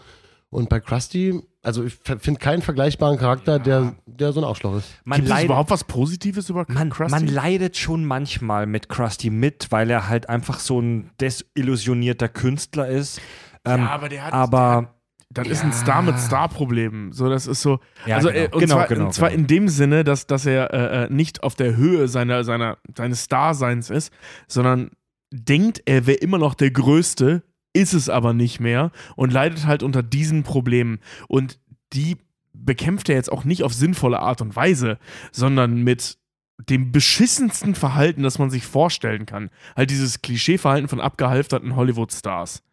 Und 0.50 0.70
bei 0.70 0.80
Krusty, 0.80 1.42
also 1.66 1.84
ich 1.84 1.96
finde 1.96 2.40
keinen 2.40 2.62
vergleichbaren 2.62 3.18
Charakter, 3.18 3.58
der, 3.60 3.96
der 4.06 4.32
so 4.32 4.40
ein 4.40 4.44
Arschloch 4.44 4.78
ist. 4.78 4.90
Man, 5.04 5.18
Gibt 5.18 5.28
es 5.28 5.30
leidet, 5.32 5.46
überhaupt 5.46 5.72
was 5.72 5.84
Positives 5.84 6.50
über 6.50 6.66
man, 6.68 6.90
Krusty? 6.92 7.12
man 7.12 7.28
leidet 7.28 7.76
schon 7.76 8.06
manchmal 8.06 8.68
mit 8.68 8.88
Krusty 8.88 9.32
mit, 9.32 9.72
weil 9.72 9.90
er 9.90 10.08
halt 10.08 10.30
einfach 10.30 10.60
so 10.60 10.80
ein 10.80 11.10
desillusionierter 11.20 12.30
Künstler 12.30 12.88
ist. 12.88 13.20
Ähm, 13.66 13.82
ja, 13.82 13.90
aber 13.90 14.10
der 14.10 14.26
hat. 14.26 14.34
aber 14.34 14.96
Das 15.32 15.48
ist 15.48 15.64
ein 15.64 15.74
Star 15.74 16.02
mit 16.04 16.20
Star-Problemen. 16.20 17.12
So, 17.12 17.30
das 17.30 17.48
ist 17.48 17.62
so. 17.62 17.80
Ja, 18.06 18.18
also, 18.18 18.30
genau. 18.30 18.40
äh, 18.40 18.50
und 18.52 18.60
Genau, 18.60 18.76
zwar, 18.76 18.88
genau, 18.88 19.06
und 19.06 19.14
zwar 19.14 19.30
genau. 19.30 19.42
in 19.42 19.48
dem 19.48 19.68
Sinne, 19.68 20.04
dass, 20.04 20.28
dass 20.28 20.46
er 20.46 20.72
äh, 20.72 21.06
äh, 21.06 21.10
nicht 21.10 21.44
auf 21.44 21.56
der 21.56 21.76
Höhe 21.76 22.08
seiner, 22.08 22.44
seiner, 22.44 22.78
seines 22.96 23.26
Starseins 23.26 23.90
ist, 23.90 24.14
sondern 24.48 24.92
denkt, 25.34 25.82
er 25.86 26.06
wäre 26.06 26.18
immer 26.18 26.38
noch 26.38 26.54
der 26.54 26.72
Größte, 26.72 27.44
ist 27.76 27.94
es 27.94 28.10
aber 28.10 28.34
nicht 28.34 28.60
mehr 28.60 28.92
und 29.16 29.32
leidet 29.34 29.66
halt 29.68 29.84
unter 29.84 30.02
diesen 30.02 30.44
Problemen. 30.44 31.00
Und 31.28 31.60
die 31.94 32.18
bekämpft 32.54 33.10
er 33.10 33.16
jetzt 33.16 33.32
auch 33.32 33.44
nicht 33.44 33.64
auf 33.64 33.74
sinnvolle 33.74 34.20
Art 34.20 34.42
und 34.42 34.56
Weise, 34.56 34.98
sondern 35.32 35.84
mit 35.84 36.18
dem 36.58 36.92
beschissensten 36.94 37.76
Verhalten, 37.76 38.24
das 38.24 38.40
man 38.40 38.50
sich 38.50 38.66
vorstellen 38.66 39.26
kann. 39.26 39.50
Halt 39.76 39.90
dieses 39.90 40.22
Klischeeverhalten 40.22 40.88
von 40.88 41.02
abgehalfterten 41.02 41.76
Hollywood-Stars. 41.76 42.64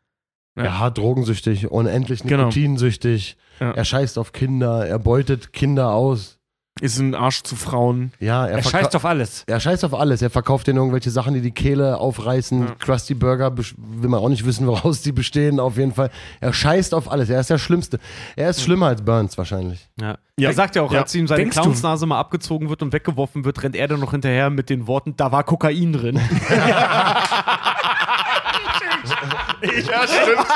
Ja. 0.56 0.64
Ja, 0.64 0.90
drogensüchtig, 0.90 1.68
unendlich 1.70 2.22
Genau. 2.22 2.44
nikotinsüchtig. 2.44 3.36
Ja. 3.58 3.72
Er 3.72 3.84
scheißt 3.84 4.18
auf 4.18 4.32
Kinder, 4.32 4.86
er 4.86 4.98
beutet 4.98 5.52
Kinder 5.52 5.90
aus. 5.92 6.38
Ist 6.80 6.98
ein 6.98 7.14
Arsch 7.14 7.42
zu 7.42 7.54
Frauen. 7.54 8.12
Ja, 8.18 8.46
er, 8.46 8.56
er 8.56 8.62
scheißt 8.62 8.96
auf 8.96 9.04
alles. 9.04 9.44
er 9.46 9.60
scheißt 9.60 9.84
auf 9.84 9.94
alles. 9.94 10.22
Er 10.22 10.30
verkauft 10.30 10.66
denen 10.66 10.78
irgendwelche 10.78 11.10
Sachen, 11.10 11.34
die 11.34 11.42
die 11.42 11.50
Kehle 11.50 11.98
aufreißen. 11.98 12.60
Ja. 12.66 12.74
Krusty 12.78 13.14
Burger 13.14 13.56
will 13.56 14.08
man 14.08 14.18
auch 14.20 14.30
nicht 14.30 14.44
wissen, 14.46 14.66
woraus 14.66 15.02
die 15.02 15.12
bestehen. 15.12 15.60
Auf 15.60 15.76
jeden 15.76 15.92
Fall. 15.92 16.10
Er 16.40 16.52
scheißt 16.52 16.94
auf 16.94 17.10
alles. 17.12 17.28
Er 17.28 17.40
ist 17.40 17.50
der 17.50 17.58
Schlimmste. 17.58 17.98
Er 18.36 18.50
ist 18.50 18.62
schlimmer 18.62 18.86
als 18.86 19.02
Burns 19.02 19.36
wahrscheinlich. 19.36 19.88
Ja. 20.00 20.16
Ja. 20.38 20.48
Er 20.48 20.54
sagt 20.54 20.74
ja 20.74 20.82
auch, 20.82 20.90
Ja. 20.92 21.02
als 21.02 21.14
ihm 21.14 21.28
seine 21.28 21.42
Denkst 21.42 21.56
du? 21.56 21.62
Clownsnase 21.62 22.06
mal 22.06 22.18
abgezogen 22.18 22.70
wird 22.70 22.82
und 22.82 22.92
weggeworfen 22.94 23.44
wird, 23.44 23.62
rennt 23.62 23.76
er 23.76 23.86
dann 23.86 24.00
noch 24.00 24.12
hinterher 24.12 24.48
mit 24.48 24.70
den 24.70 24.86
Worten, 24.86 25.14
da 25.16 25.30
war 25.30 25.44
Kokain 25.44 25.92
drin. 25.92 26.18
Ja, 29.88 30.06
stimmt. 30.06 30.46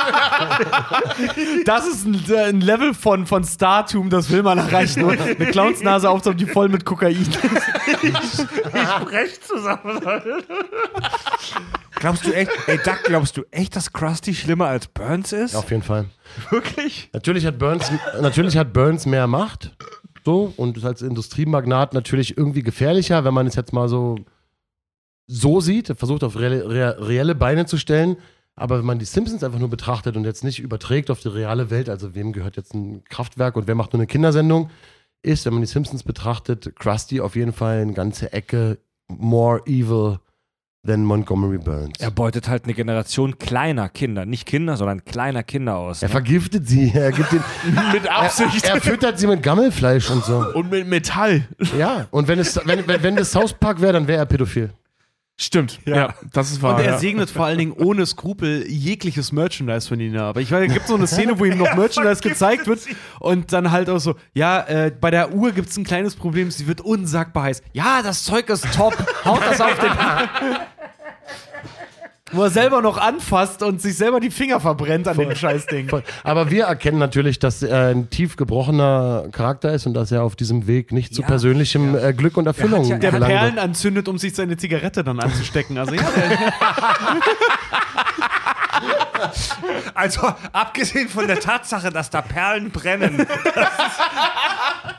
Das 1.66 1.86
ist 1.86 2.06
ein, 2.06 2.24
äh, 2.28 2.48
ein 2.48 2.60
Level 2.60 2.92
von, 2.94 3.26
von 3.26 3.44
Startum, 3.44 4.10
das 4.10 4.30
will 4.30 4.42
man 4.42 4.58
erreichen. 4.58 5.00
Nur 5.02 5.12
Eine 5.12 5.46
Clownsnase 5.46 6.10
aufzuhaben, 6.10 6.38
die 6.38 6.46
voll 6.50 6.68
mit 6.68 6.84
Kokain 6.84 7.16
ist. 7.16 7.38
Recht 9.10 9.44
zusammen. 9.46 10.00
glaubst 12.00 12.26
du 12.26 12.32
echt, 12.32 12.50
ey 12.66 12.78
Duck, 12.78 13.02
glaubst 13.04 13.36
du 13.36 13.44
echt, 13.50 13.76
dass 13.76 13.92
Krusty 13.92 14.34
schlimmer 14.34 14.66
als 14.66 14.88
Burns 14.88 15.32
ist? 15.32 15.54
Auf 15.54 15.70
jeden 15.70 15.82
Fall. 15.82 16.06
Wirklich? 16.50 17.08
Natürlich 17.12 17.46
hat 17.46 17.58
Burns, 17.58 17.90
natürlich 18.20 18.56
hat 18.56 18.72
Burns 18.72 19.06
mehr 19.06 19.26
Macht. 19.26 19.76
So, 20.24 20.52
und 20.56 20.76
ist 20.76 20.84
als 20.84 21.02
Industriemagnat 21.02 21.94
natürlich 21.94 22.36
irgendwie 22.36 22.64
gefährlicher, 22.64 23.24
wenn 23.24 23.32
man 23.32 23.46
es 23.46 23.54
jetzt 23.54 23.72
mal 23.72 23.88
so, 23.88 24.16
so 25.28 25.60
sieht. 25.60 25.88
Er 25.88 25.94
versucht 25.94 26.24
auf 26.24 26.36
reelle, 26.36 26.98
reelle 26.98 27.36
Beine 27.36 27.66
zu 27.66 27.78
stellen. 27.78 28.16
Aber 28.56 28.78
wenn 28.78 28.86
man 28.86 28.98
die 28.98 29.04
Simpsons 29.04 29.44
einfach 29.44 29.58
nur 29.58 29.68
betrachtet 29.68 30.16
und 30.16 30.24
jetzt 30.24 30.42
nicht 30.42 30.58
überträgt 30.60 31.10
auf 31.10 31.20
die 31.20 31.28
reale 31.28 31.70
Welt, 31.70 31.90
also 31.90 32.14
wem 32.14 32.32
gehört 32.32 32.56
jetzt 32.56 32.74
ein 32.74 33.04
Kraftwerk 33.04 33.54
und 33.56 33.66
wer 33.66 33.74
macht 33.74 33.92
nur 33.92 34.00
eine 34.00 34.06
Kindersendung, 34.06 34.70
ist, 35.22 35.44
wenn 35.44 35.52
man 35.52 35.62
die 35.62 35.68
Simpsons 35.68 36.02
betrachtet, 36.02 36.74
Krusty 36.76 37.20
auf 37.20 37.36
jeden 37.36 37.52
Fall 37.52 37.80
eine 37.80 37.92
ganze 37.92 38.32
Ecke 38.32 38.78
more 39.08 39.60
evil 39.66 40.18
than 40.86 41.04
Montgomery 41.04 41.58
Burns. 41.58 41.98
Er 41.98 42.10
beutet 42.10 42.48
halt 42.48 42.64
eine 42.64 42.72
Generation 42.72 43.38
kleiner 43.38 43.88
Kinder, 43.88 44.24
nicht 44.24 44.46
Kinder, 44.46 44.76
sondern 44.76 45.04
kleiner 45.04 45.42
Kinder 45.42 45.76
aus. 45.76 46.02
Er 46.02 46.08
ne? 46.08 46.12
vergiftet 46.12 46.66
sie, 46.66 46.92
er 46.94 47.12
gibt 47.12 47.32
den, 47.32 47.42
Mit 47.92 48.08
Absicht. 48.08 48.64
er, 48.64 48.76
er 48.76 48.80
füttert 48.80 49.18
sie 49.18 49.26
mit 49.26 49.42
Gammelfleisch 49.42 50.08
und 50.10 50.24
so. 50.24 50.38
Und 50.54 50.70
mit 50.70 50.86
Metall. 50.86 51.46
Ja, 51.76 52.06
und 52.10 52.28
wenn 52.28 52.38
es 52.38 52.58
wenn, 52.64 52.86
wenn, 52.86 53.02
wenn 53.02 53.16
das 53.16 53.32
South 53.32 53.52
Park 53.52 53.80
wäre, 53.82 53.92
dann 53.92 54.08
wäre 54.08 54.20
er 54.20 54.26
pädophil. 54.26 54.70
Stimmt. 55.38 55.80
Ja, 55.84 56.14
das 56.32 56.50
ist 56.50 56.62
wahr. 56.62 56.76
Und 56.76 56.80
er 56.80 56.92
ja. 56.92 56.98
segnet 56.98 57.28
vor 57.28 57.44
allen 57.44 57.58
Dingen 57.58 57.72
ohne 57.72 58.06
Skrupel 58.06 58.66
jegliches 58.66 59.32
Merchandise 59.32 59.86
von 59.86 60.00
ihnen 60.00 60.16
ab. 60.16 60.38
Ich 60.38 60.50
weiß, 60.50 60.66
es 60.66 60.72
gibt 60.72 60.86
so 60.86 60.94
eine 60.94 61.06
Szene, 61.06 61.38
wo 61.38 61.44
ihm 61.44 61.58
noch 61.58 61.74
Merchandise 61.76 62.22
gezeigt 62.22 62.66
wird 62.66 62.80
und 63.20 63.52
dann 63.52 63.70
halt 63.70 63.90
auch 63.90 63.98
so, 63.98 64.14
ja, 64.32 64.60
äh, 64.62 64.90
bei 64.98 65.10
der 65.10 65.34
Uhr 65.34 65.52
gibt 65.52 65.68
es 65.68 65.76
ein 65.76 65.84
kleines 65.84 66.16
Problem, 66.16 66.50
sie 66.50 66.66
wird 66.66 66.80
unsagbar 66.80 67.44
heiß. 67.44 67.62
Ja, 67.74 68.00
das 68.02 68.24
Zeug 68.24 68.48
ist 68.48 68.66
top, 68.74 68.96
haut 69.26 69.42
das 69.42 69.60
auf 69.60 69.78
den... 69.78 69.90
wo 72.32 72.42
er 72.42 72.50
selber 72.50 72.82
noch 72.82 72.98
anfasst 72.98 73.62
und 73.62 73.80
sich 73.80 73.96
selber 73.96 74.18
die 74.18 74.30
Finger 74.32 74.58
verbrennt 74.58 75.06
an 75.06 75.16
dem 75.16 75.34
Scheißding. 75.34 75.88
Voll. 75.88 76.02
Aber 76.24 76.50
wir 76.50 76.64
erkennen 76.64 76.98
natürlich, 76.98 77.38
dass 77.38 77.62
er 77.62 77.88
ein 77.88 78.10
tief 78.10 78.36
gebrochener 78.36 79.28
Charakter 79.30 79.72
ist 79.72 79.86
und 79.86 79.94
dass 79.94 80.10
er 80.10 80.24
auf 80.24 80.34
diesem 80.34 80.66
Weg 80.66 80.90
nicht 80.90 81.14
zu 81.14 81.22
Ja. 81.22 81.28
persönlichem 81.28 81.96
äh, 81.96 82.12
Glück 82.12 82.36
und 82.36 82.46
Erfüllung 82.46 82.84
ja- 82.84 82.98
Der. 82.98 83.12
Perlen 83.12 83.58
anzündet, 83.60 84.08
um 84.08 84.18
sich 84.18 84.34
seine 84.34 84.56
Zigarette 84.56 85.04
dann 85.04 85.20
anzustecken. 85.20 85.78
Also 85.78 85.94
ja, 85.94 86.02
Also, 89.94 90.20
abgesehen 90.52 91.08
von 91.08 91.26
der 91.26 91.40
Tatsache, 91.40 91.90
dass 91.90 92.10
da 92.10 92.20
Perlen 92.22 92.70
brennen. 92.70 93.20
Ist- 93.20 93.28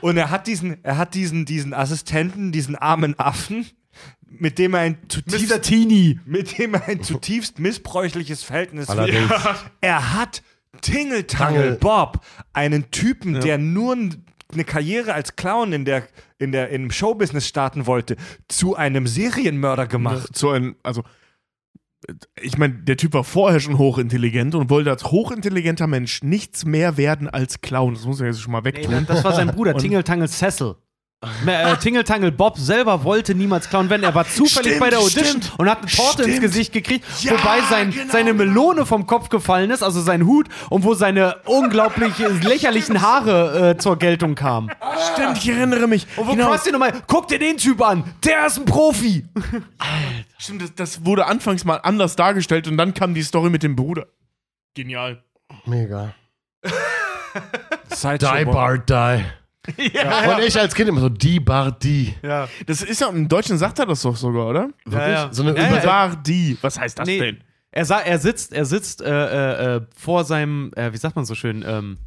Und 0.00 0.16
er 0.16 0.30
hat 0.30 0.46
diesen, 0.46 0.82
er 0.84 0.98
hat 0.98 1.14
diesen, 1.14 1.44
diesen 1.44 1.72
Assistenten, 1.74 2.52
diesen 2.52 2.74
armen 2.76 3.18
Affen, 3.18 3.66
mit 4.40 4.58
dem 4.58 4.74
er 4.74 4.80
ein 4.80 4.98
zutiefst, 5.08 5.62
Teenie. 5.62 6.20
mit 6.24 6.58
dem 6.58 6.74
ein 6.74 7.02
zutiefst 7.02 7.58
missbräuchliches 7.58 8.42
Verhältnis 8.42 8.88
Allerdings. 8.88 9.30
Er 9.80 10.14
hat 10.14 10.42
Tingle 10.80 11.26
Tangle 11.26 11.60
Tangle. 11.62 11.78
Bob, 11.80 12.20
einen 12.52 12.90
Typen, 12.90 13.40
der 13.40 13.58
nur 13.58 13.96
eine 14.52 14.64
Karriere 14.64 15.12
als 15.14 15.36
Clown 15.36 15.72
in 15.72 15.84
der, 15.84 16.06
in 16.38 16.52
der, 16.52 16.68
im 16.70 16.90
Showbusiness 16.90 17.46
starten 17.46 17.86
wollte, 17.86 18.16
zu 18.48 18.76
einem 18.76 19.06
Serienmörder 19.06 19.86
gemacht. 19.86 20.34
zu 20.36 20.50
einem, 20.50 20.76
also 20.82 21.02
ich 22.40 22.56
meine, 22.58 22.74
der 22.74 22.96
Typ 22.96 23.12
war 23.12 23.24
vorher 23.24 23.58
schon 23.60 23.76
hochintelligent 23.76 24.54
und 24.54 24.70
wollte 24.70 24.90
als 24.90 25.04
hochintelligenter 25.04 25.86
Mensch 25.88 26.22
nichts 26.22 26.64
mehr 26.64 26.96
werden 26.96 27.28
als 27.28 27.60
Clown. 27.60 27.94
Das 27.94 28.04
muss 28.04 28.20
er 28.20 28.28
jetzt 28.28 28.40
schon 28.40 28.52
mal 28.52 28.60
Nee, 28.60 28.66
wegtun. 28.66 29.04
das 29.06 29.24
war 29.24 29.34
sein 29.34 29.48
Bruder, 29.48 29.74
Und- 29.74 29.80
Tingeltangel 29.80 30.28
Cecil. 30.28 30.76
Äh, 31.46 31.76
Tingeltangel 31.78 32.30
Bob 32.30 32.58
selber 32.58 33.02
wollte 33.02 33.34
niemals 33.34 33.68
klauen 33.68 33.90
werden. 33.90 34.04
Er 34.04 34.14
war 34.14 34.24
zufällig 34.24 34.74
Stimmt, 34.74 34.78
bei 34.80 34.90
der 34.90 35.00
Audition 35.00 35.24
stimmt, 35.42 35.52
und 35.58 35.68
hat 35.68 35.78
eine 35.78 35.90
Torte 35.90 36.22
ins 36.22 36.30
stimmt. 36.30 36.40
Gesicht 36.42 36.72
gekriegt, 36.72 37.04
Ja, 37.22 37.32
wobei 37.32 37.60
sein, 37.68 37.90
genau. 37.90 38.12
seine 38.12 38.32
Melone 38.34 38.86
vom 38.86 39.04
Kopf 39.08 39.28
gefallen 39.28 39.72
ist, 39.72 39.82
also 39.82 40.00
sein 40.00 40.26
Hut, 40.26 40.46
und 40.70 40.84
wo 40.84 40.94
seine 40.94 41.38
unglaublich 41.46 42.16
lächerlichen 42.42 43.02
Haare 43.02 43.70
äh, 43.70 43.76
zur 43.78 43.96
Geltung 43.98 44.36
kamen. 44.36 44.70
Stimmt, 45.12 45.38
ich 45.38 45.48
erinnere 45.48 45.88
mich. 45.88 46.06
Und 46.16 46.28
wo 46.28 46.32
Genau. 46.34 46.50
Krusty 46.50 46.70
nochmal, 46.70 46.92
guck 47.08 47.26
dir 47.26 47.40
den 47.40 47.56
Typ 47.56 47.82
an, 47.82 48.04
der 48.24 48.46
ist 48.46 48.58
ein 48.58 48.64
Profi. 48.64 49.26
Stimmt, 50.38 50.62
das, 50.62 50.74
das 50.76 51.04
wurde 51.04 51.26
anfangs 51.26 51.64
mal 51.64 51.78
anders 51.82 52.14
dargestellt 52.14 52.68
und 52.68 52.76
dann 52.76 52.94
kam 52.94 53.14
die 53.14 53.22
Story 53.24 53.50
mit 53.50 53.64
dem 53.64 53.74
Bruder. 53.74 54.06
Genial. 54.74 55.20
Mega. 55.66 56.14
Die. 58.00 58.44
Bart, 58.44 58.88
die. 58.88 59.24
Ja. 59.92 60.36
Und 60.36 60.42
ich 60.42 60.58
als 60.58 60.74
Kind 60.74 60.88
immer 60.88 61.00
so, 61.00 61.08
die 61.08 61.40
Bart, 61.40 61.82
die. 61.82 62.14
Ja. 62.22 62.48
Das 62.66 62.82
ist 62.82 63.00
ja, 63.00 63.08
im 63.08 63.28
Deutschen 63.28 63.58
sagt 63.58 63.78
er 63.78 63.86
das 63.86 64.02
doch 64.02 64.16
sogar, 64.16 64.46
oder? 64.48 64.68
Wirklich? 64.84 65.12
ja. 65.12 65.28
So 65.32 65.42
eine 65.42 65.56
Ja, 65.56 66.14
die. 66.16 66.56
Was 66.60 66.78
heißt 66.78 66.98
das 66.98 67.06
Nee. 67.06 67.18
denn? 67.18 67.38
Er, 67.70 67.84
sa 67.84 68.00
er 68.00 68.18
sitzt, 68.18 68.52
er 68.52 68.64
sitzt 68.64 69.02
äh, 69.02 69.06
äh, 69.10 69.76
äh, 69.76 69.80
vor 69.96 70.24
seinem, 70.24 70.72
äh, 70.74 70.92
wie 70.92 70.96
sagt 70.96 71.16
man 71.16 71.24
so 71.24 71.34
schön, 71.34 71.64
ähm, 71.66 71.98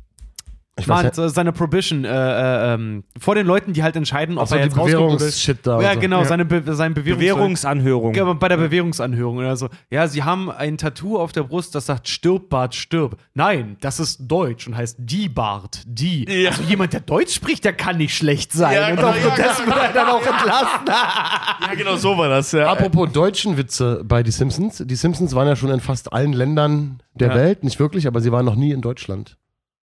ich 0.79 0.87
weiß 0.87 0.95
Mann, 0.95 1.05
nicht. 1.05 1.15
so 1.15 1.27
seine 1.27 1.51
Prohibition, 1.51 2.05
äh, 2.05 2.09
äh, 2.09 2.73
ähm, 2.73 3.03
vor 3.19 3.35
den 3.35 3.45
Leuten, 3.45 3.73
die 3.73 3.83
halt 3.83 3.95
entscheiden, 3.97 4.37
ob 4.37 4.43
Achso, 4.43 4.55
er 4.55 4.63
jetzt 4.63 4.75
Bewährungsshit 4.75 5.59
da. 5.67 5.81
Ja, 5.81 5.89
und 5.89 5.95
so. 5.95 5.99
genau, 5.99 6.19
Ja. 6.19 6.25
seine, 6.25 6.45
Be 6.45 6.63
seine 6.73 6.95
Bewährungs 6.95 7.19
Bewährungsanhörung. 7.19 8.13
Ja, 8.15 8.23
aber 8.23 8.35
bei 8.35 8.47
der 8.47 8.57
Bewährungsanhörung 8.57 9.37
oder 9.37 9.57
so. 9.57 9.67
Ja, 9.89 10.07
sie 10.07 10.23
haben 10.23 10.49
ein 10.49 10.77
Tattoo 10.77 11.19
auf 11.19 11.33
der 11.33 11.43
Brust, 11.43 11.75
das 11.75 11.87
sagt 11.87 12.07
stirb, 12.07 12.49
Bart, 12.49 12.73
stirb. 12.73 13.17
Nein, 13.33 13.75
das 13.81 13.99
ist 13.99 14.19
Deutsch 14.21 14.65
und 14.67 14.77
heißt 14.77 14.95
die 14.99 15.27
Bart, 15.27 15.81
die. 15.85 16.25
Ja. 16.27 16.51
Also 16.51 16.63
jemand, 16.63 16.93
der 16.93 17.01
Deutsch 17.01 17.35
spricht, 17.35 17.65
der 17.65 17.73
kann 17.73 17.97
nicht 17.97 18.15
schlecht 18.15 18.53
sein. 18.53 18.73
Ja, 18.73 18.87
und 18.89 18.95
genau, 18.95 19.09
aufgrund 19.09 19.37
ja, 19.37 19.43
dessen 19.43 19.65
wird 19.67 19.77
er 19.77 19.93
dann 19.93 20.07
auch 20.07 20.25
entlassen. 20.25 20.85
Ja, 21.67 21.75
genau 21.75 21.95
so 21.95 22.17
war 22.17 22.29
das. 22.29 22.51
Ja. 22.53 22.71
Apropos 22.71 23.11
deutschen 23.11 23.55
Witze 23.57 24.01
bei 24.05 24.23
Die 24.23 24.31
Simpsons. 24.31 24.81
Die 24.85 24.95
Simpsons 24.95 25.35
waren 25.35 25.47
ja 25.47 25.55
schon 25.55 25.69
in 25.69 25.79
fast 25.79 26.11
allen 26.11 26.33
Ländern 26.33 27.01
der 27.13 27.29
Ja. 27.29 27.35
Welt, 27.35 27.63
nicht 27.63 27.79
wirklich, 27.79 28.07
aber 28.07 28.19
sie 28.21 28.31
waren 28.31 28.45
noch 28.45 28.55
nie 28.55 28.71
in 28.71 28.81
Deutschland. 28.81 29.37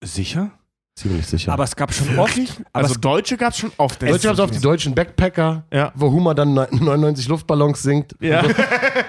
Sicher? 0.03 0.51
Ziemlich 0.97 1.27
sicher. 1.27 1.53
Aber 1.53 1.63
es 1.63 1.75
gab 1.75 1.93
schon 1.93 2.07
Wirklich? 2.17 2.49
oft. 2.49 2.59
Aber 2.73 2.83
Also 2.83 2.95
es, 2.95 3.01
Deutsche 3.01 3.37
gab 3.37 3.53
es 3.53 3.59
schon 3.59 3.71
oft. 3.77 4.01
Deutsche 4.01 4.29
haben 4.29 4.39
auf 4.39 4.49
die 4.49 4.59
deutschen 4.59 4.95
Backpacker, 4.95 5.63
Ja. 5.71 5.91
wo 5.93 6.11
Hummer 6.11 6.33
dann 6.33 6.55
99 6.55 7.27
Luftballons 7.27 7.83
singt. 7.83 8.15
Ja. 8.19 8.43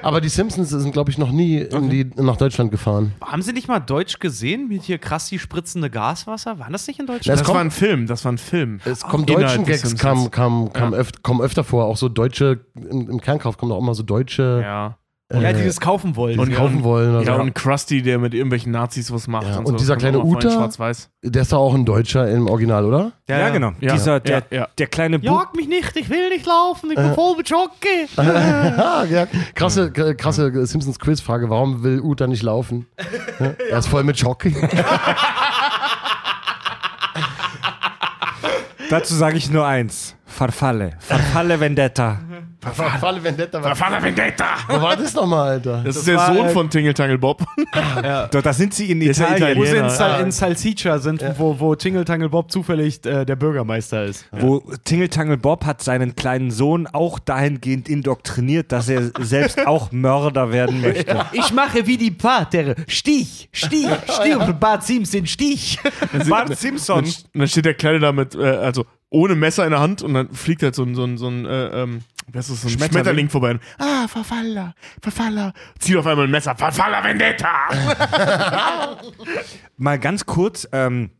Aber 0.03 0.21
die 0.21 0.29
Simpsons 0.29 0.69
sind, 0.69 0.93
glaube 0.93 1.11
ich, 1.11 1.17
noch 1.17 1.31
nie 1.33 1.57
in 1.63 1.89
die, 1.89 2.05
nach 2.17 2.37
Deutschland 2.37 2.71
gefahren. 2.71 3.13
Haben 3.25 3.41
sie 3.41 3.55
nicht 3.55 3.69
mal 3.69 3.79
Deutsch 3.81 4.19
gesehen 4.19 4.69
mit 4.69 4.83
hier 4.83 4.99
krass 4.99 5.31
die 5.31 5.39
spritzende 5.39 5.89
Gaswasser? 5.89 6.59
Waren 6.59 6.73
das 6.73 6.87
nicht 6.87 7.01
in 7.01 7.07
Das 7.07 7.17
Deutschland? 7.17 7.41
Das 7.41 7.47
kommt- 7.47 7.55
war 7.57 7.65
ein 7.65 7.71
Film, 7.71 8.07
das 8.07 8.23
war 8.25 8.33
ein 8.33 8.39
Film. 8.39 8.81
Es 8.85 9.01
kommen 9.01 9.25
deutschen 9.25 9.65
Gags, 9.65 9.97
kam, 9.97 10.31
kam, 10.31 10.71
kam 10.75 10.93
öf 10.93 11.11
kommen 11.23 11.41
öfter 11.41 11.65
vor. 11.65 11.87
Auch 11.87 11.97
so 11.97 12.11
deutsche, 12.11 12.61
im, 12.75 13.09
im 13.09 13.21
Kernkauf 13.23 13.57
kommen 13.57 13.73
auch 13.73 13.79
immer 13.81 13.95
so 13.95 14.03
deutsche, 14.03 14.61
Ja. 14.63 14.99
Ja, 15.31 15.41
äh, 15.41 15.55
die 15.55 15.65
das 15.65 15.79
kaufen 15.79 16.17
wollen. 16.17 16.39
ja. 16.51 16.57
kaufen 16.57 16.83
wollen. 16.85 17.11
Oder 17.17 17.23
Ja, 17.27 17.37
so. 17.37 17.43
und 17.43 17.55
Krusty, 17.55 18.01
der 18.01 18.19
mit 18.19 18.33
irgendwelchen 18.33 18.73
Nazis 18.73 19.13
was 19.13 19.29
macht. 19.29 19.47
Ja, 19.47 19.59
und, 19.59 19.67
und 19.67 19.73
so. 19.73 19.77
dieser 19.77 19.95
Das 19.95 20.01
kleine 20.01 20.21
Uta? 20.21 20.71
Der 21.23 21.43
ist 21.43 21.53
doch 21.53 21.59
auch 21.59 21.75
ein 21.75 21.85
Deutscher 21.85 22.31
im 22.31 22.47
Original, 22.47 22.85
oder? 22.87 23.13
ja, 23.29 23.51
genau. 23.51 23.73
Ja. 23.81 23.93
Dieser, 23.93 24.21
der, 24.21 24.45
Ja, 24.51 24.57
ja. 24.61 24.69
der 24.79 24.87
kleine 24.87 25.19
Bub. 25.19 25.27
Jag 25.27 25.55
mich 25.55 25.69
nicht, 25.69 25.95
ich 25.97 26.09
will 26.09 26.31
nicht 26.31 26.47
laufen, 26.47 26.91
ich 26.91 26.97
bin 26.97 27.13
voll 27.15 27.37
mit 27.37 27.47
Schocke. 27.49 28.09
Ah, 28.19 29.05
ja. 29.05 29.27
Krasse, 29.55 29.91
krasse 29.93 30.67
Simpsons 30.67 30.99
Quizfrage. 30.99 31.51
Warum 31.51 31.83
will 31.83 32.01
Uta 32.01 32.27
nicht 32.27 32.43
laufen? 32.43 32.87
Ja, 33.39 33.55
er 33.71 33.79
ist 33.79 33.89
voll 33.89 34.05
mit 34.05 34.19
Schock. 34.19 34.45
Dazu 38.91 39.15
sage 39.15 39.37
ich 39.37 39.51
nur 39.51 39.67
eins. 39.67 40.17
Farfalle. 40.25 40.93
Farfalle 41.01 41.61
Vendetta. 41.61 42.19
Falle 42.61 43.23
Vendetta. 43.23 43.63
Was, 43.63 43.79
Vater 43.79 44.03
Vendetta! 44.03 44.45
wo 44.69 44.81
war 44.83 44.97
das 44.97 45.15
nochmal, 45.15 45.51
Alter? 45.51 45.83
Das, 45.85 45.97
ist 45.97 46.09
der 46.09 46.19
Sohn 46.19 46.47
äh, 46.47 46.49
von 46.49 46.69
Tingle 46.69 47.19
Bob. 47.19 47.45
Doch, 48.33 48.43
da 48.43 48.53
sind 48.53 48.75
sie 48.75 48.91
in 48.91 49.01
ja 49.01 49.11
Italien. 49.11 49.57
Wo 49.59 49.65
sie 49.65 49.77
in. 49.77 49.89
Sal 49.89 50.09
Ah. 50.13 50.21
in 50.21 50.33
Salsiccia 50.33 50.99
sind, 50.99 51.25
wo, 51.37 51.59
wo 51.61 51.75
Tingle 51.77 52.05
Tangle 52.05 52.29
Bob 52.29 52.51
zufällig 52.51 53.05
äh, 53.07 53.25
der 53.25 53.37
Bürgermeister 53.37 54.05
ist. 54.05 54.27
Wo 54.33 54.63
Tingle 54.85 55.09
Tangle 55.09 55.37
Bob 55.37 55.65
hat 55.65 55.83
seinen 55.83 56.17
kleinen 56.17 56.51
Sohn 56.51 56.87
auch 56.89 57.19
dahingehend 57.19 57.89
indoktriniert, 57.89 58.73
dass 58.73 58.89
er 58.89 59.11
selbst 59.21 59.65
auch 59.67 59.93
Mörder 59.93 60.51
werden 60.53 60.81
möchte. 60.81 61.27
Ich 61.33 61.53
mache 61.53 61.87
wie 61.87 61.97
die 61.97 62.11
Pater. 62.11 62.75
Stich, 62.89 63.49
Stich, 63.53 63.87
Stirb, 64.11 64.59
Bart 64.59 64.83
Simpson, 64.83 65.27
Stich. 65.27 65.79
Bart 66.29 66.51
Und 66.51 66.59
Simpson. 66.59 66.97
dann, 66.97 67.05
und 67.05 67.25
dann 67.35 67.49
steht 67.49 67.67
der 67.67 67.75
Kleine 67.75 68.01
da 68.01 68.13
mit, 68.13 68.35
äh, 68.35 68.43
also 68.43 68.85
ohne 69.11 69.35
Messer 69.35 69.65
in 69.65 69.71
der 69.71 69.81
Hand 69.81 70.03
und 70.03 70.15
dann 70.15 70.31
fliegt 70.33 70.63
halt 70.63 70.75
so 70.75 70.83
ein, 70.83 70.95
so 70.95 71.05
ein, 71.05 71.17
so 71.19 71.29
ein, 71.29 71.47
äh, 71.47 71.83
ähm, 71.83 72.01
was 72.33 72.49
ist 72.49 72.55
das, 72.55 72.63
so 72.63 72.69
ein 72.69 72.71
Schmetterling. 72.73 73.29
Schmetterling, 73.29 73.29
vorbei. 73.31 73.59
Ah, 73.79 74.07
Verfaller, 74.09 74.75
Verfaller. 75.03 75.53
Zieht 75.79 75.97
auf 75.97 76.07
einmal 76.07 76.27
ein 76.27 76.31
Messer. 76.31 76.55
Verfaller 76.55 77.03
Vendetta! 77.05 77.69
Mal 79.77 79.99
ganz 79.99 80.27
kurz, 80.27 80.69
ähm, 80.73 81.11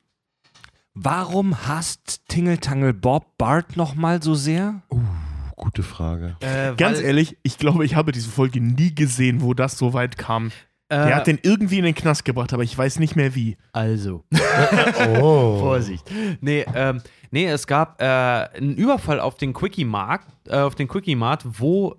warum 0.95 1.67
hasst 1.67 2.23
Tingle 2.29 2.59
Tangle 2.59 2.95
Bob 2.95 3.37
Bart 3.39 3.77
nochmal 3.77 4.23
so 4.23 4.35
sehr? 4.35 4.83
Gute 5.57 5.83
Frage. 5.83 6.37
Äh, 6.41 6.75
Ganz 6.77 7.01
ehrlich, 7.01 7.37
ich 7.43 7.59
glaube, 7.59 7.85
ich 7.85 7.95
habe 7.97 8.13
diese 8.13 8.31
Folge 8.31 8.61
nie 8.61 8.95
gesehen, 8.95 9.41
wo 9.43 9.55
das 9.55 9.77
so 9.77 9.93
weit 9.93 10.17
kam. 10.17 10.53
Äh, 10.89 11.07
Der 11.07 11.17
hat 11.17 11.27
den 11.27 11.39
irgendwie 11.43 11.79
in 11.79 11.85
den 11.85 11.95
Knast 11.95 12.25
gebracht, 12.25 12.53
aber 12.53 12.63
ich 12.63 12.77
weiß 12.77 12.99
nicht 12.99 13.17
mehr 13.17 13.35
wie. 13.35 13.57
Also, 13.73 14.25
Oh. 15.21 15.59
Vorsicht. 15.59 16.05
Nee, 16.41 16.65
ähm, 16.75 17.01
nee, 17.31 17.47
es 17.47 17.67
gab 17.67 18.01
äh, 18.01 18.05
einen 18.05 18.75
Überfall 18.77 19.21
auf 19.21 19.37
den 19.37 19.53
Quickie-Markt, 19.53 20.27
äh, 20.49 20.59
auf 20.59 20.75
den 20.75 20.89
Quickie-Mart, 20.89 21.45
wo 21.59 21.97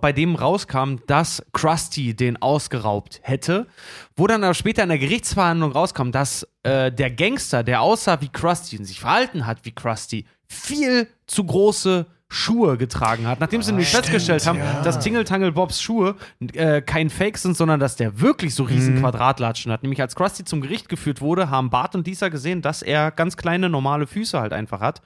bei 0.00 0.12
dem 0.12 0.34
rauskam, 0.34 0.96
dass 1.06 1.40
Krusty 1.52 2.14
den 2.14 2.40
ausgeraubt 2.42 3.20
hätte, 3.22 3.68
wo 4.16 4.26
dann 4.26 4.42
aber 4.42 4.54
später 4.54 4.82
in 4.82 4.88
der 4.88 4.98
Gerichtsverhandlung 4.98 5.70
rauskam, 5.70 6.10
dass 6.10 6.46
äh, 6.64 6.90
der 6.90 7.12
Gangster, 7.12 7.62
der 7.62 7.80
aussah 7.80 8.20
wie 8.20 8.28
Krusty 8.28 8.76
und 8.78 8.84
sich 8.86 8.98
verhalten 8.98 9.46
hat 9.46 9.58
wie 9.64 9.70
Krusty, 9.70 10.26
viel 10.48 11.06
zu 11.26 11.44
große 11.44 12.06
Schuhe 12.32 12.76
getragen 12.76 13.26
hat, 13.26 13.40
nachdem 13.40 13.62
sie 13.62 13.72
nämlich 13.72 13.90
festgestellt 13.90 14.46
haben, 14.46 14.58
dass 14.84 14.98
Tingle 14.98 15.24
Tangle 15.24 15.52
Bobs 15.52 15.82
Schuhe 15.82 16.16
äh, 16.54 16.80
kein 16.80 17.10
Fake 17.10 17.38
sind, 17.38 17.56
sondern 17.56 17.78
dass 17.78 17.96
der 17.96 18.20
wirklich 18.20 18.54
so 18.54 18.64
riesen 18.64 18.98
Quadratlatschen 19.00 19.70
hat. 19.70 19.82
Nämlich 19.82 20.00
als 20.00 20.16
Krusty 20.16 20.44
zum 20.44 20.60
Gericht 20.60 20.88
geführt 20.88 21.20
wurde, 21.20 21.50
haben 21.50 21.70
Bart 21.70 21.94
und 21.94 22.06
Lisa 22.06 22.28
gesehen, 22.28 22.62
dass 22.62 22.82
er 22.82 23.10
ganz 23.10 23.36
kleine 23.36 23.68
normale 23.68 24.06
Füße 24.06 24.40
halt 24.40 24.52
einfach 24.52 24.80
hat. 24.80 25.02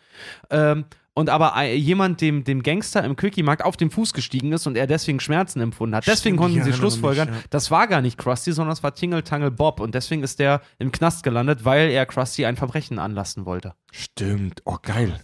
Ähm, 0.51 0.85
und 1.19 1.31
aber 1.31 1.55
äh, 1.57 1.75
jemand 1.75 2.21
dem, 2.21 2.45
dem 2.45 2.63
Gangster 2.63 3.03
im 3.03 3.17
Quickie-Markt 3.17 3.65
auf 3.65 3.79
den 3.79 3.91
Fuß 3.91 4.13
gestiegen 4.13 4.53
ist 4.53 4.67
und 4.67 4.77
er 4.77 4.87
deswegen 4.87 5.19
Schmerzen 5.19 5.61
empfunden 5.61 5.97
hat. 5.97 6.07
Deswegen 6.07 6.37
Stimmt, 6.37 6.39
konnten 6.39 6.63
sie 6.63 6.75
schlussfolgern, 6.75 7.31
mich, 7.31 7.39
ja. 7.39 7.45
das 7.49 7.71
war 7.71 7.89
gar 7.89 8.03
nicht 8.03 8.19
Krusty, 8.19 8.53
sondern 8.53 8.75
es 8.75 8.83
war 8.83 8.95
Tingle 8.95 9.25
Tangle 9.25 9.51
Bob. 9.51 9.81
Und 9.81 9.95
deswegen 9.95 10.23
ist 10.23 10.39
der 10.39 10.61
im 10.79 10.93
Knast 10.93 11.23
gelandet, 11.23 11.65
weil 11.65 11.89
er 11.89 12.05
Krusty 12.05 12.45
ein 12.45 12.57
Verbrechen 12.57 12.99
anlassen 12.99 13.47
wollte. 13.47 13.73
Stimmt. 13.93 14.61
Oh, 14.67 14.77
geil. 14.83 15.19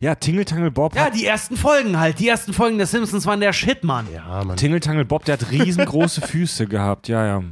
Ja, 0.00 0.14
Tingle 0.14 0.44
Tangle 0.44 0.70
Bob 0.70 0.94
Ja, 0.94 1.10
die 1.10 1.26
ersten 1.26 1.56
Folgen 1.56 1.98
halt. 1.98 2.18
Die 2.18 2.28
ersten 2.28 2.52
Folgen 2.52 2.78
der 2.78 2.86
Simpsons 2.86 3.26
waren 3.26 3.40
der 3.40 3.52
Shit, 3.52 3.84
Mann. 3.84 4.06
Ja, 4.12 4.44
Mann. 4.44 4.56
Tingle 4.56 4.80
Tangle 4.80 5.04
Bob, 5.04 5.24
der 5.24 5.34
hat 5.34 5.50
riesengroße 5.50 6.20
Füße 6.26 6.66
gehabt, 6.66 7.08
ja, 7.08 7.26
ja. 7.26 7.42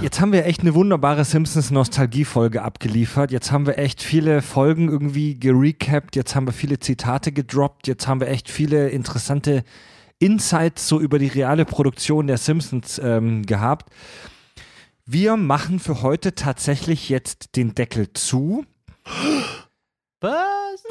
Jetzt 0.00 0.20
haben 0.20 0.32
wir 0.32 0.46
echt 0.46 0.60
eine 0.62 0.74
wunderbare 0.74 1.24
Simpsons-Nostalgie-Folge 1.24 2.62
abgeliefert. 2.62 3.30
Jetzt 3.30 3.52
haben 3.52 3.66
wir 3.66 3.78
echt 3.78 4.02
viele 4.02 4.42
Folgen 4.42 4.88
irgendwie 4.88 5.38
gerecapt. 5.38 6.16
Jetzt 6.16 6.34
haben 6.34 6.46
wir 6.46 6.52
viele 6.52 6.78
Zitate 6.78 7.32
gedroppt. 7.32 7.86
Jetzt 7.88 8.06
haben 8.06 8.20
wir 8.20 8.28
echt 8.28 8.50
viele 8.50 8.88
interessante 8.88 9.64
Insights 10.18 10.88
so 10.88 11.00
über 11.00 11.18
die 11.18 11.26
reale 11.26 11.64
Produktion 11.64 12.26
der 12.28 12.38
Simpsons 12.38 13.00
ähm, 13.02 13.44
gehabt. 13.44 13.92
Wir 15.04 15.36
machen 15.36 15.80
für 15.80 16.02
heute 16.02 16.34
tatsächlich 16.34 17.08
jetzt 17.08 17.56
den 17.56 17.74
Deckel 17.74 18.12
zu. 18.12 18.64
Was? 20.22 20.84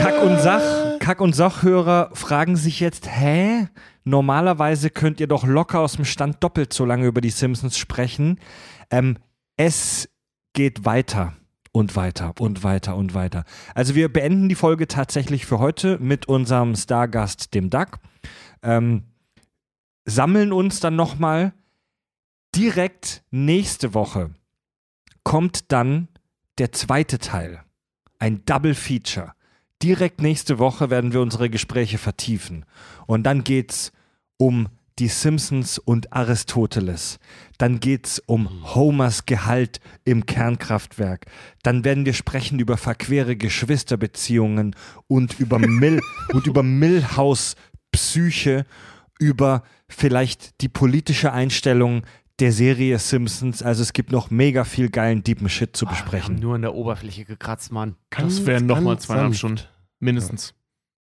Kack 0.00 0.22
und 0.22 0.38
Sach, 0.40 0.98
Kack 1.00 1.20
und 1.20 1.34
Sachhörer 1.34 2.10
fragen 2.12 2.54
sich 2.54 2.78
jetzt, 2.78 3.08
hä? 3.10 3.66
Normalerweise 4.04 4.90
könnt 4.90 5.18
ihr 5.18 5.26
doch 5.26 5.44
locker 5.44 5.80
aus 5.80 5.94
dem 5.94 6.04
Stand 6.04 6.42
doppelt 6.42 6.72
so 6.72 6.84
lange 6.84 7.06
über 7.06 7.20
die 7.20 7.30
Simpsons 7.30 7.76
sprechen. 7.76 8.38
Ähm, 8.90 9.18
es 9.56 10.08
geht 10.52 10.84
weiter 10.84 11.32
und 11.72 11.96
weiter 11.96 12.32
und 12.38 12.62
weiter 12.62 12.94
und 12.94 13.12
weiter. 13.14 13.42
Also 13.74 13.96
wir 13.96 14.12
beenden 14.12 14.48
die 14.48 14.54
Folge 14.54 14.86
tatsächlich 14.86 15.46
für 15.46 15.58
heute 15.58 15.98
mit 15.98 16.26
unserem 16.28 16.76
Stargast, 16.76 17.54
dem 17.54 17.70
Duck. 17.70 17.98
Ähm, 18.62 19.02
sammeln 20.04 20.52
uns 20.52 20.78
dann 20.78 20.94
nochmal. 20.94 21.54
Direkt 22.54 23.24
nächste 23.32 23.94
Woche 23.94 24.30
kommt 25.24 25.72
dann 25.72 26.06
der 26.58 26.70
zweite 26.70 27.18
Teil. 27.18 27.63
Ein 28.18 28.44
Double 28.46 28.74
Feature. 28.74 29.32
Direkt 29.82 30.22
nächste 30.22 30.58
Woche 30.58 30.90
werden 30.90 31.12
wir 31.12 31.20
unsere 31.20 31.50
Gespräche 31.50 31.98
vertiefen. 31.98 32.64
Und 33.06 33.24
dann 33.24 33.44
geht's 33.44 33.92
um 34.36 34.68
die 34.98 35.08
Simpsons 35.08 35.78
und 35.78 36.12
Aristoteles. 36.12 37.18
Dann 37.58 37.80
geht's 37.80 38.20
um 38.26 38.74
Homers 38.74 39.26
Gehalt 39.26 39.80
im 40.04 40.24
Kernkraftwerk. 40.26 41.26
Dann 41.62 41.84
werden 41.84 42.06
wir 42.06 42.14
sprechen 42.14 42.60
über 42.60 42.76
verquere 42.76 43.36
Geschwisterbeziehungen 43.36 44.76
und 45.08 45.38
über 45.40 45.58
Mill 45.58 46.00
und 46.32 46.46
über 46.46 46.62
Millhaus 46.62 47.56
Psyche, 47.90 48.66
über 49.18 49.62
vielleicht 49.88 50.60
die 50.60 50.68
politische 50.68 51.32
Einstellung 51.32 52.02
der 52.40 52.52
Serie 52.52 52.98
Simpsons. 52.98 53.62
Also 53.62 53.82
es 53.82 53.92
gibt 53.92 54.12
noch 54.12 54.30
mega 54.30 54.64
viel 54.64 54.90
geilen 54.90 55.22
deepen 55.22 55.48
Shit 55.48 55.76
zu 55.76 55.86
Wir 55.86 55.90
haben 55.90 55.94
besprechen. 55.96 56.34
nur 56.36 56.54
an 56.56 56.62
der 56.62 56.74
Oberfläche 56.74 57.24
gekratzt, 57.24 57.72
Mann. 57.72 57.96
Das 58.10 58.44
wären 58.46 58.66
nochmal 58.66 58.98
zweieinhalb. 58.98 59.34
Stunden. 59.34 59.60
Mindestens. 60.00 60.54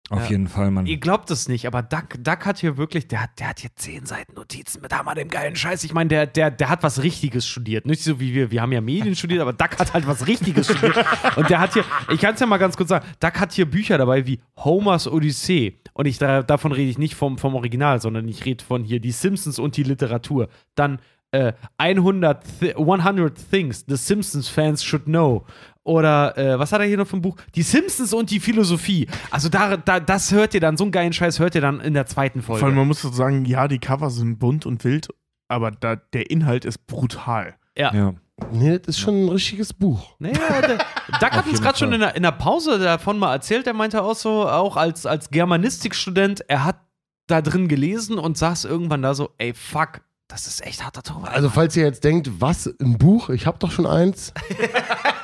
Auf 0.09 0.23
Ja. 0.23 0.29
jeden 0.31 0.47
Fall, 0.47 0.71
Mann. 0.71 0.85
Ihr 0.87 0.97
glaubt 0.97 1.29
es 1.29 1.47
nicht, 1.47 1.67
aber 1.67 1.83
Duck, 1.83 2.15
Duck 2.19 2.45
hat 2.45 2.57
hier 2.57 2.77
wirklich, 2.77 3.07
der 3.07 3.23
hat, 3.23 3.39
der 3.39 3.49
hat 3.49 3.59
hier 3.59 3.69
zehn 3.75 4.05
Seiten 4.05 4.33
Notizen 4.33 4.81
mit 4.81 4.91
hammer 4.91 5.13
dem 5.15 5.29
geilen 5.29 5.55
Scheiß. 5.55 5.83
Ich 5.83 5.93
meine, 5.93 6.07
der, 6.07 6.25
der, 6.25 6.49
der 6.49 6.69
hat 6.69 6.81
was 6.81 7.03
Richtiges 7.03 7.47
studiert. 7.47 7.85
Nicht 7.85 8.03
so 8.03 8.19
wie 8.19 8.33
wir, 8.33 8.49
wir 8.49 8.61
haben 8.61 8.71
ja 8.71 8.81
Medien 8.81 9.15
studiert, 9.15 9.41
aber 9.41 9.53
Duck 9.53 9.77
hat 9.77 9.93
halt 9.93 10.07
was 10.07 10.25
Richtiges 10.25 10.65
studiert. 10.65 11.05
Und 11.35 11.49
der 11.49 11.59
hat 11.59 11.73
hier, 11.73 11.83
ich 12.11 12.19
kann 12.19 12.33
es 12.33 12.39
ja 12.39 12.47
mal 12.47 12.57
ganz 12.57 12.75
kurz 12.75 12.89
sagen, 12.89 13.05
Duck 13.19 13.39
hat 13.39 13.51
hier 13.53 13.69
Bücher 13.69 13.97
dabei 13.99 14.25
wie 14.25 14.39
Homers 14.57 15.07
Odyssee. 15.07 15.79
Und 15.93 16.07
ich, 16.07 16.17
da, 16.17 16.41
davon 16.41 16.71
rede 16.71 16.89
ich 16.89 16.97
nicht 16.97 17.15
vom, 17.15 17.37
vom 17.37 17.53
Original, 17.55 18.01
sondern 18.01 18.27
ich 18.27 18.45
rede 18.45 18.63
von 18.63 18.83
hier 18.83 18.99
die 18.99 19.11
Simpsons 19.11 19.59
und 19.59 19.77
die 19.77 19.83
Literatur. 19.83 20.49
Dann 20.75 20.99
äh, 21.31 21.53
100, 21.77 22.43
Thi 22.59 22.73
100 22.73 23.37
Things 23.51 23.85
the 23.87 23.95
Simpsons 23.95 24.49
Fans 24.49 24.83
should 24.83 25.05
know. 25.05 25.45
Oder 25.89 26.37
äh, 26.37 26.59
was 26.59 26.71
hat 26.71 26.81
er 26.81 26.87
hier 26.87 26.97
noch 26.97 27.07
für 27.07 27.17
ein 27.17 27.21
Buch? 27.21 27.35
Die 27.55 27.63
Simpsons 27.63 28.13
und 28.13 28.29
die 28.29 28.39
Philosophie. 28.39 29.07
Also 29.31 29.49
da, 29.49 29.75
da, 29.75 29.99
das 29.99 30.31
hört 30.31 30.53
ihr 30.53 30.59
dann, 30.59 30.77
so 30.77 30.83
einen 30.83 30.91
geilen 30.91 31.13
Scheiß 31.13 31.39
hört 31.39 31.55
ihr 31.55 31.61
dann 31.61 31.81
in 31.81 31.95
der 31.95 32.05
zweiten 32.05 32.43
Folge. 32.43 32.59
Vor 32.59 32.67
allem, 32.67 32.77
man 32.77 32.87
muss 32.87 33.01
so 33.01 33.09
sagen, 33.09 33.43
ja, 33.45 33.67
die 33.67 33.79
Cover 33.79 34.11
sind 34.11 34.37
bunt 34.37 34.67
und 34.67 34.83
wild, 34.83 35.07
aber 35.47 35.71
da, 35.71 35.95
der 35.95 36.29
Inhalt 36.29 36.63
ist 36.63 36.85
brutal. 36.85 37.55
ja. 37.75 37.93
ja. 37.93 38.13
Nee, 38.53 38.79
das 38.79 38.95
ist 38.95 38.99
schon 38.99 39.25
ein 39.25 39.29
richtiges 39.29 39.73
Buch. 39.73 40.15
Naja, 40.19 40.61
der, 40.61 40.77
Duck 41.19 41.31
hat 41.31 41.45
uns 41.45 41.61
gerade 41.61 41.77
schon 41.77 41.91
in 41.91 41.99
der, 41.99 42.15
in 42.15 42.23
der 42.23 42.31
Pause 42.31 42.79
davon 42.79 43.19
mal 43.19 43.33
erzählt, 43.33 43.67
er 43.67 43.73
meinte 43.73 44.01
auch 44.01 44.15
so, 44.15 44.47
auch 44.47 44.77
als, 44.77 45.05
als 45.05 45.29
Germanistikstudent, 45.29 46.45
er 46.47 46.63
hat 46.63 46.79
da 47.27 47.41
drin 47.41 47.67
gelesen 47.67 48.17
und 48.17 48.37
saß 48.37 48.63
irgendwann 48.63 49.01
da 49.01 49.13
so, 49.13 49.31
ey, 49.39 49.53
fuck, 49.53 50.01
das 50.29 50.47
ist 50.47 50.65
echt 50.65 50.85
harter 50.85 51.03
Tobak. 51.03 51.33
Also, 51.33 51.49
falls 51.49 51.75
ihr 51.75 51.83
jetzt 51.83 52.03
denkt, 52.03 52.29
was, 52.39 52.73
ein 52.79 52.97
Buch? 52.97 53.29
Ich 53.29 53.45
habe 53.47 53.57
doch 53.59 53.71
schon 53.71 53.87
eins. 53.87 54.31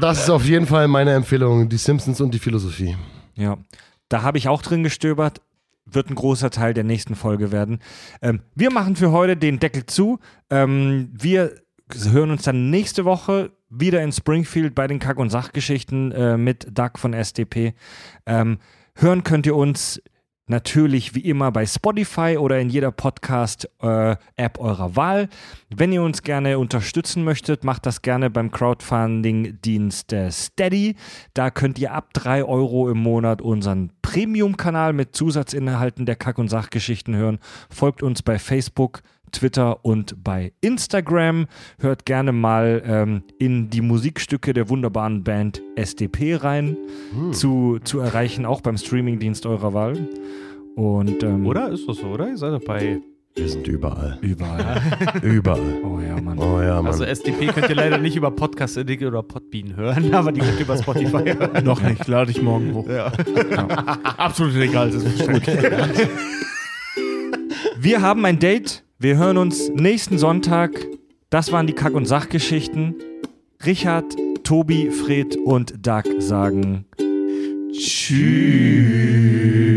Das 0.00 0.20
ist 0.22 0.30
auf 0.30 0.44
jeden 0.46 0.66
Fall 0.66 0.88
meine 0.88 1.12
Empfehlung, 1.12 1.68
die 1.68 1.76
Simpsons 1.76 2.20
und 2.20 2.32
die 2.32 2.38
Philosophie. 2.38 2.96
Ja, 3.34 3.58
da 4.08 4.22
habe 4.22 4.38
ich 4.38 4.48
auch 4.48 4.62
drin 4.62 4.82
gestöbert. 4.82 5.42
Wird 5.84 6.08
ein 6.08 6.14
großer 6.14 6.50
Teil 6.50 6.72
der 6.72 6.84
nächsten 6.84 7.14
Folge 7.14 7.52
werden. 7.52 7.80
Ähm, 8.22 8.40
wir 8.54 8.70
machen 8.70 8.96
für 8.96 9.10
heute 9.10 9.36
den 9.36 9.58
Deckel 9.58 9.86
zu. 9.86 10.18
Ähm, 10.48 11.10
wir 11.12 11.54
hören 12.10 12.30
uns 12.30 12.42
dann 12.44 12.70
nächste 12.70 13.04
Woche 13.04 13.50
wieder 13.68 14.02
in 14.02 14.12
Springfield 14.12 14.74
bei 14.74 14.86
den 14.86 15.00
Kack- 15.00 15.18
und 15.18 15.30
Sachgeschichten 15.30 16.12
äh, 16.12 16.36
mit 16.36 16.66
Doug 16.78 16.92
von 16.96 17.12
SDP. 17.12 17.74
Ähm, 18.26 18.58
hören 18.94 19.24
könnt 19.24 19.46
ihr 19.46 19.56
uns 19.56 20.00
natürlich 20.50 21.14
wie 21.14 21.20
immer 21.20 21.50
bei 21.52 21.64
Spotify 21.64 22.36
oder 22.38 22.58
in 22.58 22.68
jeder 22.68 22.90
Podcast-App 22.90 24.58
eurer 24.58 24.96
Wahl. 24.96 25.28
Wenn 25.74 25.92
ihr 25.92 26.02
uns 26.02 26.22
gerne 26.22 26.58
unterstützen 26.58 27.24
möchtet, 27.24 27.64
macht 27.64 27.86
das 27.86 28.02
gerne 28.02 28.28
beim 28.28 28.50
Crowdfunding-Dienst 28.50 30.12
äh, 30.12 30.30
Steady. 30.30 30.96
Da 31.32 31.50
könnt 31.50 31.78
ihr 31.78 31.94
ab 31.94 32.12
3 32.12 32.44
Euro 32.44 32.90
im 32.90 32.98
Monat 32.98 33.40
unseren 33.40 33.92
Premium-Kanal 34.02 34.92
mit 34.92 35.14
Zusatzinhalten 35.14 36.04
der 36.04 36.16
Kack- 36.16 36.38
und 36.38 36.48
Sachgeschichten 36.48 37.16
hören. 37.16 37.38
Folgt 37.70 38.02
uns 38.02 38.22
bei 38.22 38.38
Facebook, 38.38 39.02
Twitter 39.32 39.84
und 39.84 40.22
bei 40.22 40.52
Instagram. 40.60 41.46
Hört 41.78 42.06
gerne 42.06 42.32
mal 42.32 42.82
ähm, 42.84 43.22
in 43.38 43.70
die 43.70 43.80
Musikstücke 43.80 44.52
der 44.52 44.68
wunderbaren 44.68 45.24
Band 45.24 45.62
SDP 45.76 46.36
rein, 46.36 46.76
zu, 47.32 47.78
zu 47.84 48.00
erreichen, 48.00 48.46
auch 48.46 48.60
beim 48.60 48.76
Streamingdienst 48.76 49.46
eurer 49.46 49.74
Wahl. 49.74 50.08
Und, 50.76 51.22
ähm, 51.22 51.46
Oder? 51.46 51.70
Ist 51.70 51.88
das 51.88 51.98
so, 51.98 52.06
oder? 52.08 52.28
Ihr 52.28 52.38
seid 52.38 52.52
doch 52.52 52.64
bei. 52.64 53.00
Wir 53.36 53.48
sind 53.48 53.68
überall. 53.68 54.18
Überall. 54.22 54.82
Überall. 55.22 55.80
Oh 55.84 56.00
ja, 56.00 56.20
Mann. 56.20 56.36
Oh 56.38 56.60
ja, 56.60 56.76
Mann. 56.76 56.86
Also 56.88 57.04
SDP 57.04 57.46
könnt 57.46 57.68
ihr 57.68 57.76
leider 57.76 57.96
nicht 57.96 58.16
über 58.16 58.30
Podcast 58.32 58.76
Addict 58.76 59.04
oder 59.04 59.22
Podbean 59.22 59.76
hören, 59.76 60.12
aber 60.14 60.32
die 60.32 60.40
könnt 60.40 60.58
ihr 60.58 60.64
über 60.64 60.76
Spotify 60.76 61.34
hören. 61.38 61.64
Noch 61.64 61.80
nicht, 61.80 62.06
lade 62.08 62.32
ich 62.32 62.42
morgen 62.42 62.74
hoch. 62.74 62.88
Ja. 62.88 63.12
Absolut 64.16 64.56
egal, 64.56 64.90
das 64.90 65.04
ist 65.04 65.22
verständlich. 65.22 66.08
Wir 67.78 68.02
haben 68.02 68.24
ein 68.24 68.38
Date. 68.38 68.84
Wir 69.02 69.16
hören 69.16 69.38
uns 69.38 69.70
nächsten 69.70 70.18
Sonntag. 70.18 70.72
Das 71.30 71.52
waren 71.52 71.66
die 71.66 71.72
Kack- 71.72 71.94
und 71.94 72.04
Sachgeschichten. 72.04 72.96
Richard, 73.64 74.14
Tobi, 74.44 74.90
Fred 74.90 75.38
und 75.38 75.86
Doug 75.86 76.02
sagen 76.18 76.84
Tschüss. 77.72 79.69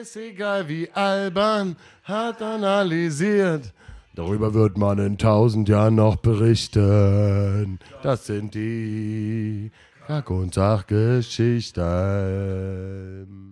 Scheißegal 0.00 0.66
wie 0.66 0.90
albern, 0.92 1.76
hat 2.04 2.40
analysiert. 2.40 3.74
Darüber 4.14 4.54
wird 4.54 4.78
man 4.78 4.98
in 4.98 5.18
tausend 5.18 5.68
Jahren 5.68 5.96
noch 5.96 6.16
berichten. 6.16 7.78
Das 8.02 8.24
sind 8.24 8.54
die 8.54 9.70
Kack- 10.06 10.30
und 10.30 10.54
Sachgeschichten. 10.54 13.49